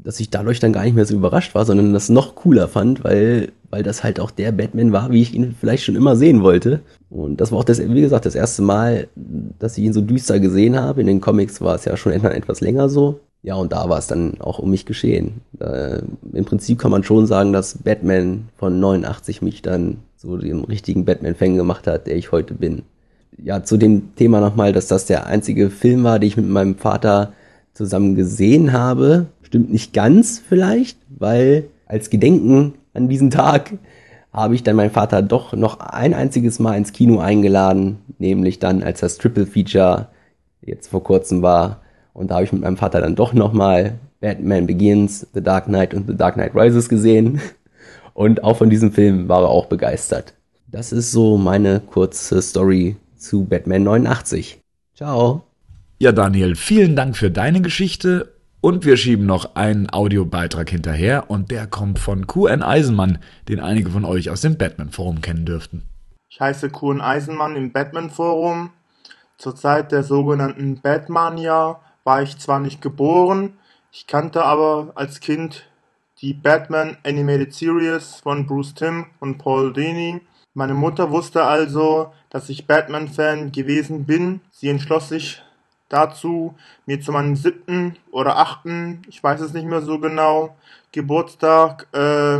dass 0.03 0.19
ich 0.19 0.29
dadurch 0.29 0.59
dann 0.59 0.73
gar 0.73 0.83
nicht 0.83 0.95
mehr 0.95 1.05
so 1.05 1.15
überrascht 1.15 1.55
war, 1.55 1.65
sondern 1.65 1.93
das 1.93 2.09
noch 2.09 2.35
cooler 2.35 2.67
fand, 2.67 3.03
weil, 3.03 3.51
weil 3.69 3.83
das 3.83 4.03
halt 4.03 4.19
auch 4.19 4.31
der 4.31 4.51
Batman 4.51 4.91
war, 4.91 5.11
wie 5.11 5.21
ich 5.21 5.33
ihn 5.33 5.55
vielleicht 5.59 5.83
schon 5.83 5.95
immer 5.95 6.15
sehen 6.15 6.43
wollte. 6.43 6.81
Und 7.09 7.41
das 7.41 7.51
war 7.51 7.59
auch 7.59 7.63
das, 7.63 7.79
wie 7.79 8.01
gesagt, 8.01 8.25
das 8.25 8.35
erste 8.35 8.61
Mal, 8.61 9.07
dass 9.15 9.77
ich 9.77 9.83
ihn 9.83 9.93
so 9.93 10.01
düster 10.01 10.39
gesehen 10.39 10.79
habe. 10.79 11.01
In 11.01 11.07
den 11.07 11.21
Comics 11.21 11.61
war 11.61 11.75
es 11.75 11.85
ja 11.85 11.97
schon 11.97 12.11
etwas 12.11 12.61
länger 12.61 12.89
so. 12.89 13.19
Ja, 13.41 13.55
und 13.55 13.73
da 13.73 13.87
war 13.89 13.99
es 13.99 14.07
dann 14.07 14.41
auch 14.41 14.57
um 14.57 14.71
mich 14.71 14.87
geschehen. 14.87 15.41
Äh, 15.59 16.01
Im 16.33 16.45
Prinzip 16.45 16.79
kann 16.79 16.89
man 16.89 17.03
schon 17.03 17.27
sagen, 17.27 17.53
dass 17.53 17.77
Batman 17.77 18.49
von 18.57 18.79
89 18.79 19.43
mich 19.43 19.61
dann 19.61 19.97
so 20.17 20.35
den 20.37 20.63
richtigen 20.63 21.05
Batman-Fan 21.05 21.55
gemacht 21.55 21.85
hat, 21.85 22.07
der 22.07 22.15
ich 22.15 22.31
heute 22.31 22.55
bin. 22.55 22.81
Ja, 23.37 23.63
zu 23.63 23.77
dem 23.77 24.15
Thema 24.15 24.41
nochmal, 24.41 24.73
dass 24.73 24.87
das 24.87 25.05
der 25.05 25.27
einzige 25.27 25.69
Film 25.69 26.03
war, 26.03 26.17
den 26.17 26.27
ich 26.27 26.37
mit 26.37 26.47
meinem 26.47 26.75
Vater 26.75 27.33
zusammen 27.75 28.15
gesehen 28.15 28.73
habe. 28.73 29.27
Stimmt 29.55 29.71
nicht 29.71 29.93
ganz 29.93 30.37
vielleicht, 30.37 30.97
weil 31.07 31.69
als 31.85 32.09
Gedenken 32.09 32.73
an 32.93 33.07
diesen 33.07 33.31
Tag 33.31 33.71
habe 34.33 34.53
ich 34.53 34.63
dann 34.63 34.75
meinen 34.75 34.91
Vater 34.91 35.21
doch 35.21 35.53
noch 35.53 35.79
ein 35.79 36.13
einziges 36.13 36.59
Mal 36.59 36.75
ins 36.75 36.91
Kino 36.91 37.19
eingeladen, 37.19 37.99
nämlich 38.19 38.59
dann, 38.59 38.83
als 38.83 38.99
das 38.99 39.17
Triple 39.17 39.45
Feature 39.45 40.09
jetzt 40.61 40.89
vor 40.89 41.05
kurzem 41.05 41.41
war. 41.41 41.79
Und 42.11 42.31
da 42.31 42.35
habe 42.35 42.43
ich 42.43 42.51
mit 42.51 42.63
meinem 42.63 42.75
Vater 42.75 42.99
dann 42.99 43.15
doch 43.15 43.31
nochmal 43.31 43.93
Batman 44.19 44.67
Begins, 44.67 45.25
The 45.33 45.41
Dark 45.41 45.67
Knight 45.67 45.93
und 45.93 46.05
The 46.05 46.17
Dark 46.17 46.33
Knight 46.33 46.53
Rises 46.53 46.89
gesehen. 46.89 47.39
Und 48.13 48.43
auch 48.43 48.57
von 48.57 48.69
diesem 48.69 48.91
Film 48.91 49.29
war 49.29 49.43
er 49.43 49.49
auch 49.49 49.67
begeistert. 49.67 50.33
Das 50.67 50.91
ist 50.91 51.11
so 51.11 51.37
meine 51.37 51.79
kurze 51.79 52.41
Story 52.41 52.97
zu 53.15 53.45
Batman 53.45 53.83
89. 53.83 54.59
Ciao. 54.93 55.43
Ja, 55.97 56.11
Daniel, 56.11 56.55
vielen 56.55 56.97
Dank 56.97 57.15
für 57.15 57.31
deine 57.31 57.61
Geschichte 57.61 58.34
und 58.65 58.83
wir 58.83 58.97
schieben 58.97 59.27
noch 59.27 59.53
einen 59.53 59.93
Audiobeitrag 59.93 60.67
hinterher 60.67 61.29
und 61.29 61.51
der 61.51 61.67
kommt 61.67 61.99
von 61.99 62.25
QN 62.25 62.63
Eisenmann, 62.63 63.19
den 63.47 63.59
einige 63.59 63.91
von 63.91 64.05
euch 64.05 64.31
aus 64.31 64.41
dem 64.41 64.57
Batman-Forum 64.57 65.21
kennen 65.21 65.45
dürften. 65.45 65.83
Ich 66.29 66.41
heiße 66.41 66.71
Kuhn 66.71 66.99
Eisenmann 66.99 67.55
im 67.55 67.71
Batman 67.71 68.09
Forum. 68.09 68.71
Zur 69.37 69.55
Zeit 69.55 69.91
der 69.91 70.01
sogenannten 70.01 70.81
Batmania 70.81 71.79
war 72.03 72.23
ich 72.23 72.39
zwar 72.39 72.59
nicht 72.59 72.81
geboren, 72.81 73.53
ich 73.91 74.07
kannte 74.07 74.43
aber 74.43 74.93
als 74.95 75.19
Kind 75.19 75.69
die 76.21 76.33
Batman 76.33 76.97
Animated 77.05 77.53
Series 77.53 78.15
von 78.15 78.47
Bruce 78.47 78.73
Timm 78.73 79.05
und 79.19 79.37
Paul 79.37 79.73
Dini. 79.73 80.21
Meine 80.55 80.73
Mutter 80.73 81.11
wusste 81.11 81.43
also, 81.43 82.13
dass 82.31 82.49
ich 82.49 82.65
Batman-Fan 82.65 83.51
gewesen 83.51 84.05
bin. 84.05 84.41
Sie 84.49 84.69
entschloss 84.69 85.09
sich 85.09 85.43
dazu, 85.89 86.55
mir 86.85 87.01
zu 87.01 87.11
meinem 87.11 87.35
siebten 87.35 87.95
oder 88.11 88.37
achten, 88.37 89.01
ich 89.07 89.23
weiß 89.23 89.41
es 89.41 89.53
nicht 89.53 89.67
mehr 89.67 89.81
so 89.81 89.99
genau, 89.99 90.55
Geburtstag 90.91 91.87
äh, 91.93 92.39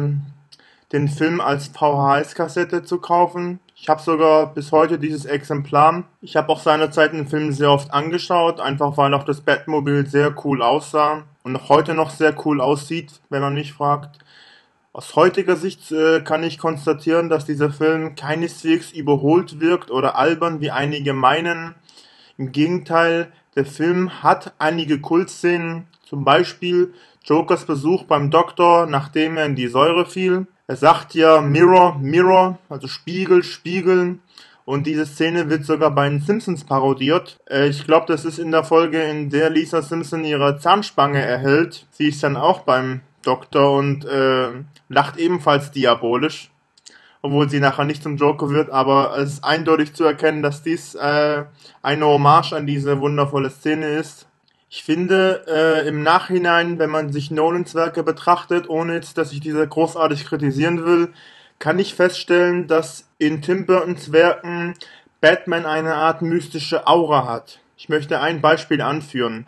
den 0.92 1.08
Film 1.10 1.42
als 1.42 1.68
VHS-Kassette 1.68 2.84
zu 2.84 3.00
kaufen. 3.00 3.60
Ich 3.76 3.90
habe 3.90 4.02
sogar 4.02 4.54
bis 4.54 4.72
heute 4.72 4.98
dieses 4.98 5.26
Exemplar. 5.26 6.04
Ich 6.22 6.36
habe 6.36 6.50
auch 6.50 6.62
seinerzeit 6.62 7.14
den 7.14 7.28
Film 7.28 7.52
sehr 7.52 7.72
oft 7.72 7.94
angeschaut, 7.94 8.60
einfach 8.60 8.96
weil 8.98 9.14
auch 9.14 9.26
das 9.26 9.42
Batmobil 9.42 10.08
sehr 10.08 10.34
cool 10.46 10.62
aussah 10.62 11.24
und 11.44 11.56
auch 11.56 11.70
heute 11.70 11.94
noch 11.94 12.10
sehr 12.10 12.34
cool 12.46 12.62
aussieht, 12.62 13.20
wenn 13.30 13.42
man 13.42 13.54
mich 13.54 13.74
fragt. 13.74 14.20
Aus 14.94 15.18
heutiger 15.18 15.58
Sicht 15.58 15.92
äh, 15.92 16.22
kann 16.22 16.44
ich 16.44 16.58
konstatieren, 16.58 17.28
dass 17.28 17.44
dieser 17.44 17.70
Film 17.70 18.16
keineswegs 18.16 18.94
überholt 18.94 19.60
wirkt 19.60 19.92
oder 19.92 20.16
albern, 20.16 20.62
wie 20.62 20.72
einige 20.72 21.12
meinen. 21.12 21.76
Im 22.38 22.52
Gegenteil, 22.52 23.32
der 23.56 23.66
Film 23.66 24.22
hat 24.24 24.54
einige 24.60 25.00
Kultszenen, 25.00 25.88
zum 26.04 26.24
Beispiel 26.24 26.94
Jokers 27.24 27.66
Besuch 27.66 28.04
beim 28.04 28.30
Doktor, 28.30 28.86
nachdem 28.86 29.38
er 29.38 29.46
in 29.46 29.56
die 29.56 29.68
Säure 29.68 30.06
fiel. 30.06 30.46
Er 30.68 30.76
sagt 30.76 31.14
ja 31.16 31.42
Mirror, 31.42 31.98
Mirror, 32.00 32.60
also 32.70 32.88
Spiegel, 32.88 33.44
Spiegeln. 33.44 34.20
Und 34.66 34.88
diese 34.88 35.06
Szene 35.06 35.50
wird 35.50 35.64
sogar 35.64 35.92
bei 35.92 36.10
den 36.10 36.22
Simpsons 36.22 36.64
parodiert. 36.64 37.38
Äh, 37.48 37.68
ich 37.68 37.86
glaube, 37.86 38.08
das 38.08 38.26
ist 38.26 38.40
in 38.40 38.52
der 38.52 38.64
Folge, 38.64 39.02
in 39.04 39.30
der 39.30 39.52
Lisa 39.52 39.82
Simpson 39.82 40.26
ihre 40.26 40.58
Zahnspange 40.58 41.22
erhält. 41.22 41.86
Sie 41.92 42.08
ist 42.08 42.24
dann 42.24 42.36
auch 42.36 42.62
beim 42.62 43.02
Doktor 43.22 43.78
und 43.78 44.06
äh, 44.06 44.50
lacht 44.90 45.18
ebenfalls 45.18 45.72
diabolisch. 45.72 46.50
Obwohl 47.26 47.50
sie 47.50 47.60
nachher 47.60 47.86
nicht 47.86 48.04
zum 48.04 48.18
Joker 48.18 48.52
wird, 48.52 48.70
aber 48.70 49.18
es 49.18 49.34
ist 49.34 49.44
eindeutig 49.44 49.96
zu 49.96 50.04
erkennen, 50.04 50.44
dass 50.44 50.62
dies 50.62 50.94
äh, 50.94 51.46
eine 51.82 52.06
Hommage 52.06 52.54
an 52.54 52.68
diese 52.68 53.02
wundervolle 53.02 53.50
Szene 53.50 53.88
ist. 53.88 54.28
Ich 54.70 54.84
finde 54.84 55.44
äh, 55.48 55.88
im 55.88 56.04
Nachhinein, 56.04 56.78
wenn 56.78 56.92
man 56.92 57.12
sich 57.12 57.32
Nolans 57.32 57.74
Werke 57.74 58.04
betrachtet, 58.04 58.70
ohne 58.70 58.94
jetzt, 58.94 59.18
dass 59.18 59.32
ich 59.32 59.40
diese 59.40 59.68
großartig 59.68 60.26
kritisieren 60.26 60.86
will, 60.86 61.14
kann 61.58 61.80
ich 61.80 61.96
feststellen, 61.96 62.68
dass 62.68 63.08
in 63.18 63.42
Tim 63.42 63.66
Burtons 63.66 64.12
Werken 64.12 64.76
Batman 65.20 65.66
eine 65.66 65.96
Art 65.96 66.22
mystische 66.22 66.86
Aura 66.86 67.28
hat. 67.28 67.60
Ich 67.76 67.90
möchte 67.90 68.22
ein 68.22 68.40
Beispiel 68.40 68.82
anführen. 68.82 69.48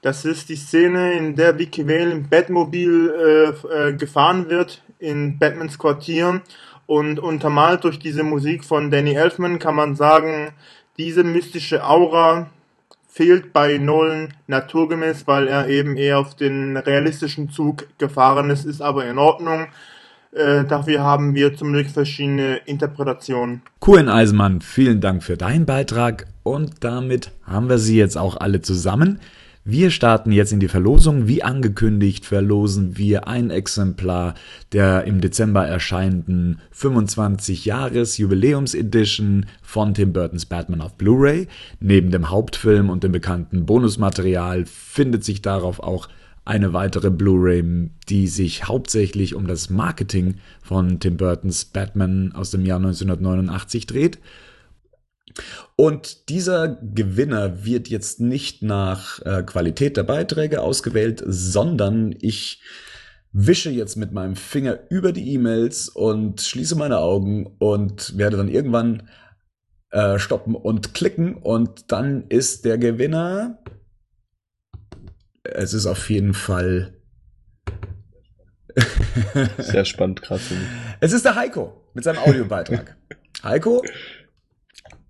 Das 0.00 0.24
ist 0.24 0.48
die 0.48 0.56
Szene, 0.56 1.12
in 1.12 1.36
der 1.36 1.58
Vicky 1.58 1.86
Vale 1.86 2.10
im 2.10 2.30
Batmobil 2.30 3.54
äh, 3.68 3.88
äh, 3.90 3.92
gefahren 3.92 4.48
wird 4.48 4.80
in 5.02 5.38
Batmans 5.38 5.78
Quartier 5.78 6.40
und 6.92 7.18
untermalt 7.18 7.84
durch 7.84 7.98
diese 7.98 8.22
Musik 8.22 8.64
von 8.64 8.90
Danny 8.90 9.14
Elfman 9.14 9.58
kann 9.58 9.74
man 9.74 9.96
sagen, 9.96 10.52
diese 10.98 11.24
mystische 11.24 11.86
Aura 11.86 12.50
fehlt 13.08 13.54
bei 13.54 13.78
Nolan 13.78 14.34
naturgemäß, 14.46 15.26
weil 15.26 15.48
er 15.48 15.68
eben 15.68 15.96
eher 15.96 16.18
auf 16.18 16.36
den 16.36 16.76
realistischen 16.76 17.48
Zug 17.48 17.86
gefahren 17.96 18.50
ist, 18.50 18.66
ist 18.66 18.82
aber 18.82 19.06
in 19.06 19.16
Ordnung. 19.16 19.68
Äh, 20.32 20.64
dafür 20.64 21.00
haben 21.00 21.34
wir 21.34 21.56
zum 21.56 21.72
Glück 21.72 21.88
verschiedene 21.88 22.56
Interpretationen. 22.66 23.62
Kuhn 23.80 24.10
Eisenmann, 24.10 24.60
vielen 24.60 25.00
Dank 25.00 25.22
für 25.22 25.38
deinen 25.38 25.64
Beitrag 25.64 26.26
und 26.42 26.84
damit 26.84 27.30
haben 27.46 27.70
wir 27.70 27.78
sie 27.78 27.96
jetzt 27.96 28.18
auch 28.18 28.36
alle 28.36 28.60
zusammen. 28.60 29.18
Wir 29.64 29.92
starten 29.92 30.32
jetzt 30.32 30.52
in 30.52 30.58
die 30.58 30.66
Verlosung. 30.66 31.28
Wie 31.28 31.44
angekündigt 31.44 32.26
verlosen 32.26 32.98
wir 32.98 33.28
ein 33.28 33.50
Exemplar 33.50 34.34
der 34.72 35.04
im 35.04 35.20
Dezember 35.20 35.64
erscheinenden 35.64 36.60
25 36.72 37.64
Jahres 37.64 38.18
Jubiläums 38.18 38.74
Edition 38.74 39.46
von 39.62 39.94
Tim 39.94 40.12
Burtons 40.12 40.46
Batman 40.46 40.80
auf 40.80 40.96
Blu-ray. 40.96 41.46
Neben 41.78 42.10
dem 42.10 42.28
Hauptfilm 42.28 42.90
und 42.90 43.04
dem 43.04 43.12
bekannten 43.12 43.64
Bonusmaterial 43.64 44.66
findet 44.66 45.22
sich 45.22 45.42
darauf 45.42 45.78
auch 45.78 46.08
eine 46.44 46.72
weitere 46.72 47.10
Blu-ray, 47.10 47.88
die 48.08 48.26
sich 48.26 48.66
hauptsächlich 48.66 49.36
um 49.36 49.46
das 49.46 49.70
Marketing 49.70 50.38
von 50.60 50.98
Tim 50.98 51.16
Burtons 51.16 51.66
Batman 51.66 52.32
aus 52.32 52.50
dem 52.50 52.66
Jahr 52.66 52.78
1989 52.78 53.86
dreht. 53.86 54.18
Und 55.82 56.28
dieser 56.28 56.78
Gewinner 56.80 57.64
wird 57.64 57.88
jetzt 57.88 58.20
nicht 58.20 58.62
nach 58.62 59.18
äh, 59.26 59.42
Qualität 59.42 59.96
der 59.96 60.04
Beiträge 60.04 60.62
ausgewählt, 60.62 61.20
sondern 61.26 62.14
ich 62.20 62.62
wische 63.32 63.68
jetzt 63.68 63.96
mit 63.96 64.12
meinem 64.12 64.36
Finger 64.36 64.78
über 64.90 65.10
die 65.10 65.32
E-Mails 65.34 65.88
und 65.88 66.40
schließe 66.40 66.76
meine 66.76 66.98
Augen 66.98 67.56
und 67.58 68.16
werde 68.16 68.36
dann 68.36 68.46
irgendwann 68.46 69.08
äh, 69.90 70.20
stoppen 70.20 70.54
und 70.54 70.94
klicken 70.94 71.34
und 71.34 71.90
dann 71.90 72.28
ist 72.28 72.64
der 72.64 72.78
Gewinner. 72.78 73.58
Es 75.42 75.74
ist 75.74 75.86
auf 75.86 76.08
jeden 76.10 76.34
Fall. 76.34 76.94
Sehr 79.58 79.84
spannend, 79.84 80.22
krass. 80.22 80.42
Es 81.00 81.12
ist 81.12 81.24
der 81.24 81.34
Heiko 81.34 81.90
mit 81.92 82.04
seinem 82.04 82.18
Audiobeitrag. 82.18 82.96
Heiko, 83.42 83.82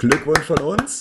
Glückwunsch 0.03 0.41
von 0.41 0.59
uns. 0.59 0.99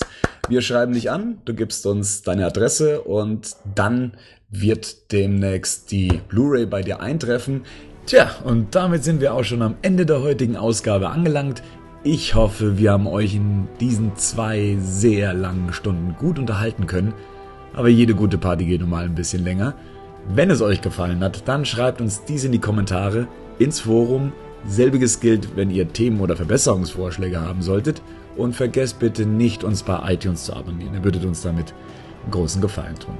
Wir 0.48 0.62
schreiben 0.62 0.92
dich 0.92 1.10
an, 1.10 1.38
du 1.44 1.54
gibst 1.54 1.84
uns 1.86 2.22
deine 2.22 2.46
Adresse 2.46 3.00
und 3.00 3.56
dann 3.74 4.12
wird 4.48 5.10
demnächst 5.10 5.90
die 5.90 6.20
Blu-ray 6.28 6.66
bei 6.66 6.82
dir 6.82 7.00
eintreffen. 7.00 7.62
Tja, 8.06 8.30
und 8.44 8.76
damit 8.76 9.02
sind 9.02 9.20
wir 9.20 9.34
auch 9.34 9.42
schon 9.42 9.62
am 9.62 9.74
Ende 9.82 10.06
der 10.06 10.22
heutigen 10.22 10.56
Ausgabe 10.56 11.08
angelangt. 11.08 11.64
Ich 12.04 12.36
hoffe, 12.36 12.78
wir 12.78 12.92
haben 12.92 13.08
euch 13.08 13.34
in 13.34 13.66
diesen 13.80 14.14
zwei 14.14 14.76
sehr 14.80 15.34
langen 15.34 15.72
Stunden 15.72 16.14
gut 16.16 16.38
unterhalten 16.38 16.86
können. 16.86 17.12
Aber 17.72 17.88
jede 17.88 18.14
gute 18.14 18.38
Party 18.38 18.66
geht 18.66 18.82
nun 18.82 18.90
mal 18.90 19.04
ein 19.04 19.16
bisschen 19.16 19.42
länger. 19.42 19.74
Wenn 20.28 20.48
es 20.48 20.62
euch 20.62 20.80
gefallen 20.80 21.24
hat, 21.24 21.48
dann 21.48 21.64
schreibt 21.64 22.00
uns 22.00 22.24
dies 22.24 22.44
in 22.44 22.52
die 22.52 22.60
Kommentare, 22.60 23.26
ins 23.58 23.80
Forum. 23.80 24.32
Selbiges 24.64 25.18
gilt, 25.18 25.56
wenn 25.56 25.70
ihr 25.70 25.92
Themen 25.92 26.20
oder 26.20 26.36
Verbesserungsvorschläge 26.36 27.40
haben 27.40 27.62
solltet. 27.62 28.00
Und 28.36 28.54
vergesst 28.54 28.98
bitte 28.98 29.26
nicht, 29.26 29.64
uns 29.64 29.82
bei 29.82 30.12
iTunes 30.12 30.44
zu 30.44 30.54
abonnieren. 30.54 30.94
Ihr 30.94 31.04
würdet 31.04 31.24
uns 31.24 31.42
damit 31.42 31.74
einen 32.22 32.30
großen 32.30 32.60
Gefallen 32.62 32.98
tun. 32.98 33.16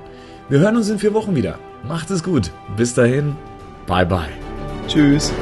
Wir 0.48 0.60
hören 0.60 0.76
uns 0.76 0.88
in 0.88 0.98
vier 0.98 1.14
Wochen 1.14 1.34
wieder. 1.34 1.58
Macht 1.86 2.10
es 2.10 2.22
gut. 2.22 2.50
Bis 2.76 2.94
dahin. 2.94 3.36
Bye 3.86 4.06
bye. 4.06 4.30
Tschüss. 4.88 5.32